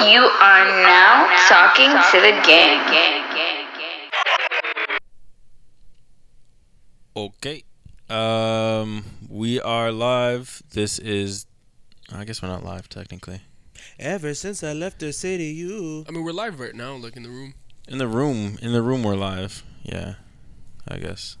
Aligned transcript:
You 0.00 0.22
are 0.22 0.64
now 0.64 1.28
talking 1.46 1.90
to 1.90 2.20
the 2.22 2.32
gang. 2.46 2.80
Okay. 7.14 7.64
Um, 8.08 9.04
we 9.28 9.60
are 9.60 9.92
live. 9.92 10.62
This 10.72 10.98
is. 10.98 11.44
I 12.10 12.24
guess 12.24 12.40
we're 12.40 12.48
not 12.48 12.64
live 12.64 12.88
technically. 12.88 13.42
Ever 13.98 14.32
since 14.32 14.64
I 14.64 14.72
left 14.72 15.00
the 15.00 15.12
city, 15.12 15.48
you. 15.48 16.06
I 16.08 16.12
mean, 16.12 16.24
we're 16.24 16.32
live 16.32 16.58
right 16.60 16.74
now, 16.74 16.96
like 16.96 17.14
in 17.14 17.22
the 17.22 17.28
room. 17.28 17.52
In 17.86 17.98
the 17.98 18.08
room. 18.08 18.56
In 18.62 18.72
the 18.72 18.80
room, 18.80 19.02
we're 19.02 19.16
live. 19.16 19.62
Yeah, 19.82 20.14
I 20.88 20.96
guess. 20.96 21.36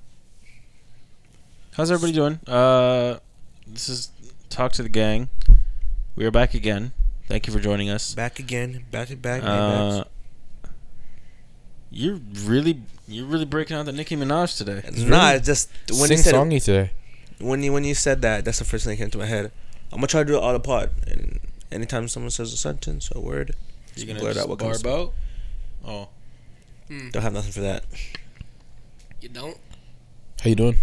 How's 1.72 1.90
everybody 1.90 2.12
doing? 2.12 2.40
Uh, 2.46 3.20
this 3.66 3.88
is 3.88 4.10
talk 4.50 4.72
to 4.72 4.82
the 4.82 4.90
gang. 4.90 5.30
We 6.14 6.26
are 6.26 6.30
back 6.30 6.52
again. 6.52 6.92
Thank 7.30 7.46
you 7.46 7.52
for 7.52 7.60
joining 7.60 7.88
us. 7.90 8.12
Back 8.12 8.40
again. 8.40 8.84
Back 8.90 9.06
to 9.08 9.16
back. 9.16 9.44
Uh, 9.44 10.02
you're 11.88 12.18
really, 12.44 12.82
you're 13.06 13.24
really 13.24 13.44
breaking 13.44 13.76
out 13.76 13.86
the 13.86 13.92
Nicki 13.92 14.16
Minaj 14.16 14.58
today. 14.58 14.82
Nah, 15.06 15.30
it's 15.34 15.46
just 15.46 15.70
when 15.90 16.08
Sing 16.08 16.16
you 16.16 16.22
said 16.24 16.34
songy 16.34 16.62
today. 16.64 16.90
when 17.38 17.62
you 17.62 17.72
when 17.72 17.84
you 17.84 17.94
said 17.94 18.20
that, 18.22 18.44
that's 18.44 18.58
the 18.58 18.64
first 18.64 18.84
thing 18.84 18.94
that 18.96 18.96
came 18.96 19.10
to 19.10 19.18
my 19.18 19.26
head. 19.26 19.52
I'm 19.92 19.98
gonna 19.98 20.08
try 20.08 20.22
to 20.22 20.26
do 20.26 20.34
it 20.36 20.42
all 20.42 20.56
apart. 20.56 20.90
And 21.06 21.38
anytime 21.70 22.08
someone 22.08 22.30
says 22.30 22.52
a 22.52 22.56
sentence, 22.56 23.12
or 23.12 23.18
a 23.18 23.20
word, 23.20 23.54
You're 23.94 24.08
gonna 24.08 24.18
blurt 24.18 24.34
just 24.34 24.44
out 24.44 24.48
what 24.48 24.58
barb 24.58 24.82
comes. 24.82 24.86
out? 24.86 25.12
Oh, 25.86 26.08
Don't 26.88 27.22
have 27.22 27.32
nothing 27.32 27.52
for 27.52 27.60
that. 27.60 27.84
You 29.20 29.28
don't? 29.28 29.56
How 30.42 30.48
you 30.50 30.56
doing? 30.56 30.76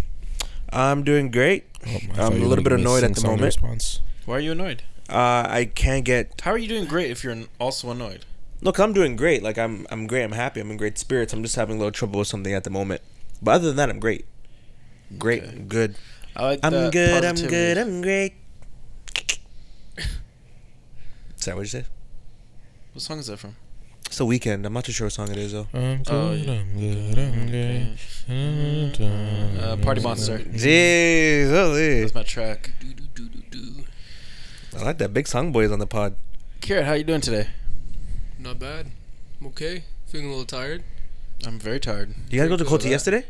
I'm 0.70 1.04
doing 1.04 1.30
great. 1.30 1.64
Oh, 1.86 1.90
I 2.16 2.22
I'm 2.24 2.32
a 2.42 2.46
little 2.46 2.64
bit 2.64 2.70
gonna 2.70 2.70
give 2.70 2.72
me 2.76 2.80
annoyed 2.82 3.04
at 3.04 3.14
the 3.14 3.20
moment. 3.22 3.42
Response. 3.42 4.00
why 4.24 4.36
are 4.36 4.40
you 4.40 4.52
annoyed? 4.52 4.82
Uh, 5.08 5.46
I 5.48 5.70
can't 5.74 6.04
get. 6.04 6.40
How 6.42 6.50
are 6.52 6.58
you 6.58 6.68
doing 6.68 6.84
great 6.84 7.10
if 7.10 7.24
you're 7.24 7.36
also 7.58 7.90
annoyed? 7.90 8.26
Look, 8.60 8.78
I'm 8.78 8.92
doing 8.92 9.16
great. 9.16 9.42
Like 9.42 9.56
I'm, 9.56 9.86
I'm 9.90 10.06
great. 10.06 10.24
I'm 10.24 10.32
happy. 10.32 10.60
I'm 10.60 10.70
in 10.70 10.76
great 10.76 10.98
spirits. 10.98 11.32
I'm 11.32 11.42
just 11.42 11.56
having 11.56 11.76
a 11.76 11.78
little 11.78 11.92
trouble 11.92 12.18
with 12.18 12.28
something 12.28 12.52
at 12.52 12.64
the 12.64 12.70
moment. 12.70 13.00
But 13.40 13.52
other 13.52 13.68
than 13.68 13.76
that, 13.76 13.88
I'm 13.88 14.00
great. 14.00 14.26
Great. 15.16 15.44
Okay. 15.44 15.58
Good. 15.68 15.94
I 16.36 16.44
like 16.44 16.60
I'm 16.62 16.72
that 16.72 16.92
good. 16.92 17.24
I'm 17.24 17.36
good. 17.36 17.78
I'm 17.78 18.02
great. 18.02 18.34
Sorry, 21.36 21.56
what'd 21.56 21.72
you 21.72 21.80
say? 21.80 21.86
What 22.92 23.02
song 23.02 23.18
is 23.18 23.28
that 23.28 23.38
from? 23.38 23.56
It's 24.06 24.18
the 24.18 24.24
Weeknd. 24.24 24.64
I'm 24.64 24.72
not 24.72 24.84
too 24.84 24.92
sure 24.92 25.06
what 25.06 25.12
song 25.12 25.30
it 25.30 25.36
is 25.36 25.52
though. 25.52 25.66
I'm 25.72 26.02
good. 26.02 26.12
Oh, 26.14 26.32
yeah. 26.32 26.52
I'm 26.52 26.78
good. 26.78 27.98
I'm 28.28 28.92
good. 28.92 29.60
Uh, 29.62 29.76
Party 29.76 30.00
Monster. 30.00 30.38
Jeez, 30.38 31.50
holy. 31.50 32.00
That's 32.00 32.14
my 32.14 32.22
track. 32.22 32.70
Do 32.80 32.92
do 32.92 33.04
do 33.14 33.28
do 33.28 33.42
do. 33.50 33.84
I 34.76 34.82
like 34.82 34.98
that. 34.98 35.12
Big 35.12 35.26
song 35.26 35.52
boys 35.52 35.70
on 35.70 35.78
the 35.78 35.86
pod. 35.86 36.14
Carrot, 36.60 36.86
how 36.86 36.92
you 36.94 37.04
doing 37.04 37.20
today? 37.20 37.48
Not 38.38 38.58
bad. 38.58 38.86
I'm 39.40 39.46
okay. 39.48 39.84
Feeling 40.06 40.26
a 40.26 40.30
little 40.30 40.44
tired. 40.44 40.82
I'm 41.46 41.58
very 41.58 41.80
tired. 41.80 42.14
You 42.30 42.40
guys 42.40 42.48
go 42.48 42.56
to 42.56 42.64
Pretty 42.64 42.84
good 42.84 42.90
yesterday? 42.90 43.24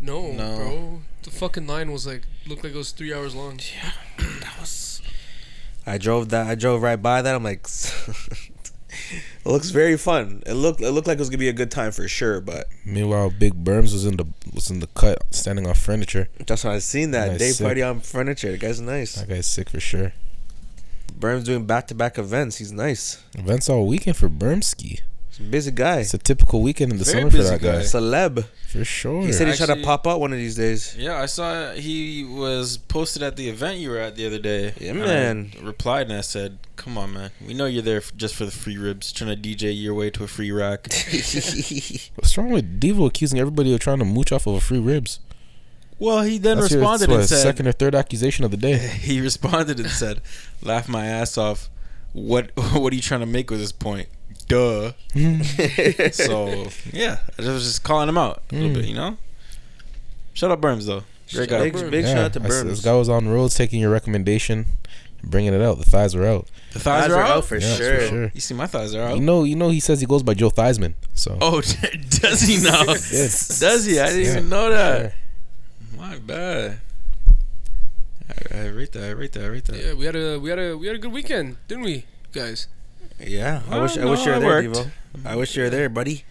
No, 0.00 0.32
No. 0.32 0.56
bro. 0.56 1.00
The 1.22 1.30
fucking 1.30 1.66
line 1.66 1.92
was 1.92 2.06
like 2.06 2.22
looked 2.46 2.64
like 2.64 2.72
it 2.72 2.78
was 2.78 2.92
three 2.92 3.12
hours 3.12 3.34
long. 3.34 3.60
Yeah, 3.74 3.92
that 4.40 4.56
was. 4.58 5.02
I 5.86 5.98
drove 5.98 6.30
that. 6.30 6.46
I 6.46 6.54
drove 6.54 6.82
right 6.82 7.00
by 7.00 7.20
that. 7.22 7.34
I'm 7.34 7.44
like, 7.44 7.60
it 7.68 9.22
looks 9.44 9.68
very 9.70 9.98
fun. 9.98 10.42
It 10.46 10.54
looked. 10.54 10.80
It 10.80 10.90
looked 10.92 11.06
like 11.06 11.16
it 11.16 11.20
was 11.20 11.28
gonna 11.28 11.38
be 11.38 11.48
a 11.50 11.52
good 11.52 11.70
time 11.70 11.92
for 11.92 12.08
sure. 12.08 12.40
But 12.40 12.68
Meanwhile, 12.86 13.30
Big 13.38 13.62
Berms 13.62 13.92
was 13.92 14.06
in 14.06 14.16
the 14.16 14.26
was 14.54 14.70
in 14.70 14.80
the 14.80 14.86
cut, 14.88 15.22
standing 15.30 15.66
on 15.66 15.74
furniture. 15.74 16.28
that's 16.46 16.64
when 16.64 16.72
I 16.72 16.78
seen 16.78 17.10
that 17.10 17.32
Nice, 17.32 17.38
day 17.38 17.50
sick. 17.50 17.64
party 17.66 17.82
on 17.82 18.00
furniture. 18.00 18.50
The 18.52 18.58
guy's 18.58 18.80
nice. 18.80 19.16
That 19.16 19.28
guy's 19.28 19.46
sick 19.46 19.68
for 19.68 19.80
sure. 19.80 20.12
Berm's 21.20 21.44
doing 21.44 21.66
back 21.66 21.86
to 21.88 21.94
back 21.94 22.18
events. 22.18 22.56
He's 22.56 22.72
nice. 22.72 23.22
Events 23.36 23.68
all 23.68 23.86
weekend 23.86 24.16
for 24.16 24.28
Bermski. 24.28 25.00
He's 25.28 25.38
a 25.38 25.42
busy 25.42 25.70
guy. 25.70 25.98
It's 26.00 26.14
a 26.14 26.18
typical 26.18 26.60
weekend 26.62 26.92
in 26.92 26.98
the 26.98 27.04
Very 27.04 27.18
summer 27.20 27.30
for 27.30 27.36
busy 27.36 27.50
that 27.50 27.60
guy. 27.62 27.72
guy. 27.78 27.82
Celeb. 27.82 28.44
For 28.68 28.84
sure. 28.84 29.22
He 29.22 29.32
said 29.32 29.48
he's 29.48 29.56
trying 29.56 29.66
to 29.68 29.72
Actually- 29.72 29.84
pop 29.84 30.06
out 30.06 30.20
one 30.20 30.32
of 30.32 30.38
these 30.38 30.54
days. 30.56 30.94
Yeah, 30.96 31.20
I 31.20 31.26
saw 31.26 31.72
he 31.72 32.24
was 32.24 32.76
posted 32.78 33.22
at 33.22 33.36
the 33.36 33.48
event 33.48 33.78
you 33.78 33.90
were 33.90 33.98
at 33.98 34.14
the 34.16 34.26
other 34.26 34.38
day. 34.38 34.74
Yeah, 34.80 34.90
And 34.92 35.02
I 35.02 35.06
man. 35.06 35.52
replied 35.60 36.08
and 36.08 36.16
I 36.16 36.20
said, 36.20 36.58
"Come 36.76 36.96
on, 36.96 37.12
man. 37.12 37.30
We 37.44 37.52
know 37.54 37.66
you're 37.66 37.82
there 37.82 37.96
f- 37.98 38.12
just 38.16 38.34
for 38.36 38.44
the 38.44 38.52
free 38.52 38.76
ribs, 38.78 39.10
trying 39.12 39.30
to 39.30 39.36
DJ 39.36 39.72
your 39.72 39.94
way 39.94 40.10
to 40.10 40.22
a 40.24 40.28
free 40.28 40.52
rack." 40.52 40.86
What's 42.14 42.36
wrong 42.38 42.50
with 42.50 42.80
Devo 42.80 43.06
accusing 43.08 43.38
everybody 43.40 43.72
of 43.74 43.80
trying 43.80 43.98
to 43.98 44.04
mooch 44.04 44.30
off 44.32 44.46
of 44.46 44.54
a 44.54 44.60
free 44.60 44.78
ribs? 44.78 45.18
Well, 46.00 46.22
he 46.22 46.38
then 46.38 46.58
That's 46.58 46.72
responded 46.72 47.02
that's 47.02 47.10
what, 47.10 47.20
and 47.20 47.28
said, 47.28 47.42
second 47.42 47.68
or 47.68 47.72
third 47.72 47.94
accusation 47.94 48.44
of 48.44 48.50
the 48.50 48.56
day. 48.56 48.76
he 49.00 49.20
responded 49.20 49.78
and 49.78 49.88
said, 49.88 50.20
"Laugh 50.62 50.88
my 50.88 51.06
ass 51.06 51.38
off. 51.38 51.68
What 52.12 52.50
what 52.74 52.92
are 52.92 52.96
you 52.96 53.02
trying 53.02 53.20
to 53.20 53.26
make 53.26 53.50
with 53.50 53.60
this 53.60 53.70
point? 53.72 54.08
Duh." 54.48 54.92
so 56.12 56.66
yeah, 56.92 57.18
I 57.38 57.42
was 57.42 57.64
just 57.64 57.82
calling 57.84 58.08
him 58.08 58.18
out 58.18 58.42
a 58.50 58.54
little 58.54 58.70
Mm. 58.70 58.74
bit, 58.74 58.84
you 58.86 58.94
know. 58.94 59.16
Shout 60.34 60.50
out 60.50 60.60
Burns 60.60 60.86
though, 60.86 61.02
great 61.32 61.48
guy. 61.50 61.70
big 61.70 61.90
big 61.90 62.04
shout 62.06 62.16
out 62.18 62.32
to 62.34 62.40
I 62.42 62.46
s- 62.46 62.62
This 62.62 62.82
guy 62.84 62.94
was 62.94 63.08
on 63.08 63.24
the 63.26 63.30
roads 63.30 63.54
taking 63.54 63.80
your 63.80 63.90
recommendation, 63.90 64.66
bringing 65.22 65.52
it 65.54 65.60
out. 65.60 65.78
The 65.78 65.84
thighs 65.84 66.14
are 66.14 66.24
out. 66.24 66.48
The 66.72 66.78
thighs, 66.78 67.10
are 67.10 67.20
out. 67.20 67.44
for 67.44 67.56
Yeah, 67.58 67.74
sure. 67.74 68.00
for 68.00 68.06
sure. 68.08 68.30
You 68.34 68.40
see, 68.40 68.54
my 68.54 68.66
thighs 68.66 68.94
are 68.94 69.02
out. 69.02 69.16
You 69.16 69.22
know, 69.22 69.42
you 69.44 69.56
know, 69.56 69.70
he 69.70 69.80
says 69.80 70.00
he 70.00 70.06
goes 70.06 70.22
by 70.22 70.34
Joe 70.34 70.50
Theismann. 70.50 70.94
So 71.14 71.36
Oh, 71.40 71.60
does 72.10 72.40
he 72.42 72.62
now? 72.62 72.84
Yes. 72.86 73.58
Does 73.58 73.84
he? 73.86 73.98
I 73.98 74.06
didn't 74.10 74.24
Yeah, 74.24 74.30
even 74.32 74.48
know 74.48 74.70
that. 74.70 75.00
sure. 75.00 75.12
My 76.00 76.18
bad. 76.18 76.78
I, 78.28 78.58
I 78.58 78.66
rate 78.68 78.92
that. 78.92 79.04
I 79.04 79.10
rate 79.10 79.32
that. 79.32 79.44
I 79.44 79.46
rate 79.48 79.64
that. 79.66 79.76
Yeah, 79.76 79.92
we 79.94 80.06
had 80.06 80.16
a 80.16 80.38
we 80.40 80.48
had 80.48 80.58
a 80.58 80.76
we 80.78 80.86
had 80.86 80.96
a 80.96 80.98
good 80.98 81.12
weekend, 81.12 81.56
didn't 81.68 81.84
we, 81.84 82.04
guys? 82.32 82.68
Yeah, 83.18 83.62
I 83.68 83.72
Well, 83.72 83.82
wish 83.82 83.98
I 83.98 84.00
no, 84.04 84.10
wish 84.10 84.24
you 84.24 84.30
were 84.30 84.36
I 84.36 84.38
there, 84.38 84.48
worked. 84.70 84.78
Devo. 84.78 84.90
I 85.26 85.36
wish 85.36 85.56
you 85.56 85.62
were 85.64 85.70
there, 85.70 85.88
buddy. 85.90 86.24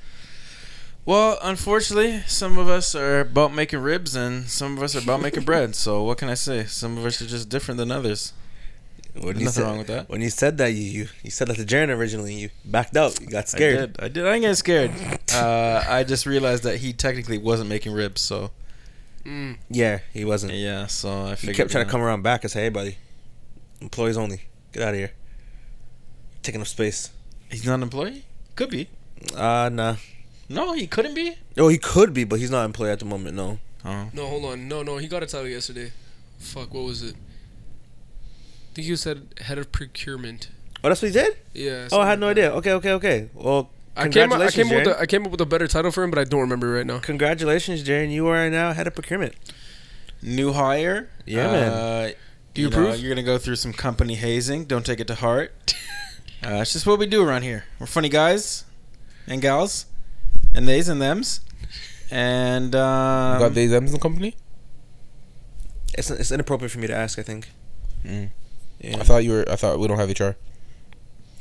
Well, 1.05 1.37
unfortunately, 1.43 2.21
some 2.27 2.57
of 2.57 2.67
us 2.67 2.95
are 2.95 3.19
about 3.21 3.53
making 3.53 3.79
ribs, 3.79 4.15
and 4.15 4.47
some 4.47 4.75
of 4.77 4.81
us 4.83 4.95
are 4.95 4.99
about 4.99 5.21
making 5.21 5.43
bread. 5.43 5.75
So 5.75 6.03
what 6.03 6.17
can 6.17 6.29
I 6.29 6.33
say? 6.35 6.65
Some 6.65 6.97
of 6.97 7.05
us 7.05 7.21
are 7.21 7.27
just 7.27 7.49
different 7.49 7.77
than 7.77 7.91
others. 7.91 8.33
When 9.13 9.37
you 9.39 9.45
nothing 9.45 9.49
said, 9.49 9.63
wrong 9.63 9.77
with 9.79 9.87
that. 9.87 10.09
When 10.09 10.21
you 10.21 10.29
said 10.29 10.57
that, 10.59 10.71
you 10.73 10.83
you, 10.83 11.07
you 11.23 11.29
said 11.31 11.47
that 11.47 11.57
to 11.57 11.63
Jaren 11.63 11.89
originally. 11.89 12.33
You 12.33 12.49
backed 12.65 12.95
out. 12.97 13.19
You 13.21 13.27
got 13.27 13.43
I 13.45 13.47
scared. 13.47 13.93
did. 13.93 14.03
I 14.03 14.07
did. 14.07 14.25
I 14.25 14.33
didn't 14.33 14.41
get 14.41 14.55
scared. 14.57 14.91
Uh, 15.33 15.83
I 15.87 16.03
just 16.03 16.25
realized 16.25 16.63
that 16.63 16.77
he 16.77 16.93
technically 16.93 17.37
wasn't 17.37 17.69
making 17.69 17.91
ribs. 17.93 18.21
So 18.21 18.51
Mm. 19.25 19.57
Yeah, 19.69 19.99
he 20.13 20.25
wasn't. 20.25 20.53
yeah. 20.53 20.87
So 20.87 21.09
I 21.09 21.35
He 21.35 21.53
kept 21.53 21.71
trying 21.71 21.81
you 21.83 21.85
to 21.85 21.91
come 21.91 22.01
around 22.01 22.21
back 22.23 22.43
and 22.43 22.51
say, 22.51 22.63
"Hey, 22.63 22.69
buddy, 22.69 22.97
employees 23.81 24.17
only. 24.17 24.43
Get 24.71 24.83
out 24.83 24.89
of 24.93 24.95
here. 24.95 25.11
Taking 26.41 26.61
up 26.61 26.67
space." 26.67 27.11
He's 27.49 27.65
not 27.65 27.75
an 27.75 27.83
employee. 27.83 28.23
Could 28.55 28.69
be. 28.69 28.89
Uh, 29.35 29.69
nah. 29.71 29.95
No, 30.47 30.73
he 30.73 30.87
couldn't 30.87 31.13
be. 31.13 31.35
Oh, 31.57 31.67
he 31.67 31.77
could 31.77 32.13
be, 32.13 32.23
but 32.23 32.39
he's 32.39 32.51
not 32.51 32.65
employed 32.65 32.89
at 32.89 32.99
the 32.99 33.05
moment. 33.05 33.35
No. 33.35 33.59
Oh. 33.85 34.09
No, 34.13 34.25
hold 34.27 34.45
on. 34.45 34.67
No, 34.67 34.83
no, 34.83 34.97
he 34.97 35.07
got 35.07 35.23
a 35.23 35.25
title 35.27 35.47
yesterday. 35.47 35.91
Fuck, 36.39 36.73
what 36.73 36.85
was 36.85 37.03
it? 37.03 37.15
I 37.15 38.73
think 38.75 38.87
he 38.87 38.95
said 38.95 39.27
head 39.41 39.57
of 39.57 39.71
procurement. 39.71 40.49
Oh, 40.83 40.89
that's 40.89 41.01
what 41.01 41.09
he 41.11 41.13
did. 41.13 41.37
Yeah. 41.53 41.87
Oh, 41.91 41.99
I 41.99 42.07
had 42.07 42.13
something 42.13 42.19
no 42.21 42.27
that. 42.27 42.31
idea. 42.31 42.51
Okay, 42.53 42.71
okay, 42.73 42.91
okay. 42.93 43.29
Well, 43.33 43.69
I 43.99 44.07
came, 44.09 44.31
up, 44.31 44.39
I 44.39 44.49
came 44.49 44.67
up 44.67 44.73
with 44.73 44.87
a, 44.87 44.99
I 44.99 45.05
came 45.05 45.25
up 45.25 45.31
with 45.31 45.41
a 45.41 45.45
better 45.45 45.67
title 45.67 45.91
for 45.91 46.03
him, 46.03 46.09
but 46.09 46.19
I 46.19 46.23
don't 46.23 46.41
remember 46.41 46.71
right 46.71 46.85
now. 46.85 46.99
Congratulations, 46.99 47.83
Jaren. 47.83 48.11
You 48.11 48.27
are 48.27 48.49
now 48.49 48.73
head 48.73 48.87
of 48.87 48.95
procurement. 48.95 49.35
New 50.21 50.53
hire. 50.53 51.09
Yeah, 51.25 51.47
man. 51.51 51.71
Uh, 51.71 52.11
Do 52.53 52.61
you 52.61 52.69
know, 52.69 52.77
approve? 52.87 52.99
you're 52.99 53.09
gonna 53.13 53.25
go 53.25 53.37
through 53.37 53.55
some 53.57 53.73
company 53.73 54.15
hazing. 54.15 54.65
Don't 54.65 54.85
take 54.85 54.99
it 54.99 55.07
to 55.07 55.15
heart. 55.15 55.75
uh, 56.43 56.55
it's 56.61 56.73
just 56.73 56.85
what 56.85 56.99
we 56.99 57.05
do 57.05 57.27
around 57.27 57.43
here. 57.43 57.65
We're 57.79 57.85
funny 57.87 58.09
guys 58.09 58.65
and 59.27 59.41
gals, 59.41 59.85
and 60.53 60.67
theys 60.67 60.89
and 60.89 60.99
thems, 61.01 61.41
and 62.11 62.75
um, 62.75 63.33
you 63.35 63.39
got 63.47 63.53
these 63.53 63.71
M's 63.73 63.91
in 63.91 63.93
the 63.93 64.01
company. 64.01 64.35
It's 65.97 66.09
it's 66.09 66.31
inappropriate 66.31 66.71
for 66.71 66.79
me 66.79 66.87
to 66.87 66.95
ask. 66.95 67.17
I 67.19 67.23
think. 67.23 67.49
Mm. 68.05 68.29
Yeah. 68.79 68.97
I 68.99 69.03
thought 69.03 69.23
you 69.23 69.31
were. 69.31 69.45
I 69.49 69.55
thought 69.55 69.79
we 69.79 69.87
don't 69.87 69.99
have 69.99 70.09
HR. 70.09 70.35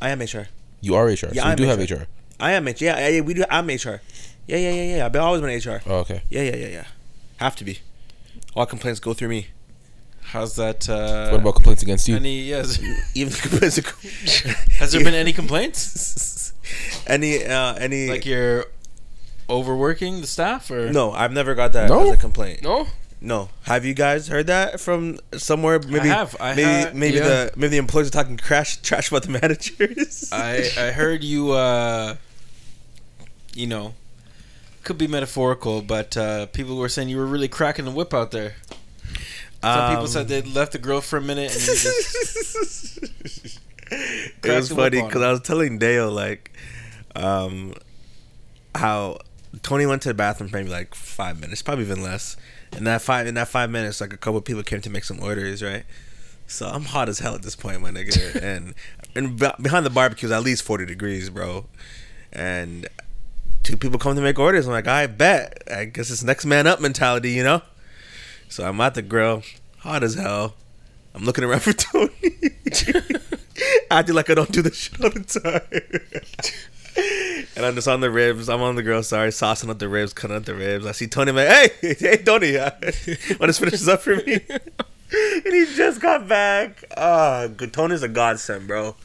I 0.00 0.10
am 0.10 0.20
HR. 0.20 0.48
You 0.80 0.94
are 0.94 1.06
HR. 1.06 1.10
Yeah, 1.10 1.16
so 1.16 1.34
you 1.34 1.42
I'm 1.42 1.56
do 1.56 1.64
have 1.64 1.78
HR. 1.80 2.06
HR. 2.38 2.44
I 2.44 2.52
am 2.52 2.66
HR. 2.66 2.74
Yeah, 2.80 2.98
yeah, 2.98 3.08
yeah, 3.08 3.20
we 3.20 3.34
do. 3.34 3.44
I'm 3.50 3.66
HR. 3.66 4.00
Yeah, 4.46 4.56
yeah, 4.56 4.70
yeah, 4.70 4.96
yeah. 4.96 5.06
I've 5.06 5.12
been- 5.12 5.22
always 5.22 5.40
been 5.40 5.50
HR. 5.50 5.82
Oh, 5.86 5.96
okay. 5.98 6.22
Yeah, 6.30 6.42
yeah, 6.42 6.56
yeah, 6.56 6.68
yeah. 6.68 6.84
Have 7.38 7.56
to 7.56 7.64
be. 7.64 7.80
All 8.54 8.66
complaints 8.66 9.00
go 9.00 9.12
through 9.14 9.28
me. 9.28 9.48
how's 10.32 10.56
that? 10.56 10.88
Uh, 10.88 11.30
what 11.30 11.40
about 11.40 11.54
complaints 11.54 11.82
against 11.82 12.08
you? 12.08 12.16
any? 12.16 12.40
Yes. 12.42 12.78
Even 13.14 13.32
complaints. 13.32 13.76
Has 14.78 14.92
there 14.92 15.02
been 15.04 15.14
any 15.14 15.32
complaints? 15.32 16.52
any 17.06 17.44
uh 17.46 17.74
any 17.74 18.08
Like 18.08 18.26
you're 18.26 18.66
overworking 19.48 20.20
the 20.20 20.26
staff, 20.26 20.70
or 20.70 20.90
No, 20.92 21.12
I've 21.12 21.32
never 21.32 21.54
got 21.54 21.72
that 21.72 21.88
No? 21.88 22.08
as 22.08 22.10
a 22.12 22.16
complaint. 22.16 22.62
No? 22.62 22.86
No. 23.20 23.48
Have 23.62 23.84
you 23.84 23.94
guys 23.94 24.28
heard 24.28 24.46
that 24.48 24.80
from 24.80 25.18
somewhere? 25.36 25.78
Maybe 25.80 26.08
have. 26.08 26.36
I 26.40 26.54
maybe 26.54 26.62
ha- 26.82 26.90
maybe 26.94 27.16
yeah. 27.18 27.24
the 27.24 27.52
maybe 27.56 27.70
the 27.70 27.76
employees 27.78 28.08
are 28.08 28.12
talking 28.12 28.36
crash 28.36 28.76
trash 28.82 29.08
about 29.10 29.22
the 29.24 29.30
managers. 29.30 30.28
I 30.32 30.68
I 30.78 30.90
heard 30.90 31.24
you. 31.24 31.52
uh 31.52 32.16
You 33.54 33.66
know, 33.66 33.94
could 34.84 34.98
be 34.98 35.06
metaphorical, 35.06 35.82
but 35.82 36.16
uh 36.16 36.46
people 36.46 36.76
were 36.76 36.88
saying 36.88 37.08
you 37.08 37.16
were 37.16 37.26
really 37.26 37.48
cracking 37.48 37.84
the 37.84 37.90
whip 37.90 38.14
out 38.14 38.30
there. 38.30 38.56
Some 39.62 39.90
people 39.90 40.02
Um, 40.04 40.08
said 40.08 40.28
they 40.28 40.42
left 40.42 40.72
the 40.72 40.78
grill 40.78 41.00
for 41.00 41.16
a 41.16 41.20
minute 41.20 41.50
and 41.52 41.60
just 41.60 42.98
it 43.90 44.44
was 44.44 44.68
funny 44.70 45.02
because. 45.02 45.22
I 45.22 45.30
was 45.32 45.40
telling 45.40 45.78
Dale 45.78 46.10
like, 46.10 46.52
um, 47.16 47.74
how 48.74 49.18
Tony 49.62 49.86
went 49.86 50.02
to 50.02 50.08
the 50.08 50.14
bathroom 50.14 50.48
for 50.50 50.58
maybe 50.58 50.68
like 50.70 50.94
five 50.94 51.40
minutes, 51.40 51.62
probably 51.62 51.84
even 51.84 52.02
less. 52.02 52.36
In 52.76 52.84
that 52.84 53.02
five 53.02 53.26
in 53.26 53.34
that 53.34 53.48
five 53.48 53.70
minutes, 53.70 54.00
like 54.00 54.12
a 54.12 54.16
couple 54.16 54.40
people 54.42 54.62
came 54.62 54.80
to 54.82 54.90
make 54.90 55.04
some 55.04 55.20
orders, 55.20 55.62
right? 55.62 55.84
So 56.46 56.66
I'm 56.66 56.84
hot 56.84 57.08
as 57.08 57.18
hell 57.18 57.34
at 57.34 57.42
this 57.42 57.56
point, 57.56 57.80
my 57.80 57.90
nigga, 57.90 58.36
and 58.42 58.74
and 59.14 59.36
behind 59.36 59.84
the 59.86 59.90
barbecue 59.90 60.26
is 60.28 60.32
at 60.32 60.42
least 60.42 60.62
forty 60.62 60.86
degrees, 60.86 61.30
bro, 61.30 61.64
and 62.32 62.86
two 63.68 63.76
people 63.76 63.98
come 63.98 64.16
to 64.16 64.22
make 64.22 64.38
orders. 64.38 64.66
I'm 64.66 64.72
like, 64.72 64.86
I 64.86 65.06
bet. 65.06 65.62
I 65.70 65.84
guess 65.84 66.10
it's 66.10 66.24
next 66.24 66.46
man 66.46 66.66
up 66.66 66.80
mentality, 66.80 67.32
you 67.32 67.44
know. 67.44 67.60
So 68.48 68.66
I'm 68.66 68.80
at 68.80 68.94
the 68.94 69.02
grill, 69.02 69.42
hot 69.80 70.02
as 70.02 70.14
hell. 70.14 70.54
I'm 71.14 71.24
looking 71.24 71.44
around 71.44 71.60
for 71.64 71.74
Tony. 71.74 72.10
Acting 73.90 74.14
like 74.14 74.30
I 74.30 74.34
don't 74.34 74.50
do 74.50 74.62
this 74.62 74.74
shit 74.74 75.04
all 75.04 75.10
the 75.10 75.20
time. 75.20 75.60
and 77.56 77.66
I'm 77.66 77.74
just 77.74 77.86
on 77.88 78.00
the 78.00 78.10
ribs. 78.10 78.48
I'm 78.48 78.62
on 78.62 78.74
the 78.74 78.82
grill, 78.82 79.02
sorry, 79.02 79.28
saucing 79.28 79.68
up 79.68 79.78
the 79.78 79.88
ribs, 79.90 80.14
cutting 80.14 80.36
up 80.36 80.46
the 80.46 80.54
ribs. 80.54 80.86
I 80.86 80.92
see 80.92 81.06
Tony, 81.06 81.28
I'm 81.30 81.36
like, 81.36 81.48
hey, 81.48 81.94
hey, 81.98 82.16
Tony, 82.16 82.56
uh, 82.56 82.70
want 83.38 83.52
to 83.52 83.52
finish 83.52 83.72
this 83.72 83.88
up 83.88 84.00
for 84.00 84.16
me? 84.16 84.40
and 84.48 85.54
he 85.54 85.66
just 85.76 86.00
got 86.00 86.26
back. 86.26 86.84
Ah, 86.96 87.48
good. 87.54 87.74
Tony's 87.74 88.02
a 88.02 88.08
godsend, 88.08 88.66
bro. 88.66 88.96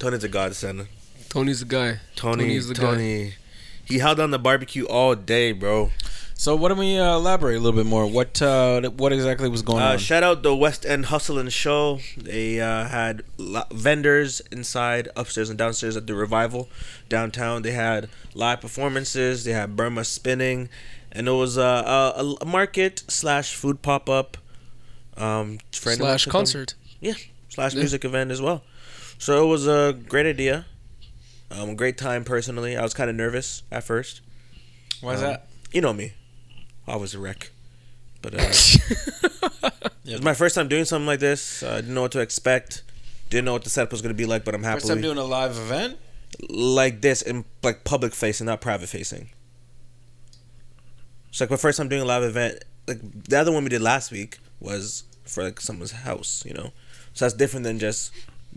Tony's 0.00 0.24
a 0.24 0.28
godsend. 0.28 0.88
Tony's 1.28 1.60
the 1.60 1.66
guy. 1.66 2.00
Tony, 2.16 2.42
Tony's 2.42 2.66
the 2.66 2.74
guy. 2.74 3.36
Tony, 3.90 3.94
he 3.96 4.00
held 4.00 4.20
on 4.20 4.30
the 4.30 4.38
barbecue 4.38 4.84
all 4.86 5.14
day, 5.14 5.52
bro. 5.52 5.90
So 6.34 6.56
why 6.56 6.68
don't 6.70 6.78
we 6.78 6.98
uh, 6.98 7.16
elaborate 7.16 7.56
a 7.56 7.60
little 7.60 7.78
bit 7.78 7.84
more? 7.86 8.06
What 8.06 8.40
uh, 8.40 8.88
what 8.96 9.12
exactly 9.12 9.50
was 9.50 9.60
going 9.60 9.82
Uh, 9.82 9.92
on? 9.92 9.98
shout 9.98 10.22
out 10.22 10.42
the 10.42 10.56
West 10.56 10.86
End 10.86 11.06
Hustle 11.06 11.38
and 11.38 11.52
Show. 11.52 12.00
They 12.16 12.60
uh, 12.62 12.86
had 12.88 13.22
lo- 13.36 13.64
vendors 13.70 14.40
inside, 14.50 15.08
upstairs 15.16 15.50
and 15.50 15.58
downstairs 15.58 15.98
at 15.98 16.06
the 16.06 16.14
Revival 16.14 16.70
downtown. 17.10 17.60
They 17.60 17.72
had 17.72 18.08
live 18.34 18.62
performances. 18.62 19.44
They 19.44 19.52
had 19.52 19.76
Burma 19.76 20.02
spinning, 20.04 20.70
and 21.12 21.28
it 21.28 21.32
was 21.32 21.58
uh, 21.58 22.14
a, 22.16 22.34
a 22.40 22.46
market 22.46 23.02
slash 23.08 23.54
food 23.54 23.82
pop 23.82 24.08
up. 24.08 24.38
Um, 25.18 25.58
Slash 25.72 25.98
concert. 25.98 26.30
come- 26.30 26.32
concert. 26.40 26.74
slash 27.50 27.74
Yeah. 27.74 27.80
music 27.80 28.04
event 28.06 28.30
as 28.30 28.40
well. 28.40 28.62
So 29.18 29.44
it 29.44 29.46
was 29.48 29.66
a 29.68 29.92
great 30.08 30.24
idea. 30.24 30.64
Um, 31.50 31.74
great 31.74 31.98
time 31.98 32.24
personally. 32.24 32.76
I 32.76 32.82
was 32.82 32.94
kind 32.94 33.10
of 33.10 33.16
nervous 33.16 33.62
at 33.70 33.84
first. 33.84 34.20
Why 35.00 35.14
is 35.14 35.22
um, 35.22 35.30
that? 35.30 35.48
You 35.72 35.80
know 35.80 35.92
me. 35.92 36.12
I 36.86 36.96
was 36.96 37.14
a 37.14 37.18
wreck. 37.18 37.50
But 38.22 38.34
uh, 38.34 38.38
it 40.04 40.12
was 40.12 40.22
my 40.22 40.34
first 40.34 40.54
time 40.54 40.68
doing 40.68 40.84
something 40.84 41.06
like 41.06 41.20
this. 41.20 41.62
Uh, 41.62 41.72
I 41.72 41.76
didn't 41.76 41.94
know 41.94 42.02
what 42.02 42.12
to 42.12 42.20
expect. 42.20 42.82
Didn't 43.30 43.44
know 43.44 43.52
what 43.52 43.64
the 43.64 43.70
setup 43.70 43.92
was 43.92 44.02
going 44.02 44.14
to 44.14 44.18
be 44.18 44.26
like, 44.26 44.44
but 44.44 44.54
I'm 44.54 44.62
First 44.62 44.86
happy. 44.86 44.94
time 44.94 45.02
doing 45.02 45.18
a 45.18 45.24
live 45.24 45.52
event. 45.52 45.98
like 46.48 47.00
this 47.00 47.22
in 47.22 47.44
like 47.62 47.84
public 47.84 48.14
facing, 48.14 48.46
not 48.46 48.60
private 48.60 48.88
facing. 48.88 49.30
It's 51.28 51.40
like 51.40 51.50
my 51.50 51.56
first 51.56 51.78
time 51.78 51.88
doing 51.88 52.02
a 52.02 52.06
live 52.06 52.24
event. 52.24 52.64
Like 52.86 52.98
the 53.28 53.38
other 53.38 53.52
one 53.52 53.62
we 53.62 53.70
did 53.70 53.82
last 53.82 54.10
week 54.10 54.38
was 54.58 55.04
for 55.24 55.44
like 55.44 55.60
someone's 55.60 55.92
house, 55.92 56.44
you 56.44 56.52
know. 56.52 56.72
So 57.14 57.24
that's 57.24 57.34
different 57.34 57.64
than 57.64 57.78
just 57.78 58.12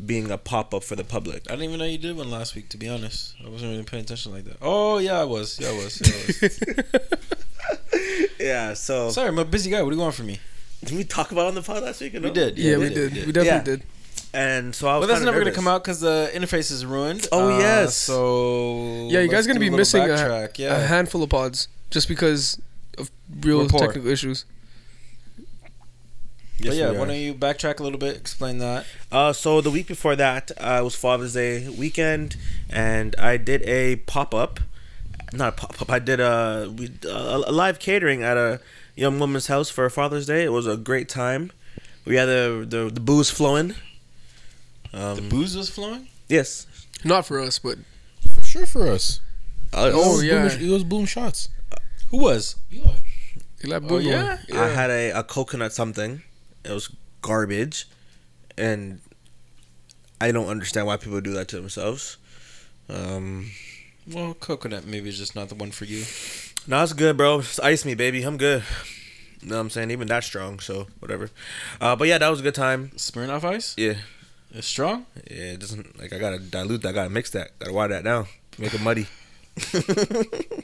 being 0.06 0.32
a 0.32 0.38
pop 0.38 0.74
up 0.74 0.84
for 0.84 0.96
the 0.96 1.04
public. 1.04 1.44
I 1.48 1.52
didn't 1.54 1.66
even 1.66 1.80
know 1.80 1.86
you 1.86 1.98
did 1.98 2.16
one 2.18 2.32
last 2.32 2.56
week. 2.56 2.70
To 2.70 2.78
be 2.78 2.90
honest, 2.90 3.36
I 3.46 3.50
wasn't 3.50 3.72
really 3.72 3.84
paying 3.84 4.04
attention 4.04 4.32
like 4.32 4.46
that. 4.46 4.58
Oh 4.62 4.98
yeah, 4.98 5.20
I 5.20 5.24
was. 5.24 5.60
Yeah, 5.60 5.70
I 5.70 5.74
was. 5.74 6.02
Yeah, 6.02 6.14
I 6.14 6.26
was. 6.28 7.10
Yeah. 8.40 8.74
So 8.74 9.10
Sorry, 9.10 9.30
I'm 9.30 9.40
a 9.40 9.46
busy 9.46 9.70
guy. 9.72 9.82
What 9.82 9.92
do 9.92 9.96
you 9.96 10.02
want 10.02 10.16
from 10.16 10.28
me? 10.28 10.40
did 10.84 10.98
we 10.98 11.06
talk 11.06 11.32
about 11.32 11.46
it 11.46 11.48
on 11.50 11.56
the 11.56 11.62
pod 11.62 11.82
last 11.84 12.02
week? 12.02 12.14
Or 12.14 12.20
no? 12.20 12.28
We 12.28 12.34
did. 12.34 12.58
Yeah, 12.58 12.78
we 12.78 12.90
we 12.90 12.94
did. 12.94 13.14
did. 13.14 13.26
We 13.26 13.32
definitely 13.32 13.72
Yeah. 13.72 13.78
did. 13.78 13.84
And 14.34 14.76
so 14.76 14.88
I 14.90 14.98
was. 14.98 15.04
But 15.04 15.08
that's 15.08 15.20
kinda 15.20 15.32
never 15.32 15.44
gonna 15.46 15.56
come 15.56 15.68
out 15.68 15.84
because 15.84 16.02
the 16.02 16.30
interface 16.34 16.72
is 16.72 16.86
ruined. 16.86 17.28
Oh, 17.32 17.54
Uh, 17.56 17.60
yes. 17.60 17.96
So 17.96 19.08
Yeah, 19.10 19.20
you 19.22 19.30
let's 19.30 19.32
guys 19.32 19.48
gonna 19.48 19.60
be 19.60 19.68
little 19.68 19.78
missing 19.78 20.04
a, 20.04 20.08
backtrack. 20.08 20.60
a 20.60 20.86
handful 20.88 21.24
of 21.24 21.30
pods 21.30 21.68
just 21.90 22.08
because 22.10 22.60
of 22.98 23.10
real 23.42 23.60
We're 23.60 23.68
technical 23.68 24.08
issues. 24.08 24.44
Yes, 26.64 26.74
but 26.74 26.76
yeah, 26.78 26.92
we 26.92 26.98
why 26.98 27.06
don't 27.06 27.16
you 27.18 27.34
backtrack 27.34 27.80
a 27.80 27.84
little 27.84 28.00
bit? 28.00 28.16
Explain 28.16 28.58
that. 28.60 28.86
Uh, 29.12 29.34
so 29.34 29.62
the 29.62 29.70
week 29.72 29.88
before 29.88 30.16
that 30.16 30.52
uh, 30.58 30.82
was 30.84 30.96
Father's 30.96 31.34
Day 31.34 31.68
weekend, 31.70 32.36
and 32.70 33.16
I 33.18 33.38
did 33.38 33.62
a 33.64 33.98
pop 33.98 34.34
up, 34.34 34.60
not 35.34 35.50
a 35.54 35.56
pop 35.58 35.82
up. 35.82 35.90
I 35.92 36.00
did 36.00 36.20
a, 36.20 36.72
we, 36.76 36.92
a 37.06 37.44
a 37.48 37.52
live 37.52 37.80
catering 37.80 38.24
at 38.24 38.38
a 38.38 38.60
young 38.96 39.20
woman's 39.20 39.48
house 39.48 39.70
for 39.70 39.90
Father's 39.90 40.26
Day. 40.26 40.44
It 40.44 40.52
was 40.52 40.66
a 40.68 40.78
great 40.78 41.10
time. 41.10 41.52
We 42.06 42.16
had 42.16 42.26
the 42.26 42.66
the, 42.68 42.90
the 42.92 43.00
booze 43.00 43.30
flowing. 43.30 43.76
Um, 44.94 45.16
The 45.16 45.22
booze 45.24 45.56
was 45.58 45.70
flowing. 45.70 46.08
yes. 46.30 46.68
Not 47.04 47.26
for 47.26 47.40
us, 47.40 47.60
but 47.60 47.78
For 48.34 48.44
sure 48.44 48.66
for 48.66 48.88
us. 48.88 49.20
Uh, 49.74 49.90
Oh, 49.94 50.22
yeah. 50.22 50.48
boom, 50.48 50.62
it 50.70 50.72
was 50.72 50.84
boom 50.84 51.06
shots. 51.06 51.50
Who 52.12 52.18
was? 52.18 52.56
Eli 53.66 53.78
Oh 53.78 53.80
Boom 53.80 54.02
yeah. 54.04 54.38
I 54.54 54.68
had 54.68 54.90
a, 54.92 55.10
a 55.12 55.24
coconut 55.24 55.74
something. 55.74 56.22
It 56.64 56.72
was 56.72 56.90
garbage, 57.22 57.88
and 58.58 59.00
I 60.22 60.32
don't 60.32 60.48
understand 60.48 60.88
why 60.88 60.98
people 60.98 61.20
do 61.22 61.34
that 61.34 61.48
to 61.50 61.58
themselves. 61.58 62.18
Um, 62.90 63.52
Well, 64.12 64.34
coconut 64.34 64.86
maybe 64.86 65.10
is 65.10 65.18
just 65.18 65.36
not 65.36 65.50
the 65.50 65.56
one 65.56 65.72
for 65.72 65.86
you. 65.86 66.04
No, 66.68 66.82
it's 66.84 66.94
good, 66.94 67.18
bro. 67.18 67.42
Just 67.42 67.62
ice 67.62 67.86
me, 67.86 67.96
baby. 67.96 68.24
I'm 68.24 68.38
good. 68.38 68.64
You 69.42 69.50
know 69.50 69.56
what 69.56 69.62
I'm 69.62 69.70
saying? 69.70 69.92
Even 69.92 70.08
that 70.08 70.24
strong, 70.24 70.60
so 70.60 70.88
whatever. 71.00 71.30
Uh, 71.82 71.96
but 71.96 72.08
yeah, 72.08 72.18
that 72.18 72.30
was 72.30 72.40
a 72.40 72.44
good 72.44 72.56
time. 72.56 72.92
Smirnoff 72.96 73.44
Ice. 73.44 73.76
Yeah. 73.78 73.96
It's 74.52 74.68
strong. 74.68 75.06
Yeah, 75.30 75.54
it 75.54 75.60
doesn't 75.60 76.00
like 76.00 76.14
I 76.14 76.20
gotta 76.20 76.38
dilute 76.40 76.82
that, 76.84 76.90
I 76.90 76.92
gotta 76.92 77.10
mix 77.10 77.32
that, 77.32 77.58
gotta 77.60 77.74
water 77.74 77.94
that 77.96 78.04
down, 78.04 78.28
make 78.58 78.74
it 78.74 78.82
muddy. 78.82 79.08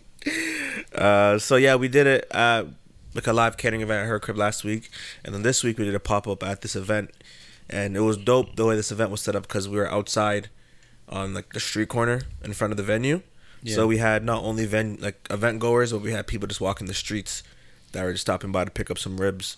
uh, 0.95 1.39
so 1.39 1.55
yeah, 1.55 1.75
we 1.75 1.87
did 1.87 2.07
it 2.07 2.27
uh 2.31 2.65
like 3.13 3.27
a 3.27 3.33
live 3.33 3.57
catering 3.57 3.81
event 3.81 4.03
at 4.03 4.07
her 4.07 4.19
crib 4.19 4.37
last 4.37 4.63
week, 4.63 4.89
and 5.23 5.33
then 5.33 5.41
this 5.43 5.63
week 5.63 5.77
we 5.77 5.85
did 5.85 5.95
a 5.95 5.99
pop 5.99 6.27
up 6.27 6.43
at 6.43 6.61
this 6.61 6.75
event, 6.75 7.11
and 7.69 7.95
it 7.97 8.01
was 8.01 8.17
dope 8.17 8.55
the 8.55 8.65
way 8.65 8.75
this 8.75 8.91
event 8.91 9.11
was 9.11 9.21
set 9.21 9.35
up 9.35 9.43
because 9.43 9.67
we 9.67 9.77
were 9.77 9.89
outside 9.91 10.49
on 11.07 11.33
like 11.33 11.53
the 11.53 11.59
street 11.59 11.89
corner 11.89 12.21
in 12.43 12.53
front 12.53 12.71
of 12.71 12.77
the 12.77 12.83
venue. 12.83 13.21
Yeah. 13.63 13.75
So 13.75 13.87
we 13.87 13.97
had 13.97 14.23
not 14.23 14.43
only 14.43 14.65
ven- 14.65 14.97
like 15.01 15.27
event 15.29 15.59
goers, 15.59 15.91
but 15.91 16.01
we 16.01 16.11
had 16.11 16.27
people 16.27 16.47
just 16.47 16.61
walking 16.61 16.87
the 16.87 16.93
streets 16.93 17.43
that 17.91 18.03
were 18.03 18.11
just 18.11 18.21
stopping 18.21 18.51
by 18.51 18.63
to 18.63 18.71
pick 18.71 18.89
up 18.91 18.97
some 18.97 19.19
ribs. 19.19 19.57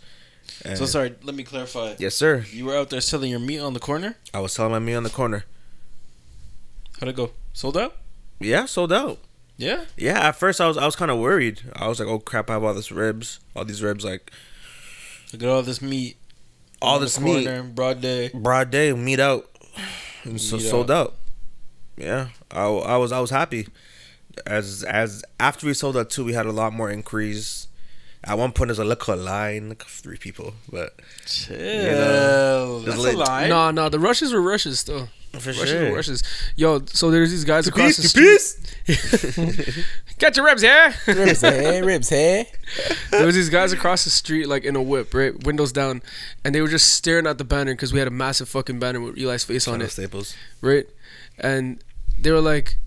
And 0.65 0.77
So 0.77 0.85
sorry. 0.85 1.15
Let 1.21 1.35
me 1.35 1.43
clarify. 1.43 1.95
Yes, 1.99 2.15
sir. 2.15 2.45
You 2.51 2.65
were 2.65 2.75
out 2.75 2.89
there 2.89 3.01
selling 3.01 3.29
your 3.29 3.39
meat 3.39 3.59
on 3.59 3.73
the 3.73 3.79
corner. 3.79 4.15
I 4.33 4.39
was 4.39 4.53
selling 4.53 4.71
my 4.71 4.79
meat 4.79 4.95
on 4.95 5.03
the 5.03 5.09
corner. 5.09 5.43
How'd 6.99 7.09
it 7.09 7.15
go? 7.15 7.31
Sold 7.53 7.77
out. 7.77 7.95
Yeah, 8.39 8.65
sold 8.65 8.91
out. 8.91 9.19
Yeah. 9.61 9.85
Yeah, 9.95 10.19
at 10.27 10.35
first 10.35 10.59
I 10.59 10.67
was 10.67 10.77
I 10.77 10.85
was 10.85 10.95
kind 10.95 11.11
of 11.11 11.19
worried. 11.19 11.61
I 11.75 11.87
was 11.87 11.99
like, 11.99 12.09
"Oh 12.09 12.19
crap! 12.19 12.49
I 12.49 12.53
have 12.53 12.63
all 12.63 12.73
this 12.73 12.91
ribs, 12.91 13.39
all 13.55 13.63
these 13.63 13.83
ribs, 13.83 14.03
like 14.03 14.31
Look 15.31 15.43
at 15.43 15.49
all 15.49 15.61
this 15.61 15.81
meat. 15.81 16.17
all 16.81 16.95
on 16.95 16.99
the 17.01 17.05
this 17.05 17.19
meat, 17.19 17.45
corner, 17.45 17.63
broad 17.63 18.01
day. 18.01 18.29
broad 18.33 18.71
day, 18.71 18.91
meat 18.93 19.19
out, 19.19 19.49
and 20.23 20.41
so 20.41 20.57
Meat 20.57 20.63
sold 20.65 20.89
out. 20.91 21.15
Yeah, 21.95 22.29
I, 22.49 22.63
I 22.65 22.97
was 22.97 23.11
I 23.11 23.19
was 23.19 23.29
happy. 23.29 23.67
As 24.47 24.83
as 24.83 25.23
after 25.39 25.67
we 25.67 25.73
sold 25.75 25.95
out 25.95 26.09
too, 26.09 26.25
we 26.25 26.33
had 26.33 26.45
a 26.47 26.51
lot 26.51 26.73
more 26.73 26.89
inquiries. 26.89 27.67
At 28.23 28.37
one 28.37 28.51
point, 28.51 28.67
there's 28.69 28.79
a 28.79 28.83
look 28.85 29.07
line, 29.07 29.69
like 29.69 29.83
three 29.83 30.17
people, 30.17 30.53
but 30.71 30.93
Chill. 31.25 31.57
know, 31.57 32.79
That's 32.79 32.95
just 32.95 32.97
a 32.97 33.01
lit- 33.01 33.15
lie. 33.27 33.47
Nah, 33.47 33.71
nah, 33.71 33.89
the 33.89 33.99
rushes 33.99 34.33
were 34.33 34.41
rushes 34.41 34.83
though. 34.83 35.07
For 35.39 35.49
Rushes 35.49 35.69
sure. 35.69 35.89
were 35.89 35.95
rushes. 35.95 36.23
Yo, 36.55 36.81
so 36.87 37.09
there's 37.09 37.31
these 37.31 37.45
guys 37.45 37.67
across 37.67 37.97
the 37.97 38.07
street. 38.07 38.39
peace. 38.85 39.85
Get 40.19 40.35
your 40.35 40.45
ribs, 40.45 40.61
yeah. 40.61 40.93
Ribs, 41.07 41.41
hey, 41.41 41.81
ribs, 41.81 42.11
eh? 42.11 42.15
hey. 42.43 42.49
Eh? 42.89 42.95
there 43.11 43.25
was 43.25 43.35
these 43.35 43.49
guys 43.49 43.71
across 43.71 44.03
the 44.03 44.09
street, 44.09 44.47
like 44.47 44.63
in 44.63 44.75
a 44.75 44.81
whip, 44.81 45.13
right, 45.13 45.43
windows 45.43 45.71
down, 45.71 46.01
and 46.43 46.53
they 46.53 46.61
were 46.61 46.67
just 46.67 46.93
staring 46.93 47.25
at 47.27 47.37
the 47.37 47.43
banner 47.43 47.73
because 47.73 47.93
we 47.93 47.99
had 47.99 48.07
a 48.07 48.11
massive 48.11 48.49
fucking 48.49 48.79
banner 48.79 48.99
with 48.99 49.17
Eli's 49.17 49.43
face 49.43 49.67
on 49.67 49.81
it, 49.81 49.89
Staples. 49.89 50.35
right? 50.61 50.85
And 51.39 51.81
they 52.19 52.31
were 52.31 52.41
like, 52.41 52.77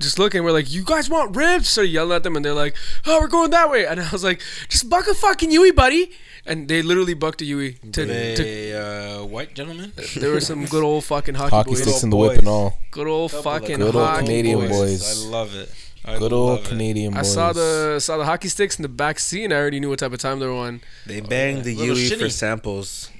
just 0.00 0.18
looking. 0.18 0.42
We're 0.42 0.52
like, 0.52 0.70
you 0.72 0.84
guys 0.84 1.08
want 1.08 1.36
ribs? 1.36 1.68
Started 1.68 1.90
yelling 1.90 2.16
at 2.16 2.22
them, 2.22 2.36
and 2.36 2.44
they're 2.44 2.54
like, 2.54 2.74
oh, 3.06 3.20
we're 3.20 3.28
going 3.28 3.50
that 3.50 3.70
way. 3.70 3.86
And 3.86 4.00
I 4.00 4.10
was 4.10 4.24
like, 4.24 4.40
just 4.68 4.88
buck 4.90 5.06
a 5.06 5.14
fucking 5.14 5.50
Yui, 5.52 5.70
buddy. 5.70 6.10
And 6.46 6.68
they 6.68 6.82
literally 6.82 7.14
bucked 7.14 7.42
a 7.42 7.44
Yui. 7.44 7.72
To, 7.92 8.06
to, 8.06 8.42
a 8.42 9.20
uh, 9.20 9.24
white 9.24 9.54
gentleman. 9.54 9.92
there 10.16 10.32
were 10.32 10.40
some 10.40 10.64
good 10.64 10.82
old 10.82 11.04
fucking 11.04 11.34
hockey, 11.34 11.50
Hockey 11.50 11.70
boys. 11.70 11.82
sticks 11.82 12.02
in 12.02 12.10
the 12.10 12.16
whip 12.16 12.38
and 12.38 12.48
all. 12.48 12.78
Good 12.90 13.06
old 13.06 13.30
Couple 13.30 13.52
of 13.52 13.60
fucking 13.60 13.78
good 13.78 13.94
old 13.94 14.06
hockey 14.06 14.26
Canadian 14.26 14.58
boys. 14.58 14.70
boys. 14.70 15.26
I 15.26 15.28
love 15.28 15.54
it. 15.54 15.72
I 16.02 16.18
Good 16.18 16.32
love 16.32 16.32
old 16.32 16.58
it. 16.60 16.64
Canadian 16.64 17.12
boys. 17.12 17.20
I 17.20 17.22
saw 17.22 17.52
the 17.52 18.00
saw 18.00 18.16
the 18.16 18.24
hockey 18.24 18.48
sticks 18.48 18.78
in 18.78 18.82
the 18.82 18.88
back 18.88 19.18
seat, 19.18 19.44
and 19.44 19.52
I 19.52 19.56
already 19.56 19.80
knew 19.80 19.90
what 19.90 19.98
type 19.98 20.12
of 20.12 20.18
time 20.18 20.38
they 20.40 20.46
were 20.46 20.52
on. 20.52 20.80
They 21.06 21.20
banged 21.20 21.64
the 21.64 21.76
Little 21.76 21.98
Yui 21.98 22.08
for 22.18 22.30
samples. 22.30 23.10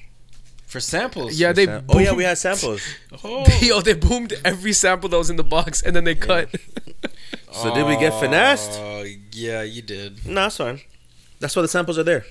For 0.71 0.81
samples. 0.81 1.39
Yeah, 1.39 1.53
they. 1.53 1.67
Sam- 1.67 1.85
oh 1.89 1.99
yeah, 1.99 2.07
boomed- 2.11 2.17
we 2.19 2.25
had 2.25 2.39
samples. 2.39 2.81
Oh. 3.25 3.45
Yo, 3.61 3.81
they 3.81 3.93
boomed 3.95 4.33
every 4.45 4.73
sample 4.73 5.09
that 5.11 5.19
was 5.19 5.29
in 5.31 5.37
the 5.37 5.45
box, 5.45 5.83
and 5.83 5.95
then 5.95 6.05
they 6.05 6.15
cut. 6.15 6.49
So 7.53 7.75
did 7.75 7.85
we 7.87 7.97
get 7.97 8.12
finessed? 8.21 8.71
Oh, 8.81 9.05
yeah, 9.33 9.62
you 9.62 9.83
did. 9.83 10.25
No, 10.25 10.43
that's 10.43 10.57
fine. 10.57 10.81
That's 11.41 11.55
why 11.57 11.62
the 11.62 11.69
samples 11.69 11.99
are 11.99 12.05
there. 12.05 12.25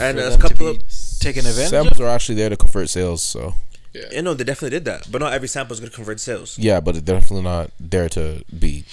And 0.00 0.18
a 0.18 0.36
couple 0.36 0.66
of- 0.68 0.78
taking 1.20 1.46
advantage. 1.46 1.70
Samples 1.70 2.00
are 2.00 2.08
actually 2.08 2.34
there 2.34 2.50
to 2.50 2.56
convert 2.56 2.90
sales, 2.90 3.22
so 3.22 3.54
Yeah, 3.94 4.02
Yeah, 4.12 4.20
no, 4.22 4.34
they 4.34 4.44
definitely 4.44 4.76
did 4.76 4.84
that, 4.86 5.10
but 5.10 5.20
not 5.22 5.32
every 5.32 5.48
sample 5.48 5.74
is 5.74 5.80
gonna 5.80 5.90
convert 5.92 6.18
sales. 6.20 6.58
Yeah, 6.58 6.80
but 6.80 6.92
they're 6.94 7.14
definitely 7.16 7.42
not 7.44 7.70
there 7.80 8.08
to 8.10 8.42
be 8.58 8.84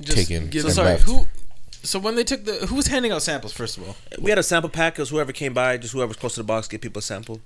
Just 0.00 0.16
taken. 0.18 0.48
give 0.50 0.62
So 0.62 0.68
and 0.68 0.74
sorry, 0.76 0.88
left. 0.90 1.02
who? 1.04 1.26
So 1.82 1.98
when 1.98 2.16
they 2.16 2.24
took 2.24 2.44
the, 2.44 2.66
who 2.66 2.74
was 2.74 2.88
handing 2.88 3.12
out 3.12 3.22
samples 3.22 3.52
first 3.52 3.78
of 3.78 3.86
all? 3.86 3.96
We 4.20 4.30
had 4.30 4.38
a 4.38 4.42
sample 4.42 4.68
pack. 4.70 4.98
It 4.98 5.02
was 5.02 5.10
whoever 5.10 5.32
came 5.32 5.54
by, 5.54 5.76
just 5.78 5.92
whoever's 5.94 6.16
close 6.16 6.34
to 6.34 6.40
the 6.40 6.44
box, 6.44 6.66
give 6.68 6.80
people 6.80 6.98
a 6.98 7.02
sample. 7.02 7.40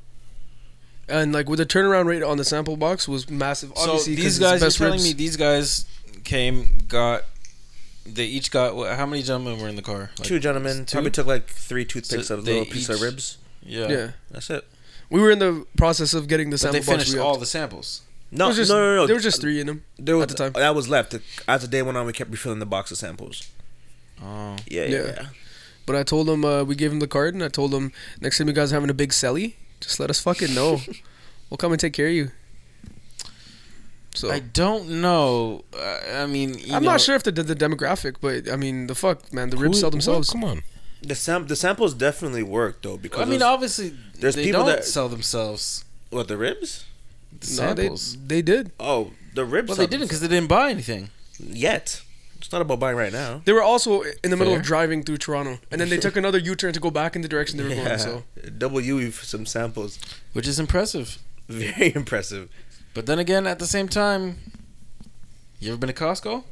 And 1.08 1.32
like 1.32 1.48
with 1.48 1.58
the 1.58 1.66
turnaround 1.66 2.06
rate 2.06 2.22
on 2.22 2.38
the 2.38 2.44
sample 2.44 2.76
box 2.76 3.06
was 3.08 3.28
massive. 3.28 3.72
So 3.76 3.82
Obviously, 3.90 4.14
'cause 4.16 4.24
these 4.24 4.26
it's 4.26 4.38
the 4.38 4.44
guys, 4.44 4.60
you're 4.60 4.66
best 4.68 4.78
telling 4.78 4.92
ribs. 4.94 5.04
me 5.04 5.12
these 5.12 5.36
guys 5.36 5.84
came, 6.24 6.78
got, 6.88 7.24
they 8.06 8.24
each 8.24 8.50
got. 8.50 8.74
what- 8.76 8.96
How 8.96 9.06
many 9.06 9.22
gentlemen 9.22 9.60
were 9.60 9.68
in 9.68 9.76
the 9.76 9.82
car? 9.82 10.10
Like, 10.18 10.26
two 10.28 10.38
gentlemen 10.40 10.86
two? 10.86 10.94
probably 10.94 11.10
took 11.10 11.26
like 11.26 11.48
three 11.48 11.84
toothpicks 11.84 12.28
So 12.28 12.36
of 12.36 12.44
they 12.44 12.52
little 12.60 12.72
piece 12.72 12.88
of 12.88 12.96
each- 12.96 13.02
ribs. 13.02 13.38
Yeah. 13.64 13.88
yeah, 13.88 14.10
That's 14.30 14.50
it. 14.50 14.64
we 15.10 15.20
were 15.20 15.30
in 15.30 15.38
the 15.38 15.66
process 15.76 16.14
of 16.14 16.26
getting 16.26 16.50
the 16.50 16.54
But 16.54 16.60
sample 16.60 16.72
they 16.72 16.78
box. 16.86 16.88
finished 16.90 17.12
re-upped. 17.12 17.26
all 17.26 17.36
the 17.38 17.46
samples. 17.46 18.00
No, 18.32 18.38
There 18.38 18.48
was 18.48 18.56
just, 18.56 18.70
no, 18.70 18.76
no, 18.80 18.96
no. 18.96 19.06
There 19.06 19.14
were 19.14 19.20
just 19.22 19.40
three 19.40 19.60
in 19.60 19.66
them. 19.66 19.84
There 19.98 20.16
was, 20.16 20.22
at 20.22 20.28
the 20.30 20.34
time. 20.34 20.52
That 20.54 20.74
was 20.74 20.88
left. 20.88 21.14
As 21.46 21.60
the 21.62 21.68
day 21.68 21.82
went 21.82 21.98
on, 21.98 22.06
we 22.06 22.12
kept 22.14 22.30
refilling 22.30 22.60
the 22.60 22.66
box 22.66 22.90
of 22.90 22.96
samples. 22.96 23.46
Oh. 24.22 24.56
Yeah, 24.68 24.84
yeah. 24.84 24.88
Yeah. 24.88 25.06
yeah. 25.16 25.26
But 25.86 25.96
I 25.96 26.02
told 26.04 26.28
him 26.28 26.44
uh, 26.44 26.62
we 26.64 26.74
gave 26.76 26.92
him 26.92 27.00
the 27.00 27.08
card, 27.08 27.34
and 27.34 27.42
I 27.42 27.48
told 27.48 27.74
him 27.74 27.92
next 28.20 28.38
time 28.38 28.46
you 28.48 28.52
guys 28.54 28.72
are 28.72 28.76
having 28.76 28.90
a 28.90 28.94
big 28.94 29.10
celly, 29.10 29.54
just 29.80 29.98
let 29.98 30.10
us 30.10 30.20
fucking 30.20 30.54
know. 30.54 30.80
we'll 31.50 31.58
come 31.58 31.72
and 31.72 31.80
take 31.80 31.92
care 31.92 32.06
of 32.06 32.12
you. 32.12 32.30
So 34.14 34.30
I 34.30 34.40
don't 34.40 35.00
know. 35.00 35.64
Uh, 35.74 35.98
I 36.22 36.26
mean, 36.26 36.58
you 36.58 36.74
I'm 36.74 36.82
know, 36.84 36.92
not 36.92 37.00
sure 37.00 37.16
if 37.16 37.22
they 37.22 37.30
did 37.30 37.46
the 37.46 37.56
demographic, 37.56 38.16
but 38.20 38.48
I 38.52 38.56
mean, 38.56 38.86
the 38.86 38.94
fuck, 38.94 39.32
man, 39.32 39.50
the 39.50 39.56
ribs 39.56 39.76
Who- 39.76 39.80
sell 39.80 39.86
what? 39.88 39.92
themselves. 39.92 40.30
Come 40.30 40.44
on. 40.44 40.62
The 41.02 41.14
sam- 41.16 41.48
the 41.48 41.56
samples 41.56 41.94
definitely 41.94 42.44
work 42.44 42.82
though 42.82 42.96
because 42.96 43.22
I 43.22 43.24
mean, 43.24 43.42
obviously, 43.42 43.92
there's 44.20 44.36
they 44.36 44.44
people 44.44 44.60
don't 44.64 44.76
that- 44.76 44.84
sell 44.84 45.08
themselves 45.08 45.84
what 46.10 46.28
the 46.28 46.36
ribs? 46.36 46.84
the 47.40 47.46
No, 47.62 47.74
they 47.74 47.82
samples. 47.84 48.16
they 48.24 48.42
did. 48.42 48.70
Oh, 48.78 49.10
the 49.34 49.44
ribs. 49.44 49.68
well, 49.68 49.76
they 49.78 49.86
didn't 49.86 50.04
because 50.04 50.20
they 50.20 50.28
didn't 50.28 50.48
buy 50.48 50.70
anything. 50.70 51.08
yet. 51.40 52.02
It's 52.42 52.52
not 52.52 52.61
about 52.61 52.80
buying 52.80 52.96
right 52.96 53.12
now. 53.12 53.40
They 53.44 53.52
were 53.52 53.62
also 53.62 54.02
in 54.25 54.30
the 54.30 54.37
middle 54.37 54.54
of 54.54 54.62
driving 54.62 55.04
through 55.04 55.18
Toronto, 55.18 55.58
and 55.70 55.80
then 55.80 55.88
they 55.88 55.96
took 55.96 56.16
another 56.16 56.38
U-turn 56.38 56.72
to 56.72 56.80
go 56.80 56.90
back 56.90 57.14
in 57.16 57.22
the 57.22 57.28
direction 57.28 57.56
they 57.56 57.64
were 57.64 57.75
going. 57.75 57.99
So 57.99 58.25
double 58.58 58.80
UE 58.80 59.11
for 59.12 59.25
some 59.25 59.46
samples. 59.46 59.99
which 60.32 60.49
is 60.49 60.58
impressive. 60.58 61.18
Very 61.49 61.94
impressive. 61.94 62.50
But 62.94 63.06
then 63.06 63.18
again, 63.18 63.46
at 63.46 63.58
the 63.58 63.66
same 63.66 63.88
time, 63.88 64.38
you 65.61 65.70
ever 65.70 65.78
been 65.78 65.88
to 65.88 65.94
Costco? 65.94 66.44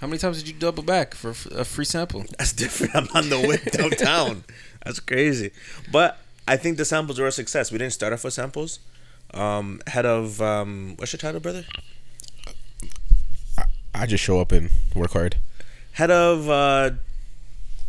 How 0.00 0.06
many 0.06 0.18
times 0.18 0.38
did 0.38 0.48
you 0.48 0.54
double 0.54 0.82
back 0.82 1.14
for 1.14 1.30
a 1.30 1.64
free 1.64 1.84
sample? 1.84 2.24
That's 2.38 2.52
different. 2.52 2.94
I'm 2.94 3.08
on 3.14 3.28
the 3.28 3.38
way 3.46 3.58
downtown. 3.72 4.44
That's 4.84 5.00
crazy. 5.00 5.50
But 5.92 6.18
I 6.48 6.56
think 6.56 6.78
the 6.78 6.84
samples 6.84 7.18
were 7.18 7.26
a 7.26 7.32
success. 7.32 7.70
We 7.70 7.78
didn't 7.78 7.92
start 7.92 8.12
off 8.12 8.24
with 8.24 8.32
samples. 8.32 8.78
Um, 9.34 9.80
head 9.88 10.06
of 10.06 10.40
um, 10.40 10.94
what's 10.96 11.12
your 11.12 11.18
title, 11.18 11.40
brother? 11.40 11.64
I 13.94 14.06
just 14.06 14.22
show 14.24 14.40
up 14.40 14.52
and 14.52 14.70
work 14.94 15.12
hard. 15.12 15.36
Head 15.92 16.10
of 16.10 16.48
uh, 16.48 16.90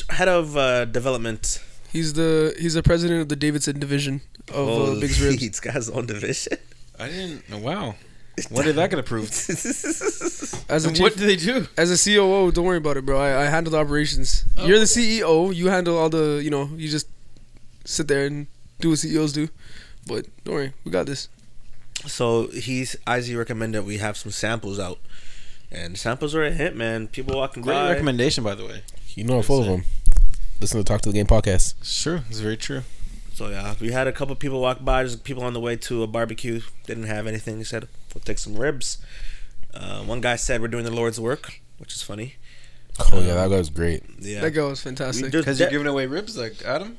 head 0.09 0.27
of 0.27 0.57
uh, 0.57 0.85
development. 0.85 1.63
he's 1.91 2.13
the 2.13 2.55
he's 2.59 2.73
the 2.73 2.83
president 2.83 3.21
of 3.21 3.29
the 3.29 3.35
Davidson 3.35 3.79
division 3.79 4.21
of 4.53 4.67
uh, 4.67 4.99
Big's 4.99 5.21
Ribs. 5.21 5.41
He's 5.41 5.59
got 5.59 5.73
his 5.75 5.89
own 5.89 6.05
division. 6.07 6.57
I 6.99 7.07
didn't. 7.07 7.61
Wow. 7.61 7.95
What 8.49 8.63
did 8.65 8.75
that 8.77 8.89
get 8.89 8.97
approved? 8.97 9.31
As 10.69 10.85
a 10.85 10.91
chief, 10.91 11.01
what 11.01 11.17
do 11.17 11.25
they 11.25 11.35
do? 11.35 11.67
as 11.77 11.91
a 11.91 11.97
COO, 12.11 12.51
don't 12.51 12.63
worry 12.65 12.77
about 12.77 12.95
it, 12.97 13.05
bro. 13.05 13.19
I, 13.19 13.43
I 13.43 13.45
handle 13.45 13.71
the 13.71 13.77
operations. 13.77 14.45
Oh, 14.57 14.65
You're 14.65 14.79
the 14.79 14.85
CEO. 14.85 15.53
You 15.53 15.67
handle 15.67 15.97
all 15.97 16.09
the 16.09 16.41
you 16.43 16.49
know. 16.49 16.69
You 16.75 16.87
just 16.89 17.07
sit 17.85 18.07
there 18.07 18.25
and 18.25 18.47
do 18.79 18.89
what 18.89 18.99
CEOs 18.99 19.33
do. 19.33 19.49
But 20.07 20.25
don't 20.43 20.55
worry, 20.55 20.73
we 20.85 20.91
got 20.91 21.05
this. 21.05 21.27
so 22.07 22.47
he's 22.47 22.95
Izzy 23.07 23.35
recommended 23.35 23.85
we 23.85 23.97
have 23.97 24.15
some 24.17 24.31
samples 24.31 24.79
out, 24.79 24.99
and 25.71 25.97
samples 25.97 26.35
are 26.35 26.43
a 26.43 26.51
hit, 26.51 26.75
man. 26.75 27.07
People 27.07 27.37
walking 27.37 27.63
Great 27.63 27.75
by. 27.75 27.91
recommendation, 27.91 28.43
by 28.43 28.55
the 28.55 28.65
way. 28.65 28.83
You 29.15 29.23
know 29.23 29.37
I'm 29.37 29.43
full 29.43 29.59
of 29.61 29.65
them. 29.67 29.83
Listen 30.59 30.79
to 30.79 30.83
Talk 30.83 31.01
to 31.01 31.09
the 31.09 31.13
Gang 31.13 31.25
podcast. 31.27 31.75
Sure, 31.83 32.23
it's 32.29 32.39
very 32.39 32.57
true. 32.57 32.81
So 33.33 33.47
yeah, 33.49 33.73
we 33.79 33.91
had 33.91 34.07
a 34.07 34.11
couple 34.11 34.35
people 34.35 34.61
walk 34.61 34.83
by. 34.83 35.03
Just 35.03 35.23
people 35.23 35.43
on 35.43 35.53
the 35.53 35.59
way 35.59 35.75
to 35.77 36.03
a 36.03 36.07
barbecue. 36.07 36.61
Didn't 36.85 37.05
have 37.05 37.25
anything. 37.27 37.57
He 37.57 37.63
said, 37.63 37.87
"We'll 38.13 38.21
take 38.23 38.37
some 38.37 38.55
ribs." 38.55 38.99
Uh, 39.73 40.03
one 40.03 40.21
guy 40.21 40.35
said, 40.35 40.61
"We're 40.61 40.67
doing 40.67 40.83
the 40.85 40.91
Lord's 40.91 41.19
work," 41.19 41.59
which 41.77 41.95
is 41.95 42.01
funny. 42.03 42.35
Oh 43.11 43.19
yeah, 43.21 43.33
that 43.35 43.49
guy 43.49 43.57
was 43.57 43.69
great. 43.69 44.03
Yeah, 44.19 44.41
That 44.41 44.51
guy 44.51 44.63
was 44.63 44.81
fantastic. 44.81 45.31
just- 45.31 45.45
Because 45.45 45.59
you're 45.59 45.69
giving 45.69 45.87
away 45.87 46.05
ribs 46.07 46.37
like 46.37 46.61
Adam. 46.63 46.97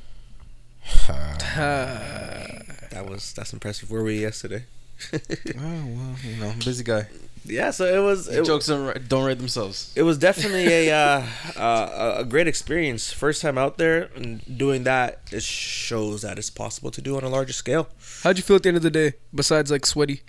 that 1.07 3.05
was 3.07 3.33
that's 3.33 3.53
impressive. 3.53 3.89
Where 3.89 4.01
were 4.01 4.07
we 4.07 4.19
yesterday? 4.21 4.65
Oh 5.13 5.19
well, 5.57 6.15
you 6.25 6.35
know, 6.37 6.53
busy 6.63 6.83
guy. 6.83 7.07
Yeah, 7.45 7.71
so 7.71 7.85
it 7.85 7.99
was 8.03 8.27
it, 8.27 8.45
Jokes 8.45 8.67
don't 8.67 8.85
write, 8.85 9.07
don't 9.09 9.25
write 9.25 9.37
themselves. 9.37 9.91
it 9.95 10.03
was 10.03 10.17
definitely 10.17 10.65
a 10.67 10.91
uh, 10.95 11.25
uh, 11.57 12.15
a 12.19 12.23
great 12.25 12.47
experience. 12.47 13.11
First 13.11 13.41
time 13.41 13.57
out 13.57 13.77
there 13.77 14.09
and 14.15 14.41
doing 14.57 14.83
that. 14.85 15.19
It 15.31 15.43
shows 15.43 16.21
that 16.21 16.37
it's 16.37 16.49
possible 16.49 16.91
to 16.91 17.01
do 17.01 17.15
on 17.17 17.23
a 17.23 17.29
larger 17.29 17.53
scale. 17.53 17.87
How'd 18.23 18.37
you 18.37 18.43
feel 18.43 18.55
at 18.57 18.63
the 18.63 18.69
end 18.69 18.77
of 18.77 18.83
the 18.83 18.91
day? 18.91 19.13
Besides 19.33 19.71
like 19.71 19.85
sweaty. 19.85 20.21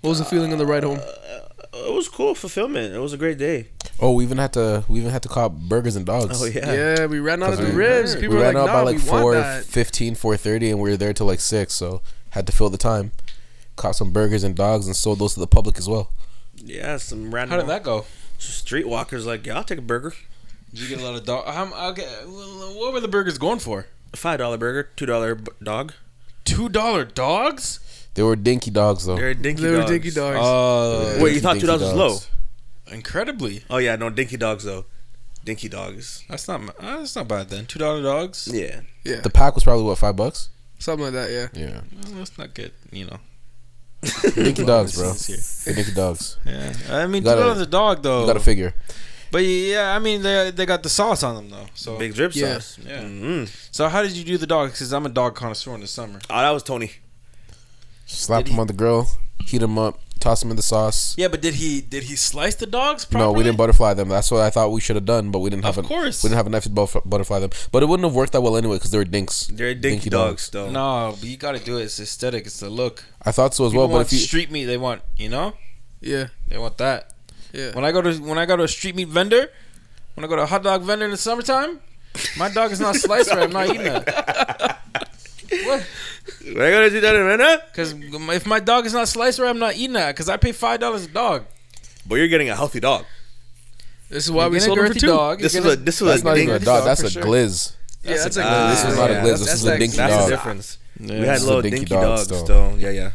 What 0.00 0.10
was 0.10 0.18
the 0.20 0.24
feeling 0.24 0.52
on 0.52 0.58
the 0.58 0.66
ride 0.66 0.84
home? 0.84 1.00
It 1.74 1.92
was 1.94 2.08
cool 2.08 2.34
fulfillment. 2.34 2.94
It 2.94 2.98
was 2.98 3.12
a 3.12 3.16
great 3.16 3.36
day. 3.38 3.68
Oh, 4.00 4.12
we 4.12 4.24
even 4.24 4.38
had 4.38 4.52
to 4.52 4.84
we 4.88 5.00
even 5.00 5.10
had 5.10 5.22
to 5.24 5.28
cop 5.28 5.52
burgers 5.52 5.96
and 5.96 6.06
dogs. 6.06 6.40
Oh 6.40 6.46
yeah. 6.46 6.72
Yeah, 6.72 7.06
we 7.06 7.18
ran 7.18 7.42
out 7.42 7.52
of 7.54 7.58
the 7.58 7.64
we- 7.66 7.72
ribs. 7.72 8.14
We 8.14 8.20
People 8.22 8.36
were 8.36 8.42
ran 8.42 8.54
like, 8.54 8.62
out 8.62 8.66
"Nah, 8.66 8.72
by 8.74 8.80
like 8.92 9.02
we 9.04 9.10
want 9.10 9.22
4, 9.22 9.34
that." 9.34 9.64
15, 9.64 10.14
4.30 10.14 10.70
and 10.70 10.80
we 10.80 10.90
were 10.90 10.96
there 10.96 11.12
till 11.12 11.26
like 11.26 11.40
six, 11.40 11.74
so 11.74 12.00
had 12.30 12.46
to 12.46 12.52
fill 12.52 12.70
the 12.70 12.78
time. 12.78 13.10
Caught 13.78 13.96
some 13.96 14.10
burgers 14.10 14.42
and 14.44 14.54
dogs 14.54 14.86
and 14.86 14.94
sold 14.94 15.18
those 15.20 15.34
to 15.34 15.40
the 15.40 15.46
public 15.46 15.78
as 15.78 15.88
well. 15.88 16.10
Yeah, 16.56 16.96
some 16.98 17.34
random. 17.34 17.50
How 17.50 17.56
did 17.64 17.70
that 17.70 17.82
go? 17.82 18.04
streetwalkers 18.38 19.24
like, 19.26 19.46
yeah, 19.46 19.56
I'll 19.56 19.64
take 19.64 19.78
a 19.78 19.82
burger. 19.82 20.12
Did 20.70 20.80
you 20.80 20.88
get 20.88 21.00
a 21.00 21.04
lot 21.04 21.14
of 21.14 21.24
dog? 21.24 21.46
How, 21.46 21.90
okay, 21.90 22.06
well, 22.26 22.74
what 22.78 22.92
were 22.92 23.00
the 23.00 23.08
burgers 23.08 23.38
going 23.38 23.58
for? 23.58 23.86
A 24.12 24.16
Five 24.16 24.38
dollar 24.38 24.56
burger, 24.58 24.90
two 24.96 25.06
dollar 25.06 25.34
b- 25.34 25.50
dog. 25.62 25.92
Two 26.44 26.68
dollar 26.68 27.04
dogs? 27.04 27.80
They 28.14 28.22
were 28.22 28.36
dinky 28.36 28.70
dogs 28.70 29.06
though. 29.06 29.16
They're 29.16 29.34
dinky 29.34 29.62
They 29.62 29.70
were 29.70 29.78
dogs. 29.78 29.90
dinky 29.90 30.10
dogs. 30.10 30.38
Uh, 30.38 31.18
Wait, 31.22 31.34
you 31.34 31.40
thought 31.40 31.58
two 31.58 31.66
dollars 31.66 31.82
was 31.82 31.94
low? 31.94 32.18
incredibly. 32.92 33.62
Oh 33.70 33.78
yeah, 33.78 33.96
no 33.96 34.10
dinky 34.10 34.36
dogs 34.36 34.64
though. 34.64 34.84
Dinky 35.44 35.68
dogs. 35.68 36.24
That's 36.28 36.48
not 36.48 36.60
uh, 36.80 36.98
that's 36.98 37.16
not 37.16 37.28
bad 37.28 37.48
then. 37.50 37.66
Two 37.66 37.78
dollar 37.78 38.02
dogs. 38.02 38.48
Yeah. 38.52 38.80
yeah, 39.04 39.20
The 39.20 39.30
pack 39.30 39.54
was 39.54 39.64
probably 39.64 39.84
what 39.84 39.98
five 39.98 40.16
bucks. 40.16 40.48
something 40.78 41.04
like 41.04 41.14
that. 41.14 41.30
Yeah. 41.30 41.48
Yeah, 41.54 41.80
Well, 42.04 42.18
let's 42.18 42.36
not 42.38 42.54
good. 42.54 42.72
you 42.90 43.06
know. 43.06 43.18
Dinky 44.34 44.64
dogs, 44.64 44.96
bro. 44.96 45.12
Businesses 45.12 45.64
They're 45.64 45.94
dogs. 45.94 46.36
Yeah, 46.44 46.72
I 46.90 47.06
mean, 47.06 47.22
You 47.22 47.28
gotta- 47.30 47.54
two 47.54 47.60
a 47.62 47.66
dog 47.66 48.02
though. 48.02 48.20
You 48.22 48.26
got 48.26 48.34
to 48.34 48.40
figure. 48.40 48.74
but 49.30 49.38
yeah, 49.44 49.94
I 49.94 49.98
mean 49.98 50.22
they 50.22 50.50
they 50.50 50.64
got 50.66 50.82
the 50.82 50.88
sauce 50.88 51.22
on 51.22 51.34
them 51.36 51.50
though. 51.50 51.66
So 51.74 51.98
Big 51.98 52.14
drip 52.14 52.34
Yeah. 52.34 52.54
sauce. 52.54 52.78
Yeah. 52.86 53.02
Mm-hmm. 53.02 53.44
so 53.70 53.88
how 53.88 54.02
did 54.02 54.12
you 54.12 54.24
do 54.24 54.38
the 54.38 54.46
dog? 54.46 54.70
Because 54.70 54.92
I'm 54.92 55.04
a 55.06 55.08
dog 55.10 55.34
connoisseur 55.34 55.74
in 55.74 55.80
the 55.80 55.86
summer. 55.86 56.20
Oh, 56.30 56.38
that 56.40 56.50
was 56.50 56.62
Tony. 56.62 56.92
Slapped 58.06 58.46
Did 58.46 58.52
them 58.54 58.60
on 58.60 58.66
the 58.68 58.72
grill, 58.72 59.06
heat 59.46 59.58
them 59.58 59.78
up, 59.78 59.98
toss 60.18 60.40
them 60.40 60.50
in 60.50 60.56
the 60.56 60.62
sauce. 60.62 61.14
Yeah, 61.18 61.28
but 61.28 61.40
did 61.40 61.54
he 61.54 61.80
did 61.80 62.04
he 62.04 62.16
slice 62.16 62.54
the 62.56 62.66
dogs? 62.66 63.04
Properly? 63.04 63.32
No, 63.32 63.36
we 63.36 63.44
didn't 63.44 63.56
butterfly 63.58 63.94
them. 63.94 64.08
That's 64.08 64.30
what 64.30 64.40
I 64.42 64.50
thought 64.50 64.70
we 64.72 64.80
should 64.80 64.96
have 64.96 65.04
done, 65.06 65.30
but 65.30 65.38
we 65.40 65.50
didn't 65.50 65.64
have 65.64 65.78
Of 65.78 65.84
a, 65.84 65.88
course. 65.88 66.22
we 66.22 66.28
didn't 66.28 66.38
have 66.38 66.46
a 66.46 66.50
knife 66.50 66.64
to 66.64 67.00
butterfly 67.04 67.38
them. 67.38 67.50
But 67.72 67.82
it 67.82 67.86
wouldn't 67.86 68.06
have 68.06 68.14
worked 68.14 68.32
that 68.32 68.40
well 68.42 68.56
anyway 68.56 68.76
because 68.76 68.90
they 68.90 68.98
were 68.98 69.04
dinks. 69.04 69.46
They're 69.46 69.74
dinky, 69.74 69.88
Dinky 69.90 70.10
dogs, 70.10 70.48
dogs. 70.48 70.50
though. 70.50 70.70
No, 70.70 71.12
but 71.18 71.24
you 71.28 71.36
got 71.36 71.52
to 71.52 71.58
do 71.64 71.78
it. 71.78 71.84
It's 71.84 71.98
aesthetic. 72.00 72.46
It's 72.46 72.60
the 72.60 72.68
look. 72.70 73.04
I 73.22 73.32
thought 73.32 73.54
so 73.54 73.64
as 73.66 73.72
People 73.72 73.80
well, 73.82 73.88
but 73.88 73.94
want 73.94 74.06
if 74.08 74.12
you 74.12 74.18
street 74.18 74.50
meat, 74.50 74.64
they 74.66 74.76
want 74.78 75.02
you 75.16 75.28
know 75.28 75.54
Yeah. 76.00 76.28
they 76.48 76.58
want 76.58 76.78
that. 76.78 77.12
Yeah. 77.52 77.72
When 77.74 77.84
I 77.84 77.92
go 77.92 78.02
to 78.02 78.12
when 78.18 78.38
I 78.38 78.46
go 78.46 78.56
to 78.56 78.64
a 78.64 78.68
street 78.68 78.94
meat 78.94 79.08
vendor, 79.08 79.50
when 80.14 80.24
I 80.24 80.28
go 80.28 80.36
to 80.36 80.42
a 80.42 80.46
hot 80.46 80.62
dog 80.62 80.82
vendor 80.82 81.04
in 81.06 81.10
the 81.12 81.16
summertime, 81.16 81.80
my 82.36 82.48
dog 82.50 82.72
is 82.72 82.80
not 82.80 82.94
sliced 83.04 83.30
right. 83.30 83.44
I'm 83.44 83.52
not 83.52 83.68
eating 83.68 83.84
that. 83.84 84.77
What? 85.68 85.86
We're 86.56 86.72
gonna 86.72 86.90
do 86.90 87.00
that 87.00 87.14
in 87.14 87.22
a 87.22 87.24
minute. 87.24 87.62
Because 87.70 87.92
if 88.36 88.46
my 88.46 88.60
dog 88.60 88.86
is 88.86 88.92
not 88.92 89.08
sliced 89.08 89.38
right, 89.38 89.48
I'm 89.48 89.58
not 89.58 89.76
eating 89.76 89.92
that. 89.94 90.14
Because 90.14 90.28
I 90.28 90.36
pay 90.36 90.52
five 90.52 90.80
dollars 90.80 91.04
a 91.04 91.08
dog. 91.08 91.44
But 92.06 92.16
you're 92.16 92.28
getting 92.28 92.48
a 92.50 92.56
healthy 92.56 92.80
dog. 92.80 93.04
This 94.08 94.24
is 94.24 94.30
why 94.32 94.44
You're 94.44 94.50
we 94.50 94.58
getting 94.58 94.66
sold 94.68 94.78
a 94.78 94.82
them 94.84 94.92
for 94.94 94.98
two. 94.98 95.06
dog. 95.06 95.40
This 95.40 95.54
You're 95.54 95.72
a 95.72 95.76
this 95.76 96.00
was 96.00 96.10
that's 96.12 96.22
a 96.22 96.24
not 96.24 96.36
even 96.38 96.48
a 96.48 96.58
dinky 96.58 96.64
dog, 96.64 96.78
dog 96.78 96.86
that's 96.86 97.00
for 97.02 97.06
a 97.06 97.10
sure. 97.10 97.22
glizz. 97.22 97.72
Yeah, 98.02 98.16
that's 98.16 98.36
a- 98.36 98.40
like 98.40 98.48
Ah, 98.48 98.70
This 98.70 98.84
is 98.84 98.96
not 98.96 99.10
a 99.10 99.12
yeah, 99.12 99.20
glizz. 99.20 99.22
that's- 99.24 99.38
This 99.40 99.46
that's 99.48 99.60
is 99.60 99.64
a 99.64 99.70
like- 99.70 99.78
dinky 99.80 99.96
That's 99.98 100.12
dog. 100.14 100.24
the 100.24 100.30
difference. 100.36 100.78
Yeah. 101.00 101.06
we 101.20 101.26
had 101.26 101.36
This 101.36 101.42
a 101.42 101.46
little 101.46 101.62
dinky 101.62 101.76
dinky, 101.80 101.94
dog 101.94 102.02
dogs 102.02 102.28
though. 102.28 102.44
still. 102.44 102.74
Yeah, 102.78 102.90
yeah. 102.90 103.10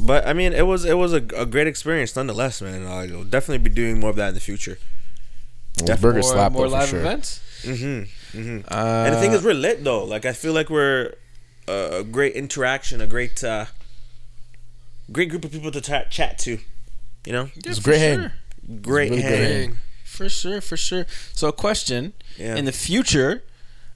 But 0.00 0.26
I 0.26 0.32
mean, 0.32 0.52
it 0.52 0.66
was 0.66 0.84
it 0.84 0.94
was 0.98 1.12
a, 1.12 1.22
a 1.36 1.46
great 1.46 1.66
experience 1.66 2.16
nonetheless, 2.16 2.60
man. 2.62 2.86
I'll 2.86 3.24
definitely 3.24 3.58
be 3.58 3.70
doing 3.70 4.00
more 4.00 4.10
of 4.10 4.16
that 4.16 4.28
in 4.28 4.34
the 4.34 4.40
future. 4.40 4.78
Well, 5.80 5.96
burger 5.98 6.20
more, 6.20 6.22
slap 6.32 6.52
more 6.52 6.62
though, 6.62 6.70
for 6.70 6.78
live 6.78 6.88
sure. 6.88 7.00
events. 7.00 7.40
Mm-hmm. 7.62 8.02
Mm-hmm. 8.34 8.66
Uh, 8.70 9.04
and 9.06 9.14
the 9.14 9.20
thing 9.20 9.32
is, 9.32 9.42
we're 9.44 9.54
lit 9.54 9.84
though. 9.84 10.04
Like 10.04 10.24
I 10.24 10.32
feel 10.32 10.52
like 10.52 10.68
we're 10.70 11.14
uh, 11.68 11.90
a 12.00 12.04
great 12.04 12.34
interaction, 12.34 13.00
a 13.00 13.06
great, 13.06 13.42
uh, 13.44 13.66
great 15.12 15.28
group 15.30 15.44
of 15.44 15.52
people 15.52 15.70
to 15.70 15.80
ta- 15.80 16.04
chat 16.10 16.38
to. 16.40 16.58
You 17.24 17.32
know, 17.32 17.44
yeah, 17.54 17.70
It's 17.70 17.78
for 17.78 17.84
great 17.90 17.98
hang. 18.00 18.18
sure. 18.20 18.32
great 18.82 19.10
really 19.10 19.22
hang. 19.22 19.52
hang. 19.70 19.76
For 20.04 20.28
sure, 20.28 20.60
for 20.60 20.76
sure. 20.76 21.06
So, 21.32 21.48
a 21.48 21.52
question: 21.52 22.12
Yeah. 22.36 22.56
In 22.56 22.64
the 22.66 22.72
future, 22.72 23.42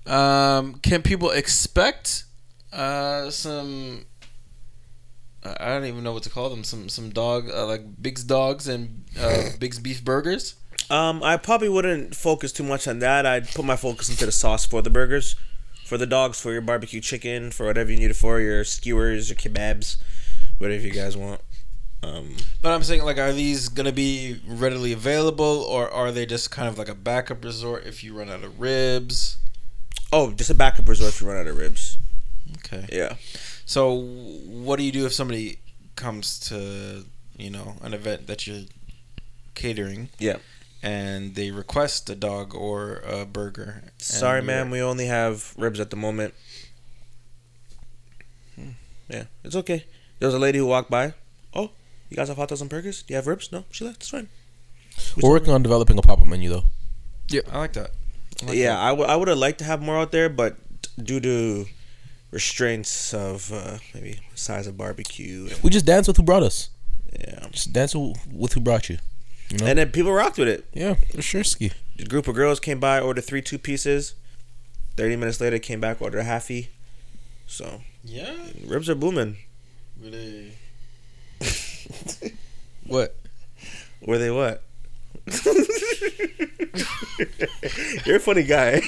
um, 0.07 0.75
can 0.83 1.03
people 1.03 1.31
expect 1.31 2.25
uh, 2.73 3.31
some. 3.31 4.05
I 5.45 5.57
I 5.61 5.67
don't 5.69 5.85
even 5.85 6.03
know 6.03 6.13
what 6.13 6.23
to 6.25 6.31
call 6.31 6.49
them. 6.51 6.65
Some 6.65 6.89
some 6.89 7.11
dog 7.11 7.51
uh, 7.51 7.67
like 7.67 7.83
Big's 8.03 8.25
dogs 8.25 8.67
and 8.69 9.05
uh, 9.21 9.51
Big's 9.61 9.79
beef 9.79 10.03
burgers. 10.05 10.55
Um, 10.91 11.23
I 11.23 11.37
probably 11.37 11.69
wouldn't 11.69 12.15
focus 12.15 12.53
too 12.53 12.63
much 12.63 12.89
on 12.89 12.99
that. 13.01 13.27
I'd 13.27 13.49
put 13.49 13.65
my 13.65 13.77
focus 13.77 14.09
into 14.09 14.25
the 14.27 14.33
sauce 14.33 14.65
for 14.65 14.81
the 14.81 14.91
burgers, 14.91 15.37
for 15.85 15.99
the 15.99 16.07
dogs, 16.07 16.41
for 16.41 16.53
your 16.53 16.63
barbecue 16.63 17.01
chicken, 17.01 17.51
for 17.51 17.67
whatever 17.67 17.91
you 17.91 17.99
need 17.99 18.11
it 18.11 18.17
for, 18.17 18.41
your 18.41 18.65
skewers, 18.65 19.29
your 19.29 19.37
kebabs, 19.37 19.97
whatever 20.59 20.83
you 20.87 20.93
guys 20.93 21.17
want. 21.17 21.41
Um, 22.03 22.37
But 22.63 22.73
I'm 22.73 22.83
saying 22.83 23.03
like, 23.03 23.19
are 23.19 23.33
these 23.33 23.69
gonna 23.69 23.93
be 23.93 24.41
readily 24.47 24.93
available, 24.93 25.45
or 25.69 25.91
are 25.91 26.11
they 26.13 26.25
just 26.27 26.51
kind 26.51 26.69
of 26.69 26.79
like 26.79 26.89
a 26.89 26.95
backup 26.95 27.45
resort 27.45 27.85
if 27.85 28.03
you 28.03 28.15
run 28.17 28.31
out 28.31 28.45
of 28.45 28.59
ribs? 28.61 29.37
oh, 30.11 30.33
just 30.33 30.49
a 30.49 30.55
backup 30.55 30.89
resort 30.89 31.13
if 31.13 31.21
you 31.21 31.27
run 31.27 31.37
out 31.37 31.47
of 31.47 31.59
ribs. 31.59 31.99
Okay. 32.59 32.87
Yeah. 32.91 33.17
So, 33.67 33.93
what 34.47 34.77
do 34.77 34.83
you 34.85 34.93
do 34.93 35.05
if 35.05 35.13
somebody 35.13 35.59
comes 35.97 36.39
to 36.49 37.05
you 37.37 37.51
know 37.51 37.75
an 37.83 37.93
event 37.95 38.27
that 38.27 38.47
you're 38.47 38.65
catering? 39.55 40.09
Yeah. 40.19 40.37
And 40.83 41.35
they 41.35 41.51
request 41.51 42.09
a 42.09 42.15
dog 42.15 42.55
or 42.55 43.01
a 43.07 43.27
burger. 43.27 43.83
Sorry, 43.99 44.39
you're- 44.39 44.47
ma'am. 44.47 44.71
We 44.71 44.81
only 44.81 45.07
have 45.07 45.55
ribs 45.57 45.81
at 45.81 45.91
the 45.91 45.97
moment. 45.97 46.35
Yeah, 49.09 49.25
it's 49.43 49.57
okay. 49.57 49.85
There 50.19 50.27
was 50.27 50.35
a 50.35 50.39
lady 50.39 50.59
who 50.59 50.67
walked 50.67 50.91
by. 50.91 51.15
Oh, 51.55 51.71
you 52.11 52.17
guys 52.17 52.29
have 52.29 52.37
hot 52.37 52.49
dogs 52.49 52.61
and 52.61 52.69
burgers? 52.69 53.03
Do 53.03 53.13
you 53.15 53.17
have 53.17 53.27
ribs? 53.27 53.51
No, 53.51 53.65
she 53.71 53.85
left. 53.85 53.99
It's 54.03 54.11
fine. 54.11 54.29
We're 55.23 55.31
working 55.31 55.53
on 55.53 55.63
developing 55.63 55.99
a 55.99 56.03
pop 56.03 56.21
up 56.21 56.27
menu 56.27 56.51
though. 56.51 56.65
Yeah, 57.31 57.41
I 57.51 57.59
like 57.59 57.73
that. 57.73 57.91
I 58.43 58.47
like 58.47 58.57
yeah, 58.57 58.75
that. 58.75 58.79
I 58.83 58.93
would 58.93 59.09
I 59.09 59.17
would 59.17 59.29
have 59.29 59.39
liked 59.39 59.59
to 59.61 59.65
have 59.65 59.81
more 59.81 59.97
out 59.97 60.13
there, 60.13 60.29
but 60.29 60.57
due 61.03 61.21
to 61.21 61.67
restraints 62.31 63.15
of 63.15 63.51
uh, 63.53 63.79
maybe 63.95 64.21
size 64.35 64.67
of 64.67 64.77
barbecue, 64.77 65.49
and, 65.51 65.63
We 65.63 65.71
just 65.71 65.87
dance 65.87 66.07
with 66.07 66.19
who 66.19 66.23
brought 66.23 66.43
us. 66.43 66.69
yeah, 67.19 67.47
Just 67.51 67.73
dance 67.73 67.95
with 67.95 68.17
with 68.31 68.53
who 68.53 68.61
brought 68.61 68.91
you. 68.91 68.99
You 69.51 69.59
know? 69.59 69.67
and 69.67 69.79
then 69.79 69.91
people 69.91 70.13
rocked 70.13 70.39
with 70.39 70.49
it. 70.49 70.67
yeah, 70.75 70.95
for 71.15 71.23
sure, 71.23 71.45
ski. 71.45 71.73
A 71.99 72.05
group 72.05 72.29
of 72.29 72.35
girls 72.35 72.61
came 72.61 72.79
by, 72.81 73.01
ordered 73.01 73.23
three 73.25 73.43
two 73.43 73.59
pieces. 73.59 74.15
Thirty 74.97 75.17
minutes 75.17 75.41
later, 75.41 75.59
came 75.59 75.81
back, 75.81 76.03
ordered 76.03 76.19
a 76.21 76.25
halfie. 76.25 76.69
So 77.47 77.83
Yeah. 78.05 78.35
ribs 78.67 78.89
are 78.91 78.95
booming. 78.95 79.39
Really. 80.01 80.53
what? 82.87 83.17
Were 84.01 84.19
they 84.19 84.31
what? 84.31 84.63
you're 88.07 88.17
a 88.17 88.21
funny 88.21 88.43
guy. 88.45 88.75
I 88.75 88.81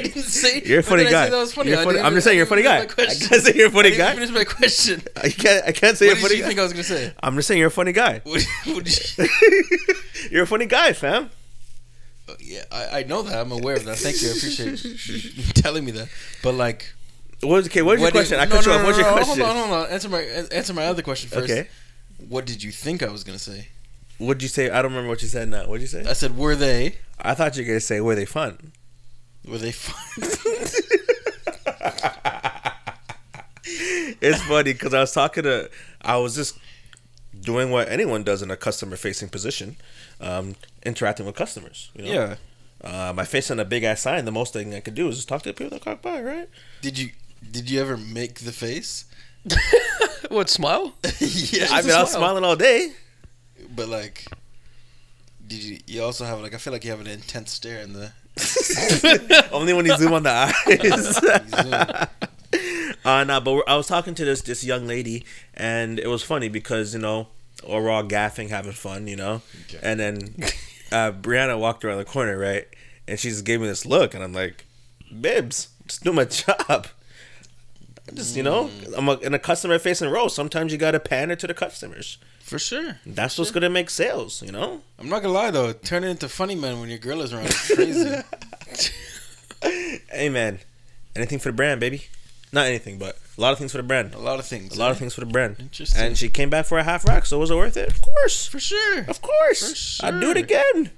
didn't 0.00 0.22
say. 0.22 0.62
You're 0.64 0.80
a 0.80 0.82
funny 0.82 1.04
guy. 1.04 1.30
that 1.30 1.36
was 1.36 1.52
funny. 1.54 1.70
You're 1.70 1.82
funny- 1.82 2.00
I'm 2.00 2.14
just 2.14 2.24
saying 2.24 2.36
you're 2.36 2.46
a 2.46 2.48
funny 2.48 2.62
guy. 2.62 2.80
I 2.82 2.86
can't 2.86 3.42
say 3.42 3.54
you're 3.54 3.68
a 3.68 3.70
funny 3.70 3.96
guy. 3.96 4.14
Finish 4.14 4.30
my 4.30 4.44
question. 4.44 5.02
I 5.16 5.28
can't. 5.30 5.64
I 5.66 5.72
can't 5.72 5.96
say 5.96 6.08
What 6.08 6.18
you're 6.18 6.26
a 6.26 6.28
did 6.28 6.36
you 6.38 6.42
guy. 6.42 6.48
think 6.48 6.60
I 6.60 6.62
was 6.62 6.72
gonna 6.72 6.84
say? 6.84 7.12
I'm 7.22 7.34
just 7.36 7.48
saying 7.48 7.58
you're 7.58 7.68
a 7.68 7.72
funny 7.72 7.92
guy. 7.92 8.20
What, 8.24 8.44
what 8.66 9.18
you, 9.18 9.28
you're 10.30 10.44
a 10.44 10.46
funny 10.46 10.66
guy, 10.66 10.92
fam. 10.92 11.30
Oh, 12.28 12.34
yeah, 12.40 12.64
I, 12.70 13.00
I 13.00 13.02
know 13.04 13.22
that. 13.22 13.40
I'm 13.40 13.52
aware 13.52 13.76
of 13.76 13.84
that. 13.86 13.96
Thank 13.98 14.22
you. 14.22 14.28
I 14.28 14.32
appreciate 14.32 15.36
you 15.36 15.42
telling 15.54 15.84
me 15.84 15.90
that. 15.92 16.08
But 16.42 16.54
like, 16.54 16.92
What 17.40 17.50
was 17.50 17.66
okay? 17.66 17.82
What 17.82 17.94
your 17.98 18.02
what 18.02 18.12
did- 18.12 18.18
question? 18.20 18.38
I 18.38 18.44
no, 18.44 18.50
cut 18.56 18.66
you 18.66 18.72
no, 18.72 18.76
off. 18.76 18.80
no, 18.82 18.86
What's 18.86 18.98
your 18.98 19.12
question? 19.12 19.44
Hold 19.44 19.56
on, 19.56 19.68
hold 19.68 19.84
on. 19.86 19.90
Answer 19.90 20.08
my 20.08 20.20
answer 20.20 20.74
my 20.74 20.86
other 20.86 21.02
question 21.02 21.30
first. 21.30 21.50
Okay. 21.50 21.68
What 22.28 22.44
did 22.46 22.62
you 22.62 22.70
think 22.70 23.02
I 23.02 23.10
was 23.10 23.24
gonna 23.24 23.38
say? 23.38 23.68
What'd 24.20 24.42
you 24.42 24.48
say? 24.48 24.68
I 24.70 24.82
don't 24.82 24.90
remember 24.90 25.08
what 25.08 25.22
you 25.22 25.28
said 25.28 25.48
now. 25.48 25.66
What'd 25.66 25.80
you 25.80 25.86
say? 25.86 26.04
I 26.04 26.12
said, 26.12 26.36
were 26.36 26.54
they? 26.54 26.96
I 27.18 27.34
thought 27.34 27.56
you 27.56 27.62
were 27.62 27.68
gonna 27.68 27.80
say, 27.80 28.00
were 28.00 28.14
they 28.14 28.26
fun? 28.26 28.72
Were 29.48 29.58
they 29.58 29.72
fun? 29.72 30.22
it's 33.64 34.42
funny 34.42 34.72
because 34.74 34.92
I 34.92 35.00
was 35.00 35.12
talking 35.12 35.44
to, 35.44 35.70
I 36.02 36.18
was 36.18 36.34
just 36.34 36.58
doing 37.40 37.70
what 37.70 37.88
anyone 37.88 38.22
does 38.22 38.42
in 38.42 38.50
a 38.50 38.56
customer 38.56 38.96
facing 38.96 39.30
position, 39.30 39.76
um, 40.20 40.54
interacting 40.84 41.24
with 41.24 41.34
customers. 41.34 41.90
You 41.94 42.04
know? 42.04 42.12
yeah. 42.12 42.36
Uh, 42.82 43.12
my 43.14 43.24
face 43.24 43.50
on 43.50 43.58
a 43.58 43.64
big 43.64 43.84
ass 43.84 44.02
sign. 44.02 44.26
The 44.26 44.32
most 44.32 44.52
thing 44.52 44.74
I 44.74 44.80
could 44.80 44.94
do 44.94 45.08
is 45.08 45.16
just 45.16 45.28
talk 45.28 45.42
to 45.42 45.50
the 45.50 45.54
people 45.54 45.78
that 45.78 45.86
walk 45.86 46.02
by, 46.02 46.20
right? 46.20 46.48
Did 46.82 46.98
you 46.98 47.10
did 47.50 47.70
you 47.70 47.80
ever 47.80 47.96
make 47.96 48.40
the 48.40 48.52
face? 48.52 49.06
What 50.30 50.48
smile? 50.48 50.94
yeah. 51.18 51.66
I 51.70 51.82
mean, 51.82 51.90
I 51.90 52.02
was 52.02 52.12
smiling 52.12 52.44
all 52.44 52.54
day. 52.54 52.92
But 53.74 53.88
like, 53.88 54.26
did 55.46 55.62
you? 55.62 55.78
You 55.86 56.02
also 56.02 56.24
have 56.24 56.40
like 56.40 56.54
I 56.54 56.58
feel 56.58 56.72
like 56.72 56.84
you 56.84 56.90
have 56.90 57.00
an 57.00 57.06
intense 57.06 57.52
stare 57.52 57.80
in 57.80 57.92
the. 57.92 58.12
Only 59.52 59.72
when 59.74 59.84
you 59.86 59.96
zoom 59.96 60.12
on 60.12 60.22
the 60.22 60.30
eyes. 62.08 62.08
Uh, 63.02 63.24
nah, 63.24 63.40
but 63.40 63.62
I 63.66 63.76
was 63.76 63.86
talking 63.86 64.14
to 64.14 64.24
this 64.26 64.42
this 64.42 64.62
young 64.62 64.86
lady, 64.86 65.24
and 65.54 65.98
it 65.98 66.06
was 66.08 66.22
funny 66.22 66.50
because 66.50 66.92
you 66.92 67.00
know 67.00 67.28
we're 67.66 67.88
all 67.88 68.04
gaffing, 68.04 68.50
having 68.50 68.72
fun, 68.72 69.06
you 69.06 69.16
know, 69.16 69.40
and 69.82 69.98
then 69.98 70.34
uh, 70.92 71.12
Brianna 71.12 71.58
walked 71.58 71.82
around 71.82 71.96
the 71.96 72.04
corner, 72.04 72.36
right, 72.36 72.66
and 73.08 73.18
she 73.18 73.30
just 73.30 73.44
gave 73.46 73.60
me 73.62 73.68
this 73.68 73.86
look, 73.86 74.12
and 74.12 74.22
I'm 74.22 74.34
like, 74.34 74.66
"Bibs, 75.18 75.68
just 75.86 76.04
do 76.04 76.12
my 76.12 76.24
job." 76.26 76.88
I 78.08 78.12
Just 78.14 78.36
you 78.36 78.42
know, 78.42 78.68
I'm 78.94 79.08
a, 79.08 79.14
in 79.18 79.32
a 79.32 79.38
customer 79.38 79.78
facing 79.78 80.10
role. 80.10 80.28
Sometimes 80.28 80.70
you 80.70 80.76
gotta 80.76 81.00
pander 81.00 81.36
to 81.36 81.46
the 81.46 81.54
customers. 81.54 82.18
For 82.50 82.58
sure. 82.58 82.98
That's 83.06 83.38
what's 83.38 83.52
gonna 83.52 83.70
make 83.70 83.88
sales. 83.90 84.42
You 84.42 84.50
know. 84.50 84.82
I'm 84.98 85.08
not 85.08 85.22
gonna 85.22 85.32
lie 85.34 85.52
though, 85.52 85.72
turning 85.72 86.10
into 86.10 86.28
funny 86.28 86.56
man 86.56 86.80
when 86.80 86.88
your 86.88 86.98
girl 86.98 87.20
is 87.22 87.32
around 87.32 87.46
is 87.46 87.70
crazy. 87.74 88.16
Hey 90.10 90.28
man, 90.28 90.58
anything 91.14 91.38
for 91.38 91.50
the 91.50 91.56
brand, 91.56 91.80
baby. 91.80 92.04
Not 92.52 92.66
anything, 92.66 92.98
but 92.98 93.16
a 93.38 93.40
lot 93.40 93.52
of 93.52 93.58
things 93.58 93.70
for 93.72 93.76
the 93.78 93.84
brand. 93.84 94.14
a 94.14 94.18
lot 94.18 94.38
of 94.40 94.46
things. 94.46 94.74
A 94.76 94.78
lot 94.80 94.90
of 94.90 94.98
things 94.98 95.14
for 95.14 95.20
the 95.20 95.26
brand. 95.26 95.56
Interesting. 95.60 96.02
And 96.02 96.18
she 96.18 96.28
came 96.28 96.50
back 96.50 96.66
for 96.66 96.78
a 96.78 96.82
half 96.82 97.04
rack, 97.06 97.26
so 97.26 97.38
was 97.38 97.50
it 97.50 97.54
worth 97.54 97.76
it? 97.76 97.88
Of 97.90 98.00
course. 98.02 98.46
For 98.46 98.58
sure. 98.58 99.04
Of 99.06 99.22
course. 99.22 99.98
For 99.98 100.06
I'd 100.06 100.20
do 100.20 100.30
it 100.32 100.36
again. 100.36 100.90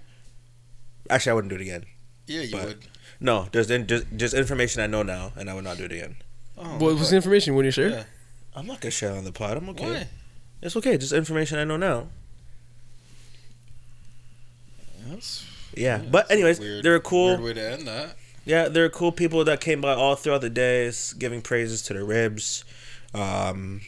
Actually, 1.11 1.31
I 1.31 1.35
wouldn't 1.35 1.51
do 1.51 1.57
it 1.57 1.61
again. 1.63 1.85
Yeah, 2.27 2.41
you 2.43 2.53
But- 2.53 2.65
would. 2.65 2.79
No, 3.21 3.47
there's 3.53 3.67
just, 3.69 4.07
just 4.17 4.35
information 4.35 4.81
I 4.83 4.87
know 4.89 5.03
now, 5.03 5.33
and 5.37 5.49
I 5.51 5.55
would 5.55 5.63
not 5.65 5.77
do 5.77 5.85
it 5.85 5.93
again. 5.93 6.17
Oh, 6.59 6.79
What 6.79 6.95
was 6.99 7.11
the 7.11 7.17
information? 7.17 7.55
Would 7.55 7.65
you 7.67 7.71
share? 7.71 7.89
Yeah. 7.91 8.05
I'm 8.57 8.67
not 8.67 8.81
gonna 8.81 8.91
share 8.91 9.13
on 9.13 9.23
the 9.25 9.31
pod. 9.33 9.57
I'm 9.59 9.69
okay. 9.71 9.85
Why? 9.93 10.09
It's 10.63 10.77
okay. 10.77 10.97
Just 10.97 11.13
information 11.13 11.59
I 11.59 11.65
know 11.65 11.77
now. 11.77 12.07
That's, 15.09 15.45
Yeah. 15.75 15.99
yeah, 15.99 16.09
but 16.11 16.31
anyways, 16.31 16.59
weird- 16.61 16.85
there 16.85 16.95
are 16.95 17.01
cool. 17.01 17.37
Weird 17.39 17.41
way 17.43 17.53
to 17.55 17.73
end 17.73 17.87
that. 17.89 18.17
Yeah, 18.45 18.69
there 18.69 18.85
are 18.85 18.89
cool 18.89 19.13
people 19.13 19.45
that 19.45 19.61
came 19.61 19.81
by 19.81 19.95
all 19.95 20.15
throughout 20.17 20.41
the 20.41 20.51
days, 20.51 21.13
giving 21.19 21.43
praises 21.43 21.83
to 21.83 21.95
the 21.95 22.03
ribs. 22.05 22.65
Um, 23.15 23.83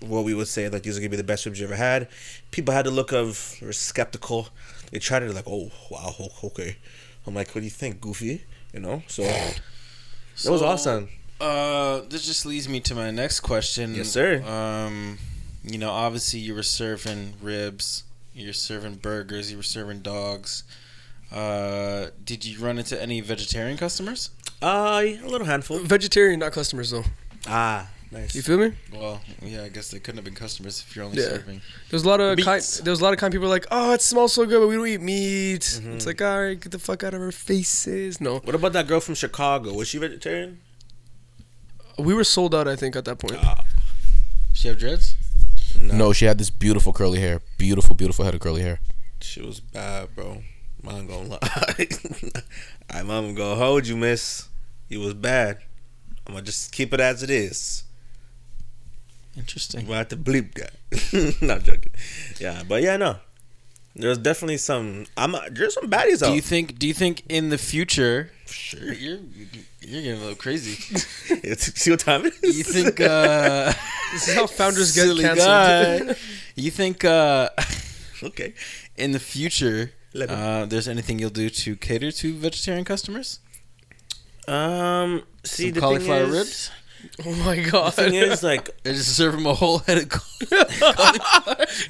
what 0.00 0.24
we 0.24 0.34
would 0.34 0.48
say 0.48 0.68
like 0.68 0.82
these 0.82 0.96
are 0.98 1.00
gonna 1.00 1.08
be 1.08 1.16
the 1.16 1.24
best 1.24 1.46
ribs 1.46 1.58
you 1.58 1.66
ever 1.66 1.76
had. 1.76 2.08
People 2.50 2.74
had 2.74 2.84
the 2.86 2.90
look 2.90 3.12
of 3.12 3.56
were 3.62 3.72
skeptical. 3.72 4.48
They 4.90 4.98
tried 4.98 5.22
it 5.22 5.32
like, 5.34 5.46
oh 5.48 5.70
wow, 5.90 6.14
okay. 6.44 6.76
I'm 7.26 7.34
like, 7.34 7.48
what 7.54 7.60
do 7.62 7.64
you 7.64 7.70
think, 7.70 8.00
Goofy? 8.00 8.44
You 8.72 8.80
know, 8.80 9.02
so 9.06 9.22
it 9.22 9.60
was 10.50 10.62
awesome. 10.62 11.08
Uh, 11.40 12.02
this 12.08 12.26
just 12.26 12.44
leads 12.46 12.68
me 12.68 12.80
to 12.80 12.94
my 12.94 13.10
next 13.10 13.40
question. 13.40 13.94
Yes, 13.94 14.08
sir. 14.10 14.42
Um, 14.42 15.18
you 15.64 15.78
know, 15.78 15.90
obviously 15.90 16.40
you 16.40 16.54
were 16.54 16.62
serving 16.62 17.34
ribs, 17.42 18.04
you 18.34 18.46
were 18.48 18.52
serving 18.52 18.96
burgers, 18.96 19.50
you 19.50 19.56
were 19.56 19.62
serving 19.62 20.00
dogs. 20.00 20.64
Uh, 21.32 22.08
did 22.24 22.44
you 22.44 22.58
run 22.60 22.78
into 22.78 23.00
any 23.00 23.20
vegetarian 23.20 23.76
customers? 23.76 24.30
Uh, 24.62 25.02
a 25.04 25.26
little 25.26 25.46
handful. 25.46 25.78
Vegetarian, 25.80 26.40
not 26.40 26.52
customers 26.52 26.90
though. 26.90 27.04
Ah, 27.46 27.88
nice. 28.12 28.34
You 28.34 28.42
feel 28.42 28.58
me? 28.58 28.72
Well, 28.92 29.20
yeah, 29.42 29.62
I 29.64 29.68
guess 29.68 29.90
they 29.90 29.98
couldn't 29.98 30.16
have 30.18 30.24
been 30.24 30.34
customers 30.34 30.84
if 30.86 30.94
you're 30.94 31.04
only 31.04 31.20
Yeah. 31.20 31.30
serving. 31.30 31.60
There's 31.90 32.04
a 32.04 32.08
lot 32.08 32.20
of 32.20 32.38
kind. 32.38 32.56
Meats. 32.58 32.78
There's 32.80 33.00
a 33.00 33.04
lot 33.04 33.12
of 33.12 33.18
kind 33.18 33.32
people 33.32 33.48
like, 33.48 33.66
oh, 33.70 33.92
it 33.92 34.02
smells 34.02 34.32
so 34.32 34.46
good, 34.46 34.60
but 34.60 34.68
we 34.68 34.76
don't 34.76 34.86
eat 34.86 35.00
meat. 35.00 35.60
Mm-hmm. 35.62 35.92
It's 35.94 36.06
like, 36.06 36.22
all 36.22 36.42
right, 36.42 36.60
get 36.60 36.70
the 36.72 36.78
fuck 36.78 37.02
out 37.02 37.14
of 37.14 37.20
our 37.20 37.32
faces. 37.32 38.20
No, 38.20 38.38
What 38.38 38.54
about 38.54 38.72
that 38.74 38.86
girl 38.86 39.00
from 39.00 39.14
Chicago? 39.14 39.72
Was 39.74 39.88
she 39.88 39.98
vegetarian? 39.98 40.60
we 41.98 42.12
were 42.14 42.24
sold 42.24 42.54
out. 42.54 42.66
I 42.68 42.76
think 42.76 42.96
at 42.96 43.04
that 43.06 43.18
point. 43.18 43.36
She 44.52 44.68
have 44.68 44.78
dreads? 44.78 45.16
No, 45.92 46.12
she 46.12 46.24
had 46.24 46.38
this 46.38 46.50
beautiful 46.50 46.92
curly 46.92 47.20
hair. 47.20 47.40
Beautiful, 47.58 47.94
beautiful 47.94 48.24
head 48.24 48.34
of 48.34 48.40
curly 48.40 48.62
hair. 48.62 48.80
She 49.20 49.40
was 49.40 49.60
bad, 49.60 50.14
bro. 50.14 50.42
Mom 50.82 51.06
gonna 51.06 51.28
lie. 51.28 51.88
I 52.90 53.02
mom 53.02 53.34
gonna 53.34 53.56
hold 53.56 53.86
you, 53.86 53.96
miss. 53.96 54.48
You 54.88 55.00
was 55.00 55.14
bad. 55.14 55.58
I'm 56.26 56.34
gonna 56.34 56.44
just 56.44 56.72
keep 56.72 56.92
it 56.92 57.00
as 57.00 57.22
it 57.22 57.30
is. 57.30 57.84
Interesting. 59.36 59.80
I'm 59.80 59.86
gonna 59.86 59.98
have 59.98 60.08
to 60.08 60.16
bleep 60.16 60.54
that. 60.54 61.42
Not 61.42 61.62
joking. 61.62 61.92
Yeah, 62.38 62.62
but 62.68 62.82
yeah, 62.82 62.96
no. 62.96 63.16
There's 63.96 64.18
definitely 64.18 64.58
some. 64.58 65.06
I'm. 65.16 65.36
There's 65.50 65.74
some 65.74 65.88
baddies 65.88 66.22
out. 66.22 66.28
Do 66.28 66.34
you 66.34 66.40
think? 66.40 66.78
Do 66.78 66.86
you 66.86 66.94
think 66.94 67.22
in 67.28 67.50
the 67.50 67.58
future? 67.58 68.30
Sure. 68.54 68.92
You're 68.92 69.18
you're 69.34 69.48
getting 69.80 70.12
a 70.12 70.16
little 70.16 70.34
crazy. 70.36 70.74
See 71.56 71.90
what 71.90 72.00
time 72.00 72.24
it 72.26 72.34
is? 72.42 72.56
You 72.56 72.64
think? 72.64 73.00
uh 73.00 73.72
This 74.12 74.28
is 74.28 74.34
how 74.34 74.46
founders 74.46 74.94
get 74.94 75.02
silly 75.06 75.24
canceled. 75.24 76.08
guy. 76.08 76.14
You 76.54 76.70
think? 76.70 77.04
uh 77.04 77.48
okay. 78.22 78.54
in 78.96 79.10
the 79.12 79.18
future, 79.18 79.92
uh, 80.28 80.66
there's 80.66 80.86
anything 80.86 81.18
you'll 81.18 81.30
do 81.30 81.50
to 81.50 81.74
cater 81.76 82.12
to 82.12 82.34
vegetarian 82.34 82.84
customers? 82.84 83.40
Um. 84.46 85.24
See, 85.42 85.64
Some 85.68 85.74
the 85.74 85.80
cauliflower 85.80 86.20
thing 86.26 86.28
is, 86.34 86.36
ribs. 86.38 86.70
Oh 87.26 87.34
my 87.44 87.56
god. 87.70 87.92
The 87.92 88.02
thing 88.04 88.14
is, 88.14 88.42
like, 88.42 88.70
They 88.82 88.92
just 88.92 89.14
serve 89.16 89.34
him 89.34 89.46
a 89.46 89.54
whole 89.54 89.78
head 89.80 89.98
of 89.98 90.08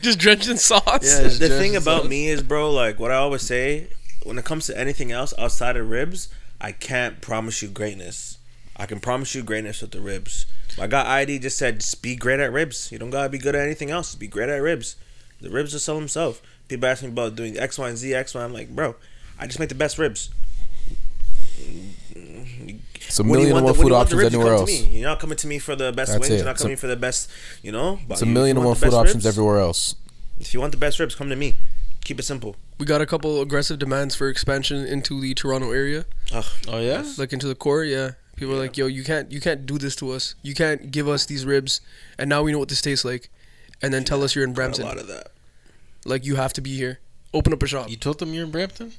just 0.02 0.18
drenched 0.18 0.48
in 0.48 0.56
sauce. 0.56 1.02
Yeah, 1.02 1.28
the 1.28 1.48
thing 1.60 1.76
about 1.76 2.02
sauce. 2.02 2.10
me 2.10 2.28
is, 2.28 2.42
bro, 2.42 2.70
like 2.70 2.98
what 2.98 3.10
I 3.10 3.16
always 3.16 3.42
say, 3.42 3.88
when 4.24 4.38
it 4.38 4.44
comes 4.44 4.66
to 4.66 4.78
anything 4.78 5.12
else 5.12 5.32
outside 5.38 5.76
of 5.76 5.88
ribs, 5.88 6.28
I 6.64 6.72
can't 6.72 7.20
promise 7.20 7.60
you 7.60 7.68
greatness. 7.68 8.38
I 8.74 8.86
can 8.86 8.98
promise 8.98 9.34
you 9.34 9.42
greatness 9.42 9.82
with 9.82 9.90
the 9.90 10.00
ribs. 10.00 10.46
My 10.78 10.86
guy 10.86 11.20
ID 11.20 11.38
just 11.40 11.58
said, 11.58 11.80
just 11.80 12.00
be 12.00 12.16
great 12.16 12.40
at 12.40 12.50
ribs. 12.54 12.90
You 12.90 12.98
don't 12.98 13.10
gotta 13.10 13.28
be 13.28 13.36
good 13.36 13.54
at 13.54 13.60
anything 13.60 13.90
else. 13.90 14.08
Just 14.08 14.18
be 14.18 14.26
great 14.28 14.48
at 14.48 14.62
ribs. 14.62 14.96
The 15.42 15.50
ribs 15.50 15.74
will 15.74 15.80
sell 15.80 15.96
themselves. 15.96 16.40
People 16.68 16.88
ask 16.88 17.02
me 17.02 17.10
about 17.10 17.36
doing 17.36 17.58
X, 17.58 17.78
Y, 17.78 17.86
and 17.86 17.98
Z, 17.98 18.14
X, 18.14 18.34
Y. 18.34 18.42
I'm 18.42 18.54
like, 18.54 18.70
bro, 18.74 18.94
I 19.38 19.46
just 19.46 19.60
make 19.60 19.68
the 19.68 19.74
best 19.74 19.98
ribs. 19.98 20.30
It's 22.16 23.20
a 23.20 23.22
you 23.22 23.28
million 23.30 23.56
and 23.56 23.64
one 23.66 23.74
the- 23.76 23.82
food 23.82 23.88
you 23.90 23.94
options 23.94 24.22
ribs, 24.22 24.32
you 24.32 24.40
anywhere 24.40 24.54
to 24.56 24.60
else. 24.62 24.86
You're 24.86 25.08
not 25.08 25.20
coming 25.20 25.36
to 25.36 25.46
me 25.46 25.58
for 25.58 25.76
the 25.76 25.92
best 25.92 26.12
That's 26.12 26.20
wings. 26.22 26.32
it. 26.32 26.36
You're 26.36 26.44
not 26.46 26.56
coming 26.56 26.72
a- 26.72 26.76
for 26.78 26.86
the 26.86 26.96
best, 26.96 27.28
you 27.62 27.72
know. 27.72 28.00
But 28.08 28.14
It's 28.14 28.22
a 28.22 28.24
you- 28.26 28.32
million 28.32 28.56
you 28.56 28.60
and 28.62 28.66
one 28.68 28.74
food 28.76 28.86
best 28.86 28.94
options 28.94 29.24
ribs? 29.26 29.26
everywhere 29.26 29.58
else. 29.60 29.96
If 30.40 30.54
you 30.54 30.60
want 30.60 30.72
the 30.72 30.78
best 30.78 30.98
ribs, 30.98 31.14
come 31.14 31.28
to 31.28 31.36
me. 31.36 31.56
Keep 32.04 32.20
it 32.20 32.24
simple. 32.24 32.56
We 32.78 32.86
got 32.86 33.00
a 33.00 33.06
couple 33.06 33.40
aggressive 33.40 33.78
demands 33.78 34.14
for 34.14 34.28
expansion 34.28 34.84
into 34.86 35.20
the 35.20 35.32
Toronto 35.34 35.72
area, 35.72 36.04
Ugh. 36.32 36.44
Oh 36.68 36.78
yeah. 36.80 37.04
like 37.18 37.32
into 37.32 37.46
the 37.46 37.54
core. 37.54 37.82
Yeah, 37.84 38.12
people 38.36 38.54
are 38.54 38.58
like, 38.58 38.76
"Yo, 38.76 38.86
you 38.86 39.02
can't, 39.04 39.30
you 39.32 39.40
can't 39.40 39.64
do 39.64 39.78
this 39.78 39.96
to 39.96 40.10
us. 40.12 40.34
You 40.42 40.54
can't 40.54 40.90
give 40.90 41.08
us 41.08 41.24
these 41.26 41.44
ribs, 41.46 41.80
and 42.18 42.28
now 42.28 42.42
we 42.42 42.52
know 42.52 42.58
what 42.58 42.68
this 42.68 42.82
tastes 42.82 43.04
like, 43.04 43.30
and 43.80 43.92
then 43.94 44.04
tell 44.04 44.22
us 44.22 44.34
you're 44.34 44.44
in 44.44 44.52
Got 44.52 44.78
a 44.78 44.84
lot 44.84 44.98
of 44.98 45.06
that. 45.08 45.28
Like 46.04 46.24
you 46.26 46.36
have 46.36 46.52
to 46.54 46.60
be 46.60 46.76
here. 46.76 47.00
Open 47.32 47.52
up 47.52 47.62
a 47.62 47.66
shop." 47.66 47.88
You 47.88 47.96
told 47.96 48.18
them 48.18 48.34
you're 48.34 48.44
in 48.44 48.50
Brampton. 48.50 48.92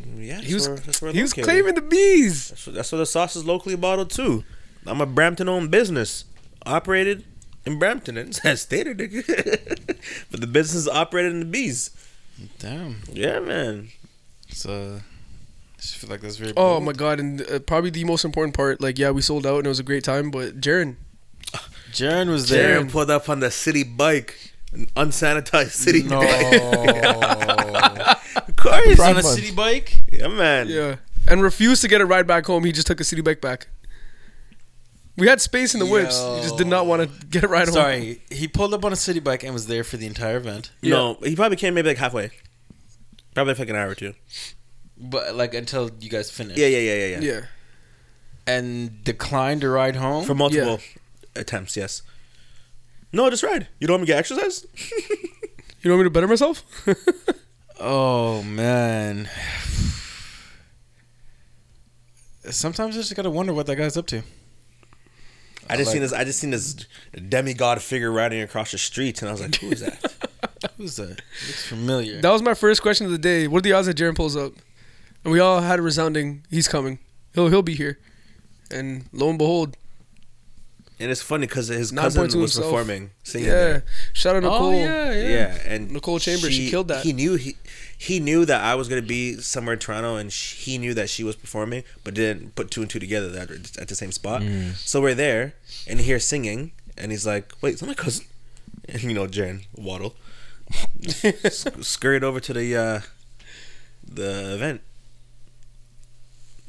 Mm, 0.00 0.24
yeah, 0.24 0.40
He 0.40 0.54
was, 0.54 0.68
where, 0.68 0.76
where 1.00 1.12
he 1.12 1.22
was 1.22 1.32
claiming 1.32 1.74
the 1.74 1.82
bees. 1.82 2.50
That's, 2.50 2.66
what- 2.68 2.74
that's 2.76 2.92
where 2.92 3.00
the 3.00 3.06
sauce 3.06 3.34
is 3.34 3.44
locally 3.44 3.74
bottled 3.74 4.10
too. 4.10 4.44
I'm 4.86 5.00
a 5.00 5.06
Brampton 5.06 5.48
owned 5.48 5.72
business, 5.72 6.24
operated 6.64 7.24
in 7.66 7.80
Brampton. 7.80 8.16
It 8.18 8.34
says 8.36 8.62
stated, 8.62 8.98
nigga. 8.98 9.98
but 10.30 10.40
the 10.40 10.46
business 10.46 10.82
is 10.82 10.88
operated 10.88 11.32
in 11.32 11.40
the 11.40 11.46
bees. 11.46 11.90
Damn. 12.58 12.96
Yeah, 13.12 13.40
man. 13.40 13.88
It's 14.48 14.64
uh. 14.66 15.00
I 15.00 15.80
just 15.80 15.96
feel 15.96 16.10
like 16.10 16.20
that's 16.20 16.36
very. 16.36 16.52
Oh 16.56 16.74
bold. 16.74 16.84
my 16.84 16.92
god! 16.92 17.20
And 17.20 17.40
uh, 17.42 17.58
probably 17.60 17.90
the 17.90 18.04
most 18.04 18.24
important 18.24 18.54
part, 18.54 18.80
like, 18.80 18.98
yeah, 18.98 19.10
we 19.10 19.22
sold 19.22 19.46
out 19.46 19.58
and 19.58 19.66
it 19.66 19.68
was 19.68 19.78
a 19.78 19.84
great 19.84 20.02
time, 20.04 20.30
but 20.30 20.60
Jaren, 20.60 20.96
Jaren 21.92 22.28
was 22.28 22.48
there. 22.48 22.80
Jaren 22.80 22.90
pulled 22.90 23.10
up 23.10 23.28
on 23.28 23.40
the 23.40 23.50
city 23.50 23.84
bike, 23.84 24.36
an 24.72 24.86
unsanitized 24.96 25.70
city 25.70 26.02
No. 26.02 26.20
bike. 26.20 28.18
of 28.48 28.56
course. 28.56 28.98
On 29.00 29.16
a 29.16 29.22
city 29.22 29.52
bike. 29.54 29.96
Yeah, 30.12 30.28
man. 30.28 30.66
yeah, 30.68 30.96
and 31.28 31.42
refused 31.42 31.82
to 31.82 31.88
get 31.88 32.00
a 32.00 32.06
ride 32.06 32.26
back 32.26 32.46
home. 32.46 32.64
He 32.64 32.72
just 32.72 32.86
took 32.88 33.00
a 33.00 33.04
city 33.04 33.22
bike 33.22 33.40
back. 33.40 33.68
We 35.18 35.26
had 35.26 35.40
space 35.40 35.74
in 35.74 35.80
the 35.80 35.86
whips. 35.86 36.18
He 36.18 36.42
just 36.42 36.56
did 36.56 36.68
not 36.68 36.86
want 36.86 37.02
to 37.02 37.26
get 37.26 37.44
a 37.44 37.48
ride 37.48 37.66
home. 37.66 37.74
Sorry, 37.74 38.22
he 38.30 38.48
pulled 38.48 38.72
up 38.72 38.84
on 38.84 38.92
a 38.92 38.96
city 38.96 39.20
bike 39.20 39.42
and 39.42 39.52
was 39.52 39.66
there 39.66 39.84
for 39.84 39.96
the 39.96 40.06
entire 40.06 40.36
event. 40.36 40.70
No, 40.82 41.18
he 41.22 41.34
probably 41.36 41.56
came 41.56 41.74
maybe 41.74 41.88
like 41.88 41.98
halfway. 41.98 42.30
Probably 43.34 43.54
like 43.54 43.68
an 43.68 43.76
hour 43.76 43.90
or 43.90 43.94
two. 43.94 44.14
But 44.96 45.34
like 45.34 45.54
until 45.54 45.90
you 46.00 46.08
guys 46.08 46.30
finished. 46.30 46.58
Yeah, 46.58 46.68
yeah, 46.68 46.78
yeah, 46.78 46.94
yeah, 46.94 47.06
yeah. 47.06 47.20
Yeah. 47.20 47.40
And 48.46 49.04
declined 49.04 49.60
to 49.60 49.68
ride 49.68 49.96
home. 49.96 50.24
For 50.24 50.34
multiple 50.34 50.80
attempts, 51.36 51.76
yes. 51.76 52.02
No, 53.12 53.28
just 53.28 53.42
ride. 53.42 53.68
You 53.78 53.86
don't 53.86 53.94
want 53.94 54.02
me 54.02 54.06
to 54.06 54.12
get 54.12 54.18
exercise? 54.18 54.66
You 55.80 55.92
want 55.92 56.00
me 56.00 56.04
to 56.04 56.10
better 56.10 56.26
myself? 56.26 56.64
oh 57.80 58.42
man. 58.42 59.30
Sometimes 62.50 62.96
I 62.96 63.00
just 63.00 63.14
gotta 63.14 63.30
wonder 63.30 63.52
what 63.54 63.66
that 63.66 63.76
guy's 63.76 63.96
up 63.96 64.06
to. 64.08 64.22
I 65.70 65.76
just 65.76 65.88
like- 65.88 65.92
seen 65.94 66.02
this. 66.02 66.12
I 66.12 66.24
just 66.24 66.38
seen 66.40 66.50
this 66.50 66.74
demigod 67.28 67.80
figure 67.82 68.10
riding 68.12 68.40
across 68.42 68.72
the 68.72 68.78
street, 68.78 69.20
and 69.22 69.28
I 69.28 69.32
was 69.32 69.40
like, 69.40 69.54
"Who 69.56 69.70
is 69.70 69.80
that?" 69.80 70.12
Who's 70.76 70.96
that? 70.96 71.08
Looks 71.46 71.66
familiar. 71.66 72.20
that 72.20 72.30
was 72.30 72.42
my 72.42 72.54
first 72.54 72.82
question 72.82 73.06
of 73.06 73.12
the 73.12 73.18
day. 73.18 73.46
What 73.48 73.58
are 73.58 73.62
the 73.62 73.72
odds 73.72 73.86
that 73.86 73.96
Jaren 73.96 74.16
pulls 74.16 74.36
up? 74.36 74.52
And 75.24 75.32
we 75.32 75.40
all 75.40 75.60
had 75.60 75.78
a 75.78 75.82
resounding, 75.82 76.44
he's 76.50 76.68
coming. 76.68 76.98
He'll 77.34 77.48
he'll 77.48 77.62
be 77.62 77.74
here. 77.74 77.98
And 78.70 79.04
lo 79.12 79.28
and 79.30 79.38
behold, 79.38 79.76
and 81.00 81.10
it's 81.10 81.22
funny 81.22 81.46
because 81.46 81.68
his 81.68 81.92
cousin 81.92 82.22
was 82.22 82.34
himself. 82.34 82.66
performing, 82.66 83.10
singing. 83.22 83.48
yeah. 83.48 83.54
there. 83.54 83.84
Shout 84.12 84.36
out 84.36 84.42
Nicole. 84.42 84.68
Oh 84.68 84.70
yeah, 84.72 85.12
yeah. 85.12 85.28
yeah, 85.28 85.58
and 85.66 85.90
Nicole 85.92 86.18
Chambers, 86.18 86.52
she 86.52 86.70
killed 86.70 86.88
that. 86.88 87.04
He 87.04 87.12
knew 87.12 87.34
he 87.34 87.56
he 87.96 88.20
knew 88.20 88.44
that 88.44 88.62
I 88.62 88.74
was 88.74 88.88
gonna 88.88 89.02
be 89.02 89.36
somewhere 89.36 89.74
in 89.74 89.78
Toronto, 89.78 90.16
and 90.16 90.32
sh 90.32 90.64
he 90.64 90.78
knew 90.78 90.94
that 90.94 91.08
she 91.08 91.22
was 91.22 91.36
performing, 91.36 91.84
but 92.02 92.14
didn't 92.14 92.54
put 92.54 92.70
two 92.70 92.80
and 92.80 92.90
two 92.90 92.98
together 92.98 93.28
that 93.30 93.78
at 93.78 93.88
the 93.88 93.94
same 93.94 94.12
spot. 94.12 94.42
Mm. 94.42 94.74
So 94.74 95.00
we're 95.00 95.14
there, 95.14 95.54
and 95.86 96.00
he 96.00 96.04
hears 96.06 96.24
singing, 96.24 96.72
and 96.96 97.12
he's 97.12 97.26
like, 97.26 97.52
"Wait, 97.60 97.74
is 97.74 97.80
that 97.80 97.86
my 97.86 97.94
cousin?" 97.94 98.26
And 98.88 99.02
you 99.02 99.12
know, 99.12 99.26
Jaren 99.26 99.66
waddle, 99.76 100.16
sc- 101.00 101.82
scurried 101.82 102.24
over 102.24 102.40
to 102.40 102.54
the 102.54 102.74
uh, 102.74 103.00
the 104.02 104.54
event. 104.54 104.80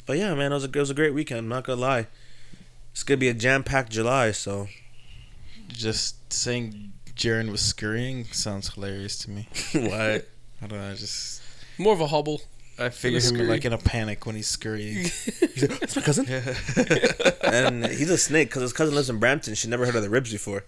But 0.06 0.18
yeah, 0.18 0.34
man, 0.36 0.52
it 0.52 0.56
was 0.56 0.66
a 0.66 0.68
it 0.68 0.76
was 0.76 0.90
a 0.90 0.94
great 0.94 1.14
weekend. 1.14 1.40
I'm 1.40 1.48
not 1.48 1.64
gonna 1.64 1.80
lie. 1.80 2.08
It's 2.92 3.04
gonna 3.04 3.18
be 3.18 3.30
a 3.30 3.34
jam 3.34 3.64
packed 3.64 3.92
July, 3.92 4.32
so 4.32 4.68
Just 5.68 6.32
saying 6.34 6.94
Jaren 7.16 7.52
was 7.52 7.62
scurrying 7.62 8.26
sounds 8.26 8.74
hilarious 8.74 9.18
to 9.20 9.30
me. 9.32 9.48
what? 9.74 10.28
I 10.62 10.68
don't 10.68 10.80
know. 10.80 10.92
I 10.92 10.96
just 10.96 11.42
More 11.78 11.94
of 11.94 12.02
a 12.02 12.08
hobble. 12.08 12.42
I 12.78 12.90
figure 12.90 13.20
him 13.20 13.48
like 13.48 13.66
in 13.66 13.74
a 13.74 13.78
panic 13.78 14.26
when 14.26 14.36
he's 14.36 14.48
scurrying. 14.48 15.04
He's 15.04 15.68
like, 15.68 15.80
That's 15.82 15.96
my 15.98 16.02
cousin. 16.02 16.26
and 17.44 17.86
he's 17.86 18.10
a 18.10 18.18
snake 18.18 18.48
because 18.48 18.62
his 18.62 18.72
cousin 18.72 18.96
lives 18.96 19.10
in 19.10 19.20
Brampton. 19.20 19.54
She 19.56 19.68
never 19.68 19.86
heard 19.86 19.96
of 19.96 20.02
the 20.02 20.10
ribs 20.10 20.32
before. 20.32 20.64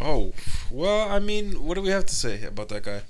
Oh 0.00 0.32
well, 0.70 1.08
I 1.08 1.18
mean, 1.18 1.64
what 1.64 1.74
do 1.74 1.82
we 1.82 1.90
have 1.90 2.06
to 2.06 2.14
say 2.14 2.42
about 2.44 2.68
that 2.70 2.82
guy? 2.82 3.02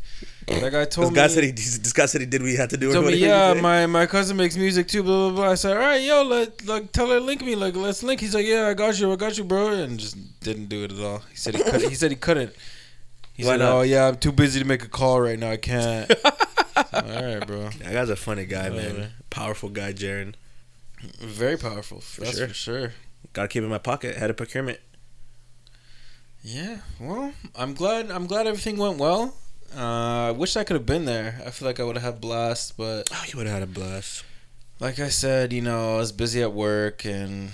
That 0.46 0.72
guy 0.72 0.84
This 0.84 0.94
told 0.94 1.14
guy 1.14 1.28
me. 1.28 1.32
said 1.32 1.44
he 1.44 1.50
this 1.52 1.92
guy 1.92 2.06
said 2.06 2.20
he 2.22 2.26
did 2.26 2.42
what 2.42 2.50
he 2.50 2.56
had 2.56 2.70
to 2.70 2.76
do. 2.76 2.92
told 2.92 3.06
me, 3.06 3.14
yeah, 3.14 3.54
my, 3.54 3.86
my 3.86 4.06
cousin 4.06 4.36
makes 4.36 4.56
music 4.56 4.88
too, 4.88 5.02
blah 5.02 5.28
blah 5.28 5.36
blah. 5.36 5.50
I 5.52 5.54
said, 5.54 5.76
all 5.76 5.82
right, 5.82 6.02
yo, 6.02 6.22
let 6.24 6.66
like 6.66 6.90
tell 6.92 7.08
her 7.08 7.20
link 7.20 7.42
me, 7.44 7.54
like 7.54 7.76
let's 7.76 8.02
link. 8.02 8.20
He's 8.20 8.34
like, 8.34 8.46
yeah, 8.46 8.66
I 8.66 8.74
got 8.74 8.98
you, 8.98 9.12
I 9.12 9.16
got 9.16 9.38
you, 9.38 9.44
bro, 9.44 9.68
and 9.68 9.98
just 9.98 10.16
didn't 10.40 10.66
do 10.66 10.82
it 10.84 10.92
at 10.92 11.00
all. 11.00 11.18
He 11.30 11.36
said 11.36 11.54
he 11.54 11.62
could. 11.62 11.82
He 11.82 11.94
said 11.94 12.10
he 12.10 12.16
couldn't. 12.16 12.52
He 13.34 13.44
Why 13.44 13.52
said, 13.52 13.58
not? 13.60 13.72
oh 13.72 13.82
yeah, 13.82 14.08
I'm 14.08 14.16
too 14.16 14.32
busy 14.32 14.58
to 14.60 14.66
make 14.66 14.82
a 14.82 14.88
call 14.88 15.20
right 15.20 15.38
now. 15.38 15.50
I 15.50 15.56
can't. 15.56 16.10
all 16.76 16.82
right, 16.92 17.46
bro. 17.46 17.68
that 17.68 17.92
guy's 17.92 18.08
a 18.10 18.16
funny 18.16 18.44
guy, 18.46 18.70
man. 18.70 18.74
Whatever. 18.74 19.10
Powerful 19.30 19.68
guy, 19.68 19.92
Jaren. 19.92 20.34
Very 21.20 21.56
powerful, 21.56 22.00
for 22.00 22.22
that's 22.22 22.36
sure. 22.38 22.48
for 22.48 22.54
sure. 22.54 22.92
Got 23.32 23.42
to 23.42 23.48
keep 23.48 23.62
in 23.62 23.68
my 23.68 23.78
pocket. 23.78 24.16
Head 24.16 24.30
of 24.30 24.36
procurement. 24.36 24.80
Yeah, 26.42 26.78
well, 26.98 27.32
I'm 27.54 27.74
glad. 27.74 28.10
I'm 28.10 28.26
glad 28.26 28.46
everything 28.46 28.76
went 28.78 28.98
well. 28.98 29.34
Uh, 29.76 30.28
I 30.28 30.30
wish 30.32 30.56
I 30.56 30.64
could 30.64 30.74
have 30.74 30.86
been 30.86 31.04
there. 31.04 31.40
I 31.46 31.50
feel 31.50 31.66
like 31.68 31.78
I 31.78 31.84
would 31.84 31.96
have 31.96 32.02
had 32.02 32.14
a 32.14 32.18
blast, 32.18 32.76
but 32.76 33.08
Oh, 33.12 33.24
you 33.28 33.36
would 33.36 33.46
have 33.46 33.60
had 33.60 33.62
a 33.62 33.66
blast. 33.72 34.24
like 34.80 34.98
I 34.98 35.10
said, 35.10 35.52
you 35.52 35.60
know, 35.62 35.94
I 35.94 35.98
was 35.98 36.12
busy 36.12 36.42
at 36.42 36.52
work 36.52 37.04
and 37.04 37.50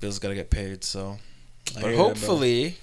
bills 0.00 0.18
got 0.18 0.28
to 0.28 0.34
get 0.34 0.50
paid. 0.50 0.84
So, 0.84 1.18
I 1.76 1.80
but 1.80 1.82
hear 1.82 1.90
that, 1.92 1.96
hopefully 1.96 2.76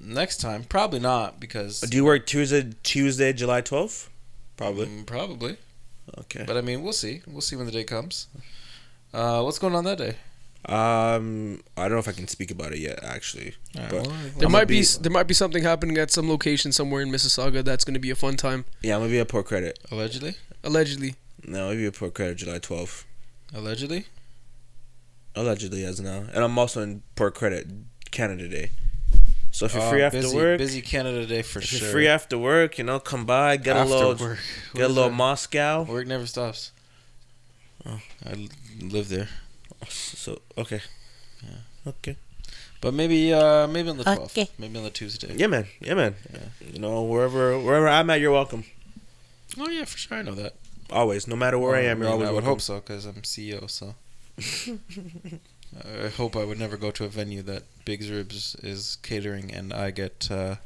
next 0.00 0.36
time, 0.36 0.62
probably 0.64 1.00
not 1.00 1.40
because 1.40 1.80
Do 1.80 1.96
you 1.96 2.04
work 2.04 2.26
Tuesday, 2.26 2.72
Tuesday, 2.82 3.32
July 3.32 3.62
twelfth? 3.62 4.10
Probably. 4.56 4.86
Mm, 4.86 5.06
probably. 5.06 5.56
Okay. 6.18 6.44
But 6.46 6.56
I 6.56 6.60
mean, 6.60 6.82
we'll 6.82 6.92
see. 6.92 7.22
We'll 7.26 7.40
see 7.40 7.56
when 7.56 7.66
the 7.66 7.72
day 7.72 7.84
comes. 7.84 8.28
Uh, 9.12 9.42
what's 9.42 9.58
going 9.58 9.74
on 9.74 9.84
that 9.84 9.98
day? 9.98 10.16
Um, 10.68 11.62
I 11.76 11.82
don't 11.82 11.92
know 11.92 11.98
if 11.98 12.08
I 12.08 12.12
can 12.12 12.26
speak 12.26 12.50
about 12.50 12.72
it 12.72 12.78
yet. 12.80 12.98
Actually, 13.04 13.54
All 13.76 13.82
right, 13.82 13.90
But- 13.90 14.06
well, 14.06 14.16
There 14.38 14.48
I'ma 14.48 14.58
might 14.58 14.68
be, 14.68 14.82
there 14.82 15.12
might 15.12 15.28
be 15.28 15.34
something 15.34 15.62
happening 15.62 15.96
at 15.98 16.10
some 16.10 16.28
location 16.28 16.72
somewhere 16.72 17.02
in 17.02 17.10
Mississauga 17.10 17.64
that's 17.64 17.84
going 17.84 17.94
to 17.94 18.00
be 18.00 18.10
a 18.10 18.16
fun 18.16 18.36
time. 18.36 18.64
yeah, 18.82 18.94
I'm 18.96 19.00
gonna 19.02 19.12
be 19.12 19.20
at 19.20 19.28
Port 19.28 19.46
Credit. 19.46 19.78
allegedly, 19.92 20.34
Allegedly. 20.64 21.14
No, 21.46 21.64
I'm 21.64 21.70
gonna 21.70 21.76
be 21.80 21.86
at 21.86 21.94
Port 21.94 22.14
Credit 22.14 22.34
July 22.36 22.58
twelfth. 22.58 23.04
allegedly. 23.54 24.06
Allegedly, 25.36 25.84
as 25.84 26.00
now, 26.00 26.24
and 26.32 26.42
I'm 26.42 26.58
also 26.58 26.80
in 26.82 27.02
Port 27.14 27.34
Credit 27.34 27.66
Canada 28.10 28.48
Day. 28.48 28.70
So 29.52 29.66
if 29.66 29.74
you're 29.74 29.88
free 29.90 30.02
Uh, 30.02 30.06
after 30.06 30.20
busy, 30.22 30.36
work, 30.36 30.58
busy 30.58 30.82
Canada 30.82 31.26
Day 31.26 31.42
for 31.42 31.60
if 31.60 31.66
sure. 31.66 31.78
you're 31.78 31.90
free 31.90 32.08
after 32.08 32.36
work, 32.38 32.76
you 32.78 32.84
know, 32.84 32.98
come 32.98 33.24
by, 33.24 33.56
get 33.56 33.76
After 33.76 33.92
a 33.92 33.96
little, 33.96 34.14
work. 34.28 34.38
get 34.74 34.84
a 34.84 34.88
little 34.88 35.10
that? 35.10 35.16
Moscow. 35.16 35.82
Work 35.84 36.06
never 36.06 36.26
stops. 36.26 36.72
Oh. 37.86 38.00
I 38.24 38.48
live 38.80 39.08
there, 39.08 39.28
So 39.88 40.40
okay, 40.58 40.80
Yeah. 41.42 41.88
okay, 41.92 42.16
but 42.80 42.92
maybe 42.94 43.32
uh 43.32 43.66
maybe 43.66 43.88
on 43.90 43.96
the 43.98 44.04
twelfth, 44.04 44.36
Okay. 44.36 44.50
maybe 44.58 44.76
on 44.78 44.84
the 44.84 44.90
Tuesday. 44.90 45.34
yeah, 45.36 45.46
man, 45.48 45.66
yeah, 45.80 45.94
man. 45.94 46.14
Yeah. 46.32 46.68
You 46.72 46.78
know, 46.80 47.02
wherever 47.02 47.58
wherever 47.58 47.88
I'm 47.88 48.08
at, 48.10 48.20
you're 48.20 48.32
welcome. 48.32 48.64
Oh 49.58 49.68
yeah, 49.68 49.84
for 49.84 49.98
sure. 49.98 50.18
I 50.18 50.22
know 50.22 50.34
that. 50.34 50.54
Always, 50.90 51.26
no 51.26 51.36
matter 51.36 51.58
where 51.58 51.74
I 51.74 51.80
am, 51.80 51.98
you're 51.98 52.06
mean, 52.06 52.12
always 52.12 52.28
I 52.28 52.32
would 52.32 52.44
welcome. 52.44 52.48
hope 52.48 52.60
so 52.60 52.74
because 52.76 53.06
I'm 53.06 53.22
CEO. 53.22 53.68
So 53.70 53.94
I 56.04 56.08
hope 56.08 56.36
I 56.36 56.44
would 56.44 56.58
never 56.58 56.76
go 56.76 56.90
to 56.92 57.04
a 57.04 57.08
venue 57.08 57.42
that 57.42 57.62
Big's 57.84 58.10
Ribs 58.10 58.54
is 58.62 58.96
catering 59.02 59.52
and 59.52 59.72
I 59.72 59.90
get. 59.90 60.28
Uh, 60.30 60.56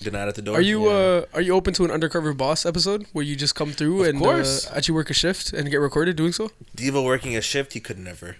Denied 0.00 0.28
at 0.28 0.36
the 0.36 0.42
door. 0.42 0.58
Are 0.58 0.60
you 0.60 0.86
Yeah. 0.88 0.94
uh 0.94 1.24
are 1.34 1.40
you 1.40 1.52
open 1.54 1.74
to 1.74 1.84
an 1.84 1.90
undercover 1.90 2.32
boss 2.32 2.64
episode 2.64 3.06
where 3.12 3.24
you 3.24 3.34
just 3.34 3.56
come 3.56 3.72
through 3.72 4.02
Of 4.02 4.08
and 4.10 4.18
course. 4.20 4.66
Uh, 4.68 4.74
actually 4.76 4.94
work 4.94 5.10
a 5.10 5.14
shift 5.14 5.52
and 5.52 5.68
get 5.70 5.78
recorded 5.80 6.14
doing 6.14 6.30
so? 6.32 6.52
Devo 6.76 7.04
working 7.04 7.36
a 7.36 7.40
shift? 7.40 7.72
He 7.72 7.80
could 7.80 7.98
never. 7.98 8.36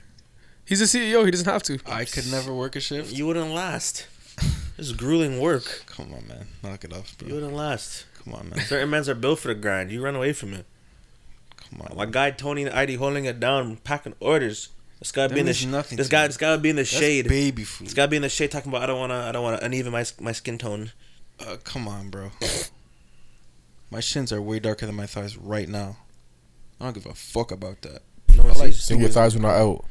He's 0.69 0.81
a 0.81 0.85
CEO. 0.85 1.25
He 1.25 1.31
doesn't 1.31 1.47
have 1.51 1.63
to. 1.65 1.79
I 1.87 2.05
could 2.05 2.31
never 2.31 2.53
work 2.55 2.77
a 2.77 2.81
shift. 2.81 3.13
You 3.13 3.27
wouldn't 3.27 3.51
last. 3.53 4.07
This 4.77 4.87
is 4.87 4.93
grueling 4.93 5.41
work. 5.41 5.85
Come 5.87 6.13
on, 6.13 6.29
man. 6.29 6.47
Knock 6.63 6.85
it 6.85 6.93
off, 6.93 7.17
bro. 7.19 7.29
You 7.29 7.35
wouldn't 7.35 7.55
last. 7.55 8.05
Come 8.23 8.35
on, 8.35 8.51
man. 8.51 8.61
Certain 8.61 8.91
men's 8.91 9.09
are 9.09 9.15
built 9.15 9.39
for 9.41 9.49
the 9.49 9.55
grind. 9.55 9.91
You 9.91 10.03
run 10.05 10.15
away 10.15 10.33
from 10.33 10.53
it. 10.55 10.67
Come 11.57 11.81
on. 11.83 11.97
My 11.97 12.07
guy 12.07 12.31
Tony 12.31 12.63
and 12.65 12.73
ID 12.75 12.95
holding 12.97 13.25
it 13.25 13.41
down, 13.41 13.77
packing 13.79 14.15
orders. 14.21 14.69
This 15.01 15.11
guy 15.13 15.27
That 15.27 15.35
be 15.35 15.41
in 15.41 15.47
the 15.47 15.51
means 15.51 15.57
sh- 15.59 15.65
nothing 15.67 15.97
this 15.97 16.09
to 16.09 16.11
guy 16.11 16.23
me. 16.23 16.27
this 16.29 16.37
guy 16.37 16.51
would 16.51 16.63
be 16.63 16.71
in 16.71 16.77
the 16.77 16.83
That's 16.83 16.91
shade. 16.91 17.29
baby 17.29 17.65
food. 17.65 17.87
This 17.87 17.95
guy 17.95 18.07
be 18.07 18.17
in 18.17 18.23
the 18.23 18.29
shade 18.29 18.51
talking 18.51 18.71
about 18.71 18.83
I 18.83 18.87
don't 18.87 18.99
wanna 18.99 19.27
I 19.29 19.33
don't 19.33 19.43
wanna 19.43 19.59
uneven 19.63 19.93
my 19.93 20.05
my 20.21 20.33
skin 20.33 20.59
tone. 20.59 20.93
Uh, 21.41 21.57
come 21.65 21.87
on, 21.89 22.11
bro. 22.11 22.31
My 23.91 24.01
shins 24.01 24.33
are 24.33 24.43
way 24.43 24.59
darker 24.61 24.87
than 24.87 24.95
my 24.97 25.07
thighs 25.07 25.37
right 25.37 25.69
now. 25.69 25.97
I 26.81 26.85
don't 26.85 26.95
give 26.95 27.07
a 27.07 27.15
fuck 27.15 27.53
about 27.53 27.81
that. 27.83 28.03
No 28.37 28.43
one 28.43 28.53
I 28.53 28.59
like 28.59 28.73
sees. 28.75 28.83
So 28.85 28.95
your 28.95 29.09
thighs 29.09 29.35
were 29.35 29.41
not 29.43 29.55
out. 29.57 29.85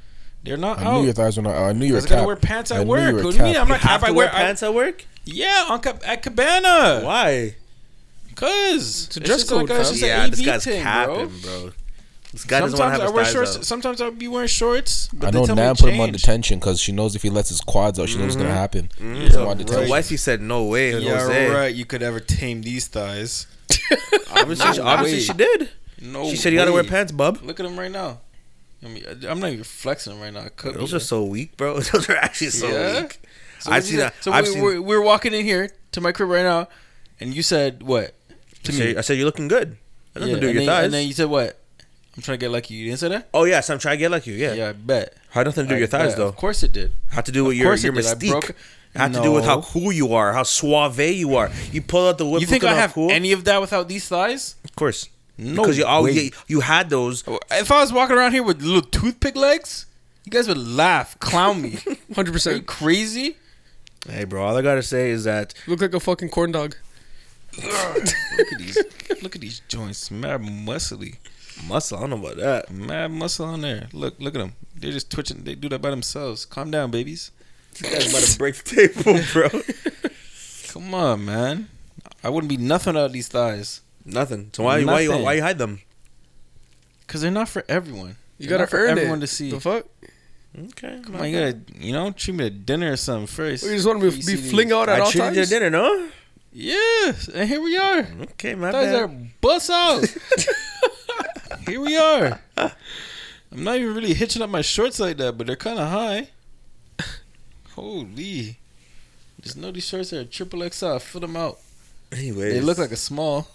They're 0.47 0.57
not 0.57 0.79
I 0.79 0.83
out. 0.85 0.93
knew 0.99 1.03
your 1.05 1.13
thighs 1.13 1.37
were 1.37 1.43
not 1.43 1.55
out. 1.55 1.69
I 1.69 1.73
knew 1.73 1.85
you 1.85 1.93
were 1.93 1.99
Because 2.01 2.11
I 2.11 2.15
gotta 2.15 2.21
cap. 2.21 2.27
wear 2.27 2.35
pants 2.35 2.71
I 2.71 2.75
at 2.77 2.83
knew 2.85 2.89
work. 2.91 2.99
you 3.09 3.15
were 3.15 3.23
What 3.23 3.31
do 3.31 3.37
you 3.37 3.43
mean? 3.43 3.57
I'm 3.57 3.67
not 3.67 3.79
have 3.81 3.89
cap. 3.89 4.01
to 4.01 4.07
I 4.07 4.11
wear 4.11 4.25
wear 4.27 4.35
I- 4.35 4.37
pants 4.39 4.63
at 4.63 4.73
work? 4.73 5.05
Yeah, 5.25 5.65
on 5.69 5.79
Cap- 5.81 6.01
at 6.05 6.23
Cabana. 6.23 7.01
Why? 7.03 7.55
Cause 8.35 9.07
It's 9.07 9.17
a 9.17 9.19
dress 9.19 9.37
just 9.39 9.49
code, 9.49 9.69
like 9.69 9.77
a- 9.77 9.81
it's 9.81 9.89
fam. 9.89 9.93
just 9.99 10.03
an 10.03 10.07
Yeah, 10.09 10.23
AB 10.25 10.29
this 10.35 10.45
guy's 10.45 10.63
thing, 10.63 10.83
capping, 10.83 11.15
bro. 11.15 11.27
bro. 11.61 11.71
This 12.33 12.43
guy 12.43 12.59
doesn't 12.59 12.77
want 12.77 12.91
Sometimes 12.93 12.97
to 12.99 13.01
I 13.01 13.05
have 13.05 13.13
wear 13.15 13.23
his 13.23 13.33
thighs 13.33 13.33
shorts. 13.33 13.57
out. 13.57 13.65
Sometimes 13.65 14.01
I'll 14.01 14.11
be 14.11 14.27
wearing 14.27 14.47
shorts. 14.47 15.09
But 15.11 15.27
I 15.27 15.31
they 15.31 15.39
know 15.39 15.45
tell 15.47 15.55
me 15.55 15.61
Nam 15.63 15.75
to 15.75 15.83
put 15.83 15.93
him 15.93 15.99
on 16.01 16.11
detention 16.11 16.59
because 16.59 16.79
she 16.79 16.91
knows 16.91 17.15
if 17.15 17.23
he 17.23 17.29
lets 17.31 17.49
his 17.49 17.61
quads 17.61 17.99
out, 17.99 18.09
she 18.09 18.15
knows 18.17 18.25
what's 18.25 18.35
gonna 18.35 18.53
happen. 18.53 18.89
Mhm. 19.01 19.23
Put 19.31 19.35
him 19.35 19.47
on 19.47 19.57
The 19.57 19.63
detention. 19.63 19.89
wifey 19.89 20.17
said 20.17 20.41
no 20.41 20.63
way. 20.65 20.97
Yeah, 20.99 21.19
Jose. 21.19 21.49
right. 21.49 21.73
You 21.73 21.85
could 21.85 22.03
ever 22.03 22.19
tame 22.19 22.61
these 22.61 22.85
thighs. 22.87 23.47
Obviously, 24.31 24.71
she, 24.73 24.77
No 24.79 24.85
obviously 24.87 25.17
way. 25.17 25.23
she 25.23 25.33
did. 25.33 25.69
No. 25.99 26.29
she 26.29 26.35
said 26.35 26.53
you 26.53 26.59
gotta 26.59 26.71
wear 26.71 26.83
way. 26.83 26.89
pants, 26.89 27.11
bub. 27.11 27.39
Look 27.43 27.59
at 27.59 27.65
him 27.65 27.79
right 27.79 27.91
now. 27.91 28.19
I 28.83 28.87
mean, 28.87 29.03
I- 29.07 29.27
I'm 29.27 29.39
not 29.39 29.49
even 29.51 29.63
flexing 29.63 30.19
right 30.19 30.31
now. 30.33 30.41
I 30.41 30.49
could 30.49 30.75
Those 30.75 30.91
be. 30.91 30.97
are 30.97 31.01
so 31.01 31.23
weak, 31.23 31.57
bro. 31.57 31.79
Those 31.79 32.09
are 32.09 32.15
actually 32.17 32.49
so 32.51 32.67
Yeah? 32.67 33.01
weak. 33.01 33.19
So 33.59 33.71
I've 33.71 33.83
seen 33.83 33.97
that. 33.97 34.13
So 34.21 34.31
I've 34.31 34.45
we, 34.45 34.51
seen. 34.53 34.61
we're, 34.63 34.81
we're 34.81 35.01
walking 35.01 35.33
in 35.33 35.43
here 35.43 35.71
to 35.93 36.01
my 36.01 36.11
crib 36.11 36.29
right 36.29 36.43
now, 36.43 36.67
and 37.19 37.33
you 37.33 37.41
said 37.41 37.81
what 37.83 38.13
to 38.63 38.71
I 38.71 38.75
me? 38.75 38.79
said, 38.81 38.97
I 38.97 39.01
said 39.01 39.17
you're 39.17 39.25
looking 39.25 39.47
good. 39.47 39.77
Doesn't 40.13 40.29
Yeah, 40.29 40.35
do 40.39 40.45
your 40.47 40.53
then, 40.55 40.65
thighs. 40.67 40.85
And 40.85 40.93
then 40.93 41.07
you 41.07 41.13
said 41.13 41.27
what? 41.27 41.59
I'm 42.15 42.21
trying 42.23 42.37
to 42.37 42.43
get 42.45 42.51
lucky. 42.51 42.73
You 42.75 42.85
didn't 42.85 42.99
say 42.99 43.09
that? 43.09 43.29
oh 43.33 43.43
yes, 43.45 43.69
I'm 43.69 43.79
trying 43.79 43.93
to 43.93 43.97
get 43.99 44.11
lucky. 44.11 44.31
you. 44.31 44.37
Yeah. 44.37 44.53
Yeah, 44.53 44.69
I 44.69 44.73
bet. 44.73 45.15
Had 45.29 45.45
nothing 45.47 45.65
to 45.65 45.69
do 45.69 45.73
with 45.75 45.79
your 45.81 45.87
thighs 45.87 46.09
bet. 46.11 46.17
though. 46.17 46.27
Of 46.27 46.35
course 46.35 46.61
it 46.63 46.71
did. 46.73 46.91
Had 47.11 47.25
to 47.25 47.31
do 47.31 47.45
with 47.45 47.53
Of 47.53 47.57
your 47.59 47.75
your. 47.75 47.93
I 47.93 47.97
mystique. 47.97 48.29
broke- 48.31 48.55
Had 48.95 49.13
to 49.13 49.21
do 49.21 49.31
with 49.31 49.45
how 49.45 49.61
cool 49.61 49.91
you 49.91 50.13
are, 50.13 50.33
how 50.33 50.41
suave 50.43 50.99
you 50.99 51.35
are. 51.35 51.51
You 51.71 51.81
pull 51.83 52.07
out 52.09 52.17
the 52.17 52.25
whip. 52.27 52.41
You 52.41 52.47
think 52.47 52.63
I 52.63 52.73
have 52.73 52.93
cool? 52.93 53.11
any 53.11 53.31
of 53.31 53.43
that 53.43 53.59
without 53.61 53.87
these 53.87 54.07
thighs? 54.07 54.55
Of 54.63 54.75
course. 54.75 55.09
No, 55.37 55.61
because 55.61 55.77
you 55.77 55.85
always 55.85 56.15
way. 56.15 56.23
you, 56.23 56.31
you 56.47 56.59
had 56.61 56.89
those. 56.89 57.23
If 57.51 57.71
I 57.71 57.81
was 57.81 57.93
walking 57.93 58.15
around 58.17 58.31
here 58.33 58.43
with 58.43 58.61
little 58.61 58.81
toothpick 58.81 59.35
legs, 59.35 59.85
you 60.25 60.31
guys 60.31 60.47
would 60.47 60.57
laugh, 60.57 61.17
clown 61.19 61.61
me. 61.61 61.77
Hundred 62.15 62.31
percent 62.33 62.65
crazy? 62.65 63.37
Hey, 64.09 64.23
bro. 64.23 64.43
All 64.43 64.57
I 64.57 64.61
gotta 64.61 64.81
say 64.83 65.09
is 65.11 65.25
that 65.25 65.53
Look 65.67 65.81
like 65.81 65.93
a 65.93 65.99
fucking 65.99 66.29
corn 66.29 66.51
dog. 66.51 66.75
look 67.57 68.51
at 68.51 68.57
these, 68.59 68.77
look 69.21 69.35
at 69.35 69.41
these 69.41 69.61
joints, 69.67 70.09
mad 70.11 70.41
muscly, 70.41 71.17
muscle. 71.67 71.97
I 71.97 72.01
don't 72.01 72.09
know 72.11 72.17
about 72.27 72.37
that. 72.37 72.71
mad 72.71 73.11
muscle 73.11 73.45
on 73.45 73.61
there. 73.61 73.87
Look, 73.93 74.15
look 74.19 74.35
at 74.35 74.39
them. 74.39 74.53
They're 74.75 74.91
just 74.91 75.11
twitching. 75.11 75.43
They 75.43 75.55
do 75.55 75.69
that 75.69 75.81
by 75.81 75.89
themselves. 75.89 76.45
Calm 76.45 76.71
down, 76.71 76.91
babies. 76.91 77.31
This 77.73 77.91
guy's 77.91 78.09
about 78.11 78.23
to 78.23 78.37
break 78.37 78.55
the 78.55 78.93
table, 79.03 79.19
bro. 79.33 79.49
Come 80.67 80.93
on, 80.93 81.25
man. 81.25 81.69
I 82.23 82.29
wouldn't 82.29 82.49
be 82.49 82.57
nothing 82.57 82.95
out 82.95 83.05
of 83.05 83.13
these 83.13 83.27
thighs. 83.27 83.81
Nothing. 84.07 84.49
So 84.53 84.63
why 84.63 84.83
why 84.83 85.01
you 85.01 85.09
Nothing. 85.09 85.23
why 85.25 85.33
you 85.33 85.41
hide 85.43 85.57
them? 85.57 85.81
Cause 87.07 87.21
they're 87.21 87.29
not 87.31 87.49
for 87.49 87.63
everyone. 87.69 88.15
You 88.39 88.47
They're 88.47 88.57
gotta 88.57 88.69
for 88.69 88.77
earn 88.77 88.89
everyone 88.97 89.17
it. 89.19 89.21
to 89.21 89.27
see. 89.27 89.51
The 89.51 89.59
fuck? 89.59 89.85
Okay. 90.57 90.99
Come 91.03 91.15
on, 91.17 91.29
you 91.29 91.37
gotta, 91.39 91.59
you 91.79 91.91
know, 91.93 92.11
treat 92.11 92.35
me 92.35 92.43
to 92.45 92.49
dinner 92.49 92.93
or 92.93 92.97
something 92.97 93.27
first. 93.27 93.63
You 93.63 93.71
just 93.75 93.85
want 93.85 94.01
to 94.01 94.05
Before 94.11 94.31
you 94.31 94.37
be 94.41 94.49
fling 94.49 94.67
these. 94.69 94.75
out 94.75 94.89
at 94.89 94.95
I 94.97 94.99
all 95.01 95.11
treated 95.11 95.29
you 95.29 95.35
times? 95.35 95.49
to 95.49 95.55
dinner, 95.55 95.69
no? 95.69 96.09
Yes, 96.51 97.27
and 97.27 97.47
here 97.47 97.61
we 97.61 97.77
are. 97.77 98.07
Okay, 98.31 98.55
my 98.55 98.71
Thighs 98.71 98.85
bad. 98.91 98.95
are 98.95 99.07
bust 99.41 99.69
out. 99.69 100.05
here 101.67 101.79
we 101.81 101.95
are. 101.97 102.39
I'm 102.57 103.63
not 103.63 103.75
even 103.77 103.93
really 103.93 104.13
hitching 104.13 104.41
up 104.41 104.49
my 104.49 104.61
shorts 104.61 104.99
like 104.99 105.17
that, 105.17 105.37
but 105.37 105.45
they're 105.47 105.55
kind 105.55 105.77
of 105.79 105.89
high. 105.89 106.29
Holy. 107.75 108.57
Just 109.41 109.57
know 109.57 109.71
these 109.71 109.85
shorts 109.87 110.11
are 110.13 110.25
triple 110.25 110.67
XL. 110.69 110.97
Fill 110.97 111.21
them 111.21 111.35
out. 111.35 111.59
Anyways, 112.11 112.53
They 112.53 112.61
look 112.61 112.77
like 112.77 112.91
a 112.91 112.95
small. 112.95 113.47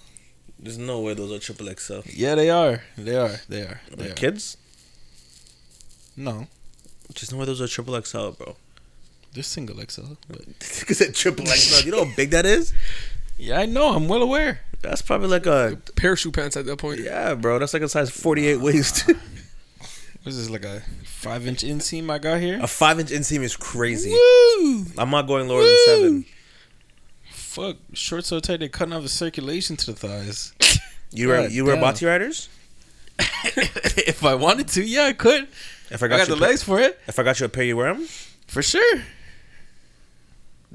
There's 0.63 0.79
no 0.79 1.01
way 1.01 1.15
those 1.15 1.33
are 1.33 1.41
triple 1.41 1.67
XL. 1.77 2.01
Yeah, 2.07 2.37
they 2.37 2.49
are. 2.49 2.83
They 2.97 3.17
are. 3.17 3.41
They 3.49 3.63
are. 3.63 3.81
They 3.91 4.03
Like 4.05 4.13
are. 4.13 4.15
kids? 4.15 4.57
No, 6.17 6.47
Just 7.15 7.33
no 7.33 7.39
way 7.39 7.47
those 7.47 7.61
are 7.61 7.67
triple 7.69 8.01
XL, 8.01 8.31
bro. 8.31 8.57
they're 9.33 9.43
single 9.43 9.77
XL. 9.85 10.15
But 10.29 10.47
Because 10.59 11.01
it 11.01 11.15
triple 11.15 11.47
XL. 11.47 11.85
You 11.87 11.93
know 11.93 12.05
how 12.05 12.15
big 12.17 12.31
that 12.31 12.47
is? 12.47 12.73
yeah, 13.39 13.59
I 13.59 13.67
know. 13.67 13.95
I'm 13.95 14.09
well 14.09 14.23
aware. 14.23 14.61
That's 14.83 15.03
probably 15.03 15.29
like 15.29 15.47
a 15.47 15.79
Parachute 15.97 16.35
pants 16.35 16.57
at 16.57 16.67
that 16.67 16.77
point. 16.79 17.01
yeah, 17.01 17.35
bro. 17.35 17.59
That's 17.59 17.73
like 17.73 17.83
a 17.83 17.89
size 17.89 18.11
48 18.11 18.61
waist. 18.61 19.11
What 20.25 20.29
is 20.31 20.37
this 20.39 20.51
like 20.51 20.65
a 20.65 20.83
five 21.05 21.49
inch 21.49 21.65
inseam 21.65 22.09
I 22.09 22.19
got 22.21 22.39
here? 22.41 22.61
a 22.63 22.69
five 22.69 23.01
inch 23.01 23.11
inseam 23.11 23.41
is 23.43 23.57
crazy. 23.57 24.11
Woo! 24.11 24.85
I'm 24.97 25.11
not 25.11 25.27
going 25.27 25.49
lower 25.49 25.65
than 25.65 25.77
seven. 25.85 26.25
Fuck, 27.53 27.77
shorts 27.93 28.29
so 28.29 28.41
tight 28.41 28.61
they're 28.61 28.69
cutting 28.71 28.95
off 28.95 29.03
the 29.03 29.11
circulation 29.11 29.77
to 29.77 29.87
the 29.87 29.95
thighs. 29.95 30.53
You 31.15 31.29
wear 31.29 31.43
God 31.43 31.53
you 31.53 31.65
wear 31.67 31.75
damn. 31.75 31.83
body 31.83 32.07
riders? 32.07 32.49
if 33.19 34.25
I 34.25 34.35
wanted 34.35 34.69
to, 34.69 34.83
yeah, 34.83 35.05
I 35.05 35.13
could. 35.13 35.47
If 35.91 36.03
I 36.03 36.07
I 36.07 36.09
got, 36.09 36.19
got 36.21 36.29
the 36.29 36.33
a 36.33 36.39
pair- 36.39 36.49
legs 36.49 36.63
for 36.63 36.81
it, 36.81 36.99
If 37.07 37.19
I 37.19 37.23
got 37.23 37.39
you 37.39 37.45
a 37.45 37.49
pair, 37.51 37.65
you 37.65 37.77
wear 37.77 37.93
them? 37.93 38.07
for 38.47 38.63
sure. 38.63 39.03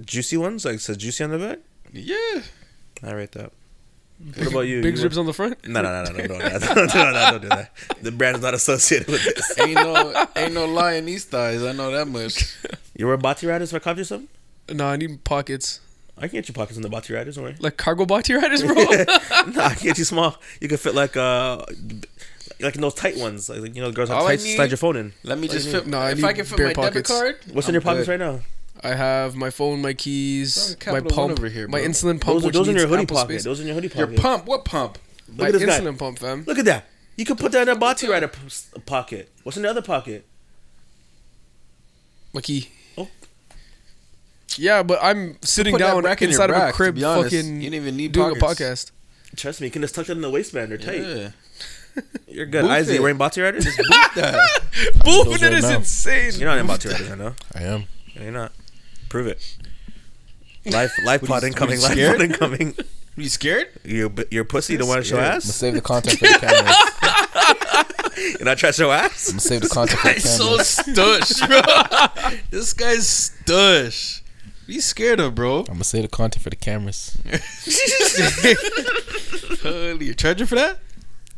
Juicy 0.06 0.38
ones, 0.38 0.64
like 0.64 0.76
it 0.76 0.82
says 0.82 0.98
juicy 0.98 1.24
on 1.24 1.32
the 1.32 1.40
back. 1.40 1.60
Yeah. 1.92 2.42
I 3.04 3.14
rate 3.14 3.32
that. 3.32 3.52
What 4.36 4.48
about 4.48 4.60
you? 4.62 4.84
Big 4.84 4.98
You 4.98 5.04
ribs 5.04 5.18
on 5.18 5.26
the 5.26 5.34
front. 5.34 5.68
No, 5.68 5.82
no, 5.82 6.04
no, 6.04 6.12
no, 6.12 6.12
no, 6.12 6.28
no, 6.28 6.38
no, 6.38 6.60
no, 6.60 6.86
no, 6.86 7.12
no, 7.12 7.32
don't 7.32 7.42
do 7.42 7.50
that. 7.50 7.72
The 8.04 8.12
brand 8.12 8.36
is 8.38 8.42
not 8.44 8.54
associated 8.54 9.08
with 9.08 9.24
this. 9.24 9.58
ain't 9.60 9.74
no 9.74 10.26
ain't 10.36 10.54
no 10.54 10.66
lie 10.68 10.94
in 10.94 11.06
these 11.06 11.26
thighs. 11.26 11.64
I 11.64 11.72
know 11.72 11.90
that 11.92 12.08
much. 12.08 12.56
You 12.96 13.08
wear 13.08 13.18
body 13.18 13.48
riders 13.48 13.74
if 13.74 13.82
I 13.82 13.84
caught 13.84 13.98
you 13.98 14.04
something? 14.04 14.30
No, 14.76 14.86
I 14.88 14.98
need 14.98 15.24
pockets. 15.24 15.80
I 16.18 16.22
can 16.22 16.32
get 16.38 16.48
you 16.48 16.54
pockets 16.54 16.78
in 16.78 16.84
the 16.84 16.90
body 16.90 17.14
riders, 17.14 17.36
don't 17.36 17.44
worry. 17.44 17.56
Like 17.60 17.78
cargo 17.78 18.06
body 18.06 18.34
riders, 18.34 18.64
bro. 18.64 18.74
nah, 18.76 19.66
I 19.68 19.76
can 19.76 19.84
get 19.88 19.98
you 20.00 20.04
small. 20.06 20.36
You 20.60 20.68
can 20.68 20.78
fit 20.78 20.96
like 20.96 21.16
uh, 21.16 21.64
like 22.60 22.74
in 22.76 22.82
those 22.82 22.96
tight 22.96 23.18
ones, 23.18 23.50
like 23.50 23.76
you 23.76 23.82
know, 23.82 23.90
the 23.90 23.96
girls 23.96 24.10
have 24.10 24.18
All 24.20 24.26
I 24.28 24.32
tights 24.32 24.44
to 24.46 24.56
slide 24.56 24.70
your 24.72 24.78
phone 24.78 24.96
in. 24.96 25.14
Let 25.24 25.38
me 25.38 25.48
just 25.48 25.70
fit. 25.70 25.86
no, 25.86 26.00
I 26.00 26.12
if 26.12 26.18
need 26.18 26.26
I 26.26 26.34
can 26.34 26.46
fit 26.46 26.58
bare 26.58 26.68
my 26.68 26.74
debit 26.74 27.06
pockets. 27.06 27.10
card, 27.12 27.36
What's 27.54 27.68
in 27.68 27.72
I'm 27.72 27.74
your 27.76 27.82
pockets 27.82 28.08
good. 28.08 28.20
right 28.20 28.32
now? 28.34 28.40
I 28.84 28.96
have 28.96 29.36
my 29.36 29.50
phone, 29.52 29.82
my 29.82 29.94
keys, 29.94 30.70
my 30.70 30.76
Capital 30.86 31.04
One 31.18 31.28
pump, 31.30 31.40
over 31.40 31.50
here, 31.50 31.68
my 31.68 31.80
bro. 31.80 31.88
insulin 31.88 32.22
pump, 32.22 32.24
Those, 32.36 32.44
are 32.44 32.46
which 32.48 32.54
those 32.56 32.68
in 32.68 32.74
needs 32.76 32.82
your 32.84 32.90
hoodie 32.90 33.00
ample 33.02 33.16
pocket. 33.18 33.30
space. 33.34 33.44
Those 33.44 33.60
in 33.60 33.66
your 33.68 33.76
hoodie 33.76 33.92
Your 33.96 34.08
pocket. 34.08 34.22
pump. 34.22 34.46
What 34.46 34.66
pump? 34.66 34.98
Look 35.30 35.38
my 35.38 35.46
at 35.48 35.54
this 35.54 35.66
guy. 35.66 35.80
insulin 35.80 35.98
pump, 36.00 36.20
fam. 36.20 36.44
Look 36.48 36.58
at 36.60 36.66
that. 36.66 36.86
You 37.16 37.26
can 37.26 37.36
put 37.38 37.52
that 37.54 37.64
in 37.64 37.70
a 37.70 37.76
body 37.76 38.08
rider 38.08 38.28
p- 38.28 38.46
s- 38.46 38.70
pocket. 38.86 39.32
What's 39.44 39.58
in 39.58 39.64
the 39.64 39.70
other 39.70 39.82
pocket? 39.82 40.26
My 42.34 42.42
key. 42.42 42.70
Yeah, 44.58 44.84
but 44.84 45.00
I'm 45.02 45.38
sitting 45.42 45.74
Put 45.74 45.80
that 45.80 45.94
down 45.94 46.04
rack 46.04 46.22
in 46.22 46.30
your 46.30 46.34
inside 46.34 46.50
of 46.50 46.56
rack, 46.56 46.70
a 46.70 46.72
to 46.72 46.76
crib, 46.76 46.96
be 46.96 47.02
fucking 47.02 47.56
You 47.56 47.70
didn't 47.70 47.74
even 47.76 47.98
need 47.98 48.12
doing 48.12 48.36
pockets. 48.40 48.90
a 48.90 48.92
podcast. 49.34 49.36
Trust 49.36 49.62
me, 49.62 49.68
you 49.68 49.72
can 49.72 49.82
just 49.82 49.94
tuck 49.96 50.06
that 50.08 50.14
in 50.14 50.22
the 50.22 50.30
waistband. 50.30 50.72
They're 50.72 50.78
tight. 50.78 51.02
Yeah. 51.02 51.30
You're 52.28 52.46
good. 52.46 52.62
Boof 52.64 52.78
Izzy, 52.78 52.96
it. 52.96 53.02
wearing 53.02 53.18
body 53.18 53.42
riders? 53.42 53.66
Boot 53.66 53.76
that. 54.16 54.62
Boofing 55.00 55.26
those 55.26 55.42
it 55.42 55.46
right 55.46 55.54
is 55.54 55.64
now. 55.64 55.76
insane. 55.78 56.32
You're 56.40 56.50
not 56.50 56.58
in 56.60 56.68
body 56.68 56.90
riders, 56.90 57.12
I 57.12 57.16
know. 57.16 57.34
I 57.56 57.64
am. 57.64 57.86
No, 58.16 58.22
You're 58.24 58.32
not. 58.32 58.52
Prove 59.10 59.28
it. 59.28 59.58
Life, 60.66 60.92
life 61.06 61.22
What 61.24 61.30
pod 61.30 61.44
incoming. 61.44 61.80
Life 61.82 61.92
is 61.92 61.98
scared? 61.98 62.18
pod 62.18 62.22
incoming. 62.26 62.76
you 63.16 63.30
scared? 63.30 63.68
You, 63.84 64.14
you're 64.32 64.44
pussy. 64.46 64.74
You 64.74 64.80
don't 64.80 64.88
want 64.90 65.04
to 65.04 65.10
show 65.10 65.16
Scared. 65.16 65.26
I'm 65.26 65.32
gonna 65.32 65.38
ass. 65.38 65.56
save 65.56 65.74
the 65.74 65.82
content 65.82 66.20
for 66.20 66.28
the 66.28 66.40
cameras. 66.40 66.76
You're 68.40 68.46
not 68.46 68.58
trying 68.58 68.74
to 68.74 68.78
show 68.78 68.92
ass. 68.92 69.28
I'm 69.30 69.34
gonna 69.34 69.42
save 69.42 69.62
the 69.62 69.70
content 69.70 70.00
for 70.00 70.08
the 70.08 70.14
Guy's 70.14 70.38
so 70.38 70.44
cameras. 70.94 71.32
stush, 71.40 71.48
bro. 71.48 72.42
this 72.52 72.74
guy's 72.74 73.06
stush. 73.46 74.22
What 74.68 74.76
you 74.76 74.82
scared 74.82 75.22
of, 75.22 75.34
bro? 75.34 75.60
I'm 75.60 75.66
gonna 75.66 75.86
save 75.86 76.02
the 76.02 76.10
content 76.10 76.44
for 76.44 76.50
the 76.50 76.58
cameras. 76.58 77.18
Holy, 79.64 80.08
you're 80.08 80.14
charging 80.14 80.46
for 80.46 80.56
that? 80.56 80.80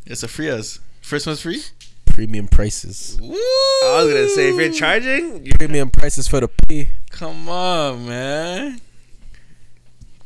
It's 0.07 0.23
a 0.23 0.27
free 0.27 0.49
as. 0.49 0.79
First 1.01 1.27
one's 1.27 1.41
free. 1.41 1.61
Premium 2.07 2.47
prices. 2.47 3.19
Woo! 3.21 3.35
I 3.35 4.01
was 4.03 4.11
gonna 4.11 4.29
say 4.29 4.49
if 4.49 4.55
you're 4.55 4.73
charging, 4.73 5.45
you're 5.45 5.55
Premium 5.59 5.91
prices 5.91 6.27
for 6.27 6.39
the 6.39 6.47
P. 6.47 6.87
Come 7.11 7.47
on, 7.47 8.07
man. 8.07 8.81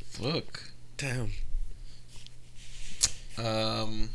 Fuck. 0.07 0.63
damn. 0.95 1.31
Um, 3.37 4.11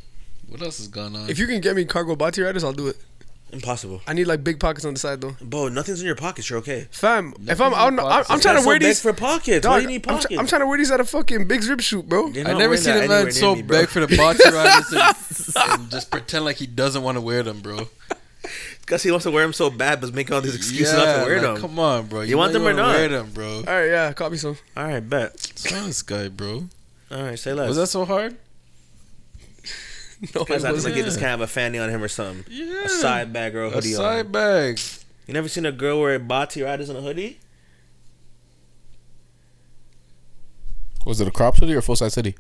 what 0.49 0.63
else 0.63 0.81
is 0.81 0.89
going 0.89 1.15
on? 1.15 1.29
If 1.29 1.39
you 1.39 1.47
can 1.47 1.61
get 1.61 1.77
me 1.77 1.85
cargo 1.85 2.17
body 2.17 2.41
riders, 2.41 2.65
I'll 2.65 2.73
do 2.73 2.89
it. 2.89 2.97
Impossible. 3.51 4.03
I 4.07 4.13
need 4.13 4.27
like 4.27 4.45
big 4.45 4.61
pockets 4.61 4.85
on 4.85 4.93
the 4.95 5.01
side 5.01 5.21
though. 5.21 5.37
Bro, 5.41 5.69
nothing's 5.69 6.01
in 6.01 6.07
your 6.07 6.17
pockets. 6.17 6.51
You're 6.51 6.59
okay. 6.59 6.87
Fam, 6.91 7.35
if 7.47 7.61
I'm, 7.61 7.73
in 7.73 7.79
I'm, 7.79 7.99
I'm, 8.01 8.07
pockets. 8.07 8.31
I'm 8.31 8.41
trying 8.41 8.55
That's 8.55 8.65
to 8.65 8.69
wear 8.69 8.77
so 8.77 8.81
big 8.81 8.89
these. 8.89 9.01
for 9.03 9.13
pockets. 9.15 9.63
Dog, 9.63 9.71
Why 9.73 9.77
do 9.79 9.83
you 9.83 9.89
need 9.89 10.07
I'm, 10.09 10.17
tr- 10.17 10.23
pockets? 10.23 10.41
I'm 10.41 10.47
trying 10.47 10.61
to 10.61 10.67
wear 10.67 10.79
these 10.79 10.91
at 10.91 11.01
a 11.01 11.05
fucking 11.05 11.49
big 11.49 11.65
rib 11.65 11.81
shoot, 11.81 12.09
bro. 12.09 12.27
You're 12.29 12.47
I 12.47 12.53
never 12.53 12.59
wearing 12.59 12.77
seen 12.79 12.95
that 12.95 13.05
a 13.05 13.09
man 13.09 13.17
anywhere 13.17 13.33
so 13.33 13.55
near 13.55 13.57
me, 13.57 13.63
bro. 13.63 13.79
beg 13.81 13.89
for 13.89 14.07
the 14.07 14.17
boxer 14.17 14.53
riders 14.53 14.93
and, 14.93 15.81
and 15.81 15.91
just 15.91 16.11
pretend 16.11 16.45
like 16.45 16.57
he 16.57 16.67
doesn't 16.67 17.03
want 17.03 17.17
to 17.17 17.21
wear 17.23 17.43
them, 17.43 17.61
bro. 17.61 17.89
Because 18.81 19.03
he 19.03 19.11
wants 19.11 19.25
to 19.25 19.31
wear 19.31 19.43
them 19.45 19.53
so 19.53 19.69
bad, 19.71 20.01
but 20.01 20.15
making 20.15 20.35
all 20.35 20.41
these 20.41 20.55
excuses 20.57 20.95
not 20.95 21.05
to 21.21 21.25
wear 21.27 21.35
like, 21.43 21.55
them. 21.55 21.57
Come 21.61 21.79
on, 21.79 22.07
bro. 22.07 22.23
You 22.23 22.39
want 22.39 22.53
know 22.53 22.61
them 22.61 22.69
or 22.69 22.75
wanna 22.75 22.83
not? 22.83 22.95
Wear 22.95 23.09
them, 23.09 23.31
bro. 23.33 23.57
All 23.57 23.63
right, 23.65 23.87
yeah, 23.87 24.13
copy 24.13 24.37
some. 24.37 24.57
All 24.77 24.85
right, 24.85 25.01
bet. 25.01 25.33
What's 25.33 25.73
wrong 25.73 25.81
with 25.83 25.89
this 25.91 26.03
guy, 26.03 26.29
bro? 26.29 26.65
All 27.11 27.23
right, 27.23 27.39
say 27.39 27.53
less. 27.53 27.69
Was 27.69 27.77
that 27.77 27.87
so 27.89 28.05
hard? 28.05 28.37
No, 30.35 30.45
Guys, 30.45 30.65
I 30.65 30.73
wasn't. 30.73 30.95
like 30.95 30.99
you 30.99 31.05
just 31.05 31.21
kind 31.21 31.33
of 31.35 31.41
a 31.41 31.47
fanny 31.47 31.79
on 31.79 31.91
him 31.91 32.03
or 32.03 32.09
something. 32.09 32.45
Yeah. 32.53 32.85
A 32.85 32.89
side 32.89 33.33
bag 33.33 33.55
or 33.55 33.63
a 33.65 33.67
A 33.69 33.71
hoodie 33.71 33.95
on. 33.95 34.01
side 34.03 34.33
bag. 34.33 34.81
You 35.27 35.35
never 35.35 35.49
seen 35.49 35.65
a 35.65 35.71
girl 35.73 36.01
wear 36.01 36.19
batty 36.19 36.63
riders 36.63 36.91
in 36.91 36.97
a 36.97 37.01
hoodie? 37.01 37.39
Was 41.07 41.21
it 41.21 41.29
a 41.29 41.31
crop 41.31 41.57
hoodie 41.57 41.75
or 41.75 41.83
full 41.83 41.97
size 41.97 42.15
hoodie? 42.15 42.35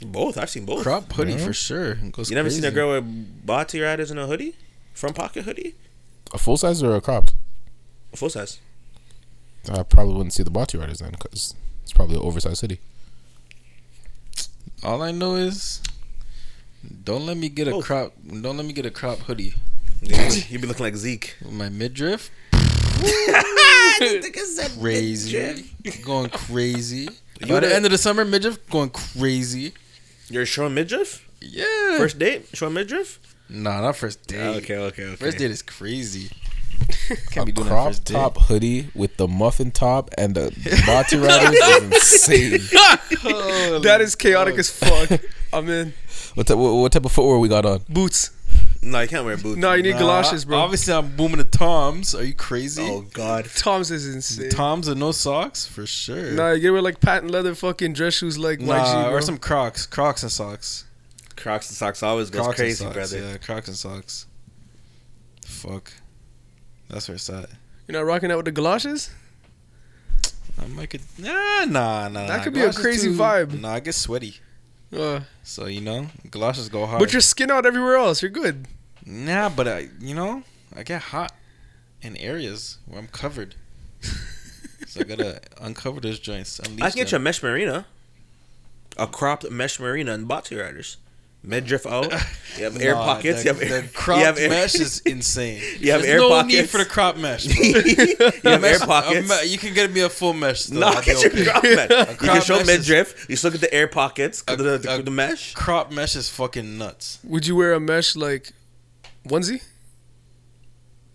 Both. 0.00 0.38
I've 0.38 0.50
seen 0.50 0.64
both. 0.64 0.82
Crop 0.84 1.12
hoodie 1.12 1.32
Yeah. 1.32 1.44
for 1.44 1.52
sure. 1.52 1.92
It 1.92 2.12
goes 2.12 2.30
You 2.30 2.36
never 2.36 2.50
seen 2.50 2.64
a 2.64 2.70
girl 2.70 2.88
wear 2.90 3.00
batty 3.02 3.80
riders 3.80 4.10
in 4.10 4.18
a 4.18 4.26
hoodie? 4.26 4.54
Front 4.94 5.16
pocket 5.16 5.44
hoodie? 5.44 5.74
A 6.32 6.38
full 6.38 6.56
size 6.56 6.82
or 6.82 6.94
a 6.94 7.00
cropped? 7.00 7.34
Full 8.14 8.30
size. 8.30 8.60
I 9.70 9.82
probably 9.82 10.14
wouldn't 10.14 10.32
see 10.32 10.42
the 10.42 10.50
Batty 10.50 10.78
Riders 10.78 11.00
then 11.00 11.10
because 11.10 11.54
it's 11.82 11.92
probably 11.92 12.16
an 12.16 12.22
oversized 12.22 12.60
hoodie. 12.62 12.80
All 14.82 15.02
I 15.02 15.10
know 15.10 15.34
is, 15.34 15.82
don't 17.04 17.26
let 17.26 17.36
me 17.36 17.48
get 17.48 17.68
a 17.68 17.72
Both. 17.72 17.84
crop. 17.84 18.12
Don't 18.26 18.56
let 18.56 18.66
me 18.66 18.72
get 18.72 18.86
a 18.86 18.90
crop 18.90 19.18
hoodie 19.20 19.54
You'd 20.00 20.60
be 20.60 20.66
looking 20.66 20.84
like 20.84 20.94
Zeke. 20.96 21.36
with 21.42 21.52
my 21.52 21.68
midriff. 21.68 22.30
Crazy, 24.80 25.70
going 26.04 26.30
crazy. 26.30 27.08
You 27.40 27.46
By 27.46 27.60
the 27.60 27.74
end 27.74 27.84
of 27.84 27.90
the 27.90 27.98
summer, 27.98 28.24
midriff 28.24 28.64
going 28.70 28.90
crazy. 28.90 29.72
You're 30.28 30.46
showing 30.46 30.74
midriff? 30.74 31.26
Yeah. 31.40 31.64
First 31.98 32.18
date? 32.18 32.46
Showing 32.52 32.74
midriff? 32.74 33.18
nah, 33.48 33.80
not 33.80 33.96
first 33.96 34.26
date. 34.26 34.40
Ah, 34.40 34.50
okay, 34.58 34.76
okay, 34.76 35.04
okay. 35.04 35.16
First 35.16 35.38
date 35.38 35.50
is 35.50 35.62
crazy. 35.62 36.30
a 37.10 37.16
Can't 37.30 37.46
be 37.46 37.52
doing 37.52 37.66
that 37.66 37.72
crop 37.72 37.88
first 37.88 38.04
date. 38.04 38.14
top 38.14 38.38
hoodie 38.38 38.88
with 38.94 39.16
the 39.16 39.26
muffin 39.26 39.70
top 39.72 40.10
and 40.18 40.34
the 40.34 40.50
Batty 40.86 41.16
Riders 41.16 41.58
is 41.58 41.82
insane. 42.22 43.80
That 43.82 43.98
is 44.00 44.14
chaotic 44.14 44.58
as 44.58 44.70
fuck. 44.70 45.20
I'm 45.52 45.68
in 45.68 45.92
What, 46.38 46.46
type, 46.46 46.56
what, 46.56 46.72
what 46.74 46.92
type 46.92 47.04
of 47.04 47.10
footwear 47.10 47.36
we 47.40 47.48
got 47.48 47.66
on? 47.66 47.80
boots. 47.88 48.30
No, 48.80 49.00
you 49.00 49.08
can't 49.08 49.24
wear 49.24 49.36
boots. 49.36 49.58
No, 49.58 49.72
you 49.72 49.82
need 49.82 49.94
Nah, 49.94 49.98
galoshes, 49.98 50.44
bro. 50.44 50.58
Obviously, 50.58 50.94
I'm 50.94 51.16
booming 51.16 51.38
the 51.38 51.44
Toms. 51.44 52.14
Are 52.14 52.22
you 52.22 52.32
crazy? 52.32 52.80
Oh, 52.88 53.00
God. 53.12 53.46
Tom's 53.56 53.90
is 53.90 54.06
The 54.06 54.14
insane. 54.14 54.50
Toms 54.50 54.86
and 54.86 55.00
no 55.00 55.10
socks 55.10 55.66
for 55.66 55.84
sure. 55.84 56.30
Nah, 56.30 56.52
you 56.52 56.60
get 56.60 56.70
wear 56.70 56.80
like 56.80 57.00
patent 57.00 57.32
leather 57.32 57.56
fucking 57.56 57.92
dress 57.92 58.14
shoes 58.14 58.38
like 58.38 58.60
Nah, 58.60 58.78
YG, 58.78 59.04
bro. 59.08 59.14
or 59.14 59.20
some 59.20 59.36
Crocs, 59.36 59.84
Crocs 59.84 60.22
and 60.22 60.30
socks. 60.30 60.84
Crocs 61.36 61.70
and 61.70 61.76
socks 61.76 62.04
always 62.04 62.30
goes 62.30 62.42
Crocs 62.42 62.56
crazy, 62.56 62.84
and 62.84 62.94
socks, 62.94 63.10
brother. 63.10 63.26
Yeah, 63.32 63.36
Crocs 63.38 63.66
and 63.66 63.76
socks. 63.76 64.26
Fuck, 65.44 65.92
that's 66.88 67.08
where 67.08 67.16
it's 67.16 67.28
at. 67.30 67.50
You're 67.88 67.98
not 67.98 68.06
rocking 68.06 68.30
out 68.30 68.36
with 68.36 68.44
the 68.46 68.52
galoshes? 68.52 69.10
I 70.62 70.66
might 70.68 70.90
could 70.90 71.00
nah 71.18 71.64
nah 71.64 72.06
nah. 72.06 72.26
That 72.26 72.28
nah. 72.28 72.44
could 72.44 72.54
be 72.54 72.60
a 72.60 72.70
Galoshes 72.70 72.80
crazy 72.80 73.08
vibe. 73.12 73.60
Nah, 73.60 73.74
I 73.74 73.80
get 73.80 73.96
sweaty, 73.96 74.36
Uh, 74.96 75.20
so 75.42 75.66
you 75.66 75.80
know, 75.80 76.06
galoshes 76.30 76.68
go 76.68 76.86
hard. 76.86 77.00
but 77.00 77.12
your 77.12 77.20
skin 77.20 77.50
out 77.50 77.66
everywhere 77.66 77.96
else. 77.96 78.22
You're 78.22 78.30
good. 78.30 78.66
nah, 79.04 79.48
but 79.48 79.68
I, 79.68 79.88
you 80.00 80.14
know, 80.14 80.42
I 80.74 80.82
get 80.82 81.02
hot 81.02 81.32
in 82.00 82.16
areas 82.16 82.78
where 82.86 82.98
I'm 82.98 83.08
covered, 83.08 83.54
so 84.86 85.00
I 85.00 85.04
gotta 85.04 85.40
uncover 85.60 86.00
those 86.00 86.18
joints. 86.18 86.60
I 86.60 86.90
can 86.90 86.96
get 86.96 87.12
you 87.12 87.16
a 87.16 87.20
mesh 87.20 87.42
marina. 87.42 87.86
A 88.96 89.06
cropped 89.06 89.48
mesh 89.50 89.78
marina 89.78 90.12
and 90.12 90.26
batty 90.26 90.56
riders. 90.56 90.96
Midriff 91.48 91.86
out. 91.86 92.12
You 92.56 92.64
have 92.64 92.80
air 92.82 92.94
Nah, 92.94 93.04
pockets. 93.04 93.44
The, 93.44 93.50
you 93.50 93.54
have 93.54 93.62
air, 93.62 93.82
the 93.82 93.88
cropped 93.88 94.18
you 94.20 94.26
have 94.26 94.38
air, 94.38 94.48
mesh 94.50 94.74
is 94.74 94.98
insane. 95.06 95.62
You 95.78 95.92
have 95.92 96.02
There's 96.02 96.14
air 96.14 96.18
no 96.18 96.28
pockets. 96.30 96.54
need 96.54 96.68
for 96.68 96.78
the 96.78 96.84
crop 96.86 97.16
mesh. 97.16 97.44
You 97.46 98.16
have 98.50 98.64
air 98.64 98.80
pockets. 98.80 99.28
me- 99.28 99.48
you 99.52 99.58
can 99.58 99.74
get 99.74 99.92
me 99.92 100.00
a 100.00 100.08
full 100.08 100.32
mesh. 100.32 100.62
Still. 100.62 100.80
No, 100.80 100.88
I'll 100.88 100.98
be 101.00 101.06
get 101.06 101.22
your 101.22 101.30
okay. 101.32 101.44
crop 101.44 101.62
mesh. 101.62 102.08
You 102.10 102.16
can 102.16 102.40
show 102.42 102.54
mesh 102.58 102.68
is- 102.68 102.88
midriff. 102.88 103.26
You 103.28 103.34
just 103.34 103.44
look 103.44 103.54
at 103.54 103.60
the 103.60 103.72
air 103.72 103.86
pockets. 103.86 104.42
A- 104.48 104.56
the, 104.56 104.78
the, 104.78 104.92
a- 104.98 105.02
the 105.02 105.10
mesh. 105.12 105.54
Crop 105.54 105.92
mesh 105.92 106.16
is 106.16 106.28
fucking 106.28 106.78
nuts. 106.78 107.20
Would 107.22 107.46
you 107.46 107.54
wear 107.54 107.74
a 107.74 107.78
mesh 107.80 108.16
like 108.16 108.50
onesie? 109.28 109.62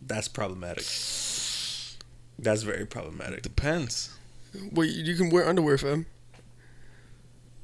That's 0.02 0.30
problematic. 0.30 0.86
That's 2.40 2.62
very 2.64 2.86
problematic. 2.86 3.42
Depends. 3.42 4.16
Well, 4.72 4.86
you 4.88 5.04
you 5.04 5.16
can 5.18 5.30
wear 5.30 5.46
underwear, 5.46 5.78
fam. 5.78 6.06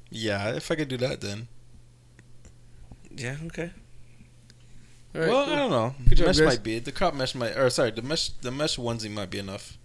Yeah, 0.10 0.50
if 0.54 0.70
I 0.70 0.76
could 0.76 0.90
do 0.90 0.98
that, 0.98 1.22
then. 1.22 1.48
Yeah. 3.16 3.36
Okay. 3.48 3.72
All 5.16 5.22
right, 5.22 5.30
well, 5.30 5.46
cool. 5.46 5.54
I 5.54 5.58
don't 5.58 5.72
know. 5.72 5.96
Good 6.08 6.18
job, 6.20 6.28
mesh 6.28 6.38
guys. 6.38 6.48
might 6.48 6.64
be 6.64 6.80
the 6.80 6.92
crop 6.92 7.16
mesh 7.16 7.34
might, 7.34 7.58
or 7.58 7.70
sorry, 7.70 7.92
the 7.92 8.04
mesh 8.04 8.30
the 8.30 8.52
mesh 8.52 8.78
onesie 8.78 9.10
might 9.10 9.30
be 9.32 9.40
enough. 9.40 9.78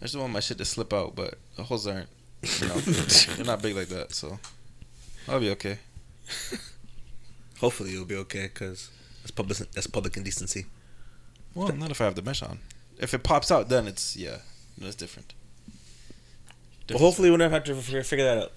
I 0.00 0.06
just 0.06 0.16
want 0.16 0.32
my 0.32 0.40
shit 0.40 0.58
to 0.58 0.64
slip 0.64 0.92
out, 0.92 1.14
but 1.14 1.38
the 1.56 1.62
holes 1.62 1.86
aren't. 1.86 2.08
You 2.60 2.66
know, 2.66 2.74
they're 3.36 3.44
not 3.46 3.62
big 3.62 3.76
like 3.76 3.88
that, 3.88 4.12
so 4.12 4.40
I'll 5.28 5.38
be 5.38 5.50
okay. 5.50 5.78
Hopefully 7.60 7.92
you'll 7.92 8.04
be 8.04 8.16
okay 8.16 8.44
because 8.44 8.90
that's 9.22 9.30
public. 9.30 9.58
That's 9.58 9.86
public 9.86 10.16
indecency. 10.16 10.66
Well, 11.54 11.72
not 11.72 11.92
if 11.92 12.00
I 12.00 12.04
have 12.04 12.16
the 12.16 12.22
mesh 12.22 12.42
on. 12.42 12.58
If 12.98 13.14
it 13.14 13.22
pops 13.22 13.52
out, 13.52 13.68
then 13.68 13.86
it's 13.86 14.16
yeah, 14.16 14.38
then 14.76 14.88
it's 14.88 14.96
different. 14.96 15.34
Well, 16.90 16.98
hopefully 16.98 17.30
we'll 17.30 17.38
never 17.38 17.54
have 17.54 17.64
to 17.64 17.74
figure 17.76 18.24
that 18.24 18.38
out. 18.38 18.52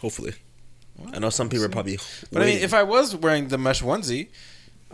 Hopefully, 0.00 0.32
Well, 0.98 1.10
I 1.14 1.18
know 1.18 1.30
some 1.30 1.48
people 1.48 1.64
are 1.64 1.68
probably. 1.68 1.98
But 2.32 2.42
I 2.42 2.46
mean, 2.46 2.58
if 2.58 2.72
I 2.74 2.82
was 2.82 3.14
wearing 3.16 3.48
the 3.48 3.58
mesh 3.58 3.82
onesie, 3.82 4.28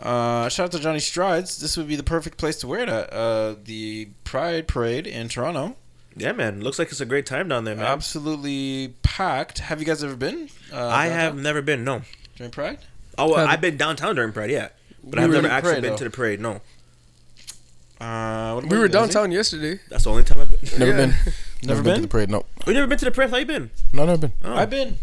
uh, 0.01 0.47
shout 0.49 0.65
out 0.65 0.71
to 0.73 0.79
Johnny 0.79 0.99
Strides. 0.99 1.59
This 1.59 1.75
would 1.77 1.87
be 1.87 1.95
the 1.95 2.03
perfect 2.03 2.37
place 2.37 2.55
to 2.57 2.67
wear 2.67 2.81
it 2.81 2.89
at. 2.89 3.11
Uh, 3.13 3.55
the 3.63 4.09
Pride 4.23 4.67
Parade 4.67 5.05
in 5.07 5.27
Toronto. 5.29 5.75
yeah, 6.15 6.31
man, 6.31 6.61
looks 6.61 6.79
like 6.79 6.89
it's 6.89 7.01
a 7.01 7.05
great 7.05 7.25
time 7.25 7.47
down 7.49 7.65
there, 7.65 7.75
man. 7.75 7.85
Absolutely 7.85 8.93
packed. 9.03 9.59
Have 9.59 9.79
you 9.79 9.85
guys 9.85 10.03
ever 10.03 10.15
been? 10.15 10.49
Uh, 10.71 10.87
I 10.87 11.07
downtown 11.09 11.19
have 11.19 11.35
never 11.37 11.61
been. 11.61 11.83
No. 11.83 12.01
during 12.37 12.51
Pride. 12.51 12.79
Oh, 13.17 13.27
well, 13.29 13.37
Have- 13.39 13.49
I've 13.49 13.61
been 13.61 13.75
downtown 13.77 14.15
during 14.15 14.31
Pride, 14.31 14.49
yeah, 14.51 14.69
but 15.03 15.19
We 15.19 15.25
I've 15.25 15.31
never 15.31 15.47
actually 15.49 15.71
parade, 15.71 15.81
been 15.81 15.91
though. 15.91 15.97
to 15.97 16.03
the 16.05 16.09
parade. 16.09 16.39
No, 16.39 16.61
Uh, 17.99 18.61
we 18.69 18.77
were 18.77 18.87
downtown 18.87 19.31
yesterday. 19.31 19.79
that's 19.89 20.05
the 20.05 20.09
only 20.11 20.23
time 20.23 20.39
I've 20.39 20.49
been. 20.49 20.69
Never 20.79 20.91
Yeah. 20.91 20.97
been. 20.97 21.15
Never 21.63 21.83
been? 21.83 21.83
been? 21.83 21.95
to 21.95 22.01
the 22.03 22.07
parade. 22.07 22.29
No, 22.29 22.45
Oh, 22.65 22.69
you 22.71 22.73
never 22.73 22.87
been 22.87 22.97
to 22.99 23.05
the 23.05 23.11
parade? 23.11 23.29
How 23.31 23.37
you 23.37 23.45
been? 23.45 23.71
no, 23.91 24.05
never 24.05 24.17
been. 24.19 24.33
Oh. 24.45 24.55
I've 24.55 24.69
been. 24.69 24.97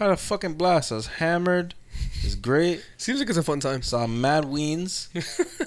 Had 0.00 0.10
a 0.10 0.16
fucking 0.16 0.54
blast. 0.54 0.90
I 0.90 0.96
was 0.96 1.06
hammered. 1.06 1.74
It's 2.22 2.34
great. 2.34 2.84
Seems 2.96 3.18
like 3.20 3.28
it's 3.28 3.38
a 3.38 3.42
fun 3.42 3.60
time. 3.60 3.82
Saw 3.82 4.06
mad 4.06 4.44
weens, 4.44 5.08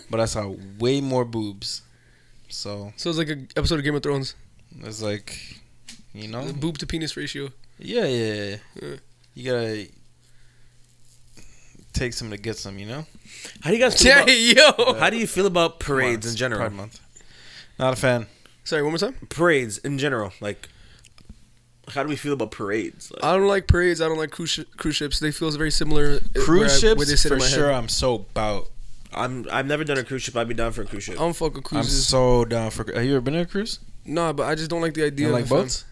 but 0.10 0.20
I 0.20 0.26
saw 0.26 0.54
way 0.80 1.02
more 1.02 1.24
boobs. 1.24 1.82
So 2.50 2.94
So 2.98 3.10
it's 3.10 3.18
like 3.20 3.30
an 3.30 3.48
episode 3.56 3.78
of 3.80 3.84
Game 3.86 3.96
of 3.96 4.04
Thrones. 4.04 4.36
it's 4.82 5.02
like, 5.02 5.40
you 6.14 6.28
know, 6.28 6.46
The 6.46 6.54
boob 6.54 6.78
to 6.80 6.88
penis 6.88 7.16
ratio. 7.16 7.50
yeah, 7.80 8.06
yeah, 8.06 8.34
yeah. 8.34 8.56
Yeah. 8.82 8.96
You 9.36 9.52
gotta 9.52 9.88
take 11.94 12.14
some 12.14 12.30
to 12.32 12.38
get 12.38 12.58
some. 12.58 12.78
You 12.80 12.86
know. 12.88 13.06
How 13.62 13.70
do 13.70 13.76
you 13.78 13.82
guys? 13.84 14.02
Feel 14.02 14.12
Yeah, 14.12 14.22
about, 14.24 14.78
yo. 14.88 14.94
how 15.00 15.10
do 15.10 15.18
you 15.18 15.28
feel 15.28 15.46
about 15.46 15.80
parades 15.80 16.26
Month, 16.26 16.34
in 16.34 16.38
general? 16.38 16.60
Pride 16.62 16.74
month. 16.74 17.00
Not 17.80 17.94
a 17.94 17.96
fan. 17.96 18.28
Sorry, 18.64 18.82
one 18.82 18.92
more 18.92 18.98
time. 19.00 19.16
Parades 19.30 19.78
in 19.80 19.98
general, 19.98 20.32
like, 20.40 20.70
how 21.90 22.04
do 22.04 22.10
we 22.10 22.16
feel 22.16 22.34
about 22.34 22.52
parades? 22.52 23.12
Like, 23.12 23.24
I 23.24 23.36
don't 23.36 23.48
like 23.48 23.68
parades. 23.68 24.02
I 24.02 24.08
don't 24.08 24.18
like 24.18 24.32
cruise, 24.32 24.50
shi 24.52 24.64
cruise 24.78 24.96
ships. 24.96 25.20
They 25.20 25.32
feel 25.32 25.52
very 25.52 25.72
similar. 25.72 26.14
uh, 26.16 26.20
where 26.34 26.44
Cruise 26.46 26.76
I- 26.76 26.80
ships 26.80 26.98
where 26.98 27.06
they 27.08 27.16
sit 27.16 27.28
for 27.30 27.34
in 27.36 27.40
my 27.42 27.48
sure. 27.48 27.68
Head. 27.72 27.76
I'm 27.76 27.90
so 27.90 28.16
about. 28.16 28.70
I'm 29.16 29.46
I've 29.52 29.68
never 29.68 29.84
done 29.84 29.98
a 30.00 30.04
cruise 30.04 30.24
ship. 30.24 30.36
I'd 30.36 30.48
be 30.48 30.54
down 30.56 30.72
for 30.72 30.82
a 30.82 30.86
cruise 30.86 31.04
ship. 31.04 31.16
I 31.16 31.20
don't 31.20 31.36
fuck 31.36 31.54
with 31.56 31.72
I'm 31.74 31.84
so 31.84 32.46
down 32.46 32.72
for. 32.72 32.84
Have 32.94 33.04
you 33.06 33.12
ever 33.12 33.22
been 33.22 33.36
on 33.36 33.42
a 33.42 33.46
cruise? 33.46 33.80
nah, 34.06 34.34
but 34.34 34.44
I 34.48 34.56
just 34.56 34.70
don't 34.70 34.82
like 34.82 34.94
the 34.96 35.04
idea 35.06 35.28
You 35.28 35.34
of 35.34 35.40
like 35.40 35.46
it, 35.46 35.50
boats? 35.50 35.86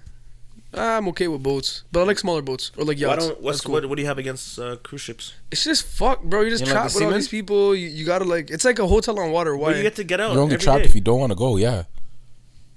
Ah, 0.74 0.98
I'm 0.98 1.08
okay 1.10 1.28
with 1.28 1.44
boats, 1.44 1.84
but 1.92 2.00
I 2.00 2.04
like 2.06 2.18
smaller 2.18 2.42
boats 2.42 2.72
or 2.78 2.86
like 2.86 2.98
Why 2.98 3.02
yachts. 3.02 3.28
don't 3.28 3.42
what's 3.42 3.60
cool. 3.62 3.74
what, 3.74 3.86
what 3.88 3.96
do 3.98 4.02
you 4.02 4.08
have 4.08 4.18
against 4.18 4.58
uh, 4.58 4.78
cruise 4.78 5.02
ships? 5.02 5.34
It's 5.52 5.64
just 5.66 5.84
fuck, 5.86 6.24
bro. 6.24 6.42
You're 6.42 6.50
just 6.52 6.62
You 6.62 6.68
don't 6.68 6.76
like 6.76 6.82
trapped 6.84 6.94
the 6.96 7.00
with 7.06 7.14
all 7.14 7.20
these 7.20 7.28
people. 7.28 7.76
You, 7.76 7.88
you 7.90 8.06
gotta 8.06 8.24
like. 8.26 8.50
It's 8.50 8.64
like 8.66 8.80
a 8.80 8.88
hotel 8.88 9.20
on 9.20 9.32
water. 9.32 9.56
Why? 9.58 9.68
Well, 9.68 9.78
you 9.78 9.84
get 9.84 9.96
to 9.98 10.04
get 10.06 10.20
out. 10.22 10.32
You're 10.34 10.42
only 10.42 10.56
every 10.56 10.64
trapped 10.64 10.80
day. 10.84 10.86
if 10.90 10.96
you 10.96 11.02
don't 11.02 11.20
want 11.20 11.32
to 11.32 11.36
go. 11.36 11.58
Yeah. 11.58 11.84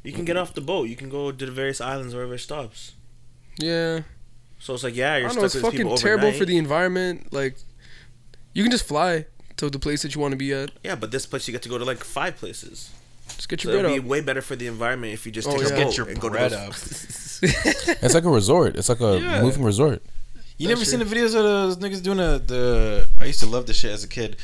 You 0.02 0.12
can 0.12 0.24
get 0.26 0.36
off 0.36 0.52
the 0.52 0.60
boat. 0.60 0.88
You 0.88 0.96
can 0.96 1.08
go 1.08 1.32
to 1.32 1.46
the 1.46 1.52
various 1.52 1.80
islands 1.80 2.14
wherever 2.14 2.34
it 2.34 2.40
stops. 2.40 2.92
Yeah. 3.58 4.00
So 4.58 4.74
it's 4.74 4.82
like, 4.82 4.96
yeah, 4.96 5.14
I 5.14 5.18
you're 5.18 5.28
don't 5.28 5.32
stuck 5.32 5.40
know. 5.40 5.44
It's 5.46 5.54
with 5.56 5.62
fucking 5.64 5.78
people 5.78 5.96
terrible 5.98 6.32
for 6.32 6.44
the 6.46 6.56
environment. 6.56 7.32
Like, 7.32 7.56
you 8.54 8.62
can 8.62 8.70
just 8.70 8.86
fly 8.86 9.26
to 9.58 9.68
the 9.68 9.78
place 9.78 10.02
that 10.02 10.14
you 10.14 10.20
want 10.20 10.32
to 10.32 10.36
be 10.38 10.52
at. 10.54 10.70
Yeah, 10.82 10.94
but 10.94 11.10
this 11.10 11.26
place 11.26 11.46
you 11.46 11.52
get 11.52 11.62
to 11.62 11.68
go 11.68 11.76
to 11.78 11.84
like 11.84 11.98
five 12.02 12.36
places. 12.36 12.90
Just 13.28 13.48
get 13.48 13.60
So 13.60 13.70
your 13.70 13.78
it'd 13.80 13.90
bread 13.90 14.02
be 14.02 14.08
way 14.08 14.20
better 14.20 14.40
for 14.42 14.56
the 14.56 14.66
environment 14.66 15.12
if 15.12 15.26
you 15.26 15.32
just 15.32 15.48
Oh, 15.48 15.52
take 15.52 15.60
yeah. 15.60 15.66
a 15.66 15.68
Just 15.68 15.74
boat 15.76 15.88
get 15.90 15.96
your 15.98 16.08
and 16.08 16.20
go 16.20 16.30
bread 16.30 16.50
to 16.52 16.58
up. 16.60 16.66
those. 16.74 17.40
It's 18.02 18.14
like 18.14 18.24
a 18.24 18.30
resort. 18.30 18.76
It's 18.76 18.88
like 18.88 19.00
a 19.00 19.18
Yeah. 19.20 19.42
moving 19.42 19.64
resort. 19.64 20.02
You 20.56 20.68
That's 20.68 20.78
never 20.80 20.84
seen 20.84 21.00
the 21.00 21.04
videos 21.04 21.34
of 21.34 21.42
those 21.42 21.76
niggas 21.78 22.02
doing 22.02 22.20
a, 22.20 22.38
the? 22.38 23.06
I 23.18 23.24
used 23.26 23.40
to 23.40 23.46
love 23.46 23.66
this 23.66 23.76
shit 23.78 23.90
as 23.92 24.04
a 24.04 24.08
kid. 24.08 24.36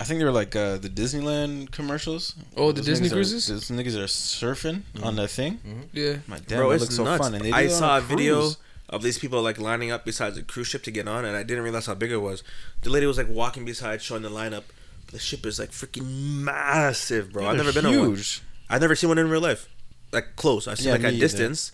I 0.00 0.04
think 0.04 0.18
they 0.18 0.24
were 0.24 0.32
like 0.32 0.54
uh, 0.56 0.76
the 0.78 0.88
Disneyland 0.88 1.70
commercials. 1.70 2.34
Oh, 2.56 2.72
the 2.72 2.80
Those 2.82 2.86
Disney 2.86 3.06
niggas 3.08 3.10
are- 3.10 3.14
cruises? 3.14 3.46
Those 3.46 3.68
niggas 3.70 3.96
are 3.96 4.06
surfing 4.06 4.82
on 5.02 5.16
that 5.16 5.28
thing. 5.28 5.60
Yeah. 5.92 6.16
My 6.26 6.38
damn, 6.46 6.58
Bro, 6.58 6.70
it 6.72 6.74
it's 6.76 6.80
looks 6.82 6.96
so 6.96 7.04
nuts. 7.04 7.22
fun. 7.24 7.34
And 7.34 7.44
they 7.44 7.50
do 7.50 7.56
I 7.56 7.60
it 7.62 7.72
on 7.72 7.78
saw 7.78 7.96
a 7.98 8.00
cruise. 8.00 8.08
video 8.18 8.50
of 8.90 9.02
these 9.02 9.18
people 9.18 9.40
like 9.40 9.58
lining 9.58 9.90
up 9.90 10.04
beside 10.04 10.34
the 10.34 10.42
cruise 10.42 10.66
ship 10.66 10.82
to 10.84 10.90
get 10.90 11.06
on, 11.08 11.24
and 11.24 11.36
I 11.36 11.42
didn't 11.44 11.62
realize 11.64 11.86
how 11.86 11.94
big 11.94 12.10
it 12.10 12.18
was. 12.18 12.42
The 12.82 12.90
lady 12.90 13.06
was 13.06 13.16
like 13.18 13.28
walking 13.28 13.64
beside, 13.64 14.02
showing 14.02 14.22
the 14.22 14.30
lineup. 14.30 14.64
The 15.12 15.18
ship 15.18 15.46
is 15.46 15.58
like 15.60 15.70
freaking 15.70 16.06
massive, 16.42 17.32
bro. 17.32 17.46
I've 17.46 17.56
They're 17.56 17.64
never 17.64 17.72
been 17.80 17.86
on 17.86 17.98
one. 17.98 18.08
huge. 18.16 18.42
I've 18.68 18.80
never 18.80 18.96
seen 18.96 19.08
one 19.08 19.18
in 19.18 19.28
real 19.30 19.40
life, 19.40 19.68
like 20.12 20.34
close. 20.36 20.66
I've 20.66 20.78
seen 20.78 20.88
Yeah, 20.88 20.92
like 20.94 21.02
me 21.02 21.08
at 21.08 21.14
either. 21.14 21.20
distance. 21.20 21.72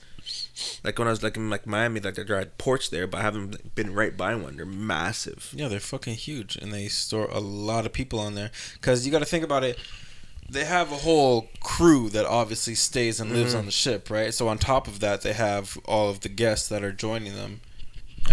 Like 0.84 0.98
when 0.98 1.08
I 1.08 1.10
was 1.10 1.22
like 1.22 1.36
in 1.36 1.50
like 1.50 1.66
Miami, 1.66 2.00
like 2.00 2.14
they're 2.14 2.36
at 2.36 2.58
ports 2.58 2.88
there, 2.88 3.06
but 3.06 3.18
I 3.18 3.22
haven't 3.22 3.74
been 3.74 3.94
right 3.94 4.16
by 4.16 4.34
one. 4.34 4.56
They're 4.56 4.66
massive. 4.66 5.52
Yeah, 5.56 5.68
they're 5.68 5.80
fucking 5.80 6.14
huge, 6.14 6.56
and 6.56 6.72
they 6.72 6.88
store 6.88 7.26
a 7.30 7.40
lot 7.40 7.86
of 7.86 7.92
people 7.92 8.18
on 8.20 8.34
there. 8.34 8.50
Cause 8.80 9.04
you 9.06 9.12
got 9.12 9.20
to 9.20 9.24
think 9.24 9.44
about 9.44 9.64
it. 9.64 9.78
They 10.48 10.64
have 10.64 10.90
a 10.90 10.96
whole 10.96 11.48
crew 11.60 12.08
that 12.10 12.26
obviously 12.26 12.74
stays 12.74 13.20
and 13.20 13.32
lives 13.32 13.54
Mhm. 13.54 13.58
on 13.60 13.66
the 13.66 13.70
ship, 13.72 14.10
right? 14.10 14.34
So 14.34 14.48
on 14.48 14.58
top 14.58 14.88
of 14.88 14.98
that, 14.98 15.22
they 15.22 15.32
have 15.32 15.78
all 15.84 16.10
of 16.10 16.20
the 16.20 16.28
guests 16.28 16.68
that 16.70 16.82
are 16.82 16.90
joining 16.92 17.36
them. 17.36 17.60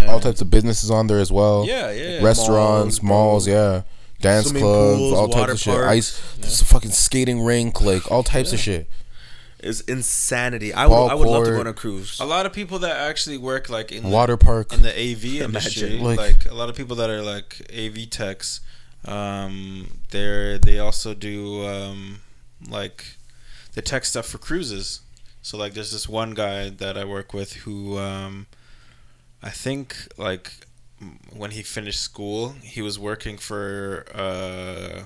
All 0.08 0.20
types 0.20 0.42
of 0.42 0.50
businesses 0.50 0.90
on 0.92 1.08
there 1.08 1.20
as 1.20 1.32
well. 1.32 1.66
Yeah, 1.68 1.92
yeah. 1.92 2.10
yeah. 2.20 2.24
Restaurants, 2.24 3.02
Malls, 3.04 3.46
malls, 3.46 3.48
yeah. 3.48 3.82
Dance 4.20 4.46
Swimming 4.48 4.64
clubs, 4.64 4.98
pools, 4.98 5.14
all 5.14 5.28
types 5.30 5.52
of 5.54 5.60
shit. 5.60 5.74
parks. 5.76 5.88
Ice, 5.90 6.22
s- 6.44 6.62
fucking 6.64 6.90
skating 6.92 7.40
rink, 7.44 7.82
like 7.82 8.10
all 8.12 8.24
types 8.24 8.52
of 8.52 8.60
shit. 8.60 8.90
It's 9.60 9.82
insanity. 9.82 10.72
I 10.74 10.86
would, 10.86 10.94
Ball 10.96 11.10
I 11.10 11.14
would 11.16 11.28
love 11.28 11.44
to 11.46 11.50
go 11.50 11.56
court. 11.56 11.68
on 11.68 11.72
a 11.72 11.74
cruise. 11.74 12.20
A 12.20 12.26
lot 12.26 12.46
of 12.46 12.54
people 12.54 12.80
that 12.80 12.96
actually 12.96 13.38
work 13.38 13.70
like 13.70 13.92
in 13.92 14.04
the, 14.04 14.10
Water 14.10 14.38
park. 14.38 14.72
in 14.72 14.84
the 14.84 14.92
AV 14.92 15.26
industry, 15.42 15.98
Imagine. 15.98 16.04
like, 16.04 16.18
Like- 16.20 16.46
a 16.52 16.54
lot 16.54 16.70
of 16.70 16.76
people 16.76 16.96
that 16.98 17.10
are 17.10 17.22
like 17.24 17.62
AV 17.76 18.08
techs, 18.10 18.62
um, 19.06 19.88
they're 20.12 20.58
they 20.60 20.80
also 20.80 21.14
do 21.14 21.66
um, 21.68 22.20
like 22.70 23.18
the 23.74 23.82
tech 23.82 24.06
stuff 24.06 24.26
for 24.28 24.38
cruises. 24.38 25.02
So 25.42 25.58
like, 25.58 25.74
there's 25.74 25.92
this 25.92 26.08
one 26.10 26.34
guy 26.34 26.70
that 26.70 26.98
I 26.98 27.06
work 27.06 27.34
with 27.34 27.54
who 27.54 27.98
um, 27.98 28.48
I 29.42 29.50
think 29.50 29.96
like 30.18 30.52
m- 31.02 31.20
when 31.36 31.52
he 31.52 31.64
finished 31.64 32.02
school, 32.02 32.56
he 32.62 32.82
was 32.82 33.00
working 33.00 33.38
for 33.38 34.06
uh, 34.14 35.04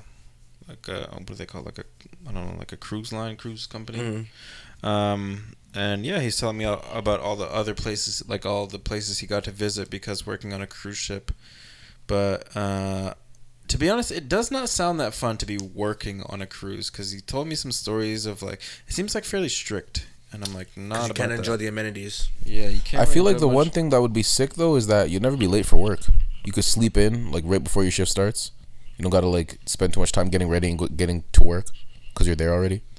like 0.68 0.88
a, 0.88 1.08
what 1.14 1.26
do 1.28 1.36
they 1.36 1.46
call 1.46 1.62
it? 1.62 1.66
like 1.66 1.80
a 1.80 1.86
I 2.28 2.32
don't 2.32 2.52
know 2.52 2.58
like 2.58 2.72
a 2.72 2.78
cruise 2.78 3.12
line 3.12 3.36
cruise 3.38 3.66
company. 3.68 4.00
Mhm. 4.00 4.88
Um, 4.88 5.56
and 5.74 6.06
yeah, 6.06 6.20
he's 6.20 6.38
telling 6.38 6.58
me 6.58 6.66
about 6.66 7.20
all 7.20 7.36
the 7.36 7.46
other 7.46 7.74
places, 7.74 8.24
like 8.28 8.46
all 8.46 8.68
the 8.68 8.80
places 8.80 9.20
he 9.20 9.28
got 9.28 9.44
to 9.46 9.52
visit 9.52 9.90
because 9.90 10.26
working 10.26 10.54
on 10.54 10.62
a 10.62 10.68
cruise 10.68 10.98
ship. 10.98 11.32
But 12.08 12.56
uh, 12.56 13.14
to 13.68 13.78
be 13.78 13.90
honest, 13.90 14.12
it 14.12 14.28
does 14.28 14.52
not 14.52 14.70
sound 14.70 15.00
that 15.00 15.14
fun 15.14 15.38
to 15.38 15.46
be 15.46 15.58
working 15.58 16.24
on 16.24 16.42
a 16.42 16.48
cruise 16.48 16.90
because 16.90 17.12
he 17.12 17.22
told 17.22 17.48
me 17.48 17.56
some 17.56 17.72
stories 17.72 18.26
of 18.26 18.42
like 18.42 18.62
it 18.88 18.94
seems 18.94 19.16
like 19.16 19.24
fairly 19.24 19.50
strict, 19.50 20.08
and 20.34 20.44
I'm 20.44 20.54
like 20.54 20.76
not 20.76 20.96
you 21.00 21.06
about 21.06 21.16
can't 21.16 21.30
that. 21.30 21.38
enjoy 21.38 21.58
the 21.58 21.68
amenities. 21.68 22.28
yeah, 22.44 22.68
you 22.68 22.82
can't. 22.82 23.02
I 23.02 23.06
feel 23.06 23.24
like 23.24 23.38
do 23.38 23.42
the 23.42 23.48
one 23.48 23.70
thing 23.70 23.90
that 23.90 24.02
would 24.02 24.14
be 24.14 24.24
sick 24.24 24.56
though 24.56 24.76
is 24.76 24.88
that 24.88 25.10
you'd 25.10 25.22
never 25.22 25.38
be 25.38 25.48
late 25.48 25.66
for 25.66 25.78
work. 25.78 26.02
You 26.44 26.52
could 26.52 26.66
sleep 26.66 26.98
in 26.98 27.32
like 27.32 27.44
right 27.48 27.64
before 27.64 27.84
your 27.84 27.92
shift 27.92 28.12
starts. 28.12 28.52
You 28.98 29.04
don't 29.04 29.12
gotta 29.12 29.28
like 29.28 29.58
spend 29.66 29.94
too 29.94 30.00
much 30.02 30.12
time 30.12 30.30
getting 30.30 30.50
ready 30.50 30.70
and 30.70 30.78
go- 30.78 30.88
getting 30.88 31.24
to 31.34 31.44
work 31.44 31.68
because 32.14 32.28
you're 32.28 32.36
there 32.36 32.54
already. 32.54 32.82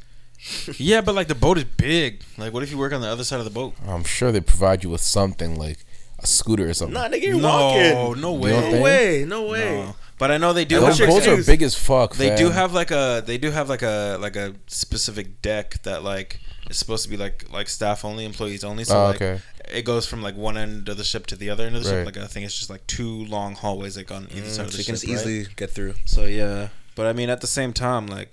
Yeah, 0.76 1.02
but 1.02 1.14
like 1.14 1.28
the 1.28 1.36
boat 1.36 1.56
is 1.58 1.64
big. 1.64 2.22
Like, 2.36 2.52
what 2.52 2.62
if 2.64 2.70
you 2.72 2.76
work 2.78 2.92
on 2.92 3.00
the 3.00 3.06
other 3.08 3.22
side 3.22 3.38
of 3.38 3.44
the 3.44 3.50
boat? 3.50 3.74
I'm 3.86 4.02
sure 4.02 4.32
they 4.32 4.40
provide 4.40 4.82
you 4.82 4.90
with 4.90 5.00
something 5.00 5.56
like 5.56 5.84
a 6.18 6.26
scooter 6.26 6.68
or 6.68 6.74
something. 6.74 6.94
Nah, 6.94 7.08
nigga, 7.08 7.22
you're 7.22 7.36
no, 7.40 7.48
walking. 7.48 8.20
no 8.20 8.32
way. 8.32 8.50
No 8.70 8.82
way. 8.82 9.24
No 9.24 9.42
way. 9.48 9.60
No. 9.86 9.94
But 10.18 10.30
I 10.32 10.38
know 10.38 10.52
they 10.52 10.64
do. 10.64 10.76
Those 10.80 10.84
what's 10.84 10.98
have 10.98 11.08
your 11.08 11.20
boats 11.36 11.48
are 11.48 11.50
big 11.52 11.62
as 11.62 11.74
fuck. 11.76 12.16
They 12.16 12.34
do 12.36 12.50
have 12.50 12.72
like 12.72 12.90
a 12.90 13.22
they 13.24 13.38
do 13.38 13.50
have 13.52 13.68
like 13.68 13.82
a 13.82 14.18
like 14.20 14.34
a 14.34 14.54
specific 14.66 15.42
deck 15.42 15.80
that 15.84 16.02
like 16.02 16.40
is 16.70 16.76
supposed 16.76 17.04
to 17.04 17.08
be 17.10 17.16
like 17.16 17.46
like 17.52 17.68
staff 17.68 18.04
only, 18.04 18.24
employees 18.24 18.64
only. 18.64 18.82
So 18.84 18.96
Oh, 19.00 19.06
like 19.06 19.22
okay. 19.22 19.40
it 19.72 19.82
goes 19.84 20.06
from 20.06 20.22
like 20.22 20.36
one 20.36 20.56
end 20.56 20.88
of 20.88 20.96
the 20.96 21.04
ship 21.04 21.26
to 21.28 21.36
the 21.36 21.50
other 21.50 21.66
end 21.66 21.76
of 21.76 21.84
the 21.84 21.90
Right. 21.90 21.96
ship. 22.04 22.06
Like 22.16 22.24
I 22.24 22.26
think 22.26 22.46
it's 22.46 22.58
just 22.58 22.70
like 22.70 22.84
two 22.88 23.24
long 23.26 23.54
hallways 23.54 23.96
like 23.96 24.10
on 24.10 24.26
either 24.34 24.48
side 24.48 24.64
Mm, 24.66 24.68
of 24.68 24.72
so 24.74 24.78
you 24.78 24.84
can 24.84 24.94
ship. 24.96 25.08
just 25.08 25.24
right? 25.26 25.32
easily 25.32 25.46
get 25.56 25.70
through. 25.70 25.94
So 26.04 26.24
yeah, 26.24 26.68
but 26.94 27.06
I 27.06 27.12
mean 27.12 27.30
at 27.30 27.40
the 27.40 27.46
same 27.46 27.72
time, 27.72 28.06
like 28.06 28.30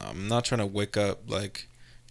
I'm 0.00 0.28
not 0.28 0.44
trying 0.44 0.60
to 0.60 0.66
wake 0.66 0.96
up 0.96 1.30
like 1.30 1.68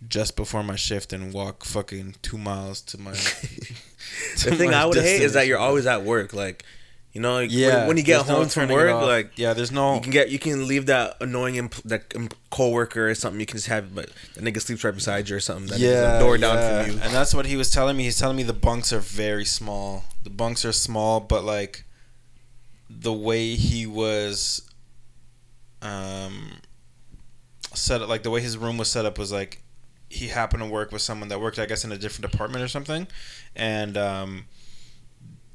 just 0.08 0.36
before 0.36 0.64
my 0.64 0.76
shift 0.76 1.12
and 1.12 1.34
walk 1.34 1.66
fucking 1.66 2.16
two 2.22 2.38
miles 2.38 2.82
to 2.82 3.00
my. 3.00 3.12
to 4.38 4.50
the 4.50 4.56
thing 4.56 4.72
my 4.72 4.84
I 4.84 4.86
would 4.86 4.98
hate 4.98 5.22
is 5.22 5.34
that 5.34 5.48
you're 5.48 5.58
always 5.58 5.86
at 5.86 6.04
work. 6.04 6.34
Like, 6.34 6.64
you 7.12 7.22
know, 7.22 7.34
like, 7.34 7.52
Yeah, 7.52 7.80
when, 7.80 7.88
when 7.90 7.98
you 7.98 8.04
get 8.04 8.18
there's 8.18 8.30
no 8.30 8.36
home 8.36 8.48
from 8.48 8.70
work, 8.70 9.02
like 9.02 9.32
yeah, 9.36 9.54
there's 9.54 9.72
no 9.72 9.96
you 9.96 10.02
can 10.02 10.12
get 10.12 10.30
you 10.30 10.40
can 10.40 10.68
leave 10.68 10.86
that 10.86 11.18
annoying 11.20 11.56
imp- 11.56 11.84
that 11.84 12.14
coworker 12.50 13.10
or 13.10 13.16
something. 13.16 13.40
You 13.40 13.46
can 13.46 13.58
just 13.58 13.68
have, 13.68 13.94
but 13.94 14.10
the 14.36 14.42
nigga 14.42 14.62
sleeps 14.62 14.84
right 14.84 14.94
beside 14.94 15.28
you 15.30 15.36
or 15.36 15.40
something. 15.40 15.68
That 15.68 15.80
yeah, 15.80 16.20
door 16.20 16.38
yeah. 16.38 16.42
down 16.42 16.86
from 16.86 16.94
you. 16.94 17.02
And 17.02 17.14
that's 17.14 17.34
what 17.34 17.46
he 17.46 17.58
was 17.58 17.72
telling 17.72 17.98
me. 17.98 18.04
He's 18.04 18.20
telling 18.20 18.38
me 18.38 18.44
the 18.44 18.54
bunks 18.54 18.94
are 18.94 19.00
very 19.00 19.46
small. 19.46 20.06
The 20.24 20.30
bunks 20.30 20.64
are 20.64 20.72
small, 20.72 21.20
but 21.20 21.44
like 21.44 21.84
the 22.90 23.14
way 23.14 23.56
he 23.56 23.86
was 23.86 24.69
um 25.82 26.54
set 27.74 28.02
up 28.02 28.10
like 28.10 28.24
the 28.24 28.30
way 28.32 28.42
his 28.42 28.58
room 28.58 28.78
was 28.78 28.90
set 28.90 29.06
up 29.06 29.18
was 29.18 29.32
like 29.32 29.62
he 30.10 30.28
happened 30.28 30.64
to 30.64 30.68
work 30.70 30.92
with 30.92 31.02
someone 31.02 31.30
that 31.30 31.40
worked 31.40 31.60
I 31.60 31.66
guess 31.68 31.84
in 31.86 31.92
a 31.92 31.98
different 31.98 32.32
department 32.32 32.64
or 32.64 32.68
something 32.68 33.08
and 33.56 33.96
um 33.98 34.46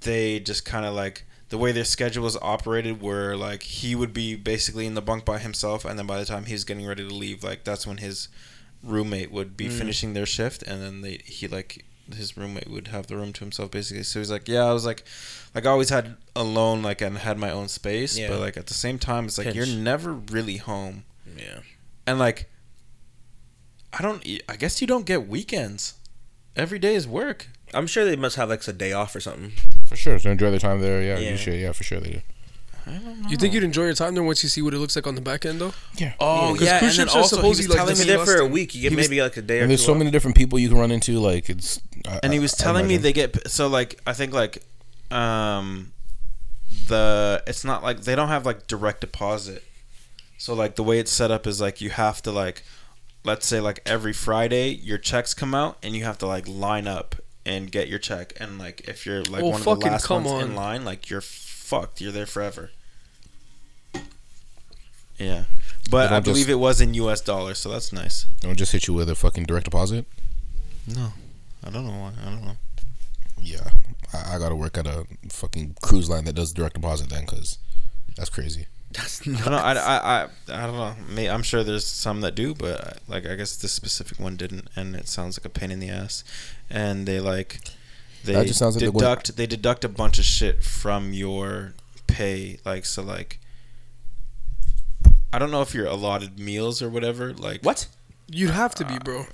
they 0.01 0.39
just 0.41 0.65
kind 0.65 0.85
of 0.87 0.95
like 0.95 1.25
the 1.49 1.59
way 1.59 1.73
their 1.73 1.85
schedules 1.85 2.37
operated 2.41 3.01
were 3.03 3.37
like 3.37 3.63
he 3.63 3.95
would 3.95 4.13
be 4.13 4.35
basically 4.37 4.87
in 4.87 4.95
the 4.95 5.03
bunk 5.03 5.25
by 5.25 5.39
himself 5.39 5.85
and 5.85 5.99
then 5.99 6.07
by 6.07 6.19
the 6.19 6.25
time 6.25 6.45
he 6.47 6.53
was 6.53 6.65
getting 6.65 6.87
ready 6.87 7.07
to 7.07 7.15
leave 7.15 7.43
like 7.43 7.65
that's 7.65 7.87
when 7.87 7.99
his 7.99 8.29
roommate 8.83 9.31
would 9.33 9.57
be 9.57 9.67
Mm. 9.67 9.79
finishing 9.79 10.15
their 10.15 10.27
shift 10.27 10.63
and 10.63 10.83
then 10.83 11.01
they 11.01 11.21
he 11.25 11.49
like 11.49 11.85
his 12.15 12.37
roommate 12.37 12.69
would 12.69 12.89
have 12.89 13.07
the 13.07 13.17
room 13.17 13.33
to 13.33 13.41
himself 13.41 13.71
basically 13.71 14.03
so 14.03 14.19
he's 14.19 14.31
like 14.31 14.47
yeah 14.49 14.65
i 14.65 14.73
was 14.73 14.85
like 14.85 15.05
like 15.55 15.65
i 15.65 15.71
always 15.71 15.89
had 15.91 16.17
alone 16.37 16.83
like 16.83 17.01
and 17.01 17.19
had 17.19 17.39
my 17.39 17.51
own 17.51 17.69
space 17.69 18.19
Yeah. 18.19 18.29
but 18.29 18.41
like 18.41 18.57
at 18.57 18.67
the 18.67 18.75
same 18.75 18.99
time 18.99 19.25
it's 19.25 19.39
like 19.39 19.47
Pinch. 19.47 19.57
you're 19.57 19.67
never 19.79 20.13
really 20.13 20.59
home 20.59 21.05
Yeah, 21.39 21.61
and 22.07 22.19
like 22.19 22.51
i 23.93 24.03
don't 24.03 24.27
i 24.49 24.57
guess 24.57 24.81
you 24.81 24.87
don't 24.87 25.07
get 25.07 25.27
weekends 25.29 25.95
every 26.57 26.79
day 26.79 26.95
is 26.95 27.07
work 27.09 27.49
I'm 27.73 27.89
sure 27.89 28.05
they 28.05 28.15
must 28.15 28.37
have 28.37 28.51
like 28.51 28.67
a 28.69 28.73
day 28.73 28.93
off 28.93 29.17
or 29.17 29.21
something. 29.21 29.51
for 29.89 29.97
sure. 29.97 30.17
So 30.21 30.31
enjoy 30.31 30.51
their 30.51 30.61
time 30.61 30.81
there. 30.81 31.03
Yeah, 31.03 31.19
Yeah. 31.19 31.31
you 31.31 31.37
should. 31.37 31.55
Yeah, 31.59 31.73
for 31.73 31.83
sure 31.83 31.99
they 31.99 32.11
do. 32.11 32.21
I 32.87 32.91
don't 32.93 33.23
know. 33.23 33.29
You 33.29 33.37
think 33.37 33.55
you'd 33.55 33.65
enjoy 33.65 33.85
your 33.85 33.95
time 33.95 34.15
there 34.15 34.23
once 34.23 34.43
you 34.43 34.49
see 34.49 34.61
what 34.63 34.75
it 34.75 34.79
looks 34.79 34.95
like 34.97 35.07
on 35.07 35.15
the 35.15 35.21
back 35.21 35.47
end, 35.47 35.61
though? 35.61 35.73
Yeah. 35.97 36.13
Oh 36.21 36.53
Yeah, 36.53 36.59
'cause 36.59 36.63
yeah, 36.63 36.79
cruise 36.81 36.99
and 36.99 37.09
then 37.09 37.17
are 37.17 37.21
also 37.21 37.41
he 37.43 37.49
was 37.49 37.57
supposedly, 37.59 37.69
like, 37.69 37.77
telling 37.79 37.99
me 37.99 38.05
you're 38.05 38.17
there 38.17 38.27
for 38.27 38.31
a 38.33 38.35
disgusting. 38.35 38.53
week, 38.53 38.75
you 38.75 38.83
get 38.83 38.91
He 38.93 38.97
was- 38.97 39.09
maybe 39.09 39.23
like 39.23 39.37
a 39.37 39.43
day 39.43 39.59
or 39.59 39.63
And 39.63 39.71
there's 39.71 39.81
two 39.81 39.87
so 39.87 39.93
off. 39.93 39.99
many 39.99 40.11
different 40.11 40.37
people 40.37 40.59
you 40.59 40.69
can 40.69 40.79
run 40.79 40.91
into. 40.91 41.19
Like 41.19 41.49
it's. 41.49 41.81
I- 42.07 42.21
and 42.23 42.33
he 42.33 42.39
was 42.39 42.53
I- 42.55 42.57
I 42.57 42.63
telling 42.65 42.87
me 42.87 42.95
imagine. 42.95 43.03
they 43.03 43.13
get 43.13 43.51
so 43.51 43.67
like 43.69 44.01
I 44.07 44.13
think 44.13 44.33
like 44.35 44.63
um 45.11 45.93
the 46.89 47.43
it's 47.47 47.65
not 47.65 47.83
like 47.83 48.01
they 48.03 48.15
don't 48.15 48.29
have 48.29 48.45
like 48.47 48.67
direct 48.67 49.01
deposit. 49.01 49.63
So 50.39 50.55
like 50.55 50.77
the 50.77 50.83
way 50.83 50.99
it's 50.99 51.11
set 51.13 51.31
up 51.31 51.47
is 51.47 51.61
like 51.61 51.81
you 51.81 51.91
have 51.91 52.21
to 52.23 52.31
like 52.33 52.63
let's 53.25 53.47
say 53.47 53.61
like 53.61 53.81
every 53.87 54.13
Friday 54.13 54.69
your 54.69 54.99
checks 54.99 55.33
come 55.33 55.55
out 55.55 55.79
and 55.83 55.97
you 55.97 56.05
have 56.05 56.19
to 56.19 56.27
like 56.27 56.47
line 56.47 56.87
up 56.87 57.15
and 57.47 57.71
get 57.71 57.89
your 57.89 57.99
check 57.99 58.33
and 58.39 58.59
like 58.59 58.83
if 58.89 59.07
you're 59.07 59.23
like 59.23 59.43
Oh, 59.43 59.47
one 59.49 59.55
of 59.55 59.59
the 59.61 59.65
fucking 59.65 59.93
last 59.93 60.07
come 60.07 60.25
ones 60.25 60.45
in 60.45 60.51
on. 60.51 60.57
line 60.57 60.85
like 60.85 61.09
you're 61.09 61.23
fucked 61.65 62.01
you're 62.01 62.13
there 62.13 62.27
forever. 62.27 62.71
Yeah. 65.19 65.45
But 65.91 66.13
I 66.13 66.21
believe 66.21 66.47
just- 66.47 66.51
it 66.51 66.55
was 66.57 66.81
in 66.81 66.95
US 66.95 67.21
dollars, 67.21 67.59
so 67.59 67.71
that's 67.71 67.93
nice. 67.93 68.27
They 68.41 68.49
don't 68.49 68.57
just 68.59 68.73
hit 68.73 68.87
you 68.87 68.95
with 68.95 69.09
a 69.09 69.15
fucking 69.15 69.45
direct 69.45 69.65
deposit. 69.65 70.07
No. 70.87 71.13
I 71.65 71.71
don't 71.71 71.87
know 71.87 71.93
why. 71.99 72.13
I 72.21 72.31
don't 72.31 72.45
know. 72.45 72.57
Yeah, 73.41 73.71
I, 74.13 74.37
I 74.37 74.39
gotta 74.39 74.57
work 74.57 74.77
at 74.79 74.87
a 74.87 75.07
fucking 75.31 75.77
cruise 75.83 76.09
line 76.09 76.25
that 76.25 76.35
does 76.35 76.53
direct 76.53 76.75
deposit 76.75 77.11
then, 77.11 77.27
cause 77.27 77.59
that's 78.17 78.31
crazy. 78.31 78.67
That's 78.93 79.21
I 79.27 79.33
don't 79.33 79.51
know. 79.51 79.57
I, 79.59 79.73
I, 79.73 79.97
I, 79.97 80.29
I 80.49 80.67
don't 80.67 80.77
know. 80.77 80.95
May, 81.09 81.29
I'm 81.29 81.43
sure 81.43 81.63
there's 81.65 81.87
some 81.87 82.21
that 82.23 82.35
do, 82.35 82.55
but 82.55 82.99
like 83.09 83.27
I 83.27 83.35
guess 83.35 83.57
this 83.57 83.73
specific 83.73 84.19
one 84.21 84.37
didn't, 84.37 84.69
and 84.77 84.95
it 84.95 85.09
sounds 85.09 85.39
like 85.39 85.45
a 85.45 85.49
pain 85.49 85.71
in 85.71 85.81
the 85.81 85.89
ass. 85.91 86.23
And 86.71 87.07
they 87.07 87.19
like 87.21 87.61
they 88.25 88.33
That 88.33 88.47
just 88.47 88.59
sounds 88.59 88.77
like 88.77 88.81
they 88.81 88.89
wouldn't- 88.89 89.01
deduct 89.25 89.37
they 89.37 89.47
deduct 89.47 89.85
a 89.85 89.89
bunch 89.89 90.19
of 90.19 90.25
shit 90.25 90.63
from 90.65 91.13
your 91.13 91.75
pay. 92.07 92.59
Like 92.65 92.85
so, 92.87 93.03
like 93.03 93.39
I 95.33 95.39
don't 95.39 95.51
know 95.51 95.63
if 95.63 95.75
you're 95.75 95.87
allotted 95.87 96.39
meals 96.39 96.81
or 96.81 96.89
whatever. 96.89 97.33
Like 97.35 97.63
what? 97.63 97.87
You'd 98.31 98.51
have 98.51 98.75
to 98.77 98.85
be, 98.85 98.95
uh, 98.95 98.99
bro. 99.01 99.27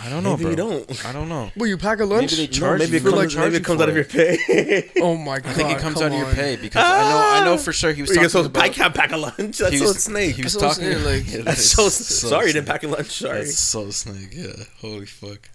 I 0.00 0.08
don't 0.10 0.22
know, 0.22 0.36
Maybe 0.36 0.42
bro. 0.42 0.50
you 0.50 0.56
don't. 0.86 1.06
I 1.06 1.12
don't 1.12 1.28
know. 1.28 1.50
Well, 1.56 1.66
you 1.66 1.76
pack 1.76 1.98
a 2.00 2.04
lunch. 2.04 2.30
Maybe 2.32 2.46
they 2.46 2.52
No, 2.52 2.58
charge 2.58 2.78
maybe 2.80 2.92
you 2.92 2.96
it 2.98 3.02
for, 3.02 3.10
comes, 3.10 3.34
like, 3.34 3.44
maybe 3.44 3.56
it 3.56 3.64
comes 3.64 3.80
out 3.80 3.88
of 3.88 3.96
your 3.96 4.04
pay. 4.04 4.90
oh 5.00 5.16
my 5.16 5.40
god! 5.40 5.50
I 5.50 5.52
think 5.54 5.70
it 5.70 5.78
comes 5.78 6.00
out 6.00 6.12
of 6.12 6.18
your 6.18 6.32
pay 6.32 6.56
because 6.56 6.84
I 6.84 7.10
know 7.10 7.18
I 7.42 7.44
know 7.44 7.54
ah! 7.54 7.56
for 7.56 7.72
sure 7.72 7.92
he 7.92 8.02
was 8.02 8.10
talking 8.10 8.28
so 8.28 8.44
about. 8.44 8.62
I 8.62 8.68
can't 8.68 8.94
pack 8.94 9.10
a 9.12 9.16
lunch. 9.16 9.58
That's 9.58 9.72
he 9.72 9.78
so 9.78 9.92
snake. 9.92 10.36
He 10.36 10.42
was 10.42 10.54
That's 10.54 10.78
what 10.78 10.86
I'm 10.86 10.92
talking 10.94 11.04
saying, 11.04 11.36
like- 11.36 11.44
That's 11.44 11.70
so, 11.70 11.88
so 11.88 12.28
sorry. 12.28 12.46
You 12.48 12.52
didn't 12.54 12.68
pack 12.68 12.84
a 12.84 12.88
lunch. 12.88 13.10
Sorry. 13.10 13.38
That's 13.38 13.58
so 13.58 13.90
snake. 13.90 14.32
Yeah. 14.32 14.52
Holy 14.80 15.06
fuck. 15.06 15.50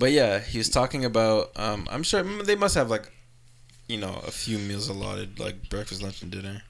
But 0.00 0.12
yeah, 0.12 0.38
he 0.38 0.56
was 0.56 0.70
talking 0.70 1.04
about. 1.04 1.50
Um, 1.56 1.86
I'm 1.90 2.02
sure 2.02 2.22
they 2.22 2.56
must 2.56 2.74
have 2.74 2.88
like, 2.88 3.12
you 3.86 3.98
know, 3.98 4.18
a 4.26 4.30
few 4.30 4.58
meals 4.58 4.88
allotted, 4.88 5.38
like 5.38 5.68
breakfast, 5.68 6.02
lunch, 6.02 6.22
and 6.22 6.32
dinner. 6.32 6.62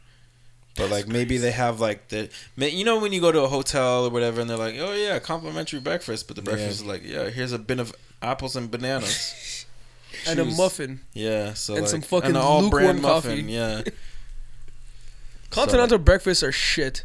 But 0.77 0.91
like 0.91 1.07
maybe 1.07 1.39
they 1.39 1.53
have 1.53 1.79
like 1.79 2.09
the, 2.09 2.29
you 2.57 2.85
know, 2.85 2.99
when 2.99 3.13
you 3.13 3.21
go 3.21 3.31
to 3.31 3.43
a 3.43 3.47
hotel 3.47 4.07
or 4.07 4.11
whatever, 4.11 4.41
and 4.41 4.51
they're 4.51 4.57
like, 4.57 4.75
oh 4.81 4.95
yeah, 4.95 5.21
complimentary 5.21 5.79
breakfast, 5.79 6.27
but 6.27 6.35
the 6.35 6.43
breakfast 6.43 6.81
is 6.81 6.85
like, 6.85 7.05
yeah, 7.05 7.31
here's 7.31 7.53
a 7.53 7.59
bin 7.59 7.79
of 7.79 7.95
apples 8.21 8.57
and 8.57 8.69
bananas. 8.69 9.65
and 10.27 10.41
a 10.41 10.45
muffin. 10.45 11.01
Yeah. 11.15 11.55
So 11.55 11.75
And 11.75 11.83
like, 11.83 11.91
some 11.91 12.01
fucking 12.03 12.31
an 12.31 12.37
all 12.37 12.69
brand 12.69 13.01
muffin. 13.01 13.31
coffee. 13.31 13.53
Yeah. 13.53 13.83
Continental 15.51 15.99
breakfasts 15.99 16.43
are 16.43 16.53
shit. 16.53 17.05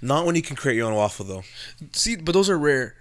Not 0.00 0.24
when 0.24 0.36
you 0.36 0.42
can 0.42 0.54
create 0.54 0.76
your 0.76 0.86
own 0.88 0.94
waffle 0.94 1.24
though. 1.24 1.42
See, 1.92 2.14
but 2.14 2.32
those 2.32 2.48
are 2.48 2.58
rare. 2.58 2.94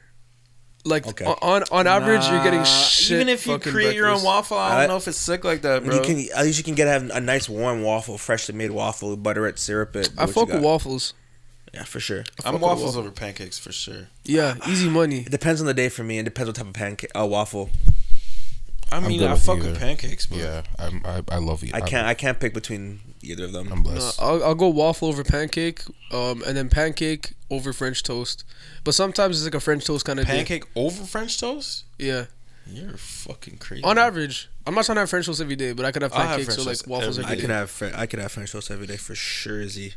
Like 0.85 1.07
Okay. 1.07 1.25
on 1.25 1.63
on 1.71 1.87
average, 1.87 2.27
you're 2.27 2.43
getting 2.43 2.63
shit. 2.65 3.11
Even 3.15 3.29
if 3.29 3.47
you 3.47 3.53
fucking 3.53 3.71
create 3.71 3.95
your 3.95 4.09
own 4.09 4.21
waffle, 4.21 4.57
I 4.57 4.71
don't 4.71 4.79
I- 4.81 4.87
know 4.87 4.97
if 4.97 5.07
it's 5.07 5.17
sick 5.17 5.45
like 5.45 5.61
that, 5.61 5.85
bro. 5.85 5.95
You 5.95 6.01
can 6.01 6.17
at 6.35 6.43
least 6.43 6.57
you 6.57 6.63
can 6.65 6.75
get 6.75 6.87
have 6.89 7.09
a 7.09 7.21
nice 7.21 7.47
warm 7.47 7.83
waffle, 7.83 8.17
freshly 8.17 8.53
made 8.53 8.71
waffle, 8.71 9.15
butter 9.15 9.47
it, 9.47 9.59
syrup 9.59 9.95
it. 9.95 10.09
I 10.17 10.25
fuck 10.25 10.49
with 10.49 10.61
waffles. 10.61 11.13
Yeah, 11.73 11.83
for 11.85 11.99
sure. 12.01 12.25
I'm 12.43 12.59
waffles 12.59 12.83
waffle. 12.95 12.99
over 12.99 13.11
pancakes 13.11 13.57
for 13.57 13.71
sure. 13.71 14.09
Yeah, 14.25 14.55
easy 14.67 14.89
money. 14.89 15.19
It 15.21 15.31
depends 15.31 15.61
on 15.61 15.67
the 15.67 15.73
day 15.73 15.87
for 15.89 16.03
me. 16.03 16.19
It 16.19 16.23
depends 16.23 16.47
on 16.49 16.49
what 16.49 16.55
type 16.57 16.67
of 16.67 16.73
pancake, 16.73 17.11
uh, 17.17 17.25
waffle. 17.25 17.69
I 18.91 18.99
mean, 18.99 19.23
I 19.23 19.35
fuck 19.35 19.57
either. 19.59 19.69
with 19.69 19.79
pancakes, 19.79 20.25
but 20.27 20.37
Yeah, 20.37 20.61
I'm, 20.77 21.01
I 21.05 21.23
I 21.29 21.37
love 21.37 21.63
you. 21.63 21.71
I 21.73 21.79
can't 21.81 22.05
I 22.05 22.13
can't 22.13 22.39
pick 22.39 22.53
between 22.53 22.99
either 23.23 23.45
of 23.45 23.51
them. 23.53 23.71
I'm 23.71 23.79
No, 23.79 23.91
blessed. 23.91 24.21
I'll, 24.21 24.43
I'll 24.43 24.55
go 24.55 24.67
waffle 24.69 25.07
over 25.07 25.23
pancake, 25.23 25.81
um, 26.11 26.43
and 26.45 26.55
then 26.57 26.69
pancake 26.69 27.33
over 27.49 27.73
French 27.73 28.03
toast. 28.03 28.43
But 28.83 28.93
sometimes 28.93 29.37
it's 29.37 29.45
like 29.45 29.55
a 29.55 29.59
French 29.63 29.85
toast 29.85 30.05
kind 30.05 30.19
of 30.19 30.25
pancake 30.25 30.65
over 30.75 31.03
French 31.05 31.39
toast. 31.39 31.85
Yeah, 31.97 32.25
You're 32.67 32.97
fucking 32.97 33.57
crazy. 33.57 33.83
on 33.83 33.97
average, 33.97 34.49
I'm 34.67 34.75
not 34.75 34.85
trying 34.85 34.95
to 34.95 35.01
have 35.01 35.09
French 35.09 35.25
toast 35.25 35.41
every 35.41 35.55
day, 35.55 35.73
but 35.73 35.85
I 35.85 35.91
could 35.91 36.01
have 36.01 36.13
I'll 36.13 36.19
have 36.21 36.29
pancakes 36.37 36.55
French 36.55 36.59
or 36.59 36.69
like 36.69 36.77
toast 36.77 36.87
waffles 36.87 37.19
every 37.19 37.23
every 37.25 37.31
I 37.31 37.35
day. 37.35 37.41
could 37.41 37.49
have 37.51 37.69
Fre- 37.71 37.85
I 37.95 38.05
could 38.05 38.19
have 38.19 38.31
French 38.31 38.51
toast 38.51 38.71
every 38.71 38.87
day 38.87 38.97
for 38.97 39.15
sure. 39.15 39.67
Z. 39.67 39.93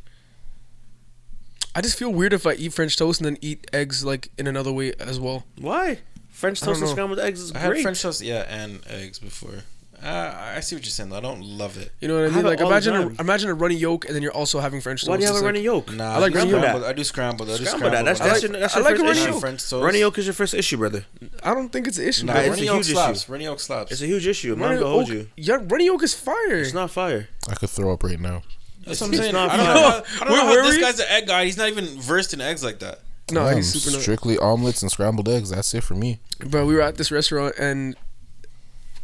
I 1.74 1.80
just 1.82 1.98
feel 1.98 2.10
weird 2.12 2.32
if 2.32 2.46
I 2.46 2.54
eat 2.54 2.72
French 2.72 2.96
toast 2.96 3.20
and 3.20 3.26
then 3.26 3.36
eat 3.42 3.68
eggs 3.72 4.04
like 4.04 4.30
in 4.38 4.46
another 4.46 4.72
way 4.72 4.94
as 4.98 5.20
well. 5.20 5.44
Why? 5.60 5.98
French 6.30 6.62
I 6.62 6.66
don't 6.66 6.74
toast 6.74 6.80
and 6.82 6.88
know. 6.90 6.94
scrambled 6.94 7.18
eggs 7.20 7.40
is 7.40 7.52
I 7.52 7.58
had 7.58 7.70
great. 7.70 7.82
French 7.82 8.00
toast, 8.02 8.22
yeah, 8.22 8.44
and 8.48 8.80
eggs 8.86 9.18
before. 9.18 9.62
Uh, 10.02 10.52
I 10.56 10.60
see 10.60 10.76
what 10.76 10.84
you're 10.84 10.90
saying. 10.90 11.08
though. 11.10 11.16
I 11.16 11.20
don't 11.20 11.40
love 11.42 11.76
it. 11.78 11.90
You 12.00 12.08
know 12.08 12.14
what 12.14 12.22
I 12.22 12.26
I 12.26 12.28
mean? 12.28 12.34
have 12.36 12.44
Like 12.44 12.60
all 12.60 12.68
the 12.68 12.74
imagine 12.74 12.94
a, 12.96 13.02
time. 13.04 13.16
imagine 13.18 13.50
a 13.50 13.54
runny 13.54 13.74
yolk 13.76 14.04
and 14.04 14.14
then 14.14 14.22
you're 14.22 14.32
also 14.32 14.60
having 14.60 14.80
French 14.80 15.00
toast. 15.02 15.08
Why 15.08 15.16
do 15.16 15.22
you 15.22 15.26
have 15.26 15.34
It's 15.36 15.40
a 15.40 15.44
like- 15.44 15.54
runny 15.54 15.64
yolk? 15.64 15.92
Nah, 15.92 16.14
I 16.14 16.18
like 16.18 16.32
do 16.32 16.38
runny 16.38 16.50
scrambled. 16.50 16.84
I 16.84 16.92
do 16.92 17.04
scrambled. 17.04 17.48
I 17.50 17.56
do 17.56 17.64
Scramble 17.64 17.78
scrambled. 17.88 17.92
that. 17.92 18.04
That's, 18.04 18.20
when 18.20 18.28
I- 18.28 18.32
that's, 18.32 18.42
your, 18.42 18.52
that's 18.60 18.74
I 18.74 18.78
your 18.78 18.84
like 18.84 18.90
first 18.96 19.02
a 19.02 19.06
runny 19.08 19.20
issue. 19.20 19.30
yolk. 19.30 19.40
French 19.40 19.70
toast. 19.70 19.84
Runny 19.84 19.98
yolk 20.00 20.18
is 20.18 20.26
your 20.26 20.34
first 20.34 20.54
issue, 20.54 20.76
brother. 20.76 21.06
I 21.42 21.54
don't 21.54 21.68
think 21.70 21.86
it's 21.88 21.98
an 21.98 22.08
issue. 22.08 22.26
Nah, 22.26 22.34
Nah, 22.34 22.40
bro. 22.40 22.46
it's 22.48 22.50
runny 22.56 22.62
a 22.62 22.64
yolk 22.66 22.76
huge 22.84 22.92
slaps. 22.94 23.22
issue. 23.22 23.32
Runny 23.32 23.44
yolk 23.44 23.60
slaps. 23.60 23.92
It's 23.92 24.00
a 24.02 24.06
huge 24.06 24.26
issue. 24.26 24.52
I'm 24.52 24.58
not 24.58 24.64
runny 24.66 24.78
gonna 24.80 24.90
hold 24.90 25.08
yolk, 25.08 25.18
you. 25.18 25.28
yeah, 25.36 25.58
runny 25.62 25.86
yolk 25.86 26.02
is 26.02 26.14
fire. 26.14 26.34
It's 26.56 26.74
not 26.74 26.90
fire. 26.90 27.28
I 27.48 27.54
could 27.54 27.70
throw 27.70 27.92
up 27.92 28.02
right 28.04 28.20
now. 28.20 28.42
That's 28.84 29.00
what 29.00 29.08
I'm 29.08 29.14
saying. 29.16 29.32
not 29.32 29.50
I 29.50 29.56
don't 29.56 29.66
fire. 29.66 29.74
know. 29.74 29.80
How, 29.80 29.96
I 29.96 30.00
don't 30.00 30.28
Where 30.32 30.44
know 30.44 30.50
were 30.50 30.62
how 30.62 30.66
this 30.68 30.76
we? 30.76 30.82
guy's 30.82 31.00
an 31.00 31.06
egg 31.08 31.26
guy. 31.26 31.44
He's 31.44 31.56
not 31.56 31.68
even 31.68 31.86
versed 32.00 32.32
in 32.34 32.40
eggs 32.40 32.62
like 32.62 32.78
that. 32.80 33.00
no, 33.32 33.44
I'm 33.46 33.56
he's 33.56 33.72
super. 33.82 33.98
Strictly 34.00 34.38
omelets 34.38 34.82
and 34.82 34.90
scrambled 34.90 35.28
eggs. 35.28 35.50
That's 35.50 35.74
it 35.74 35.82
for 35.82 35.94
me. 35.94 36.20
Bro, 36.38 36.66
we 36.66 36.74
were 36.74 36.82
at 36.82 36.96
this 36.96 37.10
restaurant 37.10 37.54
and 37.58 37.96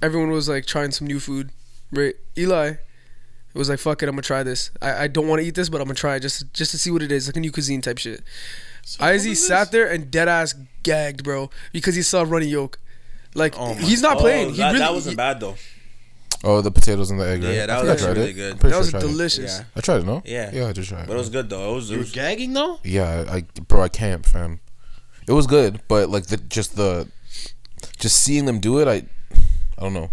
everyone 0.03 0.31
was 0.31 0.49
like 0.49 0.67
trying 0.67 0.91
some 0.91 1.07
new 1.07 1.21
food. 1.21 1.51
Right? 1.91 2.15
Eli 2.37 2.75
was 3.55 3.69
like, 3.69 3.79
"Fuck 3.79 4.03
it, 4.03 4.09
I'm 4.09 4.15
gonna 4.15 4.23
try 4.23 4.43
this. 4.43 4.71
I, 4.81 5.05
I 5.05 5.07
don't 5.09 5.29
want 5.29 5.41
to 5.43 5.47
eat 5.47 5.55
this, 5.55 5.69
but 5.69 5.81
I'm 5.81 5.87
gonna 5.87 5.95
try 5.95 6.17
it 6.17 6.21
just 6.21 6.53
just 6.55 6.71
to 6.73 6.79
see 6.79 6.91
what 6.91 7.03
it 7.03 7.13
is, 7.13 7.29
like 7.29 7.37
a 7.37 7.41
new 7.41 7.53
cuisine 7.53 7.81
type 7.81 7.99
shit." 7.99 8.23
So 8.85 9.05
what 9.05 9.15
Izzy 9.15 9.35
sat 9.35 9.71
there 9.71 9.91
and 9.91 10.11
dead 10.11 10.29
ass 10.29 10.55
gagged, 10.83 11.23
bro, 11.23 11.51
because 11.73 11.95
he 11.95 12.03
saw 12.03 12.23
runny 12.23 12.47
yolk. 12.47 12.79
Like 13.35 13.55
Oh 13.57 13.75
he's 13.75 14.03
not 14.03 14.19
playing. 14.19 14.49
Oh, 14.49 14.51
he 14.51 14.57
that, 14.59 14.67
really, 14.69 14.79
that 14.81 14.93
wasn't 14.93 15.17
bad 15.17 15.41
though. 15.41 15.57
Oh, 16.45 16.61
the 16.61 16.71
potatoes 16.73 17.11
and 17.11 17.21
the 17.21 17.27
egg, 17.27 17.43
right? 17.43 17.55
Yeah, 17.55 17.67
that 17.67 17.71
I 17.71 17.83
was 17.83 18.03
I 18.03 18.05
tried 18.05 18.17
really 18.17 18.31
it. 18.31 18.35
good. 18.35 18.59
That 18.59 18.71
sure 18.71 18.79
was 18.79 18.95
I 18.95 19.01
delicious. 19.01 19.59
Yeah. 19.59 19.65
I 19.77 19.81
tried 19.81 19.99
it, 19.99 20.07
no? 20.07 20.23
Yeah. 20.25 20.51
Yeah, 20.53 20.67
I 20.67 20.73
just 20.73 20.89
tried. 20.89 21.03
it. 21.03 21.07
But 21.07 21.15
it 21.15 21.19
was 21.19 21.29
good 21.29 21.49
though. 21.49 21.73
It 21.73 21.75
was, 21.77 21.91
it 21.91 21.95
You're 21.95 22.01
was 22.01 22.13
gagging 22.13 22.53
though. 22.53 22.81
Yeah, 22.83 23.25
I, 23.29 23.45
bro, 23.69 23.83
I 23.83 23.89
can't, 23.89 24.27
fam. 24.27 24.61
It 25.29 25.33
was 25.33 25.47
good, 25.47 25.81
but 25.87 26.09
like 26.09 26.27
the 26.27 26.37
just 26.37 26.77
the 26.77 27.09
just 27.99 28.19
seeing 28.19 28.45
them 28.47 28.59
do 28.59 28.81
it, 28.81 28.89
I, 28.89 29.05
I 29.83 29.87
don't 29.87 29.95
know. 29.95 30.11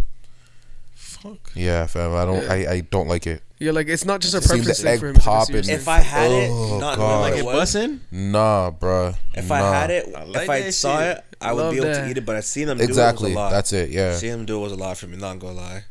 Fuck. 0.96 1.52
Yeah, 1.54 1.86
fam, 1.86 2.14
I 2.16 2.26
don't, 2.26 2.50
I, 2.50 2.72
I 2.76 2.80
don't 2.82 3.08
like 3.08 3.28
it. 3.28 3.44
Yeah, 3.60 3.72
like 3.72 3.88
it's 3.90 4.06
not 4.06 4.22
just 4.22 4.34
a 4.34 4.42
Seeing 4.42 4.60
preference 4.62 4.78
the 4.78 4.84
thing 4.84 4.94
egg 4.94 5.00
for 5.02 5.08
him. 5.10 5.16
it's 5.18 5.26
pop 5.26 5.48
serious 5.48 5.68
and- 5.68 5.78
thing. 5.78 5.82
If 5.82 5.88
I 5.90 5.98
had 6.00 6.32
it, 6.32 6.50
Oh, 6.50 6.80
not 6.80 6.98
God. 6.98 7.22
knowing 7.22 7.22
Like 7.36 7.44
what 7.46 7.56
it 7.56 7.60
it 7.60 7.62
bussin'? 7.62 8.00
Nah, 8.12 8.72
bruh. 8.72 9.16
if. 9.36 9.52
I 9.52 9.58
had 9.60 9.92
it, 9.92 10.16
I 10.16 10.24
like 10.24 10.44
if 10.44 10.50
I 10.50 10.62
that 10.62 10.72
saw 10.74 11.00
shit. 11.00 11.18
it, 11.18 11.24
I 11.42 11.54
would 11.54 11.62
Love 11.62 11.72
be 11.74 11.78
able 11.80 11.88
that. 11.90 12.04
to 12.06 12.10
eat 12.10 12.18
it. 12.18 12.26
But 12.26 12.36
I 12.38 12.40
seen 12.40 12.68
them 12.68 12.80
exactly, 12.82 13.32
do 13.32 13.34
it. 13.34 13.36
Was 13.36 13.42
a 13.42 13.44
lot. 13.44 13.50
that's 13.52 13.74
it. 13.74 13.90
Yeah, 13.90 14.16
Seeing 14.16 14.32
them 14.32 14.46
do 14.46 14.58
it 14.58 14.62
was 14.62 14.72
a 14.72 14.76
lot 14.78 14.98
for 14.98 15.08
me. 15.08 15.18
Not 15.18 15.40
gonna 15.40 15.54
lie. 15.54 15.84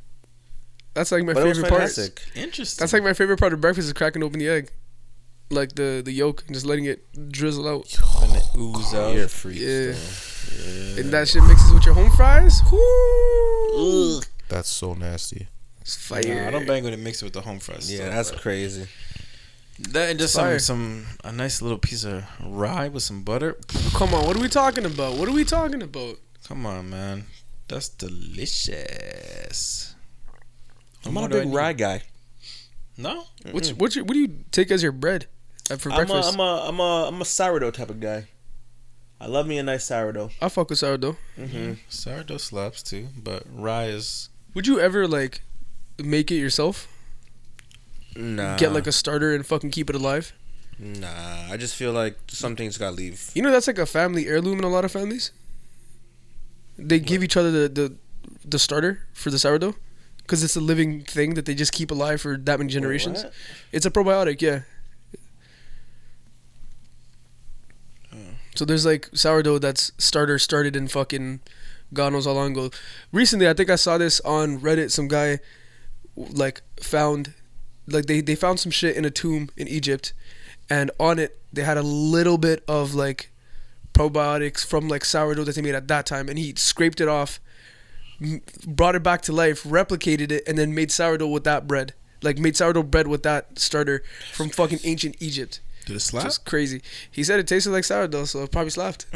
That's 0.95 1.13
like 1.13 1.25
my 1.25 1.35
But 1.35 1.45
it 1.45 1.49
was 1.49 1.59
favorite 1.59 1.69
part. 1.71 1.81
fantastic. 1.83 2.23
Interesting. 2.35 2.83
That's 2.83 2.93
like 2.95 3.03
my 3.05 3.13
favorite 3.13 3.39
part 3.39 3.53
of 3.53 3.61
breakfast 3.61 3.87
is 3.87 3.93
cracking 3.93 4.23
open 4.23 4.39
the 4.41 4.49
egg, 4.49 4.73
like 5.51 5.75
the 5.75 6.01
the 6.03 6.11
yolk 6.13 6.45
and 6.47 6.55
just 6.55 6.65
letting 6.67 6.87
it 6.87 7.05
drizzle 7.31 7.69
out. 7.69 7.87
when 8.23 8.35
it 8.35 8.45
ooze 8.57 8.95
out. 8.95 9.15
You're 9.15 9.25
a 9.27 9.29
freak. 9.29 9.59
Yeah. 9.61 9.93
though. 9.93 9.95
And 10.99 11.11
that 11.13 11.29
shit 11.29 11.43
mixes 11.45 11.73
with 11.73 11.87
your 11.87 11.95
home 11.95 12.11
fries. 12.11 12.61
Whoo! 12.71 14.21
that's 14.49 14.69
so 14.69 14.95
nasty. 14.95 15.47
It's 15.81 15.97
fire. 15.97 16.43
Nah, 16.43 16.49
I 16.49 16.51
don't 16.51 16.67
bang 16.67 16.85
when 16.85 16.93
it 16.93 16.99
mixes 16.99 17.23
with 17.23 17.33
the 17.33 17.41
home 17.41 17.61
fries. 17.61 17.91
Yeah, 17.91 18.05
so, 18.05 18.11
that's 18.11 18.31
bro. 18.31 18.41
crazy. 18.41 18.89
That 19.79 20.11
and 20.11 20.19
just 20.19 20.35
some 20.35 20.59
some 20.59 21.07
a 21.23 21.31
nice 21.31 21.63
little 21.63 21.79
piece 21.79 22.05
of 22.05 22.25
rye 22.45 22.89
with 22.89 23.05
some 23.05 23.23
butter. 23.23 23.57
Come 23.95 24.13
on, 24.13 24.27
what 24.27 24.37
are 24.37 24.41
we 24.41 24.49
talking 24.49 24.85
about? 24.85 25.17
What 25.17 25.29
are 25.29 25.33
we 25.33 25.45
talking 25.45 25.83
about? 25.83 26.17
Come 26.49 26.67
on, 26.67 26.91
man. 26.91 27.27
That's 27.69 27.89
delicious. 27.89 29.95
I'm 31.05 31.15
not 31.15 31.27
a 31.27 31.29
big 31.29 31.53
rye 31.53 31.75
guy. 31.75 32.03
No. 32.97 33.25
What's 33.53 33.73
what? 33.73 33.95
You, 33.95 34.05
what 34.05 34.15
do 34.15 34.19
you 34.19 34.45
take 34.51 34.73
as 34.73 34.83
your 34.83 34.93
bread 34.93 35.27
uh, 35.71 35.77
for 35.77 35.91
I'm 35.91 35.95
a, 35.95 36.07
breakfast? 36.07 36.35
I'm 36.35 36.41
a 36.41 36.69
I'm 36.69 36.81
a 36.81 37.09
I'm 37.09 37.21
a 37.21 37.25
sourdough 37.25 37.71
type 37.71 37.91
of 37.91 38.01
guy. 38.01 38.27
I 39.21 39.27
love 39.27 39.47
me 39.47 39.59
a 39.59 39.63
nice 39.63 39.85
sourdough. 39.85 40.31
I 40.41 40.49
fuck 40.49 40.71
with 40.71 40.79
sourdough. 40.79 41.17
Mm-hmm. 41.37 41.75
Sourdough 41.89 42.37
slaps 42.39 42.83
too, 42.83 43.09
but 43.17 43.43
rye 43.53 43.87
is. 43.87 44.29
Would 44.55 44.67
you 44.67 44.79
ever 44.79 45.09
like 45.09 45.43
make 45.99 46.31
it 46.31 46.37
yourself? 46.37 46.89
Nah. 48.15 48.57
Get 48.57 48.73
like 48.73 48.87
a 48.87 48.93
starter 48.93 49.35
and 49.35 49.45
fucking 49.45 49.71
keep 49.71 49.91
it 49.91 49.97
alive? 49.97 50.33
Nah. 50.79 51.51
I 51.51 51.57
just 51.57 51.75
feel 51.75 51.93
like 51.93 52.17
something's 52.29 52.79
got 52.79 52.91
to 52.91 52.97
leave. 52.97 53.31
You 53.35 53.43
know 53.43 53.51
that's 53.51 53.67
like 53.67 53.79
a 53.79 53.87
family 53.87 54.27
heirloom 54.29 54.59
in 54.59 54.65
a 54.65 54.69
lot 54.69 54.85
of 54.85 54.93
families. 54.93 55.33
They 56.77 57.01
give 57.01 57.25
each 57.25 57.37
other 57.37 57.51
the 57.51 57.69
the, 57.69 57.97
the 58.45 58.59
starter 58.59 59.01
for 59.13 59.31
the 59.31 59.39
sourdough 59.39 59.75
because 60.19 60.45
it's 60.45 60.55
a 60.57 60.61
living 60.61 61.03
thing 61.03 61.35
that 61.35 61.47
they 61.47 61.55
just 61.55 61.73
keep 61.73 61.91
alive 61.91 62.21
for 62.21 62.37
that 62.37 62.59
many 62.61 62.71
generations. 62.71 63.25
What? 63.25 63.33
It's 63.73 63.87
a 63.87 63.91
probiotic, 63.91 64.41
yeah. 64.43 64.61
So 68.59 68.65
there's 68.65 68.85
like 68.85 69.09
sourdough 69.15 69.61
that's 69.61 69.93
starter 69.99 70.37
started 70.37 70.75
in 70.75 70.89
fucking 70.89 71.39
God 71.95 72.13
knows 72.13 72.25
how 72.25 72.33
long 72.33 72.51
ago. 72.51 72.71
Recently, 73.13 73.49
I 73.49 73.55
think 73.55 73.71
I 73.71 73.77
saw 73.77 73.99
this 73.99 74.19
on 74.23 74.59
Reddit. 74.59 74.91
Some 74.91 75.07
guy 75.07 75.39
like 76.17 76.63
found 76.83 77.35
like 77.87 78.07
they 78.07 78.21
they 78.21 78.35
found 78.35 78.59
some 78.59 78.73
shit 78.73 78.97
in 78.97 79.05
a 79.05 79.11
tomb 79.11 79.51
in 79.57 79.69
Egypt, 79.69 80.13
and 80.69 80.91
on 80.99 81.21
it 81.21 81.39
they 81.53 81.63
had 81.63 81.77
a 81.77 81.83
little 81.83 82.37
bit 82.37 82.65
of 82.67 82.97
like 82.97 83.31
probiotics 83.95 84.67
from 84.67 84.89
like 84.89 85.05
sourdough 85.05 85.45
that 85.45 85.55
they 85.55 85.63
made 85.63 85.77
at 85.77 85.87
that 85.87 86.05
time, 86.05 86.29
and 86.29 86.37
he 86.37 86.53
scraped 86.57 87.01
it 87.01 87.07
off, 87.07 87.39
brought 88.67 88.97
it 88.97 89.05
back 89.05 89.23
to 89.23 89.33
life, 89.33 89.63
replicated 89.63 90.33
it, 90.33 90.43
and 90.49 90.59
then 90.59 90.75
made 90.75 90.91
sourdough 90.91 91.29
with 91.29 91.45
that 91.45 91.69
bread. 91.69 91.95
Like 92.23 92.39
made 92.39 92.57
sourdough 92.57 92.83
bread 92.83 93.07
with 93.07 93.23
that 93.23 93.61
starter 93.61 94.03
from 94.33 94.49
fucking 94.49 94.81
ancient 94.83 95.15
Egypt. 95.21 95.61
Did 95.89 95.97
it 95.97 96.01
slap? 96.01 96.25
Just 96.25 96.45
crazy. 96.45 96.83
He 97.11 97.25
said 97.25 97.41
it 97.41 97.47
tasted 97.47 97.71
like 97.71 97.83
sourdough, 97.83 98.27
so 98.27 98.43
it 98.43 98.53
probably 98.53 98.69
slapped. 98.69 99.07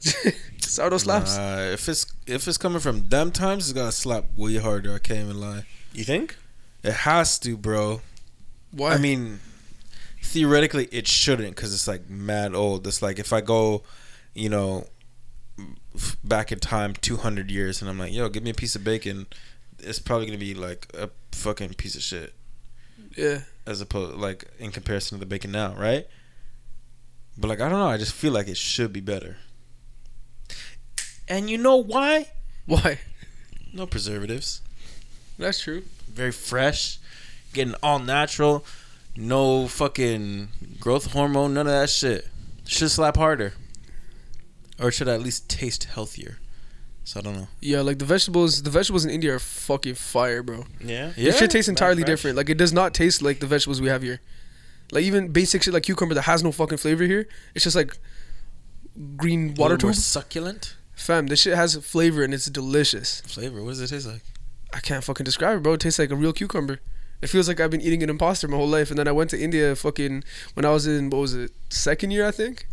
sourdough 0.60 0.98
slaps. 0.98 1.36
Nah, 1.36 1.58
if 1.58 1.88
it's 1.88 2.06
if 2.24 2.46
it's 2.46 2.56
coming 2.56 2.78
from 2.78 3.08
them 3.08 3.32
times, 3.32 3.68
it's 3.68 3.72
gotta 3.72 3.90
slap 3.90 4.26
way 4.36 4.56
harder. 4.58 4.94
I 4.94 5.00
can't 5.00 5.18
even 5.18 5.40
lie. 5.40 5.64
You 5.92 6.04
think? 6.04 6.36
It 6.84 6.92
has 6.92 7.36
to, 7.40 7.56
bro. 7.56 8.02
Why? 8.70 8.92
I 8.92 8.98
mean, 8.98 9.40
theoretically, 10.22 10.88
it 10.92 11.08
shouldn't 11.08 11.56
because 11.56 11.74
it's 11.74 11.88
like 11.88 12.08
mad 12.08 12.54
old. 12.54 12.86
It's 12.86 13.02
like 13.02 13.18
if 13.18 13.32
I 13.32 13.40
go, 13.40 13.82
you 14.32 14.48
know, 14.50 14.86
f- 15.96 16.16
back 16.22 16.52
in 16.52 16.60
time 16.60 16.94
200 16.94 17.50
years 17.50 17.82
and 17.82 17.90
I'm 17.90 17.98
like, 17.98 18.12
yo, 18.12 18.28
give 18.28 18.44
me 18.44 18.50
a 18.50 18.54
piece 18.54 18.76
of 18.76 18.84
bacon, 18.84 19.26
it's 19.80 19.98
probably 19.98 20.26
gonna 20.26 20.38
be 20.38 20.54
like 20.54 20.86
a 20.94 21.10
fucking 21.32 21.74
piece 21.74 21.96
of 21.96 22.02
shit 22.02 22.34
yeah. 23.16 23.40
as 23.66 23.80
opposed 23.80 24.16
like 24.16 24.44
in 24.58 24.70
comparison 24.70 25.18
to 25.18 25.20
the 25.20 25.26
bacon 25.26 25.52
now, 25.52 25.74
right? 25.74 26.06
But 27.40 27.48
like 27.48 27.60
I 27.60 27.68
don't 27.70 27.78
know, 27.78 27.88
I 27.88 27.96
just 27.96 28.12
feel 28.12 28.32
like 28.32 28.48
it 28.48 28.58
should 28.58 28.92
be 28.92 29.00
better. 29.00 29.38
And 31.26 31.48
you 31.48 31.56
know 31.56 31.76
why? 31.76 32.28
Why? 32.66 32.98
No 33.72 33.86
preservatives. 33.86 34.60
That's 35.38 35.60
true. 35.60 35.82
very 36.12 36.32
fresh, 36.32 36.98
getting 37.52 37.74
all 37.82 37.98
natural, 37.98 38.64
no 39.16 39.66
fucking 39.68 40.48
growth 40.78 41.12
hormone, 41.12 41.54
none 41.54 41.66
of 41.66 41.72
that 41.72 41.88
shit. 41.88 42.28
Should 42.66 42.90
slap 42.90 43.16
harder, 43.16 43.54
or 44.78 44.88
it 44.88 44.92
should 44.92 45.08
at 45.08 45.22
least 45.22 45.48
taste 45.48 45.84
healthier. 45.84 46.38
So 47.04 47.20
I 47.20 47.22
don't 47.22 47.34
know. 47.36 47.48
Yeah, 47.60 47.80
like 47.80 47.98
the 47.98 48.04
vegetables, 48.04 48.62
the 48.62 48.70
vegetables 48.70 49.04
in 49.04 49.10
India 49.10 49.34
are 49.34 49.38
fucking 49.38 49.94
fire, 49.94 50.42
bro. 50.42 50.66
Yeah. 50.80 51.12
It 51.16 51.34
should 51.34 51.50
taste 51.50 51.68
entirely 51.68 52.04
different. 52.04 52.36
Like 52.36 52.50
it 52.50 52.58
does 52.58 52.72
not 52.72 52.92
taste 52.92 53.22
like 53.22 53.40
the 53.40 53.46
vegetables 53.46 53.80
we 53.80 53.88
have 53.88 54.02
here. 54.02 54.20
Like 54.92 55.04
even 55.04 55.28
basic 55.28 55.62
shit 55.62 55.74
like 55.74 55.84
cucumber 55.84 56.14
that 56.14 56.22
has 56.22 56.42
no 56.42 56.52
fucking 56.52 56.78
flavor 56.78 57.04
here. 57.04 57.28
It's 57.54 57.64
just 57.64 57.76
like 57.76 57.96
green 59.16 59.54
water 59.54 59.74
little 59.74 59.88
more 59.88 59.94
succulent 59.94 60.76
Fam, 61.00 61.28
this 61.28 61.40
shit 61.40 61.54
has 61.56 61.74
flavor 61.76 62.22
and 62.22 62.34
it's 62.34 62.44
delicious. 62.44 63.22
flavor. 63.22 63.62
What 63.62 63.70
does 63.70 63.80
it 63.80 63.88
taste 63.88 64.06
like? 64.06 64.22
I 64.74 64.80
can't 64.80 65.02
fucking 65.02 65.24
describe 65.24 65.56
it, 65.56 65.62
bro. 65.62 65.72
It 65.72 65.80
tastes 65.80 65.98
like 65.98 66.10
a 66.10 66.14
real 66.16 66.34
cucumber. 66.34 66.80
It 67.22 67.28
feels 67.28 67.48
like 67.48 67.58
I've 67.58 67.70
been 67.70 67.80
eating 67.80 68.02
an 68.02 68.10
imposter 68.10 68.46
my 68.48 68.58
whole 68.58 68.68
life. 68.68 68.90
And 68.90 68.98
then 68.98 69.08
I 69.08 69.12
went 69.12 69.30
to 69.30 69.40
India 69.40 69.74
fucking 69.74 70.24
when 70.52 70.66
I 70.66 70.70
was 70.70 70.86
in 70.86 71.08
what 71.08 71.20
was 71.20 71.34
it 71.34 71.52
second 71.70 72.10
year 72.10 72.26
I 72.26 72.30
think, 72.30 72.66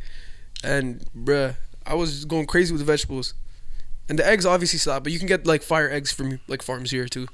and 0.61 1.05
bruh, 1.15 1.55
I 1.85 1.95
was 1.95 2.25
going 2.25 2.47
crazy 2.47 2.73
with 2.73 2.81
the 2.81 2.85
vegetables. 2.85 3.33
And 4.09 4.19
the 4.19 4.27
eggs 4.27 4.45
obviously 4.45 4.79
slap, 4.79 5.03
but 5.03 5.13
you 5.13 5.19
can 5.19 5.27
get 5.27 5.47
like 5.47 5.63
fire 5.63 5.89
eggs 5.89 6.11
from 6.11 6.41
like 6.47 6.61
farms 6.61 6.91
here 6.91 7.07
too. 7.07 7.27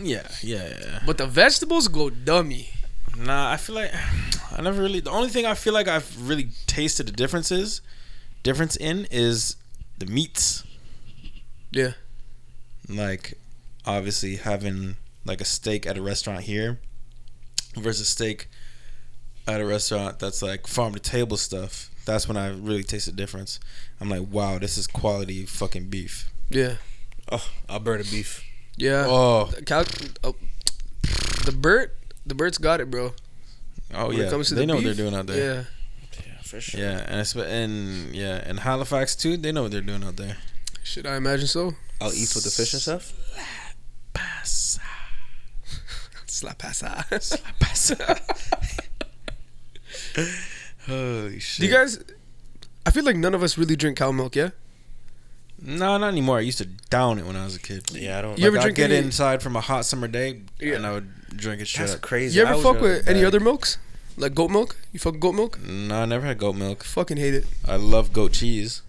Yeah, 0.00 0.28
yeah, 0.42 0.68
yeah. 0.80 1.00
But 1.04 1.18
the 1.18 1.26
vegetables 1.26 1.88
go 1.88 2.08
dummy. 2.08 2.70
Nah, 3.18 3.52
I 3.52 3.56
feel 3.56 3.74
like 3.74 3.92
I 4.52 4.60
never 4.60 4.82
really. 4.82 5.00
The 5.00 5.10
only 5.10 5.28
thing 5.28 5.46
I 5.46 5.54
feel 5.54 5.72
like 5.72 5.88
I've 5.88 6.28
really 6.28 6.48
tasted 6.66 7.06
the 7.06 7.12
differences, 7.12 7.80
difference 8.42 8.76
in 8.76 9.06
is 9.10 9.56
the 9.98 10.06
meats. 10.06 10.64
Yeah. 11.70 11.92
Like, 12.88 13.38
obviously 13.86 14.36
having 14.36 14.96
like 15.24 15.40
a 15.40 15.44
steak 15.44 15.86
at 15.86 15.96
a 15.96 16.02
restaurant 16.02 16.42
here 16.42 16.78
versus 17.76 18.08
steak 18.08 18.48
at 19.46 19.60
a 19.60 19.66
restaurant 19.66 20.18
that's 20.18 20.42
like 20.42 20.66
farm 20.66 20.92
to 20.94 21.00
table 21.00 21.36
stuff. 21.36 21.90
That's 22.04 22.26
when 22.26 22.36
I 22.36 22.48
really 22.48 22.82
taste 22.82 23.06
the 23.06 23.12
difference. 23.12 23.60
I'm 24.00 24.08
like, 24.08 24.26
wow, 24.30 24.58
this 24.58 24.76
is 24.76 24.86
quality 24.86 25.46
fucking 25.46 25.88
beef. 25.88 26.28
Yeah. 26.50 26.76
Oh, 27.30 27.46
Alberta 27.68 28.04
beef. 28.10 28.44
Yeah. 28.76 29.04
Oh, 29.06 29.50
Cal- 29.64 29.84
oh, 30.24 30.34
the 31.44 31.52
Burt, 31.52 31.96
the 32.26 32.34
Burt's 32.34 32.58
got 32.58 32.80
it, 32.80 32.90
bro. 32.90 33.12
oh 33.94 34.08
When 34.08 34.16
yeah, 34.18 34.24
it 34.24 34.30
comes 34.30 34.48
to 34.48 34.54
they 34.54 34.62
the 34.62 34.66
know 34.66 34.74
what 34.76 34.84
they're 34.84 34.94
doing 34.94 35.14
out 35.14 35.26
there. 35.26 35.54
Yeah. 35.56 35.64
Yeah, 36.26 36.40
for 36.42 36.60
sure. 36.60 36.80
Yeah, 36.80 37.04
and 37.08 37.20
it's, 37.20 37.34
and 37.34 38.14
yeah, 38.14 38.42
and 38.46 38.60
Halifax 38.60 39.16
too. 39.16 39.36
They 39.36 39.52
know 39.52 39.62
what 39.62 39.70
they're 39.72 39.80
doing 39.80 40.04
out 40.04 40.16
there. 40.16 40.36
Should 40.82 41.06
I 41.06 41.16
imagine 41.16 41.46
so? 41.46 41.74
I'll 42.00 42.12
eat 42.12 42.34
with 42.34 42.44
the 42.44 42.50
fish 42.50 42.72
and 42.72 42.82
stuff. 42.82 43.12
Slap 46.26 46.58
passa. 46.58 47.04
Holy 50.86 51.38
shit! 51.38 51.60
Do 51.60 51.66
you 51.66 51.72
guys? 51.72 52.02
I 52.84 52.90
feel 52.90 53.04
like 53.04 53.16
none 53.16 53.34
of 53.34 53.42
us 53.42 53.56
really 53.56 53.76
drink 53.76 53.98
cow 53.98 54.10
milk. 54.12 54.34
Yeah. 54.34 54.50
No, 55.64 55.96
not 55.98 56.08
anymore. 56.08 56.38
I 56.38 56.40
used 56.40 56.58
to 56.58 56.64
down 56.64 57.18
it 57.20 57.26
when 57.26 57.36
I 57.36 57.44
was 57.44 57.54
a 57.54 57.60
kid. 57.60 57.88
Yeah, 57.92 58.18
I 58.18 58.22
don't. 58.22 58.38
You 58.38 58.48
ever 58.48 58.58
I'd 58.58 58.62
drink 58.62 58.76
get 58.76 58.90
any- 58.90 59.06
inside 59.06 59.42
from 59.42 59.54
a 59.54 59.60
hot 59.60 59.84
summer 59.84 60.08
day 60.08 60.40
Yeah. 60.58 60.74
and 60.76 60.86
I 60.86 60.92
would 60.92 61.08
drink 61.36 61.60
it 61.62 61.66
straight 61.66 61.84
That's 61.86 61.94
up. 61.96 62.02
crazy. 62.02 62.36
You 62.38 62.42
ever 62.44 62.54
was 62.54 62.62
fuck 62.62 62.74
gonna- 62.76 62.88
with 62.94 63.08
any 63.08 63.20
that- 63.20 63.26
other 63.28 63.40
milks? 63.40 63.78
Like 64.16 64.34
goat 64.34 64.50
milk? 64.50 64.76
You 64.92 65.00
fuck 65.00 65.18
goat 65.18 65.32
milk? 65.32 65.58
No, 65.66 66.02
I 66.02 66.04
never 66.04 66.26
had 66.26 66.38
goat 66.38 66.54
milk. 66.56 66.84
Fucking 66.84 67.16
hate 67.16 67.34
it. 67.34 67.46
I 67.66 67.76
love 67.76 68.12
goat 68.12 68.32
cheese. 68.32 68.82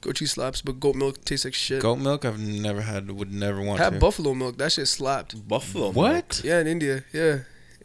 Goat 0.00 0.16
cheese 0.16 0.30
slaps, 0.32 0.62
but 0.62 0.80
goat 0.80 0.94
milk 0.96 1.22
tastes 1.26 1.44
like 1.44 1.52
shit. 1.52 1.82
Goat 1.82 1.96
milk, 1.96 2.24
I've 2.24 2.38
never 2.40 2.80
had. 2.80 3.10
Would 3.10 3.30
never 3.30 3.60
want 3.60 3.78
Had 3.80 3.92
to. 3.94 3.98
buffalo 3.98 4.32
milk. 4.34 4.56
That 4.56 4.72
shit 4.72 4.88
slapped. 4.88 5.46
buffalo? 5.46 5.90
what? 5.90 6.40
Yeah, 6.42 6.60
in 6.60 6.66
India. 6.66 7.04
Yeah. 7.12 7.40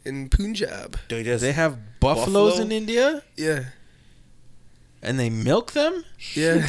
In 0.06 0.30
Punjab. 0.30 0.98
They 1.10 1.22
just 1.22 1.42
They 1.42 1.52
have 1.52 1.76
buffaloes 2.00 2.52
Buffalo? 2.52 2.64
in 2.66 2.72
India 2.72 3.22
Yeah. 3.36 3.64
and 5.02 5.18
they 5.20 5.28
milk 5.28 5.72
them. 5.72 6.04
Yeah. 6.34 6.54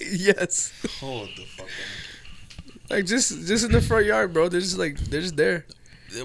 yes. 0.00 0.72
Hold 1.00 1.28
the 1.36 1.44
fuck 1.56 1.68
Like 2.92 3.06
just 3.06 3.46
just 3.46 3.64
in 3.64 3.72
the 3.72 3.80
front 3.80 4.06
yard, 4.06 4.32
bro. 4.32 4.48
They're 4.48 4.60
just 4.60 4.78
like 4.78 4.96
they're 4.98 5.22
just 5.22 5.36
there. 5.36 5.66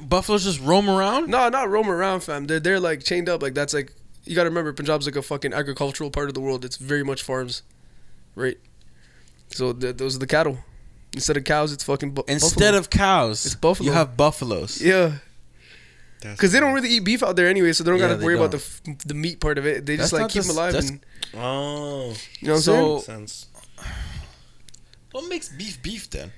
Buffaloes 0.01 0.43
just 0.43 0.59
roam 0.59 0.89
around. 0.89 1.29
No, 1.29 1.47
not 1.49 1.69
roam 1.69 1.89
around, 1.89 2.19
fam. 2.21 2.45
They're 2.45 2.59
they're 2.59 2.79
like 2.79 3.03
chained 3.03 3.29
up. 3.29 3.41
Like 3.41 3.53
that's 3.53 3.73
like 3.73 3.93
you 4.25 4.35
gotta 4.35 4.49
remember 4.49 4.73
Punjab's 4.73 5.05
like 5.05 5.15
a 5.15 5.21
fucking 5.21 5.53
agricultural 5.53 6.11
part 6.11 6.27
of 6.27 6.33
the 6.33 6.41
world. 6.41 6.65
It's 6.65 6.75
very 6.75 7.03
much 7.05 7.23
farms, 7.23 7.61
right? 8.35 8.57
So 9.49 9.71
th- 9.71 9.95
those 9.95 10.17
are 10.17 10.19
the 10.19 10.27
cattle. 10.27 10.57
Instead 11.13 11.37
of 11.37 11.45
cows, 11.45 11.71
it's 11.71 11.85
fucking 11.85 12.11
bu- 12.11 12.23
Instead 12.27 12.59
buffalo. 12.73 12.77
of 12.79 12.89
cows, 12.89 13.45
It's 13.45 13.55
buffalo. 13.55 13.87
You 13.87 13.93
have 13.93 14.17
buffaloes. 14.17 14.81
yeah, 14.81 15.13
because 16.21 16.51
they 16.51 16.59
don't 16.59 16.73
really 16.73 16.89
eat 16.89 17.05
beef 17.05 17.23
out 17.23 17.37
there 17.37 17.47
anyway, 17.47 17.71
so 17.71 17.85
they 17.85 17.89
don't 17.91 17.99
Yeah, 17.99 18.07
gotta 18.07 18.19
they 18.19 18.25
worry 18.25 18.35
about 18.35 18.51
don't. 18.51 18.61
the 18.85 18.91
f- 18.91 18.97
the 19.05 19.13
meat 19.13 19.39
part 19.39 19.57
of 19.57 19.65
it. 19.65 19.85
They 19.85 19.95
just 19.95 20.11
like 20.11 20.23
not 20.23 20.29
keep 20.31 20.41
the 20.43 20.49
them 20.49 20.57
alive. 20.57 20.75
And, 20.75 20.99
Oh, 21.33 22.13
you 22.41 22.49
know 22.49 22.53
what 22.53 22.57
I'm 22.57 22.61
So- 22.61 22.73
saying? 22.73 22.93
makes 22.93 23.05
sense. 23.05 23.45
What 25.13 25.29
makes 25.29 25.47
beef 25.49 25.81
beef 25.81 26.09
then? 26.09 26.33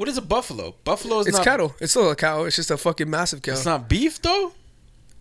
What 0.00 0.08
is 0.08 0.16
a 0.16 0.22
buffalo? 0.22 0.76
Buffalo 0.82 1.18
is 1.20 1.26
It's 1.26 1.36
not. 1.36 1.44
cattle. 1.44 1.76
It's 1.78 1.92
still 1.92 2.08
a 2.10 2.16
cow. 2.16 2.44
It's 2.44 2.56
just 2.56 2.70
a 2.70 2.78
fucking 2.78 3.10
massive 3.10 3.42
cow. 3.42 3.52
It's 3.52 3.66
not 3.66 3.86
beef 3.86 4.22
though. 4.22 4.54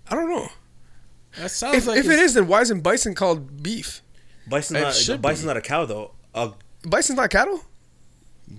I 0.10 0.16
don't 0.16 0.30
know. 0.30 0.48
That 1.38 1.52
sounds 1.52 1.76
If, 1.76 1.88
like 1.88 1.98
if 2.00 2.06
it 2.06 2.12
it's- 2.14 2.34
then 2.34 2.48
why 2.48 2.62
isn't 2.62 2.80
bison 2.80 3.14
called 3.14 3.62
beef? 3.62 4.02
Bison's 4.50 4.78
It 4.80 4.82
not. 4.84 4.96
should 4.96 5.22
Bison's 5.22 5.42
be. 5.42 5.48
not 5.48 5.58
a 5.58 5.62
cow 5.62 5.84
though. 5.84 6.12
A 6.34 6.52
Bison's 6.88 7.18
not 7.18 7.30
cattle. 7.30 7.62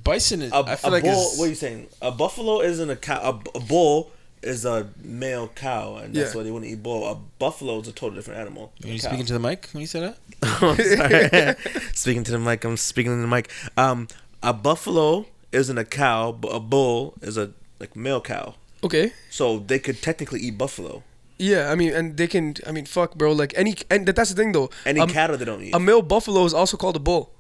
bison. 0.05 0.43
Is, 0.43 0.53
a, 0.53 0.57
I 0.57 0.77
feel 0.77 0.91
a 0.91 0.93
like 0.93 1.05
bull. 1.05 1.13
it's, 1.31 1.39
What 1.39 1.47
are 1.47 1.49
you 1.49 1.55
saying? 1.55 1.87
A 2.03 2.11
buffalo 2.13 2.61
isn't 2.61 2.91
a 2.91 2.97
cow. 2.97 3.41
A, 3.55 3.57
a 3.59 3.61
bull 3.61 4.11
is 4.43 4.67
a 4.67 4.91
male 5.03 5.49
cow, 5.49 5.97
and 5.97 6.15
that's 6.15 6.35
Yeah. 6.35 6.37
why 6.39 6.45
they 6.45 6.51
wouldn't 6.51 6.71
eat 6.71 6.83
bull. 6.83 7.11
A 7.11 7.15
buffalo 7.15 7.81
is 7.81 7.89
a 7.89 7.93
totally 7.93 8.17
different 8.19 8.41
animal. 8.41 8.75
Are 8.85 8.89
you 8.89 8.99
speaking 8.99 9.25
to 9.25 9.33
the 9.33 9.39
mic 9.39 9.71
when 9.73 9.81
you 9.81 9.87
say 9.87 10.01
that? 10.01 10.19
I'm 10.43 11.57
sorry. 11.65 11.91
speaking 11.95 12.25
to 12.25 12.31
the 12.33 12.39
mic. 12.39 12.63
I'm 12.65 12.77
speaking 12.77 13.13
to 13.17 13.23
the 13.23 13.27
mic. 13.27 13.51
Um, 13.79 14.07
a 14.43 14.53
buffalo 14.53 15.25
isn't 15.53 15.79
a 15.79 15.85
cow, 15.85 16.33
but 16.33 16.49
a 16.49 16.61
bull 16.61 17.15
is 17.23 17.37
a 17.37 17.53
like 17.79 17.97
male 17.97 18.21
cow. 18.21 18.55
Okay. 18.83 19.13
So 19.31 19.59
they 19.59 19.79
could 19.79 20.01
technically 20.03 20.41
eat 20.41 20.57
buffalo. 20.57 21.03
Yeah, 21.39 21.71
I 21.71 21.75
mean, 21.75 21.95
and 21.95 22.17
they 22.17 22.27
can. 22.27 22.55
I 22.67 22.73
mean, 22.73 22.85
fuck, 22.85 23.15
bro. 23.15 23.33
Like 23.33 23.55
any, 23.57 23.75
and 23.91 24.07
that's 24.07 24.31
the 24.31 24.37
thing 24.37 24.53
though. 24.53 24.69
Any 24.85 25.01
a, 25.01 25.07
cattle 25.07 25.39
they 25.39 25.47
don't 25.47 25.63
eat. 25.63 25.75
a 25.75 25.81
male 25.81 26.03
buffalo 26.03 26.45
is 26.45 26.53
also 26.53 26.77
called 26.77 26.97
a 26.97 27.01
bull, 27.01 27.33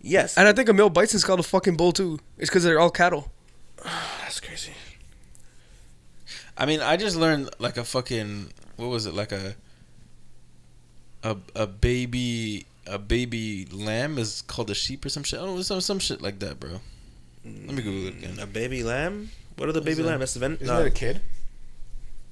yes, 0.00 0.36
and 0.36 0.48
I 0.48 0.52
think 0.52 0.68
a 0.68 0.72
male 0.72 0.90
bison 0.90 1.16
is 1.16 1.24
called 1.24 1.38
a 1.38 1.44
fucking 1.44 1.76
bull 1.76 1.92
too. 1.92 2.18
It's 2.36 2.50
because 2.50 2.64
they're 2.64 2.80
all 2.80 2.90
cattle. 2.90 3.30
that's 3.84 4.40
crazy. 4.40 4.72
I 6.58 6.66
mean, 6.66 6.80
I 6.80 6.96
just 6.96 7.16
learned 7.16 7.50
like 7.60 7.76
a 7.76 7.84
fucking 7.84 8.52
what 8.76 8.88
was 8.88 9.06
it 9.06 9.14
like 9.14 9.30
a 9.30 9.54
a 11.22 11.36
a 11.54 11.66
baby 11.68 12.66
a 12.86 12.98
baby 12.98 13.66
lamb 13.70 14.18
is 14.18 14.42
called 14.42 14.70
a 14.70 14.74
sheep 14.74 15.04
or 15.04 15.08
some 15.08 15.22
shit. 15.22 15.38
Oh, 15.40 15.60
some 15.62 15.80
some 15.80 15.98
shit 15.98 16.20
like 16.22 16.38
that, 16.40 16.58
bro. 16.60 16.80
Let 17.44 17.74
me 17.74 17.82
Google 17.82 18.08
it 18.08 18.14
again. 18.24 18.38
A 18.40 18.46
baby 18.46 18.82
lamb. 18.82 19.30
What 19.56 19.68
are 19.68 19.72
the 19.72 19.80
baby 19.80 20.02
lamb? 20.02 20.18
That's 20.20 20.34
the 20.34 20.40
ven- 20.40 20.54
Isn't 20.54 20.66
no, 20.66 20.78
that 20.82 20.86
a 20.86 20.90
kid? 20.90 21.20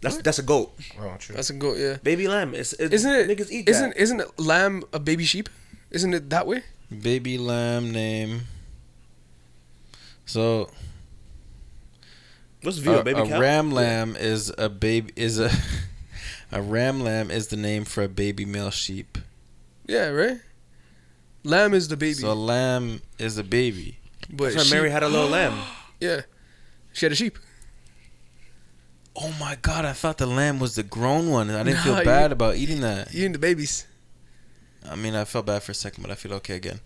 that's 0.00 0.16
that's 0.18 0.38
a 0.38 0.42
goat. 0.42 0.72
Oh, 1.00 1.14
true. 1.18 1.36
That's 1.36 1.50
a 1.50 1.54
goat. 1.54 1.76
Yeah. 1.78 1.98
Baby 2.02 2.26
lamb. 2.28 2.54
It's, 2.54 2.72
it's 2.74 2.92
Isn't 2.94 3.12
it? 3.12 3.28
Niggas 3.28 3.50
eat 3.50 3.68
isn't 3.68 3.90
that. 3.90 4.00
isn't 4.00 4.20
it 4.20 4.38
lamb 4.40 4.82
a 4.92 4.98
baby 4.98 5.24
sheep? 5.24 5.48
Isn't 5.90 6.12
it 6.14 6.30
that 6.30 6.46
way? 6.46 6.62
Baby 6.90 7.38
lamb 7.38 7.90
name. 7.92 8.42
So 10.26 10.70
What's 12.62 12.78
view? 12.78 12.92
a, 12.94 13.00
A 13.00 13.04
baby 13.04 13.20
a 13.20 13.26
cow. 13.26 13.40
ram 13.40 13.70
lamb 13.72 14.16
is 14.16 14.52
a 14.58 14.68
baby 14.68 15.12
is 15.16 15.38
a 15.38 15.50
a 16.52 16.62
ram 16.62 17.00
lamb 17.00 17.30
is 17.30 17.48
the 17.48 17.56
name 17.56 17.84
for 17.84 18.02
a 18.02 18.08
baby 18.08 18.44
male 18.44 18.70
sheep. 18.70 19.18
Yeah, 19.92 20.08
right. 20.08 20.40
Lamb 21.44 21.74
is 21.74 21.88
the 21.88 21.96
baby, 21.98 22.14
So 22.14 22.32
lamb 22.34 23.02
is 23.18 23.36
the 23.36 23.42
baby. 23.44 23.98
but 24.30 24.54
That's 24.54 24.70
why 24.70 24.76
Mary 24.78 24.90
had 24.90 25.02
a 25.02 25.08
little 25.08 25.28
lamb. 25.28 25.58
yeah, 26.00 26.22
she 26.94 27.04
had 27.04 27.12
a 27.12 27.14
sheep. 27.16 27.38
Oh 29.14 29.34
my 29.38 29.58
god! 29.60 29.84
I 29.84 29.92
thought 29.92 30.16
the 30.16 30.24
lamb 30.26 30.58
was 30.58 30.76
the 30.76 30.82
grown 30.82 31.28
one. 31.28 31.50
I 31.50 31.62
didn't 31.62 31.74
Nah, 31.76 31.82
feel 31.84 31.98
you- 31.98 32.04
bad 32.04 32.32
about 32.32 32.56
eating 32.56 32.80
that. 32.80 33.14
Eating 33.14 33.32
the 33.32 33.38
babies. 33.38 33.86
I 34.88 34.94
mean, 34.96 35.14
I 35.14 35.24
felt 35.26 35.44
bad 35.46 35.62
for 35.62 35.72
a 35.72 35.74
second, 35.74 36.00
but 36.02 36.10
I 36.10 36.14
feel 36.14 36.32
okay 36.34 36.56
again. 36.56 36.80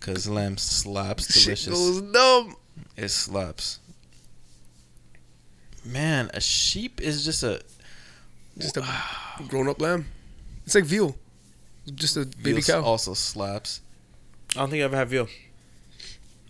Cause 0.00 0.26
lamb 0.26 0.56
slaps, 0.56 1.32
Shit 1.32 1.44
delicious. 1.44 1.68
goes 1.74 2.00
dumb. 2.00 2.56
It 2.96 3.10
slaps. 3.10 3.78
Man, 5.84 6.30
a 6.32 6.40
sheep 6.40 7.00
is 7.00 7.24
just 7.24 7.42
a 7.42 7.60
Just 8.58 8.76
a 8.78 8.84
grown 9.48 9.68
up 9.68 9.80
lamb. 9.80 10.06
It's 10.64 10.74
like 10.74 10.84
veal. 10.84 11.14
Just 11.94 12.16
a 12.16 12.24
baby 12.26 12.60
veal 12.60 12.62
cow. 12.62 12.82
Also 12.84 13.14
slaps. 13.14 13.80
I 14.54 14.60
don't 14.60 14.70
think 14.70 14.82
I 14.82 14.84
ever 14.84 14.96
had 14.96 15.08
veal. 15.08 15.28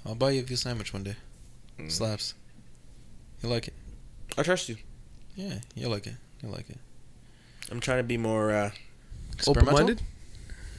I'll 0.05 0.15
buy 0.15 0.33
you 0.33 0.41
a 0.41 0.45
veal 0.45 0.57
sandwich 0.57 0.93
one 0.93 1.05
day. 1.05 1.17
Mm. 1.79 1.91
Slaps. 1.91 2.35
You 3.43 3.49
like 3.49 3.69
it? 3.69 3.75
I 4.37 4.43
trust 4.43 4.69
you. 4.69 4.77
Yeah, 5.37 5.55
you 5.75 5.89
like 5.89 6.07
it. 6.07 6.15
You 6.43 6.49
like 6.51 6.69
it. 6.69 6.79
I'm 7.71 7.81
trying 7.81 7.99
to 7.99 8.03
be 8.05 8.17
more 8.19 8.51
uh, 8.51 8.67
Open 8.67 8.73
Experimental? 9.39 9.75
minded. 9.75 10.03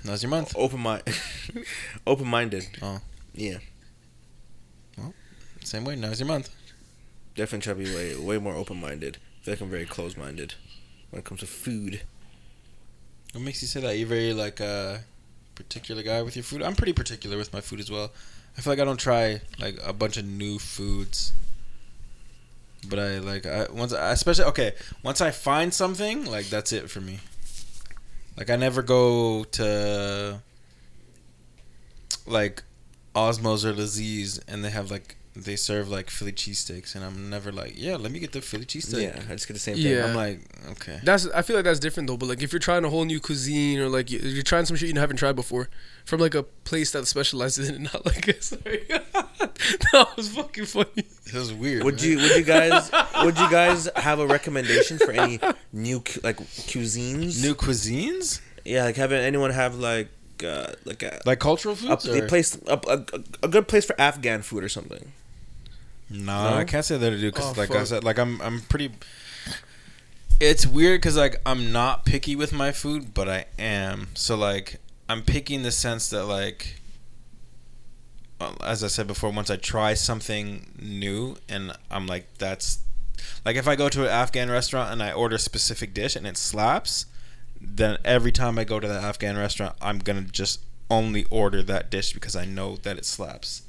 Now's 0.05 0.21
your 0.21 0.29
month. 0.29 0.53
open 0.57 0.79
mind, 0.81 1.03
open 2.07 2.27
minded. 2.27 2.65
Oh. 2.81 2.99
Yeah, 3.33 3.57
Same 5.63 5.85
way. 5.85 5.95
Now's 5.95 6.19
your 6.19 6.27
month. 6.27 6.49
definitely 7.35 7.61
try 7.63 7.73
to 7.73 7.89
be 7.89 7.95
way 7.95 8.15
way 8.17 8.37
more 8.37 8.53
open 8.53 8.79
minded. 8.79 9.17
I 9.41 9.45
feel 9.45 9.53
like 9.53 9.61
I'm 9.61 9.69
very 9.69 9.85
close 9.85 10.17
minded 10.17 10.55
when 11.09 11.19
it 11.19 11.25
comes 11.25 11.39
to 11.39 11.47
food. 11.47 12.01
What 13.33 13.43
makes 13.43 13.63
you 13.63 13.67
say 13.67 13.81
that? 13.81 13.97
You're 13.97 14.07
very 14.07 14.31
like 14.31 14.59
a 14.59 15.03
particular 15.55 16.03
guy 16.03 16.21
with 16.21 16.35
your 16.35 16.43
food. 16.43 16.61
I'm 16.61 16.75
pretty 16.75 16.93
particular 16.93 17.35
with 17.35 17.51
my 17.51 17.61
food 17.61 17.79
as 17.79 17.89
well. 17.89 18.11
I 18.55 18.61
feel 18.61 18.71
like 18.71 18.79
I 18.79 18.85
don't 18.85 18.99
try 18.99 19.41
like 19.59 19.77
a 19.83 19.91
bunch 19.91 20.17
of 20.17 20.25
new 20.25 20.59
foods. 20.59 21.33
But 22.87 22.99
I 22.99 23.17
like 23.17 23.47
I 23.47 23.67
once 23.71 23.91
I, 23.91 24.11
especially 24.11 24.45
okay 24.45 24.73
once 25.03 25.19
I 25.19 25.31
find 25.31 25.73
something 25.73 26.25
like 26.25 26.47
that's 26.47 26.71
it 26.71 26.91
for 26.91 27.01
me. 27.01 27.19
Like 28.37 28.51
I 28.51 28.55
never 28.55 28.83
go 28.83 29.45
to 29.45 30.41
like 32.27 32.61
Osmow's 33.15 33.65
or 33.65 33.73
Lazeez 33.73 34.41
and 34.47 34.63
they 34.63 34.69
have 34.69 34.91
like 34.91 35.15
they 35.35 35.55
serve 35.55 35.89
like 35.89 36.09
Philly 36.11 36.31
cheesesteaks, 36.31 36.93
and 36.95 37.03
I'm 37.03 37.29
never 37.29 37.51
like, 37.51 37.73
yeah, 37.75 37.95
let 37.95 38.11
me 38.11 38.19
get 38.19 38.31
the 38.33 38.41
Philly 38.41 38.65
cheesesteak. 38.65 39.01
Yeah, 39.01 39.19
I 39.27 39.33
just 39.33 39.47
get 39.47 39.53
the 39.55 39.59
same 39.59 39.75
thing. 39.75 39.87
Yeah. 39.87 40.05
I'm 40.05 40.15
like, 40.15 40.41
okay. 40.71 40.99
That's 41.03 41.27
I 41.29 41.41
feel 41.41 41.55
like 41.55 41.65
that's 41.65 41.79
different 41.79 42.07
though. 42.07 42.17
But 42.17 42.29
like 42.29 42.43
if 42.43 42.53
you're 42.53 42.59
trying 42.59 42.85
a 42.85 42.89
whole 42.89 43.05
new 43.05 43.19
cuisine 43.19 43.79
or 43.79 43.89
like 43.89 44.11
you- 44.11 44.19
you're 44.19 44.43
trying 44.43 44.65
some 44.65 44.75
shit 44.77 44.89
you 44.93 44.99
haven't 44.99 45.17
tried 45.17 45.35
before 45.35 45.69
from 46.05 46.19
like 46.19 46.35
a 46.35 46.43
place 46.43 46.91
that 46.91 47.07
specializes 47.07 47.67
in 47.69 47.75
it, 47.75 47.81
not 47.93 48.05
like 48.05 48.25
sorry, 48.43 48.83
that 48.87 50.07
was 50.15 50.29
fucking 50.29 50.65
funny. 50.65 50.87
It 51.25 51.33
was 51.33 51.51
weird. 51.53 51.83
Would 51.83 51.95
right? 51.95 52.03
you 52.03 52.17
would 52.17 52.35
you 52.37 52.43
guys 52.43 52.91
would 53.23 53.37
you 53.37 53.49
guys 53.49 53.89
have 53.95 54.19
a 54.19 54.27
recommendation 54.27 54.99
for 54.99 55.11
any 55.11 55.39
new 55.71 55.99
cu- 56.01 56.21
like 56.23 56.37
cuisines? 56.37 57.41
new 57.41 57.55
cuisines? 57.55 58.39
yeah, 58.65 58.83
like 58.85 58.95
having 58.95 59.19
anyone 59.19 59.51
have 59.51 59.75
like 59.75 60.09
uh, 60.43 60.73
like 60.85 61.01
a, 61.03 61.21
Like 61.25 61.39
cultural 61.39 61.75
a, 61.87 61.93
a 61.93 62.27
place 62.27 62.57
a, 62.67 62.79
a, 62.87 63.05
a 63.43 63.47
good 63.47 63.67
place 63.67 63.85
for 63.85 63.99
Afghan 63.99 64.41
food 64.41 64.63
or 64.63 64.69
something. 64.69 65.11
No, 66.13 66.51
No? 66.51 66.57
I 66.57 66.63
can't 66.63 66.85
say 66.85 66.97
that 66.97 67.11
I 67.11 67.15
do 67.15 67.31
because, 67.31 67.57
Oh, 67.57 67.59
like 67.59 67.71
I 67.71 67.83
said, 67.83 68.03
like 68.03 68.19
I'm 68.19 68.39
I'm 68.41 68.61
pretty. 68.61 68.91
It's 70.39 70.65
weird 70.65 71.01
because 71.01 71.17
like 71.17 71.37
I'm 71.45 71.71
not 71.71 72.05
picky 72.05 72.35
with 72.35 72.53
my 72.53 72.71
food, 72.71 73.13
but 73.13 73.27
I 73.27 73.45
am. 73.57 74.07
So 74.13 74.35
like 74.35 74.79
I'm 75.09 75.23
picky 75.23 75.55
in 75.55 75.63
the 75.63 75.71
sense 75.71 76.09
that 76.11 76.25
like, 76.25 76.79
as 78.61 78.83
I 78.83 78.87
said 78.87 79.07
before, 79.07 79.31
once 79.31 79.49
I 79.49 79.55
try 79.55 79.95
something 79.95 80.71
new 80.79 81.37
and 81.49 81.73
I'm 81.89 82.05
like 82.05 82.37
that's, 82.37 82.79
like 83.43 83.55
if 83.55 83.67
I 83.67 83.75
go 83.75 83.89
to 83.89 84.03
an 84.03 84.09
Afghan 84.09 84.51
restaurant 84.51 84.91
and 84.91 85.01
I 85.01 85.11
order 85.11 85.37
a 85.37 85.39
specific 85.39 85.93
dish 85.93 86.15
and 86.15 86.27
it 86.27 86.37
slaps, 86.37 87.07
then 87.59 87.97
every 88.05 88.31
time 88.31 88.59
I 88.59 88.65
go 88.65 88.79
to 88.79 88.87
that 88.87 89.03
Afghan 89.03 89.37
restaurant, 89.37 89.75
I'm 89.81 89.99
gonna 89.99 90.21
just 90.21 90.61
only 90.91 91.25
order 91.31 91.63
that 91.63 91.89
dish 91.89 92.13
because 92.13 92.35
I 92.35 92.45
know 92.45 92.75
that 92.77 92.97
it 92.97 93.05
slaps 93.05 93.63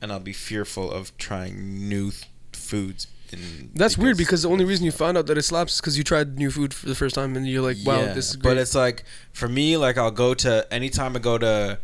and 0.00 0.12
I'll 0.12 0.20
be 0.20 0.32
fearful 0.32 0.90
of 0.90 1.16
trying 1.18 1.88
new 1.88 2.10
th- 2.10 2.24
foods. 2.52 3.06
In, 3.32 3.70
That's 3.74 3.98
weird 3.98 4.16
because 4.16 4.42
the 4.42 4.50
only 4.50 4.64
reason 4.64 4.84
you 4.86 4.92
found 4.92 5.18
out 5.18 5.26
that 5.26 5.36
it 5.36 5.42
slaps 5.42 5.74
is 5.74 5.80
because 5.80 5.98
you 5.98 6.04
tried 6.04 6.38
new 6.38 6.50
food 6.50 6.72
for 6.72 6.86
the 6.86 6.94
first 6.94 7.14
time 7.14 7.34
and 7.36 7.46
you're 7.46 7.62
like, 7.62 7.76
wow, 7.84 8.00
Yeah, 8.00 8.12
this 8.12 8.30
is 8.30 8.36
great. 8.36 8.50
But 8.52 8.58
it's 8.58 8.74
like 8.74 9.04
for 9.32 9.48
me, 9.48 9.76
like 9.76 9.98
I'll 9.98 10.10
go 10.12 10.32
to 10.34 10.66
anytime 10.72 11.16
I 11.16 11.18
go 11.18 11.36
to 11.38 11.78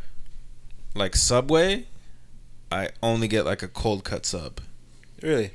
like 0.95 1.17
Subway, 1.17 1.87
I 2.71 2.91
only 3.03 3.27
get 3.29 3.45
like 3.45 3.63
a 3.63 3.69
cold 3.69 4.05
cut 4.05 4.25
sub. 4.25 4.61
Really? 5.21 5.51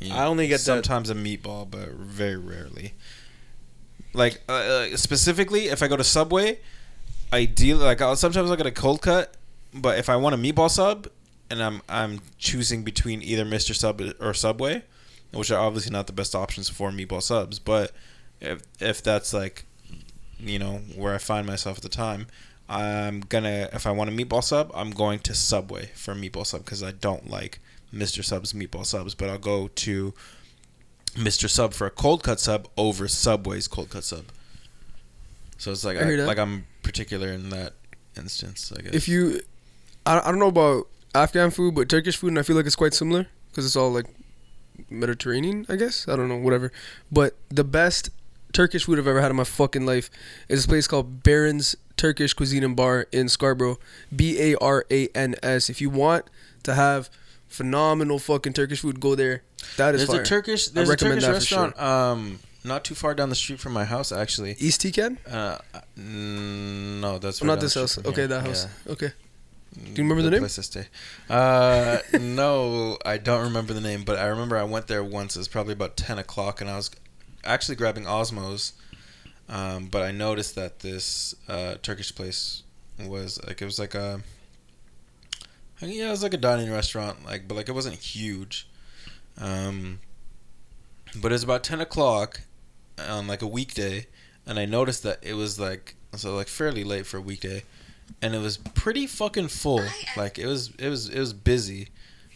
Yeah. 0.00 0.16
I 0.22 0.26
only 0.26 0.46
get 0.48 0.58
that- 0.58 0.60
sometimes 0.60 1.10
a 1.10 1.14
meatball, 1.14 1.68
but 1.68 1.88
very 1.90 2.36
rarely. 2.36 2.94
Like 4.14 4.42
uh, 4.48 4.52
uh, 4.52 4.96
specifically, 4.96 5.68
if 5.68 5.82
I 5.82 5.88
go 5.88 5.96
to 5.96 6.04
Subway, 6.04 6.58
ideally, 7.32 7.82
like 7.82 8.00
I'll 8.00 8.14
sometimes 8.16 8.50
I'll 8.50 8.56
get 8.56 8.66
a 8.66 8.70
cold 8.70 9.00
cut, 9.02 9.34
but 9.72 9.98
if 9.98 10.08
I 10.08 10.16
want 10.16 10.34
a 10.34 10.38
meatball 10.38 10.70
sub, 10.70 11.08
and 11.52 11.62
I'm 11.62 11.82
I'm 11.88 12.20
choosing 12.38 12.82
between 12.82 13.22
either 13.22 13.44
Mister 13.44 13.74
Sub 13.74 14.00
or 14.18 14.32
Subway, 14.32 14.82
which 15.32 15.50
are 15.50 15.60
obviously 15.60 15.92
not 15.92 16.06
the 16.06 16.12
best 16.14 16.34
options 16.34 16.70
for 16.70 16.90
meatball 16.90 17.22
subs, 17.22 17.58
but 17.58 17.92
if 18.40 18.62
if 18.80 19.02
that's 19.02 19.34
like, 19.34 19.66
you 20.40 20.58
know, 20.58 20.80
where 20.96 21.14
I 21.14 21.18
find 21.18 21.46
myself 21.46 21.76
at 21.76 21.82
the 21.82 21.88
time. 21.88 22.26
I'm 22.68 23.20
gonna 23.20 23.68
if 23.74 23.86
I 23.86 23.90
want 23.90 24.08
a 24.08 24.12
meatball 24.14 24.42
sub, 24.42 24.70
I'm 24.74 24.92
going 24.92 25.18
to 25.20 25.34
Subway 25.34 25.90
for 25.94 26.12
a 26.12 26.14
meatball 26.14 26.46
sub 26.46 26.64
because 26.64 26.82
I 26.82 26.92
don't 26.92 27.28
like 27.28 27.60
Mr. 27.92 28.24
Sub's 28.24 28.54
meatball 28.54 28.86
subs, 28.86 29.14
but 29.14 29.28
I'll 29.28 29.36
go 29.36 29.68
to 29.68 30.14
Mr. 31.14 31.50
Sub 31.50 31.74
for 31.74 31.86
a 31.86 31.90
cold 31.90 32.22
cut 32.22 32.40
sub 32.40 32.68
over 32.78 33.08
Subway's 33.08 33.68
cold 33.68 33.90
cut 33.90 34.04
sub. 34.04 34.24
So 35.58 35.70
it's 35.70 35.84
like 35.84 35.98
I 35.98 36.12
I, 36.12 36.16
like 36.24 36.38
I'm 36.38 36.64
particular 36.82 37.28
in 37.28 37.50
that 37.50 37.74
instance. 38.16 38.72
I 38.74 38.80
guess. 38.80 38.94
if 38.94 39.06
you, 39.06 39.40
I, 40.06 40.20
I 40.20 40.30
don't 40.30 40.38
know 40.38 40.48
about 40.48 40.86
Afghan 41.14 41.50
food, 41.50 41.74
but 41.74 41.88
Turkish 41.88 42.16
food, 42.16 42.28
and 42.28 42.38
I 42.38 42.42
feel 42.42 42.56
like 42.56 42.66
it's 42.66 42.76
quite 42.76 42.94
similar 42.94 43.26
because 43.50 43.66
it's 43.66 43.76
all 43.76 43.90
like 43.90 44.06
Mediterranean, 44.88 45.66
I 45.68 45.76
guess. 45.76 46.08
I 46.08 46.16
don't 46.16 46.28
know, 46.28 46.38
whatever. 46.38 46.72
But 47.10 47.36
the 47.48 47.64
best 47.64 48.10
Turkish 48.52 48.84
food 48.84 48.98
I've 48.98 49.06
ever 49.06 49.20
had 49.20 49.30
in 49.30 49.36
my 49.36 49.44
fucking 49.44 49.86
life 49.86 50.10
is 50.48 50.60
this 50.60 50.66
place 50.66 50.86
called 50.86 51.22
Baran's 51.22 51.76
Turkish 51.96 52.34
Cuisine 52.34 52.64
and 52.64 52.76
Bar 52.76 53.06
in 53.12 53.28
Scarborough. 53.28 53.78
B 54.14 54.40
A 54.40 54.56
R 54.56 54.84
A 54.90 55.08
N 55.08 55.34
S. 55.42 55.70
If 55.70 55.80
you 55.80 55.90
want 55.90 56.26
to 56.62 56.74
have 56.74 57.10
phenomenal 57.48 58.18
fucking 58.18 58.54
Turkish 58.54 58.80
food, 58.80 59.00
go 59.00 59.14
there. 59.14 59.42
That 59.76 59.94
is 59.94 60.00
there's 60.00 60.10
fire. 60.10 60.22
a 60.22 60.24
Turkish 60.24 60.68
there's 60.68 60.88
a 60.88 60.90
recommend 60.90 61.20
Turkish 61.20 61.50
that 61.50 61.56
for 61.56 61.62
restaurant 61.64 61.80
um 61.80 62.38
not 62.64 62.84
too 62.84 62.94
far 62.94 63.14
down 63.14 63.28
the 63.28 63.34
street 63.34 63.60
from 63.60 63.72
my 63.72 63.84
house 63.84 64.12
actually. 64.12 64.56
East 64.58 64.80
Tican? 64.80 65.18
Uh, 65.30 65.58
mm, 65.98 67.00
no, 67.00 67.18
that's 67.18 67.42
not 67.42 67.60
this 67.60 67.74
house. 67.74 67.98
Okay, 67.98 68.26
that 68.26 68.46
house. 68.46 68.66
Yeah. 68.86 68.92
Okay. 68.92 69.12
Do 69.74 69.80
you 69.80 70.02
remember 70.02 70.22
the 70.22 70.30
name? 70.30 70.40
Place 70.40 70.56
to 70.56 70.62
stay. 70.62 70.86
Uh, 71.30 71.98
no, 72.20 72.98
I 73.04 73.16
don't 73.18 73.44
remember 73.44 73.72
the 73.72 73.80
name, 73.80 74.04
but 74.04 74.18
I 74.18 74.26
remember 74.26 74.56
I 74.56 74.64
went 74.64 74.86
there 74.86 75.02
once. 75.02 75.34
It 75.34 75.40
was 75.40 75.48
probably 75.48 75.72
about 75.72 75.96
ten 75.96 76.18
o'clock, 76.18 76.60
and 76.60 76.68
I 76.68 76.76
was 76.76 76.90
actually 77.44 77.76
grabbing 77.76 78.04
Osmow's. 78.04 78.74
Um, 79.48 79.86
but 79.86 80.02
I 80.02 80.12
noticed 80.12 80.54
that 80.54 80.80
this 80.80 81.34
uh, 81.48 81.76
Turkish 81.82 82.14
place 82.14 82.62
was 82.98 83.42
like 83.46 83.60
it 83.60 83.64
was 83.64 83.78
like 83.78 83.94
a 83.94 84.22
I 85.82 85.86
yeah, 85.86 86.08
it 86.08 86.10
was 86.10 86.22
like 86.22 86.34
a 86.34 86.38
dining 86.38 86.70
restaurant, 86.70 87.24
like 87.24 87.48
but 87.48 87.56
like 87.56 87.68
it 87.68 87.72
wasn't 87.72 87.96
huge. 87.96 88.68
Um, 89.38 89.98
but 91.20 91.32
it 91.32 91.34
was 91.34 91.42
about 91.42 91.64
ten 91.64 91.80
o'clock 91.80 92.42
on 92.98 93.26
like 93.26 93.42
a 93.42 93.46
weekday, 93.46 94.06
and 94.46 94.58
I 94.58 94.64
noticed 94.64 95.02
that 95.02 95.18
it 95.22 95.34
was 95.34 95.58
like 95.58 95.96
so 96.14 96.36
like 96.36 96.48
fairly 96.48 96.84
late 96.84 97.06
for 97.06 97.16
a 97.16 97.20
weekday, 97.20 97.64
and 98.20 98.34
it 98.34 98.38
was 98.40 98.56
pretty 98.58 99.06
fucking 99.06 99.48
full. 99.48 99.84
Like 100.16 100.38
it 100.38 100.46
was 100.46 100.70
it 100.78 100.88
was 100.88 101.08
it 101.08 101.18
was 101.18 101.32
busy. 101.32 101.88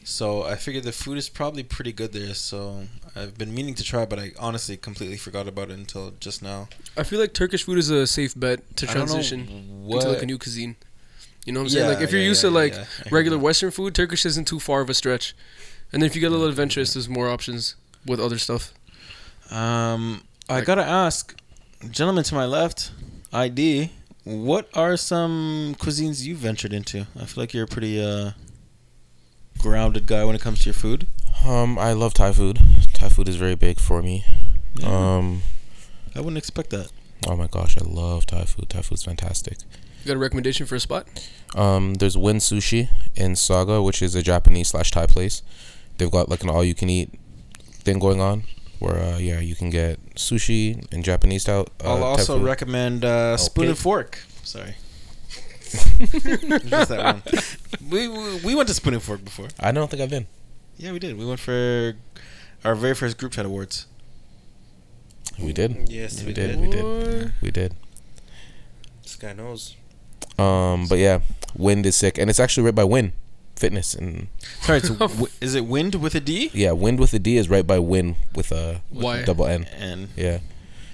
So 0.04 0.44
I 0.44 0.54
figured 0.54 0.84
the 0.84 0.92
food 0.92 1.18
is 1.18 1.28
probably 1.28 1.64
pretty 1.64 1.92
good 1.92 2.12
there. 2.12 2.32
So 2.34 2.84
I've 3.16 3.36
been 3.36 3.52
meaning 3.52 3.74
to 3.74 3.82
try, 3.82 4.06
but 4.06 4.18
I 4.20 4.30
honestly 4.38 4.76
completely 4.76 5.16
forgot 5.16 5.48
about 5.48 5.70
it 5.70 5.74
until 5.78 6.12
just 6.20 6.42
now. 6.42 6.68
I 6.96 7.02
feel 7.02 7.18
like 7.18 7.32
Turkish 7.34 7.64
food 7.64 7.76
is 7.78 7.90
a 7.90 8.06
safe 8.06 8.38
bet 8.38 8.60
to 8.76 8.88
I 8.88 8.94
don't 8.94 9.06
know 9.08 9.14
transition 9.14 9.84
what- 9.84 9.96
into 10.02 10.08
like 10.14 10.22
a 10.22 10.26
new 10.26 10.38
cuisine. 10.38 10.76
You 11.44 11.52
know 11.52 11.60
what 11.60 11.64
I'm 11.64 11.70
saying? 11.70 11.86
Yeah, 11.86 11.94
Like 11.94 12.02
if 12.02 12.10
you're 12.12 12.20
yeah, 12.20 12.26
used 12.28 12.42
yeah, 12.44 12.50
to 12.50 12.54
like 12.54 12.72
yeah. 12.74 12.84
I 13.04 13.08
regular. 13.10 13.38
Western 13.38 13.70
food, 13.70 13.94
Turkish 13.94 14.24
isn't 14.26 14.46
too 14.48 14.58
far 14.60 14.80
of 14.80 14.90
a 14.90 14.94
stretch. 14.94 15.34
And 15.92 16.02
then 16.02 16.06
if 16.08 16.14
you 16.16 16.20
get 16.20 16.28
a 16.28 16.30
little 16.30 16.48
adventurous, 16.48 16.94
there's 16.94 17.08
more 17.08 17.28
options 17.28 17.76
with 18.04 18.18
other 18.20 18.38
stuff. 18.38 18.72
Um, 19.50 20.22
I 20.48 20.56
Like- 20.56 20.64
gotta 20.66 20.84
ask, 20.84 21.34
gentleman 21.90 22.24
to 22.24 22.34
my 22.34 22.44
left, 22.46 22.90
ID. 23.32 23.90
What 24.26 24.68
are 24.74 24.96
some 24.96 25.76
cuisines 25.78 26.24
you've 26.24 26.38
ventured 26.38 26.72
into? 26.72 27.06
I 27.14 27.26
feel 27.26 27.42
like 27.42 27.54
you're 27.54 27.62
a 27.62 27.68
pretty 27.68 28.02
uh, 28.02 28.32
grounded 29.58 30.08
guy 30.08 30.24
when 30.24 30.34
it 30.34 30.40
comes 30.40 30.58
to 30.60 30.64
your 30.64 30.74
food. 30.74 31.06
Um, 31.44 31.78
I 31.78 31.92
love 31.92 32.12
Thai 32.12 32.32
food. 32.32 32.58
Thai 32.92 33.08
food 33.08 33.28
is 33.28 33.36
very 33.36 33.54
big 33.54 33.78
for 33.78 34.02
me. 34.02 34.24
Um, 34.82 35.42
I 36.16 36.18
wouldn't 36.18 36.38
expect 36.38 36.70
that. 36.70 36.90
oh 37.28 37.36
my 37.36 37.46
gosh, 37.46 37.78
I 37.78 37.84
love 37.84 38.26
Thai 38.26 38.46
food. 38.46 38.68
Thai 38.68 38.82
food's 38.82 39.04
fantastic. 39.04 39.58
You 40.02 40.08
got 40.08 40.16
a 40.16 40.18
recommendation 40.18 40.66
for 40.66 40.74
a 40.74 40.80
spot? 40.80 41.06
Um, 41.54 41.94
there's 41.94 42.18
Wind 42.18 42.40
Sushi 42.40 42.88
in 43.14 43.34
Sauga, 43.34 43.84
which 43.84 44.02
is 44.02 44.16
a 44.16 44.24
Japanese 44.24 44.70
slash 44.70 44.90
Thai 44.90 45.06
place. 45.06 45.42
They've 45.98 46.10
got 46.10 46.28
like 46.28 46.42
an 46.42 46.50
all 46.50 46.64
you 46.64 46.74
can 46.74 46.90
eat 46.90 47.10
thing 47.62 48.00
going 48.00 48.20
on, 48.20 48.42
where 48.78 48.96
uh, 48.98 49.18
yeah, 49.18 49.40
you 49.40 49.54
can 49.54 49.70
get 49.70 49.98
sushi 50.14 50.84
and 50.92 51.04
Japanese 51.04 51.42
style. 51.42 51.66
Uh, 51.84 51.94
I'll 51.94 52.04
also 52.04 52.38
food. 52.38 52.44
recommend 52.46 53.04
uh, 53.04 53.36
Spoon 53.36 53.64
Okay. 53.64 53.70
and 53.70 53.78
Fork. 53.78 54.18
Sorry. 54.42 54.76
Just 55.66 56.88
that 56.90 57.02
one. 57.02 57.22
We, 57.90 58.08
we 58.08 58.40
we 58.44 58.54
went 58.54 58.68
to 58.68 58.74
Spoon 58.74 58.94
and 58.94 59.02
Fork 59.02 59.24
before. 59.24 59.48
I 59.60 59.72
don't 59.72 59.90
think 59.90 60.00
I've 60.02 60.10
been. 60.10 60.26
Yeah, 60.78 60.92
we 60.92 60.98
did. 60.98 61.16
We 61.18 61.26
went 61.26 61.40
for 61.40 61.94
our 62.64 62.74
very 62.74 62.94
first 62.94 63.18
group 63.18 63.32
chat 63.32 63.46
awards. 63.46 63.86
We 65.38 65.52
did. 65.52 65.88
Yes, 65.88 66.20
we 66.20 66.28
we 66.28 66.32
did. 66.32 66.52
did. 66.52 66.60
We 66.60 66.70
did. 66.70 67.32
We 67.42 67.50
did. 67.50 67.74
This 69.02 69.16
guy 69.16 69.32
knows. 69.32 69.74
Um, 70.38 70.86
but 70.88 70.98
yeah, 70.98 71.20
Wind 71.56 71.84
is 71.86 71.96
sick, 71.96 72.16
and 72.18 72.28
it's 72.30 72.40
actually 72.40 72.64
right 72.64 72.74
by 72.74 72.84
Win 72.84 73.12
Fitness, 73.56 73.94
and 73.94 74.28
Sorry, 74.60 74.78
it's 74.78 74.88
w- 74.98 75.26
is 75.40 75.54
it 75.54 75.64
Wind 75.66 75.94
with 75.96 76.14
a 76.14 76.20
D? 76.20 76.50
yeah, 76.52 76.72
Wind 76.72 77.00
with 77.00 77.12
a 77.14 77.18
D 77.18 77.36
is 77.38 77.48
right 77.48 77.66
by 77.66 77.78
Win 77.78 78.16
with 78.34 78.52
a 78.52 78.82
Why? 78.90 79.22
double 79.22 79.46
N. 79.46 79.64
And 79.76 80.08
Yeah, 80.16 80.38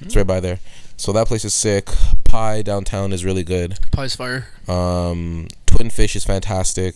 it's 0.01 0.15
right 0.17 0.27
by 0.27 0.41
there. 0.41 0.61
So 0.97 1.13
that 1.13 1.27
place 1.27 1.45
is 1.45 1.53
sick. 1.55 1.89
Pai 2.25 2.63
downtown 2.63 3.13
is 3.13 3.25
really 3.25 3.43
good. 3.43 3.79
Pai's 3.91 4.15
fire. 4.15 4.47
Um, 4.69 5.49
Twin 5.67 5.91
Fish 5.91 6.15
is 6.15 6.25
fantastic. 6.25 6.95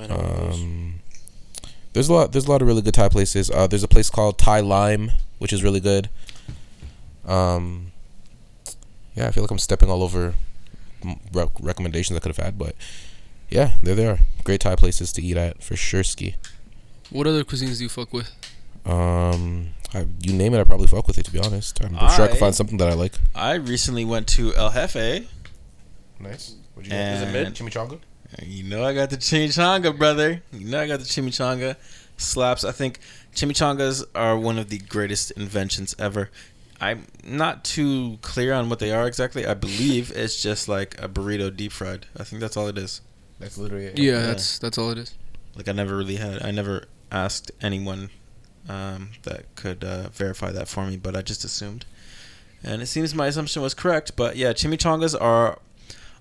I 0.00 0.06
know 0.08 0.16
those. 0.16 0.54
Um, 0.60 0.94
there's 1.92 2.08
a 2.08 2.12
lot. 2.12 2.32
There's 2.32 2.46
a 2.46 2.50
lot 2.50 2.62
of 2.62 2.68
really 2.68 2.82
good 2.82 2.94
Thai 2.94 3.08
places. 3.08 3.50
Uh, 3.50 3.66
there's 3.66 3.82
a 3.84 3.88
place 3.88 4.10
called 4.10 4.38
Thai 4.38 4.60
Lime, 4.60 5.12
which 5.38 5.52
is 5.52 5.62
really 5.62 5.80
good. 5.80 6.08
Um, 7.24 7.92
yeah, 9.14 9.28
I 9.28 9.30
feel 9.30 9.42
like 9.44 9.50
I'm 9.50 9.58
stepping 9.58 9.90
all 9.90 10.02
over 10.02 10.34
rec- 11.32 11.48
recommendations 11.60 12.16
I 12.16 12.20
could 12.20 12.34
have 12.34 12.44
had, 12.44 12.58
but 12.58 12.74
yeah, 13.50 13.72
there 13.82 13.94
they 13.94 14.06
are. 14.06 14.18
Great 14.44 14.60
Thai 14.60 14.76
places 14.76 15.12
to 15.14 15.22
eat 15.22 15.36
at 15.36 15.62
for 15.62 15.76
sure. 15.76 16.02
Ski. 16.02 16.36
What 17.10 17.26
other 17.26 17.44
cuisines 17.44 17.78
do 17.78 17.84
you 17.84 17.88
fuck 17.88 18.12
with? 18.12 18.30
Um, 18.86 19.70
I, 19.92 20.06
you 20.20 20.32
name 20.32 20.54
it, 20.54 20.60
I 20.60 20.64
probably 20.64 20.86
fuck 20.86 21.06
with 21.06 21.18
it. 21.18 21.24
To 21.24 21.32
be 21.32 21.40
honest, 21.40 21.82
I'm 21.84 21.94
sure 22.10 22.24
I 22.24 22.28
can 22.28 22.36
find 22.36 22.54
something 22.54 22.78
that 22.78 22.88
I 22.88 22.94
like. 22.94 23.14
I 23.34 23.54
recently 23.54 24.04
went 24.04 24.28
to 24.28 24.54
El 24.54 24.70
Jefe. 24.70 25.26
Nice. 26.20 26.54
Would 26.76 26.86
you 26.86 26.92
get? 26.92 27.14
Is 27.14 27.22
it 27.22 27.32
mid? 27.32 27.54
Chimichanga. 27.54 28.00
You 28.42 28.62
know 28.64 28.84
I 28.84 28.94
got 28.94 29.10
the 29.10 29.16
chimichanga, 29.16 29.96
brother. 29.96 30.42
You 30.52 30.66
know 30.66 30.80
I 30.80 30.86
got 30.86 31.00
the 31.00 31.04
chimichanga. 31.04 31.76
Slaps. 32.16 32.64
I 32.64 32.72
think 32.72 33.00
chimichangas 33.34 34.04
are 34.14 34.38
one 34.38 34.58
of 34.58 34.68
the 34.68 34.78
greatest 34.78 35.32
inventions 35.32 35.96
ever. 35.98 36.30
I'm 36.80 37.06
not 37.24 37.64
too 37.64 38.18
clear 38.22 38.54
on 38.54 38.70
what 38.70 38.78
they 38.78 38.92
are 38.92 39.06
exactly. 39.06 39.46
I 39.46 39.54
believe 39.54 40.12
it's 40.14 40.40
just 40.42 40.68
like 40.68 41.00
a 41.02 41.08
burrito 41.08 41.54
deep 41.54 41.72
fried. 41.72 42.06
I 42.16 42.24
think 42.24 42.40
that's 42.40 42.56
all 42.56 42.68
it 42.68 42.78
is. 42.78 43.00
That's 43.40 43.58
literally 43.58 43.86
it. 43.86 43.98
Yeah, 43.98 44.12
Yeah. 44.12 44.26
that's 44.26 44.58
that's 44.58 44.78
all 44.78 44.90
it 44.90 44.98
is. 44.98 45.14
Like 45.56 45.68
I 45.68 45.72
never 45.72 45.96
really 45.96 46.16
had. 46.16 46.42
I 46.42 46.50
never 46.52 46.84
asked 47.10 47.50
anyone 47.60 48.10
um, 48.68 49.10
that 49.24 49.52
could 49.56 49.82
uh, 49.82 50.08
verify 50.10 50.52
that 50.52 50.68
for 50.68 50.86
me, 50.86 50.96
but 50.96 51.16
I 51.16 51.22
just 51.22 51.44
assumed. 51.44 51.84
And 52.62 52.82
it 52.82 52.86
seems 52.86 53.14
my 53.14 53.26
assumption 53.26 53.62
was 53.62 53.74
correct. 53.74 54.14
But 54.16 54.36
yeah, 54.36 54.52
chimichangas 54.52 55.20
are 55.20 55.58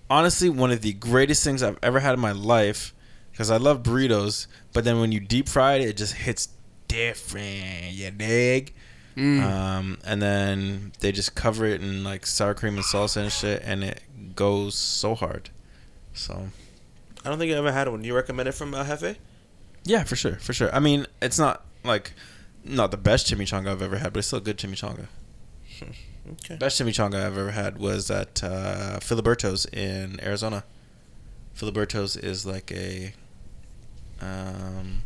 honestly 0.09 0.49
one 0.49 0.71
of 0.71 0.81
the 0.81 0.93
greatest 0.93 1.43
things 1.43 1.61
I've 1.61 1.77
ever 1.83 1.99
had 1.99 2.13
in 2.15 2.19
my 2.19 2.31
life 2.31 2.93
because 3.31 3.51
I 3.51 3.57
love 3.57 3.83
burritos. 3.83 4.47
But 4.73 4.83
then 4.85 4.99
when 4.99 5.11
you 5.11 5.19
deep 5.19 5.47
fry 5.47 5.75
it, 5.75 5.81
it 5.81 5.97
just 5.97 6.13
hits 6.15 6.47
different. 6.87 7.91
You 7.91 8.09
dig? 8.11 8.73
Mm. 9.15 9.41
Um, 9.43 9.97
and 10.05 10.21
then 10.21 10.93
they 11.01 11.11
just 11.11 11.35
cover 11.35 11.65
it 11.65 11.81
in 11.81 12.03
like 12.03 12.25
sour 12.25 12.53
cream 12.53 12.75
and 12.75 12.85
salsa 12.85 13.17
and 13.17 13.31
shit, 13.31 13.61
and 13.65 13.83
it 13.83 14.01
goes 14.35 14.75
so 14.75 15.13
hard. 15.13 15.49
So 16.13 16.47
I 17.29 17.31
don't 17.31 17.37
think 17.37 17.53
I 17.53 17.57
ever 17.57 17.71
had 17.71 17.87
one. 17.87 18.03
You 18.03 18.15
recommend 18.15 18.49
it 18.49 18.53
from 18.53 18.73
El 18.73 18.83
Jefe? 18.85 19.19
yeah, 19.83 20.03
for 20.03 20.15
sure, 20.15 20.37
for 20.37 20.51
sure. 20.51 20.73
I 20.73 20.79
mean, 20.79 21.05
it's 21.21 21.37
not 21.37 21.63
like 21.83 22.13
not 22.63 22.89
the 22.89 22.97
best 22.97 23.31
chimichanga 23.31 23.67
I've 23.69 23.83
ever 23.83 23.99
had, 23.99 24.13
but 24.13 24.19
it's 24.19 24.27
still 24.27 24.39
a 24.39 24.41
good 24.41 24.57
chimichanga. 24.57 25.05
Okay. 26.43 26.57
Best 26.57 26.79
chimichanga 26.79 27.15
I've 27.15 27.37
ever 27.37 27.51
had 27.51 27.79
was 27.79 28.11
at 28.11 28.43
uh, 28.43 28.99
Filiberto's 28.99 29.65
in 29.65 30.19
Arizona. 30.21 30.63
Filiberto's 31.57 32.15
is 32.15 32.45
like 32.45 32.71
a, 32.71 33.13
um, 34.21 35.01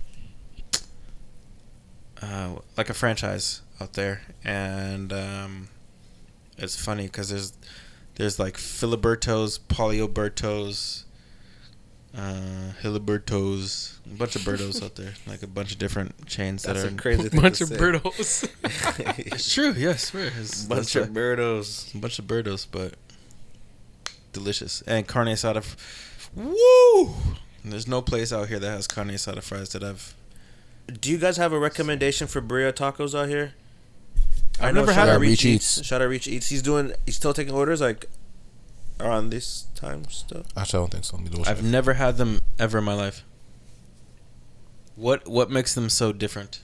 uh, 2.22 2.56
like 2.76 2.90
a 2.90 2.94
franchise 2.94 3.62
out 3.80 3.94
there, 3.94 4.22
and 4.44 5.14
um, 5.14 5.70
it's 6.58 6.76
funny 6.76 7.04
because 7.04 7.30
there's 7.30 7.54
there's 8.16 8.38
like 8.38 8.58
Filiberto's, 8.58 9.60
Polioberto's, 9.60 11.06
uh, 12.16 12.72
Hiliberto's, 12.82 14.00
a 14.06 14.16
bunch 14.18 14.36
of 14.36 14.44
Bertos 14.44 14.84
out 14.84 14.96
there, 14.96 15.14
like 15.28 15.42
a 15.44 15.48
bunch 15.48 15.72
of 15.72 15.80
different 15.80 16.28
chains 16.28 16.64
That's 16.64 16.84
that 16.84 16.92
a 16.92 16.94
are. 16.94 16.98
crazy 16.98 17.30
thing 17.30 17.42
Bunch 17.42 17.58
to 17.58 17.64
of 17.64 17.70
say. 17.70 17.78
birdos. 17.78 18.50
It's 19.34 19.54
true. 19.54 19.72
Yes, 19.72 20.04
swear. 20.10 20.32
It's, 20.40 20.66
Bunch 20.66 20.96
of 20.96 21.08
a- 21.08 21.12
birdos. 21.12 21.94
a 21.94 21.98
bunch 21.98 22.20
of 22.20 22.26
birdos, 22.26 22.68
but 22.70 22.94
delicious. 24.32 24.82
And 24.88 25.08
carne 25.08 25.28
asada, 25.28 25.58
f- 25.58 26.30
woo! 26.36 27.14
There's 27.66 27.88
no 27.88 28.02
place 28.02 28.34
out 28.34 28.50
here 28.50 28.60
that 28.60 28.70
has 28.70 28.88
carne 28.88 29.10
asada 29.10 29.42
fries 29.42 29.70
that 29.70 29.84
I've. 29.84 30.14
Do 31.00 31.10
you 31.10 31.18
guys 31.18 31.38
have 31.38 31.54
a 31.54 31.60
recommendation 31.60 32.28
for 32.28 32.42
burrito 32.42 32.74
tacos 32.74 33.18
out 33.18 33.30
here? 33.30 33.54
I've 34.60 34.74
know 34.76 34.82
never 34.82 34.94
shout 34.94 35.08
had 35.08 35.16
out. 35.16 35.22
Reach 35.22 35.30
Reach 35.44 35.46
Eats. 35.46 35.78
Eats. 35.80 35.88
Shout 35.88 36.02
out 36.02 36.10
Reach 36.10 36.28
Eats. 36.28 36.50
He's 36.50 36.62
doing. 36.62 36.94
He's 37.06 37.16
still 37.16 37.34
taking 37.34 37.54
orders 37.54 37.80
like 37.82 38.06
around 39.04 39.30
this 39.30 39.68
time 39.76 40.06
still. 40.10 40.46
Actually, 40.56 40.78
I 40.78 40.82
don't 40.82 40.92
think 40.92 41.06
so. 41.06 41.18
Let 41.18 41.32
me 41.32 41.38
check. 41.38 41.48
I've 41.48 41.64
never 41.64 41.94
had 41.94 42.18
them 42.18 42.42
ever 42.58 42.78
in 42.80 42.84
my 42.84 42.94
life. 42.94 43.24
What 44.96 45.28
what 45.28 45.50
makes 45.50 45.74
them 45.74 45.90
so 45.90 46.12
different? 46.14 46.62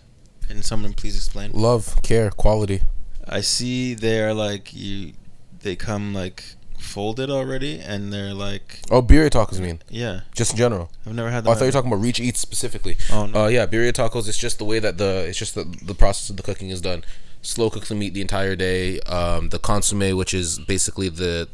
Can 0.47 0.61
someone 0.63 0.93
please 0.93 1.15
explain? 1.15 1.51
Love, 1.53 2.01
care, 2.03 2.29
quality. 2.31 2.81
I 3.27 3.41
see 3.41 3.93
they're 3.93 4.33
like 4.33 4.73
you. 4.73 5.13
They 5.61 5.75
come 5.75 6.13
like 6.13 6.43
folded 6.77 7.29
already, 7.29 7.79
and 7.79 8.13
they're 8.13 8.33
like 8.33 8.79
Oh, 8.89 9.01
birria 9.01 9.29
tacos, 9.29 9.59
mean? 9.59 9.81
yeah. 9.89 10.21
Just 10.33 10.51
in 10.51 10.57
general. 10.57 10.89
I've 11.05 11.13
never 11.13 11.29
had 11.29 11.45
Oh. 11.47 11.51
I 11.51 11.53
thought 11.55 11.61
you 11.61 11.65
were 11.67 11.71
talking 11.71 11.91
about 11.91 12.01
Reach 12.01 12.19
Eats 12.19 12.39
specifically. 12.39 12.97
Oh 13.11 13.25
no. 13.25 13.45
Uh, 13.45 13.47
yeah, 13.47 13.65
birria 13.65 13.91
tacos. 13.91 14.27
It's 14.27 14.37
just 14.37 14.57
the 14.59 14.65
way 14.65 14.79
that 14.79 14.97
the 14.97 15.25
it's 15.27 15.37
just 15.37 15.55
the 15.55 15.63
the 15.83 15.95
process 15.95 16.29
of 16.29 16.37
the 16.37 16.43
cooking 16.43 16.69
is 16.69 16.81
done. 16.81 17.03
Slow 17.41 17.69
cook 17.69 17.85
the 17.85 17.95
meat 17.95 18.13
the 18.13 18.21
entire 18.21 18.55
day. 18.55 18.99
Um, 19.01 19.49
the 19.49 19.59
consomme, 19.59 20.15
which 20.15 20.33
is 20.33 20.59
basically 20.59 21.09
the 21.09 21.47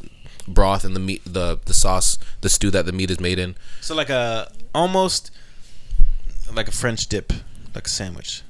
broth 0.47 0.83
and 0.83 0.95
the 0.95 0.99
meat, 0.99 1.21
the 1.25 1.59
the 1.65 1.73
sauce, 1.73 2.17
the 2.41 2.49
stew 2.49 2.71
that 2.71 2.85
the 2.85 2.91
meat 2.91 3.11
is 3.11 3.19
made 3.19 3.39
in. 3.39 3.55
So 3.81 3.95
like 3.95 4.09
a 4.09 4.51
almost 4.73 5.31
like 6.53 6.67
a 6.67 6.71
French 6.71 7.07
dip, 7.07 7.33
like 7.73 7.87
a 7.87 7.89
sandwich. 7.89 8.43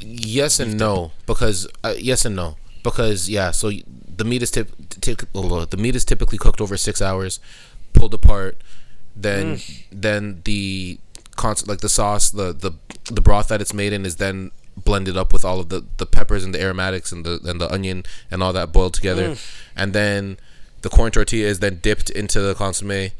Yes 0.00 0.60
and 0.60 0.78
no, 0.78 1.12
because 1.26 1.66
uh, 1.82 1.94
yes 1.98 2.24
and 2.24 2.36
no, 2.36 2.56
because 2.82 3.28
yeah. 3.28 3.50
So 3.50 3.72
the 4.16 4.24
meat 4.24 4.42
is 4.42 4.50
tip, 4.50 4.70
tip 5.00 5.22
the 5.32 5.76
meat 5.78 5.96
is 5.96 6.04
typically 6.04 6.38
cooked 6.38 6.60
over 6.60 6.76
six 6.76 7.00
hours, 7.02 7.40
pulled 7.92 8.14
apart. 8.14 8.58
Then 9.16 9.58
then 9.90 10.42
the 10.44 10.98
cons- 11.34 11.66
like 11.66 11.80
the 11.80 11.88
sauce, 11.88 12.30
the 12.30 12.52
the 12.52 12.72
the 13.10 13.20
broth 13.20 13.48
that 13.48 13.60
it's 13.60 13.74
made 13.74 13.92
in 13.92 14.06
is 14.06 14.16
then 14.16 14.52
blended 14.76 15.16
up 15.16 15.32
with 15.32 15.44
all 15.44 15.58
of 15.58 15.70
the 15.70 15.84
the 15.96 16.06
peppers 16.06 16.44
and 16.44 16.54
the 16.54 16.62
aromatics 16.62 17.10
and 17.10 17.24
the 17.24 17.40
and 17.44 17.60
the 17.60 17.72
onion 17.72 18.04
and 18.30 18.42
all 18.42 18.52
that 18.52 18.72
boiled 18.72 18.94
together, 18.94 19.36
and 19.74 19.92
then 19.92 20.36
the 20.82 20.88
corn 20.88 21.10
tortilla 21.12 21.48
is 21.48 21.58
then 21.60 21.78
dipped 21.82 22.10
into 22.10 22.40
the 22.40 22.54
consomme. 22.54 23.10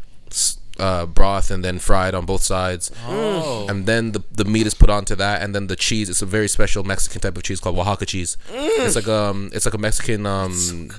Uh, 0.78 1.04
broth 1.06 1.50
and 1.50 1.64
then 1.64 1.76
fried 1.80 2.14
on 2.14 2.24
both 2.24 2.40
sides 2.40 2.92
Oh. 3.04 3.66
and 3.68 3.84
then 3.86 4.12
the 4.12 4.22
the 4.30 4.44
meat 4.44 4.64
is 4.64 4.74
put 4.74 4.88
onto 4.88 5.16
that, 5.16 5.42
and 5.42 5.52
then 5.52 5.66
the 5.66 5.74
cheese. 5.74 6.08
It's 6.08 6.22
a 6.22 6.26
very 6.26 6.46
special 6.46 6.84
Mexican 6.84 7.20
type 7.20 7.36
of 7.36 7.42
cheese 7.42 7.58
called 7.58 7.76
Oaxaca 7.76 8.06
cheese. 8.06 8.36
It's 8.52 8.94
like 8.94 9.08
um, 9.08 9.50
it's 9.52 9.64
like 9.66 9.74
a 9.74 9.78
Mexican 9.78 10.24
um, 10.24 10.90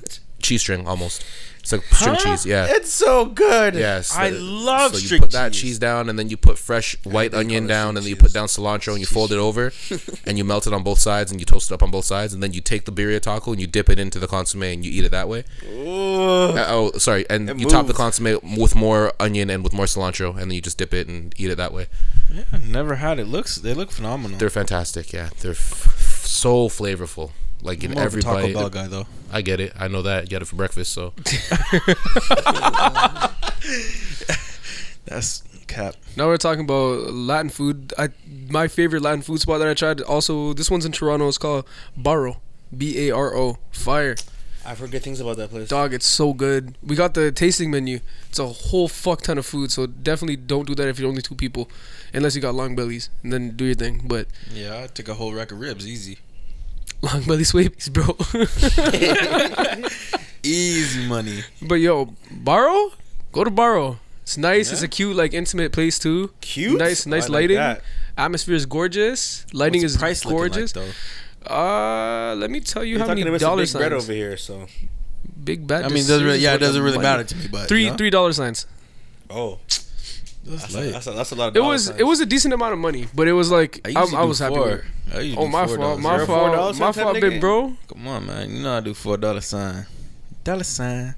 cheese 0.41 0.59
string 0.63 0.85
almost. 0.85 1.23
It's 1.59 1.71
like 1.71 1.83
string 1.83 2.15
cheese, 2.15 2.45
yeah. 2.45 2.67
It's 2.69 2.91
so 2.91 3.25
good. 3.25 3.75
Yes, 3.75 4.15
I 4.15 4.29
love 4.29 4.93
So 4.93 4.97
you 4.99 5.05
string 5.05 5.21
put 5.21 5.31
that 5.31 5.51
cheese. 5.53 5.61
cheese 5.61 5.79
down, 5.79 6.09
and 6.09 6.17
then 6.17 6.29
you 6.29 6.37
put 6.37 6.57
fresh 6.57 6.95
white 7.03 7.33
onion 7.33 7.67
down, 7.67 7.89
string 7.89 7.97
and 7.97 8.05
then 8.05 8.09
you 8.09 8.15
put 8.15 8.33
down 8.33 8.47
cilantro, 8.47 8.91
and 8.93 8.99
you 8.99 9.05
fold 9.05 9.31
it 9.31 9.37
over, 9.37 9.71
and 10.25 10.37
you 10.37 10.43
melt 10.43 10.67
it 10.67 10.73
on 10.73 10.83
both 10.83 10.99
sides, 10.99 11.31
and 11.31 11.39
you 11.39 11.45
toast 11.45 11.69
it 11.69 11.73
up 11.73 11.83
on 11.83 11.91
both 11.91 12.05
sides, 12.05 12.33
and 12.33 12.41
then 12.41 12.53
you 12.53 12.61
take 12.61 12.85
the 12.85 12.91
birria 12.91 13.19
taco 13.19 13.51
and 13.51 13.59
you 13.61 13.67
dip 13.67 13.89
it 13.89 13.99
into 13.99 14.19
the 14.19 14.27
consomme 14.27 14.63
and 14.63 14.85
you 14.85 14.91
eat 14.91 15.03
it 15.03 15.11
that 15.11 15.27
way. 15.27 15.43
Uh, 15.63 16.65
oh, 16.69 16.91
sorry, 16.97 17.25
and 17.29 17.49
It 17.49 17.59
you 17.59 17.67
top 17.69 17.87
the 17.87 17.93
consomme 17.93 18.39
with 18.57 18.75
more 18.75 19.13
onion 19.19 19.49
and 19.49 19.63
with 19.63 19.73
more 19.73 19.85
cilantro, 19.85 20.29
and 20.31 20.49
then 20.49 20.51
you 20.51 20.61
just 20.61 20.77
dip 20.77 20.93
it 20.93 21.07
and 21.07 21.33
eat 21.37 21.49
it 21.51 21.57
that 21.57 21.73
way. 21.73 21.87
Yeah, 22.33 22.43
never 22.63 22.95
had 22.95 23.19
it. 23.19 23.25
Looks 23.27 23.55
they 23.55 23.73
look 23.73 23.91
phenomenal. 23.91 24.37
They're 24.37 24.49
fantastic. 24.49 25.11
Yeah, 25.13 25.29
they're 25.41 25.51
f- 25.51 26.23
so 26.25 26.69
flavorful. 26.69 27.31
Like 27.61 27.83
in 27.83 27.91
More 27.91 27.99
of 28.01 28.03
a 28.03 28.05
every 28.05 28.21
Taco 28.21 28.41
bite. 28.41 28.53
Bell 28.53 28.69
guy 28.69 28.87
though. 28.87 29.05
I 29.31 29.41
get 29.41 29.59
it. 29.59 29.73
I 29.77 29.87
know 29.87 30.01
that. 30.03 30.23
You 30.23 30.29
get 30.29 30.41
it 30.41 30.45
for 30.45 30.55
breakfast. 30.55 30.93
So 30.93 31.13
That's 35.05 35.43
cap. 35.67 35.95
Now 36.15 36.27
we're 36.27 36.37
talking 36.37 36.63
about 36.63 37.13
Latin 37.13 37.49
food. 37.49 37.93
I 37.97 38.09
my 38.49 38.67
favorite 38.67 39.01
Latin 39.01 39.21
food 39.21 39.39
spot 39.41 39.59
that 39.59 39.67
I 39.67 39.73
tried. 39.73 40.01
Also, 40.01 40.53
this 40.53 40.69
one's 40.71 40.85
in 40.85 40.91
Toronto. 40.91 41.27
It's 41.27 41.37
called 41.37 41.65
Baro, 41.97 42.41
B 42.75 43.07
A 43.09 43.11
R 43.15 43.35
O. 43.35 43.57
Fire, 43.71 44.15
I've 44.65 44.79
heard 44.79 44.91
good 44.91 45.03
things 45.03 45.19
about 45.19 45.37
that 45.37 45.49
place. 45.49 45.67
dog. 45.67 45.93
It's 45.93 46.05
so 46.05 46.33
good. 46.33 46.75
We 46.85 46.95
got 46.95 47.13
the 47.13 47.31
tasting 47.31 47.71
menu. 47.71 47.99
It's 48.29 48.39
a 48.39 48.47
whole 48.47 48.87
fuck 48.87 49.21
ton 49.21 49.37
of 49.37 49.45
food. 49.45 49.71
So 49.71 49.87
definitely 49.87 50.35
don't 50.37 50.67
do 50.67 50.75
that 50.75 50.87
if 50.87 50.99
you're 50.99 51.09
only 51.09 51.21
two 51.21 51.35
people, 51.35 51.69
unless 52.13 52.35
you 52.35 52.41
got 52.41 52.55
long 52.55 52.75
bellies. 52.75 53.09
And 53.23 53.31
then 53.33 53.55
do 53.55 53.65
your 53.65 53.75
thing. 53.75 54.01
But 54.05 54.27
Yeah, 54.53 54.83
I 54.83 54.87
took 54.87 55.07
a 55.07 55.13
whole 55.15 55.33
rack 55.33 55.51
of 55.51 55.59
ribs, 55.59 55.87
easy. 55.87 56.19
Long 57.01 57.23
belly 57.23 57.43
swabies, 57.43 57.89
bro. 57.89 58.15
Easy 60.43 61.07
money. 61.07 61.43
but 61.61 61.75
yo, 61.75 62.13
Baro, 62.31 62.91
go 63.31 63.43
to 63.43 63.51
Baro. 63.51 63.99
It's 64.23 64.37
nice. 64.37 64.71
It's 64.71 64.81
a 64.83 64.87
cute, 64.87 65.15
like 65.15 65.33
intimate 65.33 65.71
place 65.71 65.97
too. 65.99 66.31
Cute. 66.41 66.77
Nice, 66.79 67.05
nice 67.05 67.23
like 67.23 67.41
lighting. 67.41 67.57
that. 67.57 67.81
Atmosphere 68.17 68.55
is 68.55 68.65
gorgeous. 68.65 69.45
Lighting 69.53 69.81
What's 69.81 69.93
is 69.95 69.99
price 69.99 70.25
looking 70.25 70.39
like, 70.39 70.51
gorgeous. 70.51 70.71
though? 70.73 71.53
Uh, 71.53 72.35
let 72.35 72.51
me 72.51 72.59
tell 72.59 72.83
you 72.83 72.91
You're 72.97 72.99
how 72.99 73.07
many 73.07 73.23
to 73.23 73.37
dollar 73.37 73.63
Big 73.63 73.71
Bread 73.73 73.91
signs. 73.91 74.03
over 74.03 74.13
here, 74.13 74.37
so 74.37 74.67
Big 75.43 75.65
bad. 75.65 75.85
I 75.85 75.87
mean, 75.87 76.05
doesn't 76.05 76.25
really, 76.25 76.39
yeah, 76.39 76.55
it 76.55 76.59
doesn't 76.59 76.81
really 76.81 76.97
money. 76.97 77.07
matter 77.07 77.23
to 77.23 77.35
me, 77.35 77.47
but 77.51 77.67
Three 77.67 77.85
you 77.85 77.91
know, 77.91 77.97
three 77.97 78.09
dollar 78.09 78.33
signs. 78.33 78.65
oh, 79.29 79.59
that's 80.49 80.61
that's, 80.63 80.75
a, 80.75 80.79
late. 80.79 80.91
that's, 80.91 81.07
a, 81.07 81.11
that's 81.11 81.31
a 81.31 81.35
lot 81.35 81.47
of. 81.49 81.55
It 81.55 81.59
was 81.63 81.85
signs. 81.85 81.99
it 81.99 82.03
was 82.03 82.19
a 82.19 82.25
decent 82.25 82.53
amount 82.53 82.73
of 82.73 82.79
money, 82.79 83.07
but 83.13 83.27
it 83.27 83.33
was 83.33 83.51
like 83.51 83.81
I, 83.85 83.89
usually 83.89 84.17
I 84.17 84.21
do 84.23 84.27
was 84.27 84.39
happy. 84.39 84.55
four. 84.55 84.65
With 84.65 84.79
it. 84.79 84.85
I 85.15 85.35
Oh 85.37 85.47
my 85.47 85.65
four 85.67 85.77
fault, 85.77 85.99
my 85.99 86.15
Zero 86.15 86.25
four 86.25 86.35
fault, 86.55 86.75
my 86.79 86.91
sometime, 86.91 87.03
fault, 87.03 87.15
nigga? 87.17 87.21
big 87.29 87.41
bro. 87.41 87.73
Come 87.87 88.07
on, 88.07 88.25
man. 88.27 88.49
You 88.51 88.63
know 88.63 88.77
I 88.77 88.79
do 88.81 88.93
four 88.93 89.17
dollar 89.17 89.41
sign. 89.41 89.85
Dollar 90.43 90.63
sign. 90.63 91.15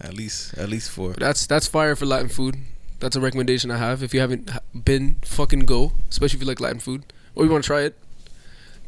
At 0.00 0.14
least, 0.14 0.54
at 0.58 0.68
least 0.68 0.90
four. 0.90 1.12
That's 1.14 1.46
that's 1.46 1.66
fire 1.66 1.94
for 1.96 2.06
Latin 2.06 2.28
food. 2.28 2.56
That's 3.00 3.16
a 3.16 3.20
recommendation 3.20 3.70
I 3.70 3.78
have. 3.78 4.02
If 4.02 4.14
you 4.14 4.20
haven't 4.20 4.50
been, 4.74 5.16
fucking 5.24 5.60
go. 5.60 5.92
Especially 6.08 6.36
if 6.38 6.42
you 6.42 6.48
like 6.48 6.60
Latin 6.60 6.80
food 6.80 7.04
or 7.34 7.44
you 7.44 7.50
want 7.50 7.64
to 7.64 7.66
try 7.66 7.82
it. 7.82 7.96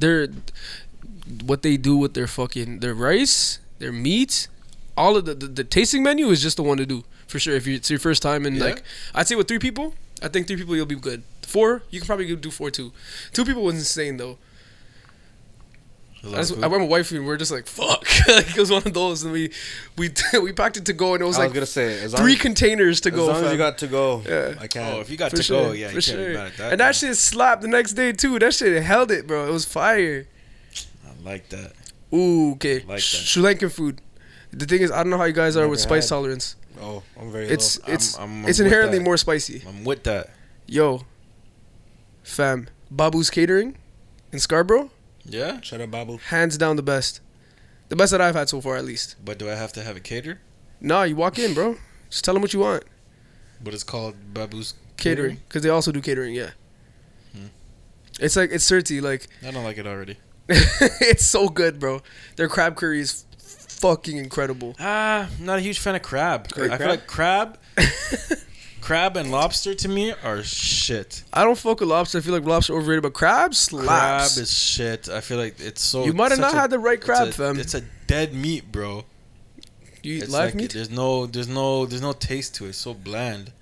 They're 0.01 0.29
what 1.45 1.63
they 1.63 1.77
do 1.77 1.97
with 1.97 2.15
their 2.15 2.27
fucking 2.27 2.81
their 2.81 2.95
rice, 2.95 3.59
their 3.79 3.93
meat, 3.93 4.49
all 4.97 5.17
of 5.17 5.25
the 5.25 5.35
the, 5.35 5.47
the 5.47 5.65
tasting 5.65 6.03
menu 6.03 6.29
is 6.31 6.41
just 6.43 6.57
the 6.57 6.63
one 6.63 6.79
to 6.79 6.87
do 6.87 7.05
for 7.27 7.39
sure. 7.39 7.55
If 7.55 7.67
you, 7.67 7.75
it's 7.77 7.91
your 7.91 7.99
first 7.99 8.23
time 8.23 8.47
and 8.47 8.57
Yeah. 8.57 8.65
like 8.65 8.83
I'd 9.15 9.27
say 9.29 9.35
with 9.35 9.49
three 9.49 9.59
people, 9.59 9.95
I 10.23 10.29
think 10.29 10.47
three 10.47 10.57
people 10.57 10.77
you'll 10.77 10.87
be 10.87 10.97
good. 10.97 11.23
Four, 11.43 11.83
you 11.91 12.01
can 12.01 12.07
probably 12.07 12.35
do 12.37 12.51
four 12.51 12.71
too. 12.71 12.93
Two 13.33 13.45
people 13.45 13.63
was 13.63 13.75
insane 13.77 14.17
though. 14.17 14.39
A 16.23 16.27
I, 16.27 16.31
of 16.31 16.37
just, 16.37 16.55
food? 16.55 16.65
I 16.65 16.67
went 16.69 16.83
with 16.83 16.91
wifey 16.91 17.17
and 17.19 17.27
we 17.27 17.33
are 17.33 17.37
just 17.37 17.53
like, 17.53 17.67
fuck. 17.67 18.03
like, 18.29 18.49
it 18.49 18.59
was 18.59 18.71
one 18.71 18.83
of 18.87 18.95
those. 18.95 19.25
And 19.25 19.33
we 19.33 19.51
we 19.99 20.11
we 20.43 20.53
packed 20.53 20.77
it 20.79 20.87
to 20.87 20.93
go 20.95 21.13
and 21.15 21.23
it 21.23 21.27
was 21.27 21.37
I 21.37 21.41
like 21.41 21.51
was 21.51 21.55
gonna 21.55 21.67
say 21.67 22.03
as 22.03 22.15
three 22.15 22.35
as, 22.35 22.41
containers 22.41 23.01
to 23.03 23.11
as, 23.11 23.15
go. 23.15 23.27
long 23.27 23.45
as 23.45 23.53
you 23.53 23.59
got 23.59 23.79
to 23.79 23.87
go, 23.87 24.23
Yeah. 24.27 24.55
I 24.59 24.67
can't. 24.67 24.95
Oh, 24.95 25.01
if 25.01 25.11
you 25.11 25.17
got 25.17 25.31
For 25.33 25.37
to 25.39 25.43
sure, 25.43 25.65
go, 25.67 25.73
yeah, 25.73 25.89
for 25.89 25.95
you 25.97 26.01
sure. 26.01 26.17
can't 26.17 26.29
be 26.29 26.35
mad 26.35 26.47
at 26.47 26.57
that. 26.57 26.73
and 26.73 26.81
that 26.81 26.97
shit 26.97 27.17
slapped 27.17 27.63
the 27.63 27.69
next 27.69 27.93
day 27.93 28.13
too. 28.13 28.39
That 28.39 28.55
shit 28.55 28.83
held 28.83 29.11
it, 29.11 29.27
bro. 29.27 29.47
It 29.49 29.53
was 29.53 29.65
fire. 29.67 30.27
I 31.07 31.11
like 31.25 31.49
that. 31.51 31.73
Ooh, 32.15 32.53
okay. 32.53 32.83
Like 32.87 33.01
Sh- 33.01 33.13
that. 33.19 33.27
Sri 33.27 33.43
Lankan 33.43 33.71
food. 33.71 34.01
The 34.59 34.67
thing 34.67 34.83
is, 34.83 34.91
I 34.91 34.99
don't 35.03 35.11
know 35.11 35.19
how 35.19 35.25
you 35.25 35.33
guys 35.33 35.57
are 35.57 35.69
with 35.69 35.81
spice 35.81 36.05
had. 36.09 36.17
tolerance. 36.17 36.57
oh, 36.81 37.03
I'm 37.21 37.31
very 37.33 37.47
It's 37.49 37.79
I'm- 37.85 37.95
it's 37.95 38.19
I'm- 38.19 38.43
I'm 38.45 38.49
it's 38.49 38.61
inherently 38.61 38.99
more 38.99 39.17
spicy. 39.17 39.63
I'm 39.67 39.85
with 39.85 40.05
that. 40.05 40.31
Yo, 40.67 41.05
fam, 42.23 42.69
Babu's 42.91 43.31
Catering 43.31 43.77
in 44.33 44.39
Scarborough, 44.39 44.91
Yeah, 45.25 45.53
low. 45.53 45.61
Shut 45.63 45.81
up, 45.81 45.91
Babu. 45.91 46.19
hands 46.29 46.57
down 46.59 46.77
the 46.77 46.83
best. 46.83 47.21
The 47.89 47.97
best 47.97 48.13
that 48.13 48.21
I've 48.21 48.35
had 48.35 48.49
so 48.49 48.61
far, 48.61 48.77
at 48.77 48.85
least. 48.85 49.17
but 49.25 49.39
do 49.39 49.49
I 49.51 49.55
have 49.55 49.73
to 49.75 49.83
have 49.83 49.97
a 49.97 50.01
cater? 50.01 50.41
Nah, 50.81 51.03
you 51.05 51.17
walk 51.17 51.39
in, 51.39 51.55
bro. 51.55 51.77
Just 52.11 52.25
tell 52.25 52.35
them 52.35 52.43
what 52.43 52.53
you 52.53 52.61
want. 52.61 52.85
But 53.63 53.75
it's 53.75 53.85
called 53.85 54.15
Babu's 54.35 54.75
Catering, 54.97 55.39
because 55.49 55.63
they 55.63 55.69
also 55.69 55.91
do 55.93 56.01
catering. 56.01 56.35
Yeah. 56.35 56.51
Hmm. 57.33 57.47
It's 58.21 58.37
like 58.37 58.51
it's 58.53 58.69
certy. 58.69 59.01
Like 59.03 59.27
I 59.47 59.51
don't 59.51 59.65
like 59.65 59.79
it 59.79 59.87
already. 59.87 60.19
it's 60.49 61.25
so 61.25 61.49
good, 61.49 61.79
bro. 61.81 62.01
Their 62.37 62.49
crab 62.49 62.77
curry 62.77 63.01
is 63.01 63.25
fucking 63.85 64.17
incredible. 64.17 64.75
Ah, 64.81 65.29
I'm 65.39 65.45
not 65.45 65.59
a 65.59 65.63
huge 65.63 65.79
fan 65.79 65.95
of 65.95 66.03
crab. 66.03 66.49
Like 66.57 66.71
I 66.71 66.79
feel 66.79 66.89
like 66.89 67.07
crab, 67.07 67.59
crab 68.81 69.17
and 69.17 69.31
lobster 69.31 69.75
to 69.75 69.89
me 69.89 70.13
are 70.23 70.43
shit. 70.43 71.23
I 71.33 71.45
don't 71.45 71.59
fuck 71.59 71.81
with 71.81 71.89
lobster. 71.91 72.19
I 72.19 72.21
feel 72.23 72.33
like 72.35 72.45
lobster 72.45 72.75
overrated, 72.75 73.03
but 73.03 73.13
crab 73.13 73.53
Crab 73.53 74.31
is 74.39 74.51
shit. 74.53 75.09
I 75.09 75.21
feel 75.21 75.37
like 75.39 75.61
it's 75.61 75.83
so. 75.83 76.05
You 76.07 76.15
might 76.15 76.31
have 76.31 76.41
not 76.41 76.55
a- 76.55 76.57
had 76.61 76.71
the 76.71 76.79
right 76.79 76.97
it's 76.97 77.05
crab, 77.05 77.29
a- 77.29 77.33
fam. 77.33 77.59
It's 77.59 77.75
a 77.75 77.83
dead 78.07 78.33
meat, 78.35 78.73
bro. 78.73 79.05
you 80.03 80.15
eat 80.17 80.23
It's 80.25 80.33
live 80.33 80.47
like 80.47 80.55
meat? 80.55 80.73
there's 80.73 80.91
no, 80.91 81.27
there's 81.27 81.49
no, 81.49 81.85
there's 81.87 82.03
no 82.03 82.13
taste 82.13 82.55
to 82.57 82.65
it. 82.67 82.71
It's 82.71 82.79
so 82.79 82.95
bland. 82.95 83.53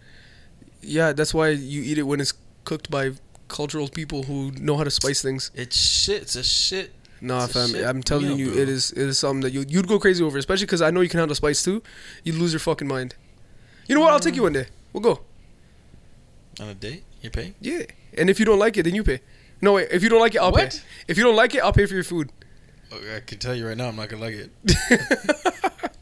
Yeah, 0.82 1.12
that's 1.12 1.32
why 1.34 1.48
you 1.48 1.82
eat 1.82 1.98
it 1.98 2.02
when 2.04 2.20
it's 2.20 2.34
cooked 2.64 2.90
by 2.90 3.12
cultural 3.48 3.88
people 3.88 4.22
who 4.24 4.50
know 4.52 4.76
how 4.76 4.84
to 4.84 4.90
spice 4.90 5.20
things. 5.22 5.50
It's 5.54 5.76
shit. 5.76 6.22
It's 6.22 6.36
a 6.36 6.42
shit. 6.44 6.92
Nah, 7.24 7.44
It's 7.44 7.52
fam, 7.52 7.76
I'm 7.84 8.02
telling 8.02 8.26
meal, 8.26 8.38
you, 8.38 8.50
bro. 8.50 8.62
it 8.62 8.68
is 8.68 8.90
it 8.90 8.98
is 8.98 9.16
something 9.16 9.42
that 9.42 9.52
you 9.52 9.64
you'd 9.68 9.86
go 9.86 10.00
crazy 10.00 10.24
over, 10.24 10.36
especially 10.38 10.66
because 10.66 10.82
I 10.82 10.90
know 10.90 11.02
you 11.02 11.08
can 11.08 11.20
handle 11.20 11.36
spice 11.36 11.62
too. 11.62 11.80
You'd 12.24 12.34
lose 12.34 12.52
your 12.52 12.58
fucking 12.58 12.88
mind. 12.88 13.14
You 13.86 13.94
know 13.94 14.00
what? 14.00 14.12
I'll 14.12 14.18
take 14.18 14.34
you 14.34 14.40
mm. 14.40 14.46
one 14.46 14.52
day. 14.54 14.66
We'll 14.92 15.02
go. 15.02 15.20
On 16.60 16.68
a 16.68 16.74
date, 16.74 17.04
you 17.22 17.30
pay. 17.30 17.54
Yeah, 17.60 17.84
and 18.18 18.28
if 18.28 18.40
you 18.40 18.44
don't 18.44 18.58
like 18.58 18.76
it, 18.76 18.82
then 18.82 18.96
you 18.96 19.04
pay. 19.04 19.20
No 19.60 19.74
wait, 19.74 19.86
if 19.92 20.02
you 20.02 20.08
don't 20.08 20.20
like 20.20 20.34
it, 20.34 20.38
I'll 20.38 20.50
pay. 20.50 20.68
If 21.06 21.16
you 21.16 21.22
don't 21.22 21.36
like 21.36 21.54
it, 21.54 21.62
I'll 21.62 21.72
pay 21.72 21.86
for 21.86 21.94
your 21.94 22.02
food. 22.02 22.32
Okay, 22.92 23.16
I 23.16 23.20
can 23.20 23.38
tell 23.38 23.54
you 23.54 23.68
right 23.68 23.76
now, 23.76 23.86
I'm 23.86 23.94
not 23.96 24.08
gonna 24.08 24.22
like 24.22 24.34
it. 24.34 24.50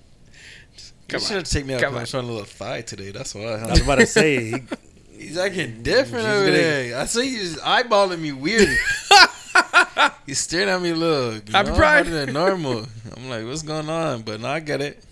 Come 1.08 1.20
you 1.20 1.26
should 1.26 1.36
have 1.36 1.44
taken 1.44 1.68
me 1.68 1.74
out 1.74 1.82
Come 1.82 1.92
because 1.92 2.14
I'm 2.14 2.20
showing 2.20 2.30
a 2.30 2.32
little 2.32 2.46
thigh 2.46 2.80
today. 2.80 3.10
That's 3.10 3.34
why. 3.34 3.42
I 3.42 3.70
was 3.70 3.82
about 3.82 3.96
to 3.96 4.06
say. 4.06 4.52
He, 4.52 4.62
He's 5.18 5.36
acting 5.36 5.82
different 5.82 6.26
He's 6.26 6.34
over 6.34 6.50
there. 6.50 6.98
I 6.98 7.04
see 7.04 7.28
he's 7.28 7.58
eyeballing 7.58 8.20
me 8.20 8.32
weird. 8.32 8.66
he's 10.26 10.38
staring 10.40 10.68
at 10.68 10.80
me 10.80 10.92
Look, 10.92 11.00
little. 11.00 11.34
You 11.34 11.52
Happy 11.52 11.70
know, 11.70 11.76
Pride. 11.76 12.06
harder 12.06 12.26
than 12.26 12.32
normal. 12.34 12.86
I'm 13.16 13.28
like, 13.28 13.44
what's 13.44 13.62
going 13.62 13.88
on? 13.88 14.22
But 14.22 14.40
now 14.40 14.50
I 14.50 14.60
get 14.60 14.80
it. 14.80 15.02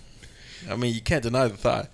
I 0.71 0.77
mean, 0.77 0.95
you 0.95 1.01
can't 1.01 1.23
deny 1.23 1.49
the 1.49 1.57
thought. 1.57 1.89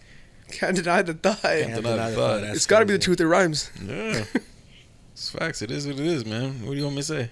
Can't 0.50 0.76
deny 0.76 1.02
the 1.02 1.14
thought. 1.14 1.40
Can't 1.42 1.74
deny 1.82 2.10
the 2.10 2.16
thigh. 2.16 2.50
It's 2.52 2.66
got 2.66 2.80
to 2.80 2.86
be 2.86 2.92
the 2.92 2.98
truth. 2.98 3.20
It 3.20 3.26
rhymes. 3.26 3.70
Yeah. 3.84 4.24
it's 5.12 5.30
facts. 5.30 5.62
It 5.62 5.70
is 5.70 5.86
what 5.86 5.98
it 5.98 6.06
is, 6.06 6.24
man. 6.24 6.64
What 6.64 6.72
do 6.72 6.76
you 6.78 6.84
want 6.84 6.96
me 6.96 7.02
to 7.02 7.06
say? 7.06 7.30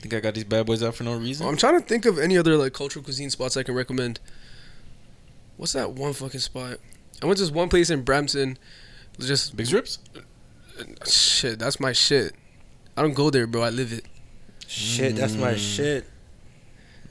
Think 0.00 0.14
I 0.14 0.20
got 0.20 0.34
these 0.34 0.44
bad 0.44 0.66
boys 0.66 0.82
out 0.82 0.94
for 0.94 1.04
no 1.04 1.16
reason? 1.16 1.46
I'm 1.46 1.56
trying 1.56 1.80
to 1.80 1.84
think 1.84 2.06
of 2.06 2.18
any 2.18 2.38
other 2.38 2.56
like 2.56 2.72
cultural 2.72 3.04
cuisine 3.04 3.30
spots 3.30 3.56
I 3.56 3.64
can 3.64 3.74
recommend. 3.74 4.20
What's 5.56 5.72
that 5.72 5.90
one 5.92 6.12
fucking 6.12 6.38
spot? 6.40 6.78
I 7.20 7.26
went 7.26 7.38
to 7.38 7.42
this 7.44 7.50
one 7.50 7.68
place 7.68 7.90
in 7.90 8.02
Brampton. 8.02 8.58
Just 9.18 9.56
Big 9.56 9.66
strips? 9.66 9.98
shit. 11.04 11.58
That's 11.58 11.80
my 11.80 11.92
shit. 11.92 12.34
I 12.98 13.02
don't 13.02 13.14
go 13.14 13.30
there, 13.30 13.46
bro. 13.46 13.62
I 13.62 13.70
live 13.70 13.92
it. 13.92 14.04
shit, 14.66 15.14
that's 15.16 15.34
my 15.36 15.54
Mm. 15.54 15.58
shit. 15.76 16.04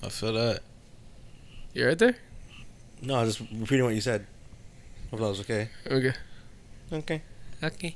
I 0.04 0.10
feel 0.10 0.34
that. 0.34 0.62
You 1.74 1.88
right 1.88 1.98
there? 1.98 2.16
No, 3.02 3.16
I 3.16 3.24
was 3.24 3.38
just 3.38 3.50
repeating 3.52 3.86
what 3.86 3.96
you 3.96 4.02
said. 4.02 4.28
Hope 5.12 5.20
that 5.22 5.28
was 5.28 5.40
okay. 5.40 5.70
Okay. 5.90 6.14
Okay. 6.92 7.22
Okay. 7.64 7.96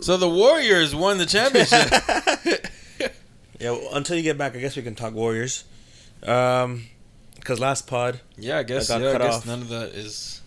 So 0.00 0.16
the 0.16 0.28
Warriors 0.28 0.94
won 0.94 1.18
the 1.18 1.26
championship. 1.26 1.90
Yeah, 3.60 3.72
well, 3.72 3.90
until 3.92 4.16
you 4.16 4.22
get 4.22 4.38
back, 4.38 4.56
I 4.56 4.58
guess 4.58 4.74
we 4.74 4.80
can 4.82 4.94
talk 4.94 5.12
Warriors. 5.12 5.64
Um, 6.22 6.86
because 7.34 7.60
last 7.60 7.86
pod, 7.86 8.18
yeah, 8.38 8.56
I 8.56 8.62
guess. 8.62 8.88
I 8.88 8.98
got 8.98 9.04
Yeah, 9.04 9.08
I 9.10 9.12
cut 9.12 9.20
guess 9.20 9.34
off. 9.34 9.46
none 9.46 9.60
of 9.60 9.68
that 9.68 9.88
is. 9.90 10.39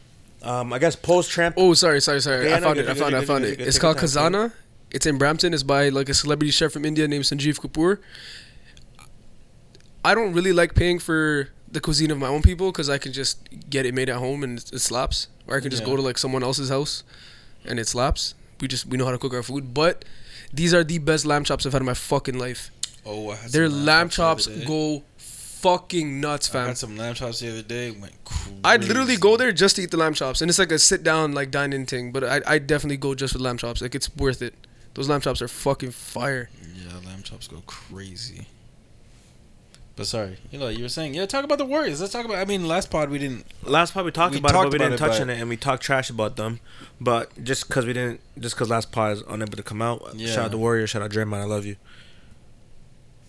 Um, 0.43 0.73
I 0.73 0.79
guess 0.79 0.95
post 0.95 1.31
tramp. 1.31 1.55
Oh, 1.57 1.73
sorry, 1.73 2.01
sorry, 2.01 2.19
sorry. 2.21 2.49
Yeah, 2.49 2.57
I 2.57 2.59
no, 2.59 2.65
found 2.67 2.75
good, 2.75 2.85
it. 2.85 2.91
I 2.91 2.93
found 2.95 3.15
it. 3.15 3.17
I 3.17 3.25
found 3.25 3.45
it. 3.45 3.61
It's 3.61 3.79
called 3.79 3.97
time, 3.97 4.05
Khazana. 4.05 4.53
It's 4.91 5.05
in 5.05 5.17
Brampton. 5.17 5.53
It's 5.53 5.63
by 5.63 5.89
like 5.89 6.09
a 6.09 6.13
celebrity 6.13 6.51
chef 6.51 6.71
from 6.71 6.85
India 6.85 7.07
named 7.07 7.23
Sanjeev 7.23 7.59
Kapoor. 7.59 7.99
I 10.05 10.13
don't 10.15 10.33
really 10.33 10.53
like 10.53 10.75
paying 10.75 10.99
for 10.99 11.49
the 11.71 11.79
cuisine 11.79 12.11
of 12.11 12.17
my 12.17 12.27
own 12.27 12.41
people 12.41 12.71
because 12.71 12.89
I 12.89 12.97
can 12.97 13.13
just 13.13 13.39
get 13.69 13.85
it 13.85 13.93
made 13.93 14.09
at 14.09 14.17
home 14.17 14.43
and 14.43 14.59
it, 14.59 14.79
slaps, 14.81 15.27
or 15.47 15.55
I 15.57 15.59
can 15.61 15.69
just 15.71 15.81
Yeah. 15.83 15.89
go 15.89 15.95
to 15.95 16.01
like 16.01 16.17
someone 16.17 16.43
else's 16.43 16.69
house 16.69 17.03
and 17.65 17.79
it 17.79 17.87
slaps. 17.87 18.35
We 18.59 18.67
just 18.67 18.85
we 18.85 18.97
know 18.97 19.05
how 19.05 19.11
to 19.11 19.17
cook 19.17 19.33
our 19.33 19.43
food, 19.43 19.73
but 19.73 20.05
these 20.53 20.73
are 20.73 20.83
the 20.83 20.97
best 20.99 21.25
lamb 21.25 21.43
chops 21.43 21.65
I've 21.65 21.73
had 21.73 21.81
in 21.81 21.85
my 21.85 21.93
fucking 21.93 22.37
life. 22.37 22.69
Oh, 23.05 23.31
I 23.31 23.35
Their 23.47 23.67
lamb 23.69 24.07
the 24.07 24.13
chops 24.13 24.45
day. 24.45 24.63
go 24.65 25.03
fucking 25.63 26.21
nuts, 26.21 26.49
I 26.49 26.53
fam. 26.53 26.67
had 26.67 26.77
some 26.77 26.95
lamb 26.97 27.15
chops 27.15 27.39
the 27.39 27.49
other 27.49 27.61
day. 27.63 27.89
Went 27.91 28.13
crazy. 28.25 28.59
I'd 28.63 28.83
literally 28.83 29.17
go 29.17 29.37
there 29.37 29.51
just 29.51 29.77
to 29.77 29.81
eat 29.81 29.91
the 29.91 29.97
lamb 29.97 30.13
chops, 30.13 30.41
and 30.41 30.49
it's 30.49 30.59
like 30.59 30.71
a 30.71 30.77
sit 30.79 31.01
down 31.03 31.31
like 31.33 31.49
dine-in 31.49 31.85
thing. 31.87 32.11
But 32.11 32.23
I 32.23 32.41
I 32.45 32.59
definitely 32.59 32.97
go 32.97 33.15
just 33.15 33.33
for 33.33 33.39
lamb 33.39 33.57
chops. 33.57 33.81
Like 33.81 33.95
it's 33.95 34.13
worth 34.15 34.41
it. 34.41 34.53
Those 34.93 35.09
lamb 35.09 35.21
chops 35.21 35.41
are 35.41 35.47
fucking 35.47 35.91
fire. 35.91 36.49
Yeah, 36.75 36.99
lamb 37.07 37.23
chops 37.23 37.47
go 37.47 37.63
crazy. 37.65 38.47
But 39.95 40.07
sorry, 40.07 40.37
you 40.51 40.57
know, 40.57 40.69
you 40.69 40.81
were 40.83 40.89
saying, 40.89 41.13
yeah, 41.13 41.27
talk 41.27 41.43
about 41.45 41.59
the 41.59 41.65
Warriors. 41.65 42.01
Let's 42.01 42.11
talk 42.13 42.25
about. 42.25 42.37
I 42.37 42.45
mean, 42.45 42.67
last 42.67 42.89
pod 42.89 43.09
we 43.11 43.19
didn't. 43.19 43.45
Last 43.63 43.93
pod 43.93 44.05
we 44.05 44.11
talked 44.11 44.33
We 44.33 44.39
about 44.39 44.51
talked 44.51 44.67
it, 44.67 44.71
but 44.71 44.73
we 44.73 44.77
didn't 44.79 44.93
it, 44.95 44.97
touch 44.97 45.21
on 45.21 45.29
it, 45.29 45.39
and 45.39 45.47
we 45.49 45.55
talked 45.55 45.83
trash 45.83 46.09
about 46.09 46.35
them. 46.35 46.59
But 46.99 47.43
just 47.43 47.67
because 47.67 47.85
we 47.85 47.93
didn't, 47.93 48.19
just 48.39 48.55
because 48.55 48.69
last 48.71 48.91
pod 48.91 49.11
is 49.17 49.23
unable 49.29 49.55
to 49.55 49.61
come 49.63 49.83
out, 49.83 50.13
Yeah. 50.15 50.27
shout 50.33 50.45
out 50.45 50.51
the 50.51 50.57
Warriors, 50.57 50.89
shout 50.89 51.03
out 51.03 51.11
Draymond, 51.11 51.41
I 51.41 51.43
love 51.43 51.65
you. 51.65 51.75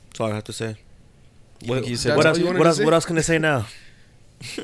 That's 0.09 0.20
all 0.20 0.32
I 0.32 0.35
have 0.37 0.45
to 0.45 0.53
say. 0.55 0.76
You 1.64 1.70
What, 1.70 1.84
he 1.84 1.96
said 1.96 2.16
what 2.16 2.26
else? 2.26 2.38
you 2.38 2.46
What 2.46 2.66
else? 2.66 2.80
What 2.80 2.94
else 2.94 3.04
can 3.06 3.18
I 3.18 3.22
say 3.22 3.38
now? 3.38 3.66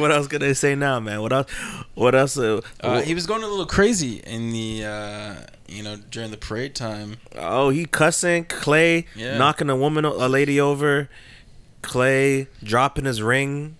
what 0.00 0.10
else 0.10 0.26
can 0.28 0.42
I 0.42 0.52
say 0.52 0.74
now, 0.74 1.00
man? 1.00 1.20
What 1.22 1.32
else? 1.32 1.50
What 1.94 2.14
else? 2.14 2.36
Uh, 2.38 2.60
Uh, 2.80 3.00
he 3.02 3.14
was 3.14 3.26
going 3.26 3.42
a 3.42 3.46
little 3.46 3.66
crazy 3.66 4.16
in 4.26 4.52
the, 4.52 4.84
uh, 4.84 5.34
you 5.68 5.82
know, 5.82 5.96
during 6.10 6.30
the 6.30 6.36
parade 6.36 6.74
time. 6.74 7.18
oh, 7.36 7.70
he 7.70 7.84
cussing 7.86 8.44
Clay, 8.44 9.06
Yeah. 9.14 9.38
knocking 9.38 9.70
a 9.70 9.76
woman, 9.76 10.04
a 10.04 10.28
lady 10.28 10.60
over. 10.60 11.08
Clay 11.82 12.48
dropping 12.62 13.04
his 13.04 13.20
ring. 13.22 13.76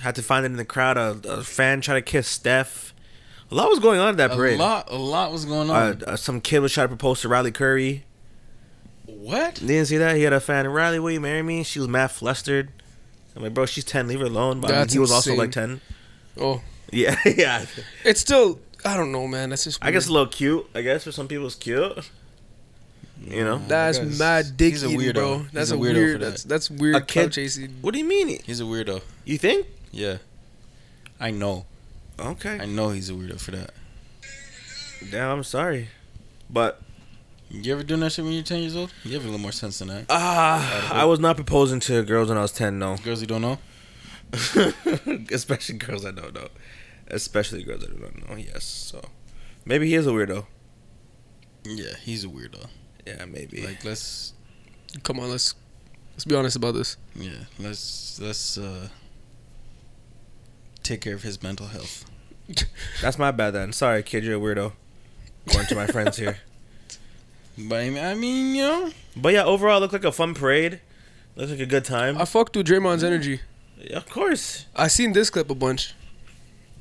Had 0.00 0.14
to 0.16 0.22
find 0.22 0.44
it 0.44 0.50
in 0.50 0.56
the 0.56 0.64
crowd. 0.64 0.96
A, 0.96 1.18
a 1.28 1.42
fan 1.42 1.80
trying 1.80 1.98
to 1.98 2.02
kiss 2.02 2.28
Steph. 2.28 2.94
A 3.50 3.54
lot 3.54 3.70
was 3.70 3.78
going 3.78 3.98
on 3.98 4.10
at 4.10 4.16
that 4.18 4.32
parade. 4.32 4.60
A 4.60 4.62
lot, 4.62 4.90
a 4.90 4.96
lot 4.96 5.32
was 5.32 5.44
going 5.46 5.70
Uh, 5.70 5.72
on. 5.72 6.02
uh, 6.06 6.16
some 6.16 6.40
kid 6.40 6.58
was 6.60 6.72
trying 6.72 6.84
to 6.84 6.88
propose 6.88 7.22
to 7.22 7.28
Riley 7.28 7.50
Curry. 7.50 8.04
What? 9.18 9.60
You 9.60 9.68
didn't 9.68 9.86
see 9.86 9.96
that? 9.98 10.16
He 10.16 10.22
had 10.22 10.32
a 10.32 10.40
fan. 10.40 10.66
Riley, 10.68 10.98
will 10.98 11.10
you 11.10 11.20
marry 11.20 11.42
me? 11.42 11.62
She 11.64 11.78
was 11.78 11.88
mad 11.88 12.08
flustered. 12.10 12.70
I'm 13.36 13.42
like, 13.42 13.54
bro, 13.54 13.66
she's 13.66 13.84
ten. 13.84 14.08
Leave 14.08 14.20
her 14.20 14.26
alone. 14.26 14.60
But 14.60 14.70
I 14.70 14.72
mean, 14.72 14.80
That's 14.82 14.92
he 14.92 14.98
was 14.98 15.10
also 15.12 15.34
like 15.34 15.52
ten. 15.52 15.80
Oh, 16.40 16.60
Yeah, 16.92 17.16
yeah. 17.24 17.66
it's 18.04 18.20
still 18.20 18.60
I 18.84 18.96
don't 18.96 19.12
know, 19.12 19.26
man. 19.26 19.50
That's 19.50 19.64
just 19.64 19.84
I 19.84 19.90
guess 19.90 20.08
a 20.08 20.12
little 20.12 20.28
cute. 20.28 20.66
I 20.74 20.82
guess 20.82 21.04
for 21.04 21.12
some 21.12 21.28
people 21.28 21.46
it's 21.46 21.54
cute. 21.54 22.10
You 23.20 23.42
know. 23.44 23.58
that's 23.66 23.98
Guys, 23.98 24.18
mad 24.18 24.56
dick 24.56 24.74
he's 24.74 24.84
a 24.84 24.86
eating, 24.88 25.00
weirdo. 25.00 25.14
bro. 25.14 25.46
That's 25.52 25.70
a 25.72 25.74
a, 25.74 25.78
weirdo 25.78 25.88
for 25.94 25.94
weird. 25.94 26.20
that. 26.20 26.24
That's 26.26 26.44
that's 26.44 26.70
weird. 26.70 26.96
A 26.96 27.00
kid- 27.00 27.32
chasing. 27.32 27.70
What 27.80 27.92
do 27.92 27.98
you 27.98 28.04
mean? 28.06 28.38
He's 28.44 28.60
a 28.60 28.64
weirdo. 28.64 29.02
You 29.24 29.38
think? 29.38 29.66
Yeah, 29.90 30.18
I 31.20 31.30
know. 31.32 31.66
Okay. 32.20 32.58
I 32.60 32.66
know 32.66 32.90
he's 32.90 33.10
a 33.10 33.14
weirdo 33.14 33.40
for 33.40 33.50
that. 33.52 33.72
Damn, 35.10 35.30
I'm 35.38 35.44
sorry, 35.44 35.88
but 36.50 36.80
You 37.50 37.72
ever 37.72 37.82
doing 37.82 38.00
that 38.00 38.12
shit 38.12 38.24
when 38.24 38.34
you're 38.34 38.42
10 38.42 38.60
years 38.60 38.76
old? 38.76 38.92
You 39.04 39.14
have 39.14 39.22
a 39.22 39.24
little 39.26 39.40
more 39.40 39.52
sense 39.52 39.78
than 39.78 39.88
that. 39.88 40.06
ah, 40.10 40.92
I 40.92 41.04
was 41.06 41.18
not 41.18 41.36
proposing 41.36 41.80
to 41.80 42.02
girls 42.02 42.28
when 42.28 42.36
I 42.38 42.42
was 42.42 42.52
ten. 42.52 42.78
No, 42.78 42.96
Girls 42.98 43.20
you 43.22 43.26
don't 43.26 43.40
know? 43.42 43.58
especially 45.32 45.78
girls 45.78 46.04
I 46.04 46.10
don't 46.10 46.34
know. 46.34 46.48
Especially 47.08 47.62
girls 47.62 47.84
I 47.84 47.86
don't 47.86 48.28
know. 48.28 48.36
Yes, 48.36 48.64
so 48.64 49.00
maybe 49.64 49.86
he 49.88 49.94
is 49.94 50.06
a 50.06 50.10
weirdo. 50.10 50.44
Yeah, 51.64 51.94
he's 52.02 52.24
a 52.24 52.28
weirdo. 52.28 52.66
Yeah, 53.06 53.24
maybe. 53.24 53.62
Like 53.66 53.82
let's 53.84 54.34
Come 55.02 55.18
on, 55.20 55.30
let's 55.30 55.54
let's 56.12 56.24
be 56.26 56.34
honest 56.34 56.56
about 56.56 56.74
this. 56.74 56.98
yeah, 57.14 57.44
let's 57.58 58.20
let's 58.20 58.58
uh 58.58 58.88
take 60.82 61.00
care 61.00 61.14
of 61.14 61.22
his 61.22 61.42
mental 61.42 61.68
health. 61.68 62.04
That's 63.02 63.18
my 63.18 63.30
bad 63.30 63.52
then. 63.54 63.72
Sorry, 63.72 64.02
kid, 64.02 64.24
you're 64.24 64.36
a 64.36 64.40
weirdo. 64.40 64.72
Going 65.52 65.66
to 65.66 65.74
my 65.74 65.86
friends 65.86 66.18
here. 66.18 66.38
But 67.58 67.80
I 67.80 67.90
mean, 67.90 68.04
I 68.04 68.14
mean, 68.14 68.54
you 68.54 68.62
know, 68.62 68.90
But 69.16 69.32
yeah, 69.32 69.44
overall, 69.44 69.78
it 69.78 69.80
looked 69.80 69.92
like 69.92 70.04
a 70.04 70.12
fun 70.12 70.34
parade. 70.34 70.80
Looks 71.34 71.50
like 71.50 71.60
a 71.60 71.66
good 71.66 71.84
time. 71.84 72.16
I 72.18 72.24
fucked 72.24 72.56
with 72.56 72.66
Draymond's 72.66 73.02
energy. 73.04 73.40
Yeah, 73.80 73.96
of 73.96 74.08
course. 74.08 74.66
I 74.76 74.88
seen 74.88 75.12
this 75.12 75.30
clip 75.30 75.50
a 75.50 75.54
bunch. 75.54 75.94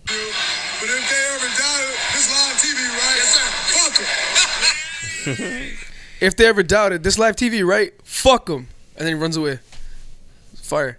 But 0.06 0.14
if 0.14 1.10
they 1.10 1.24
ever 1.34 1.50
doubt 1.58 1.82
it, 1.84 1.98
this 2.14 2.30
live 2.32 2.58
TV, 2.62 2.80
right? 2.98 3.18
Yes, 3.18 3.30
sir. 3.36 3.48
Fuck 5.26 5.38
'em. 5.38 5.78
If 6.20 6.36
they 6.36 6.46
ever 6.48 6.64
doubted 6.64 7.04
this 7.04 7.20
live 7.20 7.36
TV, 7.36 7.64
right? 7.66 7.94
Fuck 8.04 8.46
them. 8.48 8.68
and 8.96 9.06
then 9.08 9.16
he 9.16 9.22
runs 9.22 9.38
away. 9.38 9.60
Fire, 10.56 10.98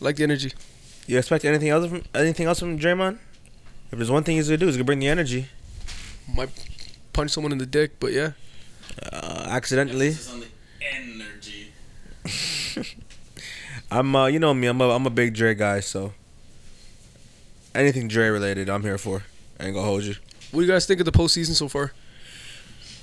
like 0.00 0.16
the 0.16 0.22
energy. 0.24 0.52
You 1.06 1.18
expect 1.18 1.44
anything 1.44 1.68
else 1.70 1.88
from 1.88 2.02
anything 2.14 2.46
else 2.46 2.58
from 2.60 2.78
Draymond? 2.78 3.18
If 3.90 3.98
there's 3.98 4.10
one 4.10 4.22
thing 4.24 4.36
he's 4.36 4.48
gonna 4.48 4.58
do, 4.58 4.66
he's 4.66 4.76
gonna 4.76 4.84
bring 4.84 4.98
the 5.00 5.08
energy. 5.08 5.48
Might 6.32 6.50
punch 7.12 7.30
someone 7.30 7.52
in 7.52 7.58
the 7.58 7.66
dick, 7.66 7.98
but 8.00 8.12
yeah. 8.12 8.32
Uh, 9.12 9.46
accidentally. 9.48 10.16
on 10.32 10.40
the 10.40 10.46
energy. 10.94 11.72
I'm 13.90 14.14
uh, 14.16 14.26
you 14.26 14.38
know 14.38 14.54
me, 14.54 14.66
I'm 14.68 14.80
a 14.80 14.88
I'm 14.90 15.06
a 15.06 15.10
big 15.10 15.34
Dre 15.34 15.54
guy, 15.54 15.80
so 15.80 16.12
anything 17.74 18.08
Dre 18.08 18.28
related, 18.28 18.68
I'm 18.70 18.82
here 18.82 18.98
for. 18.98 19.24
I 19.60 19.66
ain't 19.66 19.74
gonna 19.74 19.86
hold 19.86 20.04
you. 20.04 20.14
What 20.50 20.60
do 20.60 20.66
you 20.66 20.72
guys 20.72 20.86
think 20.86 21.00
of 21.00 21.06
the 21.06 21.12
postseason 21.12 21.54
so 21.54 21.68
far? 21.68 21.92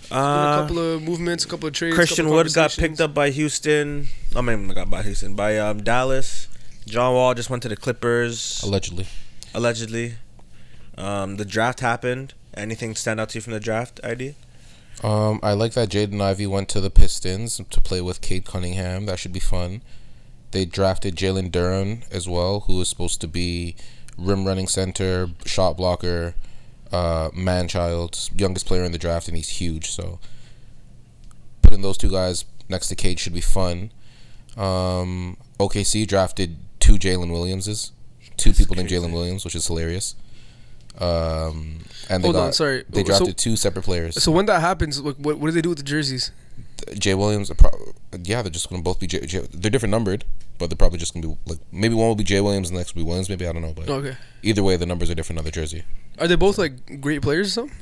Been 0.10 0.18
a 0.18 0.22
Uh, 0.22 0.62
couple 0.62 0.80
of 0.80 1.04
movements, 1.04 1.46
a 1.46 1.48
couple 1.48 1.68
of 1.68 1.74
trades. 1.74 1.96
Christian 1.96 2.26
of 2.26 2.32
Wood 2.32 2.52
got 2.54 2.72
picked 2.72 3.00
up 3.00 3.14
by 3.14 3.30
Houston. 3.30 4.08
I 4.36 4.42
mean, 4.42 4.68
not 4.68 4.76
got 4.76 4.90
by 4.90 5.04
Houston, 5.04 5.36
by 5.36 5.58
um, 5.60 5.84
Dallas. 5.84 6.48
John 6.88 7.14
Wall 7.14 7.36
just 7.36 7.50
went 7.52 7.62
to 7.64 7.70
the 7.70 7.76
Clippers 7.78 8.62
Allegedly. 8.64 9.06
allegedly. 9.54 10.16
Um, 10.98 11.38
the 11.38 11.46
draft 11.46 11.82
happened. 11.82 12.34
Anything 12.56 12.96
stand 12.96 13.20
out 13.20 13.30
to 13.30 13.38
you 13.38 13.42
from 13.42 13.54
the 13.54 13.60
draft, 13.60 14.00
ID? 14.04 14.34
Um, 15.04 15.40
I 15.42 15.54
like 15.54 15.74
that 15.74 15.90
Jaden 15.90 16.22
Ivey 16.22 16.46
went 16.46 16.68
to 16.70 16.82
the 16.82 16.90
Pistons 16.90 17.62
to 17.70 17.82
play 17.82 18.02
with 18.02 18.22
Cade 18.22 18.46
Cunningham. 18.46 19.06
That 19.06 19.18
should 19.20 19.32
be 19.32 19.40
fun. 19.40 19.82
They 20.52 20.66
drafted 20.66 21.16
Jalen 21.16 21.52
Duren 21.52 22.04
as 22.12 22.28
well, 22.28 22.62
who 22.62 22.82
is 22.82 22.90
supposed 22.90 23.22
to 23.22 23.28
be 23.28 23.76
rim 24.18 24.46
running 24.46 24.68
center, 24.68 25.30
shot 25.46 25.78
blocker, 25.78 26.36
uh, 26.92 27.30
man 27.34 27.68
child, 27.68 28.30
youngest 28.36 28.66
player 28.66 28.84
in 28.84 28.92
the 28.92 28.98
draft, 28.98 29.28
and 29.28 29.38
he's 29.38 29.50
huge. 29.50 29.90
So 29.90 30.20
putting 31.62 31.82
those 31.82 31.98
two 31.98 32.10
guys 32.10 32.46
next 32.68 32.88
to 32.88 32.96
Cade 32.96 33.20
should 33.20 33.34
be 33.34 33.42
fun. 33.42 33.92
Um, 34.58 35.38
OKC 35.60 36.08
drafted 36.08 36.58
two 36.80 36.96
Jalen 36.96 37.32
Williamses, 37.32 37.92
two 38.38 38.54
people 38.54 38.76
named 38.76 38.90
Jalen 38.90 39.14
Williams, 39.14 39.46
which 39.46 39.56
is 39.56 39.68
hilarious. 39.68 40.16
Um, 40.98 41.80
and 42.10 42.24
they 42.24 42.28
Hold 42.28 42.36
got 42.36 42.46
on, 42.48 42.54
sorry. 42.54 42.84
they 42.90 43.04
So- 43.06 43.32
two 43.32 43.56
separate 43.56 43.84
players. 43.84 44.22
So 44.22 44.32
when 44.32 44.46
that 44.48 44.62
happens, 44.62 45.00
like, 45.02 45.16
what 45.18 45.38
what 45.38 45.48
do 45.48 45.52
they 45.52 45.62
do 45.62 45.70
with 45.70 45.78
the 45.78 45.84
jerseys? 45.84 46.32
Jay 46.98 47.14
Williams, 47.14 47.52
are 47.52 47.56
pro- 47.56 47.94
yeah, 48.24 48.42
they're 48.42 48.50
just 48.52 48.70
gonna 48.70 48.82
both 48.82 49.00
be 49.00 49.08
Jay, 49.08 49.20
Jay. 49.26 49.40
They're 49.54 49.70
different 49.70 49.92
numbered, 49.92 50.26
but 50.58 50.70
they're 50.70 50.78
probably 50.78 50.98
just 50.98 51.14
gonna 51.14 51.28
be 51.28 51.38
like 51.46 51.60
maybe 51.72 51.94
one 51.94 52.08
will 52.08 52.16
be 52.16 52.24
Jay 52.24 52.42
Williams 52.42 52.70
and 52.70 52.76
the 52.78 52.80
next 52.80 52.96
will 52.96 53.04
be 53.04 53.08
Williams. 53.08 53.30
Maybe 53.30 53.46
I 53.48 53.52
don't 53.54 53.62
know, 53.62 53.74
but 53.76 53.90
Okay. 53.90 54.16
either 54.44 54.64
way, 54.64 54.76
the 54.78 54.86
numbers 54.86 55.10
are 55.10 55.16
different 55.16 55.40
on 55.40 55.46
the 55.46 55.52
jersey. 55.52 55.84
Are 56.18 56.28
they 56.28 56.36
both 56.36 56.58
like 56.58 57.00
great 57.02 57.22
players 57.22 57.48
or 57.48 57.52
something? 57.52 57.78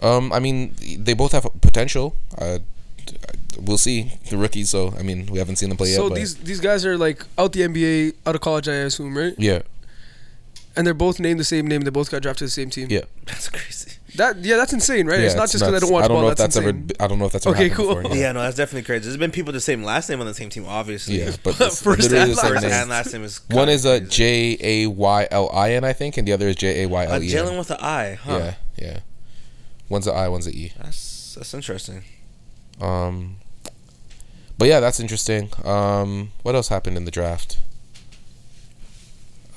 Um, 0.00 0.32
I 0.32 0.38
mean, 0.40 0.74
they 0.98 1.14
both 1.14 1.32
have 1.32 1.46
potential. 1.60 2.14
Uh, 2.36 2.58
we'll 3.60 3.78
see 3.78 4.12
the 4.30 4.36
rookies. 4.36 4.70
So 4.70 4.94
I 4.98 5.02
mean, 5.02 5.26
we 5.26 5.38
haven't 5.38 5.56
seen 5.56 5.68
them 5.68 5.78
play 5.78 5.88
so 5.92 6.04
yet. 6.04 6.08
But 6.10 6.14
these 6.16 6.34
these 6.36 6.60
guys 6.60 6.84
are 6.86 6.96
like 6.96 7.24
out 7.38 7.52
the 7.52 7.62
NBA, 7.62 8.14
out 8.26 8.34
of 8.34 8.40
college, 8.40 8.68
I 8.68 8.74
assume, 8.74 9.16
right? 9.16 9.34
yeah, 9.38 9.62
And 10.76 10.86
they're 10.86 10.94
both 10.94 11.20
named 11.20 11.38
the 11.38 11.44
same 11.44 11.66
name. 11.66 11.82
They 11.82 11.90
both 11.90 12.10
got 12.10 12.22
drafted 12.22 12.38
to 12.38 12.44
the 12.46 12.50
same 12.50 12.70
team. 12.70 12.88
yeah, 12.90 13.02
That's 13.26 13.48
crazy. 13.50 13.92
That 14.16 14.38
yeah, 14.44 14.56
that's 14.58 14.74
insane, 14.74 15.06
right? 15.06 15.20
yeah. 15.20 15.24
it's 15.26 15.34
not 15.34 15.50
just 15.50 15.64
because 15.64 15.74
I 15.74 15.78
don't 15.78 15.90
watch 15.90 16.04
I 16.04 16.08
don't 16.08 16.16
ball. 16.16 16.22
know 16.24 16.28
if 16.28 16.36
that's, 16.36 16.54
that's 16.54 16.66
ever. 16.66 16.76
insane. 16.76 16.90
I 17.00 17.06
don't 17.06 17.18
know 17.18 17.24
if 17.24 17.32
that's 17.32 17.46
ever 17.46 17.56
Okay, 17.56 17.70
cool. 17.70 17.94
before. 17.94 18.14
Yeah, 18.14 18.32
no, 18.32 18.42
that's 18.42 18.58
definitely 18.58 18.82
crazy. 18.82 19.04
There's 19.04 19.16
been 19.16 19.30
people 19.30 19.54
the 19.54 19.60
same 19.60 19.82
last 19.84 20.10
name 20.10 20.20
on 20.20 20.26
the 20.26 20.34
same 20.34 20.50
team, 20.50 20.66
obviously. 20.68 21.18
yeah, 21.18 21.30
but 21.42 21.58
it's 21.58 21.80
First 21.82 22.10
literally 22.10 22.20
and 22.20 22.30
the 22.32 22.36
same 22.36 22.50
First 22.50 22.62
name. 22.62 22.72
and 22.72 22.90
last 22.90 23.12
name 23.14 23.24
is 23.24 23.40
One 23.50 23.70
is 23.70 23.86
a 23.86 24.00
crazy. 24.00 24.10
J 24.10 24.58
A 24.60 24.86
Y 24.88 25.28
L 25.30 25.50
I 25.54 25.72
N, 25.72 25.84
I 25.84 25.94
think, 25.94 26.18
and 26.18 26.28
the 26.28 26.32
other 26.32 26.48
is 26.48 26.56
J 26.56 26.82
A 26.82 26.88
Y 26.88 27.06
L 27.06 27.22
E 27.22 27.28
Jalen 27.30 27.56
with 27.58 27.70
an 27.70 27.78
I, 27.80 28.14
huh? 28.22 28.38
Yeah, 28.38 28.54
yeah. 28.76 28.98
One's 29.88 30.06
an 30.06 30.14
I, 30.14 30.28
one's 30.28 30.46
a 30.46 30.50
E. 30.50 30.72
That's 30.78 31.34
that's 31.36 31.54
interesting. 31.54 32.02
Um, 32.82 33.36
but 34.58 34.68
yeah, 34.68 34.80
that's 34.80 35.00
interesting. 35.00 35.48
Um, 35.64 36.32
what 36.42 36.54
else 36.54 36.68
happened 36.68 36.98
in 36.98 37.06
the 37.06 37.10
draft? 37.10 37.56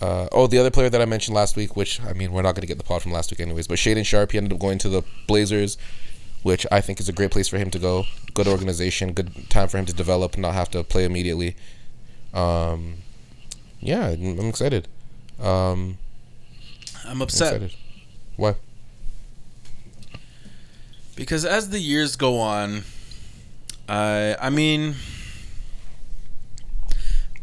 Uh, 0.02 0.28
oh, 0.32 0.48
the 0.48 0.58
other 0.58 0.72
player 0.72 0.90
that 0.90 1.02
I 1.02 1.06
mentioned 1.06 1.36
last 1.36 1.56
week, 1.56 1.76
which 1.76 2.02
I 2.02 2.14
mean, 2.14 2.32
we're 2.32 2.42
not 2.42 2.56
going 2.56 2.62
to 2.62 2.68
get 2.68 2.78
the 2.78 2.84
pod 2.84 3.02
from 3.02 3.12
last 3.12 3.32
week 3.32 3.40
anyways, 3.40 3.68
but 3.68 3.78
Shaedon 3.78 4.06
Sharpe, 4.06 4.32
he 4.32 4.38
ended 4.38 4.54
up 4.54 4.60
going 4.60 4.78
to 4.80 4.90
the 4.90 5.04
Blazers, 5.28 5.78
which 6.44 6.66
I 6.72 6.82
think 6.82 7.00
is 7.00 7.08
a 7.08 7.14
great 7.14 7.32
place 7.32 7.48
for 7.48 7.58
him 7.58 7.72
to 7.72 7.80
go. 7.80 8.04
Good 8.34 8.48
organization, 8.48 9.14
good 9.14 9.50
time 9.50 9.70
for 9.70 9.78
him 9.78 9.86
to 9.86 9.94
develop 9.94 10.34
and 10.34 10.42
not 10.42 10.54
have 10.54 10.70
to 10.72 10.84
play 10.84 11.06
immediately. 11.06 11.56
Um, 12.34 12.96
yeah, 13.80 14.10
I'm 14.10 14.40
excited. 14.50 14.88
Um, 15.40 15.98
I'm 17.06 17.12
I'm 17.12 17.22
upset 17.22 17.54
excited. 17.54 17.78
Why? 18.36 18.56
because 21.16 21.46
as 21.46 21.70
the 21.70 21.80
years 21.80 22.16
go 22.16 22.40
on, 22.40 22.84
I 23.88 24.36
I 24.40 24.50
mean, 24.50 24.96
I 26.90 26.94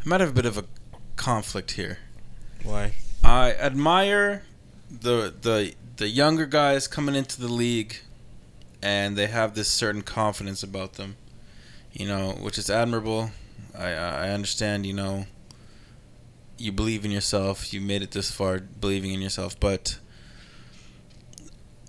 might 0.05 0.21
have 0.21 0.31
a 0.31 0.35
bit 0.35 0.47
of 0.47 0.59
a 0.59 0.65
conflict 1.17 1.73
here. 1.73 1.99
Why? 2.65 2.93
I 3.25 3.53
admire 3.53 4.45
the 4.91 5.33
the 5.41 5.75
the 5.97 6.09
younger 6.09 6.47
guys 6.47 6.87
coming 6.87 7.15
into 7.15 7.41
the 7.41 7.49
league, 7.49 8.01
and 8.83 9.17
they 9.17 9.27
have 9.27 9.55
this 9.55 9.69
certain 9.69 10.03
confidence 10.03 10.63
about 10.63 10.95
them, 10.95 11.17
you 11.93 12.07
know, 12.07 12.33
which 12.33 12.59
is 12.59 12.71
admirable. 12.71 13.31
I 13.77 13.93
I 13.93 14.31
understand, 14.31 14.87
you 14.87 14.93
know. 14.93 15.27
You 16.59 16.71
believe 16.71 17.05
in 17.05 17.11
yourself. 17.11 17.73
You 17.73 17.81
made 17.81 18.03
it 18.03 18.13
this 18.13 18.31
far, 18.31 18.61
believing 18.61 19.13
in 19.13 19.21
yourself, 19.21 19.59
but 19.59 19.99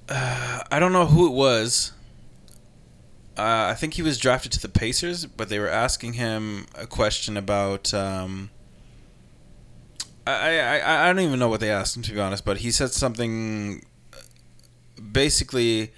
uh, 0.09 0.61
I 0.71 0.80
don't 0.80 0.93
know 0.93 1.05
who 1.05 1.28
it 1.28 1.34
was. 1.34 1.91
Uh, 3.38 3.69
I 3.69 3.76
think 3.76 3.95
he 3.95 4.01
was 4.01 4.17
drafted 4.17 4.51
to 4.53 4.59
the 4.59 4.69
Pacers, 4.69 5.26
but 5.26 5.49
they 5.49 5.59
were 5.59 5.69
asking 5.69 6.13
him 6.13 6.65
a 6.76 6.88
question 6.88 7.38
about. 7.38 7.93
Um, 7.93 8.49
I, 10.26 10.59
I, 10.59 11.03
I 11.03 11.07
don't 11.07 11.24
even 11.24 11.39
know 11.39 11.49
what 11.49 11.59
they 11.59 11.69
asked 11.69 11.97
him 11.97 12.03
to 12.03 12.13
be 12.13 12.19
honest, 12.19 12.45
but 12.45 12.57
he 12.57 12.71
said 12.71 12.91
something 12.91 13.86
basically 15.11 15.91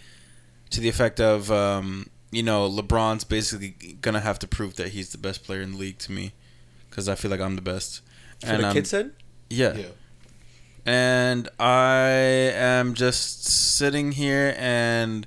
to 0.72 0.82
the 0.82 0.90
effect 0.90 1.20
of, 1.20 1.52
um, 1.52 2.10
you 2.32 2.44
know, 2.44 2.70
LeBron's 2.70 3.24
basically 3.24 3.76
gonna 4.02 4.20
have 4.20 4.40
to 4.40 4.48
prove 4.48 4.76
that 4.78 4.90
he's 4.90 5.12
the 5.12 5.18
best 5.18 5.44
player 5.44 5.62
in 5.62 5.74
the 5.74 5.78
league 5.78 6.00
to 6.00 6.12
me, 6.12 6.34
because 6.90 7.08
I 7.08 7.16
feel 7.16 7.32
like 7.32 7.40
I'm 7.40 7.56
the 7.56 7.62
best. 7.62 8.02
So 8.40 8.58
the 8.58 8.68
um, 8.68 8.74
kid 8.74 8.88
said? 8.88 9.12
yeah. 9.74 9.86
And 10.88 11.50
I 11.60 12.10
am 12.10 12.94
just 12.94 13.46
sitting 13.46 14.12
here 14.12 14.56
and 14.58 15.26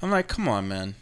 I'm 0.00 0.10
like, 0.10 0.28
come 0.28 0.48
on, 0.48 0.68
man. 0.68 0.94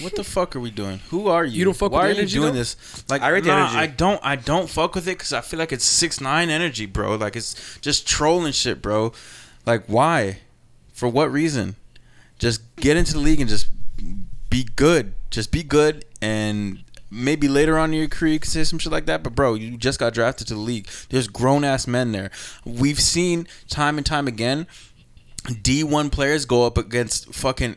What 0.00 0.14
the 0.14 0.24
fuck 0.24 0.56
are 0.56 0.60
we 0.60 0.70
doing? 0.70 1.00
Who 1.10 1.28
are 1.28 1.44
you? 1.44 1.58
You 1.58 1.64
don't 1.64 1.76
fuck 1.76 1.92
Why 1.92 2.08
with 2.08 2.16
the 2.16 2.16
are 2.16 2.20
energy, 2.20 2.34
you 2.34 2.40
doing 2.42 2.52
though? 2.52 2.58
this? 2.58 3.04
Like, 3.08 3.22
I 3.22 3.30
read 3.30 3.44
the 3.44 3.48
nah, 3.48 3.62
energy. 3.64 3.76
I 3.76 3.86
don't. 3.86 4.20
I 4.22 4.36
don't 4.36 4.68
fuck 4.68 4.94
with 4.94 5.08
it 5.08 5.18
because 5.18 5.32
I 5.32 5.40
feel 5.40 5.58
like 5.58 5.72
it's 5.72 5.84
six 5.84 6.20
nine 6.20 6.50
energy, 6.50 6.86
bro. 6.86 7.16
Like 7.16 7.36
it's 7.36 7.78
just 7.80 8.06
trolling 8.06 8.52
shit, 8.52 8.80
bro. 8.80 9.12
Like 9.66 9.84
why? 9.86 10.38
For 10.92 11.08
what 11.08 11.32
reason? 11.32 11.76
Just 12.38 12.62
get 12.76 12.96
into 12.96 13.12
the 13.12 13.18
league 13.18 13.40
and 13.40 13.48
just 13.48 13.68
be 14.48 14.66
good. 14.76 15.14
Just 15.30 15.52
be 15.52 15.62
good 15.62 16.04
and 16.20 16.82
maybe 17.10 17.48
later 17.48 17.76
on 17.76 17.92
in 17.92 17.98
your 17.98 18.08
career 18.08 18.34
you 18.34 18.40
can 18.40 18.50
say 18.50 18.64
some 18.64 18.78
shit 18.78 18.92
like 18.92 19.06
that. 19.06 19.22
But 19.22 19.34
bro, 19.34 19.54
you 19.54 19.76
just 19.76 19.98
got 19.98 20.14
drafted 20.14 20.46
to 20.48 20.54
the 20.54 20.60
league. 20.60 20.88
There's 21.10 21.28
grown 21.28 21.64
ass 21.64 21.86
men 21.86 22.12
there. 22.12 22.30
We've 22.64 23.00
seen 23.00 23.46
time 23.68 23.98
and 23.98 24.06
time 24.06 24.26
again 24.26 24.66
D1 25.44 26.12
players 26.12 26.44
go 26.44 26.66
up 26.66 26.76
against 26.78 27.32
fucking 27.34 27.76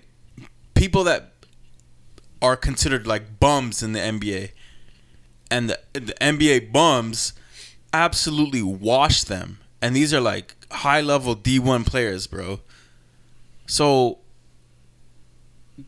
people 0.75 1.03
that 1.05 1.32
are 2.43 2.57
considered 2.57 3.07
like 3.07 3.39
bums 3.39 3.81
in 3.81 3.93
the 3.93 3.99
NBA. 3.99 4.51
And 5.49 5.69
the, 5.69 5.79
the 5.93 6.13
NBA 6.19 6.73
bums 6.73 7.33
absolutely 7.93 8.61
wash 8.61 9.23
them. 9.23 9.59
And 9.81 9.95
these 9.95 10.13
are 10.13 10.19
like 10.21 10.55
high 10.69 11.01
level 11.01 11.35
D1 11.35 11.85
players, 11.85 12.27
bro. 12.27 12.59
So, 13.65 14.19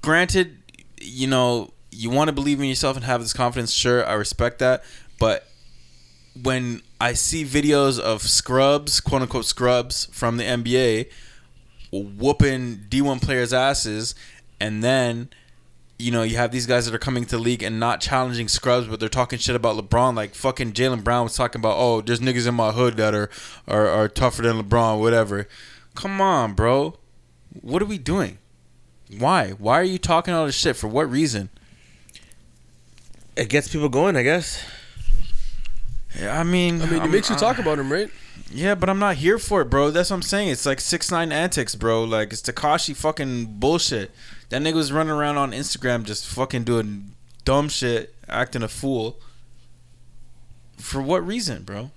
granted, 0.01 0.57
you 1.01 1.27
know, 1.27 1.73
you 1.91 2.09
want 2.09 2.29
to 2.29 2.33
believe 2.33 2.59
in 2.61 2.67
yourself 2.67 2.95
and 2.95 3.05
have 3.05 3.21
this 3.21 3.33
confidence. 3.33 3.71
Sure, 3.71 4.05
I 4.05 4.13
respect 4.13 4.59
that. 4.59 4.83
But 5.19 5.47
when 6.41 6.81
I 7.01 7.13
see 7.13 7.43
videos 7.43 7.99
of 7.99 8.21
scrubs, 8.21 9.01
quote 9.01 9.23
unquote 9.23 9.45
scrubs 9.45 10.05
from 10.11 10.37
the 10.37 10.43
NBA, 10.43 11.09
whooping 11.91 12.85
D1 12.89 13.21
players' 13.21 13.53
asses, 13.53 14.15
and 14.59 14.83
then 14.83 15.29
you 15.97 16.11
know 16.11 16.23
you 16.23 16.37
have 16.37 16.51
these 16.51 16.65
guys 16.65 16.85
that 16.85 16.93
are 16.93 16.99
coming 16.99 17.23
to 17.25 17.37
the 17.37 17.41
league 17.41 17.63
and 17.63 17.79
not 17.79 18.01
challenging 18.01 18.47
scrubs, 18.47 18.87
but 18.87 18.99
they're 18.99 19.07
talking 19.09 19.39
shit 19.39 19.55
about 19.55 19.77
LeBron. 19.77 20.15
Like 20.15 20.35
fucking 20.35 20.73
Jaylen 20.73 21.03
Brown 21.03 21.23
was 21.23 21.35
talking 21.35 21.61
about, 21.61 21.75
oh, 21.77 22.01
there's 22.01 22.19
niggas 22.19 22.47
in 22.47 22.55
my 22.55 22.71
hood 22.71 22.97
that 22.97 23.13
are 23.13 23.29
are, 23.67 23.87
are 23.87 24.07
tougher 24.09 24.41
than 24.41 24.61
LeBron, 24.61 24.99
whatever. 24.99 25.47
Come 25.95 26.19
on, 26.19 26.53
bro. 26.53 26.97
What 27.61 27.81
are 27.81 27.85
we 27.85 27.97
doing? 27.97 28.37
Why? 29.17 29.51
Why 29.51 29.79
are 29.79 29.83
you 29.83 29.97
talking 29.97 30.33
all 30.33 30.45
this 30.45 30.55
shit? 30.55 30.75
For 30.75 30.87
what 30.87 31.09
reason? 31.09 31.49
It 33.37 33.49
gets 33.49 33.67
people 33.67 33.89
going, 33.89 34.15
I 34.15 34.23
guess. 34.23 34.63
Yeah, 36.19 36.39
I 36.39 36.43
mean, 36.43 36.81
I 36.81 36.85
mean, 36.85 36.93
it 36.95 37.01
I'm- 37.01 37.11
makes 37.11 37.29
you 37.29 37.35
uh, 37.35 37.39
talk 37.39 37.57
about 37.59 37.77
him, 37.79 37.91
right? 37.91 38.09
Yeah, 38.51 38.75
but 38.75 38.89
I'm 38.89 38.99
not 38.99 39.15
here 39.15 39.37
for 39.39 39.61
it, 39.61 39.65
bro. 39.69 39.91
That's 39.91 40.09
what 40.09 40.17
I'm 40.17 40.21
saying. 40.21 40.49
It's 40.49 40.65
like 40.65 40.79
six 40.79 41.11
nine 41.11 41.31
antics, 41.31 41.75
bro. 41.75 42.03
Like 42.03 42.31
it's 42.31 42.41
Tekashi 42.41 42.95
fucking 42.95 43.59
bullshit. 43.59 44.11
That 44.49 44.61
nigga 44.61 44.75
was 44.75 44.91
running 44.91 45.11
around 45.11 45.37
on 45.37 45.51
Instagram 45.51 46.03
just 46.03 46.25
fucking 46.25 46.63
doing 46.63 47.15
dumb 47.43 47.69
shit, 47.69 48.15
acting 48.27 48.63
a 48.63 48.67
fool. 48.67 49.19
For 50.77 51.01
what 51.01 51.25
reason, 51.25 51.63
bro? 51.63 51.91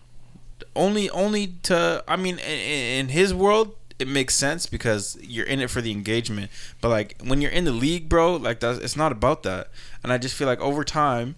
Only, 0.74 1.10
only 1.10 1.48
to. 1.64 2.04
I 2.06 2.16
mean, 2.16 2.38
in, 2.38 2.58
in 3.00 3.08
his 3.08 3.34
world, 3.34 3.74
it 3.98 4.06
makes 4.06 4.34
sense 4.34 4.66
because 4.66 5.18
you're 5.20 5.46
in 5.46 5.60
it 5.60 5.70
for 5.70 5.80
the 5.80 5.90
engagement. 5.90 6.50
But 6.80 6.90
like 6.90 7.20
when 7.22 7.40
you're 7.40 7.50
in 7.50 7.64
the 7.64 7.72
league, 7.72 8.08
bro, 8.08 8.36
like 8.36 8.60
that, 8.60 8.82
it's 8.82 8.96
not 8.96 9.12
about 9.12 9.42
that. 9.42 9.70
And 10.02 10.12
I 10.12 10.18
just 10.18 10.34
feel 10.36 10.46
like 10.46 10.60
over 10.60 10.84
time, 10.84 11.34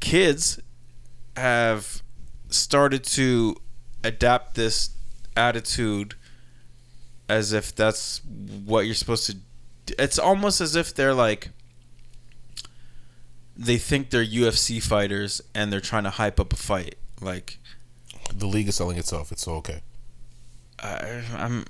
kids 0.00 0.60
have 1.36 2.02
started 2.48 3.04
to 3.04 3.56
adapt 4.02 4.54
this 4.54 4.90
attitude 5.36 6.14
as 7.28 7.52
if 7.52 7.74
that's 7.74 8.20
what 8.66 8.80
you're 8.86 8.94
supposed 8.94 9.26
to 9.26 9.34
d- 9.86 9.94
it's 9.98 10.18
almost 10.18 10.60
as 10.60 10.76
if 10.76 10.94
they're 10.94 11.14
like 11.14 11.50
they 13.56 13.78
think 13.78 14.10
they're 14.10 14.24
UFC 14.24 14.82
fighters 14.82 15.40
and 15.54 15.72
they're 15.72 15.80
trying 15.80 16.04
to 16.04 16.10
hype 16.10 16.40
up 16.40 16.52
a 16.52 16.56
fight 16.56 16.96
like 17.20 17.58
The 18.34 18.46
league 18.46 18.68
is 18.68 18.74
selling 18.74 18.98
itself. 18.98 19.30
It's 19.32 19.42
so 19.42 19.52
okay. 19.56 19.80
I, 20.82 21.22
I'm 21.36 21.64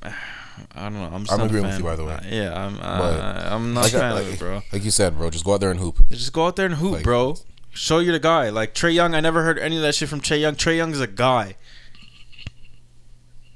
I 0.75 0.83
don't 0.85 0.95
know 0.95 1.05
I'm 1.13 1.27
I'm 1.31 1.41
agreeing 1.43 1.67
with 1.67 1.79
you, 1.79 1.85
by 1.85 1.95
the 1.97 2.05
way. 2.05 2.19
Yeah 2.31 2.53
I'm 2.67 2.79
uh, 2.81 3.49
I'm 3.55 3.75
not 3.75 3.83
Like, 3.85 3.93
a 3.95 3.99
fan 3.99 4.15
like- 4.15 4.23
of 4.27 4.33
it 4.35 4.39
bro 4.39 4.63
Like 4.73 4.85
you 4.85 4.91
said, 4.91 5.17
bro, 5.17 5.31
just 5.31 5.45
go 5.45 5.55
out 5.55 5.61
there 5.61 5.71
and 5.71 5.79
hoop. 5.81 5.99
just 6.11 6.33
go 6.33 6.47
out 6.47 6.57
there 6.57 6.67
and 6.67 6.77
hoop 6.77 6.93
Like- 6.95 7.05
bro 7.05 7.37
show 7.71 7.99
you're 7.99 8.13
the 8.13 8.21
guy 8.21 8.51
like 8.51 8.73
Trae 8.75 8.95
Young 8.95 9.15
I 9.15 9.21
never 9.21 9.43
heard 9.43 9.59
any 9.59 9.77
of 9.77 9.83
that 9.83 9.95
shit 9.97 10.09
from 10.09 10.21
Trae 10.21 10.41
Young 10.41 10.55
Trae 10.55 10.77
Young 10.77 10.93
is 10.93 11.01
a 11.01 11.07
guy 11.09 11.57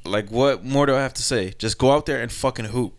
like 0.09 0.31
what 0.31 0.65
more 0.65 0.87
do 0.87 0.95
I 0.95 1.01
have 1.03 1.15
to 1.15 1.23
say? 1.23 1.55
Just 1.59 1.79
go 1.79 1.93
out 1.93 2.07
there 2.07 2.21
and 2.21 2.31
fucking 2.33 2.67
hoop. 2.67 2.95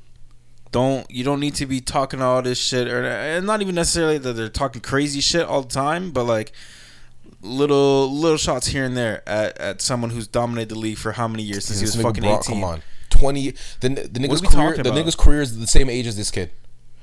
Don't 0.72 1.10
you 1.10 1.24
don't 1.24 1.40
need 1.40 1.56
to 1.56 1.66
be 1.66 1.82
talking 1.82 2.22
all 2.22 2.42
this 2.42 2.60
shit 2.60 2.88
or 2.88 3.04
and 3.04 3.46
not 3.48 3.62
even 3.62 3.76
necessarily 3.76 4.18
that 4.20 4.34
they're 4.34 4.50
talking 4.50 4.82
crazy 4.82 5.20
shit 5.20 5.42
all 5.46 5.62
the 5.64 5.70
time, 5.70 6.12
but 6.12 6.26
like 6.26 6.52
little 7.42 8.12
little 8.12 8.38
shots 8.38 8.68
here 8.68 8.84
and 8.84 8.96
there 8.98 9.28
at, 9.28 9.58
at 9.58 9.82
someone 9.82 10.10
who's 10.12 10.28
dominated 10.28 10.70
the 10.70 10.80
league 10.80 10.98
for 10.98 11.14
how 11.14 11.28
many 11.28 11.44
years 11.44 11.66
since 11.66 11.80
he 11.80 11.86
was 11.86 11.96
fucking 11.96 12.24
brought- 12.24 12.40
eighteen. 12.46 12.56
Come 12.56 12.64
on, 12.64 12.82
twenty. 13.10 13.52
The 13.80 13.90
the 13.90 14.20
nigga's 14.20 14.42
career. 14.42 14.78
The 14.78 14.92
nigga's 14.92 15.16
career 15.16 15.42
is 15.42 15.58
the 15.60 15.68
same 15.68 15.90
age 15.90 16.08
as 16.08 16.16
this 16.18 16.32
kid. 16.32 16.52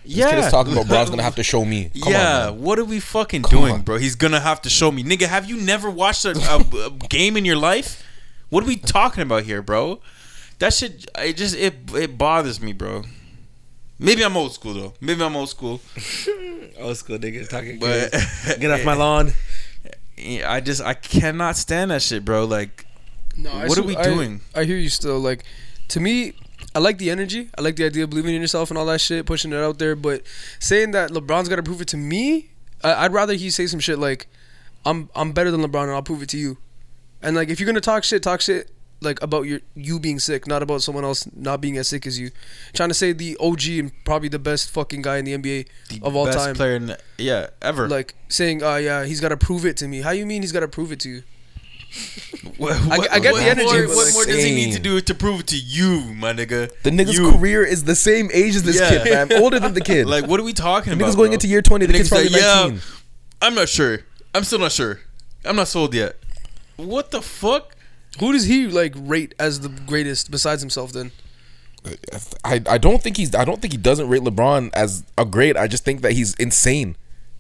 This 0.04 0.14
Yeah, 0.14 0.30
kid 0.30 0.38
is 0.44 0.50
talking 0.52 0.72
about, 0.72 0.86
bro's 0.86 1.10
gonna 1.10 1.22
have 1.24 1.34
to 1.36 1.42
show 1.52 1.64
me. 1.64 1.90
Come 2.00 2.12
yeah, 2.12 2.48
on, 2.50 2.60
what 2.62 2.78
are 2.78 2.84
we 2.84 3.00
fucking 3.00 3.42
Come 3.42 3.58
doing, 3.58 3.72
on. 3.74 3.82
bro? 3.82 3.96
He's 3.98 4.14
gonna 4.14 4.38
have 4.40 4.62
to 4.62 4.70
show 4.70 4.92
me, 4.92 5.02
nigga. 5.02 5.22
Have 5.26 5.46
you 5.48 5.56
never 5.56 5.90
watched 5.90 6.24
a, 6.24 6.30
a, 6.30 6.86
a 6.86 6.90
game 7.08 7.36
in 7.36 7.44
your 7.44 7.56
life? 7.56 8.04
What 8.48 8.64
are 8.64 8.66
we 8.66 8.76
talking 8.76 9.22
about 9.22 9.44
here, 9.44 9.62
bro? 9.62 10.00
That 10.58 10.72
shit, 10.72 11.06
it 11.18 11.36
just 11.36 11.54
it 11.56 11.74
it 11.94 12.16
bothers 12.18 12.60
me, 12.60 12.72
bro. 12.72 13.02
Maybe 13.98 14.24
I'm 14.24 14.36
old 14.36 14.52
school 14.52 14.74
though. 14.74 14.94
Maybe 15.00 15.22
I'm 15.22 15.34
old 15.36 15.48
school, 15.48 15.80
Old 16.78 16.96
school 16.96 17.18
nigga 17.18 17.48
talking 17.48 17.78
but. 17.78 18.10
Get 18.60 18.70
off 18.70 18.84
my 18.84 18.94
lawn. 18.94 19.32
I 20.46 20.60
just 20.60 20.82
I 20.82 20.94
cannot 20.94 21.56
stand 21.56 21.90
that 21.90 22.02
shit, 22.02 22.24
bro. 22.24 22.44
Like, 22.44 22.86
No, 23.36 23.50
I 23.50 23.66
What 23.66 23.78
are 23.78 23.82
we 23.82 23.96
I- 23.96 24.02
doing? 24.04 24.40
I, 24.54 24.64
hear 24.64 24.76
you 24.76 24.88
still. 24.88 25.18
Like, 25.18 25.44
to 25.88 26.00
me, 26.00 26.32
I 26.74 26.78
like 26.78 26.98
the 26.98 27.10
energy. 27.10 27.48
I 27.56 27.62
like 27.62 27.76
the 27.76 27.84
idea 27.84 28.04
of 28.04 28.10
believing 28.10 28.34
in 28.34 28.40
yourself 28.40 28.70
and 28.70 28.78
all 28.78 28.86
that 28.86 29.00
shit, 29.00 29.24
pushing 29.26 29.52
it 29.52 29.56
out 29.56 29.78
there. 29.78 29.96
But 29.96 30.22
saying 30.58 30.92
that 30.92 31.10
LeBron's 31.10 31.48
got 31.48 31.56
to 31.56 31.62
prove 31.62 31.80
it 31.80 31.88
to 31.88 31.96
me, 31.96 32.50
I, 32.84 33.04
I'd 33.06 33.12
rather 33.12 33.34
he 33.34 33.50
say 33.50 33.66
some 33.66 33.80
shit 33.80 33.98
like, 33.98 34.26
"I'm 34.84 35.08
I'm 35.14 35.32
better 35.32 35.50
than 35.50 35.60
LeBron 35.62 35.84
and 35.84 35.92
I'll 35.92 36.02
prove 36.02 36.22
it 36.22 36.28
to 36.30 36.38
you." 36.38 36.56
And 37.22 37.34
like, 37.36 37.48
if 37.48 37.58
you're 37.60 37.66
gonna 37.66 37.80
talk 37.80 38.04
shit, 38.04 38.22
talk 38.22 38.40
shit 38.40 38.70
like 39.02 39.20
about 39.22 39.42
your 39.42 39.60
you 39.74 40.00
being 40.00 40.18
sick, 40.18 40.46
not 40.46 40.62
about 40.62 40.82
someone 40.82 41.04
else 41.04 41.28
not 41.36 41.60
being 41.60 41.76
as 41.76 41.86
sick 41.88 42.06
as 42.06 42.18
you. 42.18 42.30
Trying 42.72 42.88
to 42.88 42.94
say 42.94 43.12
the 43.12 43.36
OG 43.38 43.66
and 43.78 43.92
probably 44.04 44.28
the 44.28 44.38
best 44.38 44.70
fucking 44.70 45.02
guy 45.02 45.18
in 45.18 45.24
the 45.24 45.36
NBA 45.36 45.66
the 45.90 46.00
of 46.02 46.16
all 46.16 46.24
best 46.26 46.38
time. 46.38 46.54
player, 46.54 46.76
in 46.76 46.86
the, 46.86 46.98
yeah, 47.18 47.48
ever. 47.60 47.88
Like 47.88 48.14
saying, 48.28 48.62
"Oh 48.62 48.76
yeah, 48.76 49.04
he's 49.04 49.20
got 49.20 49.28
to 49.30 49.36
prove 49.36 49.66
it 49.66 49.76
to 49.78 49.88
me." 49.88 50.00
How 50.00 50.10
you 50.10 50.24
mean 50.26 50.42
he's 50.42 50.52
got 50.52 50.60
to 50.60 50.68
prove 50.68 50.92
it 50.92 51.00
to 51.00 51.08
you? 51.10 51.22
what, 52.58 52.72
I- 52.90 53.14
I 53.16 53.18
get 53.20 53.32
what 53.32 53.42
the 53.42 53.48
energy, 53.50 53.64
More, 53.64 53.86
what 53.88 54.04
like- 54.06 54.14
more 54.14 54.24
does 54.24 54.42
he 54.42 54.54
need 54.54 54.72
to 54.74 54.78
do 54.80 55.00
to 55.00 55.14
prove 55.14 55.40
it 55.40 55.46
to 55.48 55.56
you, 55.56 56.00
my 56.14 56.32
nigga? 56.32 56.70
The 56.82 56.90
nigga's 56.90 57.16
You. 57.16 57.32
career 57.32 57.64
is 57.64 57.84
the 57.84 57.94
same 57.94 58.28
age 58.32 58.56
as 58.56 58.62
this 58.64 58.78
Yeah. 58.80 59.02
kid, 59.04 59.30
man. 59.30 59.42
Older 59.42 59.60
than 59.60 59.74
the 59.74 59.80
kid. 59.80 60.06
Like, 60.06 60.26
what 60.26 60.40
are 60.40 60.42
we 60.42 60.52
talking 60.52 60.90
the 60.90 60.96
about? 60.96 61.06
nigga's 61.08 61.16
going 61.16 61.28
bro? 61.28 61.34
into 61.34 61.46
year 61.48 61.62
twenty. 61.62 61.86
The, 61.86 61.92
The 61.92 61.98
kid's 61.98 62.10
nigga's 62.10 62.30
probably 62.30 62.40
like, 62.40 62.70
nineteen. 62.72 62.80
I'm 63.42 63.54
not 63.54 63.68
sure. 63.68 64.00
I'm 64.34 64.44
still 64.44 64.58
not 64.58 64.72
sure. 64.72 65.00
I'm 65.44 65.56
not 65.56 65.68
sold 65.68 65.94
yet. 65.94 66.16
What 66.76 67.10
the 67.10 67.22
fuck? 67.22 67.74
Who 68.20 68.32
does 68.32 68.44
he 68.44 68.66
like 68.66 68.94
rate 68.96 69.34
as 69.38 69.60
the 69.60 69.68
greatest 69.68 70.30
besides 70.30 70.62
himself? 70.62 70.92
Then 70.92 71.12
I, 72.44 72.60
I 72.68 72.78
don't 72.78 73.02
think 73.02 73.16
he's 73.16 73.34
I 73.34 73.44
don't 73.44 73.60
think 73.60 73.72
he 73.72 73.78
doesn't 73.78 74.08
rate 74.08 74.22
LeBron 74.22 74.70
as 74.74 75.04
a 75.16 75.24
great. 75.24 75.56
I 75.56 75.66
just 75.66 75.84
think 75.84 76.00
that 76.02 76.12
he's 76.12 76.34
insane 76.34 76.96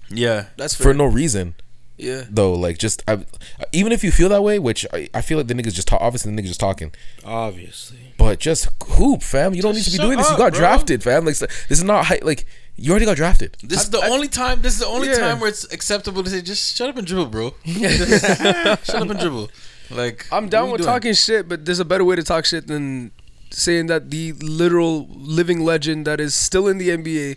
Yeah, 0.08 0.46
that's 0.56 0.74
for 0.74 0.94
no 0.94 1.04
reason. 1.06 1.54
yeah. 1.96 2.24
Though, 2.30 2.52
like, 2.52 2.78
just 2.78 3.02
I, 3.08 3.24
even 3.72 3.90
if 3.90 4.04
you 4.04 4.12
feel 4.12 4.28
that 4.28 4.42
way, 4.42 4.58
which 4.58 4.86
I, 4.92 5.08
I 5.14 5.20
feel 5.22 5.38
like 5.38 5.46
the 5.48 5.54
nigga's 5.54 5.74
just 5.74 5.88
ta- 5.88 5.98
obviously 6.00 6.32
the 6.34 6.40
nigga's 6.40 6.50
just 6.50 6.60
talking, 6.60 6.92
Obviously. 7.24 8.14
but 8.18 8.38
just 8.38 8.68
hoop, 8.84 9.22
fam. 9.22 9.54
You 9.54 9.62
don't 9.62 9.74
Just 9.74 9.88
need 9.88 9.92
to 9.92 9.96
be 9.96 9.96
shut 10.02 10.06
doing 10.06 10.18
this. 10.18 10.30
You 10.30 10.36
got 10.36 10.52
bro. 10.52 10.60
drafted, 10.60 11.02
fam. 11.02 11.24
Like, 11.24 11.36
this 11.38 11.70
is 11.70 11.82
not 11.84 12.04
high, 12.06 12.20
like 12.22 12.46
you 12.76 12.90
already 12.90 13.06
got 13.06 13.16
drafted. 13.16 13.56
this 13.62 13.82
is 13.82 13.90
the 13.90 14.02
only 14.04 14.28
time. 14.28 14.60
This 14.62 14.74
is 14.74 14.80
the 14.80 14.86
only 14.86 15.08
Yeah. 15.08 15.18
time 15.18 15.40
where 15.40 15.48
it's 15.48 15.64
acceptable 15.72 16.22
to 16.22 16.30
say, 16.30 16.42
"Just 16.42 16.76
shut 16.76 16.88
up 16.88 16.96
and 16.96 17.06
dribble, 17.06 17.26
bro." 17.26 17.54
Just 17.64 18.24
shut 18.86 18.96
up 19.02 19.10
and 19.10 19.18
dribble. 19.18 19.50
Like 19.90 20.26
I'm 20.32 20.44
what 20.44 20.50
down 20.50 20.70
with 20.70 20.80
doing? 20.80 20.86
talking 20.92 21.14
shit, 21.14 21.48
but 21.48 21.64
there's 21.64 21.78
a 21.80 21.84
better 21.84 22.04
way 22.04 22.16
to 22.16 22.22
talk 22.22 22.44
shit 22.44 22.66
than 22.66 23.12
saying 23.50 23.86
that 23.86 24.10
the 24.10 24.32
literal 24.32 25.06
living 25.10 25.64
legend 25.64 26.06
that 26.06 26.20
is 26.20 26.34
still 26.34 26.66
in 26.68 26.78
the 26.78 26.88
NBA, 26.90 27.36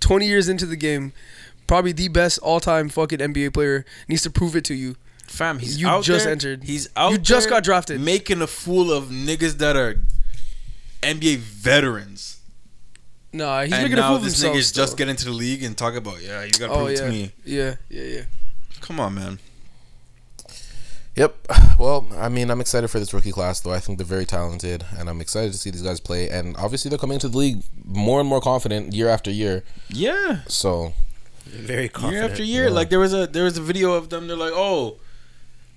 20 0.00 0.26
years 0.26 0.48
into 0.48 0.66
the 0.66 0.76
game, 0.76 1.12
probably 1.66 1.92
the 1.92 2.08
best 2.08 2.38
all-time 2.40 2.88
fucking 2.90 3.18
NBA 3.20 3.52
player, 3.54 3.84
needs 4.08 4.22
to 4.22 4.30
prove 4.30 4.54
it 4.54 4.64
to 4.66 4.74
you. 4.74 4.94
Fam, 5.26 5.58
he's 5.58 5.78
You 5.80 5.88
out 5.88 6.04
just 6.04 6.24
there. 6.24 6.32
entered. 6.32 6.64
He's 6.64 6.88
out. 6.94 7.10
You 7.12 7.18
just 7.18 7.48
there 7.48 7.56
got 7.56 7.64
drafted. 7.64 8.00
making 8.00 8.42
a 8.42 8.46
fool 8.46 8.92
of 8.92 9.06
niggas 9.06 9.56
that 9.58 9.74
are 9.74 9.98
NBA 11.02 11.38
veterans. 11.38 12.35
Nah, 13.32 13.62
he's 13.64 13.72
and 13.72 13.82
making 13.82 13.98
a 13.98 14.00
now 14.00 14.08
fool 14.08 14.16
of 14.16 14.24
this 14.24 14.34
himself. 14.40 14.56
nigga's 14.56 14.72
just 14.72 14.92
still. 14.92 14.96
get 14.98 15.08
into 15.08 15.24
the 15.26 15.30
league 15.32 15.62
and 15.62 15.76
talk 15.76 15.94
about, 15.94 16.22
yeah, 16.22 16.42
you 16.44 16.50
gotta 16.52 16.72
Oh 16.72 16.84
prove 16.86 16.90
it 16.90 16.92
yeah, 16.98 17.04
to 17.04 17.10
me. 17.10 17.32
yeah, 17.44 17.74
yeah, 17.90 18.02
yeah. 18.02 18.22
Come 18.80 19.00
on, 19.00 19.14
man. 19.14 19.38
Yep. 21.16 21.34
Well, 21.78 22.06
I 22.16 22.28
mean, 22.30 22.50
I'm 22.50 22.60
excited 22.60 22.88
for 22.88 22.98
this 22.98 23.12
rookie 23.12 23.32
class, 23.32 23.60
though. 23.60 23.72
I 23.72 23.80
think 23.80 23.98
they're 23.98 24.06
very 24.06 24.24
talented, 24.26 24.84
and 24.98 25.08
I'm 25.10 25.20
excited 25.20 25.52
to 25.52 25.58
see 25.58 25.70
these 25.70 25.82
guys 25.82 26.00
play. 26.00 26.28
And 26.30 26.56
obviously, 26.56 26.88
they're 26.88 26.98
coming 26.98 27.14
into 27.16 27.28
the 27.28 27.36
league 27.36 27.62
more 27.84 28.18
and 28.20 28.28
more 28.28 28.40
confident 28.40 28.94
year 28.94 29.08
after 29.08 29.30
year. 29.30 29.62
Yeah, 29.88 30.40
So, 30.46 30.94
Very 31.46 31.88
confident. 31.90 32.14
year 32.22 32.30
after 32.30 32.42
year. 32.44 32.64
yeah. 32.64 32.70
Like 32.70 32.88
there 32.90 32.98
was 32.98 33.12
a 33.14 33.26
there 33.26 33.44
was 33.44 33.56
a 33.58 33.62
video 33.62 33.92
of 33.92 34.08
them. 34.08 34.26
They're 34.26 34.36
like, 34.38 34.52
oh, 34.54 34.96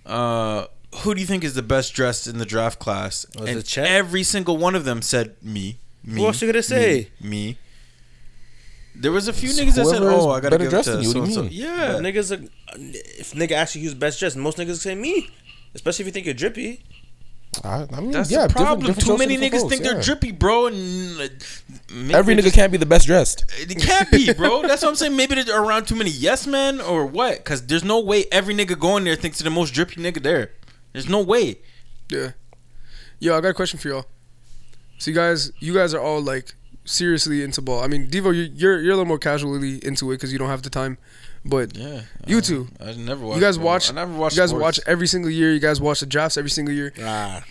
uh, 0.06 0.66
who 1.04 1.14
do 1.16 1.20
you 1.22 1.28
think 1.28 1.44
is 1.44 1.54
the 1.54 1.62
best 1.64 1.94
dressed 1.94 2.26
in 2.28 2.38
the 2.38 2.46
draft 2.46 2.80
class? 2.80 3.26
Was 3.38 3.50
and 3.78 3.86
every 3.88 4.24
single 4.24 4.56
one 4.58 4.74
of 4.76 4.84
them 4.86 5.02
said 5.02 5.36
me. 5.44 5.78
Me. 6.04 6.22
Who 6.22 6.28
else 6.28 6.42
you 6.42 6.48
gonna 6.52 6.64
say? 6.64 7.10
Me. 7.22 7.30
me. 7.30 7.58
There 8.96 9.12
was 9.12 9.28
a 9.28 9.34
few 9.34 9.50
So 9.50 9.64
niggas 9.64 9.76
that 9.76 9.86
said, 9.86 10.02
"Oh, 10.02 10.30
I 10.32 10.40
gotta 10.42 10.58
better 10.58 10.64
give 10.66 10.68
it 10.68 10.70
dressed 10.72 10.90
to 10.90 11.02
you, 11.02 11.08
what 11.10 11.14
do 11.14 11.20
you 11.20 11.26
so-and-so." 11.34 11.42
mean? 11.44 11.52
Yeah, 11.54 11.94
But 11.94 12.02
niggas, 12.04 12.32
are, 12.38 12.50
if 12.78 13.32
nigga 13.34 13.52
asks 13.54 13.76
you 13.76 13.84
who's 13.84 13.94
best 13.94 14.20
dressed, 14.20 14.36
most 14.36 14.58
niggas 14.58 14.78
say 14.78 14.96
me. 14.96 15.30
Especially 15.76 16.04
if 16.04 16.08
you 16.08 16.12
think 16.12 16.26
you're 16.26 16.34
drippy. 16.36 16.84
I, 17.64 17.86
I 17.94 18.00
mean, 18.02 18.12
That's 18.12 18.30
yeah, 18.32 18.48
the 18.48 18.54
problem. 18.54 18.88
different 18.88 19.08
Too 19.08 19.18
many 19.18 19.38
niggas 19.38 19.62
folks, 19.62 19.70
think 19.70 19.84
they're 19.84 20.02
drippy, 20.02 20.32
bro, 20.32 20.68
and 20.68 21.20
uh, 21.22 21.28
maybe 21.94 22.14
Every 22.14 22.36
nigga 22.36 22.44
just- 22.44 22.56
can't 22.56 22.72
be 22.72 22.78
the 22.78 22.86
best 22.86 23.06
dressed. 23.08 23.46
It 23.58 23.80
can't 23.82 24.10
be, 24.12 24.34
bro. 24.34 24.62
That's 24.64 24.82
what 24.82 24.90
I'm 24.90 24.96
saying. 24.96 25.16
Maybe 25.16 25.42
they're 25.42 25.62
around 25.62 25.86
too 25.88 25.96
many 25.96 26.10
yes 26.12 26.46
men 26.48 26.80
or 26.82 27.06
what? 27.06 27.38
Because 27.38 27.66
there's 27.66 27.84
no 27.84 28.00
way 28.02 28.26
every 28.32 28.54
nigga 28.56 28.78
going 28.80 29.04
there 29.04 29.16
thinks 29.16 29.40
they're 29.40 29.46
the 29.50 29.56
most 29.56 29.74
drippy 29.74 30.02
nigga 30.02 30.22
there. 30.22 30.52
There's 30.94 31.10
no 31.10 31.22
way. 31.22 31.60
Yeah. 32.10 32.32
Yo, 33.20 33.38
I 33.38 33.42
got 33.42 33.50
a 33.50 33.54
question 33.54 33.80
for 33.80 33.88
y'all. 33.90 34.06
So 35.00 35.10
you 35.12 35.16
guys, 35.16 35.52
you 35.60 35.74
guys 35.74 35.94
are 35.96 36.00
all 36.02 36.22
like 36.22 36.54
seriously 36.86 37.44
into 37.44 37.62
ball. 37.62 37.82
I 37.84 37.88
mean, 37.88 38.08
Devo, 38.10 38.36
you- 38.36 38.52
you're 38.54 38.80
you're 38.82 38.94
a 38.94 38.96
little 38.98 39.06
more 39.06 39.18
casually 39.20 39.80
into 39.84 40.12
it 40.12 40.16
because 40.18 40.32
you 40.32 40.38
don't 40.40 40.50
have 40.50 40.62
the 40.62 40.70
time. 40.70 40.98
But 41.46 41.76
Yeah, 41.78 42.02
You 42.28 42.42
two. 42.42 42.68
I 42.82 42.92
never 42.94 43.26
watched. 43.26 43.36
you 43.40 43.42
guys 43.42 43.58
ball. 43.58 43.66
watch. 43.68 43.90
I 43.90 43.94
never 43.96 44.14
watched. 44.14 44.36
You 44.36 44.42
guys 44.42 44.50
sports. 44.50 44.62
watch 44.62 44.80
every 44.86 45.08
single 45.08 45.32
year. 45.32 45.52
You 45.54 45.60
guys 45.60 45.80
watch 45.82 46.02
the 46.02 46.06
drafts 46.06 46.36
every 46.38 46.50
single 46.52 46.74
year. 46.76 46.94
Ah, 47.02 47.44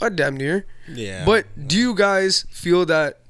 Uh, 0.00 0.10
damn 0.10 0.36
near. 0.36 0.66
yeah. 0.86 1.24
But 1.24 1.46
do 1.66 1.78
you 1.78 1.94
guys 1.94 2.44
feel 2.50 2.84
that 2.86 3.20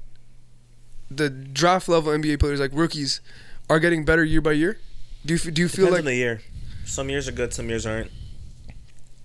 the 1.09 1.29
draft 1.29 1.87
level 1.87 2.11
NBA 2.11 2.37
players, 2.39 2.59
like 2.59 2.71
rookies, 2.73 3.21
are 3.69 3.79
getting 3.79 4.03
better 4.03 4.25
year 4.25 4.41
by 4.41 4.51
year? 4.51 4.77
Do 5.25 5.35
you 5.35 5.39
do 5.51 5.61
you 5.61 5.69
feel 5.69 5.85
Depends 5.85 5.91
like 5.93 5.99
on 6.01 6.05
the 6.05 6.15
year. 6.15 6.41
Some 6.85 7.09
years 7.09 7.27
are 7.29 7.31
good, 7.33 7.53
some 7.53 7.69
years 7.69 7.85
aren't. 7.85 8.11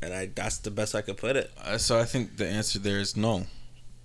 And 0.01 0.15
I 0.15 0.27
that's 0.33 0.59
the 0.59 0.71
best 0.71 0.95
I 0.95 1.01
could 1.03 1.17
put 1.17 1.35
it. 1.37 1.51
Uh, 1.61 1.79
so 1.79 1.99
I 1.99 2.05
think 2.05 2.37
the 2.37 2.47
answer 2.47 2.79
there 2.79 2.99
is 3.01 3.17
no. 3.17 3.47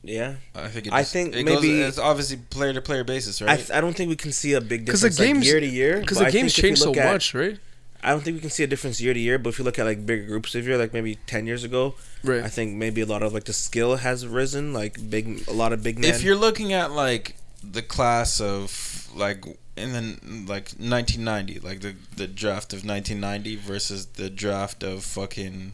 Yeah, 0.03 0.35
I 0.55 0.67
think. 0.69 0.87
It 0.87 0.93
I 0.93 1.01
just- 1.01 1.11
think 1.13 1.35
it 1.35 1.43
maybe- 1.43 1.79
goes, 1.79 1.89
it's 1.89 1.97
obviously 1.97 2.37
player 2.37 2.71
to 2.73 2.81
player 2.81 3.03
basis, 3.03 3.41
I, 3.41 3.45
right? 3.45 3.57
th- 3.57 3.71
I 3.71 3.81
don't 3.81 3.95
think 3.95 4.09
we 4.09 4.15
can 4.15 4.31
see 4.31 4.53
a 4.53 4.61
big 4.61 4.85
Because 4.85 5.01
the 5.01 5.09
difference 5.09 5.39
like, 5.39 5.45
year 5.45 5.59
to 5.59 5.65
year. 5.65 5.99
Because 5.99 6.19
the 6.19 6.25
I 6.27 6.31
games 6.31 6.53
think 6.55 6.65
change 6.65 6.79
so 6.79 6.93
at- 6.95 7.11
much, 7.13 7.33
right? 7.33 7.57
I 8.03 8.11
don't 8.11 8.23
think 8.23 8.35
we 8.35 8.41
can 8.41 8.51
see 8.51 8.63
a 8.63 8.67
difference 8.67 9.01
year 9.01 9.13
to 9.13 9.19
year. 9.19 9.37
But 9.39 9.49
if 9.49 9.59
you 9.59 9.65
look 9.65 9.79
at 9.79 9.85
like 9.85 10.05
bigger 10.05 10.25
groups 10.27 10.53
of 10.55 10.65
year, 10.67 10.77
like 10.77 10.93
maybe 10.93 11.17
ten 11.25 11.47
years 11.47 11.63
ago, 11.63 11.95
Right. 12.23 12.43
I 12.43 12.47
think 12.47 12.75
maybe 12.75 13.01
a 13.01 13.05
lot 13.07 13.23
of 13.23 13.33
like 13.33 13.45
the 13.45 13.53
skill 13.53 13.97
has 13.97 14.25
risen. 14.25 14.71
Like 14.71 15.09
big, 15.09 15.43
a 15.47 15.51
lot 15.53 15.73
of 15.73 15.81
big 15.83 15.97
men. 15.99 16.09
if 16.13 16.21
you're 16.23 16.35
looking 16.35 16.71
at 16.73 16.91
like 16.91 17.35
the 17.63 17.81
class 17.81 18.39
of 18.39 19.09
like 19.15 19.43
in 19.75 19.93
the 19.93 20.01
like 20.47 20.71
1990, 20.77 21.59
like 21.59 21.81
the 21.81 21.95
the 22.15 22.27
draft 22.27 22.71
of 22.71 22.85
1990 22.85 23.55
versus 23.55 24.05
the 24.05 24.29
draft 24.29 24.83
of 24.83 25.03
fucking 25.03 25.73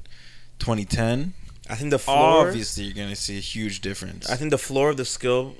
2010, 0.59 1.33
I 1.69 1.75
think 1.75 1.91
the 1.91 1.99
floor. 1.99 2.47
obviously 2.47 2.83
you're 2.85 2.93
gonna 2.93 3.15
see 3.15 3.37
a 3.37 3.41
huge 3.41 3.81
difference. 3.81 4.29
I 4.29 4.35
think 4.35 4.51
the 4.51 4.57
floor 4.57 4.89
of 4.89 4.97
the 4.97 5.05
skill 5.05 5.55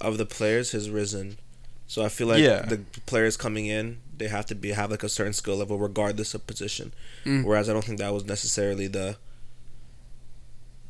of 0.00 0.16
the 0.18 0.26
players 0.26 0.72
has 0.72 0.88
risen. 0.90 1.38
So 1.86 2.04
I 2.04 2.08
feel 2.08 2.26
like 2.26 2.42
Yeah. 2.42 2.62
the 2.62 2.78
players 3.06 3.36
coming 3.36 3.66
in, 3.66 3.98
they 4.16 4.28
have 4.28 4.46
to 4.46 4.54
be 4.54 4.70
have 4.72 4.90
like 4.90 5.02
a 5.02 5.08
certain 5.08 5.32
skill 5.34 5.56
level 5.56 5.78
regardless 5.78 6.34
of 6.34 6.46
position. 6.46 6.92
Mm. 7.24 7.44
Whereas 7.44 7.68
I 7.68 7.72
don't 7.74 7.84
think 7.84 7.98
that 7.98 8.12
was 8.12 8.24
necessarily 8.24 8.86
the 8.88 9.16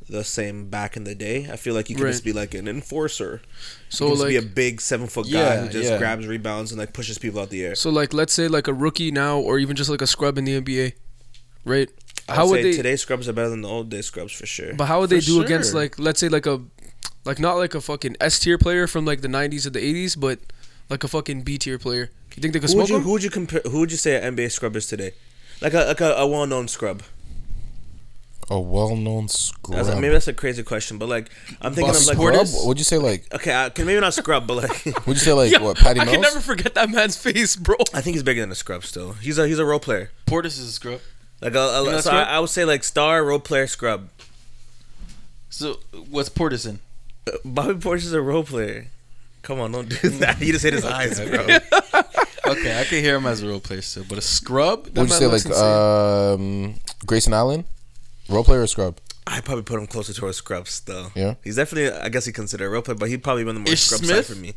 the 0.08 0.22
same 0.22 0.68
back 0.68 0.96
in 0.96 1.02
the 1.02 1.16
day. 1.16 1.48
I 1.50 1.56
feel 1.56 1.74
like 1.74 1.90
you 1.90 1.96
could 1.96 2.04
Right. 2.04 2.12
just 2.12 2.22
be 2.24 2.32
like 2.32 2.54
an 2.54 2.68
enforcer. 2.68 3.42
So 3.88 4.04
you 4.04 4.10
can 4.10 4.14
just 4.14 4.22
like, 4.22 4.28
be 4.30 4.36
a 4.36 4.42
big 4.42 4.80
seven 4.80 5.08
foot 5.08 5.24
guy 5.26 5.30
Yeah, 5.32 5.60
who 5.62 5.68
just 5.68 5.90
yeah. 5.90 5.98
grabs 5.98 6.28
rebounds 6.28 6.70
and 6.70 6.78
like 6.78 6.92
pushes 6.92 7.18
people 7.18 7.40
out 7.40 7.50
the 7.50 7.64
air. 7.64 7.74
so 7.74 7.90
like, 7.90 8.14
let's 8.14 8.32
say 8.32 8.46
like 8.46 8.68
a 8.68 8.72
rookie 8.72 9.10
now, 9.10 9.38
or 9.40 9.58
even 9.58 9.74
just 9.74 9.90
like 9.90 10.00
a 10.02 10.06
scrub 10.06 10.38
in 10.38 10.44
the 10.44 10.52
NBA, 10.60 10.92
right? 11.64 11.90
I 12.28 12.34
How 12.34 12.48
would 12.48 12.64
they? 12.64 12.72
today's 12.72 13.02
scrubs 13.02 13.28
are 13.28 13.32
better 13.32 13.50
than 13.50 13.62
the 13.62 13.68
old 13.68 13.88
day 13.88 14.02
scrubs 14.02 14.32
for 14.32 14.46
sure. 14.46 14.74
But 14.74 14.86
how 14.86 15.00
would 15.00 15.10
they 15.10 15.20
For 15.20 15.26
do 15.26 15.42
against 15.42 15.74
like, 15.74 15.98
let's 15.98 16.18
say 16.18 16.28
like 16.28 16.46
a, 16.46 16.60
like 17.24 17.38
not 17.38 17.54
like 17.54 17.74
a 17.74 17.80
fucking 17.80 18.16
S 18.20 18.38
tier 18.38 18.58
player 18.58 18.86
from 18.86 19.04
like 19.04 19.20
the 19.20 19.28
'90s 19.28 19.66
or 19.66 19.70
the 19.70 19.80
'80s, 19.80 20.18
but 20.18 20.40
like 20.90 21.04
a 21.04 21.08
fucking 21.08 21.42
B 21.42 21.58
tier 21.58 21.78
player? 21.78 22.10
You 22.36 22.40
think 22.42 22.52
they 22.52 22.60
could 22.60 22.70
who 22.70 22.76
would 22.76 22.86
smoke 22.86 22.88
you 22.88 22.96
him? 22.96 23.02
who 23.02 23.12
would 23.12 23.22
you 23.22 23.30
compare 23.30 23.62
who 23.70 23.80
would 23.80 23.90
you 23.90 23.96
say 23.96 24.20
an 24.20 24.36
NBA 24.36 24.50
scrub 24.50 24.74
is 24.76 24.86
today? 24.86 25.12
Like 25.60 25.72
a 25.72 25.84
like 25.84 26.00
a, 26.00 26.12
a 26.14 26.26
well 26.26 26.46
known 26.46 26.68
scrub. 26.68 27.02
A 28.48 28.60
well-known 28.60 29.26
scrub. 29.26 29.84
That's, 29.84 29.88
maybe 29.98 30.10
that's 30.10 30.28
a 30.28 30.32
crazy 30.32 30.62
question, 30.62 30.98
but 30.98 31.08
like 31.08 31.30
I'm 31.60 31.74
thinking 31.74 31.92
Bus 31.92 32.08
of 32.08 32.16
like 32.16 32.18
Portis? 32.18 32.46
Scrub? 32.52 32.68
Would 32.68 32.78
you 32.78 32.84
say 32.84 32.96
like? 32.96 33.26
okay, 33.34 33.52
I, 33.52 33.70
can 33.70 33.86
maybe 33.86 34.00
not 34.00 34.14
scrub, 34.14 34.46
but 34.46 34.58
like 34.58 34.84
Would 35.06 35.16
you 35.16 35.20
say 35.20 35.32
like 35.32 35.50
Yo, 35.50 35.64
what? 35.64 35.76
Patty 35.76 35.98
I 35.98 36.04
Mills? 36.04 36.14
can 36.14 36.20
never 36.22 36.38
forget 36.38 36.74
that 36.76 36.88
man's 36.88 37.16
face, 37.16 37.56
bro. 37.56 37.74
I 37.92 38.02
think 38.02 38.14
he's 38.14 38.22
bigger 38.22 38.42
than 38.42 38.52
a 38.52 38.54
scrub. 38.54 38.84
Still, 38.84 39.14
he's 39.14 39.36
a 39.38 39.48
he's 39.48 39.58
a 39.58 39.64
role 39.64 39.80
player. 39.80 40.12
Portis 40.26 40.60
is 40.60 40.60
a 40.60 40.70
scrub. 40.70 41.00
Like 41.40 41.54
a, 41.54 41.58
a 41.58 41.84
You 41.84 41.90
know 41.92 42.00
so 42.00 42.10
I. 42.10 42.22
I 42.22 42.38
would 42.40 42.50
say 42.50 42.64
like 42.64 42.82
star 42.84 43.24
role 43.24 43.38
player 43.40 43.66
scrub. 43.66 44.08
So 45.50 45.78
what's 46.10 46.28
Portis 46.28 46.68
in? 46.68 46.80
Uh, 47.26 47.32
Bobby 47.44 47.74
Portis 47.74 48.04
is 48.04 48.12
a 48.12 48.20
role 48.22 48.44
player. 48.44 48.88
Come 49.42 49.60
on, 49.60 49.72
don't 49.72 49.88
do 49.88 50.08
that. 50.08 50.40
You 50.40 50.52
just 50.52 50.64
hit 50.64 50.72
his 50.74 50.84
eyes, 50.98 51.20
bro. 51.20 51.40
Okay, 52.48 52.80
I 52.80 52.84
can 52.84 53.02
hear 53.02 53.16
him 53.16 53.26
as 53.26 53.42
a 53.42 53.48
role 53.48 53.60
player 53.60 53.80
still, 53.82 54.04
but 54.08 54.18
a 54.18 54.20
scrub? 54.20 54.86
Would 54.96 55.08
you 55.08 55.14
say 55.14 55.26
like 55.26 55.46
um, 55.46 56.74
Grayson 57.06 57.32
Allen, 57.32 57.64
role 58.28 58.44
player 58.44 58.62
or 58.62 58.66
scrub? 58.66 58.98
I 59.26 59.40
probably 59.40 59.64
put 59.64 59.78
him 59.80 59.86
closer 59.88 60.12
towards 60.12 60.36
scrubs 60.36 60.80
though. 60.80 61.08
Yeah. 61.16 61.34
he's 61.42 61.56
definitely 61.56 61.96
I 61.98 62.08
guess 62.08 62.24
he 62.24 62.32
considered 62.32 62.66
a 62.66 62.68
role 62.70 62.82
player, 62.82 62.96
but 62.96 63.08
he 63.08 63.16
probably 63.16 63.44
been 63.44 63.54
the 63.56 63.60
more 63.60 63.72
Ish 63.72 63.82
scrub 63.82 64.00
Smith? 64.04 64.26
side 64.26 64.34
for 64.36 64.40
me. 64.40 64.54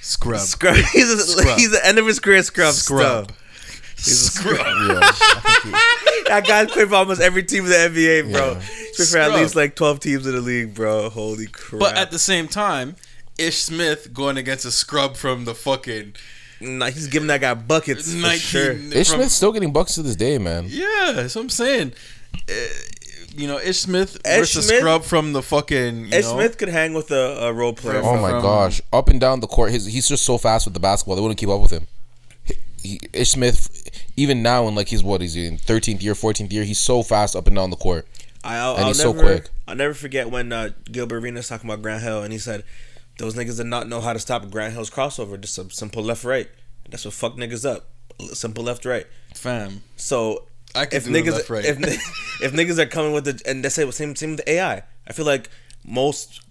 Scrub. 0.00 0.40
Scrub. 0.40 0.74
He's 0.92 1.10
a, 1.10 1.18
Scrub. 1.18 1.58
he's 1.58 1.70
the 1.70 1.84
end 1.86 1.98
of 1.98 2.06
his 2.06 2.18
career 2.20 2.42
scrub. 2.42 2.72
Scrub. 2.72 3.32
Scrub. 3.98 4.56
Scrub. 4.56 4.66
Yeah. 4.88 5.00
I 5.02 5.98
think 6.04 6.16
he- 6.16 6.22
that 6.28 6.44
guy 6.46 6.66
played 6.66 6.88
for 6.88 6.94
almost 6.96 7.20
every 7.20 7.42
team 7.42 7.64
in 7.64 7.70
the 7.70 7.76
NBA, 7.76 8.32
bro. 8.32 8.52
Yeah. 8.52 8.60
He 8.60 8.92
played 8.96 9.08
for 9.08 9.18
at 9.18 9.34
least 9.34 9.56
like 9.56 9.74
twelve 9.76 10.00
teams 10.00 10.26
in 10.26 10.34
the 10.34 10.40
league, 10.40 10.74
bro. 10.74 11.08
Holy 11.10 11.46
crap! 11.46 11.80
But 11.80 11.96
at 11.96 12.10
the 12.10 12.18
same 12.18 12.48
time, 12.48 12.96
Ish 13.38 13.58
Smith 13.58 14.12
going 14.12 14.36
against 14.36 14.64
a 14.64 14.70
scrub 14.70 15.16
from 15.16 15.44
the 15.44 15.54
fucking 15.54 16.14
Nah, 16.60 16.86
he's 16.86 17.06
giving 17.06 17.28
that 17.28 17.40
guy 17.40 17.54
buckets 17.54 18.12
for 18.12 18.30
sure. 18.32 18.72
Ish 18.72 19.08
from- 19.10 19.18
Smith's 19.20 19.34
still 19.34 19.52
getting 19.52 19.72
bucks 19.72 19.94
to 19.94 20.02
this 20.02 20.16
day, 20.16 20.38
man. 20.38 20.66
Yeah, 20.68 21.12
that's 21.14 21.34
what 21.36 21.42
I'm 21.42 21.48
saying. 21.50 21.92
Uh, 22.48 22.52
you 23.36 23.46
know, 23.46 23.60
Ish 23.60 23.78
Smith 23.78 24.16
Ish 24.26 24.38
versus 24.38 24.66
Smith- 24.66 24.80
scrub 24.80 25.04
from 25.04 25.32
the 25.32 25.42
fucking. 25.42 26.06
You 26.06 26.12
Ed 26.12 26.22
know, 26.22 26.34
Smith 26.34 26.58
could 26.58 26.68
hang 26.68 26.94
with 26.94 27.12
a, 27.12 27.44
a 27.46 27.52
role 27.52 27.72
player. 27.72 28.00
Oh 28.02 28.20
my 28.20 28.30
From- 28.30 28.42
gosh, 28.42 28.80
up 28.92 29.08
and 29.08 29.20
down 29.20 29.38
the 29.40 29.46
court, 29.46 29.70
his, 29.70 29.86
he's 29.86 30.08
just 30.08 30.24
so 30.24 30.36
fast 30.36 30.66
with 30.66 30.74
the 30.74 30.80
basketball. 30.80 31.14
They 31.14 31.22
wouldn't 31.22 31.38
keep 31.38 31.48
up 31.48 31.60
with 31.60 31.70
him. 31.70 31.86
He, 32.44 32.54
he, 32.82 33.00
Ish 33.12 33.30
Smith, 33.30 33.77
even 34.18 34.42
now 34.42 34.66
in 34.66 34.74
like 34.74 34.88
he's 34.88 35.02
what 35.02 35.20
he's 35.20 35.36
in 35.36 35.58
thirteenth 35.58 36.02
year, 36.02 36.14
fourteenth 36.14 36.52
year, 36.52 36.64
he's 36.64 36.78
so 36.78 37.02
fast 37.02 37.36
up 37.36 37.46
and 37.46 37.56
down 37.56 37.70
the 37.70 37.76
court. 37.76 38.06
I, 38.42 38.56
I'll, 38.56 38.74
And 38.74 38.82
I'll 38.82 38.88
he's 38.88 39.00
so 39.00 39.12
never, 39.12 39.24
quick. 39.24 39.50
I'll 39.66 39.76
never 39.76 39.94
forget 39.94 40.30
when 40.30 40.52
uh, 40.52 40.70
Gilbert 40.90 41.22
Arenas 41.22 41.48
talking 41.48 41.68
about 41.68 41.82
Grant 41.82 42.02
Hill, 42.02 42.22
and 42.22 42.32
he 42.32 42.38
said 42.38 42.64
those 43.18 43.34
niggas 43.34 43.56
did 43.56 43.66
not 43.66 43.88
know 43.88 44.00
how 44.00 44.12
to 44.12 44.18
stop 44.18 44.48
Grant 44.50 44.74
Hill's 44.74 44.90
crossover. 44.90 45.40
Just 45.40 45.58
a 45.58 45.70
simple 45.70 46.02
left 46.02 46.24
right. 46.24 46.48
That's 46.88 47.04
what 47.04 47.14
fuck 47.14 47.36
niggas 47.36 47.68
up. 47.68 47.88
Simple 48.32 48.64
left 48.64 48.84
right. 48.84 49.06
fam. 49.34 49.82
So 49.96 50.46
I 50.74 50.86
could 50.86 50.96
if 50.96 51.04
do 51.04 51.10
niggas 51.10 51.32
left 51.32 51.50
right. 51.50 51.64
if 51.64 51.78
if 52.42 52.52
niggas 52.52 52.78
are 52.78 52.86
coming 52.86 53.12
with 53.12 53.24
the 53.24 53.40
and 53.46 53.64
they 53.64 53.68
say 53.68 53.88
same 53.90 54.16
same 54.16 54.30
with 54.30 54.44
the 54.44 54.52
AI. 54.52 54.82
I 55.06 55.12
feel 55.12 55.26
like 55.26 55.48
most. 55.84 56.42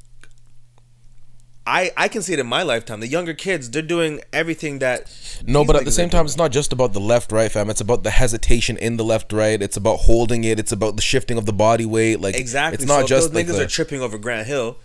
I, 1.70 1.92
I 1.98 2.08
can 2.08 2.22
see 2.22 2.32
it 2.32 2.40
in 2.40 2.48
my 2.48 2.64
lifetime. 2.64 3.02
The 3.02 3.08
younger 3.08 3.34
kids, 3.34 3.70
they're 3.70 3.82
doing 3.82 4.22
everything 4.32 4.80
that. 4.80 5.14
No, 5.46 5.66
but 5.66 5.76
at 5.76 5.84
the 5.86 5.92
same 5.92 6.10
time, 6.10 6.26
it's 6.26 6.38
not 6.38 6.52
just 6.52 6.72
about 6.72 6.94
the 6.94 7.02
left 7.02 7.32
right, 7.32 7.52
fam. 7.52 7.70
It's 7.70 7.82
about 7.82 8.04
the 8.04 8.10
hesitation 8.12 8.78
in 8.78 8.96
the 8.96 9.04
left 9.04 9.34
right. 9.34 9.62
It's 9.62 9.76
about 9.76 9.98
holding 9.98 10.46
it. 10.46 10.60
It's 10.60 10.72
about 10.72 10.96
the 10.96 11.02
shifting 11.02 11.38
of 11.38 11.46
the 11.46 11.52
body 11.54 11.86
weight. 11.86 12.22
Like 12.22 12.36
Exactly. 12.36 12.76
it's 12.76 12.86
not 12.86 13.02
so 13.02 13.08
just 13.08 13.28
those 13.28 13.36
like 13.36 13.48
niggas 13.48 13.58
the, 13.58 13.64
are 13.66 13.68
tripping 13.68 14.02
over 14.02 14.18
Grant 14.18 14.48
Hill. 14.48 14.78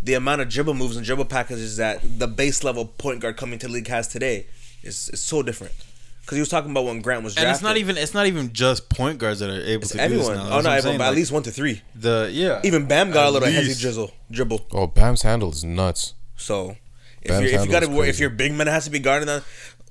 The 0.00 0.14
amount 0.14 0.40
of 0.42 0.48
dribble 0.48 0.74
moves 0.74 0.96
and 0.96 1.04
dribble 1.04 1.24
packages 1.24 1.76
that 1.78 2.00
the 2.20 2.28
base 2.28 2.62
level 2.62 2.84
point 2.86 3.18
guard 3.20 3.36
coming 3.36 3.58
to 3.58 3.66
the 3.66 3.72
league 3.72 3.88
has 3.88 4.06
today 4.06 4.46
is, 4.84 5.08
is 5.08 5.20
so 5.20 5.42
different. 5.42 5.72
Because 6.20 6.36
he 6.36 6.40
was 6.40 6.48
talking 6.50 6.70
about 6.70 6.84
when 6.84 7.00
Grant 7.00 7.24
was 7.24 7.34
drafted. 7.34 7.48
And 7.48 7.54
it's 7.56 7.62
not 7.64 7.76
even 7.78 7.96
it's 7.96 8.14
not 8.14 8.26
even 8.26 8.52
just 8.52 8.88
point 8.90 9.18
guards 9.18 9.40
that 9.40 9.50
are 9.50 9.60
able 9.60 9.82
It's 9.82 9.92
to 9.92 10.00
everyone. 10.00 10.26
do 10.26 10.34
this 10.34 10.44
now. 10.50 10.56
oh 10.58 10.60
no, 10.60 10.70
everyone, 10.70 10.82
saying, 10.82 10.98
but 10.98 11.08
at 11.08 11.14
least 11.14 11.32
one 11.32 11.42
to 11.42 11.50
three. 11.50 11.82
the 11.96 12.28
yeah. 12.30 12.60
Even 12.62 12.86
Bam 12.86 13.10
got 13.10 13.24
a 13.24 13.26
At 13.28 13.32
little 13.32 13.48
hezzy 13.48 13.80
drizzle 13.80 14.12
dribble. 14.30 14.66
oh, 14.70 14.86
Bam's 14.86 15.22
handle 15.22 15.50
is 15.50 15.64
nuts. 15.64 16.14
So 16.38 16.76
if 17.20 17.28
Bam's 17.28 17.50
you're 17.52 17.60
if 17.60 17.66
you 17.66 17.70
got 17.70 17.82
is 17.82 17.88
to 17.90 18.00
if 18.02 18.18
your 18.18 18.30
big 18.30 18.52
man 18.54 18.66
has 18.68 18.84
to 18.86 18.90
be 18.90 18.98
guarding 18.98 19.26
that, 19.26 19.42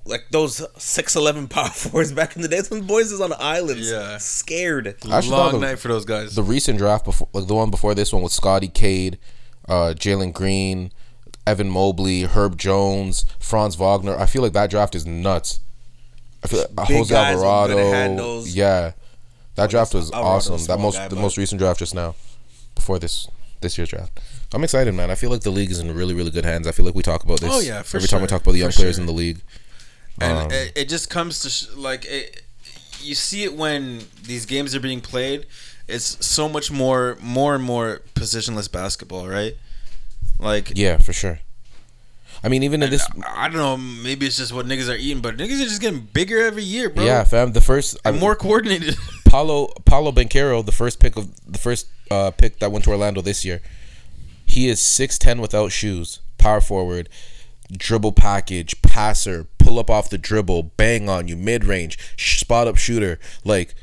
like 0.06 0.24
those 0.32 0.66
six 0.82 1.16
eleven 1.16 1.48
power 1.50 1.70
forwards 1.70 2.12
back 2.12 2.36
in 2.36 2.42
the 2.42 2.48
day, 2.48 2.60
some 2.60 2.88
boys 2.88 3.12
is 3.12 3.22
on 3.22 3.34
islands, 3.40 3.92
Yeah. 3.92 4.18
scared. 4.18 4.88
Actually, 4.88 5.30
long 5.30 5.52
no, 5.54 5.60
the- 5.60 5.66
night 5.68 5.80
for 5.80 5.90
those 5.90 6.06
guys. 6.06 6.34
The 6.36 6.44
recent 6.44 6.80
draft 6.80 7.06
before, 7.06 7.28
like 7.34 7.48
the 7.48 7.54
one 7.56 7.70
before 7.70 7.94
this 7.94 8.12
one, 8.12 8.24
with 8.24 8.32
Scotty 8.32 8.70
Cade, 8.70 9.18
uh, 9.68 9.94
Jalen 9.96 10.34
Green, 10.34 10.92
Evan 11.46 11.70
Mobley, 11.70 12.24
Herb 12.24 12.58
Jones, 12.58 13.26
Franz 13.40 13.76
Wagner. 13.76 14.18
I 14.18 14.26
feel 14.26 14.42
like 14.42 14.54
that 14.54 14.70
draft 14.70 14.96
is 14.96 15.06
nuts. 15.06 15.60
I 16.44 16.48
feel 16.48 16.60
like 16.60 16.70
uh, 16.78 16.86
Big 16.88 16.98
Jose 16.98 17.14
guys 17.14 17.36
with 17.36 17.42
good 17.44 17.48
Alvarado. 17.50 18.44
Yeah, 18.46 18.92
that 19.56 19.70
draft 19.70 19.94
was 19.94 20.12
awesome. 20.12 20.64
That 20.68 20.80
most 20.80 20.96
guy, 20.96 21.08
the 21.10 21.16
but- 21.16 21.22
most 21.22 21.38
recent 21.38 21.60
draft 21.60 21.80
just 21.80 21.94
now, 21.94 22.16
before 22.76 23.00
this 23.00 23.28
this 23.62 23.78
year's 23.78 23.90
draft. 23.90 24.20
I'm 24.54 24.64
excited, 24.64 24.94
man. 24.94 25.12
I 25.12 25.16
feel 25.16 25.30
like 25.30 25.42
the 25.42 25.50
league 25.52 25.72
is 25.72 25.80
in 25.80 25.94
really 25.94 26.14
really 26.14 26.32
good 26.32 26.46
hands. 26.46 26.68
I 26.68 26.72
feel 26.72 26.86
like 26.86 26.96
we 26.96 27.04
talk 27.04 27.24
about 27.24 27.40
this. 27.42 27.52
Oh, 27.52 27.60
yeah, 27.60 27.80
every 27.80 28.08
time 28.08 28.22
we 28.22 28.28
talk 28.28 28.42
about 28.42 28.54
the 28.54 28.60
young 28.60 28.72
For 28.72 28.78
players 28.78 28.96
sure. 28.96 29.02
in 29.04 29.08
the 29.08 29.14
league. 29.14 29.40
and 30.22 30.38
Um, 30.38 30.52
it, 30.52 30.74
it 30.76 30.90
just 30.90 31.10
comes 31.10 31.42
to 31.42 31.50
sh- 31.50 31.68
like 31.76 32.06
it, 32.06 32.42
you 33.02 33.16
see 33.16 33.44
it 33.44 33.56
when 33.56 34.02
these 34.24 34.46
games 34.46 34.74
are 34.76 34.80
being 34.80 35.02
played 35.02 35.46
it's 35.88 36.26
so 36.26 36.50
much 36.50 36.70
more 36.72 37.18
more 37.22 37.56
and 37.56 37.64
more 37.64 38.02
positionless 38.16 38.70
basketball 38.70 39.28
right 39.28 39.56
like 40.40 40.74
Yeah, 40.76 40.98
for 40.98 41.14
sure. 41.14 41.40
I 42.44 42.50
mean, 42.50 42.62
even 42.64 42.84
in 42.84 42.92
this, 42.92 43.08
I, 43.36 43.48
don't 43.48 43.58
know 43.58 43.78
maybe 43.78 44.26
it's 44.28 44.38
just 44.38 44.54
what 44.54 44.66
niggas 44.68 44.90
are 44.94 44.96
eating 44.98 45.22
but 45.22 45.38
niggas 45.38 45.60
are 45.62 45.64
just 45.66 45.82
getting 45.82 46.02
bigger 46.02 46.40
every 46.44 46.64
year 46.64 46.90
bro 46.90 47.04
yeah, 47.06 47.24
fam. 47.24 47.54
The 47.54 47.62
first 47.62 47.98
and 48.06 48.20
more 48.20 48.36
coordinated 48.36 48.96
Paolo 49.26 49.72
Paolo 49.86 50.12
Banchero, 50.12 50.64
the 50.66 50.72
first 50.72 51.00
pick 51.00 51.16
of 51.18 51.30
the 51.52 51.58
first 51.58 51.88
uh, 52.12 52.32
pick 52.32 52.60
that 52.60 52.72
went 52.72 52.84
to 52.86 52.92
Orlando 52.92 53.22
this 53.22 53.44
year. 53.46 53.62
He 54.46 54.68
is 54.70 54.80
six 54.80 55.18
ten 55.18 55.42
without 55.42 55.72
shoes, 55.72 56.20
power 56.38 56.62
forward, 56.62 57.10
dribble 57.72 58.14
package, 58.14 58.82
passer, 58.82 59.48
pull 59.58 59.78
up 59.80 59.90
off 59.90 60.10
the 60.10 60.18
dribble, 60.18 60.64
bang 60.78 61.10
on 61.10 61.28
you, 61.28 61.36
mid 61.36 61.66
range, 61.66 61.98
sh- 62.16 62.40
spot 62.40 62.68
up 62.68 62.78
shooter, 62.78 63.20
like. 63.44 63.76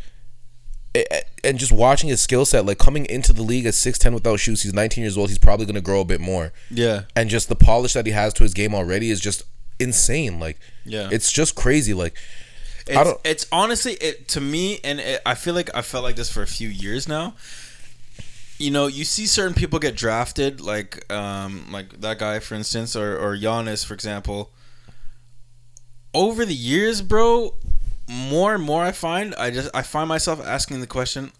And 1.42 1.58
just 1.58 1.72
watching 1.72 2.08
his 2.08 2.20
skill 2.20 2.44
set, 2.44 2.64
like 2.64 2.78
coming 2.78 3.04
into 3.06 3.32
the 3.32 3.42
league 3.42 3.66
at 3.66 3.74
six 3.74 3.98
ten 3.98 4.14
without 4.14 4.38
shoes, 4.38 4.62
he's 4.62 4.72
nineteen 4.72 5.02
years 5.02 5.18
old. 5.18 5.28
He's 5.28 5.38
probably 5.40 5.66
gonna 5.66 5.80
grow 5.80 6.00
a 6.00 6.04
bit 6.04 6.20
more, 6.20 6.52
yeah 6.70 7.02
and 7.16 7.28
just 7.28 7.48
the 7.48 7.56
polish 7.56 7.94
that 7.94 8.06
he 8.06 8.12
has 8.12 8.32
to 8.34 8.44
his 8.44 8.54
game 8.54 8.74
already 8.76 9.10
is 9.10 9.20
just 9.20 9.42
insane. 9.80 10.38
Like, 10.38 10.58
Yeah. 10.84 11.08
it's 11.10 11.32
just 11.32 11.56
crazy. 11.56 11.94
Like, 11.94 12.16
it's, 12.86 13.10
it's 13.24 13.46
honestly 13.50 13.94
it 13.94 14.28
to 14.28 14.40
me 14.42 14.78
and 14.84 15.00
it, 15.00 15.20
i 15.24 15.34
feel 15.34 15.54
like 15.54 15.70
i 15.74 15.80
felt 15.80 16.04
like 16.04 16.16
this 16.16 16.30
for 16.30 16.42
a 16.42 16.46
few 16.46 16.68
years 16.68 17.08
now 17.08 17.34
you 18.64 18.70
know 18.70 18.86
you 18.86 19.04
see 19.04 19.26
certain 19.26 19.54
people 19.54 19.78
get 19.78 19.94
drafted 19.94 20.60
like 20.60 20.92
um 21.12 21.66
like 21.70 22.00
that 22.00 22.18
guy 22.18 22.38
for 22.40 22.54
instance 22.54 22.96
or 22.96 23.16
or 23.16 23.36
Giannis 23.36 23.84
for 23.84 23.94
example 23.94 24.50
over 26.14 26.44
the 26.44 26.54
years 26.54 27.02
bro 27.02 27.54
more 28.08 28.54
and 28.54 28.62
more 28.64 28.82
i 28.82 28.92
find 28.92 29.34
i 29.36 29.50
just 29.50 29.70
i 29.74 29.82
find 29.82 30.08
myself 30.08 30.44
asking 30.44 30.80
the 30.80 30.86
question 30.86 31.32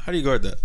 how 0.00 0.12
do 0.12 0.18
you 0.18 0.24
guard 0.24 0.42
that 0.42 0.58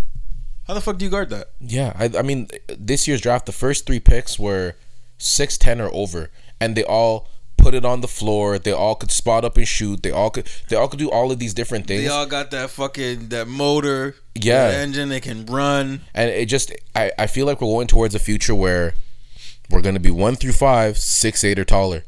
How 0.67 0.73
the 0.73 0.81
fuck 0.81 0.97
do 0.97 1.05
you 1.05 1.11
guard 1.11 1.29
that? 1.29 1.51
Yeah, 1.61 1.93
I, 1.95 2.11
I 2.19 2.21
mean, 2.23 2.49
this 2.67 3.07
year's 3.07 3.21
draft, 3.21 3.45
the 3.45 3.53
first 3.53 3.85
three 3.85 4.01
picks 4.01 4.37
were 4.37 4.75
six 5.17 5.57
ten 5.57 5.79
or 5.79 5.89
over, 5.93 6.29
and 6.59 6.75
they 6.75 6.83
all 6.83 7.29
put 7.57 7.73
it 7.73 7.83
on 7.85 8.01
the 8.01 8.07
floor. 8.07 8.57
They 8.59 8.71
all 8.71 8.95
could 8.95 9.11
spot 9.11 9.43
up 9.43 9.57
and 9.57 9.67
shoot. 9.67 10.03
They 10.03 10.11
all 10.11 10.29
could. 10.29 10.47
They 10.69 10.75
all 10.75 10.87
could 10.87 10.99
do 10.99 11.09
all 11.11 11.31
of 11.31 11.39
these 11.39 11.53
different 11.53 11.87
things. 11.87 12.03
They 12.03 12.07
all 12.09 12.25
got 12.25 12.51
that 12.51 12.69
fucking 12.69 13.29
that 13.29 13.47
motor, 13.47 14.15
Yeah. 14.35 14.67
that 14.71 14.75
engine. 14.79 15.09
They 15.09 15.19
can 15.19 15.45
run. 15.45 16.01
and 16.13 16.29
it 16.29 16.45
just, 16.47 16.71
I, 16.95 17.11
I 17.17 17.27
feel 17.27 17.45
like 17.45 17.59
we're 17.61 17.67
going 17.67 17.87
towards 17.87 18.15
a 18.15 18.19
future 18.19 18.55
where 18.55 18.93
we're 19.69 19.81
going 19.81 19.95
to 19.95 20.01
be 20.01 20.11
one 20.11 20.35
through 20.35 20.53
five, 20.53 20.97
six 20.97 21.43
eight 21.43 21.59
or 21.59 21.65
taller, 21.65 22.03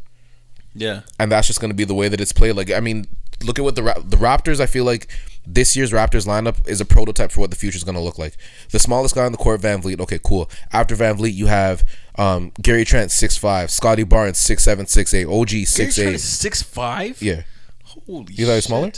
Yeah, 0.73 1.01
and 1.19 1.31
that's 1.31 1.47
just 1.47 1.59
going 1.59 1.71
to 1.71 1.75
be 1.75 1.83
the 1.83 1.93
way 1.95 2.07
that 2.07 2.21
it's 2.21 2.31
played. 2.31 2.55
Like, 2.55 2.71
I 2.71 2.79
mean, 2.79 3.05
look 3.43 3.59
at 3.59 3.63
what 3.65 3.75
the 3.75 3.81
the 4.05 4.17
Raptors. 4.17 4.59
I 4.61 4.65
feel 4.65 4.85
like 4.85 5.07
this 5.45 5.75
year's 5.75 5.91
Raptors 5.91 6.25
lineup 6.27 6.65
is 6.69 6.79
a 6.79 6.85
prototype 6.85 7.31
for 7.31 7.41
what 7.41 7.49
the 7.49 7.55
future 7.57 7.75
is 7.77 7.83
going 7.83 7.95
to 7.95 8.01
look 8.01 8.17
like. 8.19 8.37
The 8.71 8.79
smallest 8.79 9.15
guy 9.15 9.25
on 9.25 9.31
the 9.31 9.37
court, 9.37 9.59
VanVleet. 9.61 9.99
Okay, 10.01 10.19
cool. 10.23 10.49
After 10.71 10.95
VanVleet, 10.95 11.33
you 11.33 11.47
have 11.47 11.83
um, 12.19 12.51
Gary 12.61 12.85
Trent, 12.85 13.11
six 13.11 13.37
five, 13.37 13.71
Scottie 13.71 14.03
Barnes, 14.03 14.37
six 14.37 14.63
seven, 14.63 14.85
six 14.87 15.13
eight, 15.13 15.25
OG, 15.25 15.49
six 15.65 15.97
eight. 15.99 16.19
six 16.19 16.61
five. 16.61 17.21
Yeah, 17.21 17.43
Holy. 17.85 18.33
You 18.33 18.45
thought 18.45 18.51
he 18.51 18.55
was 18.57 18.65
smaller? 18.65 18.91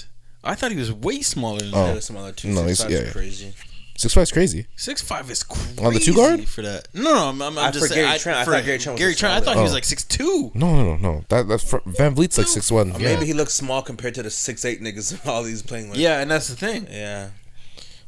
I 0.44 0.56
thought 0.56 0.72
he 0.72 0.78
was 0.78 0.92
way 0.92 1.22
smaller 1.22 1.60
than 1.60 1.74
Oh. 1.74 1.88
that. 1.88 1.94
Yeah, 1.96 2.00
smaller 2.00 2.32
too. 2.32 2.48
No, 2.50 2.62
No, 2.62 2.68
he's- 2.68 2.82
he's 2.84 2.92
yeah. 3.00 3.12
crazy. 3.12 3.54
six 3.96 4.14
five 4.16 4.24
is 4.24 4.32
crazy. 4.32 4.66
Six 4.76 5.02
five 5.04 5.30
is 5.30 5.44
crazy 5.44 5.84
On 5.84 5.94
the 5.94 6.00
two 6.00 6.16
guard? 6.16 6.48
for 6.48 6.64
that. 6.64 6.88
No, 6.96 7.14
no, 7.14 7.30
I'm, 7.30 7.42
I'm, 7.44 7.58
I'm 7.60 7.66
I- 7.66 7.72
just 7.72 7.86
for 7.88 7.94
saying. 7.94 8.08
Gary 8.08 8.20
Trent, 8.20 8.38
I 8.40 8.46
for 8.46 8.52
thought 8.54 8.66
Gary 8.66 8.80
Trent 8.80 8.94
was 8.96 9.00
Gary 9.00 9.14
Trent. 9.16 9.36
I 9.36 9.40
thought 9.42 9.56
he 9.58 9.62
was 9.62 9.72
Oh. 9.72 9.76
like 9.76 9.84
six 9.86 10.04
two. 10.04 10.52
No, 10.56 10.76
no, 10.76 10.96
no, 10.96 10.98
no. 10.98 11.26
That 11.30 11.48
that's 11.48 11.64
fr- 11.64 11.78
VanVleet's 11.88 12.40
like 12.40 12.48
six 12.48 12.72
one. 12.72 12.90
Yeah. 12.94 12.98
Maybe 13.14 13.28
he 13.28 13.34
looks 13.34 13.54
small 13.54 13.84
compared 13.84 14.16
to 14.16 14.24
the 14.24 14.32
six 14.32 14.66
eight 14.66 14.82
niggas 14.82 15.24
all 15.28 15.44
these 15.44 15.62
playing 15.62 15.90
with. 15.92 16.00
Yeah, 16.00 16.20
and 16.22 16.32
that's 16.32 16.48
the 16.48 16.56
thing. 16.56 16.88
Yeah. 16.90 17.30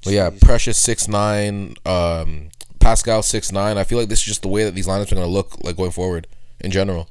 But 0.04 0.14
yeah, 0.14 0.32
Precious 0.42 0.78
six 0.80 1.08
nine, 1.08 1.76
um, 1.86 2.50
Pascal 2.84 3.24
six 3.24 3.50
nine. 3.50 3.78
I 3.78 3.86
feel 3.86 3.98
like 3.98 4.10
this 4.10 4.20
is 4.20 4.26
just 4.26 4.42
the 4.42 4.50
way 4.50 4.66
that 4.66 4.76
these 4.76 4.88
lineups 4.88 5.12
are 5.12 5.16
gonna 5.16 5.28
look 5.28 5.64
like 5.64 5.78
going 5.78 5.92
forward 5.92 6.28
in 6.60 6.70
general. 6.70 7.08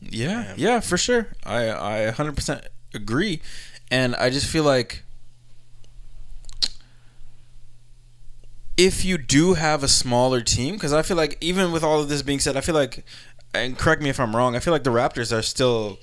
Yeah, 0.00 0.52
yeah, 0.56 0.80
for 0.80 0.96
sure. 0.98 1.28
I 1.44 1.70
I 1.70 2.12
100% 2.12 2.66
agree, 2.92 3.40
and 3.88 4.16
I 4.16 4.30
just 4.30 4.46
feel 4.46 4.64
like 4.64 5.04
if 8.76 9.04
you 9.04 9.16
do 9.16 9.54
have 9.54 9.84
a 9.84 9.88
smaller 9.88 10.40
team, 10.40 10.74
because 10.74 10.92
I 10.92 11.02
feel 11.02 11.16
like 11.16 11.38
even 11.40 11.70
with 11.70 11.84
all 11.84 12.00
of 12.00 12.08
this 12.08 12.22
being 12.22 12.40
said, 12.40 12.56
I 12.56 12.60
feel 12.60 12.74
like, 12.74 13.04
and 13.54 13.78
correct 13.78 14.02
me 14.02 14.10
if 14.10 14.18
I'm 14.18 14.34
wrong, 14.34 14.56
I 14.56 14.58
feel 14.58 14.72
like 14.72 14.84
the 14.84 14.90
Raptors 14.90 15.36
are 15.36 15.42
still 15.42 15.98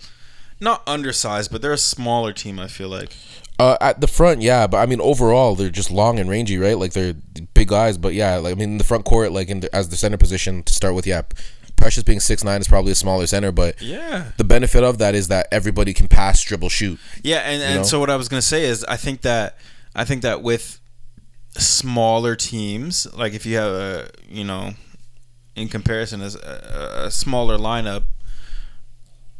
not 0.62 0.82
undersized, 0.88 1.52
but 1.52 1.62
they're 1.62 1.74
a 1.74 1.78
smaller 1.78 2.32
team. 2.32 2.58
I 2.58 2.68
feel 2.68 2.88
like. 2.88 3.16
Uh, 3.64 3.78
at 3.80 4.02
the 4.02 4.08
front, 4.08 4.42
yeah, 4.42 4.68
but 4.68 4.78
I 4.78 4.86
mean 4.86 5.00
overall 5.00 5.56
they're 5.56 5.70
just 5.70 5.90
long 5.90 6.20
and 6.20 6.30
rangy, 6.30 6.58
right? 6.58 6.78
Like 6.78 6.92
they're 6.92 7.14
big 7.54 7.70
guys, 7.70 7.98
but 7.98 8.14
yeah, 8.14 8.36
like 8.36 8.52
I 8.52 8.56
mean 8.56 8.72
in 8.72 8.78
the 8.78 8.84
front 8.84 9.06
court, 9.06 9.32
like 9.32 9.48
in 9.48 9.62
the, 9.62 9.74
as 9.74 9.88
the 9.88 9.96
center 9.96 10.18
position 10.18 10.64
to 10.64 10.74
start 10.74 10.96
with, 10.96 11.08
yeah, 11.08 11.22
Precious 11.78 12.04
being 12.04 12.20
six 12.20 12.44
nine 12.44 12.60
is 12.62 12.68
probably 12.68 12.92
a 12.92 12.96
smaller 12.96 13.26
center, 13.26 13.52
but 13.54 13.82
Yeah. 13.82 14.32
the 14.38 14.44
benefit 14.44 14.84
of 14.84 14.98
that 14.98 15.16
is 15.16 15.30
that 15.30 15.48
everybody 15.52 15.94
can 15.94 16.08
pass, 16.08 16.44
dribble, 16.44 16.70
shoot. 16.70 17.00
Yeah, 17.24 17.38
and, 17.40 17.64
and 17.64 17.76
know? 17.78 17.84
so 17.84 18.00
what 18.02 18.10
I 18.10 18.18
was 18.18 18.28
gonna 18.28 18.42
say 18.42 18.66
is 18.66 18.84
I 18.86 18.98
think 18.98 19.22
that 19.22 19.58
I 19.96 20.04
think 20.04 20.24
that 20.24 20.42
with 20.42 20.82
smaller 21.58 22.36
teams, 22.36 23.08
like 23.14 23.34
if 23.34 23.46
you 23.46 23.56
have 23.58 23.72
a 23.72 24.10
you 24.28 24.44
know, 24.44 24.74
in 25.56 25.70
comparison 25.70 26.22
as 26.22 26.36
a, 26.36 27.04
a 27.06 27.12
smaller 27.12 27.58
lineup, 27.58 28.04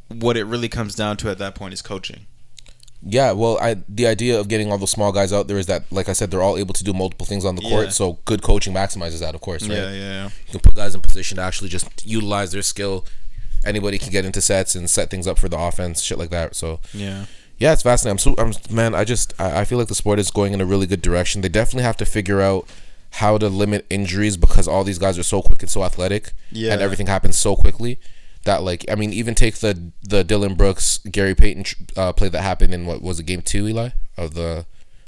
what 0.08 0.38
it 0.38 0.46
really 0.46 0.70
comes 0.70 0.96
down 0.96 1.18
to 1.18 1.30
at 1.30 1.40
that 1.40 1.56
point 1.56 1.74
is 1.74 1.82
coaching. 1.82 2.26
Yeah, 3.06 3.34
well, 3.34 3.58
I 3.62 3.76
the 3.90 4.08
idea 4.08 4.40
of 4.40 4.48
getting 4.48 4.72
all 4.72 4.78
those 4.78 4.92
small 4.92 5.12
guys 5.12 5.34
out 5.34 5.48
there 5.48 5.58
is 5.58 5.66
that, 5.66 5.84
like 5.92 6.08
I 6.08 6.14
said, 6.14 6.32
they're 6.32 6.42
all 6.42 6.58
able 6.58 6.74
to 6.74 6.84
do 6.84 6.94
multiple 6.94 7.26
things 7.26 7.44
on 7.44 7.56
the 7.56 7.62
court. 7.62 7.86
Yeah. 7.86 7.90
So 7.92 8.20
good 8.26 8.42
coaching 8.42 8.74
maximizes 8.74 9.20
that, 9.20 9.36
of 9.36 9.42
course, 9.42 9.64
right? 9.68 9.76
Yeah, 9.78 9.92
yeah, 9.92 10.00
yeah. 10.00 10.24
You 10.48 10.52
can 10.52 10.60
put 10.62 10.76
guys 10.76 10.96
in 10.96 11.02
position 11.02 11.36
to 11.38 11.44
actually 11.44 11.70
just 11.70 11.88
utilize 12.06 12.52
their 12.54 12.62
skill. 12.62 13.06
Anybody 13.66 13.98
can 13.98 14.10
get 14.12 14.24
into 14.26 14.42
sets 14.42 14.76
and 14.76 14.90
set 14.90 15.10
things 15.10 15.28
up 15.28 15.38
for 15.38 15.50
the 15.50 15.58
offense, 15.60 16.02
shit 16.02 16.18
like 16.18 16.30
that. 16.30 16.56
So 16.56 16.80
Yeah. 16.94 17.26
yeah, 17.58 17.74
it's 17.74 17.84
fascinating. 17.84 18.14
I'm 18.38 18.54
so, 18.54 18.64
I'm 18.70 18.74
man. 18.74 18.96
I 18.96 19.04
just 19.04 19.34
I, 19.40 19.62
I 19.62 19.66
feel 19.66 19.78
like 19.78 19.88
the 19.90 19.96
sport 19.96 20.18
is 20.20 20.32
going 20.32 20.54
in 20.54 20.62
a 20.62 20.66
really 20.66 20.88
good 20.88 21.02
direction. 21.02 21.42
They 21.42 21.50
definitely 21.50 21.84
have 21.84 21.98
to 21.98 22.06
figure 22.06 22.40
out 22.42 22.68
how 23.18 23.38
to 23.38 23.48
limit 23.50 23.86
injuries 23.90 24.38
because 24.38 24.68
all 24.68 24.84
these 24.84 24.98
guys 24.98 25.20
are 25.20 25.24
so 25.24 25.42
quick 25.42 25.62
and 25.62 25.70
so 25.70 25.84
athletic, 25.84 26.32
Yeah. 26.52 26.72
and 26.74 26.82
everything 26.82 27.08
happens 27.08 27.38
so 27.38 27.56
quickly 27.56 28.00
that 28.46 28.64
like 28.64 28.86
I 28.92 28.96
mean, 28.96 29.14
even 29.14 29.36
take 29.36 29.56
the 29.56 29.92
the 30.02 30.24
Dillon 30.24 30.56
Brooks 30.56 30.98
Gary 31.00 31.36
Payton 31.36 31.66
uh, 31.96 32.14
play 32.14 32.30
that 32.30 32.42
happened 32.42 32.74
in 32.74 32.86
what 32.86 33.02
was 33.02 33.20
it 33.20 33.24
game 33.26 33.42
two, 33.42 33.68
Eli 33.68 33.90
of 34.18 34.34
the 34.34 34.66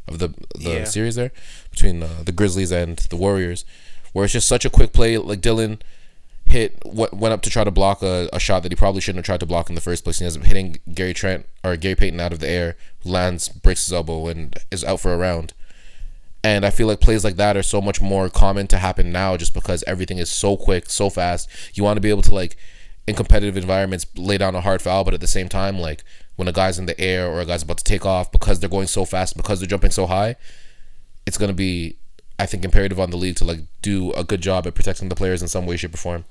of 0.07 0.19
the 0.19 0.29
the 0.55 0.69
Yeah. 0.71 0.83
series 0.85 1.15
there 1.15 1.31
between 1.71 2.03
uh, 2.03 2.21
the 2.23 2.31
Grizzlies 2.31 2.71
and 2.71 2.97
the 2.97 3.15
Warriors, 3.15 3.65
where 4.13 4.25
it's 4.25 4.33
just 4.33 4.47
such 4.47 4.65
a 4.65 4.69
quick 4.69 4.93
play. 4.93 5.17
Like 5.17 5.41
Dillon 5.41 5.79
hit 6.47 6.77
what 6.85 7.11
went 7.13 7.33
up 7.33 7.41
to 7.41 7.49
try 7.49 7.63
to 7.63 7.71
block 7.71 8.03
a, 8.03 8.29
a 8.31 8.39
shot 8.39 8.61
that 8.63 8.71
he 8.71 8.75
probably 8.75 9.01
shouldn't 9.01 9.17
have 9.17 9.25
tried 9.25 9.39
to 9.39 9.45
block 9.47 9.67
in 9.67 9.75
the 9.75 9.81
first 9.81 10.03
place. 10.03 10.19
He 10.19 10.25
ends 10.25 10.37
up 10.37 10.43
hitting 10.43 10.77
Gary 10.93 11.13
Trent 11.13 11.45
or 11.63 11.75
Gary 11.75 11.95
Payton 11.95 12.19
out 12.19 12.31
of 12.31 12.39
the 12.39 12.47
air, 12.47 12.77
lands, 13.03 13.49
breaks 13.49 13.85
his 13.85 13.93
elbow, 13.93 14.27
and 14.27 14.55
is 14.71 14.83
out 14.83 14.99
for 14.99 15.11
a 15.13 15.17
round. 15.17 15.53
And 16.43 16.63
I 16.63 16.69
feel 16.69 16.85
like 16.85 17.01
plays 17.01 17.23
like 17.23 17.37
that 17.37 17.57
are 17.57 17.63
so 17.63 17.81
much 17.81 17.99
more 17.99 18.29
common 18.29 18.67
to 18.67 18.77
happen 18.77 19.11
now 19.11 19.35
just 19.35 19.55
because 19.55 19.83
everything 19.87 20.19
is 20.19 20.29
so 20.29 20.55
quick, 20.55 20.91
so 20.91 21.09
fast. 21.09 21.49
You 21.73 21.83
want 21.83 21.97
to 21.97 22.01
be 22.01 22.11
able 22.11 22.21
to 22.21 22.35
like 22.35 22.55
in 23.07 23.15
competitive 23.15 23.55
environments 23.57 24.05
lay 24.15 24.37
down 24.37 24.55
a 24.55 24.61
hard 24.61 24.81
foul, 24.81 25.03
but 25.03 25.13
at 25.13 25.19
the 25.21 25.27
same 25.27 25.47
time, 25.49 25.77
like 25.79 26.03
when 26.35 26.47
a 26.47 26.51
guy's 26.51 26.77
in 26.79 26.85
the 26.85 26.99
air 26.99 27.27
or 27.27 27.39
a 27.39 27.45
guy's 27.45 27.63
about 27.63 27.77
to 27.77 27.83
take 27.83 28.05
off 28.05 28.31
because 28.31 28.59
they're 28.59 28.69
going 28.69 28.87
so 28.87 29.05
fast, 29.05 29.37
because 29.37 29.59
they're 29.59 29.67
jumping 29.67 29.91
so 29.91 30.05
high, 30.07 30.35
it's 31.25 31.37
gonna 31.37 31.53
be 31.53 31.95
I 32.37 32.45
think 32.45 32.65
imperative 32.65 32.99
on 32.99 33.11
the 33.11 33.17
league 33.17 33.37
to 33.37 33.45
like 33.45 33.59
do 33.81 34.11
a 34.13 34.23
good 34.23 34.41
job 34.41 34.67
at 34.67 34.75
protecting 34.75 35.09
the 35.09 35.15
players 35.15 35.41
in 35.41 35.47
some 35.47 35.65
way, 35.65 35.77
shape, 35.77 35.93
or 35.93 35.97
form. 35.97 36.25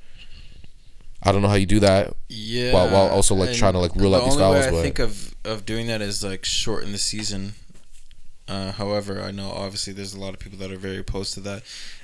I 1.23 1.33
don't 1.33 1.41
know 1.41 1.49
how 1.49 1.55
you 1.55 1.65
do 1.65 1.81
that. 1.81 2.15
Yeah. 2.29 2.75
While- 2.75 2.91
while 2.91 3.09
also, 3.09 3.35
like, 3.35 3.49
and 3.49 3.57
trying 3.59 3.73
to, 3.73 3.79
like, 3.79 3.97
rule 3.97 4.11
the 4.11 4.19
out 4.19 4.25
these 4.27 4.35
only 4.37 4.45
way 4.57 4.61
fouls, 4.61 4.67
I 4.67 4.71
but- 4.73 4.83
think 4.83 4.99
of 4.99 5.35
of 5.47 5.65
doing 5.67 5.87
that 5.87 6.01
is 6.03 6.23
like 6.25 6.45
shorten 6.45 6.93
the 6.93 6.99
season. 6.99 7.55
Uh, 8.49 8.73
however, 8.73 9.23
I 9.23 9.31
know 9.31 9.51
obviously 9.51 9.93
there's 9.95 10.13
a 10.15 10.19
lot 10.21 10.35
of 10.35 10.41
people 10.41 10.59
that 10.59 10.71
are 10.71 10.77
very 10.77 10.99
opposed 10.99 11.33
to 11.35 11.41
that. 11.41 11.63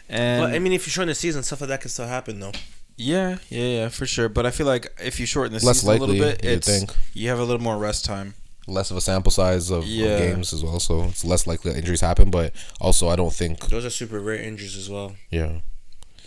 And 0.08 0.42
But 0.42 0.54
I 0.54 0.58
mean, 0.58 0.72
if 0.72 0.86
you're 0.86 0.92
showing 0.92 1.08
the 1.08 1.14
season, 1.14 1.42
stuff 1.42 1.60
like 1.60 1.68
that 1.68 1.80
can 1.82 1.90
still 1.90 2.06
happen 2.06 2.40
though. 2.40 2.52
Yeah, 3.00 3.38
yeah, 3.48 3.64
yeah, 3.64 3.88
for 3.88 4.04
sure. 4.04 4.28
But 4.28 4.44
I 4.44 4.50
feel 4.50 4.66
like 4.66 4.92
if 5.02 5.18
you 5.18 5.24
shorten 5.24 5.52
the 5.58 5.64
Less 5.64 5.80
season 5.80 5.96
a 5.96 5.98
little 5.98 6.14
bit, 6.14 6.44
you'd 6.44 6.52
it's 6.52 6.68
think. 6.68 6.94
you 7.14 7.30
have 7.30 7.38
a 7.38 7.44
little 7.44 7.62
more 7.62 7.78
rest 7.78 8.04
time. 8.04 8.34
Less 8.66 8.90
of 8.90 8.96
a 8.98 9.00
sample 9.00 9.32
size 9.32 9.70
of, 9.70 9.84
of 9.84 9.88
games 9.88 10.52
as 10.52 10.62
well, 10.62 10.78
so 10.78 11.04
it's 11.04 11.24
less 11.24 11.46
likely 11.46 11.72
that 11.72 11.78
injuries 11.78 12.02
happen. 12.02 12.30
But 12.30 12.52
also, 12.78 13.08
I 13.08 13.16
don't 13.16 13.32
think, 13.32 13.68
Those 13.68 13.86
are 13.86 13.90
super 13.90 14.20
rare 14.20 14.36
injuries 14.36 14.76
as 14.76 14.90
well. 14.90 15.16
yeah, 15.30 15.60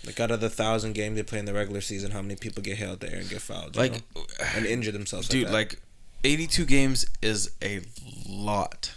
Like 0.06 0.20
out 0.20 0.32
of 0.32 0.42
the 0.42 0.50
thousand 0.50 0.94
games 0.94 1.16
they 1.16 1.24
play 1.24 1.38
in 1.40 1.46
the 1.46 1.54
regular 1.54 1.80
season, 1.80 2.10
how 2.10 2.24
many 2.24 2.36
people 2.36 2.64
get 2.64 2.78
hit 2.78 2.90
out 2.90 3.00
there 3.02 3.16
and 3.16 3.30
get 3.30 3.40
fouled? 3.42 3.76
Like, 3.76 3.94
know? 4.16 4.26
and 4.56 4.66
injure 4.66 4.92
themselves. 4.92 5.28
dude, 5.30 5.52
like, 5.52 5.74
like 5.74 5.80
82 6.24 6.66
games 6.66 7.06
is 7.22 7.52
a 7.62 7.82
lot. 8.28 8.96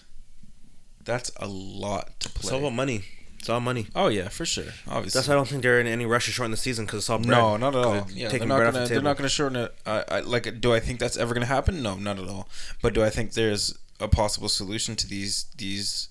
That's 1.04 1.30
a 1.36 1.46
lot 1.46 2.18
to 2.20 2.30
play. 2.30 2.52
all 2.52 2.60
about 2.60 2.72
money. 2.72 3.04
It's 3.46 3.50
all 3.50 3.60
money. 3.60 3.86
oh 3.94 4.08
yeah, 4.08 4.28
for 4.28 4.44
sure. 4.44 4.64
Obviously. 4.88 5.16
That's 5.16 5.28
why 5.28 5.34
I 5.34 5.36
don't 5.36 5.46
think 5.46 5.62
they're 5.62 5.78
in 5.78 5.86
any 5.86 6.04
rush 6.04 6.24
to 6.24 6.32
shorten 6.32 6.50
the 6.50 6.56
season 6.56 6.84
because 6.84 6.98
it's 6.98 7.10
all 7.10 7.18
bread. 7.18 7.28
No, 7.28 7.56
not 7.56 7.76
at 7.76 7.84
all. 7.84 8.08
Yeah, 8.12 8.28
they're 8.28 8.44
not 8.44 8.58
gonna. 8.58 8.72
the 8.72 8.86
They're 8.86 9.00
not 9.00 9.16
gonna 9.16 9.28
shorten 9.28 9.56
it. 9.56 9.74
I, 9.86 10.04
I 10.08 10.18
like. 10.18 10.60
Do 10.60 10.74
I 10.74 10.80
think 10.80 10.98
that's 10.98 11.16
ever 11.16 11.32
gonna 11.32 11.46
happen? 11.46 11.80
No, 11.80 11.94
not 11.94 12.18
at 12.18 12.26
all. 12.26 12.48
But 12.82 12.92
do 12.92 13.04
I 13.04 13.08
think 13.08 13.34
there's 13.34 13.78
a 14.00 14.08
possible 14.08 14.48
solution 14.48 14.96
to 14.96 15.06
these 15.06 15.44
these 15.56 16.08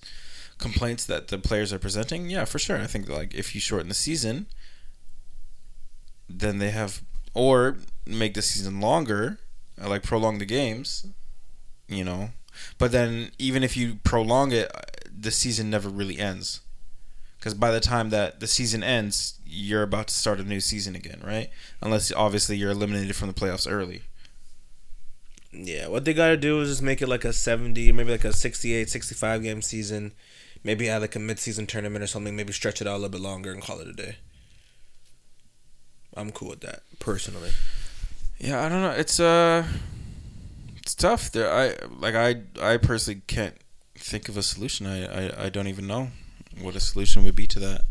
complaints 0.56 1.04
that 1.04 1.28
the 1.28 1.36
players 1.36 1.74
are 1.74 1.78
presenting? 1.78 2.30
Yeah, 2.30 2.46
for 2.46 2.58
sure. 2.58 2.78
I 2.78 2.86
think 2.86 3.06
like 3.06 3.34
if 3.34 3.54
you 3.54 3.60
shorten 3.60 3.90
the 3.90 3.94
season, 3.94 4.46
then 6.30 6.56
they 6.56 6.70
have 6.70 7.02
or 7.34 7.76
make 8.06 8.32
the 8.32 8.40
season 8.40 8.80
longer, 8.80 9.40
uh, 9.78 9.90
like 9.90 10.02
prolong 10.02 10.38
the 10.38 10.46
games. 10.46 11.06
You 11.86 12.02
know, 12.02 12.30
but 12.78 12.92
then 12.92 13.30
even 13.38 13.62
if 13.62 13.76
you 13.76 13.96
prolong 14.04 14.52
it, 14.52 14.74
uh, 14.74 14.80
the 15.14 15.30
season 15.30 15.68
never 15.68 15.90
really 15.90 16.18
ends 16.18 16.62
because 17.46 17.54
by 17.54 17.70
the 17.70 17.78
time 17.78 18.10
that 18.10 18.40
the 18.40 18.46
season 18.48 18.82
ends, 18.82 19.38
you're 19.46 19.84
about 19.84 20.08
to 20.08 20.14
start 20.14 20.40
a 20.40 20.42
new 20.42 20.58
season 20.58 20.96
again, 20.96 21.22
right? 21.24 21.48
Unless 21.80 22.10
obviously 22.10 22.56
you're 22.56 22.72
eliminated 22.72 23.14
from 23.14 23.28
the 23.28 23.34
playoffs 23.34 23.70
early. 23.70 24.02
Yeah, 25.52 25.86
what 25.86 26.04
they 26.04 26.12
got 26.12 26.30
to 26.30 26.36
do 26.36 26.60
is 26.60 26.70
just 26.70 26.82
make 26.82 27.00
it 27.00 27.08
like 27.08 27.24
a 27.24 27.32
70, 27.32 27.92
maybe 27.92 28.10
like 28.10 28.24
a 28.24 28.32
68, 28.32 28.90
65 28.90 29.44
game 29.44 29.62
season. 29.62 30.12
Maybe 30.64 30.88
add 30.88 31.02
like 31.02 31.14
a 31.14 31.20
mid-season 31.20 31.68
tournament 31.68 32.02
or 32.02 32.08
something. 32.08 32.34
Maybe 32.34 32.52
stretch 32.52 32.80
it 32.80 32.88
out 32.88 32.94
a 32.94 32.98
little 32.98 33.10
bit 33.10 33.20
longer 33.20 33.52
and 33.52 33.62
call 33.62 33.78
it 33.78 33.86
a 33.86 33.92
day. 33.92 34.16
I'm 36.16 36.32
cool 36.32 36.48
with 36.48 36.62
that 36.62 36.80
personally. 36.98 37.52
Yeah, 38.40 38.60
I 38.64 38.68
don't 38.68 38.82
know. 38.82 38.90
It's 38.90 39.20
uh, 39.20 39.68
it's 40.78 40.96
tough. 40.96 41.30
There, 41.30 41.48
I 41.48 41.76
like 41.96 42.16
I 42.16 42.40
I 42.60 42.76
personally 42.78 43.22
can't 43.28 43.54
think 43.94 44.28
of 44.28 44.36
a 44.36 44.42
solution. 44.42 44.88
I 44.88 45.28
I, 45.28 45.44
I 45.44 45.48
don't 45.48 45.68
even 45.68 45.86
know 45.86 46.10
what 46.60 46.74
a 46.76 46.80
solution 46.80 47.24
would 47.24 47.36
be 47.36 47.46
to 47.48 47.58
that. 47.60 47.82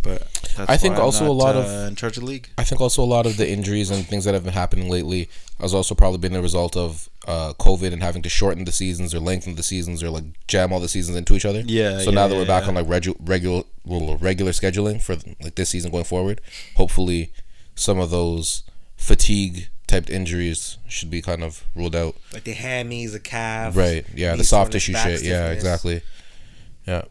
But 0.00 0.20
That's 0.56 0.70
I 0.70 0.76
think 0.76 0.94
why 0.94 1.00
I'm 1.00 1.06
also 1.06 1.28
a 1.28 1.32
lot 1.32 1.56
uh, 1.56 1.60
of- 1.60 1.88
in 1.88 1.96
charge 1.96 2.16
of 2.16 2.22
the 2.22 2.28
league. 2.28 2.48
I 2.56 2.62
think 2.64 2.80
also 2.80 3.02
a 3.02 3.04
lot 3.04 3.26
of 3.26 3.36
the 3.36 3.48
injuries 3.50 3.90
and 3.90 4.06
things 4.06 4.24
that 4.24 4.32
have 4.34 4.44
been 4.44 4.52
happening 4.52 4.88
lately 4.88 5.28
has 5.60 5.74
also 5.74 5.94
probably 5.96 6.18
been 6.18 6.36
a 6.36 6.40
result 6.40 6.76
of 6.76 7.08
uh, 7.26 7.52
COVID 7.58 7.92
and 7.92 8.00
having 8.00 8.22
to 8.22 8.28
shorten 8.28 8.64
the 8.64 8.70
seasons 8.72 9.12
or 9.12 9.18
lengthen 9.18 9.56
the 9.56 9.62
seasons 9.62 10.02
or 10.02 10.10
like 10.10 10.22
jam 10.46 10.72
all 10.72 10.78
the 10.78 10.88
seasons 10.88 11.16
into 11.16 11.34
each 11.34 11.44
other. 11.44 11.62
Yeah, 11.66 11.98
So 11.98 12.10
yeah, 12.10 12.14
now 12.14 12.28
that 12.28 12.34
yeah, 12.34 12.40
we're 12.40 12.46
back 12.46 12.62
yeah. 12.62 12.68
on 12.68 12.74
like 12.76 12.86
regu- 12.86 13.16
regular 13.20 13.64
regular 13.84 14.52
scheduling 14.52 15.02
for 15.02 15.16
like 15.42 15.56
this 15.56 15.70
season 15.70 15.90
going 15.90 16.04
forward, 16.04 16.40
hopefully 16.76 17.32
some 17.74 17.98
of 17.98 18.10
those 18.10 18.62
fatigue 18.96 19.68
type 19.88 20.08
injuries 20.10 20.78
should 20.86 21.10
be 21.10 21.20
kind 21.20 21.42
of 21.42 21.64
ruled 21.74 21.96
out. 21.96 22.14
Like 22.32 22.44
the 22.44 22.54
hammies, 22.54 23.12
the 23.12 23.20
calf. 23.20 23.76
Right. 23.76 24.06
Yeah, 24.14 24.36
the 24.36 24.44
soft 24.44 24.70
tissue 24.72 24.94
shit. 24.94 25.22
Yeah, 25.22 25.50
exactly. 25.50 26.02
Yeah. 26.86 27.02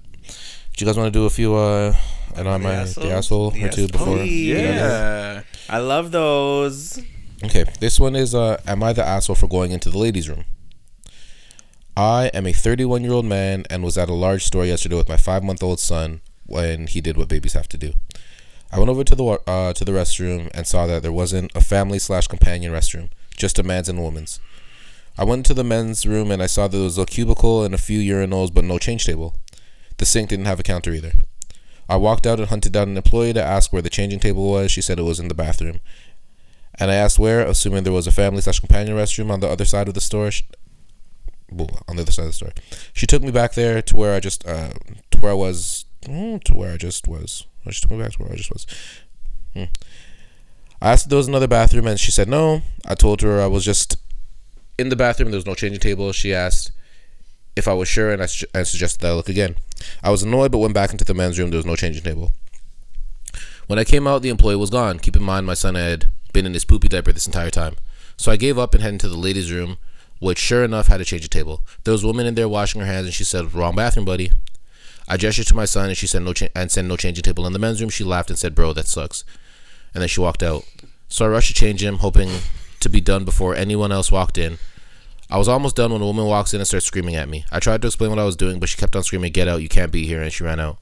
Do 0.78 0.86
you 0.86 0.90
guys 0.92 0.96
want 0.98 1.12
to 1.12 1.20
do 1.20 1.26
a 1.26 1.30
few 1.32 1.56
uh 1.56 1.92
and 2.36 2.48
on 2.48 2.62
my 2.62 2.74
asshole? 2.74 3.04
the 3.04 3.12
asshole 3.12 3.52
or 3.52 3.58
Yes, 3.58 3.76
two 3.76 3.88
before? 3.88 4.18
please. 4.18 4.56
we 4.56 4.62
get 4.62 4.66
out 4.66 4.70
of 4.70 4.76
here? 4.76 5.44
Yeah. 5.68 5.76
I 5.76 5.80
love 5.80 6.12
those. 6.12 7.02
Okay, 7.44 7.66
this 7.80 8.00
one 8.00 8.16
is 8.16 8.36
uh 8.36 8.62
am 8.68 8.84
I 8.84 8.94
the 8.94 9.04
asshole 9.04 9.36
for 9.36 9.48
going 9.48 9.72
into 9.72 9.90
the 9.90 9.98
ladies' 9.98 10.30
room? 10.30 10.46
I 11.96 12.28
am 12.32 12.46
a 12.46 12.54
31 12.54 13.04
year 13.04 13.14
old 13.14 13.26
man 13.26 13.66
and 13.72 13.84
was 13.84 13.98
at 13.98 14.08
a 14.08 14.14
large 14.14 14.46
store 14.46 14.66
yesterday 14.66 14.96
with 14.96 15.10
my 15.10 15.18
five 15.18 15.44
month 15.44 15.64
old 15.64 15.80
son 15.80 16.22
when 16.46 16.86
he 16.86 17.02
did 17.02 17.18
what 17.18 17.28
babies 17.28 17.54
have 17.54 17.68
to 17.70 17.78
do. 17.78 17.94
I 18.72 18.78
went 18.78 18.90
over 18.90 19.04
to 19.04 19.16
the 19.16 19.24
uh, 19.48 19.74
to 19.74 19.84
the 19.84 19.94
restroom 19.94 20.52
and 20.54 20.68
saw 20.68 20.86
that 20.86 21.02
there 21.02 21.12
wasn't 21.12 21.52
a 21.56 21.62
family 21.62 21.98
slash 21.98 22.28
companion 22.28 22.72
restroom, 22.72 23.10
just 23.36 23.58
a 23.58 23.64
man's 23.64 23.90
and 23.90 23.98
a 23.98 24.02
woman's. 24.04 24.40
I 25.18 25.24
went 25.24 25.40
into 25.40 25.56
the 25.56 25.64
men's 25.64 26.06
room 26.06 26.30
and 26.30 26.44
I 26.44 26.46
saw 26.46 26.68
that 26.68 26.78
there 26.78 26.84
was 26.84 27.00
a 27.00 27.06
cubicle 27.08 27.64
and 27.64 27.74
a 27.74 27.80
few 27.80 28.00
urinals, 28.00 28.54
but 28.54 28.64
no 28.64 28.78
change 28.78 29.04
table. 29.06 29.34
The 29.98 30.06
sink 30.06 30.30
didn't 30.30 30.46
have 30.46 30.60
a 30.60 30.64
counter 30.64 30.92
either. 30.92 31.14
I 31.90 31.96
walked 31.96 32.28
out 32.28 32.40
and 32.40 32.50
hunted 32.50 32.74
down 32.74 32.90
an 32.90 32.98
employee 32.98 33.34
to 33.34 33.44
ask 33.44 33.72
where 33.72 33.82
the 33.82 33.90
changing 33.90 34.20
table 34.20 34.50
was. 34.50 34.72
She 34.72 34.82
said 34.82 35.00
it 35.00 35.04
was 35.04 35.20
in 35.20 35.30
the 35.30 35.34
bathroom. 35.34 35.80
And 36.80 36.92
I 36.92 36.96
asked 36.96 37.18
where, 37.18 37.42
assuming 37.42 37.84
there 37.84 37.94
was 37.94 38.08
a 38.08 38.12
family 38.12 38.42
slash 38.42 38.60
companion 38.60 38.96
restroom 38.96 39.32
on 39.32 39.40
the 39.40 39.48
other 39.48 39.66
side 39.66 39.88
of 39.88 39.94
the 39.94 40.02
store. 40.02 40.30
Well, 41.50 41.82
on 41.88 41.96
the 41.96 42.04
other 42.04 42.12
side 42.12 42.24
of 42.24 42.30
the 42.30 42.34
store. 42.34 42.52
She 42.94 43.08
took 43.08 43.24
me 43.24 43.32
back 43.32 43.54
there 43.54 43.82
to 43.82 43.96
where 43.96 44.14
I 44.14 44.20
just, 44.20 44.46
uh, 44.46 44.72
to 45.12 45.18
where 45.20 45.32
I 45.32 45.36
was, 45.36 45.86
mm, 46.02 46.44
to 46.44 46.54
where 46.54 46.74
I 46.74 46.78
just 46.78 47.08
was. 47.08 47.48
Oh, 47.66 47.72
She 47.72 47.82
took 47.82 47.92
me 47.92 48.00
back 48.00 48.12
to 48.14 48.24
where 48.24 48.34
I 48.34 48.36
just 48.36 48.52
was. 48.52 48.68
Hmm. 49.54 49.64
I 50.82 50.92
asked 50.92 51.06
if 51.06 51.10
there 51.10 51.18
was 51.18 51.28
another 51.28 51.48
bathroom, 51.48 51.88
and 51.88 52.00
she 52.00 52.12
said 52.12 52.28
no. 52.28 52.62
I 52.86 52.94
told 52.96 53.22
her 53.22 53.42
I 53.42 53.48
was 53.48 53.66
just 53.66 53.98
in 54.78 54.90
the 54.90 54.96
bathroom. 54.96 55.32
There 55.32 55.38
was 55.38 55.48
no 55.48 55.56
changing 55.56 55.80
table. 55.80 56.12
She 56.12 56.34
asked 56.34 56.72
if 57.58 57.68
I 57.68 57.74
was 57.74 57.88
sure, 57.88 58.12
and 58.12 58.22
I, 58.22 58.26
su- 58.28 58.48
I 58.54 58.64
suggested 58.64 59.02
that 59.02 59.10
I 59.10 59.14
look 59.14 59.30
again. 59.30 59.56
I 60.04 60.10
was 60.10 60.24
annoyed, 60.24 60.52
but 60.52 60.60
went 60.60 60.74
back 60.74 60.92
into 60.92 61.06
the 61.06 61.14
men's 61.14 61.38
room. 61.38 61.50
There 61.50 61.58
was 61.58 61.66
no 61.66 61.76
changing 61.76 62.04
table. 62.04 62.32
When 63.68 63.80
I 63.80 63.84
came 63.84 64.08
out, 64.08 64.22
the 64.22 64.30
employee 64.30 64.56
was 64.56 64.70
gone. 64.70 65.00
Keep 65.00 65.16
in 65.18 65.24
mind, 65.24 65.46
my 65.46 65.54
son 65.54 65.76
had 65.76 66.12
been 66.34 66.46
in 66.46 66.54
his 66.54 66.66
poopy 66.66 66.88
diaper 66.88 67.12
this 67.12 67.28
entire 67.28 67.50
time. 67.50 67.76
So 68.16 68.32
I 68.32 68.38
gave 68.38 68.58
up 68.58 68.74
and 68.74 68.82
headed 68.82 68.96
into 68.96 69.10
the 69.10 69.18
ladies' 69.18 69.52
room, 69.52 69.78
which 70.20 70.40
sure 70.40 70.64
enough 70.64 70.88
had 70.88 71.02
a 71.02 71.06
change 71.06 71.24
of 71.24 71.30
table. 71.30 71.62
There 71.84 71.92
was 71.92 72.04
a 72.04 72.08
woman 72.08 72.26
in 72.26 72.36
there 72.36 72.50
washing 72.50 72.82
her 72.82 72.88
hands, 72.88 73.06
and 73.06 73.14
she 73.14 73.24
said, 73.24 73.54
"Wrong 73.54 73.76
bathroom, 73.76 74.06
buddy." 74.06 74.32
I 75.08 75.18
gestured 75.18 75.48
to 75.48 75.56
my 75.56 75.66
son, 75.66 75.90
and 75.90 75.98
she 75.98 76.08
said, 76.08 76.24
"No," 76.24 76.34
cha- 76.34 76.48
and 76.56 76.72
said, 76.72 76.86
"No 76.86 76.98
changing 76.98 77.24
table." 77.24 77.46
In 77.46 77.54
the 77.54 77.60
men's 77.60 77.80
room, 77.80 77.90
she 77.90 78.04
laughed 78.04 78.30
and 78.30 78.40
said, 78.40 78.56
"Bro, 78.56 78.74
that 78.74 78.88
sucks." 78.88 79.24
And 79.94 80.02
then 80.02 80.10
she 80.10 80.22
walked 80.22 80.44
out. 80.44 80.66
So 81.10 81.26
I 81.26 81.30
rushed 81.30 81.50
to 81.50 81.54
change 81.54 81.84
him, 81.84 82.00
hoping 82.00 82.30
to 82.80 82.90
be 82.90 83.00
done 83.02 83.26
before 83.26 83.56
anyone 83.56 83.92
else 83.92 84.12
walked 84.12 84.38
in. 84.38 84.58
I 85.30 85.38
was 85.38 85.48
almost 85.48 85.76
done 85.76 85.92
when 85.92 86.02
a 86.02 86.06
woman 86.06 86.26
walks 86.26 86.54
in 86.54 86.62
and 86.62 86.68
starts 86.68 86.86
screaming 86.86 87.16
at 87.16 87.28
me. 87.28 87.46
I 87.52 87.60
tried 87.60 87.82
to 87.82 87.88
explain 87.88 88.10
what 88.10 88.20
I 88.20 88.24
was 88.24 88.38
doing, 88.38 88.60
but 88.60 88.70
she 88.70 88.78
kept 88.78 88.96
on 88.96 89.04
screaming, 89.04 89.32
"Get 89.34 89.48
out! 89.48 89.62
You 89.62 89.70
can't 89.70 89.92
be 89.92 90.06
here!" 90.08 90.22
And 90.22 90.32
she 90.32 90.44
ran 90.44 90.60
out. 90.60 90.78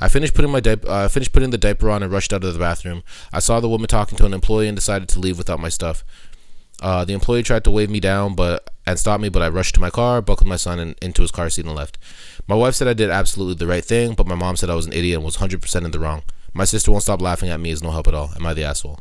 I 0.00 0.08
finished 0.08 0.34
putting 0.34 0.50
my 0.50 0.60
diaper. 0.60 0.88
Uh, 0.88 1.08
finished 1.08 1.32
putting 1.32 1.50
the 1.50 1.58
diaper 1.58 1.90
on 1.90 2.02
and 2.02 2.12
rushed 2.12 2.32
out 2.32 2.44
of 2.44 2.52
the 2.52 2.58
bathroom. 2.58 3.02
I 3.32 3.40
saw 3.40 3.60
the 3.60 3.68
woman 3.68 3.88
talking 3.88 4.16
to 4.18 4.26
an 4.26 4.32
employee 4.32 4.68
and 4.68 4.76
decided 4.76 5.08
to 5.10 5.20
leave 5.20 5.38
without 5.38 5.60
my 5.60 5.68
stuff. 5.68 6.04
Uh, 6.80 7.04
the 7.04 7.12
employee 7.12 7.42
tried 7.42 7.64
to 7.64 7.70
wave 7.70 7.90
me 7.90 8.00
down, 8.00 8.34
but 8.34 8.70
and 8.86 8.98
stop 8.98 9.20
me, 9.20 9.28
but 9.28 9.42
I 9.42 9.48
rushed 9.48 9.74
to 9.74 9.80
my 9.80 9.90
car, 9.90 10.22
buckled 10.22 10.48
my 10.48 10.56
son 10.56 10.78
in, 10.78 10.94
into 11.02 11.22
his 11.22 11.30
car 11.30 11.50
seat, 11.50 11.66
and 11.66 11.74
left. 11.74 11.98
My 12.48 12.54
wife 12.54 12.74
said 12.74 12.88
I 12.88 12.94
did 12.94 13.10
absolutely 13.10 13.54
the 13.56 13.66
right 13.66 13.84
thing, 13.84 14.14
but 14.14 14.26
my 14.26 14.34
mom 14.34 14.56
said 14.56 14.70
I 14.70 14.74
was 14.74 14.86
an 14.86 14.92
idiot 14.92 15.16
and 15.16 15.24
was 15.24 15.36
hundred 15.36 15.60
percent 15.60 15.84
in 15.84 15.90
the 15.90 16.00
wrong. 16.00 16.22
My 16.54 16.64
sister 16.64 16.90
won't 16.90 17.02
stop 17.02 17.20
laughing 17.20 17.50
at 17.50 17.60
me. 17.60 17.70
Is 17.70 17.82
no 17.82 17.90
help 17.90 18.08
at 18.08 18.14
all. 18.14 18.30
Am 18.36 18.46
I 18.46 18.54
the 18.54 18.64
asshole? 18.64 19.00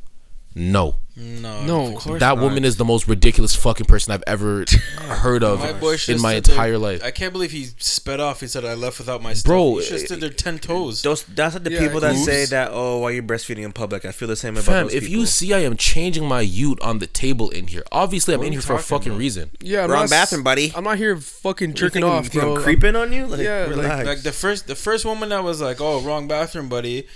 No. 0.55 0.95
No, 1.21 1.65
No, 1.65 1.87
of 1.87 1.95
course 1.95 2.19
that 2.21 2.35
not. 2.35 2.39
woman 2.41 2.63
is 2.63 2.77
the 2.77 2.85
most 2.85 3.05
ridiculous 3.05 3.53
fucking 3.53 3.87
person 3.87 4.13
I've 4.13 4.23
ever 4.25 4.63
heard 4.99 5.43
of 5.43 5.59
My 5.59 5.69
in 5.71 5.75
my 5.75 5.95
stood 5.97 6.17
there- 6.21 6.35
entire 6.35 6.77
life. 6.77 7.03
I 7.03 7.11
can't 7.11 7.33
believe 7.33 7.51
he 7.51 7.65
sped 7.77 8.21
off. 8.21 8.39
He 8.39 8.47
said, 8.47 8.63
"I 8.63 8.73
left 8.73 8.99
without 8.99 9.21
my 9.21 9.33
stuff." 9.33 9.45
Bro, 9.49 9.77
he 9.79 9.83
should 9.83 9.99
stood 9.99 10.21
there 10.21 10.29
ten 10.29 10.59
toes. 10.59 11.01
Those 11.01 11.23
that's 11.25 11.55
like 11.55 11.65
the 11.65 11.71
Yeah, 11.73 11.79
people 11.81 11.99
that 11.99 12.15
oops. 12.15 12.23
say 12.23 12.45
that 12.45 12.69
oh 12.71 12.99
why 12.99 13.09
you 13.11 13.21
breastfeeding 13.21 13.63
in 13.65 13.73
public. 13.73 14.05
I 14.05 14.13
feel 14.13 14.29
the 14.29 14.37
same 14.37 14.53
about 14.53 14.63
Fam, 14.63 14.85
those 14.85 14.93
if 14.93 15.03
people. 15.03 15.19
you 15.19 15.25
see 15.25 15.53
I 15.53 15.59
am 15.59 15.75
changing 15.75 16.25
my 16.25 16.39
ute 16.39 16.79
on 16.81 16.99
the 16.99 17.07
table 17.07 17.49
in 17.49 17.67
here, 17.67 17.83
obviously 17.91 18.33
I'm 18.33 18.41
in 18.43 18.53
here 18.53 18.61
for 18.61 18.75
a 18.75 18.79
fucking 18.79 19.11
about? 19.11 19.19
reason. 19.19 19.51
Yeah, 19.59 19.83
I'm 19.83 19.91
Wrong 19.91 20.01
not 20.03 20.09
bathroom, 20.11 20.43
buddy. 20.43 20.71
I'm 20.73 20.85
not 20.85 20.97
here 20.97 21.17
fucking 21.17 21.71
You 21.71 21.75
jerking 21.75 22.01
think 22.03 22.05
off, 22.13 22.23
you 22.23 22.29
think 22.29 22.43
I'm 22.45 22.63
creeping 22.63 22.95
on 22.95 23.11
you? 23.11 23.27
Like, 23.27 23.41
Yeah, 23.41 23.65
like- 23.69 24.05
like 24.05 24.21
the 24.21 24.31
first, 24.31 24.67
the 24.67 24.75
first 24.75 25.03
woman 25.03 25.27
that 25.29 25.43
was 25.43 25.59
like, 25.59 25.81
"Oh, 25.81 25.99
wrong 25.99 26.29
bathroom, 26.29 26.69
buddy," 26.69 27.07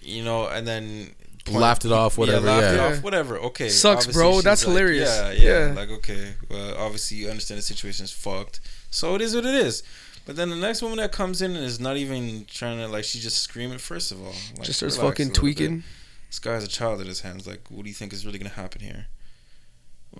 you 0.00 0.24
know, 0.24 0.46
and 0.46 0.66
then 0.66 1.10
Laughed 1.48 1.84
it 1.84 1.92
off, 1.92 2.18
whatever, 2.18 2.46
Yeah, 2.46 2.52
laughed 2.52 2.74
it 2.74 2.80
off, 2.80 3.02
whatever. 3.02 3.38
Okay, 3.38 3.68
Sucks, 3.70 4.06
obviously 4.06 4.20
bro. 4.20 4.40
That's 4.40 4.64
like, 4.64 4.72
hilarious. 4.76 5.08
Yeah, 5.08 5.32
yeah, 5.32 5.68
Yeah. 5.68 5.74
Like, 5.74 5.90
okay, 5.90 6.34
well, 6.50 6.76
obviously 6.76 7.18
you 7.18 7.28
understand 7.30 7.58
the 7.58 7.62
situation 7.62 8.04
is 8.04 8.12
fucked, 8.12 8.60
so 8.90 9.14
it 9.14 9.22
is 9.22 9.34
what 9.34 9.46
it 9.46 9.54
is. 9.54 9.82
But 10.26 10.36
then 10.36 10.50
the 10.50 10.56
next 10.56 10.82
woman 10.82 10.98
that 10.98 11.12
comes 11.12 11.40
in 11.42 11.56
and 11.56 11.64
is 11.64 11.80
not 11.80 11.96
even 11.96 12.44
trying 12.46 12.78
to 12.78 12.86
like, 12.88 13.04
she 13.04 13.18
just 13.18 13.38
screaming. 13.42 13.78
First 13.78 14.12
of 14.12 14.20
all, 14.20 14.34
like, 14.56 14.64
Just 14.66 14.78
starts 14.78 14.96
fucking 14.96 15.06
a 15.06 15.08
little 15.08 15.26
bit. 15.26 15.34
tweaking. 15.56 15.82
This 16.28 16.38
guy 16.38 16.52
has 16.52 16.62
a 16.62 16.68
child 16.68 17.00
in 17.00 17.06
his 17.06 17.22
hands. 17.22 17.46
Like, 17.46 17.62
what 17.70 17.82
do 17.82 17.88
you 17.88 17.94
think 17.94 18.12
is 18.12 18.24
really 18.26 18.38
gonna 18.38 18.50
happen 18.50 18.80
here? 18.82 19.06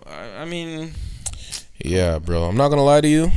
I, 0.06 0.42
I 0.42 0.44
mean, 0.46 0.94
Yeah, 1.84 2.18
bro. 2.18 2.44
I'm 2.44 2.56
not 2.56 2.68
gonna 2.70 2.82
lie 2.84 3.02
to 3.02 3.08
you. 3.08 3.30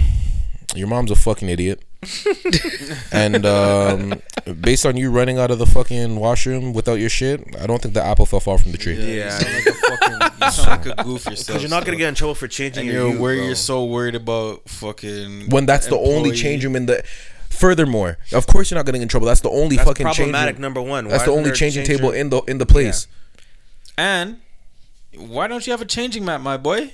Your 0.74 0.88
mom's 0.88 1.12
a 1.12 1.16
fucking 1.16 1.50
idiot. 1.50 1.84
and 3.12 3.46
um, 3.46 4.22
based 4.62 4.86
on 4.86 4.98
you 4.98 5.10
running 5.12 5.38
out 5.40 5.52
of 5.52 5.60
the 5.60 5.66
fucking 5.66 6.16
washroom 6.18 6.74
without 6.74 6.96
your 6.96 7.10
shit, 7.10 7.44
I 7.60 7.68
don't 7.68 7.82
think 7.82 7.94
the 7.94 8.04
apple 8.04 8.26
fell 8.26 8.40
far 8.40 8.58
from 8.58 8.72
the 8.72 8.78
tree. 8.78 8.96
yeah, 8.96 9.06
Yeah. 9.06 9.26
you 9.26 9.32
sound 9.42 9.56
like 9.56 9.66
a 9.66 9.74
fucking, 9.74 10.38
you 10.42 10.52
sound 10.52 10.86
like 10.86 11.00
a 11.00 11.04
goof 11.04 11.26
yourself. 11.26 11.48
because 11.48 11.62
you're 11.62 11.70
not 11.70 11.86
gonna 11.86 11.98
get 11.98 12.10
in 12.10 12.16
trouble 12.16 12.36
for 12.36 12.48
changing 12.48 12.82
And 12.82 12.92
your 12.92 13.02
you're 13.04 13.12
youth, 13.12 13.20
where 13.22 13.36
bro. 13.36 13.46
you're 13.46 13.56
so 13.56 13.86
worried 13.86 14.16
about 14.16 14.68
fucking 14.70 15.50
When 15.50 15.66
that's 15.66 15.88
the 15.88 15.98
only 15.98 16.30
employee- 16.30 16.36
change 16.38 16.64
room 16.64 16.76
in 16.76 16.86
the. 16.88 17.04
Furthermore, 17.50 18.18
of 18.32 18.48
course 18.48 18.72
you're 18.72 18.78
not 18.80 18.86
getting 18.88 19.04
in 19.04 19.08
trouble. 19.08 19.28
That's 19.28 19.42
the 19.42 19.50
only 19.52 19.76
That's 19.76 19.88
fucking 19.88 20.06
change 20.08 20.16
problematic. 20.18 20.56
room. 20.56 20.62
Number 20.64 20.82
one. 20.82 21.08
That's 21.08 21.24
the 21.24 21.30
isn't 21.30 21.32
only 21.34 21.44
there 21.46 21.54
a 21.54 21.56
changing 21.56 21.86
change 21.86 21.98
table 22.00 22.10
room? 22.12 22.20
in 22.20 22.30
the 22.32 22.42
in 22.48 22.58
the 22.58 22.66
place. 22.66 23.06
And 23.96 24.38
why 25.16 25.48
don't 25.48 25.66
you 25.68 25.72
have 25.72 25.82
a 25.82 25.86
changing 25.86 26.26
mat, 26.26 26.42
my 26.42 26.58
boy? 26.58 26.94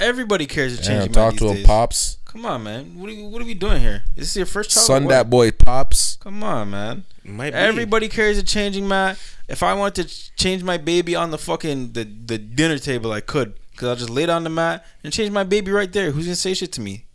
Everybody 0.00 0.46
carries 0.46 0.78
a 0.78 0.82
Damn, 0.82 0.86
changing 0.86 1.12
talk 1.12 1.32
mat 1.34 1.38
to 1.38 1.44
these 1.44 1.50
him, 1.50 1.56
days. 1.58 1.66
pops. 1.66 2.16
Come 2.24 2.46
on, 2.46 2.62
man. 2.62 2.98
What 2.98 3.10
are, 3.10 3.12
you, 3.12 3.26
what 3.26 3.42
are 3.42 3.44
we 3.44 3.54
doing 3.54 3.80
here? 3.80 4.04
Is 4.16 4.28
this 4.28 4.36
your 4.36 4.46
first 4.46 4.70
child? 4.70 4.86
Son 4.86 5.06
that 5.08 5.28
boy, 5.28 5.50
pops. 5.50 6.16
Come 6.16 6.42
on, 6.44 6.70
man. 6.70 7.04
Might 7.24 7.50
be. 7.50 7.56
Everybody 7.56 8.08
carries 8.08 8.38
a 8.38 8.42
changing 8.42 8.86
mat. 8.88 9.18
If 9.48 9.62
I 9.62 9.74
want 9.74 9.96
to 9.96 10.04
change 10.36 10.62
my 10.62 10.76
baby 10.78 11.14
on 11.16 11.32
the 11.32 11.38
fucking 11.38 11.92
the, 11.92 12.04
the 12.04 12.38
dinner 12.38 12.78
table, 12.78 13.12
I 13.12 13.20
could. 13.20 13.54
Cause 13.76 13.88
I'll 13.88 13.96
just 13.96 14.10
lay 14.10 14.24
it 14.24 14.30
on 14.30 14.44
the 14.44 14.50
mat 14.50 14.84
and 15.02 15.12
change 15.12 15.30
my 15.30 15.42
baby 15.42 15.70
right 15.72 15.90
there. 15.92 16.10
Who's 16.12 16.26
gonna 16.26 16.36
say 16.36 16.54
shit 16.54 16.70
to 16.72 16.80
me? 16.80 17.06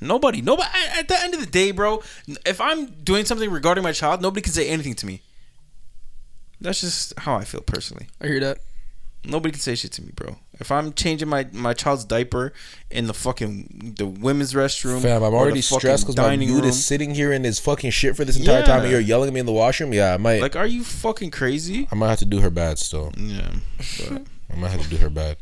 Nobody. 0.00 0.40
Nobody. 0.42 0.68
At- 0.74 0.98
At 1.00 1.08
the 1.08 1.20
end 1.22 1.34
of 1.34 1.40
the 1.40 1.46
day, 1.46 1.70
bro, 1.70 2.02
if 2.46 2.60
I'm 2.60 2.86
doing 3.04 3.24
something 3.26 3.50
regarding 3.50 3.84
my 3.84 3.92
child, 3.92 4.22
nobody 4.22 4.40
can 4.42 4.52
say 4.52 4.68
anything 4.68 4.94
to 4.96 5.06
me. 5.06 5.22
That's 6.60 6.80
just 6.80 7.16
how 7.18 7.36
I 7.36 7.44
feel 7.44 7.60
personally. 7.60 8.08
I 8.20 8.26
hear 8.26 8.40
that. 8.40 8.58
Nobody 9.28 9.52
can 9.52 9.60
say 9.60 9.74
shit 9.74 9.92
to 9.92 10.02
me, 10.02 10.10
bro. 10.14 10.36
If 10.58 10.72
I'm 10.72 10.92
changing 10.94 11.28
my, 11.28 11.46
my 11.52 11.74
child's 11.74 12.04
diaper 12.04 12.52
in 12.90 13.06
the 13.06 13.14
fucking 13.14 13.94
the 13.98 14.06
women's 14.06 14.54
restroom, 14.54 15.02
Fam, 15.02 15.22
I'm 15.22 15.34
already 15.34 15.60
fucking 15.60 15.78
stressed 15.80 16.04
because 16.04 16.16
my 16.16 16.34
dude 16.34 16.48
room, 16.48 16.64
is 16.64 16.84
sitting 16.84 17.14
here 17.14 17.32
in 17.32 17.44
his 17.44 17.58
fucking 17.60 17.90
shit 17.90 18.16
for 18.16 18.24
this 18.24 18.38
entire 18.38 18.60
Yeah. 18.60 18.64
time, 18.64 18.82
and 18.82 18.90
you're 18.90 19.00
yelling 19.00 19.28
at 19.28 19.34
me 19.34 19.40
in 19.40 19.46
the 19.46 19.52
washroom. 19.52 19.92
Yeah, 19.92 20.14
I 20.14 20.16
might. 20.16 20.40
like, 20.40 20.56
are 20.56 20.66
you 20.66 20.82
fucking 20.82 21.30
crazy? 21.30 21.86
I 21.92 21.94
might 21.94 22.08
have 22.10 22.18
to 22.20 22.24
do 22.24 22.40
her 22.40 22.50
bad 22.50 22.78
still. 22.78 23.12
Yeah, 23.16 23.50
I 24.50 24.56
might 24.56 24.70
have 24.70 24.82
to 24.82 24.88
do 24.88 24.96
her 24.96 25.10
bad 25.10 25.36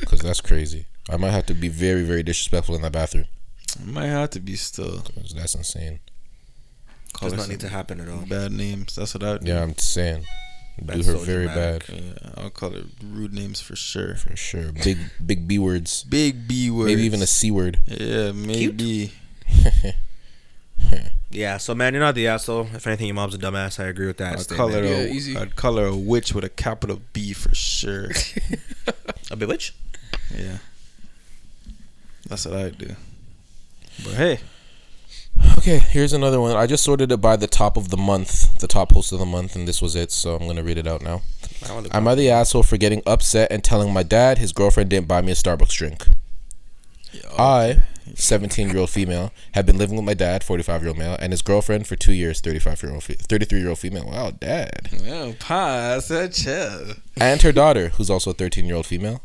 because 0.00 0.20
that's 0.20 0.40
crazy. 0.40 0.86
I 1.10 1.16
might 1.18 1.30
have 1.32 1.46
to 1.46 1.54
be 1.54 1.68
very, 1.68 2.02
very 2.02 2.22
disrespectful 2.22 2.74
in 2.74 2.82
that 2.82 2.92
bathroom. 2.92 3.26
I 3.80 3.84
might 3.84 4.06
have 4.06 4.30
to 4.30 4.40
be 4.40 4.56
still. 4.56 5.00
'cause 5.02 5.34
that's 5.36 5.54
insane. 5.54 6.00
Call 7.12 7.28
Does 7.30 7.38
not 7.38 7.48
need 7.48 7.60
to 7.60 7.68
happen 7.68 8.00
at 8.00 8.08
all. 8.08 8.24
Bad 8.26 8.52
names. 8.52 8.94
That's 8.94 9.14
what 9.14 9.22
I. 9.22 9.38
Yeah, 9.42 9.62
I'm 9.62 9.76
saying. 9.76 10.24
Do 10.84 10.96
her 10.96 11.02
so 11.02 11.18
very 11.18 11.46
dramatic. 11.46 11.86
bad 11.88 12.00
Yeah, 12.00 12.42
I'll 12.42 12.50
call 12.50 12.70
her 12.70 12.84
rude 13.04 13.32
names 13.32 13.60
for 13.60 13.76
sure. 13.76 14.14
for 14.14 14.36
sure. 14.36 14.72
Big, 14.72 14.98
big 15.24 15.48
B 15.48 15.58
words. 15.58 16.04
Big 16.04 16.48
B 16.48 16.70
words. 16.70 16.86
Maybe 16.88 17.02
even 17.02 17.22
a 17.22 17.26
C 17.26 17.50
word. 17.50 17.80
Yeah, 17.86 18.32
maybe. 18.32 19.12
Yeah, 21.30 21.58
so 21.58 21.74
man, 21.74 21.92
you're 21.92 22.02
not 22.02 22.14
the 22.14 22.26
asshole. 22.26 22.68
If 22.72 22.86
anything, 22.86 23.06
your 23.06 23.14
mom's 23.14 23.34
a 23.34 23.38
dumbass. 23.38 23.78
I 23.78 23.88
agree 23.88 24.06
with 24.06 24.16
that. 24.16 24.32
I'd 24.32 24.40
statement. 24.40 24.72
call 24.72 24.80
her. 24.80 24.82
Yeah, 24.82 25.00
a, 25.00 25.08
easy. 25.08 25.36
I'd 25.36 25.56
call 25.56 25.76
her 25.76 25.86
a 25.86 25.96
witch 25.96 26.32
with 26.32 26.42
a 26.44 26.48
capital 26.48 27.02
B 27.12 27.34
for 27.34 27.54
sure. 27.54 28.08
a 29.30 29.36
bewitch. 29.36 29.74
yeah, 30.34 30.58
that's 32.26 32.46
what 32.46 32.56
I'd 32.56 32.78
do. 32.78 32.96
But 34.04 34.14
hey, 34.14 34.40
Okay, 35.58 35.78
here's 35.78 36.12
another 36.12 36.40
one. 36.40 36.56
I 36.56 36.66
just 36.66 36.84
sorted 36.84 37.12
it 37.12 37.20
by 37.20 37.36
the 37.36 37.46
top 37.46 37.76
of 37.76 37.90
the 37.90 37.96
month, 37.96 38.58
the 38.58 38.68
top 38.68 38.90
post 38.90 39.12
of 39.12 39.18
the 39.18 39.26
month, 39.26 39.54
and 39.54 39.66
this 39.66 39.82
was 39.82 39.94
it. 39.94 40.10
So 40.10 40.36
I'm 40.36 40.46
gonna 40.46 40.62
read 40.62 40.78
it 40.78 40.86
out 40.86 41.02
now. 41.02 41.22
I'm 41.90 42.06
I 42.08 42.14
the 42.14 42.30
asshole 42.30 42.62
for 42.62 42.76
getting 42.76 43.02
upset 43.06 43.50
and 43.50 43.62
telling 43.62 43.92
my 43.92 44.02
dad 44.02 44.38
his 44.38 44.52
girlfriend 44.52 44.90
didn't 44.90 45.08
buy 45.08 45.20
me 45.20 45.32
a 45.32 45.34
Starbucks 45.34 45.76
drink? 45.76 46.06
I, 47.38 47.82
17 48.14 48.68
year 48.68 48.78
old 48.78 48.90
female, 48.90 49.32
have 49.52 49.66
been 49.66 49.78
living 49.78 49.96
with 49.96 50.04
my 50.04 50.14
dad, 50.14 50.44
45 50.44 50.82
year 50.82 50.88
old 50.88 50.98
male, 50.98 51.16
and 51.20 51.32
his 51.32 51.42
girlfriend 51.42 51.86
for 51.86 51.96
two 51.96 52.12
years, 52.12 52.40
35 52.40 52.82
year 52.82 52.92
old, 52.92 53.04
33 53.04 53.60
year 53.60 53.68
old 53.68 53.78
female. 53.78 54.06
Wow, 54.06 54.30
dad. 54.30 54.88
Yeah, 54.92 55.32
that 55.40 56.32
chill. 56.32 56.94
and 57.16 57.42
her 57.42 57.52
daughter, 57.52 57.90
who's 57.90 58.10
also 58.10 58.30
a 58.30 58.34
13 58.34 58.66
year 58.66 58.76
old 58.76 58.86
female, 58.86 59.22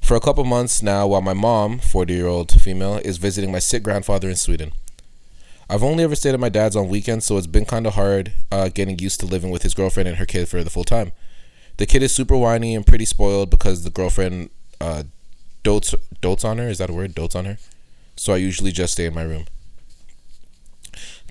for 0.00 0.16
a 0.16 0.20
couple 0.20 0.44
months 0.44 0.82
now 0.82 1.06
while 1.06 1.20
my 1.20 1.34
mom, 1.34 1.78
40 1.78 2.12
year 2.12 2.26
old 2.26 2.50
female, 2.60 3.00
is 3.04 3.18
visiting 3.18 3.52
my 3.52 3.58
sick 3.60 3.82
grandfather 3.82 4.28
in 4.28 4.36
Sweden. 4.36 4.72
I've 5.72 5.82
only 5.82 6.04
ever 6.04 6.14
stayed 6.14 6.34
at 6.34 6.38
my 6.38 6.50
dad's 6.50 6.76
on 6.76 6.90
weekends, 6.90 7.24
so 7.24 7.38
it's 7.38 7.46
been 7.46 7.64
kind 7.64 7.86
of 7.86 7.94
hard 7.94 8.34
uh, 8.50 8.68
getting 8.68 8.98
used 8.98 9.20
to 9.20 9.26
living 9.26 9.50
with 9.50 9.62
his 9.62 9.72
girlfriend 9.72 10.06
and 10.06 10.18
her 10.18 10.26
kid 10.26 10.46
for 10.46 10.62
the 10.62 10.68
full 10.68 10.84
time. 10.84 11.12
The 11.78 11.86
kid 11.86 12.02
is 12.02 12.14
super 12.14 12.36
whiny 12.36 12.74
and 12.74 12.86
pretty 12.86 13.06
spoiled 13.06 13.48
because 13.48 13.82
the 13.82 13.88
girlfriend 13.88 14.50
uh, 14.82 15.04
dotes 15.64 15.94
dotes 16.20 16.44
on 16.44 16.58
her. 16.58 16.68
Is 16.68 16.76
that 16.76 16.90
a 16.90 16.92
word? 16.92 17.14
Dotes 17.14 17.34
on 17.34 17.46
her. 17.46 17.56
So 18.16 18.34
I 18.34 18.36
usually 18.36 18.70
just 18.70 18.92
stay 18.92 19.06
in 19.06 19.14
my 19.14 19.22
room. 19.22 19.46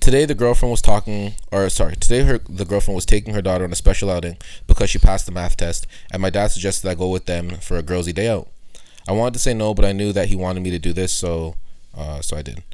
Today 0.00 0.24
the 0.24 0.34
girlfriend 0.34 0.72
was 0.72 0.82
talking, 0.82 1.34
or 1.52 1.68
sorry, 1.68 1.94
today 1.94 2.24
her 2.24 2.38
the 2.38 2.64
girlfriend 2.64 2.96
was 2.96 3.06
taking 3.06 3.34
her 3.34 3.42
daughter 3.42 3.62
on 3.62 3.70
a 3.70 3.76
special 3.76 4.10
outing 4.10 4.38
because 4.66 4.90
she 4.90 4.98
passed 4.98 5.26
the 5.26 5.30
math 5.30 5.56
test, 5.56 5.86
and 6.10 6.20
my 6.20 6.30
dad 6.30 6.48
suggested 6.48 6.90
I 6.90 6.96
go 6.96 7.10
with 7.10 7.26
them 7.26 7.50
for 7.58 7.76
a 7.76 7.82
girlsy 7.84 8.12
day 8.12 8.26
out. 8.26 8.48
I 9.06 9.12
wanted 9.12 9.34
to 9.34 9.38
say 9.38 9.54
no, 9.54 9.72
but 9.72 9.84
I 9.84 9.92
knew 9.92 10.12
that 10.12 10.30
he 10.30 10.34
wanted 10.34 10.64
me 10.64 10.72
to 10.72 10.80
do 10.80 10.92
this, 10.92 11.12
so 11.12 11.54
uh, 11.96 12.20
so 12.22 12.36
I 12.36 12.42
did. 12.42 12.64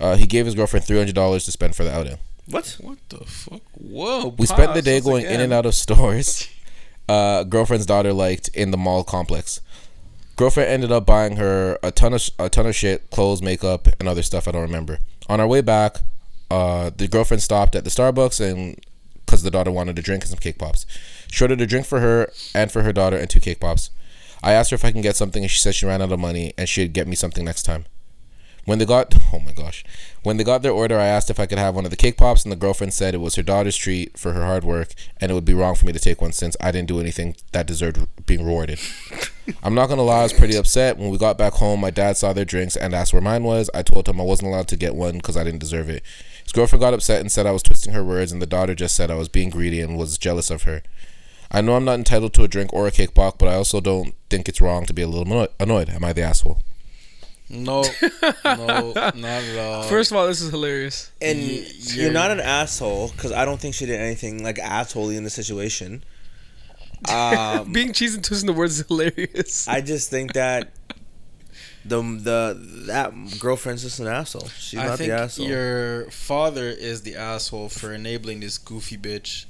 Uh, 0.00 0.16
he 0.16 0.26
gave 0.26 0.46
his 0.46 0.54
girlfriend 0.54 0.84
three 0.86 0.98
hundred 0.98 1.14
dollars 1.14 1.44
to 1.44 1.52
spend 1.52 1.74
for 1.74 1.84
the 1.84 1.94
outing. 1.94 2.18
What? 2.46 2.76
What 2.80 2.98
the 3.08 3.18
fuck? 3.24 3.60
Whoa. 3.74 4.34
We 4.38 4.46
spent 4.46 4.74
the 4.74 4.82
day 4.82 4.96
once 4.96 5.04
going 5.06 5.26
in 5.26 5.40
and 5.40 5.52
out 5.52 5.66
of 5.66 5.74
stores. 5.74 6.48
Uh, 7.08 7.42
girlfriend's 7.42 7.86
daughter 7.86 8.12
liked 8.12 8.48
in 8.48 8.70
the 8.70 8.76
mall 8.76 9.02
complex. 9.02 9.62
Girlfriend 10.36 10.68
ended 10.68 10.92
up 10.92 11.06
buying 11.06 11.36
her 11.36 11.78
a 11.82 11.90
ton 11.90 12.12
of 12.12 12.28
a 12.38 12.50
ton 12.50 12.66
of 12.66 12.76
shit, 12.76 13.08
clothes, 13.10 13.40
makeup, 13.40 13.88
and 13.98 14.06
other 14.06 14.22
stuff 14.22 14.46
I 14.46 14.50
don't 14.50 14.60
remember. 14.60 14.98
On 15.26 15.40
our 15.40 15.46
way 15.46 15.62
back, 15.62 16.00
uh, 16.50 16.90
the 16.94 17.08
girlfriend 17.08 17.42
stopped 17.42 17.74
at 17.74 17.84
the 17.84 17.90
Starbucks 17.90 18.40
and 18.46 18.78
because 19.24 19.42
the 19.42 19.50
daughter 19.50 19.70
wanted 19.70 19.98
a 19.98 20.02
drink 20.02 20.22
and 20.22 20.30
some 20.30 20.38
cake 20.38 20.58
pops. 20.58 20.86
She 21.30 21.44
ordered 21.44 21.60
a 21.60 21.66
drink 21.66 21.86
for 21.86 22.00
her 22.00 22.30
and 22.54 22.70
for 22.70 22.82
her 22.82 22.92
daughter 22.92 23.16
and 23.16 23.28
two 23.28 23.40
cake 23.40 23.60
pops. 23.60 23.90
I 24.42 24.52
asked 24.52 24.70
her 24.70 24.74
if 24.74 24.84
I 24.84 24.92
can 24.92 25.02
get 25.02 25.16
something 25.16 25.42
and 25.42 25.50
she 25.50 25.60
said 25.60 25.74
she 25.74 25.86
ran 25.86 26.00
out 26.00 26.12
of 26.12 26.20
money 26.20 26.54
and 26.56 26.68
she'd 26.68 26.92
get 26.92 27.08
me 27.08 27.14
something 27.14 27.44
next 27.44 27.64
time. 27.64 27.86
When 28.68 28.78
they 28.78 28.84
got 28.84 29.16
oh 29.32 29.38
my 29.38 29.52
gosh. 29.52 29.82
When 30.22 30.36
they 30.36 30.44
got 30.44 30.60
their 30.60 30.72
order, 30.72 30.98
I 30.98 31.06
asked 31.06 31.30
if 31.30 31.40
I 31.40 31.46
could 31.46 31.56
have 31.56 31.74
one 31.74 31.86
of 31.86 31.90
the 31.90 31.96
cake 31.96 32.18
pops 32.18 32.42
and 32.42 32.52
the 32.52 32.56
girlfriend 32.56 32.92
said 32.92 33.14
it 33.14 33.18
was 33.22 33.36
her 33.36 33.42
daughter's 33.42 33.78
treat 33.78 34.18
for 34.18 34.34
her 34.34 34.44
hard 34.44 34.62
work 34.62 34.92
and 35.18 35.30
it 35.30 35.34
would 35.34 35.46
be 35.46 35.54
wrong 35.54 35.74
for 35.74 35.86
me 35.86 35.92
to 35.94 35.98
take 35.98 36.20
one 36.20 36.32
since 36.32 36.54
I 36.60 36.70
didn't 36.70 36.88
do 36.88 37.00
anything 37.00 37.34
that 37.52 37.66
deserved 37.66 38.06
being 38.26 38.44
rewarded. 38.44 38.78
I'm 39.62 39.74
not 39.74 39.88
gonna 39.88 40.02
lie, 40.02 40.20
I 40.20 40.24
was 40.24 40.34
pretty 40.34 40.54
upset. 40.54 40.98
When 40.98 41.08
we 41.08 41.16
got 41.16 41.38
back 41.38 41.54
home, 41.54 41.80
my 41.80 41.88
dad 41.88 42.18
saw 42.18 42.34
their 42.34 42.44
drinks 42.44 42.76
and 42.76 42.94
asked 42.94 43.14
where 43.14 43.22
mine 43.22 43.42
was. 43.42 43.70
I 43.72 43.80
told 43.80 44.06
him 44.06 44.20
I 44.20 44.24
wasn't 44.24 44.48
allowed 44.48 44.68
to 44.68 44.76
get 44.76 44.94
one 44.94 45.16
because 45.16 45.38
I 45.38 45.44
didn't 45.44 45.60
deserve 45.60 45.88
it. 45.88 46.02
His 46.42 46.52
girlfriend 46.52 46.82
got 46.82 46.92
upset 46.92 47.22
and 47.22 47.32
said 47.32 47.46
I 47.46 47.52
was 47.52 47.62
twisting 47.62 47.94
her 47.94 48.04
words, 48.04 48.32
and 48.32 48.42
the 48.42 48.46
daughter 48.46 48.74
just 48.74 48.94
said 48.94 49.10
I 49.10 49.14
was 49.14 49.30
being 49.30 49.48
greedy 49.48 49.80
and 49.80 49.96
was 49.96 50.18
jealous 50.18 50.50
of 50.50 50.64
her. 50.64 50.82
I 51.50 51.62
know 51.62 51.74
I'm 51.74 51.86
not 51.86 51.98
entitled 51.98 52.34
to 52.34 52.44
a 52.44 52.48
drink 52.48 52.74
or 52.74 52.86
a 52.86 52.90
cake 52.90 53.14
pop, 53.14 53.38
but 53.38 53.48
I 53.48 53.54
also 53.54 53.80
don't 53.80 54.14
think 54.28 54.46
it's 54.46 54.60
wrong 54.60 54.84
to 54.84 54.92
be 54.92 55.00
a 55.00 55.08
little 55.08 55.48
annoyed. 55.58 55.88
Am 55.88 56.04
I 56.04 56.12
the 56.12 56.20
asshole? 56.20 56.60
No, 57.50 57.82
no, 58.44 58.92
not 58.94 59.24
at 59.24 59.58
all. 59.58 59.82
First 59.84 60.10
of 60.10 60.16
all, 60.18 60.26
this 60.26 60.40
is 60.42 60.50
hilarious. 60.50 61.10
And 61.22 61.38
Y- 61.38 61.66
you're, 61.78 62.02
you're- 62.02 62.12
not 62.12 62.30
an 62.30 62.40
asshole 62.40 63.08
because 63.08 63.32
I 63.32 63.44
don't 63.46 63.58
think 63.60 63.74
she 63.74 63.86
did 63.86 63.98
anything 64.00 64.42
like 64.42 64.56
assholey 64.56 65.16
in 65.16 65.24
the 65.24 65.30
situation. 65.30 66.04
Um, 67.08 67.72
Being 67.72 67.92
cheese 67.92 68.16
and 68.16 68.24
twisting 68.24 68.48
the 68.48 68.52
words 68.52 68.80
is 68.80 68.86
hilarious. 68.88 69.68
I 69.68 69.80
just 69.80 70.10
think 70.10 70.32
that 70.32 70.72
the 71.84 72.02
the 72.02 72.58
that 72.88 73.12
girlfriend's 73.38 73.82
just 73.84 74.00
an 74.00 74.08
asshole. 74.08 74.48
She's 74.58 74.80
I 74.80 74.86
not 74.86 74.98
think 74.98 75.10
the 75.10 75.16
asshole. 75.16 75.46
your 75.46 76.10
father 76.10 76.66
is 76.66 77.02
the 77.02 77.14
asshole 77.14 77.68
for 77.68 77.94
enabling 77.94 78.40
this 78.40 78.58
goofy 78.58 78.98
bitch. 78.98 79.44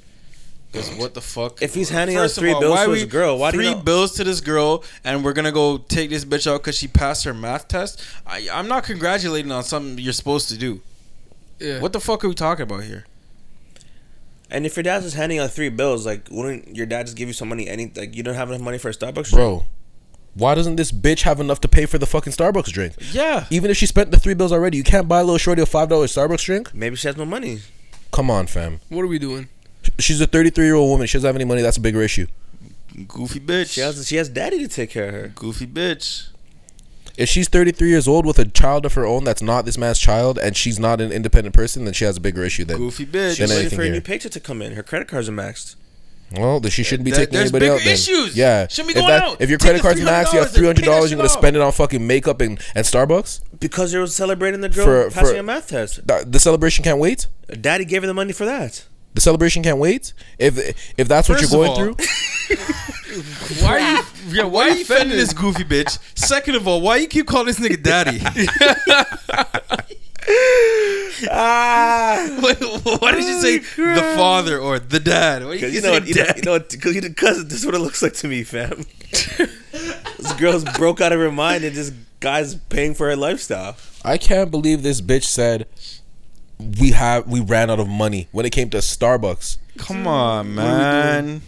Because 0.71 0.91
what 0.95 1.15
the 1.15 1.21
fuck? 1.21 1.61
If 1.63 1.73
he's 1.73 1.89
handing 1.89 2.15
out 2.15 2.21
First 2.23 2.37
of 2.37 2.41
three 2.41 2.51
all, 2.51 2.59
bills 2.59 2.71
why 2.77 2.85
to 2.85 2.91
we- 2.91 2.99
his 2.99 3.07
girl, 3.09 3.37
why 3.39 3.49
do 3.51 3.57
three 3.57 3.69
you 3.69 3.75
know- 3.75 3.81
bills 3.81 4.11
to 4.13 4.23
this 4.23 4.39
girl, 4.39 4.83
and 5.03 5.23
we're 5.25 5.33
gonna 5.33 5.51
go 5.51 5.79
take 5.79 6.09
this 6.11 6.23
bitch 6.25 6.45
out 6.45 6.61
because 6.61 6.77
she 6.77 6.87
passed 6.87 7.23
her 7.23 7.33
math 7.33 7.67
test? 7.67 8.01
I, 8.27 8.47
I'm 8.51 8.67
not 8.67 8.83
congratulating 8.83 9.51
on 9.51 9.63
something 9.63 9.97
you're 9.97 10.13
supposed 10.13 10.47
to 10.49 10.57
do. 10.57 10.81
yeah. 11.59 11.79
What 11.79 11.93
the 11.93 11.99
fuck 11.99 12.23
are 12.23 12.27
we 12.29 12.35
talking 12.35 12.63
about 12.63 12.83
here? 12.83 13.05
And 14.51 14.65
if 14.65 14.75
your 14.75 14.83
dad's 14.83 15.05
just 15.05 15.15
handing 15.15 15.39
out 15.39 15.51
three 15.51 15.69
bills, 15.69 16.05
like 16.05 16.27
wouldn't 16.29 16.75
your 16.75 16.85
dad 16.85 17.05
just 17.07 17.17
give 17.17 17.27
you 17.27 17.33
some 17.33 17.49
money? 17.49 17.67
Any 17.67 17.91
like 17.95 18.15
you 18.15 18.23
don't 18.23 18.35
have 18.35 18.49
enough 18.49 18.61
money 18.61 18.77
for 18.77 18.89
a 18.89 18.93
Starbucks, 18.93 19.13
drink? 19.13 19.33
Bro, 19.33 19.65
why 20.35 20.55
doesn't 20.55 20.75
this 20.75 20.91
bitch 20.91 21.21
have 21.23 21.39
enough 21.39 21.61
to 21.61 21.67
pay 21.67 21.85
for 21.87 21.97
the 21.97 22.05
fucking 22.07 22.33
Starbucks 22.33 22.71
drink? 22.71 22.93
Yeah, 23.11 23.45
Even 23.49 23.69
if 23.71 23.77
she 23.77 23.85
spent 23.87 24.11
the 24.11 24.19
three 24.19 24.33
bills 24.35 24.51
already, 24.51 24.77
you 24.77 24.83
can't 24.83 25.07
buy 25.07 25.19
a 25.19 25.23
little 25.23 25.37
shorty 25.39 25.61
a 25.61 25.65
five 25.65 25.89
dollar 25.89 26.05
Starbucks 26.07 26.43
drink. 26.45 26.73
Maybe 26.75 26.95
she 26.95 27.07
has 27.07 27.17
no 27.17 27.25
money. 27.25 27.61
Come 28.11 28.31
on, 28.31 28.47
fam. 28.47 28.79
What 28.89 29.01
are 29.01 29.07
we 29.07 29.17
doing? 29.19 29.49
She's 29.99 30.21
a 30.21 30.27
33 30.27 30.65
year 30.65 30.75
old 30.75 30.89
woman. 30.89 31.07
She 31.07 31.17
doesn't 31.17 31.27
have 31.27 31.35
any 31.35 31.45
money. 31.45 31.61
That's 31.61 31.77
a 31.77 31.81
bigger 31.81 32.01
issue. 32.01 32.27
goofy 33.07 33.39
bitch. 33.39 33.71
She 33.73 33.81
has 33.81 34.07
she 34.07 34.15
has 34.17 34.29
daddy 34.29 34.59
to 34.59 34.67
take 34.67 34.89
care 34.89 35.07
of 35.09 35.13
her. 35.13 35.27
goofy 35.35 35.67
bitch. 35.67 36.29
If 37.17 37.27
she's 37.27 37.49
33 37.49 37.89
years 37.89 38.07
old 38.07 38.25
with 38.25 38.39
a 38.39 38.45
child 38.45 38.85
of 38.85 38.93
her 38.93 39.05
own 39.05 39.25
that's 39.25 39.41
not 39.41 39.65
this 39.65 39.77
man's 39.77 39.99
child 39.99 40.37
and 40.39 40.55
she's 40.55 40.79
not 40.79 41.01
an 41.01 41.11
independent 41.11 41.53
person, 41.53 41.83
then 41.83 41.93
she 41.93 42.05
has 42.05 42.15
a 42.17 42.21
bigger 42.21 42.43
issue 42.45 42.63
than. 42.65 42.77
Goofy 42.77 43.05
bitch. 43.05 43.31
She's 43.37 43.41
waiting 43.49 43.57
anything 43.59 43.77
for 43.77 43.83
a 43.83 43.89
new 43.89 44.01
paycheck 44.01 44.31
to 44.33 44.39
come 44.39 44.61
in. 44.61 44.73
Her 44.73 44.83
credit 44.83 45.07
cards 45.09 45.27
are 45.27 45.33
maxed. 45.33 45.75
Well, 46.31 46.59
then 46.59 46.69
she 46.71 46.83
shouldn't 46.83 47.05
be 47.05 47.11
There- 47.11 47.21
taking 47.21 47.33
there's 47.33 47.45
anybody 47.51 47.65
bigger 47.65 47.73
out. 47.75 47.83
Then. 47.83 47.93
issues. 47.93 48.37
Yeah. 48.37 48.67
Shouldn't 48.67 48.93
be 48.93 48.99
if, 48.99 49.05
going 49.05 49.21
out. 49.21 49.41
if 49.41 49.49
your 49.49 49.57
Take 49.57 49.81
credit 49.81 49.97
the 49.97 50.05
card's 50.05 50.29
maxed, 50.29 50.31
you 50.33 50.39
have 50.39 50.49
$300 50.49 50.53
three 50.53 50.65
hundred 50.67 50.69
and 50.69 50.77
pay 50.77 50.85
that 50.85 50.95
dollars. 50.95 51.11
You're 51.11 51.17
gonna 51.17 51.29
spend 51.29 51.55
it 51.55 51.61
on 51.61 51.71
fucking 51.71 52.05
makeup 52.05 52.39
and, 52.41 52.59
and 52.75 52.85
Starbucks. 52.85 53.41
Because 53.59 53.91
they 53.91 53.97
were 53.97 54.05
celebrating 54.07 54.61
the 54.61 54.69
girl 54.69 54.85
For- 54.85 55.09
passing 55.11 55.33
for- 55.33 55.39
a 55.39 55.43
math 55.43 55.69
test. 55.69 56.05
The, 56.07 56.23
the 56.27 56.39
celebration 56.39 56.83
can't 56.83 56.99
wait. 56.99 57.25
Daddy 57.59 57.83
gave 57.83 58.03
her 58.03 58.07
the 58.07 58.13
money 58.13 58.31
for 58.31 58.45
that. 58.45 58.85
The 59.15 59.21
celebration 59.21 59.63
can't 59.63 59.79
wait. 59.79 60.13
If 60.37 60.57
if 60.97 61.07
that's 61.07 61.27
what 61.29 61.41
you're 61.41 61.49
going 61.49 61.69
all- 61.71 61.75
through, 61.75 61.95
Why 63.61 63.79
are 63.79 63.79
you? 63.97 64.03
Yeah, 64.29 64.43
Why 64.43 64.63
are 64.63 64.69
you 64.69 64.77
defending 64.85 65.17
this 65.17 65.33
goofy 65.33 65.63
bitch? 65.63 65.97
Second 66.17 66.55
of 66.55 66.67
all, 66.67 66.79
why 66.81 66.97
you 66.97 67.07
keep 67.07 67.25
calling 67.27 67.47
this 67.47 67.59
nigga 67.59 67.81
daddy? 67.81 68.19
ah, 71.29 72.39
Wait, 72.43 72.57
why 73.01 73.11
did 73.11 73.23
you 73.23 73.41
say 73.41 73.57
the 73.59 74.13
father 74.15 74.59
or 74.59 74.79
the 74.79 74.99
dad? 74.99 75.43
Why 75.45 75.53
you 75.53 75.67
you 75.67 75.81
know, 75.81 75.87
say 75.87 75.91
what, 75.99 76.07
you 76.07 76.15
know, 76.15 76.23
dad? 76.25 76.37
you 76.37 76.43
know, 76.43 76.59
because 76.59 76.95
you 76.95 77.01
because 77.01 77.45
this 77.47 77.59
is 77.59 77.65
what 77.65 77.75
it 77.75 77.79
looks 77.79 78.01
like 78.01 78.13
to 78.15 78.27
me, 78.27 78.43
fam. 78.43 78.85
this 79.11 80.33
girl's 80.37 80.63
broke 80.77 81.01
out 81.01 81.11
of 81.11 81.19
her 81.19 81.31
mind, 81.31 81.63
and 81.63 81.75
this 81.75 81.91
guy's 82.19 82.55
paying 82.55 82.93
for 82.93 83.07
her 83.09 83.15
lifestyle. 83.15 83.75
I 84.03 84.17
can't 84.17 84.51
believe 84.51 84.83
this 84.83 85.01
bitch 85.01 85.23
said 85.25 85.65
we 86.59 86.91
have 86.91 87.27
we 87.27 87.39
ran 87.39 87.69
out 87.69 87.79
of 87.79 87.87
money 87.87 88.27
when 88.31 88.45
it 88.45 88.49
came 88.51 88.69
to 88.71 88.77
Starbucks. 88.77 89.57
Come 89.77 90.05
on, 90.07 90.55
man. 90.55 91.41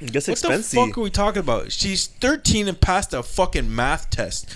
It's 0.00 0.14
What 0.14 0.28
expensive. 0.28 0.70
the 0.70 0.86
fuck 0.86 0.98
are 0.98 1.00
we 1.02 1.10
talking 1.10 1.40
about? 1.40 1.72
She's 1.72 2.06
13 2.06 2.68
and 2.68 2.80
passed 2.80 3.12
a 3.12 3.22
fucking 3.22 3.74
math 3.74 4.10
test. 4.10 4.48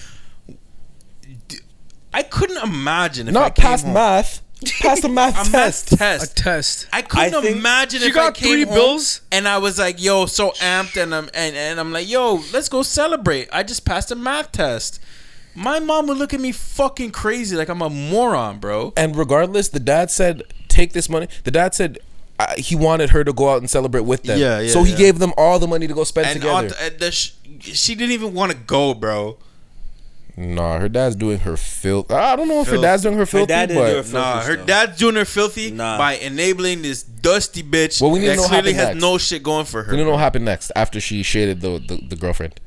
D- 1.49 1.59
I 2.15 2.23
couldn't 2.23 2.63
imagine 2.63 3.29
if 3.29 3.37
I 3.37 3.41
Not 3.41 3.55
came 3.57 3.63
past 3.65 3.85
home- 3.85 3.95
math, 3.95 4.41
past 4.81 5.05
a 5.05 5.09
math 5.09 5.49
a 5.49 5.51
test. 5.51 5.91
math 5.99 6.23
A 6.23 6.27
test. 6.27 6.37
test. 6.37 6.87
I 6.93 7.03
couldn't 7.03 7.35
I 7.35 7.41
think- 7.43 7.57
imagine 7.57 8.01
She 8.03 8.07
if 8.09 8.15
got 8.15 8.29
I 8.37 8.39
came 8.39 8.53
three 8.53 8.65
home 8.65 8.75
bills? 8.75 9.21
and 9.33 9.49
I 9.49 9.59
was 9.59 9.79
like, 9.81 10.01
"Yo, 10.01 10.27
so 10.27 10.53
amped," 10.61 10.97
and 11.03 11.13
I'm 11.15 11.29
and, 11.35 11.57
and 11.57 11.81
I'm 11.81 11.93
like, 11.93 12.09
"Yo, 12.09 12.43
let's 12.53 12.69
go 12.69 12.83
celebrate." 12.83 13.49
I 13.53 13.63
just 13.65 13.85
passed 13.85 14.11
a 14.13 14.15
math 14.15 14.53
test. 14.53 15.01
My 15.55 15.81
mom 15.81 16.07
would 16.07 16.17
look 16.17 16.33
at 16.33 16.41
me 16.41 16.53
fucking 16.53 17.11
crazy, 17.11 17.57
like 17.57 17.69
I'm 17.69 17.83
a 17.83 17.91
moron, 17.91 18.59
bro. 18.59 18.93
And 18.97 19.15
regardless, 19.17 19.69
the 19.69 19.81
dad 19.81 20.11
said, 20.11 20.43
"Take 20.69 20.93
this 20.95 21.09
money." 21.09 21.29
The 21.45 21.51
dad 21.51 21.75
said 21.75 21.99
uh, 22.39 22.55
he 22.57 22.75
wanted 22.75 23.11
her 23.11 23.23
to 23.25 23.33
go 23.33 23.51
out 23.51 23.59
and 23.59 23.69
celebrate 23.69 24.03
with 24.03 24.23
them. 24.23 24.39
Yeah, 24.39 24.61
yeah, 24.61 24.71
So 24.73 24.83
he 24.83 24.93
yeah. 24.93 24.99
gave 24.99 25.19
them 25.19 25.33
all 25.37 25.59
the 25.59 25.69
money 25.69 25.87
to 25.87 25.95
go 25.95 26.05
spend 26.05 26.29
And 26.29 26.41
together. 26.41 26.69
th- 26.71 26.93
and 26.93 27.01
the 27.01 27.11
sh- 27.13 27.33
she 27.61 27.95
didn't 27.95 28.13
even 28.13 28.33
want 28.35 28.51
to 28.53 28.57
go, 28.59 28.95
bro. 28.95 29.37
nah, 30.37 30.79
her 30.79 30.89
dad's 30.89 31.15
doing 31.15 31.41
her 31.41 31.59
filth. 31.59 32.11
I 32.11 32.35
don't 32.37 32.49
know 32.49 32.63
if 32.63 32.69
her 32.69 32.79
dad's 32.79 33.03
doing 33.03 33.19
her 33.19 33.27
filthy, 33.27 33.47
dad 33.49 33.67
didn't 33.69 33.83
her 33.83 33.89
but 33.89 33.93
filthy. 34.05 34.13
Nah, 34.15 34.41
her 34.41 34.53
still. 34.55 34.65
dad's 34.67 34.99
doing 34.99 35.15
her 35.17 35.25
filthy 35.27 35.71
Nah. 35.71 35.99
by 35.99 36.15
enabling 36.15 36.81
this 36.81 37.03
dusty 37.03 37.63
bitch 37.63 38.01
Well, 38.01 38.11
we 38.11 38.21
need 38.21 38.25
to 38.25 38.31
that 38.31 38.37
know 38.37 38.43
what 38.45 38.49
clearly 38.51 38.73
has 38.73 38.89
next. 38.89 39.01
no 39.03 39.19
shit 39.19 39.43
going 39.43 39.67
for 39.67 39.83
her. 39.83 39.91
we 39.93 39.99
don't 39.99 40.07
know 40.07 40.13
what 40.13 40.21
happened 40.21 40.47
next 40.47 40.73
after 40.75 40.99
she 41.01 41.23
shaded 41.23 41.61
the 41.61 41.79
the, 41.79 42.01
the 42.09 42.17
girlfriend. 42.17 42.59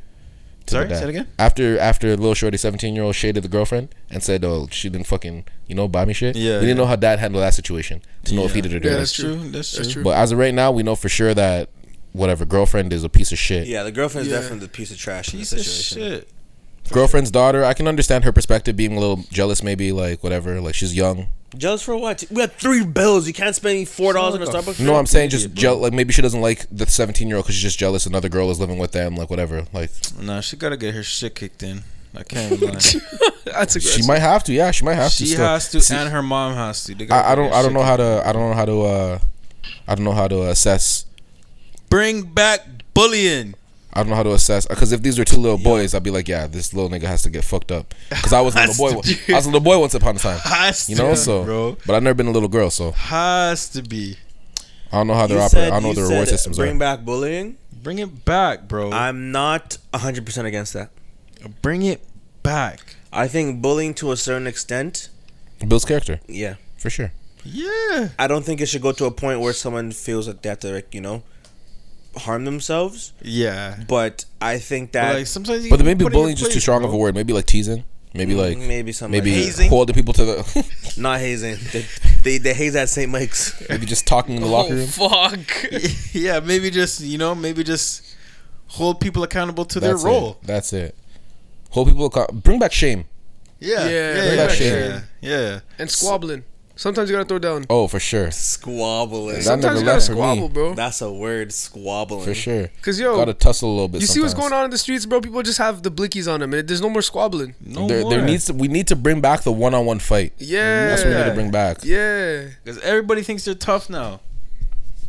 To 0.68 0.72
Sorry, 0.72 0.88
the 0.88 0.96
say 0.96 1.04
it 1.04 1.10
again? 1.10 1.28
After 1.40 1.78
after 1.80 2.10
little 2.16 2.34
shorty, 2.34 2.58
seventeen 2.58 2.96
year 2.96 3.04
old 3.04 3.16
shaded 3.16 3.44
the 3.44 3.48
girlfriend 3.50 3.90
and 4.10 4.24
said, 4.24 4.44
"Oh, 4.44 4.68
she 4.72 4.90
didn't 4.90 5.08
fucking 5.08 5.46
you 5.68 5.76
know 5.76 5.88
buy 5.88 6.06
me 6.06 6.14
shit." 6.14 6.36
Yeah, 6.36 6.56
we 6.56 6.62
didn't 6.62 6.68
yeah. 6.70 6.74
know 6.76 6.86
how 6.86 6.96
dad 6.96 7.20
handled 7.20 7.44
that 7.44 7.54
situation 7.54 8.02
to 8.26 8.36
know 8.36 8.46
if 8.46 8.54
he 8.56 8.62
did 8.62 8.74
it 8.74 8.84
or 8.84 8.88
Yeah, 8.88 8.94
not. 8.94 9.00
that's 9.00 9.14
true. 9.14 9.36
That's 9.50 9.72
That's 9.74 9.92
true. 9.94 10.04
But 10.04 10.18
as 10.18 10.32
of 10.32 10.40
right 10.40 10.54
now, 10.54 10.72
we 10.72 10.84
know 10.84 10.96
for 10.96 11.10
sure 11.10 11.34
that 11.34 11.70
whatever 12.14 12.46
girlfriend 12.46 12.94
is 12.94 13.04
a 13.04 13.10
piece 13.10 13.32
of 13.32 13.38
shit. 13.38 13.68
Yeah, 13.68 13.84
the 13.84 13.92
girlfriend's 13.92 14.30
Yeah. 14.30 14.38
definitely 14.38 14.60
the 14.68 14.70
piece 14.72 14.90
of 14.92 14.98
trash 14.98 15.34
in 15.34 15.40
Piece 15.40 15.50
the 15.52 15.58
of 15.58 15.66
situation. 15.66 16.12
shit. 16.20 16.30
Girlfriend's 16.92 17.32
daughter, 17.32 17.64
I 17.66 17.74
can 17.74 17.88
understand 17.88 18.24
her 18.24 18.32
perspective 18.32 18.76
being 18.76 18.96
a 18.96 19.00
little 19.00 19.24
jealous, 19.32 19.64
maybe 19.64 19.92
like 19.92 20.24
whatever. 20.24 20.62
Like 20.62 20.76
she's 20.76 20.96
young, 20.96 21.28
Jealous 21.58 21.82
for 21.82 21.96
what? 21.96 22.24
We 22.30 22.38
got 22.38 22.54
three 22.54 22.86
bills. 22.86 23.28
You 23.28 23.34
can't 23.34 23.56
spend 23.56 23.88
four 23.88 24.14
dollars 24.14 24.36
on 24.36 24.42
a 24.42 24.46
Starbucks. 24.60 24.80
No, 24.86 24.96
I'm 24.96 25.06
saying 25.06 25.30
just 25.30 25.46
Idiot, 25.46 25.58
jeal- 25.58 25.74
bro. 25.76 25.82
like 25.84 25.94
maybe 25.94 26.12
she 26.14 26.22
doesn't 26.22 26.42
like 26.42 26.66
the 26.72 26.86
17 26.86 27.28
year 27.28 27.38
old 27.38 27.46
because 27.46 27.56
she's 27.56 27.64
just 27.64 27.80
jealous 27.80 28.06
another 28.06 28.30
girl 28.30 28.50
is 28.52 28.60
living 28.60 28.78
with 28.78 28.92
them, 28.92 29.16
like 29.16 29.30
whatever. 29.30 29.66
Like 29.74 29.90
Nah, 30.20 30.42
she 30.42 30.58
gotta 30.58 30.78
get 30.78 30.94
her 30.96 31.04
shit 31.04 31.34
kicked 31.36 31.64
in. 31.64 31.84
I 32.18 32.24
can't 32.24 32.62
lie. 32.62 32.70
That's 32.72 33.76
aggressive. 33.76 33.82
she 33.82 34.06
might 34.08 34.20
have 34.20 34.44
to, 34.46 34.54
yeah, 34.54 34.72
she 34.72 34.86
might 34.86 34.96
have 34.96 35.12
to. 35.12 35.16
she 35.18 35.26
still. 35.28 35.46
has 35.46 35.70
to, 35.72 35.82
See, 35.82 35.96
and 35.96 36.10
her 36.10 36.22
mom 36.22 36.54
has 36.56 36.84
to. 36.86 37.08
I, 37.10 37.32
I 37.32 37.36
don't, 37.36 37.52
I 37.54 37.62
don't 37.62 37.74
know 37.74 37.84
how 37.84 37.98
to, 37.98 38.22
I 38.26 38.32
don't 38.32 38.50
know 38.50 38.56
how 38.56 38.66
to, 38.66 38.82
uh, 38.82 39.20
I 39.88 39.96
don't 39.96 40.06
know 40.06 40.14
how 40.14 40.28
to 40.28 40.44
assess. 40.50 41.06
bring 41.90 42.24
back 42.24 42.62
bullying. 42.94 43.56
I 43.96 44.02
don't 44.02 44.10
know 44.10 44.16
how 44.16 44.24
to 44.24 44.34
assess 44.34 44.66
because 44.68 44.92
if 44.92 45.02
these 45.02 45.18
were 45.18 45.24
two 45.26 45.38
little 45.40 45.58
boys, 45.58 45.94
I'd 45.94 46.04
be 46.04 46.12
like, 46.12 46.28
yeah, 46.28 46.48
this 46.48 46.74
little 46.74 46.90
nigga 46.90 47.04
has 47.08 47.22
to 47.24 47.30
get 47.30 47.44
fucked 47.46 47.72
up. 47.72 47.94
Because 48.10 48.34
I 48.34 48.42
was 48.42 48.54
a 48.56 48.68
little 48.68 48.76
boy. 49.02 49.02
Has 49.04 49.30
I 49.30 49.34
was 49.36 49.46
a 49.46 49.50
little 49.50 49.62
boy 49.62 49.80
once 49.80 49.94
upon 49.94 50.18
a 50.18 50.20
time. 50.20 50.40
Has 50.44 50.90
You 50.90 50.98
to, 50.98 51.02
know, 51.04 51.10
be, 51.12 51.16
so 51.16 51.44
bro. 51.46 51.78
but 51.86 51.96
I've 51.96 52.04
never 52.04 52.14
been 52.16 52.28
a 52.28 52.32
little 52.32 52.50
girl, 52.50 52.70
so 52.70 52.92
Has 52.92 53.70
to 53.70 53.82
be. 53.82 54.18
I 54.92 54.98
don't 54.98 55.08
know 55.08 55.14
how 55.14 55.28
they're 55.28 55.40
operating. 55.42 55.72
I 55.72 55.76
don't 55.76 55.84
know 55.84 55.88
what 55.90 55.96
the 55.96 56.04
reward 56.04 56.28
said 56.28 56.36
systems 56.36 56.58
Bring 56.58 56.76
are. 56.76 56.80
back 56.80 57.06
bullying. 57.06 57.58
Bring 57.82 58.00
it 58.00 58.26
back, 58.26 58.68
bro. 58.68 58.92
I'm 58.92 59.32
not 59.32 59.78
100 59.92 60.26
percent 60.26 60.46
against 60.48 60.74
that. 60.74 60.90
Bring 61.62 61.82
it 61.84 62.02
back. 62.44 62.96
I 63.14 63.28
think 63.30 63.62
bullying 63.62 63.94
to 63.96 64.12
a 64.12 64.18
certain 64.18 64.46
extent. 64.48 65.10
Builds 65.66 65.86
character 65.86 66.20
Yeah. 66.28 66.56
for 66.78 66.90
sure. 66.90 67.12
Yeah. 67.44 68.10
I 68.20 68.28
don't 68.28 68.44
think 68.44 68.60
it 68.60 68.66
should 68.66 68.82
go 68.82 68.92
to 68.92 69.06
a 69.06 69.12
point 69.12 69.40
where 69.40 69.54
someone 69.54 69.92
feels 69.92 70.28
like 70.28 70.42
they 70.42 70.50
have 70.50 70.60
to, 70.60 70.72
like, 70.74 70.94
you 70.94 71.00
know, 71.02 71.24
harm 72.18 72.46
themselves. 72.46 73.14
Yeah. 73.22 73.78
But 73.88 74.26
I 74.42 74.58
think 74.60 74.92
But, 74.92 75.02
that 75.02 75.14
like 75.16 75.28
sometimes 75.28 75.64
you 75.66 75.70
But 75.70 75.84
maybe 75.84 76.04
put 76.04 76.14
it 76.14 76.16
in 76.16 76.20
bullying 76.22 76.34
is 76.36 76.40
just 76.42 76.52
too 76.54 76.60
strong 76.60 76.80
bro. 76.82 76.90
of 76.90 76.94
a 76.94 76.98
word. 76.98 77.16
Maybe 77.16 77.34
like 77.34 77.46
teasing. 77.46 77.84
Maybe 78.14 78.34
mm, 78.34 78.38
like 78.38 78.58
maybe 78.58 78.94
something 78.94 79.12
maybe 79.12 79.36
like 79.36 79.44
Hazing? 79.46 79.70
holding 79.70 79.94
people 79.94 80.14
to 80.14 80.24
the 80.24 80.94
not 80.98 81.20
hazing. 81.20 81.58
They, 81.74 81.86
they 82.24 82.38
they 82.38 82.54
haze 82.54 82.74
at 82.76 82.88
St. 82.88 83.12
Mike's. 83.12 83.62
maybe 83.70 83.86
just 83.86 84.08
talking 84.08 84.36
in 84.36 84.42
the 84.42 84.48
oh, 84.48 84.52
locker 84.52 84.74
oh, 84.74 84.78
room. 84.78 84.88
fuck. 84.88 85.72
yeah, 86.14 86.40
maybe 86.40 86.72
just 86.72 87.02
you 87.02 87.18
know, 87.18 87.36
maybe 87.36 87.62
just 87.64 88.16
hold 88.68 89.02
people 89.02 89.24
accountable 89.24 89.66
to 89.66 89.80
That's 89.82 90.02
their 90.02 90.10
role. 90.12 90.38
It. 90.42 90.48
That's 90.48 90.72
it. 90.72 90.96
Hold 91.72 91.90
people 91.90 92.06
account- 92.06 92.42
bring 92.42 92.58
back 92.58 92.72
shame. 92.72 93.04
Yeah, 93.60 93.86
Yeah, 93.86 93.90
yeah, 93.90 94.14
bring 94.14 94.26
yeah, 94.30 94.48
back 94.48 94.60
yeah, 94.60 94.70
shame. 94.70 95.02
yeah. 95.22 95.60
And 95.78 95.92
squabbling. 95.92 96.44
Sometimes 96.78 97.10
you 97.10 97.16
gotta 97.16 97.28
throw 97.28 97.40
down. 97.40 97.66
Oh, 97.70 97.88
for 97.88 98.00
sure. 98.02 98.32
Squabbling. 98.32 99.36
That 99.36 99.44
Sometimes 99.44 99.80
you 99.80 99.86
gotta 99.86 99.96
left 99.98 100.08
for 100.08 100.14
squabble, 100.14 100.50
bro. 100.50 100.74
That's 100.74 101.02
a 101.02 101.10
word, 101.12 101.54
squabbling. 101.54 102.26
For 102.26 102.34
sure. 102.34 102.70
Cause 102.82 103.00
yo, 103.00 103.16
Gotta 103.16 103.34
tussle 103.34 103.70
a 103.70 103.72
little 103.72 103.88
bit. 103.88 104.02
you 104.02 104.08
see 104.08 104.20
what's 104.20 104.34
sometimes. 104.34 104.50
going 104.52 104.60
on 104.60 104.66
in 104.66 104.72
the 104.72 104.78
streets, 104.78 105.06
bro? 105.06 105.22
People 105.22 105.42
just 105.42 105.58
have 105.58 105.84
the 105.84 105.92
blickies 105.92 106.32
on 106.32 106.42
them, 106.42 106.54
and 106.54 106.68
there's 106.68 106.82
no 106.82 106.90
more 106.90 107.02
squabbling. 107.02 107.56
No 107.62 107.88
there, 107.88 108.02
more. 108.02 108.10
there 108.12 108.22
needs 108.22 108.46
to, 108.48 108.54
we 108.54 108.68
need 108.68 108.88
to 108.88 108.96
bring 108.98 109.22
back 109.22 109.44
the 109.44 109.54
one-on-one 109.54 110.00
fight. 110.00 110.34
Yeah, 110.38 110.88
That's 110.88 111.04
what 111.04 111.12
we 111.12 111.18
need 111.18 111.30
to 111.30 111.34
bring 111.34 111.52
back. 111.52 111.78
Yeah, 111.84 112.48
because 112.64 112.80
everybody 112.82 113.22
thinks 113.24 113.46
they're 113.46 113.56
tough 113.56 113.90
now. 113.90 114.20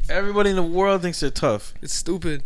Everybody 0.08 0.50
in 0.50 0.56
the 0.56 0.62
world 0.62 1.02
thinks 1.02 1.18
they're 1.18 1.30
tough. 1.30 1.74
it's 1.82 1.92
stupid. 1.94 2.44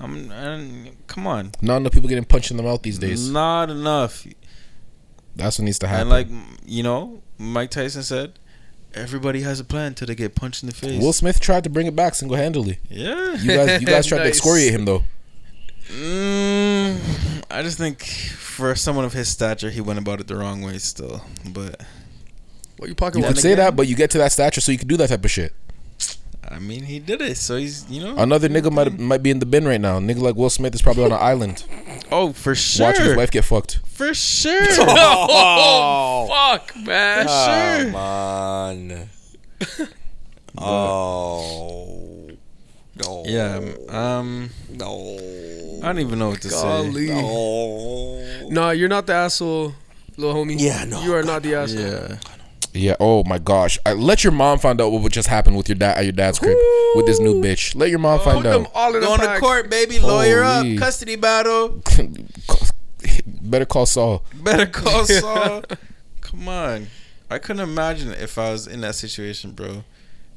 I'm, 0.00 0.32
I'm 0.32 0.96
come 1.06 1.26
on, 1.26 1.52
Not 1.60 1.76
enough 1.76 1.92
people 1.92 2.08
getting 2.08 2.24
punched 2.24 2.50
in 2.50 2.56
the 2.56 2.62
mouth 2.62 2.82
these 2.82 2.98
days. 2.98 3.30
not 3.30 3.68
enough. 3.70 4.26
That's 5.36 5.58
what 5.58 5.64
needs 5.66 5.78
to 5.80 5.86
happen. 5.86 6.00
And 6.02 6.10
like 6.10 6.28
you 6.64 6.82
know, 6.82 7.22
Mike 7.38 7.70
Tyson 7.70 8.02
said, 8.02 8.38
everybody 8.94 9.42
has 9.42 9.60
a 9.60 9.64
plan 9.64 9.94
till 9.94 10.06
they 10.06 10.14
get 10.14 10.34
punched 10.34 10.62
in 10.62 10.68
the 10.68 10.74
face. 10.74 11.00
Will 11.00 11.12
Smith 11.12 11.40
tried 11.40 11.64
to 11.64 11.70
bring 11.70 11.86
it 11.86 11.96
back 11.96 12.14
single-handedly. 12.14 12.78
yeah. 12.90 13.34
You 13.34 13.56
guys, 13.56 13.80
you 13.80 13.86
guys 13.86 14.06
tried 14.06 14.18
to 14.18 14.24
excoriate 14.28 14.72
him 14.72 14.84
though. 14.84 15.02
Mm, 15.88 17.44
I 17.50 17.62
just 17.62 17.78
think 17.78 18.02
for 18.04 18.74
someone 18.74 19.04
of 19.04 19.12
his 19.12 19.28
stature, 19.28 19.70
he 19.70 19.80
went 19.80 19.98
about 19.98 20.20
it 20.20 20.26
the 20.26 20.36
wrong 20.36 20.62
way. 20.62 20.78
Still, 20.78 21.22
but 21.46 21.80
What 22.78 22.88
you 22.88 22.94
pocket 22.94 23.18
You 23.18 23.22
Then 23.24 23.32
could 23.34 23.42
say 23.42 23.52
again- 23.52 23.64
that, 23.66 23.76
but 23.76 23.88
you 23.88 23.94
get 23.96 24.10
to 24.12 24.18
that 24.18 24.32
stature, 24.32 24.60
so 24.60 24.72
you 24.72 24.78
can 24.78 24.88
do 24.88 24.96
that 24.98 25.08
type 25.08 25.24
of 25.24 25.30
shit. 25.30 25.52
I 26.52 26.58
mean, 26.58 26.84
he 26.84 26.98
did 26.98 27.22
it, 27.22 27.38
so 27.38 27.56
he's 27.56 27.88
you 27.88 28.02
know. 28.04 28.14
Another 28.18 28.48
nigga 28.48 28.70
might 28.70 28.98
might 28.98 29.22
be 29.22 29.30
in 29.30 29.38
the 29.38 29.46
bin 29.46 29.64
right 29.64 29.80
now. 29.80 29.98
Nigga 29.98 30.20
like 30.20 30.36
Will 30.36 30.50
Smith 30.50 30.74
is 30.74 30.82
probably 30.82 31.04
on 31.04 31.12
an 31.12 31.18
island 31.18 31.64
oh, 32.12 32.32
for 32.32 32.54
sure. 32.54 32.86
watching 32.86 33.06
his 33.06 33.16
wife 33.16 33.30
get 33.30 33.44
fucked. 33.44 33.80
For 33.86 34.12
sure. 34.14 34.60
Oh, 34.80 36.28
fuck, 36.30 36.76
man. 36.76 37.26
sure. 37.26 37.84
Come 37.86 37.94
on. 37.96 39.08
oh. 40.58 42.30
No. 43.02 43.22
Yeah. 43.24 43.74
Um. 43.88 44.50
No. 44.68 45.80
I 45.82 45.86
don't 45.86 46.00
even 46.00 46.18
know 46.18 46.28
what 46.30 46.42
to 46.42 46.50
say. 46.50 46.62
Golly. 46.62 47.06
No. 47.08 48.48
Nah, 48.50 48.70
you're 48.72 48.90
not 48.90 49.06
the 49.06 49.14
asshole, 49.14 49.74
little 50.18 50.34
homie. 50.34 50.60
Yeah, 50.60 50.84
no. 50.84 51.02
You 51.02 51.14
are 51.14 51.22
not 51.22 51.42
the 51.42 51.54
asshole. 51.54 51.80
Yeah. 51.80 52.18
Yeah. 52.74 52.96
Oh 53.00 53.22
my 53.24 53.38
gosh. 53.38 53.78
I, 53.84 53.92
let 53.92 54.24
your 54.24 54.32
mom 54.32 54.58
find 54.58 54.80
out 54.80 54.92
what 54.92 55.02
would 55.02 55.12
just 55.12 55.28
happened 55.28 55.56
with 55.56 55.68
your 55.68 55.76
dad 55.76 55.98
at 55.98 56.04
your 56.04 56.12
dad's 56.12 56.38
crib 56.38 56.56
with 56.94 57.06
this 57.06 57.18
new 57.20 57.40
bitch. 57.42 57.74
Let 57.76 57.90
your 57.90 57.98
mom 57.98 58.18
Put 58.20 58.24
find 58.32 58.44
them 58.44 58.62
out. 58.62 58.70
all 58.74 58.94
in 58.94 59.02
Going 59.02 59.20
a 59.20 59.22
to 59.24 59.28
pack. 59.28 59.40
court, 59.40 59.68
baby. 59.70 59.98
Lawyer 59.98 60.42
Holy. 60.42 60.74
up. 60.76 60.80
Custody 60.80 61.16
battle. 61.16 61.82
Better 63.42 63.66
call 63.66 63.86
Saul. 63.86 64.24
Better 64.42 64.66
call 64.66 65.04
Saul. 65.06 65.62
Come 66.20 66.48
on. 66.48 66.86
I 67.30 67.38
couldn't 67.38 67.62
imagine 67.62 68.12
if 68.12 68.38
I 68.38 68.52
was 68.52 68.66
in 68.66 68.80
that 68.82 68.94
situation, 68.94 69.52
bro. 69.52 69.84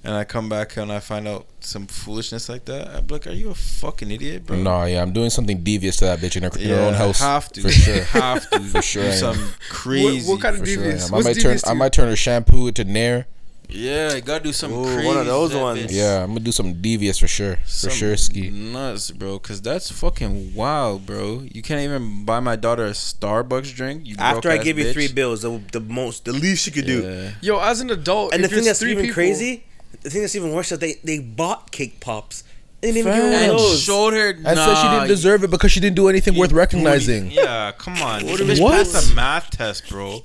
And 0.05 0.13
I 0.13 0.23
come 0.23 0.47
back 0.49 0.77
and 0.77 0.91
I 0.91 0.99
find 0.99 1.27
out 1.27 1.47
some 1.61 1.87
foolishness 1.87 2.47
like 2.47 2.65
that. 2.65 2.87
I'd 2.89 3.07
be 3.07 3.15
like, 3.15 3.25
"Are 3.27 3.31
you 3.31 3.49
a 3.49 3.55
fucking 3.55 4.11
idiot, 4.11 4.45
bro?" 4.45 4.57
Nah, 4.57 4.85
yeah, 4.85 5.01
I'm 5.01 5.11
doing 5.13 5.29
something 5.31 5.63
devious 5.63 5.97
to 5.97 6.05
that 6.05 6.19
bitch 6.19 6.35
in 6.37 6.43
her, 6.43 6.51
in 6.59 6.69
her 6.69 6.75
own 6.87 6.93
house. 6.93 7.19
Have 7.19 7.51
to 7.53 7.61
for 7.61 7.69
sure. 7.71 8.03
Have 8.03 8.49
to 8.51 8.59
For 8.75 8.81
sure 8.83 9.03
Do 9.05 9.11
some 9.13 9.49
crazy. 9.69 10.27
What, 10.29 10.35
what 10.35 10.41
kind 10.41 10.55
of 10.55 10.61
For 10.61 10.67
sure 10.67 10.83
I 10.83 10.85
devious? 10.85 11.11
I 11.11 11.15
What's 11.15 11.25
might 11.25 11.33
turn. 11.33 11.41
devious 11.43 11.61
to 11.63 11.69
I 11.69 11.73
might 11.73 11.91
turn 11.93 12.09
her 12.09 12.15
shampoo 12.15 12.67
into 12.67 12.83
Nair. 12.83 13.25
Yeah, 13.67 14.13
you 14.13 14.21
gotta 14.21 14.43
do 14.43 14.53
some 14.53 14.71
Ooh, 14.73 14.83
crazy. 14.85 15.07
one 15.07 15.17
of 15.17 15.25
those 15.25 15.55
ones. 15.55 15.79
bitch. 15.81 15.91
Yeah, 15.91 16.21
I'm 16.21 16.27
gonna 16.29 16.41
do 16.41 16.51
something 16.51 16.79
devious 16.83 17.17
for 17.17 17.25
sure. 17.27 17.55
For 17.63 17.67
Some 17.67 17.91
sure, 17.93 18.15
ski. 18.15 18.51
nuts, 18.51 19.09
bro. 19.09 19.39
Cause 19.39 19.59
that's 19.59 19.89
fucking 19.89 20.53
wild, 20.53 21.07
bro. 21.07 21.41
You 21.51 21.63
can't 21.63 21.81
even 21.81 22.25
buy 22.25 22.39
my 22.41 22.55
daughter 22.57 22.85
a 22.85 22.91
Starbucks 22.91 23.73
drink. 23.73 24.05
You 24.05 24.17
After 24.19 24.49
I 24.49 24.57
broke-ass 24.57 24.63
give 24.65 24.77
you 24.77 24.93
three 24.93 25.07
bills, 25.07 25.41
the, 25.41 25.59
the 25.71 25.79
most, 25.79 26.25
the 26.25 26.33
least 26.33 26.67
you 26.67 26.73
could 26.73 26.85
do. 26.85 27.31
Yo, 27.41 27.59
as 27.59 27.81
an 27.81 27.89
adult, 27.89 28.35
And 28.35 28.43
the 28.43 28.49
thing 28.49 28.65
that's 28.65 28.77
three 28.79 28.91
even 28.91 29.05
people- 29.05 29.15
crazy, 29.15 29.63
the 30.05 30.09
thing 30.11 30.21
that's 30.21 30.35
even 30.35 30.53
worse 30.53 30.71
is 30.71 30.79
that 30.79 30.85
they 30.85 30.93
they 31.03 31.19
bought 31.19 31.71
cake 31.71 31.99
pops. 31.99 32.43
They 32.81 32.91
didn't 32.91 33.07
even 33.07 33.13
give 33.13 33.23
her 33.23 33.31
one 33.31 33.41
And 33.41 33.51
of 33.53 33.57
those. 33.57 33.81
showed 33.81 34.13
her. 34.13 34.29
And 34.29 34.45
said 34.45 34.75
she 34.81 34.87
didn't 34.89 35.07
deserve 35.07 35.43
it 35.43 35.49
because 35.49 35.71
she 35.71 35.79
didn't 35.79 35.95
do 35.95 36.07
anything 36.07 36.35
you 36.35 36.39
worth 36.41 36.51
recognizing. 36.51 37.31
Yeah, 37.31 37.71
come 37.77 37.95
on. 38.01 38.25
What? 38.25 38.37
do 38.37 38.45
bitch 38.45 38.59
you- 38.59 38.69
passed 38.69 39.11
a 39.11 39.15
math 39.15 39.49
test, 39.49 39.89
bro. 39.89 40.21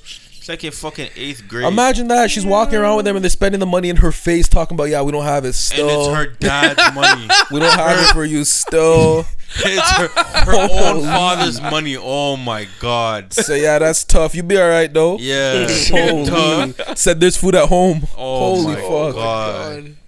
It's 0.51 0.63
like 0.63 0.65
in 0.65 0.73
fucking 0.73 1.11
eighth 1.17 1.47
grade. 1.47 1.67
Imagine 1.67 2.09
that 2.09 2.31
she's 2.31 2.45
walking 2.45 2.77
around 2.79 2.97
with 2.97 3.05
them 3.05 3.15
and 3.17 3.25
they're 3.25 3.31
spending 3.31 3.61
the 3.61 3.67
money 3.67 3.89
in 3.89 3.97
her 3.97 4.11
face, 4.11 4.49
talking 4.49 4.75
about, 4.75 4.85
"Yeah, 4.89 5.03
we 5.03 5.13
don't 5.13 5.25
have 5.25 5.45
it 5.45 5.49
and 5.49 5.55
still. 5.55 6.11
it's 6.11 6.17
her 6.17 6.27
dad's 6.39 6.95
money. 6.95 7.29
we 7.53 7.61
don't 7.61 7.73
have 7.79 7.99
it 7.99 8.13
for 8.13 8.25
you 8.25 8.45
still." 8.45 9.27
it's 9.65 9.91
her, 9.93 10.09
her 10.09 10.53
own 10.95 11.03
father's 11.03 11.61
money. 11.61 11.97
Oh 11.97 12.37
my 12.37 12.67
god. 12.81 13.33
So 13.33 13.55
yeah, 13.55 13.79
that's 13.79 14.05
tough. 14.05 14.35
You 14.35 14.43
be 14.43 14.59
all 14.59 14.69
right 14.69 14.93
though. 14.93 15.19
Yeah. 15.19 15.67
Holy. 15.91 16.75
Said 16.97 17.21
there's 17.21 17.37
food 17.37 17.55
at 17.55 17.69
home. 17.69 18.07
Oh 18.17 18.39
Holy 18.63 18.75
my 18.75 18.81
fuck. 18.81 19.15
god. 19.15 19.85
Oh 19.89 20.00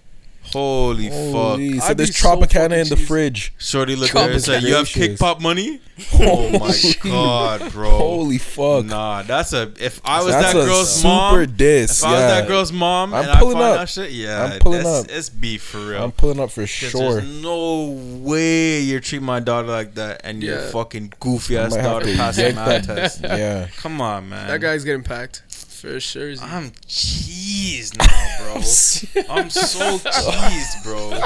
Holy, 0.53 1.09
Holy. 1.09 1.73
fuck. 1.73 1.81
Said 1.83 1.91
I'd 1.91 1.97
there's 1.97 2.09
be 2.09 2.13
so 2.13 2.27
Tropicana 2.35 2.47
fucking 2.47 2.71
in 2.71 2.87
the 2.89 2.95
cheesy. 2.95 3.05
fridge. 3.05 3.53
Shorty 3.57 3.95
looked 3.95 4.15
at 4.15 4.25
her 4.27 4.31
and 4.33 4.41
said, 4.41 4.63
"You 4.63 4.75
have 4.75 4.87
kick 4.87 5.19
pop 5.19 5.41
money." 5.41 5.79
Oh 6.19 6.49
my 6.57 6.73
god, 7.03 7.71
bro. 7.71 7.91
Holy 7.91 8.39
fuck. 8.39 8.85
Nah, 8.85 9.21
that's 9.21 9.53
a. 9.53 9.71
If 9.79 10.01
I 10.03 10.23
was 10.23 10.33
That's 10.33 10.53
that 10.53 10.59
a 10.63 10.65
girl's 10.65 10.91
super 10.95 11.07
mom, 11.07 11.53
diss. 11.55 11.99
if 12.01 12.05
I 12.07 12.11
was 12.13 12.19
yeah. 12.19 12.27
that 12.41 12.47
girl's 12.47 12.71
mom, 12.71 13.13
I'm 13.13 13.29
and 13.29 13.37
pulling 13.39 13.57
I 13.57 13.59
find 13.59 13.73
up. 13.73 13.79
that 13.81 13.89
shit, 13.89 14.11
yeah, 14.11 14.43
I'm 14.53 14.59
pulling 14.59 14.85
up. 14.87 15.05
It's 15.09 15.29
beef 15.29 15.61
for 15.61 15.77
real. 15.85 16.03
I'm 16.03 16.11
pulling 16.11 16.39
up 16.39 16.49
for 16.49 16.61
'Cause 16.61 16.69
sure. 16.69 17.21
There's 17.21 17.43
no 17.43 17.89
way 18.23 18.79
you're 18.79 19.01
treating 19.01 19.25
my 19.25 19.39
daughter 19.39 19.67
like 19.67 19.93
that, 19.95 20.21
and 20.23 20.41
your 20.41 20.61
fucking 20.61 21.13
goofy 21.19 21.57
ass 21.59 21.75
daughter 21.75 22.05
passing 22.15 22.43
yank 22.45 22.55
math 22.55 22.87
that- 22.87 22.95
test. 22.95 23.21
Yeah. 23.23 23.67
Come 23.77 24.01
on, 24.01 24.29
man. 24.29 24.47
That 24.47 24.61
guy's 24.61 24.83
getting 24.83 25.03
packed 25.03 25.43
for 25.83 25.99
sure. 25.99 26.29
I'm 26.41 26.71
cheesed 26.87 27.97
now, 27.97 28.37
bro. 28.39 28.53
I'm 29.35 29.49
so 29.49 29.97
cheesed, 29.97 30.83
bro. 30.83 31.19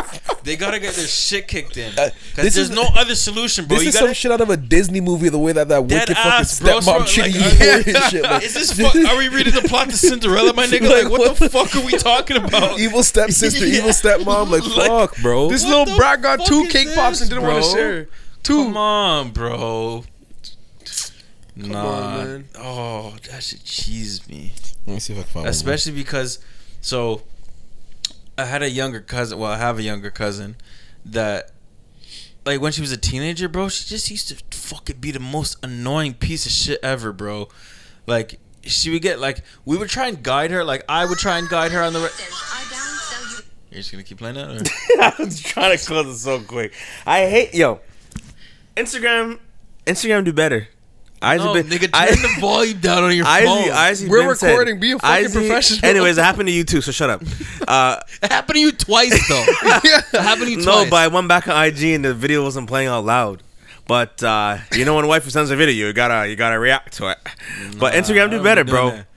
They 0.43 0.55
gotta 0.55 0.79
get 0.79 0.95
their 0.95 1.05
shit 1.05 1.47
kicked 1.47 1.77
in. 1.77 1.91
Uh, 1.97 2.09
Cause 2.35 2.45
this 2.45 2.55
there's 2.55 2.69
is- 2.69 2.75
no 2.75 2.87
other 2.95 3.13
solution, 3.15 3.65
bro. 3.65 3.75
This 3.77 3.83
you 3.83 3.89
is 3.89 3.95
gotta. 3.95 4.07
some 4.07 4.13
shit 4.15 4.31
out 4.31 4.41
of 4.41 4.49
a 4.49 4.57
Disney 4.57 4.99
movie. 4.99 5.29
The 5.29 5.37
way 5.37 5.51
that 5.51 5.67
that 5.67 5.83
wicked 5.85 6.09
ass, 6.17 6.59
fucking 6.59 6.71
bro. 6.71 6.79
So, 6.81 6.91
stepmom 6.91 7.07
treated 7.07 7.41
uh, 7.41 7.45
you 7.45 7.93
and 7.95 8.03
shit. 8.11 8.23
Like, 8.23 8.43
Is 8.43 8.53
this 8.55 8.71
fuck? 8.79 8.95
Are 8.95 9.17
we 9.17 9.27
reading 9.29 9.53
the 9.53 9.61
plot 9.67 9.89
to 9.89 9.97
Cinderella, 9.97 10.53
my 10.53 10.65
nigga? 10.67 11.03
Like, 11.03 11.11
what 11.11 11.37
the 11.37 11.49
fuck 11.49 11.75
are 11.75 11.85
we 11.85 11.91
talking 11.91 12.37
about? 12.37 12.79
evil 12.79 13.03
stepsister, 13.03 13.65
Yeah. 13.67 13.77
evil 13.79 13.91
stepmom? 13.91 14.49
Like, 14.49 14.63
Like, 14.75 14.87
fuck, 14.87 15.17
bro. 15.21 15.49
this 15.49 15.63
little 15.65 15.95
brat 15.97 16.21
got 16.21 16.45
two 16.45 16.61
is 16.61 16.71
cake 16.73 16.87
pops 16.95 17.21
and 17.21 17.29
this, 17.29 17.37
didn't 17.37 17.43
want 17.43 17.63
to 17.63 17.69
bro? 17.71 17.73
share. 17.79 18.09
Two. 18.43 18.63
Come 18.65 18.77
on, 18.77 19.29
bro. 19.31 20.03
Nah. 21.65 21.85
on, 21.85 22.15
man. 22.15 22.45
Oh, 22.57 23.15
that 23.29 23.43
shit 23.43 23.63
cheese 23.63 24.27
me. 24.27 24.53
Let 24.85 24.93
me 24.93 24.99
see 24.99 25.13
if 25.13 25.19
I 25.19 25.21
can 25.23 25.31
find 25.31 25.43
one. 25.43 25.49
Especially 25.49 25.91
because, 25.93 26.39
so, 26.81 27.23
I 28.37 28.45
had 28.45 28.61
a 28.61 28.69
younger 28.69 29.01
cousin. 29.01 29.39
Well, 29.39 29.51
I 29.51 29.57
have 29.57 29.79
a 29.79 29.83
younger 29.83 30.11
cousin 30.11 30.55
that, 31.05 31.51
like, 32.45 32.61
when 32.61 32.71
she 32.71 32.81
was 32.81 32.91
a 32.91 32.97
teenager, 32.97 33.49
bro, 33.49 33.69
she 33.69 33.85
just 33.85 34.09
used 34.11 34.29
to 34.29 34.57
fucking 34.57 34.97
be 34.97 35.11
the 35.11 35.19
most 35.19 35.57
annoying 35.63 36.13
piece 36.13 36.45
of 36.45 36.51
shit 36.51 36.79
ever, 36.83 37.11
bro. 37.11 37.49
Like, 38.05 38.39
she 38.67 38.91
would 38.91 39.01
get 39.01 39.19
like 39.19 39.43
we 39.65 39.77
would 39.77 39.89
try 39.89 40.07
and 40.07 40.21
guide 40.21 40.51
her. 40.51 40.63
Like 40.63 40.83
I 40.87 41.05
would 41.05 41.17
try 41.17 41.37
and 41.37 41.49
guide 41.49 41.71
her 41.71 41.81
on 41.81 41.93
the. 41.93 41.99
Re- 41.99 42.09
You're 43.71 43.79
just 43.79 43.91
gonna 43.91 44.03
keep 44.03 44.17
playing 44.17 44.35
that. 44.35 44.49
Or? 44.49 45.01
I 45.01 45.13
was 45.19 45.41
trying 45.41 45.77
to 45.77 45.83
close 45.83 46.07
it 46.07 46.17
so 46.19 46.39
quick. 46.41 46.73
I 47.05 47.29
hate 47.29 47.53
yo. 47.53 47.79
Instagram, 48.75 49.39
Instagram 49.85 50.23
do 50.23 50.33
better. 50.33 50.67
I 51.21 51.37
No, 51.37 51.53
been, 51.53 51.67
nigga, 51.67 51.89
I, 51.93 52.07
turn 52.07 52.21
the 52.21 52.35
volume 52.39 52.79
down 52.79 53.03
on 53.03 53.15
your 53.15 53.25
I, 53.25 53.43
phone. 53.43 53.71
I, 53.71 53.95
We're 54.07 54.29
recording. 54.29 54.79
Be 54.79 54.91
a 54.91 54.99
fucking 54.99 55.31
professional. 55.31 55.83
Anyways, 55.83 56.17
it 56.17 56.23
happened 56.23 56.47
to 56.47 56.53
you 56.53 56.63
too. 56.63 56.81
So 56.81 56.91
shut 56.91 57.09
up. 57.09 57.23
Uh, 57.67 57.99
it 58.23 58.31
happened 58.31 58.55
to 58.55 58.61
you 58.61 58.71
twice 58.71 59.27
though. 59.27 59.43
it 59.45 60.05
happened 60.21 60.45
to 60.45 60.51
you 60.51 60.57
no, 60.59 60.63
twice. 60.63 60.89
but 60.89 60.95
I 60.95 61.07
went 61.09 61.27
back 61.27 61.49
on 61.49 61.65
IG 61.65 61.83
and 61.83 62.05
the 62.05 62.13
video 62.13 62.41
wasn't 62.41 62.69
playing 62.69 62.87
out 62.87 63.03
loud. 63.03 63.43
But 63.85 64.23
uh, 64.23 64.59
you 64.73 64.85
know 64.85 64.95
when 64.95 65.03
a 65.03 65.07
wife 65.09 65.27
sends 65.29 65.51
a 65.51 65.55
video, 65.57 65.87
you 65.87 65.91
gotta 65.91 66.29
you 66.29 66.37
gotta 66.37 66.59
react 66.59 66.93
to 66.93 67.09
it. 67.09 67.17
But 67.77 67.93
Instagram 67.93 68.29
do 68.29 68.41
better, 68.41 68.63
be 68.63 68.71
bro. 68.71 68.91
that. 68.91 69.07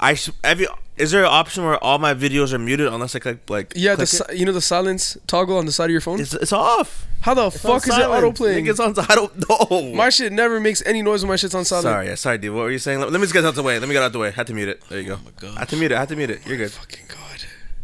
I 0.00 0.14
sh- 0.14 0.30
every 0.42 0.66
is 0.96 1.10
there 1.10 1.22
an 1.22 1.30
option 1.30 1.64
where 1.64 1.82
all 1.82 1.98
my 1.98 2.12
videos 2.14 2.52
are 2.52 2.58
muted 2.58 2.86
unless 2.86 3.14
I 3.16 3.18
click 3.18 3.48
like 3.48 3.72
Yeah, 3.76 3.94
the 3.94 4.26
it? 4.30 4.36
you 4.36 4.44
know 4.44 4.52
the 4.52 4.60
silence 4.60 5.16
toggle 5.26 5.56
on 5.56 5.66
the 5.66 5.72
side 5.72 5.86
of 5.86 5.90
your 5.90 6.00
phone. 6.02 6.20
it's, 6.20 6.34
it's 6.34 6.52
off. 6.52 7.06
How 7.22 7.34
the 7.34 7.46
It's 7.46 7.60
fuck 7.62 7.78
is 7.82 7.88
it 7.88 7.92
silent. 7.92 8.24
auto 8.24 8.32
playing? 8.32 8.66
It's 8.66 8.78
on. 8.80 8.94
I 9.08 9.14
don't 9.14 9.48
know. 9.48 9.92
My 9.94 10.10
shit 10.10 10.32
never 10.32 10.58
makes 10.60 10.82
any 10.84 11.02
noise 11.02 11.22
when 11.22 11.28
my 11.30 11.36
shit's 11.36 11.54
on 11.54 11.64
silent. 11.64 11.84
Sorry, 11.84 12.06
yeah, 12.08 12.14
sorry, 12.16 12.38
dude. 12.38 12.54
What 12.54 12.62
were 12.64 12.70
you 12.70 12.78
saying? 12.78 12.98
Let, 13.00 13.10
let 13.12 13.18
me 13.20 13.24
just 13.24 13.32
get 13.32 13.44
out 13.44 13.54
the 13.54 13.62
way. 13.62 13.78
Let 13.78 13.88
me 13.88 13.94
get 13.94 14.02
out 14.02 14.12
the 14.12 14.18
way. 14.18 14.30
Had 14.32 14.46
to 14.48 14.54
mute 14.54 14.68
it. 14.68 14.82
There 14.88 15.00
you 15.00 15.06
go. 15.08 15.18
Oh 15.24 15.30
God. 15.40 15.56
I 15.56 15.60
had 15.60 15.68
to 15.70 15.76
mute 15.76 15.92
it. 15.92 15.94
I 15.96 16.00
had 16.00 16.08
to 16.10 16.16
mute 16.16 16.30
it. 16.30 16.46
You're 16.46 16.56
good. 16.58 16.72
Fucking 16.72 17.06
god. 17.08 17.18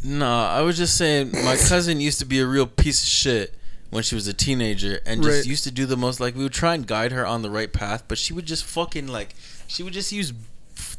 Nah, 0.04 0.48
I 0.50 0.60
was 0.62 0.76
just 0.76 0.96
saying 0.96 1.32
my 1.32 1.56
cousin 1.68 2.00
used 2.00 2.18
to 2.18 2.24
be 2.24 2.40
a 2.40 2.46
real 2.46 2.66
piece 2.66 3.02
of 3.02 3.08
shit 3.08 3.54
when 3.90 4.02
she 4.02 4.14
was 4.14 4.26
a 4.28 4.34
teenager 4.34 5.00
and 5.06 5.22
just 5.22 5.36
Right. 5.38 5.46
used 5.46 5.64
to 5.64 5.70
do 5.70 5.86
the 5.86 5.96
most 5.96 6.20
like 6.20 6.36
we 6.36 6.42
would 6.42 6.52
try 6.52 6.74
and 6.74 6.86
guide 6.86 7.10
her 7.12 7.24
on 7.26 7.42
the 7.42 7.50
right 7.50 7.72
path, 7.72 8.04
but 8.06 8.18
she 8.18 8.32
would 8.32 8.44
just 8.46 8.64
fucking 8.64 9.06
like 9.08 9.34
she 9.66 9.82
would 9.82 9.92
just 9.94 10.12
use 10.12 10.32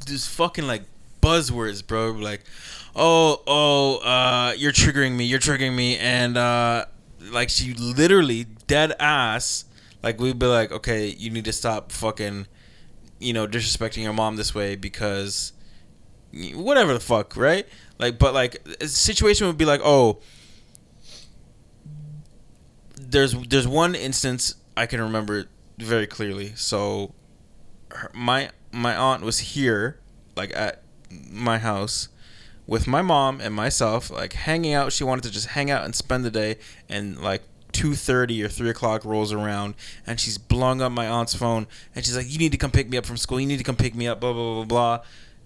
this 0.07 0.26
fucking 0.27 0.65
like 0.65 0.84
buzzwords, 1.22 1.86
bro. 1.86 2.12
Like, 2.12 2.44
oh, 2.96 3.41
oh, 3.48 3.98
uh, 3.98 4.54
you're 4.58 4.72
triggering 4.72 5.16
me, 5.16 5.26
you're 5.26 5.40
triggering 5.40 5.76
me, 5.76 5.98
and 5.98 6.38
uh, 6.38 6.86
like 7.32 7.50
she 7.50 7.74
literally 7.74 8.46
dead 8.68 8.94
ass. 9.00 9.66
Like 10.02 10.20
we'd 10.20 10.40
be 10.40 10.46
like, 10.46 10.72
okay, 10.72 11.08
you 11.08 11.30
need 11.30 11.46
to 11.46 11.54
stop 11.54 11.91
fucking, 11.91 12.48
you 13.20 13.34
know, 13.34 13.48
disrespecting 13.48 14.04
your 14.04 14.14
mom 14.14 14.38
this 14.38 14.56
way 14.56 14.76
because 14.76 15.52
whatever 16.34 16.94
the 16.94 17.00
fuck, 17.00 17.36
right? 17.36 17.68
Like, 17.98 18.18
but 18.18 18.34
like, 18.34 18.66
a 18.80 18.88
situation 18.88 19.48
would 19.48 19.58
be 19.58 19.66
like, 19.66 19.82
oh, 19.84 20.20
there's 22.96 23.34
there's 23.34 23.68
one 23.68 23.96
instance 23.96 24.56
I 24.78 24.86
can 24.86 25.02
remember 25.02 25.46
very 25.78 26.08
clearly. 26.08 26.54
So, 26.56 27.14
her, 27.91 28.12
my 28.14 28.52
my 28.72 28.96
aunt 28.96 29.24
was 29.24 29.40
here, 29.40 30.00
like 30.36 30.56
at 30.56 30.84
my 31.10 31.57
house, 31.57 32.10
with 32.68 32.88
my 32.88 33.02
mom 33.02 33.41
and 33.41 33.53
myself, 33.53 34.10
like 34.10 34.34
hanging 34.34 34.73
out. 34.73 34.94
She 34.94 35.03
wanted 35.03 35.23
to 35.23 35.31
just 35.31 35.48
hang 35.48 35.72
out 35.72 35.86
and 35.86 35.95
spend 35.95 36.26
the 36.26 36.31
day, 36.31 36.57
and 36.88 37.19
like. 37.22 37.44
2.30 37.72 38.44
or 38.44 38.48
3 38.48 38.72
o'clock 38.72 39.06
rolls 39.06 39.31
around 39.31 39.76
and 40.07 40.19
she's 40.19 40.40
blowing 40.40 40.81
up 40.81 40.91
my 40.91 41.07
aunt's 41.07 41.36
phone 41.36 41.68
and 41.94 42.03
she's 42.03 42.18
like 42.18 42.27
you 42.27 42.40
need 42.40 42.52
to 42.52 42.57
come 42.57 42.72
pick 42.72 42.90
me 42.90 42.98
up 42.98 43.06
from 43.06 43.15
school 43.15 43.40
you 43.40 43.45
need 43.45 43.60
to 43.60 43.64
come 43.64 43.76
pick 43.76 43.94
me 43.94 44.07
up 44.07 44.19
blah 44.19 44.34
blah 44.34 44.56
blah 44.56 44.64
blah 44.64 44.99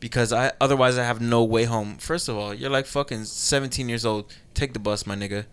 because 0.04 0.34
I 0.34 0.52
otherwise 0.60 0.98
I 0.98 1.06
have 1.06 1.22
no 1.22 1.46
way 1.46 1.64
home. 1.64 1.96
First 1.96 2.28
of 2.28 2.36
all, 2.36 2.54
you're 2.54 2.70
like 2.70 2.86
fucking 2.86 3.24
17 3.24 3.88
years 3.88 4.06
old. 4.06 4.26
Take 4.54 4.74
the 4.74 4.80
bus, 4.80 5.08
my 5.08 5.16
nigga. 5.16 5.46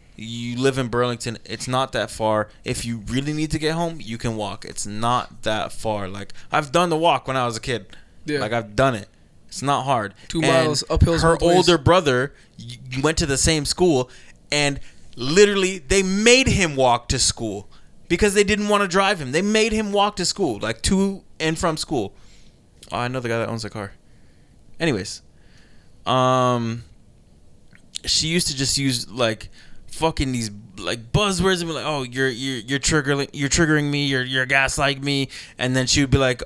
you 0.16 0.56
live 0.56 0.78
in 0.78 0.88
Burlington. 0.88 1.36
It's 1.44 1.68
not 1.68 1.92
that 1.92 2.10
far. 2.10 2.48
If 2.64 2.86
you 2.86 3.02
really 3.08 3.34
need 3.34 3.50
to 3.50 3.58
get 3.58 3.74
home, 3.74 3.98
you 4.00 4.16
can 4.16 4.38
walk. 4.38 4.64
It's 4.64 4.86
not 4.86 5.42
that 5.42 5.72
far. 5.72 6.08
Like 6.08 6.32
I've 6.50 6.72
done 6.72 6.88
the 6.88 6.96
walk 6.96 7.28
when 7.28 7.36
I 7.36 7.44
was 7.44 7.58
a 7.58 7.60
kid. 7.60 7.94
Yeah. 8.24 8.40
Like 8.40 8.52
I've 8.52 8.76
done 8.76 8.94
it. 8.94 9.08
It's 9.48 9.62
not 9.62 9.84
hard. 9.84 10.14
Two 10.28 10.42
And 10.42 10.66
miles, 10.66 10.84
uphills 10.84 11.22
Her 11.22 11.36
older 11.42 11.76
brother 11.76 12.32
went 13.02 13.18
to 13.18 13.26
the 13.26 13.36
same 13.36 13.64
school, 13.64 14.08
and 14.52 14.78
literally 15.16 15.78
they 15.78 16.04
made 16.04 16.46
him 16.46 16.76
walk 16.76 17.08
to 17.08 17.18
school 17.18 17.68
because 18.08 18.34
they 18.34 18.44
didn't 18.44 18.68
want 18.68 18.82
to 18.82 18.88
drive 18.88 19.20
him. 19.20 19.32
They 19.32 19.42
made 19.42 19.72
him 19.72 19.90
walk 19.90 20.16
to 20.16 20.24
school, 20.24 20.60
like 20.60 20.82
to 20.82 21.24
and 21.40 21.58
from 21.58 21.76
school. 21.76 22.14
Oh, 22.92 22.98
I 22.98 23.08
know 23.08 23.18
the 23.18 23.28
guy 23.28 23.38
that 23.38 23.48
owns 23.48 23.62
the 23.62 23.70
car. 23.70 23.92
Anyways, 24.78 25.22
um, 26.06 26.84
she 28.04 28.28
used 28.28 28.46
to 28.48 28.56
just 28.56 28.78
use 28.78 29.10
like 29.10 29.48
fucking 29.88 30.30
these 30.30 30.50
like 30.78 31.12
buzzwords 31.12 31.60
and 31.60 31.68
be 31.68 31.74
like, 31.74 31.86
"Oh, 31.86 32.02
you're 32.02 32.28
you're 32.28 32.58
you're 32.58 32.78
triggering 32.78 33.28
you're 33.32 33.48
triggering 33.48 33.90
me. 33.90 34.06
You're 34.06 34.22
you're 34.22 34.46
gaslighting 34.46 35.02
me," 35.02 35.28
and 35.58 35.74
then 35.74 35.86
she 35.88 36.00
would 36.02 36.10
be 36.10 36.18
like. 36.18 36.42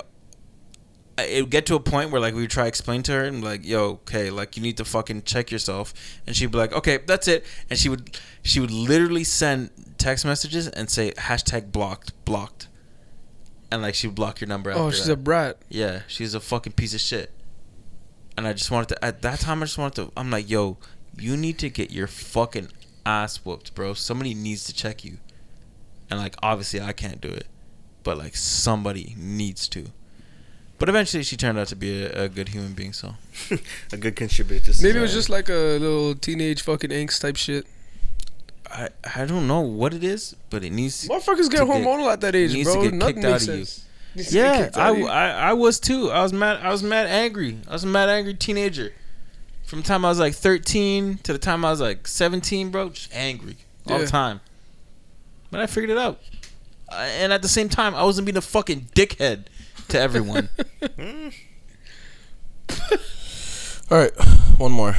It 1.16 1.43
would 1.43 1.51
get 1.51 1.66
to 1.66 1.77
a 1.77 1.81
point 1.81 2.11
where 2.11 2.20
like 2.20 2.35
we 2.35 2.41
would 2.41 2.51
try 2.51 2.65
to 2.65 2.69
explain 2.69 3.03
to 3.05 3.12
her 3.12 3.24
and 3.24 3.43
like, 3.43 3.65
"Yo, 3.65 4.01
okay, 4.03 4.31
like 4.31 4.57
you 4.57 4.62
need 4.62 4.77
to 4.78 4.85
fucking 4.85 5.23
check 5.23 5.51
yourself," 5.51 5.95
and 6.27 6.35
she'd 6.35 6.51
be 6.51 6.59
like, 6.59 6.73
"Okay, 6.73 6.99
that's 7.07 7.28
it," 7.28 7.45
and 7.70 7.78
she 7.78 7.89
would 7.89 8.19
she 8.43 8.59
would 8.59 8.73
literally 8.73 9.23
send 9.23 9.70
text 9.99 10.24
messages 10.24 10.66
and 10.66 10.91
say 10.91 11.12
hashtag 11.12 11.70
blocked 11.70 12.12
blocked, 12.24 12.69
and 13.70 13.82
like 13.82 13.95
she 13.95 14.09
would 14.09 14.16
block 14.16 14.41
your 14.41 14.49
number. 14.49 14.73
Oh, 14.73 14.91
she's 14.91 15.07
that. 15.07 15.12
a 15.12 15.16
brat. 15.16 15.59
Yeah, 15.69 16.03
she's 16.09 16.35
a 16.35 16.41
fucking 16.41 16.73
piece 16.73 16.95
of 16.95 17.01
shit. 17.01 17.31
And 18.36 18.47
I 18.47 18.53
just 18.53 18.70
wanted 18.70 18.89
to 18.91 19.05
at 19.05 19.23
that 19.23 19.41
time 19.41 19.62
I 19.62 19.66
just 19.66 19.78
wanted 19.78 20.07
to 20.07 20.12
I'm 20.16 20.31
like, 20.31 20.51
yo, 20.51 20.78
you 21.16 21.36
need 21.36 21.59
to 21.61 21.70
get 21.70 21.91
your 21.91 22.07
fucking 22.07 22.69
ass 23.07 23.45
whooped, 23.45 23.74
bro. 23.74 23.95
Somebody 23.95 24.35
needs 24.35 24.65
to 24.65 24.74
check 24.74 25.05
you. 25.05 25.19
And 26.11 26.19
like 26.19 26.35
obviously 26.43 26.81
I 26.81 26.93
can't 26.93 27.20
do 27.20 27.28
it. 27.28 27.47
But 28.03 28.19
like 28.19 28.36
somebody 28.36 29.15
needs 29.16 29.69
to. 29.69 29.86
But 30.78 30.88
eventually 30.88 31.22
she 31.22 31.36
turned 31.36 31.56
out 31.59 31.68
to 31.68 31.76
be 31.76 32.02
a, 32.05 32.24
a 32.24 32.28
good 32.28 32.48
human 32.48 32.72
being, 32.72 32.92
so 32.92 33.14
a 33.92 33.96
good 33.96 34.16
contributor. 34.16 34.64
Just 34.66 34.82
Maybe 34.82 34.98
it 34.98 35.02
was 35.02 35.12
just 35.12 35.28
like 35.30 35.48
a 35.48 35.78
little 35.78 36.14
teenage 36.14 36.62
fucking 36.62 36.90
angst 36.90 37.20
type 37.20 37.36
shit. 37.36 37.66
I 38.70 38.88
I 39.14 39.24
don't 39.24 39.46
know 39.46 39.60
what 39.60 39.94
it 39.94 40.02
is, 40.02 40.34
but 40.51 40.64
it 40.64 40.70
needs 40.72 41.06
Motherfuckers 41.09 41.48
get 41.51 41.59
to 41.59 41.64
hormonal 41.64 42.12
at 42.12 42.20
that 42.22 42.34
age, 42.34 42.52
needs 42.52 42.68
to 42.70 42.74
bro. 42.74 42.82
get 42.84 42.94
Nothing 42.94 43.14
kicked 43.16 43.24
makes 43.26 43.42
out 43.48 43.52
of 43.52 43.59
you. 43.59 43.64
sense. 43.64 43.84
Needs 44.16 44.28
to 44.28 44.34
get 44.34 44.40
Yeah, 44.59 44.64
kicked 44.64 44.76
I, 44.78 44.90
of 44.90 44.98
you. 44.98 45.06
I 45.06 45.28
I 45.30 45.52
was 45.52 45.78
too. 45.80 46.10
I 46.10 46.22
was 46.22 46.32
mad. 46.32 46.60
I 46.60 46.70
was 46.70 46.82
mad 46.82 47.06
angry. 47.06 47.59
I 47.68 47.72
was 47.72 47.84
a 47.84 47.86
mad 47.86 48.09
angry 48.09 48.34
teenager. 48.34 48.92
From 49.66 49.80
the 49.80 49.86
time 49.88 50.05
I 50.05 50.09
was 50.09 50.18
like 50.18 50.34
13 50.34 51.18
to 51.22 51.32
the 51.32 51.38
time 51.38 51.64
I 51.64 51.70
was 51.70 51.80
like 51.80 52.06
17, 52.06 52.70
bro, 52.70 52.90
just 52.90 53.14
angry 53.14 53.56
all 53.86 53.98
the 53.98 54.05
Yeah. 54.05 54.10
time. 54.10 54.40
But 55.51 55.60
I 55.60 55.66
figured 55.66 55.90
it 55.90 55.98
out. 55.98 56.20
And 56.92 57.32
at 57.32 57.42
the 57.42 57.48
same 57.48 57.68
time, 57.70 57.94
I 57.94 58.05
wasn't 58.05 58.26
being 58.26 58.36
a 58.36 58.40
fucking 58.42 58.88
dickhead 58.94 59.44
to 59.89 60.01
everyone. 60.01 60.48
All 63.90 63.98
right, 63.98 64.12
one 64.56 64.73
more. 64.73 64.97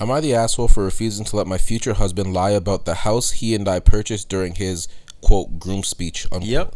Am 0.00 0.10
I 0.10 0.20
the 0.20 0.34
asshole 0.34 0.68
for 0.68 0.84
refusing 0.84 1.24
to 1.26 1.36
let 1.36 1.46
my 1.46 1.58
future 1.58 1.94
husband 1.94 2.32
lie 2.32 2.50
about 2.50 2.84
the 2.84 2.94
house 2.94 3.32
he 3.32 3.54
and 3.54 3.68
I 3.68 3.80
purchased 3.80 4.28
during 4.28 4.54
his 4.54 4.88
quote 5.20 5.58
groom 5.58 5.82
speech? 5.82 6.26
Unquote. 6.32 6.44
yep. 6.44 6.74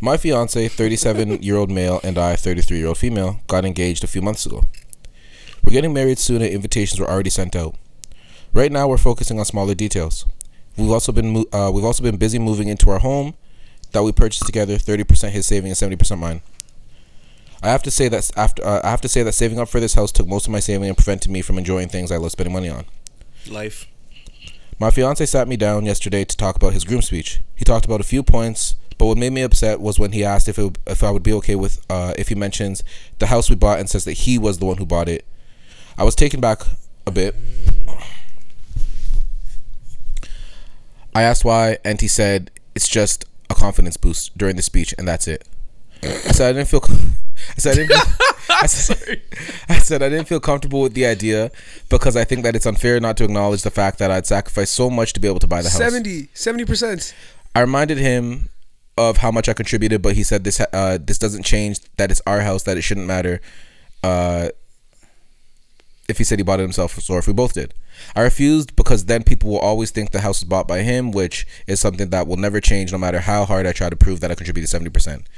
My 0.00 0.16
fiance, 0.16 0.68
37 0.68 1.42
year 1.42 1.56
old 1.56 1.70
male, 1.70 2.00
and 2.04 2.18
I, 2.18 2.36
33 2.36 2.78
year 2.78 2.88
old 2.88 2.98
female, 2.98 3.40
got 3.46 3.64
engaged 3.64 4.04
a 4.04 4.06
few 4.06 4.22
months 4.22 4.44
ago. 4.46 4.64
We're 5.64 5.72
getting 5.72 5.94
married 5.94 6.18
soon, 6.18 6.42
and 6.42 6.52
invitations 6.52 7.00
were 7.00 7.10
already 7.10 7.30
sent 7.30 7.56
out. 7.56 7.74
Right 8.52 8.70
now, 8.70 8.86
we're 8.86 8.98
focusing 8.98 9.38
on 9.38 9.44
smaller 9.46 9.74
details. 9.74 10.26
We've 10.76 10.90
also 10.90 11.10
been 11.10 11.30
mo- 11.30 11.46
uh, 11.52 11.70
we've 11.72 11.84
also 11.84 12.02
been 12.02 12.16
busy 12.16 12.38
moving 12.38 12.68
into 12.68 12.90
our 12.90 12.98
home 12.98 13.34
that 13.94 14.02
we 14.02 14.12
purchased 14.12 14.44
together. 14.44 14.74
30% 14.74 15.30
his 15.30 15.46
saving 15.46 15.70
and 15.70 15.98
70% 15.98 16.18
mine. 16.18 16.42
I 17.62 17.68
have 17.68 17.82
to 17.84 17.90
say 17.90 18.08
that 18.08 18.30
after 18.36 18.62
uh, 18.62 18.82
I 18.84 18.90
have 18.90 19.00
to 19.00 19.08
say 19.08 19.22
that 19.22 19.32
saving 19.32 19.58
up 19.58 19.70
for 19.70 19.80
this 19.80 19.94
house 19.94 20.12
took 20.12 20.26
most 20.26 20.44
of 20.46 20.52
my 20.52 20.60
saving 20.60 20.86
and 20.86 20.96
prevented 20.96 21.30
me 21.30 21.40
from 21.40 21.56
enjoying 21.56 21.88
things 21.88 22.12
I 22.12 22.18
love 22.18 22.32
spending 22.32 22.52
money 22.52 22.68
on. 22.68 22.84
life. 23.48 23.86
My 24.78 24.90
fiance 24.90 25.24
sat 25.24 25.48
me 25.48 25.56
down 25.56 25.86
yesterday 25.86 26.24
to 26.24 26.36
talk 26.36 26.56
about 26.56 26.74
his 26.74 26.84
groom 26.84 27.00
speech. 27.00 27.40
He 27.54 27.64
talked 27.64 27.86
about 27.86 28.00
a 28.00 28.04
few 28.04 28.22
points, 28.22 28.74
but 28.98 29.06
what 29.06 29.16
made 29.16 29.32
me 29.32 29.40
upset 29.40 29.80
was 29.80 29.98
when 29.98 30.12
he 30.12 30.24
asked 30.24 30.48
if 30.48 30.58
it, 30.58 30.76
if 30.86 31.02
I 31.02 31.10
would 31.10 31.22
be 31.22 31.32
okay 31.34 31.54
with 31.54 31.80
uh, 31.88 32.12
if 32.18 32.28
he 32.28 32.34
mentions 32.34 32.82
the 33.18 33.26
house 33.26 33.48
we 33.48 33.56
bought 33.56 33.78
and 33.78 33.88
says 33.88 34.04
that 34.04 34.12
he 34.12 34.36
was 34.36 34.58
the 34.58 34.66
one 34.66 34.76
who 34.76 34.84
bought 34.84 35.08
it. 35.08 35.24
I 35.96 36.04
was 36.04 36.14
taken 36.14 36.40
back 36.40 36.62
a 37.06 37.10
bit. 37.10 37.34
I 41.14 41.22
asked 41.22 41.44
why, 41.44 41.78
and 41.84 42.00
he 42.00 42.08
said 42.08 42.50
it's 42.74 42.88
just 42.88 43.24
confidence 43.54 43.96
boost 43.96 44.36
during 44.36 44.56
the 44.56 44.62
speech, 44.62 44.94
and 44.98 45.06
that's 45.06 45.28
it. 45.28 45.46
I 46.02 46.06
said 46.32 46.50
I 46.50 46.52
didn't 46.58 46.68
feel. 46.68 46.82
I 46.84 47.58
said 47.58 47.72
I 47.72 47.74
didn't. 47.76 47.92
I 48.50 48.66
said, 48.66 49.22
I 49.68 49.78
said 49.78 50.02
I 50.02 50.08
didn't 50.08 50.28
feel 50.28 50.40
comfortable 50.40 50.82
with 50.82 50.94
the 50.94 51.06
idea 51.06 51.50
because 51.88 52.14
I 52.14 52.24
think 52.24 52.42
that 52.44 52.54
it's 52.54 52.66
unfair 52.66 53.00
not 53.00 53.16
to 53.16 53.24
acknowledge 53.24 53.62
the 53.62 53.70
fact 53.70 53.98
that 53.98 54.10
I'd 54.10 54.26
sacrificed 54.26 54.74
so 54.74 54.90
much 54.90 55.14
to 55.14 55.20
be 55.20 55.28
able 55.28 55.40
to 55.40 55.46
buy 55.46 55.62
the 55.62 55.70
house. 55.70 55.78
70 56.34 56.64
percent. 56.64 57.14
I 57.54 57.60
reminded 57.60 57.98
him 57.98 58.50
of 58.96 59.18
how 59.18 59.30
much 59.30 59.48
I 59.48 59.54
contributed, 59.54 60.02
but 60.02 60.14
he 60.14 60.22
said 60.22 60.44
this 60.44 60.60
uh, 60.60 60.98
this 61.00 61.18
doesn't 61.18 61.44
change 61.44 61.80
that 61.96 62.10
it's 62.10 62.22
our 62.26 62.40
house 62.40 62.64
that 62.64 62.76
it 62.76 62.82
shouldn't 62.82 63.06
matter. 63.06 63.40
Uh, 64.02 64.48
if 66.08 66.18
he 66.18 66.24
said 66.24 66.38
he 66.38 66.42
bought 66.42 66.60
it 66.60 66.64
himself, 66.64 67.08
or 67.08 67.18
if 67.18 67.26
we 67.26 67.32
both 67.32 67.54
did. 67.54 67.74
I 68.14 68.22
refused 68.22 68.76
because 68.76 69.06
then 69.06 69.22
people 69.22 69.50
will 69.50 69.58
always 69.58 69.90
think 69.90 70.10
the 70.10 70.20
house 70.20 70.40
was 70.42 70.48
bought 70.48 70.68
by 70.68 70.80
him, 70.80 71.12
which 71.12 71.46
is 71.66 71.80
something 71.80 72.10
that 72.10 72.26
will 72.26 72.36
never 72.36 72.60
change 72.60 72.92
no 72.92 72.98
matter 72.98 73.20
how 73.20 73.44
hard 73.44 73.66
I 73.66 73.72
try 73.72 73.88
to 73.88 73.96
prove 73.96 74.20
that 74.20 74.30
I 74.30 74.34
contributed 74.34 74.68
seventy 74.68 74.90
percent. 74.90 75.28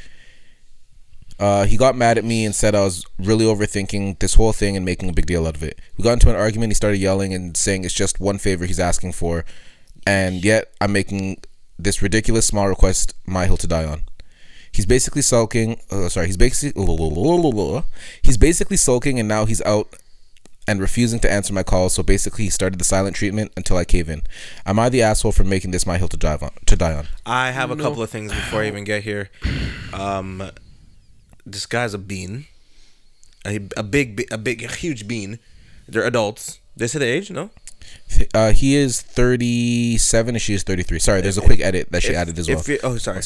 Uh, 1.39 1.67
he 1.67 1.77
got 1.77 1.95
mad 1.95 2.17
at 2.17 2.25
me 2.25 2.47
and 2.47 2.55
said 2.55 2.75
I 2.75 2.81
was 2.81 3.05
really 3.19 3.45
overthinking 3.45 4.21
this 4.21 4.35
whole 4.35 4.53
thing 4.53 4.75
and 4.75 4.87
making 4.87 5.11
a 5.11 5.13
big 5.13 5.27
deal 5.27 5.47
out 5.47 5.55
of 5.55 5.63
it. 5.63 5.79
We 5.97 6.03
got 6.03 6.15
into 6.15 6.31
an 6.31 6.37
argument. 6.37 6.71
He 6.71 6.75
started 6.75 6.97
yelling 6.97 7.35
and 7.35 7.55
saying 7.57 7.85
it's 7.85 7.93
just 7.93 8.19
one 8.21 8.39
favor 8.39 8.65
he's 8.65 8.81
asking 8.81 9.13
for, 9.13 9.45
and 10.07 10.43
yet 10.43 10.73
I'm 10.81 10.93
making 10.93 11.43
this 11.79 12.01
ridiculous 12.01 12.47
small 12.47 12.69
request 12.69 13.15
my 13.27 13.45
hill 13.45 13.59
to 13.59 13.67
die 13.67 13.85
on. 13.85 14.03
He's 14.73 14.87
basically 14.87 15.23
sulking. 15.23 15.81
Uh, 15.91 16.09
sorry, 16.09 16.27
he's 16.27 16.37
basically 16.37 16.83
he's 18.23 18.37
basically 18.39 18.77
sulking, 18.77 19.19
and 19.21 19.29
now 19.29 19.45
he's 19.45 19.63
out 19.63 19.95
and 20.69 20.81
refusing 20.81 21.21
to 21.21 21.31
answer 21.33 21.53
my 21.53 21.63
calls. 21.63 21.95
So 21.95 22.03
basically, 22.03 22.45
he 22.45 22.51
started 22.51 22.79
the 22.79 22.85
silent 22.85 23.17
treatment 23.17 23.53
until 23.57 23.77
I 23.77 23.85
cave 23.85 24.09
in. 24.09 24.23
Am 24.65 24.79
I 24.79 24.89
the 24.89 25.03
asshole 25.03 25.33
for 25.33 25.45
making 25.45 25.71
this 25.71 25.87
my 25.87 25.99
hill 25.99 26.09
to 26.09 26.17
drive 26.17 26.43
on 26.43 26.51
to 26.67 26.77
die 26.77 26.95
on? 26.95 27.09
I 27.25 27.51
have 27.53 27.71
a 27.71 27.77
couple 27.77 28.03
of 28.03 28.11
things 28.11 28.33
before 28.33 28.63
I 28.63 28.67
even 28.67 28.85
get 28.85 29.03
here. 29.05 29.31
Um, 29.93 30.51
this 31.45 31.67
guy's 31.67 31.95
a 31.95 31.99
bean, 31.99 32.47
a, 33.47 33.61
a 33.77 33.83
big, 33.83 34.27
a 34.33 34.39
big, 34.39 34.63
a 34.65 34.69
huge 34.69 35.07
bean. 35.07 35.39
They're 35.89 36.05
adults. 36.05 36.59
They 36.77 36.87
say 36.89 36.99
the 36.99 37.07
age, 37.07 37.31
no? 37.31 37.51
Uh, 38.35 38.51
he 38.53 38.75
is 38.75 39.01
37 39.01 40.35
and 40.35 40.43
she 40.43 40.55
is 40.55 40.63
33. 40.65 40.99
Sorry, 40.99 41.21
there's 41.21 41.39
a 41.39 41.41
quick 41.43 41.61
edit 41.61 41.91
that 41.93 42.03
she 42.03 42.11
If- 42.11 42.17
added 42.17 42.39
as 42.39 42.49
well. 42.49 42.63
you- 42.67 42.79
oh, 42.83 42.97
sorry. 42.99 43.23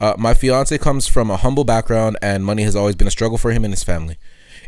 Uh, 0.00 0.14
my 0.18 0.34
fiance 0.34 0.76
comes 0.78 1.08
from 1.08 1.30
a 1.30 1.36
humble 1.38 1.64
background 1.64 2.18
and 2.20 2.44
money 2.44 2.62
has 2.62 2.76
always 2.76 2.94
been 2.94 3.08
a 3.08 3.10
struggle 3.10 3.38
for 3.38 3.52
him 3.52 3.64
and 3.64 3.72
his 3.72 3.82
family. 3.82 4.18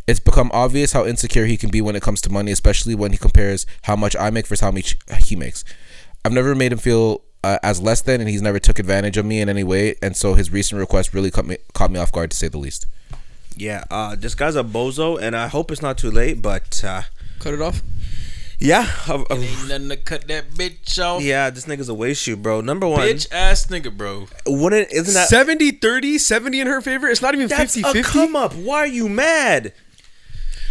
It's 0.06 0.20
become 0.20 0.51
obvious 0.52 0.93
how 0.93 1.06
insecure 1.06 1.47
he 1.47 1.56
can 1.56 1.70
be 1.70 1.81
when 1.81 1.97
it 1.97 2.02
comes 2.02 2.20
to 2.22 2.31
money, 2.31 2.52
especially 2.52 2.94
when 2.94 3.12
he 3.12 3.18
compares 3.18 3.66
how 3.82 3.97
much 3.97 4.14
I 4.16 4.31
make 4.31 4.47
versus 4.47 4.60
how 4.60 4.70
much 4.70 4.97
he 5.24 5.35
makes. 5.35 5.64
I've 6.24 6.32
never 6.32 6.55
made 6.55 6.72
him 6.72 6.78
feel 6.78 7.22
uh, 7.43 7.59
as 7.62 7.81
less 7.81 8.01
than, 8.02 8.20
and 8.20 8.28
he's 8.28 8.43
never 8.43 8.59
took 8.59 8.78
advantage 8.78 9.16
of 9.16 9.24
me 9.24 9.40
in 9.40 9.48
any 9.48 9.64
way. 9.64 9.94
And 10.02 10.14
so 10.16 10.35
his 10.35 10.51
recent 10.52 10.78
request 10.78 11.14
really 11.14 11.31
caught 11.31 11.47
me 11.47 11.56
caught 11.72 11.90
me 11.90 11.98
off 11.98 12.12
guard, 12.12 12.31
to 12.32 12.36
say 12.36 12.48
the 12.48 12.59
least. 12.59 12.86
Yeah. 13.56 13.85
Uh, 13.90 14.14
this 14.16 14.35
guy's 14.35 14.56
a 14.56 14.64
bozo, 14.64 15.18
and 15.20 15.35
I 15.36 15.48
hope 15.48 15.70
it's 15.70 15.82
not 15.82 15.97
too 15.98 16.10
late. 16.10 16.43
But 16.43 16.82
uh, 16.85 17.02
Cut 17.39 17.55
it 17.55 17.60
off. 17.62 17.82
yeah, 18.59 18.86
uh, 19.09 19.22
uh, 19.31 19.35
Ain't 19.36 19.68
nothing 19.68 19.89
to 19.90 19.97
cut 19.97 20.28
that 20.28 20.51
bitch 20.51 20.98
off. 21.02 21.22
yeah, 21.22 21.51
this 21.51 21.66
nigga's 21.66 21.89
a 21.89 21.94
waste 21.94 22.22
shoe, 22.22 22.36
bro. 22.36 22.60
Number 22.60 22.86
one, 22.89 23.01
Bitch 23.09 23.26
ass 23.32 23.66
nigga, 23.66 23.94
bro. 23.94 24.26
wouldn't 24.47 24.90
isn't 24.93 25.12
that 25.14 25.28
70 25.28 25.72
30, 25.72 26.18
70 26.18 26.60
in 26.60 26.66
her 26.66 26.81
favor. 26.81 27.09
It's 27.09 27.20
not 27.22 27.35
even 27.35 27.48
that's 27.48 27.74
50 27.74 27.89
a 27.89 27.93
50. 27.93 28.02
come 28.12 28.36
up? 28.36 28.55
Why 28.55 28.78
are 28.78 28.86
you 28.86 29.09
mad? 29.09 29.72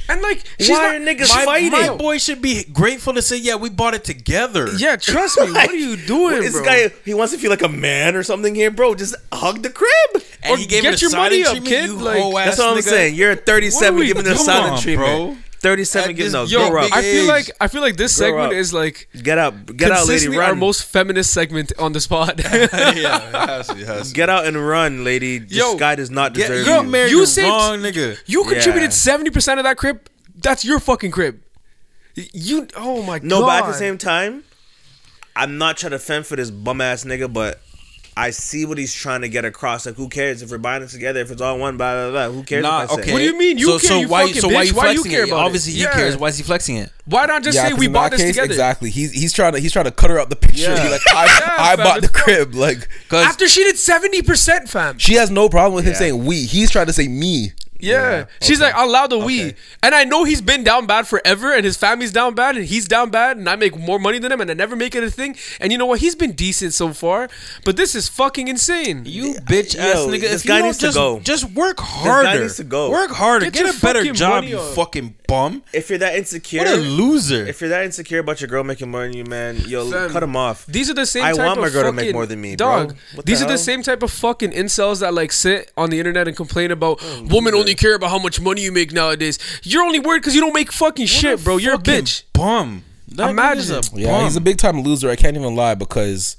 And 0.09 0.21
like, 0.21 0.43
she's 0.59 0.69
Why 0.69 0.75
not, 0.75 0.95
are 0.95 0.99
niggas 0.99 1.30
My, 1.30 1.45
fighting? 1.45 1.71
my 1.71 1.95
boy 1.95 2.17
should 2.17 2.41
be 2.41 2.65
grateful 2.65 3.13
to 3.13 3.21
say, 3.21 3.38
yeah, 3.38 3.55
we 3.55 3.69
bought 3.69 3.93
it 3.93 4.03
together. 4.03 4.67
Yeah, 4.77 4.97
trust 4.97 5.39
me. 5.39 5.51
what 5.51 5.69
are 5.69 5.75
you 5.75 5.95
doing, 6.07 6.41
This 6.41 6.53
bro? 6.53 6.65
guy, 6.65 6.89
he 7.05 7.13
wants 7.13 7.31
to 7.34 7.39
feel 7.39 7.49
like 7.49 7.61
a 7.61 7.69
man 7.69 8.15
or 8.15 8.23
something 8.23 8.53
here, 8.53 8.69
bro. 8.71 8.95
Just 8.95 9.15
hug 9.31 9.61
the 9.63 9.69
crib. 9.69 10.23
And 10.43 10.53
Or 10.55 10.57
he 10.57 10.65
gave 10.65 10.84
get 10.84 10.93
it 10.93 10.99
a 10.99 11.01
your 11.01 11.09
silent 11.09 11.31
money 11.31 11.43
up, 11.43 11.51
treatment, 11.51 11.67
kid. 11.69 11.85
you 11.89 11.95
Like, 11.95 12.45
That's 12.45 12.57
what 12.57 12.69
I'm 12.69 12.77
nigga. 12.77 12.81
saying. 12.84 13.15
You're 13.15 13.31
at 13.31 13.45
37 13.45 13.81
What 13.81 13.93
are 13.93 13.99
we 13.99 14.07
giving 14.07 14.23
the 14.25 14.35
silent 14.35 14.73
bro? 14.73 14.81
treatment. 14.81 15.43
37 15.64 16.10
At 16.11 16.15
giving 16.15 16.31
no. 16.34 16.44
young 16.44 16.69
Grow 16.72 16.81
Yo, 16.81 16.88
up. 16.88 16.94
I 16.94 17.02
feel 17.02 17.22
age. 17.23 17.27
like 17.27 17.52
I 17.60 17.68
feel 17.68 17.81
like 17.81 17.95
this 17.98 18.18
Grow 18.18 18.27
segment 18.27 18.48
up. 18.48 18.53
is 18.53 18.73
like 18.73 19.10
Get 19.23 19.38
out. 19.38 19.65
Get 19.65 19.91
out, 19.91 19.99
lady. 20.02 20.06
consistently 20.06 20.38
Run. 20.38 20.49
our 20.49 20.56
most 20.56 20.84
feminist 20.84 21.34
segment 21.34 21.72
on 21.80 21.94
the 21.94 21.99
spot. 22.02 22.38
yeah, 22.44 22.64
it 22.65 22.69
has 22.69 23.68
to, 23.68 23.77
it 23.80 23.88
has 23.88 24.10
to. 24.10 24.14
Get 24.14 24.30
out 24.30 24.45
and 24.45 24.56
run, 24.57 25.03
lady. 25.03 25.40
This 25.40 25.57
Yo, 25.57 25.76
guy 25.77 25.95
does 25.95 26.11
not 26.11 26.34
Get, 26.34 26.49
deserve 26.49 26.68
you 26.68 26.73
you. 26.73 26.84
married 26.84 27.11
You 27.11 27.22
the 27.22 27.27
saved- 27.27 27.48
wrong 27.48 27.80
nigga. 27.80 28.19
you 28.27 28.44
contributed 28.44 28.81
Yeah. 28.84 28.90
seventy 28.90 29.31
percent 29.31 29.60
of 29.60 29.64
that 29.64 29.77
crib. 29.77 30.02
That's 30.35 30.65
your 30.65 30.80
fucking 30.80 31.11
crib. 31.11 31.41
You. 32.15 32.68
Oh 32.76 33.02
my 33.02 33.19
god. 33.19 33.27
No, 33.27 33.41
but 33.41 33.64
at 33.64 33.68
the 33.68 33.73
same 33.73 33.98
time, 33.98 34.44
I'm 35.35 35.57
not 35.57 35.77
trying 35.77 35.91
to 35.91 35.99
fend 35.99 36.27
for 36.27 36.35
this 36.35 36.52
bum 36.52 36.81
ass 36.81 37.06
nigga, 37.06 37.31
but 37.31 37.60
I 38.15 38.30
see 38.30 38.65
what 38.65 38.77
he's 38.77 38.94
trying 38.94 39.22
to 39.22 39.30
get 39.30 39.44
across. 39.44 39.85
Like, 39.85 39.95
who 39.95 40.07
cares 40.07 40.41
if 40.41 40.52
we're 40.52 40.60
buying 40.60 40.84
it 40.84 40.90
together? 40.90 41.19
If 41.22 41.31
it's 41.31 41.41
all 41.41 41.57
one, 41.57 41.77
blah 41.77 41.94
blah 41.94 42.11
blah. 42.30 42.35
Who 42.35 42.44
cares? 42.44 42.61
Nah, 42.64 42.84
if 42.84 42.91
I 42.91 42.95
say? 42.95 43.02
okay. 43.02 43.11
What 43.14 43.19
do 43.19 43.26
you 43.26 43.38
mean? 43.38 43.57
You 43.57 43.65
so, 43.65 43.80
care, 43.80 43.90
so 43.90 43.99
you 43.99 44.07
why? 44.07 44.26
fucking 44.27 44.41
So 44.41 44.48
why 44.49 44.64
bitch. 44.65 44.68
you 44.69 44.73
Why 44.76 44.91
you 44.91 45.03
care 45.03 45.23
it? 45.23 45.30
about 45.30 45.38
it? 45.41 45.45
Obviously, 45.45 45.73
he 45.73 45.81
Yeah. 45.81 45.91
cares. 45.94 46.18
Why 46.18 46.27
is 46.27 46.38
he 46.38 46.44
flexing 46.44 46.76
it? 46.77 46.91
Why 47.06 47.26
not 47.26 47.44
just 47.44 47.57
say 47.57 47.73
we 47.73 47.88
bought 47.88 48.11
that 48.11 48.18
this 48.18 48.22
case, 48.27 48.35
together? 48.35 48.52
Exactly. 48.53 48.90
He's 48.91 49.11
he's 49.11 49.34
trying 49.34 49.53
to 49.53 49.60
he's 49.60 49.73
trying 49.73 49.85
to 49.85 49.91
cut 49.91 50.10
her 50.10 50.19
out 50.19 50.30
the 50.30 50.35
picture. 50.35 50.73
Yeah. 50.73 50.90
Like, 50.90 51.02
I, 51.10 51.26
Yeah, 51.26 51.56
I 51.57 51.76
fam, 51.76 51.85
bought 51.85 52.02
the 52.02 52.10
crib. 52.10 52.53
Like 52.56 52.88
Because 53.03 53.26
After 53.26 53.48
she 53.48 53.64
did 53.64 53.77
seventy 53.77 54.22
percent, 54.22 54.69
fam. 54.69 54.98
she 54.99 55.15
has 55.15 55.31
no 55.31 55.49
problem 55.49 55.73
with 55.73 55.85
him 55.85 55.94
Yeah. 55.94 55.98
saying 55.99 56.26
we. 56.26 56.44
He's 56.45 56.69
trying 56.72 56.85
to 56.88 56.94
say 56.94 57.07
me. 57.07 57.53
Yeah. 57.84 58.26
She's 58.41 58.61
like, 58.61 58.73
I'll 58.76 58.88
allow 58.89 59.07
the 59.07 59.19
we. 59.19 59.53
And 59.81 59.93
I 59.93 60.03
know 60.05 60.23
he's 60.23 60.41
been 60.41 60.64
down 60.64 60.85
bad 60.88 61.07
forever 61.07 61.53
and 61.53 61.65
his 61.65 61.77
family's 61.77 62.11
down 62.11 62.34
bad 62.35 62.55
and 62.55 62.65
he's 62.65 62.88
down 62.88 63.10
bad 63.10 63.38
and 63.38 63.49
I 63.49 63.55
make 63.55 63.77
more 63.77 63.99
money 63.99 64.19
than 64.19 64.31
him 64.31 64.41
and 64.41 64.49
I 64.49 64.53
never 64.53 64.76
make 64.76 64.95
it 64.95 65.03
a 65.03 65.11
thing. 65.11 65.35
And 65.60 65.72
you 65.72 65.77
know 65.77 65.85
what? 65.85 65.99
He's 65.99 66.15
been 66.15 66.31
decent 66.31 66.73
so 66.73 66.93
far. 66.93 67.30
But 67.65 67.77
this 67.77 67.95
is 67.95 68.07
fucking 68.07 68.47
insane. 68.47 69.03
you 69.05 69.34
bitch 69.35 69.77
ass 69.77 69.95
Yo, 69.95 70.07
nigga. 70.07 70.22
this 70.22 70.41
If 70.41 70.47
guy 70.47 70.57
don't 70.60 70.68
needs 70.68 70.77
to 70.80 70.85
just, 70.88 70.97
go. 70.97 71.19
just 71.19 71.51
work 71.51 71.80
harder. 71.80 72.23
This 72.30 72.35
guy 72.38 72.41
needs 72.41 72.55
to 72.57 72.64
go. 72.64 72.89
Work 72.91 73.11
harder. 73.11 73.45
Get 73.49 73.65
Get, 73.65 73.76
a 73.77 73.81
better 73.81 74.03
job, 74.14 74.43
you 74.45 74.60
fucking 74.60 75.15
bum. 75.34 75.64
If 75.73 75.89
you're 75.89 75.99
that 75.99 76.15
insecure, 76.15 76.60
What 76.60 76.68
a 76.68 76.76
loser. 76.77 77.45
if 77.47 77.60
you're 77.61 77.69
that 77.69 77.84
insecure 77.85 78.19
about 78.19 78.39
your 78.41 78.47
girl 78.47 78.64
making 78.64 78.89
more 78.91 79.03
than 79.03 79.14
you, 79.14 79.23
man, 79.26 79.57
yo, 79.68 79.89
Fam, 79.89 80.10
cut 80.11 80.23
him 80.23 80.35
off. 80.35 80.65
These 80.68 80.89
are 80.89 80.93
the 80.93 81.05
same 81.05 81.23
I 81.23 81.31
type 81.34 81.45
want 81.47 81.60
my 81.61 81.69
girl 81.69 81.84
to 81.84 81.91
make 81.91 82.14
more 82.14 82.26
than 82.26 82.39
me, 82.41 82.55
bro. 82.55 82.65
dog. 82.68 82.95
What 83.15 83.26
the 83.26 83.31
These 83.31 83.41
are 83.41 83.45
hell? 83.45 83.53
the 83.53 83.57
same 83.69 83.81
type 83.84 84.03
of 84.03 84.11
fucking 84.11 84.51
incels 84.51 84.99
that 84.99 85.14
like 85.14 85.31
sit 85.31 85.72
on 85.76 85.89
the 85.89 85.99
internet 85.99 86.27
and 86.27 86.38
complain 86.38 86.72
about 86.72 86.99
oh, 87.01 87.27
women 87.30 87.53
only 87.55 87.76
care 87.76 87.95
about 87.95 88.10
how 88.11 88.19
much 88.19 88.39
money 88.39 88.61
you 88.61 88.72
make 88.72 88.91
nowadays. 88.93 89.39
You're 89.64 89.84
only 89.84 89.99
worried 89.99 90.19
because 90.19 90.35
you 90.35 90.41
don't 90.41 90.53
make 90.53 90.72
fucking 90.72 91.07
shit, 91.07 91.43
bro. 91.43 91.57
You're 91.57 91.76
a 91.76 91.77
bitch. 91.80 92.23
Bum. 92.34 92.84
That 93.15 93.30
Imagine. 93.30 93.64
nigga's 93.76 93.93
a 93.93 93.99
Yeah, 93.99 94.11
bum. 94.11 94.23
he's 94.26 94.35
a 94.35 94.41
big 94.41 94.57
time 94.57 94.81
loser. 94.81 95.10
I 95.10 95.15
can't 95.15 95.35
even 95.38 95.55
lie 95.55 95.76
because 95.76 96.35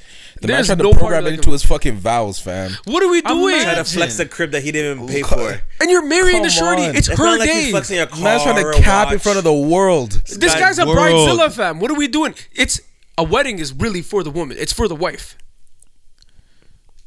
the 0.47 0.53
There's 0.53 0.69
man 0.69 0.77
tried 0.79 0.85
no 0.85 0.93
to 0.93 0.99
party 0.99 1.01
program 1.01 1.25
like 1.25 1.33
it 1.33 1.37
into 1.37 1.49
him. 1.49 1.53
his 1.53 1.65
fucking 1.65 1.97
vows, 1.97 2.39
fam. 2.39 2.71
What 2.85 3.03
are 3.03 3.09
we 3.09 3.21
doing? 3.23 3.57
mad. 3.57 3.63
Try 3.63 3.75
to 3.75 3.81
Imagine. 3.81 3.99
flex 3.99 4.17
the 4.17 4.27
crib 4.27 4.53
that 4.53 4.63
he 4.63 4.73
didn't 4.73 4.99
even 5.03 5.09
pay 5.09 5.23
Come- 5.23 5.39
for. 5.41 5.63
And 5.81 5.91
you're 5.91 6.07
marrying 6.07 6.43
the 6.43 6.51
shorty. 6.51 6.85
on. 6.85 6.95
It's 6.97 7.09
It's 7.09 7.19
her 7.19 7.25
not 7.25 7.39
like 7.41 7.49
day. 7.49 7.63
he's 7.63 7.71
flexing 7.71 7.99
a 7.99 8.07
car. 8.07 8.21
Man's 8.23 8.43
trying 8.43 8.63
to 8.63 8.69
a 8.69 8.75
cap 8.81 9.13
in 9.13 9.19
front 9.19 9.39
of 9.39 9.45
the 9.45 9.53
world. 9.53 10.13
this 10.27 10.53
Guy- 10.55 10.61
guy's 10.61 10.79
a 10.79 10.87
world. 10.87 10.99
bridezilla, 10.99 11.53
fam. 11.53 11.81
What 11.81 11.91
are 11.91 11.95
we 11.95 12.09
doing? 12.09 12.35
It's 12.53 12.81
a 13.19 13.25
wedding 13.25 13.59
is 13.59 13.73
really 13.73 14.03
for 14.03 14.23
the 14.23 14.31
woman. 14.31 14.57
It's 14.59 14.73
for 14.73 14.89
the 14.89 14.95
wife. 14.97 15.37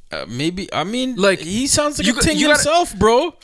Uh, 0.09 0.25
maybe 0.29 0.73
I 0.73 0.85
mean, 0.85 1.15
Like, 1.17 1.39
like 1.39 1.47
he 1.47 1.67
sounds 1.67 1.97
like 1.99 2.07
you 2.07 2.13
a 2.13 2.15
got- 2.15 2.23
ten 2.23 2.37
you 2.37 2.47
gotta- 2.47 2.59
himself, 2.59 2.97
bro. 2.97 3.35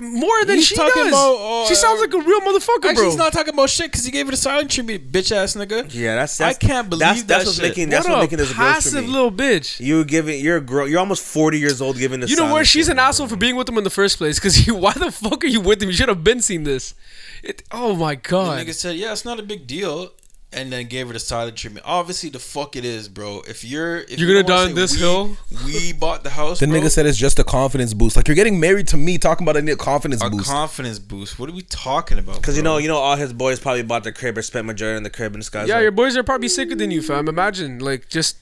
More 0.00 0.44
than 0.44 0.58
He's 0.58 0.66
she 0.68 0.76
talking 0.76 1.02
does. 1.02 1.08
about, 1.08 1.34
uh, 1.34 1.66
she 1.66 1.74
sounds 1.74 2.00
like 2.00 2.14
a 2.14 2.18
real 2.20 2.40
motherfucker, 2.42 2.76
Actually, 2.90 2.94
bro. 2.94 3.04
he's 3.06 3.16
not 3.16 3.32
talking 3.32 3.52
about 3.54 3.68
shit 3.68 3.90
because 3.90 4.04
he 4.04 4.12
gave 4.12 4.28
it 4.28 4.34
a 4.34 4.36
silent 4.36 4.70
treatment, 4.70 5.10
bitch 5.10 5.32
ass 5.32 5.54
nigga. 5.56 5.92
Yeah, 5.92 6.14
that's, 6.14 6.40
I 6.40 6.52
can't 6.52 6.88
believe 6.88 7.00
that's, 7.00 7.22
that's 7.24 7.26
that 7.26 7.46
what's 7.48 7.56
shit. 7.56 7.62
making 7.70 7.88
that's 7.88 8.06
what 8.06 8.12
what's 8.18 8.20
a 8.20 8.24
making 8.26 8.38
this 8.38 8.52
gross 8.52 8.56
for 8.68 8.74
passive 8.74 9.08
little 9.08 9.32
bitch. 9.32 9.80
You 9.80 10.04
giving 10.04 10.38
you're 10.44 10.60
grow 10.60 10.84
you're 10.84 11.00
almost 11.00 11.24
forty 11.24 11.58
years 11.58 11.80
old 11.80 11.98
giving 11.98 12.20
this. 12.20 12.30
You 12.30 12.36
know 12.36 12.44
what? 12.44 12.50
silent 12.50 12.66
She's 12.68 12.86
an 12.88 12.92
treatment, 12.98 13.08
asshole 13.08 13.26
for 13.26 13.36
being 13.36 13.56
with 13.56 13.68
him 13.68 13.76
in 13.78 13.82
the 13.82 13.90
first 13.90 14.18
place. 14.18 14.38
Because 14.38 14.64
why 14.68 14.92
the 14.92 15.10
fuck 15.10 15.42
are 15.42 15.48
you 15.48 15.60
with 15.60 15.82
him? 15.82 15.88
You 15.88 15.96
should 15.96 16.08
have 16.08 16.22
been 16.22 16.40
seen 16.40 16.62
this. 16.62 16.94
It, 17.42 17.64
oh 17.72 17.96
my 17.96 18.14
The 18.14 18.20
god. 18.20 18.64
nigga 18.64 18.74
said, 18.74 18.94
"Yeah, 18.94 19.10
it's 19.10 19.24
not 19.24 19.40
a 19.40 19.42
big 19.42 19.66
deal," 19.66 20.12
and 20.54 20.72
then 20.72 20.86
gave 20.86 21.10
it 21.10 21.16
a 21.16 21.18
silent 21.18 21.56
treatment. 21.56 21.84
Obviously, 21.86 22.30
the 22.30 22.38
fuck 22.38 22.76
it 22.76 22.84
is, 22.84 23.08
bro. 23.08 23.42
If 23.48 23.64
you're 23.64 23.98
if 23.98 24.18
You're 24.18 24.28
you 24.28 24.34
gonna 24.42 24.46
don't 24.46 24.56
wanna 24.56 24.64
die 24.66 24.70
on 24.70 24.74
this 24.74 24.92
we- 24.94 24.98
hill? 25.00 25.36
We 25.64 25.92
bought 25.92 26.22
the 26.24 26.30
house. 26.30 26.60
The 26.60 26.66
bro, 26.66 26.80
nigga 26.80 26.90
said 26.90 27.06
it's 27.06 27.18
just 27.18 27.38
a 27.38 27.44
confidence 27.44 27.92
boost. 27.94 28.16
Like 28.16 28.28
you're 28.28 28.34
getting 28.34 28.58
married 28.60 28.88
to 28.88 28.96
me, 28.96 29.18
talking 29.18 29.46
about 29.46 29.56
a 29.56 29.76
confidence 29.76 30.22
a 30.22 30.30
boost. 30.30 30.48
confidence 30.50 30.98
boost. 30.98 31.38
What 31.38 31.48
are 31.48 31.52
we 31.52 31.62
talking 31.62 32.18
about? 32.18 32.36
Because 32.36 32.56
you 32.56 32.62
know, 32.62 32.78
you 32.78 32.88
know, 32.88 32.96
all 32.98 33.16
his 33.16 33.32
boys 33.32 33.58
probably 33.58 33.82
bought 33.82 34.04
the 34.04 34.12
crib 34.12 34.38
or 34.38 34.42
spent 34.42 34.66
majority 34.66 34.96
in 34.96 35.02
the 35.02 35.10
crib, 35.10 35.32
and 35.34 35.40
this 35.42 35.50
guy's 35.50 35.68
Yeah, 35.68 35.74
like, 35.76 35.82
your 35.82 35.90
boys 35.92 36.16
are 36.16 36.22
probably 36.22 36.48
sicker 36.48 36.74
than 36.74 36.90
you, 36.90 37.02
fam. 37.02 37.28
Imagine, 37.28 37.78
like, 37.80 38.08
just 38.08 38.36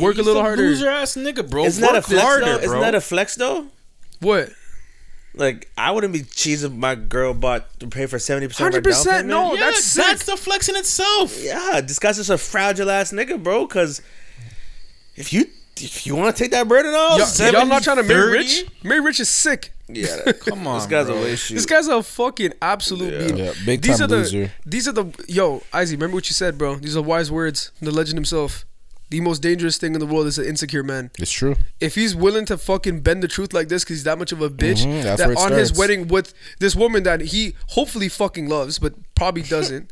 work 0.00 0.16
He's 0.16 0.24
a 0.24 0.28
little 0.28 0.42
harder. 0.42 0.62
Loser 0.62 0.88
ass 0.88 1.14
nigga, 1.16 1.48
bro. 1.48 1.64
Isn't 1.64 1.80
that 1.82 1.90
a 1.92 1.94
Work 1.94 2.04
flex 2.04 2.22
harder, 2.22 2.44
though? 2.44 2.56
bro. 2.58 2.64
Isn't 2.66 2.80
that 2.80 2.94
a 2.94 3.00
flex 3.00 3.34
though? 3.36 3.66
What? 4.20 4.50
Like 5.36 5.68
I 5.76 5.90
wouldn't 5.90 6.12
be 6.12 6.20
cheesed 6.20 6.64
if 6.64 6.72
my 6.72 6.94
girl 6.94 7.34
bought 7.34 7.78
to 7.80 7.88
pay 7.88 8.06
for 8.06 8.18
seventy 8.18 8.46
percent 8.46 8.68
of 8.68 8.74
her 8.74 8.78
Hundred 8.80 8.84
down 8.84 8.92
percent. 8.92 9.26
payment. 9.26 9.28
No, 9.28 9.54
yeah, 9.54 9.60
that's 9.70 9.84
sick. 9.84 10.04
that's 10.06 10.26
the 10.26 10.36
flex 10.36 10.68
in 10.68 10.76
itself. 10.76 11.42
Yeah, 11.42 11.80
this 11.80 11.98
guy's 11.98 12.16
just 12.18 12.30
a 12.30 12.38
fragile 12.38 12.88
ass 12.90 13.12
nigga, 13.12 13.42
bro. 13.42 13.66
Because 13.66 14.00
if 15.16 15.32
you 15.32 15.46
if 15.80 16.06
you 16.06 16.14
want 16.14 16.36
to 16.36 16.40
take 16.42 16.52
that 16.52 16.68
burden 16.68 16.94
off, 16.94 17.18
Y'all, 17.40 17.52
y'all 17.52 17.66
not 17.66 17.82
trying 17.82 17.96
to 17.96 18.04
marry 18.04 18.26
30? 18.26 18.32
Rich? 18.38 18.64
Marry 18.84 19.00
Rich 19.00 19.18
is 19.20 19.28
sick. 19.28 19.72
yeah, 19.88 20.06
that- 20.24 20.38
Come 20.40 20.66
on, 20.68 20.78
this 20.78 20.86
guy's 20.86 21.06
bro. 21.06 21.16
a 21.16 21.20
waste 21.22 21.46
shoot. 21.46 21.54
This 21.54 21.66
guy's 21.66 21.88
a 21.88 22.00
fucking 22.02 22.52
absolute 22.62 23.18
bean. 23.26 23.36
Yeah, 23.36 23.52
big 23.66 23.82
these 23.82 23.96
time 23.98 24.04
are 24.04 24.08
the, 24.08 24.16
loser. 24.18 24.52
These 24.64 24.86
are 24.86 24.92
the 24.92 25.06
yo, 25.26 25.62
Izzy. 25.76 25.96
Remember 25.96 26.14
what 26.14 26.28
you 26.28 26.34
said, 26.34 26.56
bro. 26.58 26.76
These 26.76 26.96
are 26.96 27.02
wise 27.02 27.32
words 27.32 27.72
the 27.82 27.90
legend 27.90 28.16
himself. 28.18 28.64
The 29.10 29.20
most 29.20 29.42
dangerous 29.42 29.76
thing 29.76 29.94
in 29.94 30.00
the 30.00 30.06
world 30.06 30.26
is 30.26 30.38
an 30.38 30.46
insecure 30.46 30.82
man. 30.82 31.10
It's 31.18 31.30
true. 31.30 31.56
If 31.80 31.94
he's 31.94 32.16
willing 32.16 32.46
to 32.46 32.58
fucking 32.58 33.00
bend 33.00 33.22
the 33.22 33.28
truth 33.28 33.52
like 33.52 33.68
this 33.68 33.84
because 33.84 33.98
he's 33.98 34.04
that 34.04 34.18
much 34.18 34.32
of 34.32 34.40
a 34.40 34.48
bitch, 34.50 34.84
Mhm, 34.84 35.02
that's 35.02 35.18
that 35.20 35.28
where 35.28 35.32
it 35.36 35.38
on 35.38 35.52
his 35.52 35.72
wedding 35.72 36.08
with 36.08 36.32
this 36.58 36.74
woman 36.74 37.02
that 37.04 37.20
he 37.20 37.54
hopefully 37.68 38.08
fucking 38.08 38.48
loves, 38.48 38.78
but 38.78 38.94
probably 39.14 39.42
doesn't. 39.56 39.90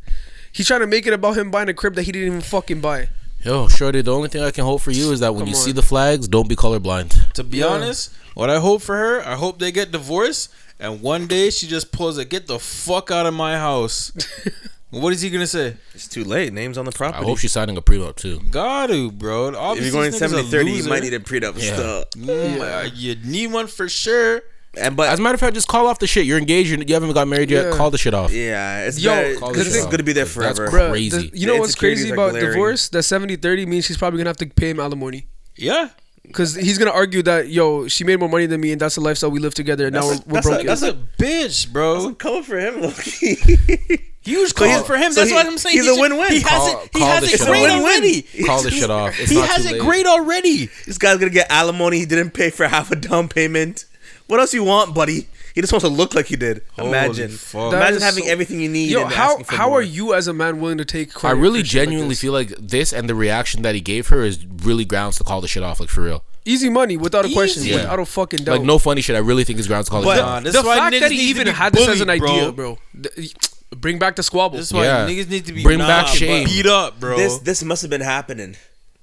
he's 0.51 0.66
trying 0.66 0.80
to 0.80 0.86
make 0.86 1.06
it 1.06 1.12
about 1.12 1.36
him 1.36 1.51
buying 1.51 1.68
a 1.68 1.74
crib 1.74 1.94
that 1.94 2.02
he 2.02 2.12
didn't 2.12 2.26
even 2.26 2.40
fucking 2.40 2.80
buy. 2.80 3.09
Yo, 3.44 3.68
shorty, 3.68 4.01
the 4.02 4.12
only 4.14 4.28
thing 4.28 4.43
I 4.43 4.51
can 4.51 4.64
hope 4.64 4.80
for 4.80 4.93
you 4.93 5.12
is 5.12 5.20
that 5.20 5.32
when 5.34 5.40
Come 5.43 5.48
you 5.51 5.56
on. 5.56 5.60
see 5.62 5.72
the 5.72 5.82
flags, 5.82 6.26
don't 6.28 6.48
be 6.48 6.55
colorblind. 6.56 7.32
To 7.34 7.43
be 7.44 7.59
Yeah. 7.59 7.66
honest, 7.66 8.10
what 8.34 8.51
I 8.51 8.59
hope 8.60 8.82
for 8.82 8.97
her, 8.97 9.20
I 9.26 9.34
hope 9.34 9.59
they 9.59 9.72
get 9.72 9.90
divorced, 9.93 10.48
and 10.80 11.01
one 11.02 11.26
day 11.26 11.51
she 11.51 11.66
just 11.66 11.90
pulls 11.93 12.18
a 12.18 12.24
"Get 12.24 12.47
the 12.47 12.59
fuck 12.59 13.10
out 13.10 13.26
of 13.26 13.34
my 13.34 13.59
house." 13.59 14.10
what 15.01 15.12
is 15.12 15.20
he 15.23 15.31
gonna 15.31 15.47
say? 15.47 15.77
It's 15.94 16.06
too 16.06 16.23
late. 16.24 16.52
Names 16.52 16.78
on 16.78 16.85
the 16.85 16.93
property. 16.93 17.14
I 17.14 17.19
property. 17.19 17.28
hope 17.31 17.39
she's 17.39 17.52
signing 17.52 17.77
a 17.77 17.82
prenup 17.82 18.16
too. 18.16 18.40
Got 18.51 18.86
to, 18.90 19.10
bro. 19.10 19.48
if 19.48 19.56
Obviously, 19.56 19.86
you're 19.86 19.93
going 19.93 20.10
this 20.12 20.20
nigga's 20.20 20.32
a 20.32 20.36
70 20.36 20.51
30, 20.51 20.70
you 20.70 20.77
loser. 20.77 20.89
might 20.90 21.02
need 21.02 21.14
a 21.14 21.19
prenup 21.19 21.55
Yeah. 21.56 21.73
still. 21.74 22.05
Mm, 22.24 22.60
uh, 22.60 22.90
you 22.94 23.16
need 23.24 23.52
one 23.52 23.66
for 23.66 23.89
sure. 23.89 24.43
And 24.77 24.97
but 24.97 25.09
As 25.10 25.19
a 25.19 25.23
matter 25.23 25.35
of 25.35 25.40
fact, 25.40 25.55
just 25.55 25.69
call 25.69 25.86
off 25.86 25.98
the 25.98 26.06
shit. 26.06 26.24
You're 26.24 26.39
engaged. 26.39 26.70
You 26.70 26.82
you 26.86 26.94
haven't 26.94 27.12
got 27.12 27.28
married 27.28 27.51
yet. 27.51 27.66
Yeah. 27.66 27.77
Call 27.77 27.90
the 27.90 27.98
shit 27.98 28.14
off. 28.14 28.32
yeah, 28.32 28.85
it's 28.86 28.98
Yo, 28.98 29.10
better- 29.10 29.36
Call 29.36 29.52
this 29.52 29.64
the 29.64 29.69
is 29.78 29.82
shit 29.82 29.90
gonna 29.90 30.02
be 30.02 30.12
there 30.14 30.24
That's 30.24 30.35
forever. 30.35 30.69
cra- 30.69 30.81
Bruh, 30.81 30.90
Crazy. 30.93 31.28
the- 31.28 31.39
you 31.39 31.47
know 31.47 31.55
The 31.55 31.60
what's 31.60 31.74
crazy 31.74 32.02
insecurities 32.05 32.10
are 32.10 32.14
about 32.14 32.31
glaring. 32.32 32.48
divorce? 32.52 32.89
That 32.89 33.05
70-30 33.05 33.66
means 33.66 33.85
she's 33.85 33.98
probably 33.98 34.19
gonna 34.19 34.31
have 34.31 34.36
to 34.39 34.47
pay 34.47 34.70
him 34.70 34.81
alimony. 34.81 35.27
Yeah. 35.56 35.89
Because 36.24 36.55
he's 36.55 36.78
gonna 36.78 36.93
argue 36.93 37.23
that 37.24 37.49
yo, 37.49 37.89
she 37.89 38.05
made 38.05 38.19
more 38.20 38.28
money 38.28 38.47
than 38.47 38.61
me, 38.61 38.73
and 38.73 38.81
that's 38.81 38.94
the 38.94 39.01
lifestyle 39.01 39.31
we 39.31 39.40
live 39.40 39.55
together. 39.55 39.86
And 39.86 39.94
now 39.94 40.07
we're, 40.07 40.15
That's 40.15 40.20
a- 40.20 40.28
we're 40.28 40.35
that's 40.35 40.47
a- 40.47 40.51
broken. 40.51 40.66
that's 40.66 40.81
That's 40.81 40.94
a 40.94 41.23
bitch, 41.23 41.73
bro. 41.73 42.15
Coming 42.15 42.43
for 42.44 42.59
him, 42.59 42.81
Loki. 42.81 43.35
Huge 44.24 44.55
call 44.55 44.69
he's- 44.69 44.86
for 44.86 44.97
him. 44.97 45.11
so 45.12 45.20
That's 45.20 45.31
he- 45.31 45.36
what 45.36 45.47
I'm 45.47 45.59
saying. 45.59 45.77
he's 45.77 45.85
He 45.85 45.99
a 45.99 46.01
win-win. 46.01 46.28
He 46.32 46.40
has 46.40 46.44
Call- 46.44 46.81
it. 46.85 46.90
He 46.94 47.01
has 47.01 47.32
it 47.35 47.40
great 47.44 47.69
already. 47.69 48.23
Call 48.47 48.62
the 48.62 48.70
shit 48.70 48.89
off. 48.89 49.19
It's 49.19 49.31
He 49.31 49.36
not 49.36 49.49
has 49.49 49.66
it 49.66 49.73
late. 49.73 49.81
great 49.81 50.07
already. 50.07 50.66
this 50.86 50.97
guy's 50.97 51.19
gonna 51.19 51.31
get 51.31 51.51
alimony. 51.51 51.99
He 51.99 52.07
didn't 52.07 52.31
pay 52.31 52.51
for 52.51 52.66
half 52.69 52.93
a 52.93 52.97
down 52.97 53.28
payment. 53.28 53.85
What 54.28 54.39
else 54.39 54.55
you 54.55 54.62
want, 54.65 54.94
buddy? 54.94 55.27
He 55.54 55.60
just 55.60 55.72
wants 55.72 55.84
to 55.84 55.90
look 55.92 56.14
like 56.14 56.30
you 56.30 56.36
did. 56.36 56.62
Holy 56.76 56.88
Imagine. 56.88 57.30
fuck. 57.30 57.70
That 57.72 57.76
Imagine 57.78 57.96
is 57.96 58.02
having 58.02 58.24
so- 58.24 58.30
everything 58.30 58.60
you 58.60 58.68
need. 58.68 58.90
Yo, 58.90 59.02
and 59.02 59.12
how 59.12 59.30
asking 59.32 59.44
for 59.44 59.54
how 59.56 59.68
more. 59.68 59.78
are 59.80 59.82
you 59.82 60.14
as 60.14 60.26
a 60.26 60.32
man 60.32 60.60
willing 60.60 60.78
to 60.78 60.84
take? 60.84 61.10
I 61.10 61.20
credit 61.20 61.36
really 61.40 61.60
for 61.60 61.66
shit 61.66 61.78
like 61.80 61.84
genuinely 61.88 62.08
this? 62.10 62.20
feel 62.20 62.32
like 62.32 62.48
this 62.58 62.92
and 62.92 63.08
the 63.08 63.14
reaction 63.14 63.62
that 63.62 63.74
he 63.74 63.80
gave 63.80 64.08
her 64.08 64.22
is 64.22 64.44
really 64.46 64.84
grounds 64.84 65.18
to 65.18 65.24
call 65.24 65.40
the 65.40 65.48
shit 65.48 65.62
off. 65.62 65.78
Like 65.80 65.88
for 65.90 66.02
real. 66.02 66.24
easy 66.44 66.68
money 66.70 66.96
without 66.96 67.24
a 67.24 67.32
question, 67.32 67.62
Easy. 67.62 67.74
without 67.74 67.98
a 68.00 68.04
fucking 68.06 68.44
doubt. 68.44 68.52
Like 68.58 68.62
no 68.66 68.78
funny 68.78 69.00
shit. 69.02 69.14
I 69.14 69.20
really 69.20 69.44
think 69.44 69.58
it's 69.58 69.68
grounds 69.68 69.86
to 69.86 69.90
call 69.92 70.02
But- 70.02 70.14
the 70.16 70.16
shit 70.16 70.24
Nah, 70.26 70.36
off. 70.38 70.42
this 70.44 70.52
the 70.54 70.58
is 70.60 70.64
why 70.64 70.76
fact 70.76 70.94
niggas 70.94 71.00
that 71.00 71.10
he 71.12 71.16
need 71.18 71.22
to 71.24 71.30
even 71.30 71.44
be 71.44 71.50
had 71.52 71.72
this 71.72 71.88
as 71.88 72.00
an 72.00 72.06
bullied, 72.08 72.22
idea, 72.22 72.52
bro. 72.52 72.78
th- 73.02 73.34
Bring 73.76 73.98
back 73.98 74.16
the 74.16 74.22
squabble. 74.22 74.58
This 74.58 74.66
is 74.66 74.72
why 74.74 74.84
Yeah. 74.84 75.06
niggas 75.06 75.28
need 75.30 75.46
to 75.46 75.52
be 75.52 75.62
Bring 75.62 75.78
nah, 75.78 75.86
back 75.86 76.06
but 76.06 76.14
shame. 76.16 76.46
beat 76.46 76.66
up, 76.66 77.00
bro. 77.00 77.16
This 77.16 77.38
this 77.38 77.62
must 77.62 77.80
have 77.82 77.90
been 77.90 78.00
happening. 78.02 78.56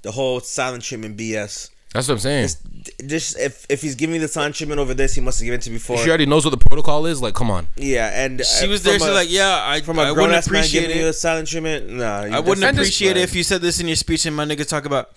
The 0.04 0.12
whole 0.12 0.40
silent 0.42 0.84
treatment 0.84 1.18
BS. 1.18 1.70
That's 1.94 2.08
what 2.08 2.14
I'm 2.16 2.20
saying. 2.20 2.44
This, 2.44 2.62
just 3.08 3.40
if 3.40 3.66
if 3.68 3.82
he's 3.82 3.96
giving 3.96 4.14
me 4.14 4.20
the 4.20 4.28
silent 4.28 4.54
treatment 4.56 4.80
over 4.80 4.94
this, 4.94 5.16
he 5.16 5.22
must 5.22 5.40
have 5.40 5.46
given 5.46 5.60
it 5.60 5.64
to 5.64 5.70
before. 5.72 5.98
She 5.98 6.08
already 6.10 6.28
knows 6.28 6.46
what 6.46 6.52
the 6.52 6.58
protocol 6.70 7.08
is. 7.08 7.20
Like, 7.22 7.34
come 7.34 7.50
on. 7.50 7.68
Yeah, 7.78 8.24
and 8.24 8.46
she 8.46 8.66
uh, 8.68 8.70
was 8.70 8.84
there. 8.84 9.00
from 9.00 9.08
She's 9.08 9.16
like, 9.16 9.32
yeah, 9.32 9.64
I, 9.66 9.82
from 9.82 9.98
I 9.98 10.04
a 10.10 10.14
grown 10.14 10.28
wouldn't 10.28 10.38
ass 10.38 10.50
man 10.52 10.60
appreciate 10.60 10.82
giving 10.82 10.98
you 10.98 11.06
a 11.06 11.10
it. 11.10 11.14
silent 11.14 11.48
treatment. 11.48 11.90
Nah, 11.90 12.26
you- 12.26 12.34
I 12.34 12.40
wouldn't 12.42 12.64
appreciate 12.64 13.18
it 13.18 13.22
if 13.22 13.34
you 13.36 13.44
said 13.44 13.62
this 13.62 13.80
in 13.80 13.88
your 13.88 13.96
speech 13.96 14.26
and 14.28 14.36
my 14.36 14.46
niggas 14.46 14.68
talk 14.70 14.86
about, 14.86 15.10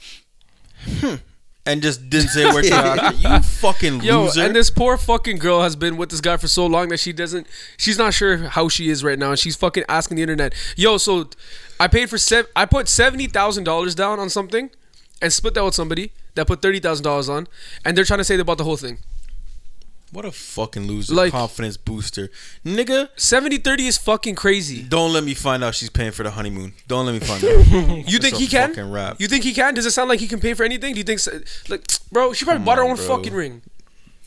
hmm, 0.87 1.17
and 1.67 1.83
just 1.83 2.09
didn't 2.09 2.29
say 2.31 2.49
a 2.49 2.55
word 2.55 2.65
to 2.65 3.15
you. 3.19 3.29
You 3.29 3.41
fucking 3.41 4.03
Yo, 4.03 4.25
loser. 4.25 4.43
and 4.43 4.57
this 4.57 4.71
poor 4.71 4.97
fucking 4.97 5.39
girl 5.39 5.61
has 5.63 5.77
been 5.77 5.99
with 5.99 6.09
this 6.09 6.23
guy 6.23 6.39
for 6.39 6.49
so 6.49 6.67
long 6.67 6.89
that 6.89 7.01
she 7.01 7.13
doesn't. 7.13 7.47
She's 7.77 7.99
not 7.99 8.15
sure 8.15 8.39
how 8.39 8.69
she 8.71 8.89
is 8.89 9.05
right 9.05 9.19
now, 9.19 9.31
and 9.31 9.39
she's 9.39 9.57
fucking 9.57 9.85
asking 9.91 10.17
the 10.17 10.23
internet. 10.23 10.55
Yo, 10.77 10.97
so 10.97 11.29
I 11.79 11.87
paid 11.89 12.09
for 12.09 12.17
sev- 12.17 12.49
I 12.57 12.65
put 12.65 12.89
seventy 12.89 13.27
thousand 13.27 13.65
dollars 13.65 13.95
down 13.95 14.19
on 14.19 14.31
something, 14.31 14.71
and 15.21 15.31
split 15.33 15.53
that 15.55 15.65
with 15.65 15.75
somebody 15.75 16.13
that 16.35 16.47
put 16.47 16.63
thirty 16.63 16.81
thousand 16.81 17.05
dollars 17.05 17.29
on, 17.29 17.47
and 17.85 17.97
they're 17.97 18.05
trying 18.05 18.19
to 18.21 18.25
say 18.25 18.37
they 18.37 18.43
bought 18.43 18.59
the 18.59 18.65
whole 18.65 18.77
thing. 18.77 18.99
what 20.13 20.25
a 20.27 20.31
fucking 20.33 20.87
loser. 20.87 21.15
Like- 21.15 21.33
confidence 21.33 21.77
booster, 21.79 22.29
nigga. 22.67 23.09
70-30 23.17 23.81
is 23.89 23.97
fucking 23.99 24.35
crazy. 24.35 24.83
Don't 24.83 25.13
let 25.13 25.25
me 25.25 25.33
find 25.35 25.65
out 25.65 25.75
she's 25.75 25.89
paying 25.89 26.13
for 26.13 26.23
the 26.23 26.31
honeymoon. 26.33 26.75
Don't 26.87 27.07
let 27.07 27.13
me 27.15 27.21
find 27.21 27.43
out. 27.45 28.09
You 28.11 28.19
think 28.19 28.37
he 28.37 28.47
can? 28.47 28.69
fucking 28.71 28.91
rap. 28.93 29.17
You 29.21 29.27
think 29.29 29.43
he 29.45 29.55
can? 29.55 29.73
Does 29.75 29.87
it 29.87 29.93
sound 29.93 30.11
like 30.11 30.21
he 30.21 30.29
can 30.29 30.39
pay 30.39 30.53
for 30.55 30.65
anything? 30.65 30.93
Do 30.95 30.99
you 30.99 31.05
think, 31.05 31.19
so, 31.21 31.41
like, 31.71 31.85
bro? 32.11 32.33
She 32.35 32.45
probably 32.45 32.59
Come 32.59 32.65
bought 32.67 32.77
her 32.79 32.85
own 32.85 32.97
bro. 32.97 33.07
fucking 33.07 33.33
ring. 33.33 33.63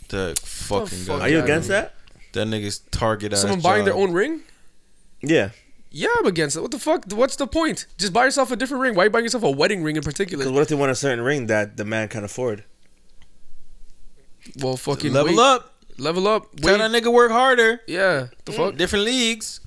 the 0.10 0.36
fucking 0.42 0.88
fuck? 0.88 1.20
guy. 1.20 1.26
Are 1.26 1.30
you 1.30 1.40
against 1.44 1.68
that? 1.70 1.94
That 2.34 2.48
nigga's 2.48 2.80
target 2.90 3.34
ass. 3.34 3.42
Someone 3.42 3.62
buying 3.62 3.86
their 3.86 3.94
own 3.94 4.12
ring? 4.12 4.42
Yeah, 5.22 5.50
Yeah, 5.98 6.10
I'm 6.20 6.26
against 6.26 6.58
it. 6.58 6.62
What 6.62 6.72
the 6.72 6.78
fuck? 6.80 7.06
What's 7.14 7.38
the 7.38 7.48
point? 7.48 7.86
Just 7.98 8.12
buy 8.12 8.26
yourself 8.26 8.52
a 8.52 8.58
different 8.58 8.82
ring. 8.82 8.96
Why 8.96 9.04
are 9.04 9.06
you 9.06 9.10
buying 9.12 9.24
yourself 9.24 9.44
a 9.44 9.50
wedding 9.50 9.82
ring 9.82 9.96
in 9.96 10.04
particular? 10.04 10.44
because 10.44 10.52
what 10.52 10.62
if 10.62 10.68
they 10.68 10.76
want 10.76 10.92
a 10.92 10.96
certain 10.96 11.24
ring 11.24 11.46
that 11.48 11.78
the 11.78 11.86
man 11.86 12.10
can 12.10 12.26
afford? 12.26 12.66
Well, 14.62 14.76
fucking 14.76 15.14
Level 15.14 15.38
wait. 15.38 15.40
up. 15.40 15.74
Level 15.98 16.28
up. 16.28 16.54
Tell 16.58 16.78
Wait. 16.78 16.80
that 16.80 16.92
nigga 16.92 17.14
work 17.14 17.32
harder. 17.32 17.80
Yeah. 17.88 18.28
The 18.44 18.52
fuck? 18.52 18.76
Different 18.76 19.06
leagues. 19.06 19.62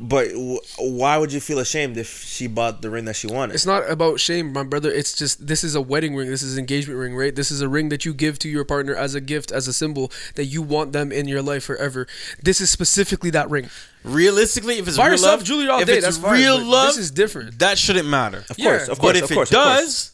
But 0.00 0.28
w- 0.30 0.60
why 0.78 1.18
would 1.18 1.32
you 1.32 1.40
feel 1.40 1.58
ashamed 1.58 1.96
if 1.96 2.22
she 2.22 2.46
bought 2.46 2.82
the 2.82 2.88
ring 2.90 3.04
that 3.06 3.16
she 3.16 3.26
wanted? 3.26 3.54
It's 3.54 3.66
not 3.66 3.90
about 3.90 4.20
shame, 4.20 4.52
my 4.52 4.62
brother. 4.62 4.92
It's 4.92 5.12
just 5.12 5.44
this 5.48 5.64
is 5.64 5.74
a 5.74 5.80
wedding 5.80 6.14
ring. 6.14 6.28
This 6.30 6.40
is 6.42 6.52
an 6.52 6.60
engagement 6.60 7.00
ring, 7.00 7.16
right? 7.16 7.34
This 7.34 7.50
is 7.50 7.60
a 7.60 7.68
ring 7.68 7.88
that 7.88 8.04
you 8.04 8.14
give 8.14 8.38
to 8.40 8.48
your 8.48 8.64
partner 8.64 8.94
as 8.94 9.16
a 9.16 9.20
gift, 9.20 9.50
as 9.50 9.66
a 9.66 9.72
symbol 9.72 10.12
that 10.36 10.44
you 10.44 10.62
want 10.62 10.92
them 10.92 11.10
in 11.10 11.26
your 11.26 11.42
life 11.42 11.64
forever. 11.64 12.06
This 12.40 12.60
is 12.60 12.70
specifically 12.70 13.30
that 13.30 13.50
ring. 13.50 13.70
Realistically, 14.04 14.78
if 14.78 14.86
it's 14.86 14.96
by 14.96 15.06
real 15.06 15.12
yourself 15.14 15.38
love, 15.40 15.44
jewelry 15.44 15.68
all 15.68 15.80
if 15.80 15.88
day, 15.88 15.94
it's 15.96 16.04
that's 16.04 16.18
fine, 16.18 16.34
real 16.40 16.58
but 16.58 16.66
love, 16.66 16.86
this 16.90 16.98
is 16.98 17.10
different. 17.10 17.58
That 17.58 17.76
shouldn't 17.76 18.06
matter. 18.06 18.44
Of 18.48 18.56
Yeah, 18.56 18.76
course, 18.78 18.88
of 18.88 18.98
course, 19.00 19.12
but 19.14 19.16
if 19.24 19.30
of 19.30 19.34
course, 19.34 19.50
it 19.50 19.54
does, 19.54 20.12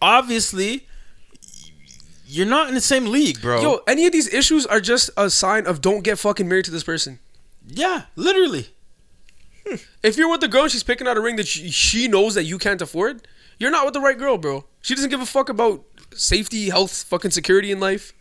obviously, 0.00 0.86
you're 2.26 2.46
not 2.46 2.68
in 2.68 2.74
the 2.74 2.80
same 2.80 3.06
league, 3.06 3.42
bro. 3.42 3.60
Yo, 3.60 3.80
any 3.86 4.06
of 4.06 4.12
these 4.12 4.32
issues 4.32 4.64
are 4.64 4.80
just 4.80 5.10
a 5.16 5.28
sign 5.28 5.66
of 5.66 5.82
don't 5.82 6.02
get 6.02 6.18
fucking 6.18 6.48
married 6.48 6.64
to 6.66 6.70
this 6.70 6.84
person. 6.84 7.18
yeah, 7.68 8.04
literally. 8.16 8.68
If 10.02 10.16
you're 10.16 10.30
with 10.30 10.40
the 10.40 10.48
girl 10.48 10.62
and 10.62 10.72
she's 10.72 10.82
picking 10.82 11.06
out 11.06 11.16
a 11.16 11.20
ring 11.20 11.36
that 11.36 11.46
she, 11.46 11.70
she 11.70 12.08
knows 12.08 12.34
that 12.34 12.44
you 12.44 12.58
can't 12.58 12.80
afford, 12.82 13.26
you're 13.58 13.70
not 13.70 13.84
with 13.84 13.94
the 13.94 14.00
right 14.00 14.18
girl, 14.18 14.38
bro. 14.38 14.64
She 14.80 14.94
doesn't 14.94 15.10
give 15.10 15.20
a 15.20 15.26
fuck 15.26 15.48
about 15.48 15.84
safety, 16.14 16.70
health, 16.70 17.02
fucking 17.04 17.30
security 17.30 17.70
in 17.70 17.78
life. 17.78 18.12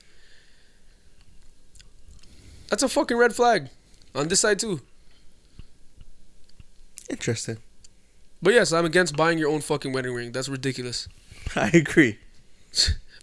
That's 2.69 2.83
a 2.83 2.89
fucking 2.89 3.17
red 3.17 3.35
flag 3.35 3.69
on 4.13 4.27
this 4.27 4.41
side 4.41 4.59
too. 4.59 4.81
Interesting. 7.09 7.57
But 8.41 8.53
yes, 8.53 8.71
I'm 8.71 8.85
against 8.85 9.17
buying 9.17 9.37
your 9.37 9.49
own 9.49 9.61
fucking 9.61 9.91
wedding 9.91 10.13
ring. 10.13 10.31
That's 10.31 10.49
ridiculous. 10.49 11.07
I 11.55 11.69
agree. 11.73 12.19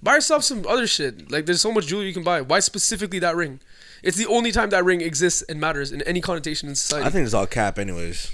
Buy 0.03 0.17
yourself 0.17 0.45
some 0.45 0.67
other 0.67 0.87
shit. 0.87 1.31
Like 1.31 1.47
there's 1.47 1.61
so 1.61 1.73
much 1.73 1.87
jewelry 1.87 2.09
you 2.09 2.15
can 2.15 2.25
buy. 2.25 2.41
Why 2.43 2.61
specifically 2.61 3.19
that 3.21 3.37
ring? 3.37 3.61
It's 4.03 4.17
the 4.17 4.27
only 4.27 4.53
time 4.53 4.71
that 4.71 4.85
ring 4.85 5.01
exists 5.01 5.43
and 5.43 5.61
matters 5.61 5.91
in 5.93 6.03
any 6.03 6.21
connotation 6.21 6.69
in 6.69 6.75
society. 6.75 7.07
I 7.07 7.11
think 7.11 7.25
it's 7.25 7.35
all 7.35 7.47
cap, 7.47 7.79
anyways. 7.79 8.33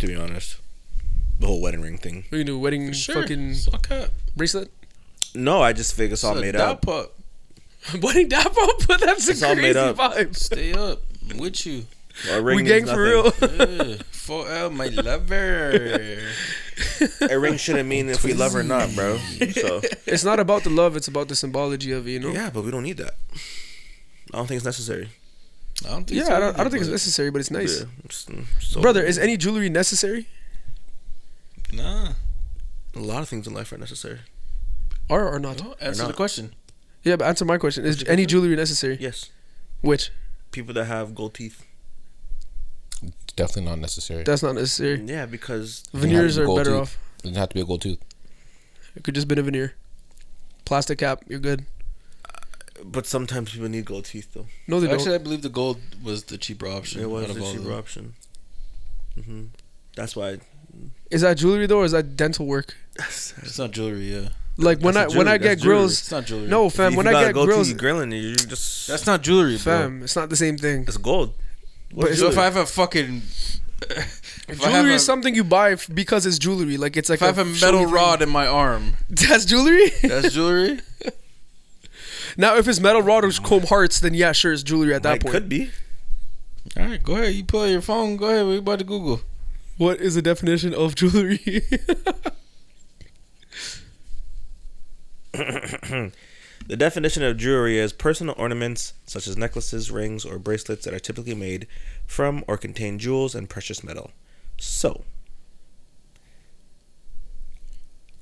To 0.00 0.06
be 0.06 0.16
honest, 0.16 0.56
the 1.38 1.46
whole 1.46 1.60
wedding 1.60 1.80
ring 1.82 1.98
thing. 1.98 2.24
we 2.30 2.38
can 2.38 2.46
do 2.46 2.56
a 2.56 2.58
wedding 2.58 2.92
Sure. 2.92 3.22
fucking 3.22 3.54
Suck 3.54 3.90
up. 3.90 4.10
bracelet. 4.36 4.70
No, 5.34 5.60
I 5.62 5.72
just 5.72 5.94
think 5.94 6.12
it's 6.12 6.24
all 6.24 6.34
made 6.34 6.56
up. 6.56 6.86
up. 6.88 7.12
wedding 8.02 8.28
dap 8.28 8.46
up, 8.46 8.70
but 8.88 9.00
that's 9.04 9.28
a 9.28 9.32
It's 9.32 9.42
all 9.42 9.54
crazy 9.54 9.68
made 9.68 9.76
up. 9.76 9.96
vibe. 9.96 10.34
Stay 10.36 10.72
up. 10.72 11.00
I'm 11.30 11.38
with 11.38 11.64
you. 11.66 11.84
A 12.30 12.40
ring 12.42 12.56
We 12.56 12.62
means 12.64 12.68
gang 12.86 12.86
for 12.94 13.02
real. 13.02 13.24
nothing. 13.24 13.60
Yeah, 13.90 13.96
for 14.10 14.48
uh, 14.50 14.70
my 14.70 14.86
lover. 14.86 16.18
A 17.20 17.38
ring 17.38 17.56
shouldn't 17.56 17.88
mean 17.88 18.08
if 18.08 18.24
we 18.24 18.32
love 18.34 18.52
her 18.54 18.60
or 18.60 18.62
not, 18.62 18.94
bro. 18.94 19.18
So 19.52 19.80
it's 20.06 20.24
not 20.24 20.40
about 20.40 20.64
the 20.64 20.70
love; 20.70 20.96
it's 20.96 21.08
about 21.08 21.28
the 21.28 21.36
symbology 21.36 21.92
of 21.92 22.06
it. 22.08 22.12
You 22.12 22.20
know. 22.20 22.30
yeah, 22.32 22.50
but 22.50 22.64
we 22.64 22.70
don't 22.70 22.82
need 22.84 22.96
that. 22.96 23.14
I 24.34 24.36
don't 24.38 24.46
think 24.48 24.56
it's 24.56 24.64
necessary. 24.64 25.08
I 25.86 25.90
don't 25.90 26.04
think 26.06 26.18
Yeah, 26.20 26.26
so 26.26 26.34
I 26.36 26.40
don't, 26.40 26.54
I 26.58 26.62
don't 26.62 26.70
think 26.70 26.82
it's 26.82 26.90
necessary, 26.90 27.30
but 27.30 27.40
it's 27.40 27.50
nice. 27.50 27.80
Yeah, 27.80 27.86
it's- 28.04 28.26
so- 28.60 28.80
Brother, 28.80 29.02
is 29.02 29.16
any 29.18 29.36
jewelry 29.36 29.68
necessary? 29.68 30.26
Nah. 31.72 32.12
a 32.94 32.98
lot 33.00 33.22
of 33.22 33.28
things 33.28 33.46
in 33.46 33.54
life 33.54 33.72
are 33.72 33.78
necessary. 33.78 34.20
Or 35.08 35.28
or 35.28 35.38
not? 35.38 35.60
Well, 35.60 35.76
answer 35.80 36.02
not. 36.02 36.08
the 36.08 36.14
question. 36.14 36.54
Yeah, 37.02 37.16
but 37.16 37.26
answer 37.26 37.44
my 37.44 37.58
question. 37.58 37.84
Is 37.84 38.04
any 38.06 38.24
jewelry 38.26 38.54
necessary? 38.56 38.96
Yes, 39.00 39.30
Which? 39.82 40.10
people 40.52 40.72
that 40.74 40.84
have 40.86 41.14
gold 41.14 41.34
teeth. 41.34 41.64
It's 43.02 43.32
definitely 43.34 43.64
not 43.70 43.78
necessary. 43.80 44.22
That's 44.24 44.42
not 44.42 44.54
necessary. 44.54 45.00
Yeah, 45.04 45.26
because 45.26 45.82
Veneers 45.92 46.36
have 46.36 46.44
are 46.44 46.46
gold 46.46 46.58
better 46.60 46.70
tooth. 46.70 46.80
off. 46.80 46.98
Doesn't 47.22 47.36
have 47.36 47.48
to 47.50 47.54
be 47.54 47.60
a 47.60 47.64
gold 47.64 47.82
tooth. 47.82 47.98
It 48.96 49.02
could 49.04 49.14
just 49.14 49.28
been 49.28 49.38
a 49.38 49.42
veneer. 49.42 49.74
Plastic 50.64 50.98
cap, 50.98 51.22
you're 51.28 51.40
good. 51.40 51.66
But 52.84 53.06
sometimes 53.06 53.52
people 53.52 53.68
need 53.68 53.84
gold 53.84 54.06
teeth 54.06 54.32
though. 54.34 54.46
No, 54.66 54.80
they 54.80 54.90
Actually, 54.90 55.04
don't. 55.12 55.14
I 55.14 55.18
believe 55.18 55.42
the 55.42 55.48
gold 55.48 55.80
was 56.02 56.24
the 56.24 56.38
cheaper 56.38 56.66
option. 56.66 57.00
It 57.02 57.10
was 57.10 57.24
out 57.24 57.30
of 57.30 57.36
the 57.36 57.42
all 57.42 57.48
of 57.48 57.52
cheaper 57.54 57.68
them. 57.68 57.78
option. 57.78 58.14
hmm 59.24 59.42
That's 59.96 60.16
why. 60.16 60.38
Is 61.10 61.20
that 61.20 61.36
jewelry 61.36 61.66
though, 61.66 61.78
or 61.78 61.84
is 61.84 61.92
that 61.92 62.16
dental 62.16 62.46
work? 62.46 62.74
It's 62.96 63.58
not 63.58 63.70
jewelry, 63.70 64.12
yeah. 64.12 64.28
Like 64.56 64.80
when 64.80 64.96
I 64.96 65.02
That's 65.02 65.14
when 65.16 65.28
I 65.28 65.36
jewelry, 65.38 65.48
get 65.56 65.58
jewelry. 65.62 65.76
grills. 65.78 65.92
It's 66.00 66.10
not 66.10 66.26
jewelry. 66.26 66.48
No, 66.48 66.70
fam. 66.70 66.92
if 66.92 66.96
when 66.96 67.06
you 67.06 67.10
I 67.10 67.12
got 67.14 67.24
get 67.26 67.34
gold 67.34 67.46
grills, 67.48 67.68
teeth 67.68 67.78
grilling, 67.78 68.12
you 68.12 68.34
just 68.34 68.88
that's 68.88 69.06
not 69.06 69.22
jewelry, 69.22 69.52
bro. 69.56 69.58
fam, 69.58 70.02
it's 70.02 70.16
not 70.16 70.30
the 70.30 70.36
same 70.36 70.56
thing. 70.58 70.82
it's 70.82 70.96
gold. 70.96 71.34
But 71.94 72.10
it's 72.10 72.18
So 72.20 72.28
if 72.28 72.38
I 72.38 72.44
have 72.44 72.56
a 72.56 72.66
fucking 72.66 73.22
if 73.90 74.48
I 74.48 74.70
have 74.70 74.72
Jewelry 74.72 74.92
a, 74.92 74.94
is 74.96 75.04
something 75.04 75.34
you 75.34 75.44
buy 75.44 75.72
f- 75.72 75.88
because 75.92 76.24
it's 76.26 76.38
jewelry. 76.38 76.76
Like 76.76 76.96
it's 76.96 77.08
like 77.08 77.18
if 77.18 77.22
I 77.22 77.26
have 77.26 77.38
a 77.38 77.44
showy 77.54 77.66
metal 77.72 77.84
thing. 77.84 77.94
rod 77.94 78.22
in 78.22 78.30
my 78.30 78.46
arm, 78.46 78.94
That's 79.10 79.44
jewelry. 79.44 79.90
that's 80.02 80.32
jewelry. 80.32 80.80
now, 82.36 82.56
if 82.56 82.66
it's 82.68 82.80
metal 82.80 83.02
rod 83.02 83.24
or 83.24 83.30
comb 83.32 83.62
hearts, 83.66 84.00
then 84.00 84.14
yeah, 84.14 84.32
sure, 84.32 84.52
it's 84.52 84.62
jewelry 84.62 84.94
at 84.94 85.02
that 85.02 85.20
That 85.20 85.22
point. 85.22 85.32
could 85.32 85.48
be. 85.48 85.70
All 86.76 86.84
right, 86.86 87.02
go 87.02 87.14
ahead. 87.14 87.34
You 87.34 87.44
pull 87.44 87.62
out 87.62 87.66
your 87.70 87.82
phone. 87.82 88.16
Go 88.16 88.26
ahead. 88.28 88.46
We're 88.46 88.58
about 88.58 88.78
to 88.80 88.84
Google. 88.84 89.20
What 89.76 90.00
is 90.00 90.14
the 90.14 90.22
definition 90.22 90.72
of 90.74 90.94
jewelry? 90.94 91.40
The 96.66 96.78
definition 96.78 97.22
of 97.22 97.36
jewelry 97.36 97.78
is 97.78 97.92
personal 97.92 98.34
ornaments 98.38 98.94
such 99.04 99.26
as 99.26 99.36
necklaces, 99.36 99.90
rings, 99.90 100.24
or 100.24 100.38
bracelets 100.38 100.86
that 100.86 100.94
are 100.94 100.98
typically 100.98 101.34
made 101.34 101.66
from 102.06 102.42
or 102.48 102.56
contain 102.56 102.98
jewels 102.98 103.34
and 103.34 103.50
precious 103.50 103.84
metal. 103.84 104.12
So, 104.56 105.04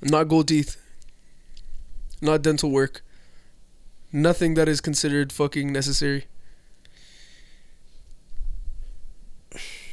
not 0.00 0.24
gold 0.24 0.48
teeth. 0.48 0.76
Not 2.20 2.42
dental 2.42 2.72
work 2.72 3.04
nothing 4.12 4.54
that 4.54 4.68
is 4.68 4.80
considered 4.80 5.32
fucking 5.32 5.72
necessary. 5.72 6.26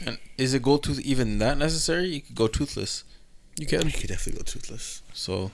And 0.06 0.18
is 0.38 0.54
a 0.54 0.60
gold 0.60 0.84
tooth 0.84 1.00
even 1.02 1.40
that 1.40 1.58
necessary? 1.58 2.08
You 2.08 2.22
could 2.22 2.36
go 2.36 2.48
toothless. 2.48 3.04
You 3.58 3.66
can. 3.66 3.86
You 3.86 3.92
could 3.92 4.08
definitely 4.08 4.40
go 4.40 4.44
toothless. 4.44 5.02
So, 5.14 5.52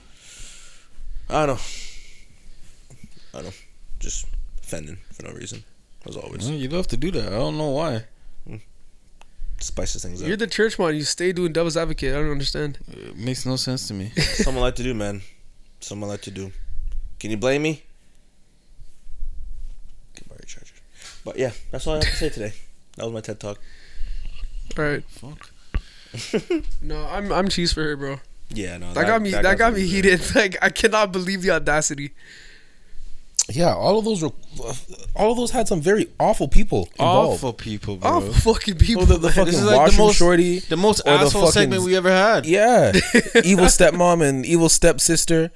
I 1.28 1.46
don't 1.46 1.56
know. 1.56 1.62
I 3.34 3.42
don't. 3.42 3.44
know. 3.46 3.52
Just 3.98 4.26
offending 4.62 4.98
for 5.12 5.24
no 5.24 5.32
reason, 5.32 5.64
as 6.06 6.16
always. 6.16 6.48
You 6.48 6.68
don't 6.68 6.78
have 6.78 6.86
to 6.88 6.96
do 6.96 7.10
that. 7.12 7.26
I 7.26 7.36
don't 7.36 7.58
know 7.58 7.70
why. 7.70 8.04
Mm. 8.48 8.60
Spices 9.58 10.02
things 10.02 10.22
You're 10.22 10.36
the 10.36 10.46
church 10.46 10.78
one. 10.78 10.94
You 10.94 11.02
stay 11.02 11.32
doing 11.32 11.52
devil's 11.52 11.76
advocate. 11.76 12.14
I 12.14 12.18
don't 12.18 12.30
understand. 12.30 12.78
It 12.92 13.16
makes 13.16 13.46
no 13.46 13.56
sense 13.56 13.88
to 13.88 13.94
me. 13.94 14.10
Something 14.16 14.60
like 14.60 14.76
to 14.76 14.82
do, 14.82 14.94
man. 14.94 15.22
Something 15.80 16.08
like 16.08 16.20
to 16.22 16.30
do. 16.30 16.52
Can 17.18 17.30
you 17.30 17.36
blame 17.38 17.62
me? 17.62 17.82
But 21.26 21.36
yeah, 21.38 21.50
that's 21.70 21.86
all 21.86 21.94
I 21.94 21.96
have 21.96 22.04
to 22.04 22.16
say 22.16 22.28
today. 22.30 22.52
That 22.96 23.04
was 23.04 23.12
my 23.12 23.20
TED 23.20 23.38
talk. 23.40 23.58
All 24.78 24.84
right. 24.84 25.04
Fuck. 25.10 25.50
No, 26.80 27.04
I'm 27.06 27.30
I'm 27.32 27.48
cheese 27.48 27.72
for 27.74 27.82
her, 27.82 27.96
bro. 27.96 28.20
Yeah, 28.48 28.78
no. 28.78 28.94
That, 28.94 29.06
got 29.06 29.20
me. 29.20 29.32
That, 29.32 29.42
guy's 29.42 29.58
got 29.58 29.74
me 29.74 29.80
loser. 29.80 29.94
heated. 29.96 30.20
Like 30.34 30.56
I 30.62 30.70
cannot 30.70 31.12
believe 31.12 31.42
the 31.42 31.50
audacity. 31.50 32.12
Yeah, 33.50 33.74
all 33.74 33.98
of 33.98 34.04
those 34.04 34.22
were, 34.22 34.30
all 35.14 35.30
of 35.32 35.36
those 35.36 35.50
had 35.52 35.68
some 35.68 35.80
very 35.80 36.08
awful 36.18 36.48
people 36.48 36.88
involved. 36.98 37.34
Awful 37.34 37.52
people, 37.52 37.96
bro. 37.96 38.10
Oh, 38.14 38.32
fucking 38.32 38.76
people. 38.76 39.02
Oh, 39.02 39.06
the, 39.06 39.18
the 39.18 39.28
fucking 39.36 39.44
This 39.52 39.60
is 39.60 39.64
like 39.64 39.92
the 39.92 39.98
most- 39.98 40.16
shorty. 40.16 40.58
the 40.60 40.76
most 40.76 41.00
Or 41.06 41.18
the 41.18 41.30
fucking- 41.30 41.50
segment 41.52 41.82
we 41.84 41.94
ever 41.96 42.10
had. 42.10 42.44
Yeah, 42.46 42.92
evil 43.44 43.66
stepmom 43.66 44.26
and 44.26 44.44
evil 44.46 44.68
stepsister, 44.68 45.50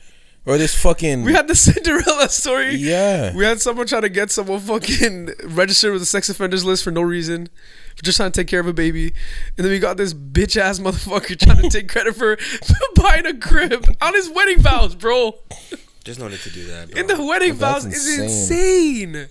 or 0.46 0.58
this 0.58 0.74
fucking. 0.74 1.22
we 1.24 1.32
had 1.32 1.48
the 1.48 1.54
Cinderella 1.66 2.28
story. 2.28 2.74
yeah, 2.76 3.34
We 3.34 3.44
had 3.44 3.60
someone 3.60 3.86
trying 3.86 4.02
to 4.02 4.08
get 4.08 4.30
someone 4.30 4.60
fucking 4.60 5.30
registered 5.44 5.92
with 5.92 6.02
the 6.02 6.06
sex 6.06 6.28
offenders 6.28 6.64
list 6.64 6.82
for 6.84 6.90
no 6.90 7.02
reason, 7.02 7.48
just 8.02 8.16
trying 8.16 8.32
to 8.32 8.40
take 8.40 8.46
care 8.48 8.60
of 8.60 8.66
a 8.66 8.72
baby, 8.72 9.12
and 9.56 9.64
then 9.64 9.70
we 9.70 9.78
got 9.78 9.96
this 9.96 10.14
bitch 10.14 10.56
ass 10.56 10.78
motherfucker 10.78 11.38
trying 11.44 11.62
to 11.62 11.68
take 11.68 11.88
credit 11.88 12.14
for 12.16 12.36
buying 12.96 13.26
a 13.26 13.36
crib 13.36 13.84
on 14.00 14.14
his 14.14 14.28
wedding 14.30 14.58
vows, 14.60 14.94
bro. 14.94 15.38
There's 16.04 16.18
no 16.18 16.28
need 16.28 16.40
to 16.40 16.50
do 16.50 16.64
that. 16.66 16.90
Bro. 16.90 17.00
In 17.00 17.06
the 17.06 17.22
wedding 17.24 17.52
vows 17.54 17.84
is 17.84 18.18
insane. 18.18 19.28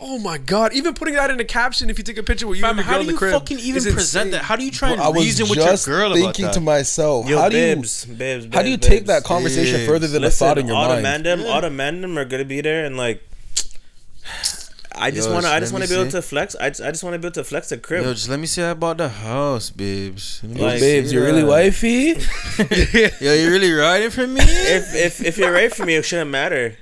Oh 0.00 0.16
my 0.18 0.38
god! 0.38 0.72
Even 0.74 0.94
putting 0.94 1.14
that 1.14 1.28
in 1.28 1.40
a 1.40 1.44
caption, 1.44 1.90
if 1.90 1.98
you 1.98 2.04
take 2.04 2.18
a 2.18 2.22
picture 2.22 2.46
with 2.46 2.58
you 2.58 2.62
Fam, 2.62 2.70
and 2.70 2.78
the 2.78 2.82
how 2.84 2.92
girl 2.92 2.98
do 2.98 3.00
in 3.02 3.06
the 3.08 3.12
you 3.14 3.18
crib, 3.18 3.32
fucking 3.32 3.58
even 3.58 3.82
present 3.82 3.98
insane. 3.98 4.30
that? 4.30 4.42
How 4.44 4.54
do 4.54 4.64
you 4.64 4.70
try 4.70 4.92
and 4.92 5.00
I 5.00 5.08
was 5.08 5.24
reason 5.24 5.48
with 5.48 5.58
just 5.58 5.86
your 5.88 5.96
girl 5.96 6.12
about 6.12 6.22
thinking 6.22 6.44
that? 6.44 6.54
to 6.54 6.60
myself, 6.60 7.28
Yo, 7.28 7.36
how 7.38 7.48
do 7.48 7.56
you 7.58 7.74
babes, 7.74 8.04
babes, 8.04 8.46
how 8.54 8.62
do 8.62 8.70
you 8.70 8.76
take 8.76 9.00
babes. 9.00 9.06
that 9.08 9.24
conversation 9.24 9.78
Babes. 9.78 9.88
further 9.88 10.06
than 10.06 10.22
Listen, 10.22 10.46
a 10.46 10.48
thought 10.50 10.58
in 10.58 10.66
your 10.68 10.76
all 10.76 10.88
mind? 10.88 11.04
the 11.24 11.30
mandem, 11.30 11.50
all 11.50 11.60
the 11.60 11.68
mandem 11.68 12.16
are 12.16 12.24
gonna 12.24 12.44
be 12.44 12.60
there, 12.60 12.84
and 12.84 12.96
like, 12.96 13.22
I 14.94 15.10
just 15.10 15.28
Yo, 15.28 15.34
wanna, 15.34 15.48
I 15.48 15.54
let 15.54 15.60
just 15.60 15.72
me 15.72 15.76
wanna 15.80 15.88
be 15.88 15.94
able 15.94 16.04
see. 16.06 16.10
to 16.12 16.22
flex. 16.22 16.54
I 16.56 16.68
just, 16.70 16.80
I 16.80 16.90
just 16.92 17.02
wanna 17.02 17.18
be 17.18 17.26
able 17.26 17.34
to 17.34 17.42
flex 17.44 17.68
the 17.70 17.78
crib. 17.78 18.04
Yo, 18.04 18.14
just 18.14 18.28
let 18.28 18.38
me 18.38 18.46
see 18.46 18.62
about 18.62 18.98
the 18.98 19.08
house, 19.08 19.70
babes. 19.70 20.40
Let 20.44 20.52
me 20.54 20.60
Yo, 20.60 20.66
Like- 20.66 20.80
babes, 20.80 21.12
you 21.12 21.20
really 21.22 21.42
that. 21.42 21.48
wifey? 21.48 22.14
Yo, 23.24 23.32
you 23.34 23.50
really 23.50 23.72
riding 23.72 24.10
for 24.10 24.28
me? 24.28 24.42
if 24.42 24.94
if 24.94 25.24
if 25.24 25.38
you're 25.38 25.52
right 25.52 25.74
for 25.74 25.84
me, 25.84 25.96
it 25.96 26.04
shouldn't 26.04 26.30
matter. 26.30 26.76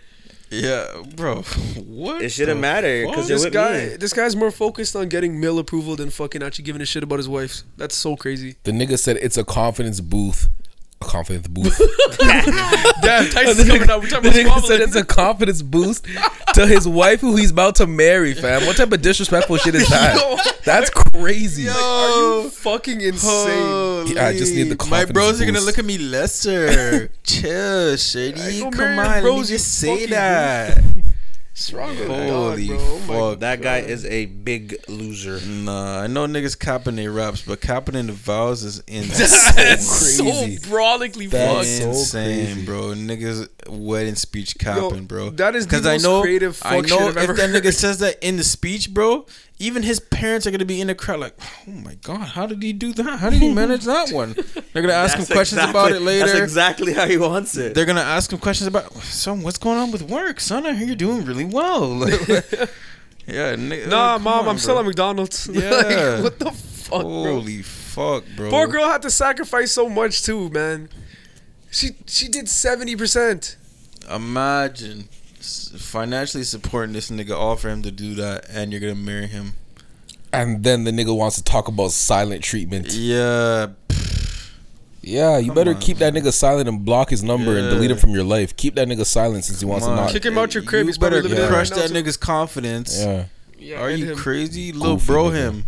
Yeah, 0.51 1.02
bro. 1.16 1.43
What? 1.86 2.23
It 2.23 2.31
shouldn't 2.31 2.56
the 2.56 2.60
matter 2.60 3.06
because 3.06 3.28
This 3.28 3.47
guy, 3.47 3.86
me. 3.86 3.97
this 3.97 4.12
guy's 4.12 4.36
more 4.36 4.51
focused 4.51 4.94
on 4.94 5.09
getting 5.09 5.40
mill 5.40 5.59
approval 5.59 5.97
than 5.97 6.10
fucking 6.10 6.43
actually 6.43 6.64
giving 6.64 6.82
a 6.82 6.86
shit 6.86 7.02
about 7.02 7.18
his 7.18 7.28
wife. 7.28 7.62
That's 7.77 7.94
so 7.94 8.16
crazy. 8.16 8.56
the 8.64 8.73
nigga 8.73 8.98
said 8.98 9.16
it's 9.23 9.36
a 9.36 9.44
confidence 9.44 10.01
booth. 10.01 10.48
A 11.01 11.05
confidence 11.05 11.47
boost. 11.51 11.78
Damn, 12.18 13.28
Tyson's 13.31 13.68
coming 13.68 13.90
out. 13.90 14.01
We're 14.02 14.09
talking 14.09 14.31
The 14.32 14.40
about 14.43 14.62
nigga 14.62 14.66
said 14.66 14.81
it's 14.81 14.97
a 14.97 15.05
confidence 15.05 15.60
boost 15.62 16.06
to 16.55 16.66
his 16.66 16.89
wife 16.89 17.20
who 17.20 17.36
he's 17.36 17.51
about 17.51 17.74
to 17.77 17.86
marry, 17.86 18.32
fam. 18.35 18.64
What 18.66 18.77
type 18.78 18.93
of 18.93 19.02
disrespectful 19.02 19.59
shit 19.59 19.74
is 19.74 19.89
that? 19.90 20.16
Yo. 20.16 20.52
That's 20.64 20.89
crazy. 20.90 21.64
Yo, 21.64 21.73
Are 21.73 22.43
you 22.44 22.51
fucking 22.51 23.01
insane? 23.01 23.51
Holy. 23.66 24.14
Yeah, 24.14 24.27
I 24.27 24.32
just 24.36 24.55
need 24.55 24.64
the 24.70 24.77
confidence. 24.77 24.90
My 24.90 24.97
confidence 25.05 25.12
bros 25.12 25.40
are 25.43 25.47
gonna 25.47 25.60
look 25.60 25.78
at 25.78 25.85
me 25.85 25.98
lesser. 25.98 27.09
Chill, 27.24 27.93
I 27.93 27.97
shady. 27.97 28.60
Come 28.60 28.74
on, 28.81 28.97
your 28.97 29.05
let 29.05 29.24
me 29.24 29.36
you 29.39 29.44
just 29.44 29.74
say 29.78 30.06
fucking 30.06 31.05
that. 31.56 31.62
Stronger 31.62 32.04
than 32.06 32.28
Holy 32.28 32.66
God, 32.68 32.76
bro. 32.76 32.86
Oh 32.86 32.98
my 33.00 33.06
fuck. 33.32 33.40
That 33.40 33.62
guy 33.62 33.78
is 33.78 34.04
a 34.04 34.26
big 34.26 34.76
loser. 34.88 35.40
Nah, 35.46 36.02
I 36.02 36.06
know 36.06 36.26
niggas 36.26 36.58
capping 36.58 36.96
their 36.96 37.10
raps, 37.12 37.42
but 37.42 37.60
capping 37.60 37.94
in 37.94 38.06
the 38.08 38.12
vows 38.12 38.62
is 38.62 38.82
That's 38.86 39.20
insane. 39.58 40.24
crazy. 40.26 40.56
so 40.58 40.68
broadly 40.68 41.26
That's 41.26 41.68
fucked. 41.68 41.82
so 41.82 41.88
insane, 41.90 42.46
crazy. 42.46 42.66
bro. 42.66 42.80
Niggas 42.94 43.48
wedding 43.68 44.14
speech 44.14 44.58
capping, 44.58 45.06
bro. 45.06 45.30
that 45.30 45.56
is 45.56 45.66
the 45.66 45.76
I 45.78 45.80
most 45.94 46.02
know, 46.02 46.20
creative 46.22 46.60
I 46.64 46.76
fuck 46.76 46.88
shit 46.88 46.98
know 47.00 47.08
I've 47.08 47.16
if 47.16 47.22
ever 47.22 47.32
that 47.34 47.50
nigga 47.50 47.72
says 47.74 47.98
that 48.00 48.22
in 48.22 48.36
the 48.36 48.44
speech, 48.44 48.92
bro, 48.92 49.26
even 49.58 49.82
his 49.82 50.00
parents 50.00 50.46
are 50.46 50.50
gonna 50.50 50.64
be 50.66 50.80
in 50.80 50.88
the 50.88 50.94
crowd 50.94 51.20
like, 51.20 51.34
oh 51.66 51.70
my 51.70 51.94
god, 52.02 52.20
how 52.28 52.46
did 52.46 52.62
he 52.62 52.72
do 52.72 52.92
that? 52.92 53.18
How 53.20 53.30
did 53.30 53.40
he 53.40 53.52
manage 53.52 53.84
that 53.84 54.10
one? 54.12 54.34
They're 54.72 54.82
gonna 54.82 54.92
ask 54.94 55.16
him 55.18 55.24
questions 55.26 55.58
exactly- 55.60 55.70
about 55.80 55.92
it 55.92 56.00
later. 56.02 56.26
That's 56.26 56.38
exactly 56.38 56.92
how 56.92 57.06
he 57.06 57.16
wants 57.16 57.56
it. 57.56 57.74
They're 57.74 57.86
gonna 57.86 58.00
ask 58.00 58.30
him 58.32 58.38
questions 58.38 58.68
about, 58.68 58.92
son, 59.02 59.42
what's 59.42 59.58
going 59.58 59.78
on 59.78 59.90
with 59.92 60.02
work, 60.02 60.40
son? 60.40 60.66
I 60.66 60.74
hear 60.74 60.86
you're 60.88 60.96
doing 60.96 61.24
really 61.24 61.44
well. 61.46 62.08
yeah, 63.26 63.56
nigga, 63.56 63.86
uh, 63.86 63.90
Nah, 63.90 64.18
mom, 64.18 64.40
on, 64.42 64.48
I'm 64.50 64.58
still 64.58 64.78
at 64.78 64.84
McDonald's. 64.84 65.48
Yeah. 65.52 65.70
like, 65.70 66.22
what 66.24 66.38
the 66.38 66.50
fuck, 66.52 67.00
bro? 67.02 67.22
Holy 67.24 67.62
fuck, 67.62 68.24
bro. 68.36 68.50
Poor 68.50 68.66
girl 68.68 68.84
had 68.88 69.02
to 69.02 69.10
sacrifice 69.10 69.72
so 69.72 69.88
much 69.88 70.22
too, 70.22 70.50
man. 70.50 70.88
She 71.70 71.90
she 72.06 72.28
did 72.28 72.48
seventy 72.48 72.94
percent. 72.94 73.56
Imagine 74.10 75.08
s- 75.10 75.26
financially 75.47 76.44
supporting 76.44 76.93
this 76.93 77.10
nigga, 77.10 77.36
all 77.36 77.56
for 77.56 77.68
him 77.68 77.82
to 77.82 77.90
do 77.90 78.14
that, 78.14 78.47
and 78.51 78.73
you're 78.73 78.81
gonna 78.81 78.94
marry 78.94 79.27
him. 79.27 79.52
And 80.32 80.62
then 80.64 80.85
the 80.85 80.90
nigga 80.90 81.16
wants 81.16 81.36
to 81.36 81.44
talk 81.44 81.68
about 81.68 81.93
silent 81.93 82.43
treatment. 82.44 82.93
Yeah, 82.93 83.68
Yeah, 85.02 85.39
you 85.39 85.47
Come 85.47 85.55
better 85.55 85.70
on, 85.74 85.81
keep 85.81 85.98
that 85.98 86.12
nigga 86.12 86.32
silent 86.32 86.68
and 86.68 86.85
block 86.85 87.10
his 87.10 87.23
number 87.23 87.56
and 87.56 87.70
delete 87.70 87.90
him 87.93 87.97
from 87.97 88.10
your 88.10 88.24
life. 88.24 88.56
Keep 88.56 88.74
that 88.74 88.89
nigga 88.89 89.06
silent 89.06 89.44
since 89.44 89.60
he 89.60 89.66
wants 89.66 89.86
to 89.86 89.90
on. 89.93 89.97
not. 89.97 90.10
Kick 90.10 90.24
him 90.24 90.36
out 90.36 90.52
your 90.52 90.64
crib, 90.64 90.81
You 90.82 90.86
he's 90.89 90.98
better 90.98 91.23
living 91.23 91.36
there 91.36 91.48
crush 91.48 91.70
that 91.70 91.90
nigga's 91.90 92.16
confidence. 92.16 92.98
Yeah. 92.98 93.27
Yeah, 93.59 93.81
Are 93.81 93.90
you 93.90 94.12
him. 94.12 94.16
crazy, 94.18 94.73
little 94.73 94.97
bro? 94.98 95.31
Him. 95.31 95.64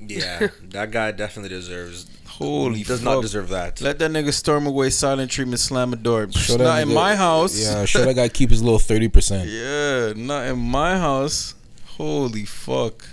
yeah, 0.00 0.48
that 0.70 0.90
guy 0.90 1.12
definitely 1.12 1.50
deserves. 1.50 2.06
Holy 2.40 2.78
he 2.78 2.84
does 2.84 3.00
fuck. 3.02 3.14
not 3.16 3.20
deserve 3.22 3.50
that. 3.50 3.80
Let 3.82 3.98
that 3.98 4.10
nigga 4.10 4.32
storm 4.32 4.66
away, 4.66 4.88
silent 4.90 5.30
treatment, 5.30 5.60
slam 5.60 5.92
a 5.92 5.96
door. 5.96 6.30
Show 6.32 6.56
that 6.56 6.64
not 6.64 6.80
in 6.82 6.88
nigga- 6.88 6.94
my 6.94 7.14
house. 7.14 7.60
Yeah, 7.60 7.84
show 7.92 8.04
that 8.04 8.14
guy 8.14 8.28
keep 8.28 8.50
his 8.50 8.62
little 8.62 8.78
thirty 8.78 9.08
percent. 9.08 9.48
Yeah, 9.48 10.14
not 10.16 10.46
in 10.46 10.58
my 10.58 10.96
house. 10.98 11.54
Holy 11.98 12.46
fuck. 12.46 13.06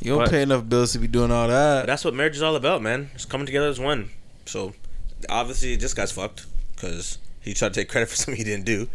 You 0.00 0.12
don't 0.12 0.18
But- 0.24 0.30
pay 0.30 0.42
enough 0.42 0.66
bills 0.68 0.92
to 0.92 0.98
be 0.98 1.08
doing 1.08 1.30
all 1.30 1.46
that. 1.48 1.86
that's 1.86 2.04
what 2.04 2.14
marriage 2.14 2.36
is 2.36 2.42
all 2.42 2.56
about, 2.56 2.82
man. 2.82 3.10
Just 3.12 3.28
coming 3.28 3.46
together 3.46 3.68
as 3.68 3.78
one. 3.78 4.10
So, 4.46 4.72
obviously, 5.28 5.76
this 5.76 5.92
guy's 5.94 6.10
fucked 6.10 6.46
because 6.74 7.18
he 7.42 7.52
tried 7.54 7.74
to 7.74 7.80
take 7.80 7.88
credit 7.90 8.08
for 8.08 8.16
something 8.22 8.36
he 8.36 8.44
didn't 8.44 8.64
do, 8.64 8.88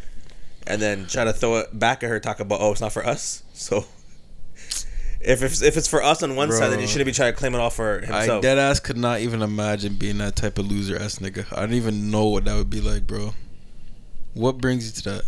and 0.65 0.81
then 0.81 1.05
try 1.05 1.23
to 1.26 1.31
throw 1.31 1.57
it 1.57 1.77
back 1.77 2.01
at 2.03 2.09
her, 2.09 2.19
talk 2.19 2.39
about, 2.39 2.59
oh, 2.59 2.72
it's 2.72 2.81
not 2.81 2.91
for 2.91 3.05
us. 3.05 3.43
So, 3.53 3.85
if 5.22 5.41
it's, 5.44 5.61
if 5.61 5.77
it's 5.77 5.88
for 5.88 6.02
us 6.03 6.22
on 6.23 6.35
one 6.35 6.52
side, 6.52 6.69
then 6.72 6.80
he 6.80 6.85
Bro. 6.85 6.91
shouldn't 6.91 7.06
be 7.07 7.11
trying 7.11 7.34
to 7.34 7.38
claim 7.38 7.53
it 7.56 7.60
all 7.60 7.69
for 7.69 7.99
himself. 7.99 8.15
I 8.15 8.19
himself. 8.22 8.41
dead 8.41 8.57
ass 8.57 8.80
could 8.80 8.98
not 8.98 9.19
even 9.22 9.41
imagine 9.41 9.95
being 9.95 10.18
that 10.19 10.35
type 10.35 10.57
of 10.57 10.68
loser 10.68 10.98
ass 10.98 11.19
nigga. 11.19 11.45
I 11.56 11.61
don't 11.61 11.73
even 11.73 12.10
know 12.11 12.26
what 12.27 12.45
that 12.45 12.56
would 12.56 12.69
be 12.69 12.81
like, 12.81 13.06
bro. 13.07 13.34
What 14.34 14.60
brings 14.60 14.85
you 14.85 14.91
to 15.02 15.10
that? 15.10 15.23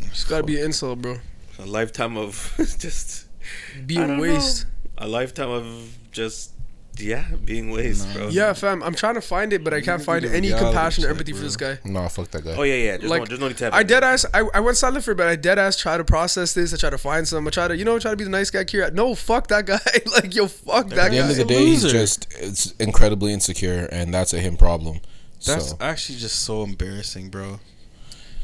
It's 0.00 0.24
gotta 0.24 0.44
be 0.44 0.58
an 0.58 0.66
insult, 0.66 1.00
bro. 1.02 1.18
a 1.58 1.66
lifetime 1.66 2.16
of 2.16 2.54
just 2.78 3.26
Being 3.86 4.06
don't 4.06 4.18
waste. 4.18 4.66
a 4.98 5.08
lifetime 5.08 5.50
of 5.50 5.98
just 6.12 6.52
yeah, 6.98 7.24
being 7.44 7.70
waste, 7.70 8.12
bro. 8.14 8.28
Yeah, 8.28 8.52
fam. 8.52 8.82
I'm 8.82 8.94
trying 8.94 9.14
to 9.14 9.20
find 9.20 9.52
it, 9.52 9.64
but 9.64 9.74
I 9.74 9.80
can't 9.80 10.02
find 10.02 10.24
any 10.24 10.48
reality 10.48 10.64
compassion 10.64 11.04
or 11.04 11.08
check, 11.08 11.14
empathy 11.14 11.32
for 11.32 11.42
this 11.42 11.56
guy. 11.56 11.78
No, 11.84 12.08
fuck 12.08 12.30
that 12.30 12.44
guy. 12.44 12.54
Oh 12.56 12.62
yeah, 12.62 12.74
yeah. 12.74 12.96
There's, 12.96 13.10
Like, 13.10 13.20
no, 13.22 13.26
there's 13.26 13.40
no 13.40 13.48
need 13.48 13.56
to 13.58 13.64
have. 13.64 13.74
I 13.74 13.80
it. 13.80 13.88
dead 13.88 14.04
ass. 14.04 14.26
I, 14.32 14.40
I 14.54 14.60
went 14.60 14.76
silent 14.76 15.04
for 15.04 15.12
a 15.12 15.14
bit. 15.14 15.26
I 15.26 15.36
dead 15.36 15.58
ass 15.58 15.76
try 15.76 15.96
to 15.96 16.04
process 16.04 16.52
this. 16.54 16.72
I 16.72 16.76
try 16.76 16.90
to 16.90 16.98
find 16.98 17.26
some. 17.26 17.46
I 17.46 17.50
try 17.50 17.68
to 17.68 17.76
you 17.76 17.84
know 17.84 17.98
try 17.98 18.10
to 18.10 18.16
be 18.16 18.24
the 18.24 18.30
nice 18.30 18.50
guy. 18.50 18.64
Here, 18.68 18.90
no, 18.90 19.14
fuck 19.14 19.48
that 19.48 19.66
guy. 19.66 19.80
like 20.14 20.34
yo, 20.34 20.46
fuck 20.46 20.88
that 20.90 20.96
guy. 20.96 21.04
At 21.04 21.10
the 21.10 21.16
guy. 21.16 21.22
end 21.22 21.30
of 21.30 21.36
the 21.36 21.44
day, 21.44 21.64
he's 21.66 21.82
just 21.90 22.32
it's 22.38 22.72
incredibly 22.72 23.32
insecure, 23.32 23.88
and 23.90 24.12
that's 24.12 24.32
a 24.32 24.38
him 24.38 24.56
problem. 24.56 25.00
That's 25.44 25.70
so 25.70 25.76
actually 25.80 26.18
just 26.18 26.40
so 26.40 26.62
embarrassing, 26.62 27.28
bro. 27.30 27.60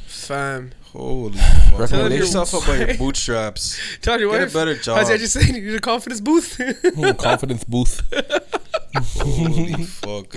fam. 0.06 0.72
Holy 0.92 1.36
fuck. 1.38 1.70
Pull 1.70 1.78
Recommendations? 1.78 2.34
yourself 2.34 2.54
up 2.54 2.66
by 2.66 2.76
your 2.84 2.94
bootstraps. 2.98 3.78
Tell 4.02 4.18
your 4.20 4.30
Get 4.32 4.40
a 4.40 4.44
wife. 4.44 4.52
better 4.54 4.74
How's 4.74 4.84
job. 4.84 5.06
I 5.06 5.16
just 5.16 5.32
saying? 5.34 5.54
You 5.54 5.60
need 5.62 5.74
a 5.76 5.80
confidence 5.80 6.20
booth. 6.20 6.58
Confidence 7.18 7.64
booth. 7.64 8.02
Holy 9.16 9.84
fuck. 9.84 10.34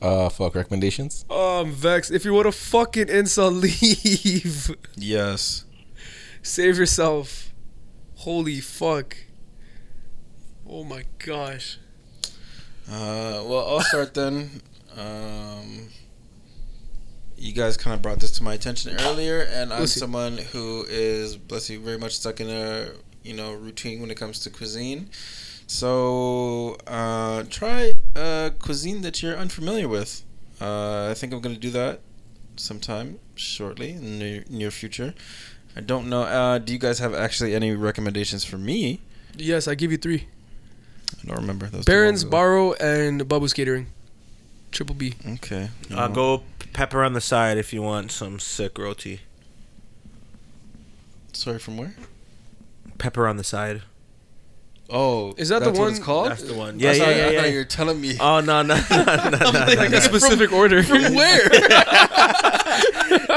Uh, 0.00 0.28
fuck 0.28 0.54
recommendations. 0.54 1.24
oh, 1.28 1.62
I'm 1.62 1.72
vexed. 1.72 2.12
If 2.12 2.24
you 2.24 2.32
want 2.32 2.46
to 2.46 2.52
fucking 2.52 3.08
insult, 3.08 3.54
leave. 3.54 4.70
Yes. 4.96 5.64
Save 6.42 6.78
yourself. 6.78 7.52
Holy 8.16 8.60
fuck. 8.60 9.16
Oh 10.68 10.84
my 10.84 11.02
gosh. 11.18 11.78
Uh, 12.88 13.42
well, 13.44 13.66
I'll 13.68 13.80
start 13.80 14.14
then. 14.14 14.62
Um, 14.96 15.88
you 17.38 17.52
guys 17.52 17.76
kind 17.76 17.94
of 17.94 18.02
brought 18.02 18.20
this 18.20 18.32
to 18.32 18.42
my 18.42 18.54
attention 18.54 18.96
earlier, 19.00 19.42
and 19.42 19.72
I'm 19.72 19.78
Bless 19.80 19.96
you. 19.96 20.00
someone 20.00 20.38
who 20.38 20.84
is, 20.88 21.36
bless 21.36 21.70
you, 21.70 21.80
very 21.80 21.98
much 21.98 22.16
stuck 22.16 22.40
in 22.40 22.48
a, 22.50 22.90
you 23.22 23.34
know, 23.34 23.52
routine 23.54 24.00
when 24.00 24.10
it 24.10 24.16
comes 24.16 24.40
to 24.40 24.50
cuisine. 24.50 25.08
So 25.66 26.76
uh, 26.86 27.44
try 27.50 27.92
a 28.16 28.52
cuisine 28.58 29.02
that 29.02 29.22
you're 29.22 29.36
unfamiliar 29.36 29.88
with. 29.88 30.22
Uh, 30.60 31.08
I 31.10 31.14
think 31.14 31.32
I'm 31.32 31.40
gonna 31.40 31.56
do 31.56 31.70
that 31.70 32.00
sometime 32.56 33.18
shortly 33.36 33.90
in 33.92 34.02
the 34.02 34.24
near, 34.24 34.44
near 34.48 34.70
future. 34.70 35.14
I 35.76 35.80
don't 35.80 36.08
know. 36.08 36.22
Uh, 36.22 36.58
do 36.58 36.72
you 36.72 36.78
guys 36.78 36.98
have 36.98 37.14
actually 37.14 37.54
any 37.54 37.72
recommendations 37.74 38.44
for 38.44 38.58
me? 38.58 39.00
Yes, 39.36 39.68
I 39.68 39.74
give 39.76 39.92
you 39.92 39.98
three. 39.98 40.26
I 41.22 41.26
don't 41.26 41.36
remember 41.36 41.66
those. 41.66 41.84
too 41.84 41.92
Baran's, 41.92 42.24
long 42.24 42.28
ago. 42.28 42.36
Barrow, 42.36 42.72
and 42.74 43.20
Bubba's 43.28 43.52
Catering. 43.52 43.86
Triple 44.72 44.94
B. 44.96 45.14
Okay. 45.34 45.70
Uh, 45.94 46.08
go 46.08 46.42
pepper 46.72 47.02
on 47.04 47.12
the 47.12 47.20
side 47.20 47.58
if 47.58 47.72
you 47.72 47.82
want 47.82 48.10
some 48.12 48.38
sick 48.38 48.78
roti. 48.78 49.20
Sorry, 51.32 51.58
from 51.58 51.76
where? 51.76 51.94
Pepper 52.98 53.26
on 53.28 53.36
the 53.36 53.44
side. 53.44 53.82
Oh, 54.90 55.34
Is 55.36 55.50
that 55.50 55.58
the 55.58 55.66
that's 55.66 55.78
what 55.78 55.84
one- 55.84 55.90
it's 55.94 56.00
called? 56.04 56.30
That's 56.30 56.42
the 56.44 56.54
one. 56.54 56.80
Yeah, 56.80 56.90
I 56.90 56.94
yeah, 56.94 57.02
yeah, 57.04 57.10
I 57.10 57.30
yeah. 57.30 57.40
thought 57.42 57.50
you 57.50 57.58
were 57.58 57.64
telling 57.64 58.00
me. 58.00 58.16
Oh 58.18 58.40
no 58.40 58.62
no 58.62 58.74
no 58.90 59.04
no 59.04 59.04
no! 59.30 59.50
no, 59.50 59.64
Like 59.76 59.90
no. 59.90 59.98
a 59.98 60.00
specific 60.00 60.50
order. 60.52 60.82
from 60.82 61.14
where? 61.14 61.48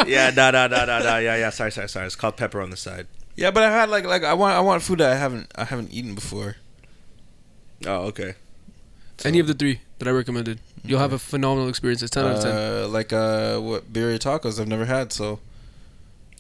Yeah, 0.08 0.32
no 0.36 0.50
no 0.52 0.68
no 0.68 0.86
no 0.86 1.00
no. 1.00 1.18
Yeah 1.18 1.36
yeah. 1.36 1.50
Sorry 1.50 1.72
sorry 1.72 1.90
sorry. 1.90 2.06
It's 2.08 2.16
called 2.16 2.38
pepper 2.38 2.62
on 2.62 2.70
the 2.70 2.78
side. 2.78 3.08
yeah, 3.36 3.52
but 3.52 3.64
I 3.64 3.70
had 3.72 3.90
like 3.90 4.06
like 4.06 4.24
I 4.24 4.34
want 4.34 4.56
I 4.56 4.62
want 4.62 4.82
food 4.82 5.00
that 5.00 5.12
I 5.12 5.16
haven't 5.16 5.52
I 5.56 5.66
haven't 5.66 5.92
eaten 5.92 6.16
before. 6.16 6.56
Oh 7.86 8.06
okay. 8.08 8.36
Any 9.26 9.40
of 9.40 9.48
the 9.48 9.54
three 9.54 9.82
that 10.00 10.08
I 10.08 10.12
recommended. 10.12 10.60
You'll 10.84 11.00
have 11.00 11.14
a 11.14 11.20
phenomenal 11.20 11.70
experience. 11.70 12.02
It's 12.02 12.10
10 12.12 12.26
out 12.26 12.36
of 12.38 12.44
10. 12.44 12.52
Uh, 12.56 12.88
like 12.88 13.14
uh, 13.14 13.60
what 13.60 13.92
birria 13.94 14.18
tacos 14.20 14.60
I've 14.60 14.68
never 14.68 14.86
had, 14.86 15.14
so 15.14 15.40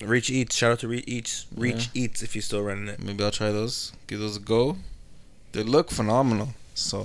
Reach 0.03 0.30
Eats. 0.31 0.55
Shout 0.55 0.72
out 0.72 0.80
to 0.80 0.88
Reach 0.88 1.03
Eats. 1.07 1.45
Reach 1.55 1.89
Eats 1.93 2.22
if 2.23 2.34
you're 2.35 2.41
still 2.41 2.63
running 2.63 2.88
it. 2.88 2.99
maybe 3.01 3.23
I'll 3.23 3.30
try 3.31 3.51
those. 3.51 3.93
Give 4.07 4.19
those 4.19 4.38
a 4.38 4.39
go. 4.39 4.77
They 5.51 5.63
look 5.63 5.91
phenomenal. 5.91 6.49
So, 6.73 7.01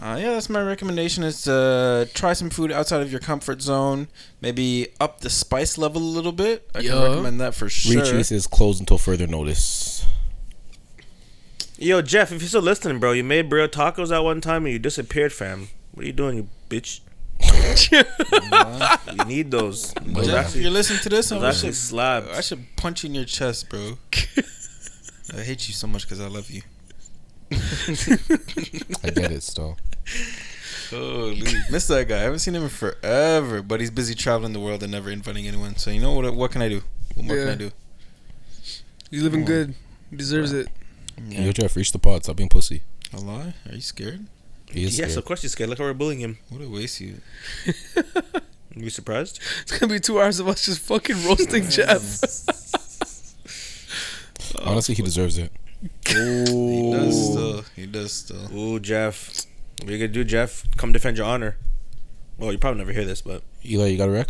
uh, 0.00 0.18
yeah, 0.20 0.30
that's 0.34 0.48
my 0.50 0.62
recommendation. 0.62 1.24
Is 1.24 1.42
to 1.44 2.08
try 2.14 2.32
some 2.32 2.48
food 2.50 2.70
outside 2.70 3.00
of 3.02 3.10
your 3.10 3.20
comfort 3.20 3.60
zone. 3.60 4.06
Maybe 4.40 4.88
up 5.00 5.20
the 5.20 5.30
spice 5.30 5.76
level 5.78 6.00
a 6.00 6.04
little 6.04 6.32
bit. 6.32 6.68
I 6.74 6.80
Yeah. 6.80 6.90
can 6.92 7.02
recommend 7.02 7.40
that 7.40 7.54
for 7.54 7.68
sure. 7.68 8.02
Reach 8.02 8.12
Eats 8.12 8.30
is 8.30 8.46
closed 8.46 8.78
until 8.78 8.98
further 8.98 9.26
notice. 9.26 10.06
Yo 11.78 12.00
Jeff, 12.02 12.30
if 12.30 12.40
you're 12.40 12.48
still 12.48 12.62
listening, 12.62 13.00
bro, 13.00 13.10
you 13.12 13.24
made 13.24 13.50
birria 13.50 13.66
tacos 13.68 14.14
at 14.14 14.22
one 14.22 14.40
time 14.40 14.64
and 14.66 14.72
you 14.72 14.78
disappeared, 14.78 15.32
fam. 15.32 15.68
What 15.92 16.04
are 16.04 16.06
you 16.06 16.12
doing, 16.12 16.36
you 16.36 16.48
bitch? 16.68 17.00
You 19.12 19.24
need 19.24 19.50
those. 19.50 19.92
Those 19.94 20.26
Jeff, 20.26 20.34
if 20.34 20.46
actually, 20.46 20.62
you're 20.62 20.70
listening 20.70 21.00
to 21.00 21.08
this, 21.08 21.28
those 21.28 21.42
I 21.42 21.48
actually 21.48 21.68
should, 21.70 21.76
slab. 21.76 22.28
I 22.32 22.40
should 22.40 22.64
punch 22.76 23.02
you 23.02 23.08
in 23.08 23.14
your 23.14 23.24
chest, 23.24 23.68
bro. 23.68 23.98
I 25.36 25.40
hate 25.40 25.68
you 25.68 25.74
so 25.74 25.86
much 25.86 26.02
because 26.02 26.20
I 26.20 26.28
love 26.28 26.50
you. 26.50 26.62
I 27.52 29.10
get 29.10 29.32
it 29.32 29.42
still. 29.42 29.76
Holy, 30.90 31.42
miss 31.70 31.86
that 31.88 32.06
guy. 32.08 32.18
I 32.18 32.22
haven't 32.22 32.40
seen 32.40 32.54
him 32.54 32.64
in 32.64 32.68
forever, 32.68 33.62
but 33.62 33.80
he's 33.80 33.90
busy 33.90 34.14
traveling 34.14 34.52
the 34.52 34.60
world 34.60 34.82
and 34.82 34.92
never 34.92 35.10
inviting 35.10 35.46
anyone. 35.46 35.76
So 35.76 35.90
you 35.90 36.00
know 36.00 36.12
what? 36.12 36.34
What 36.34 36.50
can 36.50 36.62
I 36.62 36.68
do? 36.68 36.82
What 37.14 37.26
more 37.26 37.36
can 37.36 37.48
I 37.48 37.54
do? 37.54 37.70
He's 39.10 39.22
living 39.22 39.44
good. 39.44 39.74
He 40.10 40.16
deserves 40.16 40.52
it. 40.52 40.68
Yo, 41.28 41.52
Jeff, 41.52 41.76
reach 41.76 41.92
the 41.92 41.98
pod. 41.98 42.24
Stop 42.24 42.36
being 42.36 42.48
pussy. 42.48 42.82
A 43.12 43.18
lie? 43.18 43.54
Are 43.68 43.74
you 43.74 43.80
scared? 43.80 44.26
He 44.72 44.84
is 44.84 44.98
Yes, 44.98 45.08
scared. 45.10 45.18
of 45.18 45.24
course 45.26 45.42
you're 45.42 45.50
scared. 45.50 45.68
Look 45.70 45.78
how 45.78 45.84
we're 45.84 45.92
bullying 45.94 46.20
him. 46.20 46.38
What 46.48 46.62
a 46.62 46.68
waste 46.68 47.00
you. 47.00 47.20
You 48.74 48.88
surprised? 48.88 49.38
It's 49.60 49.78
gonna 49.78 49.92
be 49.92 50.00
two 50.00 50.18
hours 50.18 50.40
of 50.40 50.48
us 50.48 50.64
just 50.64 50.80
fucking 50.80 51.26
roasting 51.26 51.64
Jeff. 51.68 52.00
Honestly, 54.64 54.94
he 54.94 55.02
deserves 55.02 55.36
it. 55.36 55.52
He 56.06 56.90
does 56.90 57.30
still. 57.30 57.64
He 57.76 57.84
does 57.86 58.12
still. 58.14 58.48
Ooh, 58.56 58.80
Jeff. 58.80 59.44
What 59.80 59.90
are 59.90 59.92
you 59.92 59.98
gonna 59.98 60.08
do, 60.08 60.24
Jeff? 60.24 60.64
Come 60.78 60.90
defend 60.90 61.18
your 61.18 61.26
honor. 61.26 61.58
Well, 62.38 62.50
you 62.50 62.56
probably 62.56 62.78
never 62.78 62.92
hear 62.92 63.04
this, 63.04 63.20
but 63.20 63.42
Eli, 63.62 63.88
you 63.88 63.98
got 63.98 64.08
a 64.08 64.12
rec? 64.12 64.28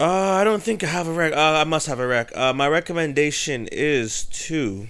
uh, 0.00 0.04
I 0.04 0.42
don't 0.42 0.62
think 0.62 0.82
I 0.82 0.88
have 0.88 1.06
a 1.06 1.12
rec. 1.12 1.32
Uh, 1.32 1.36
I 1.36 1.62
must 1.64 1.86
have 1.86 2.00
a 2.00 2.06
rec. 2.08 2.36
Uh, 2.36 2.52
my 2.54 2.66
recommendation 2.66 3.68
is 3.70 4.24
to. 4.24 4.88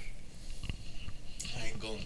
I 1.61 1.67
ain't 1.67 1.81
going. 1.81 2.01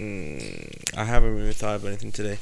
Mm, 0.00 0.96
I 0.96 1.04
haven't 1.04 1.34
really 1.36 1.52
thought 1.52 1.76
of 1.76 1.84
anything 1.84 2.12
today. 2.12 2.38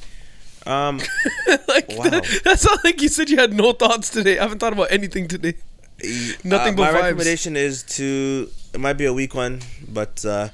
Um, 0.66 0.98
like 1.68 1.88
Wow. 1.88 2.04
that, 2.10 2.40
that's 2.44 2.64
not 2.64 2.84
like 2.84 3.00
you 3.02 3.08
said 3.08 3.30
you 3.30 3.38
had 3.38 3.52
no 3.52 3.72
thoughts 3.72 4.10
today. 4.10 4.38
I 4.38 4.42
haven't 4.42 4.58
thought 4.58 4.72
about 4.72 4.92
anything 4.92 5.26
today. 5.28 5.54
Nothing 6.44 6.52
uh, 6.52 6.76
but 6.76 6.76
my 6.76 6.90
vibes. 6.90 7.02
recommendation 7.02 7.56
is 7.56 7.82
to. 7.96 8.48
It 8.74 8.80
might 8.80 8.92
be 8.94 9.06
a 9.06 9.12
weak 9.12 9.34
one, 9.34 9.60
but 9.88 10.24
uh, 10.24 10.48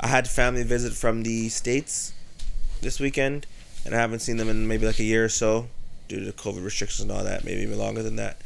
I 0.00 0.08
had 0.08 0.26
family 0.28 0.62
visit 0.64 0.92
from 0.94 1.22
the 1.22 1.48
states 1.50 2.12
this 2.80 2.98
weekend, 2.98 3.46
and 3.84 3.94
I 3.94 3.98
haven't 3.98 4.20
seen 4.20 4.36
them 4.38 4.48
in 4.48 4.66
maybe 4.66 4.86
like 4.86 4.98
a 4.98 5.04
year 5.04 5.24
or 5.24 5.28
so 5.28 5.68
due 6.08 6.24
to 6.24 6.32
COVID 6.32 6.64
restrictions 6.64 7.02
and 7.02 7.12
all 7.12 7.22
that. 7.22 7.44
Maybe 7.44 7.60
even 7.60 7.78
longer 7.78 8.02
than 8.02 8.16
that. 8.16 8.40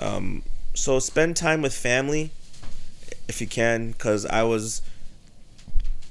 Um, 0.00 0.42
so 0.74 0.98
spend 0.98 1.36
time 1.36 1.62
with 1.62 1.74
family 1.74 2.32
if 3.28 3.40
you 3.40 3.46
can, 3.46 3.92
because 3.92 4.26
I 4.26 4.42
was. 4.42 4.82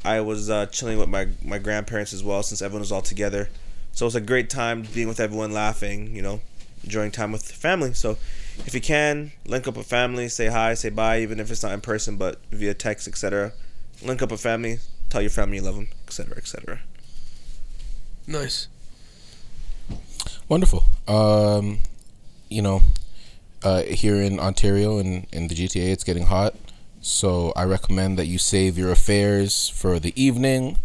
I 0.05 0.21
was 0.21 0.49
uh, 0.49 0.67
chilling 0.67 0.97
with 0.97 1.09
my, 1.09 1.27
my 1.43 1.57
grandparents 1.57 2.13
as 2.13 2.23
well 2.23 2.43
since 2.43 2.61
everyone 2.61 2.81
was 2.81 2.91
all 2.91 3.01
together. 3.01 3.49
So 3.91 4.05
it 4.05 4.07
was 4.07 4.15
a 4.15 4.21
great 4.21 4.49
time 4.49 4.83
being 4.93 5.07
with 5.07 5.19
everyone, 5.19 5.51
laughing, 5.51 6.15
you 6.15 6.21
know, 6.21 6.41
enjoying 6.83 7.11
time 7.11 7.31
with 7.31 7.51
family. 7.51 7.93
So 7.93 8.17
if 8.65 8.73
you 8.73 8.81
can, 8.81 9.31
link 9.45 9.67
up 9.67 9.77
with 9.77 9.87
family, 9.87 10.27
say 10.29 10.47
hi, 10.47 10.73
say 10.75 10.89
bye, 10.89 11.19
even 11.21 11.39
if 11.39 11.49
it's 11.49 11.63
not 11.63 11.71
in 11.71 11.81
person, 11.81 12.17
but 12.17 12.39
via 12.51 12.73
text, 12.73 13.07
etc. 13.07 13.53
Link 14.03 14.21
up 14.21 14.31
with 14.31 14.41
family, 14.41 14.79
tell 15.09 15.21
your 15.21 15.31
family 15.31 15.57
you 15.57 15.63
love 15.63 15.75
them, 15.75 15.87
etc., 16.07 16.37
etc. 16.37 16.79
Nice. 18.27 18.67
Wonderful. 20.47 20.83
Um, 21.07 21.79
you 22.49 22.61
know, 22.61 22.81
uh, 23.63 23.81
here 23.83 24.21
in 24.21 24.39
Ontario 24.39 24.99
and 24.99 25.25
in 25.31 25.47
the 25.47 25.55
GTA, 25.55 25.91
it's 25.91 26.03
getting 26.03 26.25
hot. 26.25 26.55
So 27.07 27.53
I 27.55 27.65
recommend 27.65 28.17
that 28.17 28.25
you 28.25 28.39
save 28.39 28.79
your 28.79 28.91
affairs 28.91 29.69
for 29.69 29.99
the 29.99 30.11
evening 30.19 30.79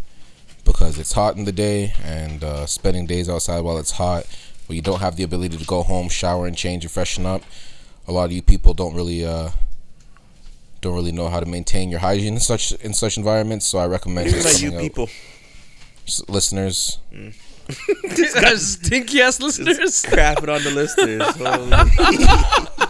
because 0.66 0.98
it's 0.98 1.12
hot 1.14 1.38
in 1.38 1.44
the 1.46 1.50
day 1.52 1.94
and 2.04 2.44
uh, 2.44 2.66
spending 2.66 3.06
days 3.06 3.26
outside 3.30 3.60
while 3.60 3.78
it's 3.78 3.92
hot, 3.92 4.26
where 4.66 4.76
you 4.76 4.82
don't 4.82 5.00
have 5.00 5.16
the 5.16 5.22
ability 5.22 5.56
to 5.56 5.64
go 5.64 5.82
home, 5.82 6.10
shower, 6.10 6.46
and 6.46 6.54
change 6.58 6.84
and 6.84 6.92
freshen 6.92 7.24
up. 7.24 7.40
A 8.06 8.12
lot 8.12 8.24
of 8.26 8.32
you 8.32 8.42
people 8.42 8.74
don't 8.74 8.94
really 8.94 9.24
uh, 9.24 9.48
don't 10.82 10.94
really 10.94 11.10
know 11.10 11.28
how 11.30 11.40
to 11.40 11.46
maintain 11.46 11.88
your 11.88 12.00
hygiene 12.00 12.34
in 12.34 12.40
such 12.40 12.72
in 12.72 12.92
such 12.92 13.16
environments. 13.16 13.64
So 13.64 13.78
I 13.78 13.86
recommend 13.86 14.26
Not 14.30 14.42
just 14.42 14.60
you 14.60 14.68
coming 14.72 14.76
out- 14.78 14.82
people. 14.90 15.08
s- 16.06 16.22
listeners. 16.28 16.98
Stinky 18.56 19.22
ass 19.22 19.40
listeners. 19.40 20.02
Crap 20.06 20.42
it 20.42 20.50
on 20.50 20.62
the 20.64 20.70
listeners. 20.70 21.22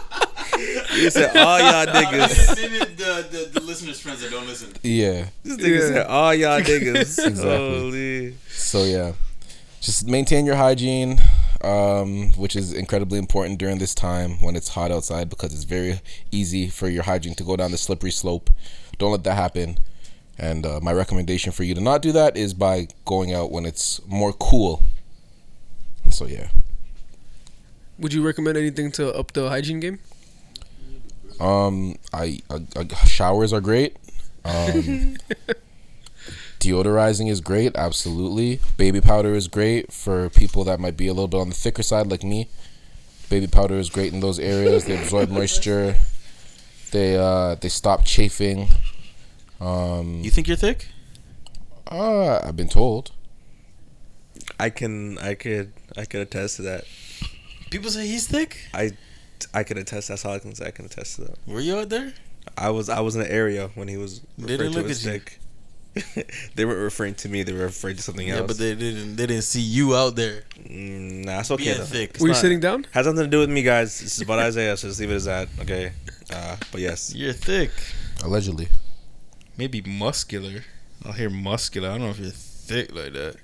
Holy. 0.51 1.01
you 1.01 1.09
said 1.09 1.35
all 1.37 1.59
y'all 1.59 1.85
niggas. 1.85 2.55
the, 2.55 3.27
the, 3.31 3.59
the 3.59 3.65
listeners' 3.65 3.99
friends 3.99 4.21
that 4.21 4.31
don't 4.31 4.47
listen. 4.47 4.71
Yeah. 4.83 5.27
This 5.43 5.57
nigga 5.57 5.73
Yeah. 5.79 5.87
said 5.87 6.07
all 6.07 6.33
y'all 6.33 6.61
niggas. 6.61 7.25
Exactly. 7.27 7.43
Holy. 7.43 8.35
So 8.49 8.83
yeah, 8.83 9.13
just 9.79 10.07
maintain 10.07 10.45
your 10.45 10.55
hygiene, 10.55 11.19
um, 11.61 12.31
which 12.33 12.55
is 12.55 12.73
incredibly 12.73 13.17
important 13.19 13.57
during 13.59 13.77
this 13.79 13.95
time 13.95 14.41
when 14.41 14.55
it's 14.55 14.69
hot 14.69 14.91
outside 14.91 15.29
because 15.29 15.53
it's 15.53 15.63
very 15.63 16.01
easy 16.31 16.67
for 16.67 16.87
your 16.89 17.03
hygiene 17.03 17.35
to 17.35 17.43
go 17.43 17.55
down 17.55 17.71
the 17.71 17.77
slippery 17.77 18.11
slope. 18.11 18.49
Don't 18.97 19.11
let 19.11 19.23
that 19.23 19.35
happen. 19.35 19.77
And 20.37 20.65
uh, 20.65 20.79
my 20.81 20.91
recommendation 20.93 21.51
for 21.51 21.63
you 21.63 21.75
to 21.75 21.81
not 21.81 22.01
do 22.01 22.11
that 22.13 22.35
is 22.35 22.53
by 22.55 22.87
going 23.05 23.33
out 23.33 23.51
when 23.51 23.65
it's 23.65 24.01
more 24.07 24.33
cool. 24.33 24.81
So 26.09 26.25
yeah, 26.25 26.49
Would 27.99 28.11
you 28.13 28.25
recommend 28.25 28.57
anything 28.57 28.91
to 28.93 29.13
up 29.13 29.31
the 29.33 29.49
hygiene 29.49 29.79
game? 29.79 29.99
Um, 31.41 31.95
I, 32.13 32.39
I, 32.49 32.65
I 32.75 32.87
showers 33.05 33.51
are 33.53 33.61
great. 33.61 33.97
Um, 34.45 35.17
deodorizing 36.59 37.29
is 37.29 37.41
great, 37.41 37.75
absolutely. 37.75 38.59
Baby 38.77 39.01
powder 39.01 39.33
is 39.33 39.47
great 39.47 39.91
for 39.91 40.29
people 40.29 40.63
that 40.65 40.79
might 40.79 40.95
be 40.97 41.07
a 41.07 41.13
little 41.13 41.27
bit 41.27 41.39
on 41.39 41.49
the 41.49 41.55
thicker 41.55 41.83
side, 41.83 42.07
like 42.07 42.23
me. 42.23 42.47
Baby 43.29 43.47
powder 43.47 43.75
is 43.77 43.89
great 43.89 44.13
in 44.13 44.19
those 44.19 44.39
areas. 44.39 44.85
They 44.85 44.97
absorb 45.01 45.29
moisture. 45.39 45.95
They 46.91 47.15
uh 47.17 47.55
they 47.55 47.69
stop 47.69 48.05
chafing. 48.05 48.67
Um, 49.59 50.21
You 50.23 50.29
think 50.31 50.47
you're 50.47 50.57
thick? 50.57 50.87
uh, 51.89 52.39
I've 52.43 52.55
been 52.55 52.69
told. 52.69 53.11
I 54.59 54.69
can, 54.69 55.17
I 55.19 55.33
could, 55.35 55.71
I 55.97 56.05
could 56.05 56.21
attest 56.21 56.55
to 56.57 56.61
that. 56.63 56.85
People 57.69 57.89
say 57.91 58.07
he's 58.07 58.27
thick. 58.27 58.57
I, 58.73 58.91
I 59.53 59.63
could 59.63 59.77
attest. 59.77 60.07
That's 60.09 60.25
all 60.25 60.33
I 60.33 60.39
can 60.39 60.53
say. 60.55 60.67
I 60.67 60.71
can 60.71 60.85
attest 60.85 61.15
to 61.17 61.21
that. 61.23 61.37
Were 61.47 61.59
you 61.61 61.77
out 61.77 61.89
there? 61.89 62.13
I 62.57 62.69
was, 62.69 62.89
I 62.89 62.99
was 63.01 63.15
in 63.15 63.21
the 63.21 63.31
area 63.31 63.69
when 63.75 63.87
he 63.87 63.97
was 63.97 64.21
They 64.37 64.57
didn't 64.57 64.73
to 64.73 64.79
look 64.79 64.89
as 64.89 65.05
at 65.05 65.13
you. 65.13 65.19
thick. 65.19 65.39
they 66.55 66.63
weren't 66.63 66.79
referring 66.79 67.15
to 67.15 67.27
me. 67.27 67.43
They 67.43 67.51
were 67.51 67.65
referring 67.65 67.97
to 67.97 68.01
something 68.01 68.29
else. 68.29 68.39
Yeah, 68.39 68.45
but 68.47 68.57
they 68.57 68.75
didn't. 68.75 69.17
They 69.17 69.25
didn't 69.27 69.43
see 69.43 69.59
you 69.61 69.93
out 69.95 70.15
there. 70.15 70.43
Mm, 70.57 71.25
nah, 71.25 71.39
it's 71.41 71.51
okay. 71.51 71.65
Being 71.65 71.77
though. 71.79 71.83
thick. 71.83 72.09
It's 72.11 72.21
Were 72.21 72.29
you 72.29 72.33
sitting 72.33 72.61
down? 72.61 72.85
Has 72.91 73.05
nothing 73.05 73.23
to 73.23 73.27
do 73.27 73.39
with 73.39 73.49
me, 73.49 73.61
guys. 73.61 73.99
This 73.99 74.15
is 74.15 74.21
about 74.21 74.39
Isaiah, 74.39 74.77
so 74.77 74.87
just 74.87 74.99
leave 75.01 75.11
it 75.11 75.15
as 75.15 75.25
that. 75.25 75.49
Okay. 75.59 75.91
Uh, 76.33 76.55
but 76.71 76.79
yes. 76.79 77.13
You're 77.13 77.33
thick. 77.33 77.71
Allegedly. 78.23 78.69
maybe 79.57 79.81
muscular. 79.81 80.63
I'll 81.05 81.11
hear 81.11 81.29
muscular. 81.29 81.89
I 81.89 81.91
don't 81.93 82.01
know 82.01 82.09
if 82.11 82.19
you're 82.19 82.29
thick 82.31 82.95
like 82.95 83.11
that. 83.13 83.35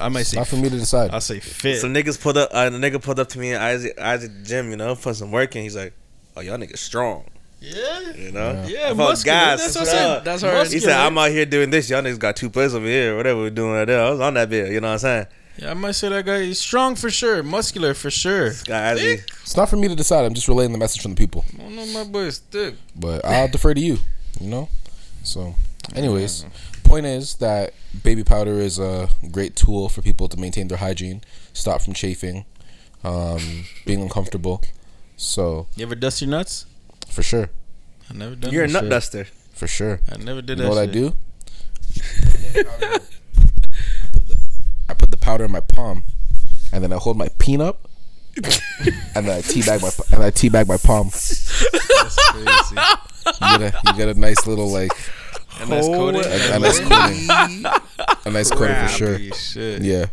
I 0.00 0.08
might 0.08 0.20
It's 0.20 0.30
say. 0.30 0.36
not 0.38 0.46
for 0.48 0.56
me 0.56 0.68
to 0.70 0.78
decide. 0.78 1.10
I'll 1.10 1.20
say 1.20 1.40
fit. 1.40 1.80
Some 1.80 1.92
niggas 1.92 2.20
pulled 2.20 2.38
up. 2.38 2.48
Uh, 2.52 2.70
the 2.70 2.78
nigga 2.78 3.02
pulled 3.02 3.18
up 3.20 3.28
to 3.30 3.38
me 3.38 3.52
in 3.52 3.60
Isaac 3.60 3.98
Isaac 4.00 4.32
gym. 4.42 4.70
You 4.70 4.76
know, 4.76 4.94
put 4.96 5.16
some 5.16 5.30
work 5.30 5.54
in. 5.56 5.62
He's 5.62 5.76
like, 5.76 5.92
"Oh, 6.36 6.40
y'all 6.40 6.56
niggas 6.56 6.78
strong." 6.78 7.24
yeah. 7.60 8.00
You 8.16 8.32
know. 8.32 8.64
Yeah, 8.66 8.80
I 8.80 8.86
felt 8.88 8.96
muscular. 8.98 9.36
gas. 9.38 9.60
That's 9.60 9.74
what 9.76 9.82
I 9.82 9.84
That's 9.84 9.90
said. 9.90 10.08
what 10.14 10.24
That's 10.24 10.42
Muscular. 10.42 10.54
hard. 10.54 10.72
He 10.72 10.80
said, 10.80 10.92
"I'm 10.98 11.18
out 11.18 11.30
here 11.30 11.46
doing 11.46 11.70
this. 11.70 11.90
Y'all 11.90 12.02
niggas 12.02 12.18
got 12.18 12.36
two 12.36 12.48
plays 12.50 12.74
over 12.74 12.86
here. 12.86 13.16
Whatever 13.16 13.40
we're 13.40 13.50
doing 13.50 13.72
right 13.72 13.84
there. 13.84 14.02
I 14.04 14.10
was 14.10 14.20
on 14.20 14.34
that 14.34 14.48
bill. 14.50 14.66
You 14.70 14.80
know 14.80 14.88
what 14.88 14.92
I'm 14.94 14.98
saying?" 15.00 15.26
Yeah, 15.58 15.70
I 15.70 15.74
might 15.74 15.92
say 15.92 16.08
that 16.08 16.26
guy 16.26 16.36
is 16.38 16.58
strong 16.58 16.96
for 16.96 17.10
sure, 17.10 17.40
muscular 17.44 17.94
for 17.94 18.10
sure. 18.10 18.48
This 18.48 18.64
guy 18.64 18.94
It's 18.94 19.56
not 19.56 19.68
for 19.68 19.76
me 19.76 19.86
to 19.86 19.94
decide. 19.94 20.24
I'm 20.24 20.34
just 20.34 20.48
relaying 20.48 20.72
the 20.72 20.78
message 20.78 21.00
from 21.02 21.12
the 21.12 21.16
people. 21.16 21.44
I 21.54 21.62
don't 21.62 21.76
know 21.76 21.86
my 21.86 22.02
boy 22.04 22.22
is 22.22 22.38
thick. 22.38 22.74
But 22.96 23.24
I'll 23.24 23.46
defer 23.48 23.72
to 23.72 23.80
you. 23.80 23.98
You 24.40 24.48
know. 24.48 24.68
So, 25.22 25.54
anyways, 25.94 26.44
point 26.94 27.06
is 27.06 27.34
that 27.36 27.74
baby 28.04 28.22
powder 28.22 28.60
is 28.60 28.78
a 28.78 29.08
great 29.32 29.56
tool 29.56 29.88
for 29.88 30.00
people 30.00 30.28
to 30.28 30.38
maintain 30.38 30.68
their 30.68 30.78
hygiene, 30.78 31.22
stop 31.52 31.82
from 31.82 31.92
chafing, 31.92 32.44
um, 33.02 33.64
being 33.84 34.00
uncomfortable. 34.00 34.62
So, 35.16 35.66
You 35.74 35.86
ever 35.86 35.96
dust 35.96 36.20
your 36.22 36.30
nuts? 36.30 36.66
for 37.08 37.24
sure, 37.24 37.50
I 38.08 38.14
never 38.14 38.36
done. 38.36 38.52
You're 38.52 38.64
a 38.64 38.68
nut 38.68 38.84
shit. 38.84 38.90
duster. 38.90 39.26
for 39.54 39.66
sure. 39.66 40.00
I 40.08 40.18
never 40.18 40.40
did 40.40 40.58
You 40.58 40.62
that. 40.64 40.70
know 40.70 40.74
what 40.74 40.78
I 40.78 40.86
do? 40.86 41.14
I 44.88 44.94
put 44.94 45.10
the 45.10 45.16
powder 45.16 45.44
in 45.46 45.50
my 45.50 45.60
palm, 45.60 46.04
and 46.72 46.84
then 46.84 46.92
I 46.92 46.96
hold 46.96 47.16
my 47.18 47.28
peen 47.40 47.60
up, 47.60 47.88
and 48.36 49.26
then 49.26 49.30
I 49.38 49.42
teabag 49.42 49.82
my 49.82 49.90
and 50.14 50.22
I 50.24 50.30
teabag 50.30 50.68
my 50.68 50.76
palm. 50.76 51.08
That's 51.12 52.30
crazy. 52.30 52.76
You 53.26 53.58
get 53.58 53.62
a 53.74 53.80
you 53.86 53.92
get 53.96 54.08
a 54.08 54.14
nice 54.20 54.46
little 54.46 54.70
like 54.70 54.92
And 55.60 55.70
that's 55.70 55.86
coating. 55.86 56.22
a, 56.24 56.56
a 56.56 56.58
nice 56.58 56.80
coating, 56.80 57.64
a 58.26 58.30
nice 58.30 58.50
coating 58.50 58.76
for 58.76 58.88
sure. 58.88 59.18
Shit. 59.34 59.82
Yeah. 59.82 60.06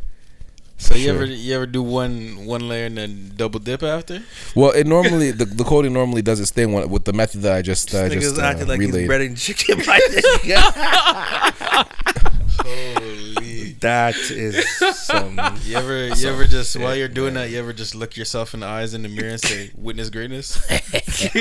So 0.78 0.96
you 0.96 1.04
sure. 1.06 1.14
ever 1.16 1.26
you 1.26 1.54
ever 1.56 1.66
do 1.68 1.84
one 1.84 2.46
one 2.48 2.68
layer 2.68 2.86
and 2.88 2.98
then 2.98 3.32
double 3.36 3.60
dip 3.60 3.84
after? 3.84 4.24
Well, 4.56 4.72
it 4.72 4.88
normally 4.88 5.30
the, 5.32 5.46
the 5.46 5.64
coating 5.64 5.94
normally 5.94 6.22
does 6.24 6.40
its 6.40 6.50
thing 6.52 6.74
when- 6.74 6.90
with 6.90 7.06
the 7.06 7.14
method 7.14 7.42
that 7.42 7.54
I 7.56 7.62
just 7.62 7.94
uh, 7.94 8.10
Niggas 8.10 8.22
just 8.22 8.40
uh, 8.40 8.44
acting 8.44 8.68
like 8.68 8.82
he's 8.82 8.92
relayed. 8.92 9.10
breading 9.10 9.38
chicken 9.38 9.78
by 9.86 10.00
nigga. 10.10 11.88
Holy. 12.60 13.74
That 13.82 14.16
is 14.16 14.68
some. 14.96 15.40
You 15.64 15.78
ever 15.78 16.08
you 16.08 16.30
ever 16.30 16.46
just 16.46 16.76
while 16.78 16.96
you're 16.96 17.08
doing 17.08 17.34
that 17.36 17.50
you 17.50 17.60
ever 17.60 17.74
just 17.74 17.96
look 17.96 18.18
yourself 18.18 18.54
in 18.54 18.60
the 18.60 18.66
eyes 18.66 18.94
in 18.94 19.04
the 19.04 19.10
mirror 19.10 19.32
and 19.32 19.42
say 19.42 19.72
witness 19.76 20.10
greatness? 20.10 20.60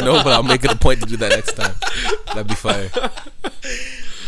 no, 0.00 0.22
but 0.22 0.28
I'll 0.28 0.42
make 0.42 0.64
it 0.64 0.72
a 0.72 0.76
point 0.76 1.00
to 1.00 1.06
do 1.06 1.16
that 1.18 1.30
next 1.30 1.54
time. 1.54 1.74
That'd 2.26 2.48
be 2.48 2.54
fire. 2.54 2.90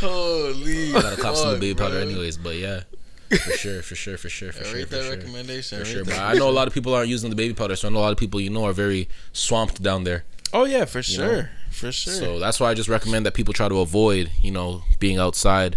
Holy. 0.00 0.94
I 0.94 1.02
gotta 1.02 1.20
cop 1.20 1.36
some 1.36 1.52
fuck, 1.52 1.60
baby 1.60 1.74
powder 1.74 1.98
anyways, 1.98 2.36
but 2.36 2.56
yeah. 2.56 2.82
For 3.30 3.52
sure, 3.52 3.82
for 3.82 3.94
sure, 3.94 4.18
for 4.18 4.28
sure, 4.28 4.52
for 4.52 4.62
I 4.62 4.64
sure, 4.64 4.74
rate 4.74 4.88
for 4.88 4.96
that 4.96 5.04
sure. 5.04 5.16
recommendation. 5.16 5.78
For 5.78 5.84
sure, 5.84 6.04
but 6.04 6.18
I 6.18 6.34
know 6.34 6.48
a 6.48 6.52
lot 6.52 6.66
of 6.66 6.74
people 6.74 6.94
aren't 6.94 7.08
using 7.08 7.30
the 7.30 7.36
baby 7.36 7.54
powder, 7.54 7.76
so 7.76 7.88
I 7.88 7.90
know 7.90 7.98
a 7.98 8.00
lot 8.00 8.12
of 8.12 8.18
people 8.18 8.40
you 8.40 8.50
know 8.50 8.64
are 8.64 8.72
very 8.72 9.08
swamped 9.32 9.82
down 9.82 10.04
there. 10.04 10.24
Oh 10.52 10.64
yeah, 10.64 10.84
for 10.84 10.98
know? 10.98 11.02
sure, 11.02 11.50
for 11.70 11.92
sure. 11.92 12.12
So 12.12 12.38
that's 12.40 12.58
why 12.58 12.70
I 12.70 12.74
just 12.74 12.88
recommend 12.88 13.24
that 13.26 13.34
people 13.34 13.54
try 13.54 13.68
to 13.68 13.78
avoid, 13.80 14.30
you 14.42 14.50
know, 14.50 14.82
being 14.98 15.18
outside 15.18 15.76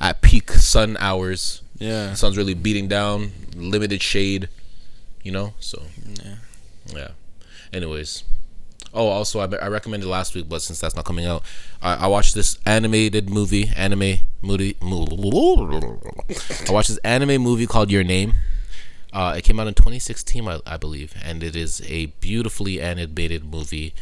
at 0.00 0.20
peak 0.22 0.50
sun 0.52 0.96
hours. 1.00 1.62
yeah, 1.78 2.14
sun's 2.14 2.36
really 2.36 2.54
beating 2.54 2.88
down, 2.88 3.32
limited 3.56 4.02
shade, 4.02 4.48
you 5.22 5.32
know. 5.32 5.54
So 5.60 5.82
Yeah. 6.24 6.34
yeah. 6.94 7.08
Anyways, 7.72 8.24
oh, 8.94 9.08
also 9.08 9.40
I, 9.40 9.44
I 9.56 9.68
recommended 9.68 10.08
last 10.08 10.34
week, 10.34 10.48
but 10.48 10.62
since 10.62 10.80
that's 10.80 10.94
not 10.96 11.04
coming 11.04 11.26
out, 11.26 11.42
I, 11.82 11.94
I 11.94 12.06
watched 12.06 12.34
this 12.34 12.58
animated 12.64 13.28
movie, 13.28 13.70
anime 13.76 14.20
movie. 14.42 14.76
I 14.80 16.72
watched 16.72 16.88
this 16.88 16.98
anime 17.04 17.42
movie 17.42 17.66
called 17.66 17.90
Your 17.90 18.04
Name. 18.04 18.34
Uh, 19.12 19.34
it 19.36 19.42
came 19.44 19.58
out 19.58 19.66
in 19.66 19.74
2016, 19.74 20.46
I, 20.48 20.60
I 20.66 20.76
believe, 20.76 21.14
and 21.22 21.42
it 21.42 21.56
is 21.56 21.80
a 21.86 22.06
beautifully 22.20 22.80
animated 22.80 23.44
movie. 23.44 23.94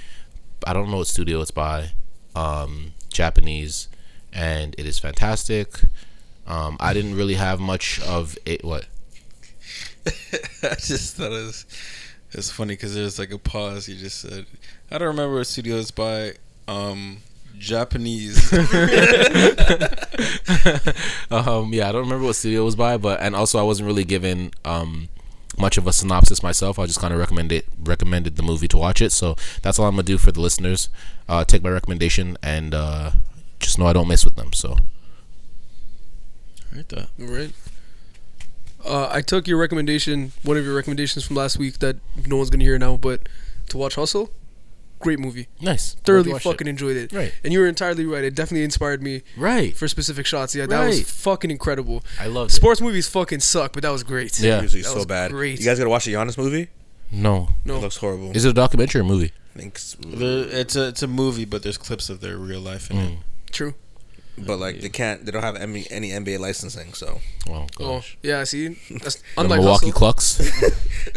I 0.67 0.73
don't 0.73 0.91
know 0.91 0.99
what 0.99 1.07
studio 1.07 1.41
it's 1.41 1.51
by, 1.53 1.91
um, 2.35 2.93
Japanese, 3.13 3.89
and 4.33 4.75
it 4.79 4.87
is 4.87 4.99
fantastic. 4.99 5.81
Um, 6.47 6.77
I 6.81 6.95
didn't 6.95 7.15
really 7.15 7.35
have 7.35 7.61
much 7.61 8.01
of 8.03 8.39
it. 8.47 8.65
What? 8.65 8.87
I 10.07 10.77
just 10.77 11.17
thought 11.17 11.33
it 11.33 11.45
was 11.45 11.67
it's 12.33 12.51
funny 12.51 12.75
because 12.75 12.95
there's 12.95 13.19
like 13.19 13.33
a 13.33 13.39
pause. 13.39 13.89
You 13.89 13.97
just 13.97 14.21
said 14.21 14.47
I 14.91 14.99
don't 14.99 15.09
remember 15.09 15.37
what 15.37 15.47
studio 15.47 15.77
it's 15.77 15.91
by. 15.91 16.35
Um, 16.69 17.19
Japanese. 17.59 18.53
um, 18.53 18.69
yeah, 21.73 21.89
I 21.89 21.93
don't 21.93 22.03
remember 22.03 22.27
what 22.27 22.37
studio 22.37 22.63
it 22.63 22.65
was 22.65 22.77
by, 22.77 22.97
but 22.97 23.21
and 23.21 23.35
also 23.35 23.59
I 23.59 23.63
wasn't 23.63 23.87
really 23.87 24.05
given 24.05 24.53
um 24.65 25.09
much 25.59 25.79
of 25.79 25.87
a 25.87 25.93
synopsis 25.93 26.43
myself. 26.43 26.79
I 26.79 26.87
just 26.87 27.01
kind 27.01 27.15
of 27.15 27.21
recommended 27.21 27.65
recommended 27.83 28.37
the 28.37 28.43
movie 28.43 28.69
to 28.69 28.77
watch 28.77 29.01
it. 29.01 29.11
So 29.11 29.37
that's 29.63 29.79
all 29.79 29.87
I'm 29.87 29.95
gonna 29.95 30.03
do 30.03 30.19
for 30.19 30.33
the 30.33 30.41
listeners. 30.41 30.89
Uh, 31.29 31.45
take 31.45 31.63
my 31.63 31.71
recommendation 31.71 32.37
and 32.43 32.75
uh, 32.75 33.13
just 33.61 33.79
know 33.79 33.87
I 33.87 33.93
don't 33.93 34.09
mess 34.09 34.25
with 34.25 34.37
them. 34.37 34.53
So 34.53 34.77
right 36.75 36.89
there. 36.89 37.07
Right. 37.19 37.53
Uh, 38.85 39.09
I 39.11 39.21
took 39.21 39.49
your 39.49 39.59
recommendation, 39.59 40.33
one 40.43 40.57
of 40.57 40.65
your 40.65 40.75
recommendations 40.75 41.25
from 41.25 41.37
last 41.37 41.59
week 41.59 41.81
that 41.81 41.97
no 42.27 42.37
one's 42.37 42.51
gonna 42.51 42.65
hear 42.65 42.79
now, 42.79 42.97
but 42.97 43.29
to 43.71 43.79
watch 43.79 43.97
Hustle, 43.97 44.31
great 45.01 45.19
movie. 45.19 45.49
nice, 45.61 45.95
Thoroughly 46.05 46.33
Watch 46.33 46.47
it. 46.47 46.49
fucking 46.51 46.67
enjoyed 46.69 46.97
it. 46.97 47.13
Right. 47.13 47.33
And 47.43 47.53
you 47.53 47.59
were 47.59 47.67
entirely 47.67 48.07
right. 48.07 48.23
It 48.23 48.37
definitely 48.37 48.63
inspired 48.63 49.03
me 49.03 49.23
right. 49.37 49.77
for 49.77 49.89
specific 49.89 50.25
shots. 50.25 50.55
Yeah, 50.55 50.67
that 50.67 50.87
was 50.87 51.11
fucking 51.11 51.51
incredible. 51.51 52.05
I 52.21 52.29
love 52.29 52.49
it. 52.49 52.53
Sports 52.53 52.81
movies 52.81 53.09
fucking 53.09 53.41
suck, 53.41 53.73
but 53.73 53.83
that 53.83 53.91
was 53.91 54.05
great. 54.05 54.39
Yeah. 54.39 54.61
Usually 54.63 54.83
That 54.83 54.89
so 54.91 54.95
was 54.97 55.07
bad. 55.07 55.33
great. 55.33 55.59
You 55.59 55.65
guys 55.65 55.79
gotta 55.79 55.91
watch 55.91 56.05
the 56.05 56.13
Giannis 56.13 56.39
movie. 56.39 56.69
No, 57.11 57.49
No. 57.65 57.77
It 57.79 57.81
looks 57.81 57.97
horrible. 57.97 58.37
is 58.37 58.45
it 58.45 58.51
a 58.51 58.53
documentary 58.53 59.01
or 59.01 59.05
a 59.05 59.07
movie? 59.07 59.33
I 59.55 59.59
think 59.59 59.77
s- 59.77 59.97
There- 59.99 60.45
It's 60.49 60.77
a 60.77 60.89
it's 60.89 61.03
a 61.03 61.07
movie, 61.09 61.45
but 61.45 61.63
there's 61.65 61.79
clips 61.79 62.09
of 62.09 62.21
their 62.21 62.37
real 62.37 62.61
life 62.61 62.89
in 62.91 62.99
it. 62.99 63.19
True. 63.57 63.75
but 64.39 64.59
like 64.59 64.81
they 64.83 64.91
can't. 64.91 65.25
They 65.25 65.33
don't 65.33 65.43
have 65.43 65.57
any, 65.57 65.87
any 65.91 66.11
NBA 66.11 66.39
licensing, 66.39 66.93
so 66.93 67.21
Oh 67.49 67.55
Oh, 67.55 67.67
gosh. 67.97 68.19
yeah. 68.23 68.45
See, 68.45 68.77
that's 69.03 69.17
the 69.17 69.23
unlike 69.39 69.61
Milwaukee 69.61 69.87
Hustle. 69.87 69.99
Clucks. 69.99 70.41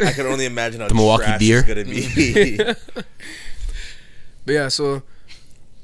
I 0.00 0.12
can 0.12 0.26
only 0.26 0.46
imagine 0.46 0.80
how 0.80 0.88
The 0.88 0.94
Milwaukee 0.94 1.24
trash 1.24 1.40
Deer. 1.40 1.58
it's 1.58 1.68
gonna 1.68 1.84
be. 1.84 3.04
But 4.46 4.52
yeah, 4.52 4.68
so 4.68 5.02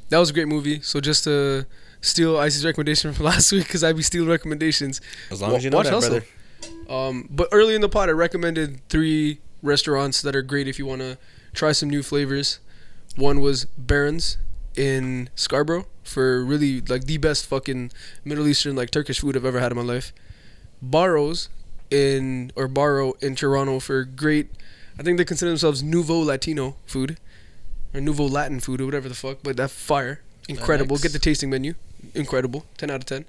that 0.09 0.19
was 0.19 0.31
a 0.31 0.33
great 0.33 0.49
movie. 0.49 0.81
So 0.81 1.01
just 1.01 1.25
to 1.25 1.67
steal 2.01 2.39
Icy's 2.39 2.65
recommendation 2.65 3.13
from 3.13 3.25
last 3.33 3.53
week, 3.53 3.65
because 3.67 3.85
I 3.85 3.93
be 3.93 4.03
stealing 4.03 4.29
recommendations. 4.31 5.01
as 5.31 5.41
long 5.43 5.51
Wa- 5.53 5.57
as 5.59 5.65
you 5.65 5.71
know 5.71 5.77
watch 5.77 5.87
that, 5.87 5.93
Hustle. 5.93 6.21
brother. 6.21 6.27
Um, 6.89 7.29
but 7.31 7.49
early 7.53 7.75
in 7.75 7.81
the 7.81 7.89
pod, 7.89 8.09
I 8.09 8.13
recommended 8.13 8.81
three 8.89 9.41
restaurants 9.63 10.23
that 10.23 10.35
are 10.35 10.43
great 10.43 10.69
if 10.69 10.79
you 10.79 10.87
want 10.87 11.01
to 11.03 11.19
try 11.53 11.73
some 11.73 11.91
new 11.91 12.03
flavors. 12.03 12.61
One 13.17 13.41
was 13.41 13.65
Baran's 13.77 14.39
in 14.77 15.31
Scarborough 15.35 15.87
for 16.05 16.45
really 16.45 16.81
like 16.83 17.05
the 17.05 17.17
best 17.19 17.47
fucking 17.47 17.91
Middle 18.25 18.47
Eastern 18.47 18.77
like 18.77 18.91
Turkish 18.91 19.21
food 19.21 19.37
I've 19.37 19.45
ever 19.45 19.61
had 19.61 19.73
in 19.73 19.79
my 19.79 19.85
life. 19.85 20.13
Baro's 20.81 21.49
in 21.91 22.53
or 22.57 22.69
Baro 22.69 23.15
in 23.21 23.35
Toronto 23.35 23.81
for 23.81 24.05
great. 24.05 24.51
I 24.99 25.03
think 25.03 25.19
they 25.19 25.25
consider 25.25 25.51
themselves 25.51 25.83
Nouveau 25.83 26.19
Latino 26.21 26.77
food 26.87 27.19
or 27.95 28.01
Nouveau 28.01 28.27
Latin 28.27 28.61
food 28.61 28.81
or 28.81 28.87
whatever 28.87 29.09
the 29.09 29.15
fuck. 29.15 29.39
But 29.43 29.57
that 29.57 29.71
fire, 29.71 30.21
incredible. 30.49 30.97
Nice. 30.97 31.05
Get 31.05 31.13
the 31.13 31.19
tasting 31.19 31.51
menu, 31.51 31.75
incredible. 32.15 32.65
Ten 32.77 32.91
out 32.91 32.97
of 32.97 33.07
ten. 33.07 33.25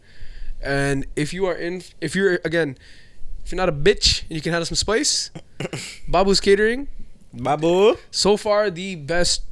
And 0.62 1.06
if 1.16 1.34
you 1.34 1.46
are 1.46 1.56
in, 1.56 1.84
if 2.02 2.16
you're 2.16 2.40
again, 2.44 2.78
if 3.44 3.52
you're 3.52 3.58
not 3.58 3.70
a 3.70 3.74
bitch 3.74 4.24
and 4.24 4.32
you 4.32 4.42
can 4.42 4.52
handle 4.52 4.66
some 4.66 4.76
spice, 4.76 5.32
Babu's 6.08 6.40
Catering. 6.40 6.88
Babu. 7.34 7.98
So 8.10 8.38
far, 8.38 8.70
the 8.70 8.96
best 8.96 9.44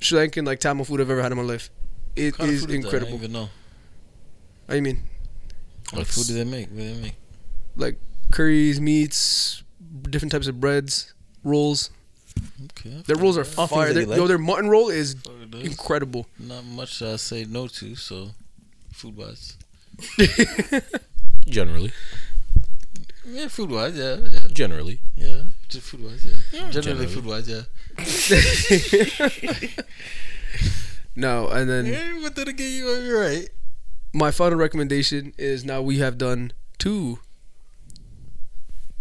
Sri 0.00 0.18
Lankan 0.18 0.46
like 0.46 0.60
Tamil 0.60 0.84
food 0.84 1.00
I've 1.00 1.10
ever 1.10 1.22
had 1.22 1.32
in 1.32 1.38
my 1.38 1.44
life. 1.44 1.70
It 2.14 2.32
What 2.32 2.38
kind 2.38 2.48
of 2.50 2.54
is 2.54 2.60
food 2.62 2.70
is 2.70 2.76
that? 2.76 2.82
I 2.82 2.84
incredible. 2.86 3.10
don't 3.12 3.20
even 3.20 3.32
know. 3.32 3.48
I 4.68 4.80
mean, 4.80 5.02
What 5.92 6.06
food 6.06 6.26
do 6.26 6.34
they 6.34 6.44
make? 6.44 6.68
What 6.68 6.76
do 6.78 6.94
they 6.94 7.00
make? 7.00 7.14
like 7.76 7.98
curries, 8.32 8.80
meats, 8.80 9.62
different 10.10 10.32
types 10.32 10.46
of 10.48 10.60
breads, 10.60 11.12
rolls. 11.44 11.90
Okay. 12.64 13.02
Their 13.06 13.16
rolls 13.16 13.36
are 13.38 13.46
All 13.58 13.66
fire. 13.66 13.92
Their, 13.92 14.06
like. 14.06 14.16
yo, 14.18 14.26
their 14.26 14.38
mutton 14.38 14.68
roll 14.68 14.88
is 14.88 15.14
Fuck 15.14 15.32
it 15.42 15.54
is. 15.54 15.64
incredible. 15.70 16.26
Not 16.38 16.64
much 16.64 17.00
I 17.02 17.16
say 17.16 17.44
no 17.44 17.66
to, 17.68 17.94
so 17.94 18.30
food 18.92 19.16
wise. 19.16 19.56
Generally, 21.46 21.92
Yeah, 23.24 23.48
food 23.48 23.70
wise, 23.70 23.96
yeah, 23.96 24.16
yeah, 24.32 24.40
generally. 24.52 25.00
yeah. 25.16 25.42
Just 25.68 25.86
food 25.88 26.04
wise, 26.04 26.24
yeah. 26.24 26.70
Generally, 26.70 27.06
generally. 27.06 27.06
food 27.06 27.26
wise, 27.26 27.48
yeah. 27.48 27.62
No, 31.16 31.48
and 31.48 31.68
then 31.68 31.86
Yeah, 31.86 32.18
but 32.22 32.36
then 32.36 32.48
again, 32.48 32.72
you 32.72 32.88
are 32.88 33.20
right. 33.20 33.48
my 34.12 34.30
final 34.30 34.58
recommendation 34.58 35.32
is 35.38 35.64
now 35.64 35.80
we 35.80 35.98
have 35.98 36.18
done 36.18 36.52
two. 36.78 37.18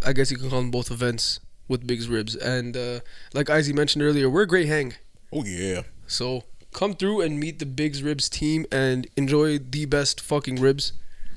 I 0.06 0.14
guess 0.14 0.32
you 0.32 0.38
can 0.38 0.50
call 0.50 0.62
them 0.62 0.72
both 0.72 0.92
events 0.92 1.40
with 1.68 1.86
Big's 1.86 2.08
Ribs, 2.08 2.36
and 2.36 2.78
uh, 2.78 3.00
like 3.34 3.50
Izzy 3.50 3.74
mentioned 3.74 4.04
earlier, 4.04 4.30
we're 4.30 4.44
a 4.44 4.48
great 4.48 4.68
hang. 4.68 4.94
Oh 5.34 5.44
yeah. 5.44 5.82
So 6.08 6.44
come 6.72 6.94
through 6.94 7.22
and 7.22 7.40
meet 7.40 7.60
the 7.60 7.66
Bigs 7.66 8.02
Ribs 8.04 8.30
team 8.30 8.66
and 8.72 9.08
enjoy 9.18 9.58
the 9.58 9.86
best 9.86 10.22
fucking 10.22 10.58
ribs 10.62 10.94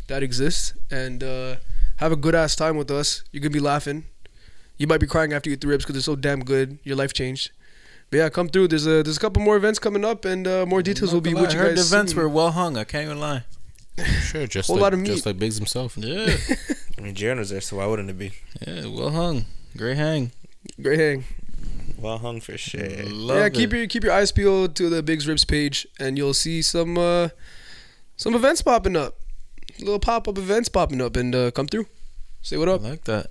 that 0.06 0.22
exists 0.22 0.74
and 0.90 1.22
uh, 1.24 1.56
have 1.96 2.12
a 2.12 2.16
good 2.16 2.34
ass 2.34 2.54
time 2.54 2.76
with 2.76 2.90
us. 2.90 3.24
You're 3.32 3.40
gonna 3.40 3.50
be 3.50 3.58
laughing. 3.60 4.04
You 4.78 4.86
might 4.86 5.00
be 5.00 5.06
crying 5.06 5.32
after 5.32 5.50
you 5.50 5.54
eat 5.54 5.60
the 5.60 5.66
ribs 5.68 5.84
because 5.84 5.94
they're 5.94 6.14
so 6.14 6.16
damn 6.16 6.40
good. 6.44 6.78
Your 6.84 6.96
life 6.96 7.12
changed. 7.12 7.50
But 8.10 8.16
yeah, 8.18 8.28
come 8.30 8.48
through. 8.48 8.68
There's 8.68 8.86
a 8.86 9.02
there's 9.02 9.16
a 9.16 9.20
couple 9.20 9.42
more 9.42 9.56
events 9.56 9.78
coming 9.78 10.04
up 10.04 10.24
and 10.24 10.46
uh, 10.46 10.64
more 10.66 10.82
details 10.82 11.12
will 11.12 11.20
be 11.20 11.30
I 11.30 11.34
what 11.40 11.52
you 11.52 11.58
I 11.58 11.62
heard 11.62 11.76
guys 11.76 11.90
the 11.90 11.94
events 11.96 12.12
see. 12.12 12.18
were 12.18 12.28
well 12.28 12.52
hung. 12.52 12.76
I 12.78 12.84
can't 12.84 13.04
even 13.04 13.20
lie. 13.20 13.44
Sure, 14.22 14.46
just 14.46 14.68
Whole 14.68 14.76
like 14.76 14.82
lot 14.82 14.94
of 14.94 15.02
just 15.04 15.26
meat. 15.26 15.26
like 15.26 15.38
Biggs 15.40 15.56
himself. 15.56 15.96
Yeah, 15.98 16.36
I 16.98 17.00
mean, 17.00 17.14
Jaren 17.16 17.38
was 17.38 17.50
there, 17.50 17.60
so 17.60 17.78
why 17.78 17.86
wouldn't 17.86 18.08
it 18.08 18.16
be? 18.18 18.30
yeah, 18.64 18.86
well 18.86 19.10
hung. 19.10 19.44
Great 19.76 19.96
hang. 19.96 20.30
Great 20.80 21.00
hang. 21.00 21.24
Well 21.98 22.18
hung 22.18 22.40
for 22.40 22.56
shit. 22.56 23.10
Love 23.10 23.38
yeah, 23.38 23.48
keep 23.48 23.74
it. 23.74 23.76
your 23.78 23.86
keep 23.88 24.04
your 24.04 24.12
eyes 24.12 24.30
peeled 24.30 24.76
to 24.76 24.88
the 24.88 25.02
Bigs 25.02 25.26
Ribs 25.26 25.44
page, 25.44 25.84
and 25.98 26.16
you'll 26.16 26.32
see 26.34 26.62
some 26.62 26.96
uh, 26.96 27.30
some 28.16 28.34
events 28.36 28.62
popping 28.62 28.94
up, 28.96 29.18
little 29.80 29.98
pop 29.98 30.28
up 30.28 30.38
events 30.38 30.68
popping 30.68 31.00
up, 31.02 31.16
and 31.16 31.34
uh, 31.34 31.50
come 31.50 31.66
through, 31.66 31.86
say 32.40 32.56
what 32.56 32.68
I 32.68 32.72
up, 32.72 32.82
like 32.82 33.02
that. 33.04 33.26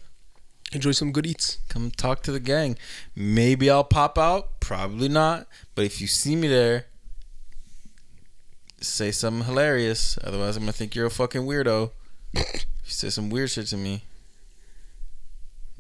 Enjoy 0.74 0.92
some 0.92 1.12
good 1.12 1.26
eats. 1.26 1.58
Come 1.70 1.92
talk 1.92 2.24
to 2.24 2.32
the 2.32 2.40
gang. 2.40 2.78
Maybe 3.16 3.70
I'll 3.70 3.84
pop 3.84 4.18
out. 4.18 4.60
Probably 4.60 5.10
not. 5.10 5.48
But 5.76 5.86
if 5.86 6.02
you 6.02 6.08
see 6.08 6.36
me 6.36 6.48
there, 6.48 6.86
say 8.82 9.12
something 9.12 9.46
hilarious. 9.46 10.18
Otherwise, 10.24 10.58
I'm 10.58 10.64
gonna 10.64 10.74
think 10.74 10.96
you're 10.96 11.06
a 11.08 11.12
fucking 11.12 11.44
weirdo. 11.44 11.92
if 12.34 12.66
you 12.86 12.92
say 12.92 13.10
some 13.10 13.30
weird 13.30 13.50
shit 13.50 13.68
to 13.68 13.78
me, 13.78 14.04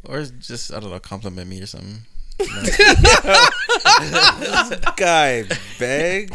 or 0.05 0.23
just 0.23 0.73
I 0.73 0.79
don't 0.79 0.91
know, 0.91 0.99
compliment 0.99 1.49
me 1.49 1.61
or 1.61 1.65
something. 1.65 2.01
Guy 4.95 5.43
beg. 5.79 6.29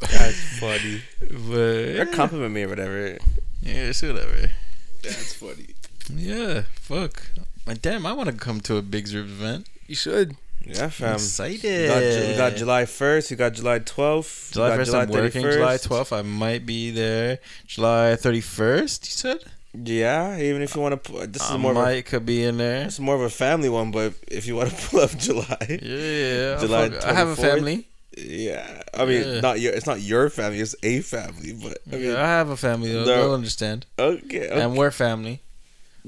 That's 0.00 0.38
funny. 0.60 1.02
Or 1.98 2.06
compliment 2.06 2.54
me 2.54 2.62
or 2.62 2.68
whatever. 2.68 3.18
yeah, 3.60 3.88
it's 3.88 4.00
whatever. 4.02 4.50
That's 5.02 5.34
funny. 5.34 5.73
Yeah, 6.12 6.62
fuck. 6.80 7.22
My 7.66 7.74
damn, 7.74 8.04
I 8.06 8.12
want 8.12 8.28
to 8.30 8.34
come 8.36 8.60
to 8.62 8.76
a 8.76 8.82
Big 8.82 9.06
Rib 9.08 9.24
event. 9.24 9.66
You 9.86 9.94
should. 9.94 10.36
Yeah, 10.66 10.84
I'm 10.84 10.90
fam. 10.90 11.14
excited. 11.14 11.62
We 11.62 11.86
got, 11.88 12.00
Ju- 12.00 12.28
we 12.30 12.36
got 12.36 12.56
July 12.56 12.82
1st, 12.84 13.30
we 13.30 13.36
got 13.36 13.52
July 13.52 13.78
12th. 13.80 14.52
July 14.52 14.66
we 14.66 14.70
got 14.70 14.76
first, 14.78 14.94
I'm 14.94 15.08
working. 15.10 15.42
July 15.42 15.76
12th, 15.76 16.16
I 16.16 16.22
might 16.22 16.64
be 16.64 16.90
there. 16.90 17.38
July 17.66 18.16
31st, 18.18 19.04
you 19.04 19.10
said? 19.10 19.38
Yeah, 19.74 20.38
even 20.38 20.62
if 20.62 20.74
you 20.74 20.80
want 20.80 20.92
to 21.02 21.12
put 21.12 21.32
this 21.32 21.42
is 21.42 21.50
I 21.50 21.56
more 21.56 21.72
of 21.72 21.76
a, 21.78 21.82
might 21.82 22.06
could 22.06 22.24
be 22.24 22.44
in 22.44 22.58
there. 22.58 22.84
It's 22.86 23.00
more 23.00 23.16
of 23.16 23.22
a 23.22 23.28
family 23.30 23.68
one, 23.68 23.90
but 23.90 24.14
if 24.28 24.46
you 24.46 24.54
want 24.56 24.70
to 24.70 24.76
pull 24.88 25.00
up 25.00 25.10
July, 25.18 25.56
Yeah, 25.68 25.76
yeah. 25.82 26.60
July 26.60 26.88
July 26.90 27.10
I 27.10 27.12
have 27.12 27.28
a 27.28 27.36
family. 27.36 27.88
yeah, 28.16 28.82
I 28.94 29.04
mean 29.04 29.22
Yeah. 29.26 29.40
not 29.40 29.58
your 29.60 29.72
it's 29.72 29.86
not 29.86 30.00
your 30.00 30.30
family, 30.30 30.60
it's 30.60 30.76
a 30.84 31.00
family, 31.00 31.54
but 31.60 31.78
I 31.92 31.96
mean 31.96 32.04
yeah, 32.10 32.22
I 32.22 32.26
have 32.28 32.50
a 32.50 32.56
family. 32.56 32.92
They'll, 32.92 33.00
No. 33.04 33.16
they'll 33.16 33.34
understand. 33.34 33.84
okay, 33.98 34.48
okay. 34.48 34.60
And 34.62 34.76
we're 34.76 34.92
family. 34.92 35.40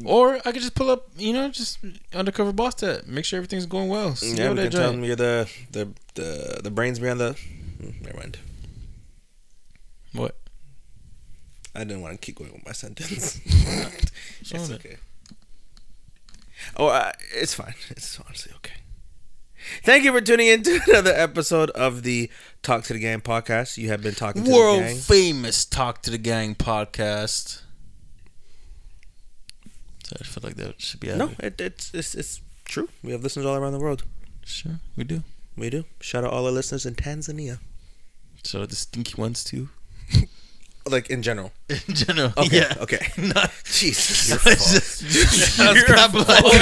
Or 0.05 0.37
I 0.37 0.53
could 0.53 0.61
just 0.61 0.75
pull 0.75 0.91
up, 0.91 1.09
you 1.17 1.33
know, 1.33 1.49
just 1.49 1.79
undercover 2.15 2.53
boss 2.53 2.75
that. 2.77 3.07
Make 3.07 3.25
sure 3.25 3.39
everything's 3.39 3.65
going 3.67 3.89
well. 3.89 4.15
See 4.15 4.37
yeah, 4.37 4.49
what 4.49 4.59
we 4.59 4.63
can 4.65 4.73
tell 4.73 4.93
them 4.93 5.05
you're 5.05 5.17
the 5.17 5.51
the 5.73 5.89
the 6.15 6.61
the 6.65 6.71
brains 6.71 6.99
behind 6.99 7.21
the. 7.21 7.39
Never 8.03 8.17
mind. 8.17 8.39
What? 10.13 10.37
I 11.75 11.81
didn't 11.81 12.03
want 12.03 12.15
to 12.15 12.19
keep 12.19 12.37
going 12.37 12.53
with 12.53 12.65
my 12.67 12.73
sentence. 12.73 13.41
It's 14.41 14.71
it? 14.71 14.75
okay. 14.77 14.97
Oh, 16.77 16.87
uh, 16.87 17.13
it's 17.35 17.55
fine. 17.55 17.75
It's 17.91 18.19
honestly 18.21 18.53
okay. 18.57 18.75
Thank 19.83 20.05
you 20.05 20.13
for 20.13 20.21
tuning 20.21 20.47
in 20.47 20.63
to 20.63 20.81
another 20.89 21.13
episode 21.13 21.71
of 21.71 22.03
the 22.03 22.31
Talk 22.63 22.85
to 22.85 22.93
the 22.93 22.99
Gang 22.99 23.21
podcast. 23.21 23.77
You 23.77 23.89
have 23.89 24.03
been 24.03 24.15
talking 24.15 24.45
to 24.45 24.51
World 24.51 24.83
the 24.83 24.87
gang. 24.87 24.97
famous 24.97 25.65
Talk 25.65 26.03
to 26.03 26.11
the 26.11 26.19
Gang 26.19 26.55
podcast. 26.55 27.63
So 30.07 30.17
I 30.21 30.25
feel 30.25 30.43
like 30.45 30.55
that 30.57 30.81
should 30.81 31.01
be 31.01 31.09
No, 31.09 31.33
it, 31.41 31.61
it's, 31.61 31.93
it's 31.93 32.15
it's 32.15 32.41
true. 32.65 32.89
We 33.03 33.11
have 33.11 33.25
listeners 33.25 33.45
all 33.45 33.57
around 33.57 33.73
the 33.73 33.81
world. 33.81 34.05
Sure, 34.45 34.79
we 34.97 35.03
do. 35.03 35.25
We 35.57 35.69
do. 35.69 35.85
Shout 36.01 36.23
out 36.23 36.33
all 36.33 36.47
our 36.47 36.53
listeners 36.53 36.87
in 36.87 36.95
Tanzania. 36.95 37.59
So 38.45 38.65
the 38.67 38.77
stinky 38.77 39.21
ones 39.21 39.43
too. 39.43 39.69
Like 40.89 41.11
in 41.11 41.23
general. 41.23 41.51
In 41.69 41.95
general, 41.97 42.33
Okay. 42.37 42.59
yeah. 42.59 42.75
Okay. 42.79 42.99
Not, 43.19 43.51
Jesus. 43.65 44.31
I 44.31 44.51
was 44.51 45.01
just, 45.01 45.59
I 45.61 45.73
was 45.73 45.83
capitalizing 45.83 46.61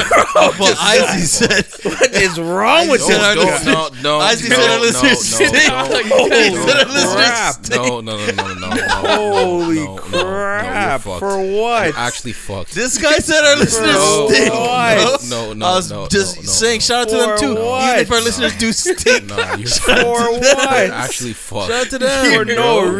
what 0.59 1.15
Izzy 1.15 1.27
said. 1.27 1.67
what 1.85 2.11
is 2.15 2.41
wrong 2.41 2.89
with 2.89 3.01
Don't- 3.03 3.11
you? 3.11 3.43
don't- 3.43 3.47
guys? 3.47 3.67
no, 3.67 3.89
no, 4.03 4.19
I 4.21 4.35
see 4.35 4.49
said 4.49 4.71
our 4.71 4.81
listeners 4.81 5.21
stink. 5.23 5.69
Holy 5.69 6.31
He 6.51 6.57
said 6.57 6.77
our 6.79 6.87
listeners 6.87 7.15
crap. 7.15 7.69
No, 7.71 8.01
no, 8.01 8.17
no, 8.17 8.27
no, 8.33 8.55
no, 8.55 8.69
no. 8.71 8.77
Holy 8.89 9.75
no, 9.77 9.85
no, 9.85 9.97
no, 9.97 10.03
crap. 10.03 10.65
No, 10.65 10.91
you're 10.91 10.99
fucked. 11.01 11.19
For 11.21 11.39
what? 11.61 11.95
Actually 11.99 12.33
fucked. 12.33 12.75
This 12.75 12.97
guy 12.97 13.19
said 13.19 13.45
our 13.45 13.57
listeners 13.57 14.35
stink. 14.35 14.55
what? 14.55 15.25
No, 15.29 15.53
no, 15.53 15.67
I 15.67 15.77
was 15.77 15.91
no, 15.91 16.07
just 16.09 16.37
no, 16.37 16.43
no, 16.45 16.49
saying, 16.49 16.81
shout 16.81 17.03
out 17.03 17.09
to 17.11 17.17
them 17.17 17.39
too. 17.39 17.55
what? 17.63 17.91
Even 17.91 18.01
if 18.01 18.11
our 18.11 18.23
listeners 18.23 18.57
do 18.57 18.73
stink. 18.73 19.29
For 19.29 20.33
what? 20.33 20.91
actually 20.91 21.35
fucked. 21.35 21.71
Shout 21.71 21.81
out 21.87 21.91
to 21.91 21.99
them. 21.99 22.35
For 22.39 22.45
no 22.47 22.85
You're 22.85 22.93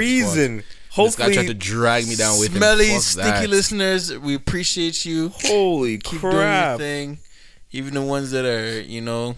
reason. 0.97 1.05
This 1.07 1.17
guy 1.17 1.25
tried 1.27 1.33
to 1.35 1.39
Hopefully. 1.41 1.55
drag 1.55 2.07
me 2.09 2.17
down 2.17 2.39
with 2.41 2.51
him. 2.51 2.57
Smelly, 2.59 2.89
Fuck 2.89 3.03
stinky 3.03 3.31
that. 3.31 3.51
listeners, 3.51 4.19
we 4.19 4.35
appreciate 4.35 5.05
you. 5.05 5.31
Holy 5.31 5.99
Keep 5.99 6.21
doing 6.21 6.33
your 6.33 6.43
crap. 6.43 6.79
thing. 6.79 7.19
Even 7.73 7.95
the 7.95 8.03
ones 8.03 8.31
that 8.31 8.45
are, 8.45 8.81
you 8.81 9.01
know, 9.01 9.35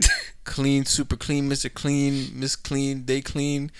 clean, 0.44 0.84
super 0.84 1.16
clean, 1.16 1.48
Mr. 1.48 1.72
Clean, 1.72 2.30
Miss 2.34 2.54
Clean, 2.56 3.04
they 3.06 3.20
clean. 3.22 3.70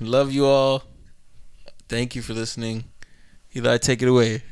Love 0.00 0.30
you 0.30 0.44
all. 0.46 0.82
Thank 1.88 2.14
you 2.14 2.20
for 2.22 2.34
listening. 2.34 2.84
Eli, 3.56 3.78
take 3.78 4.02
it 4.02 4.08
away. 4.08 4.42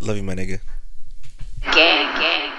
Love 0.00 0.16
you, 0.16 0.22
my 0.22 0.34
nigga. 0.34 0.60
Gang, 1.72 2.14
gang. 2.16 2.53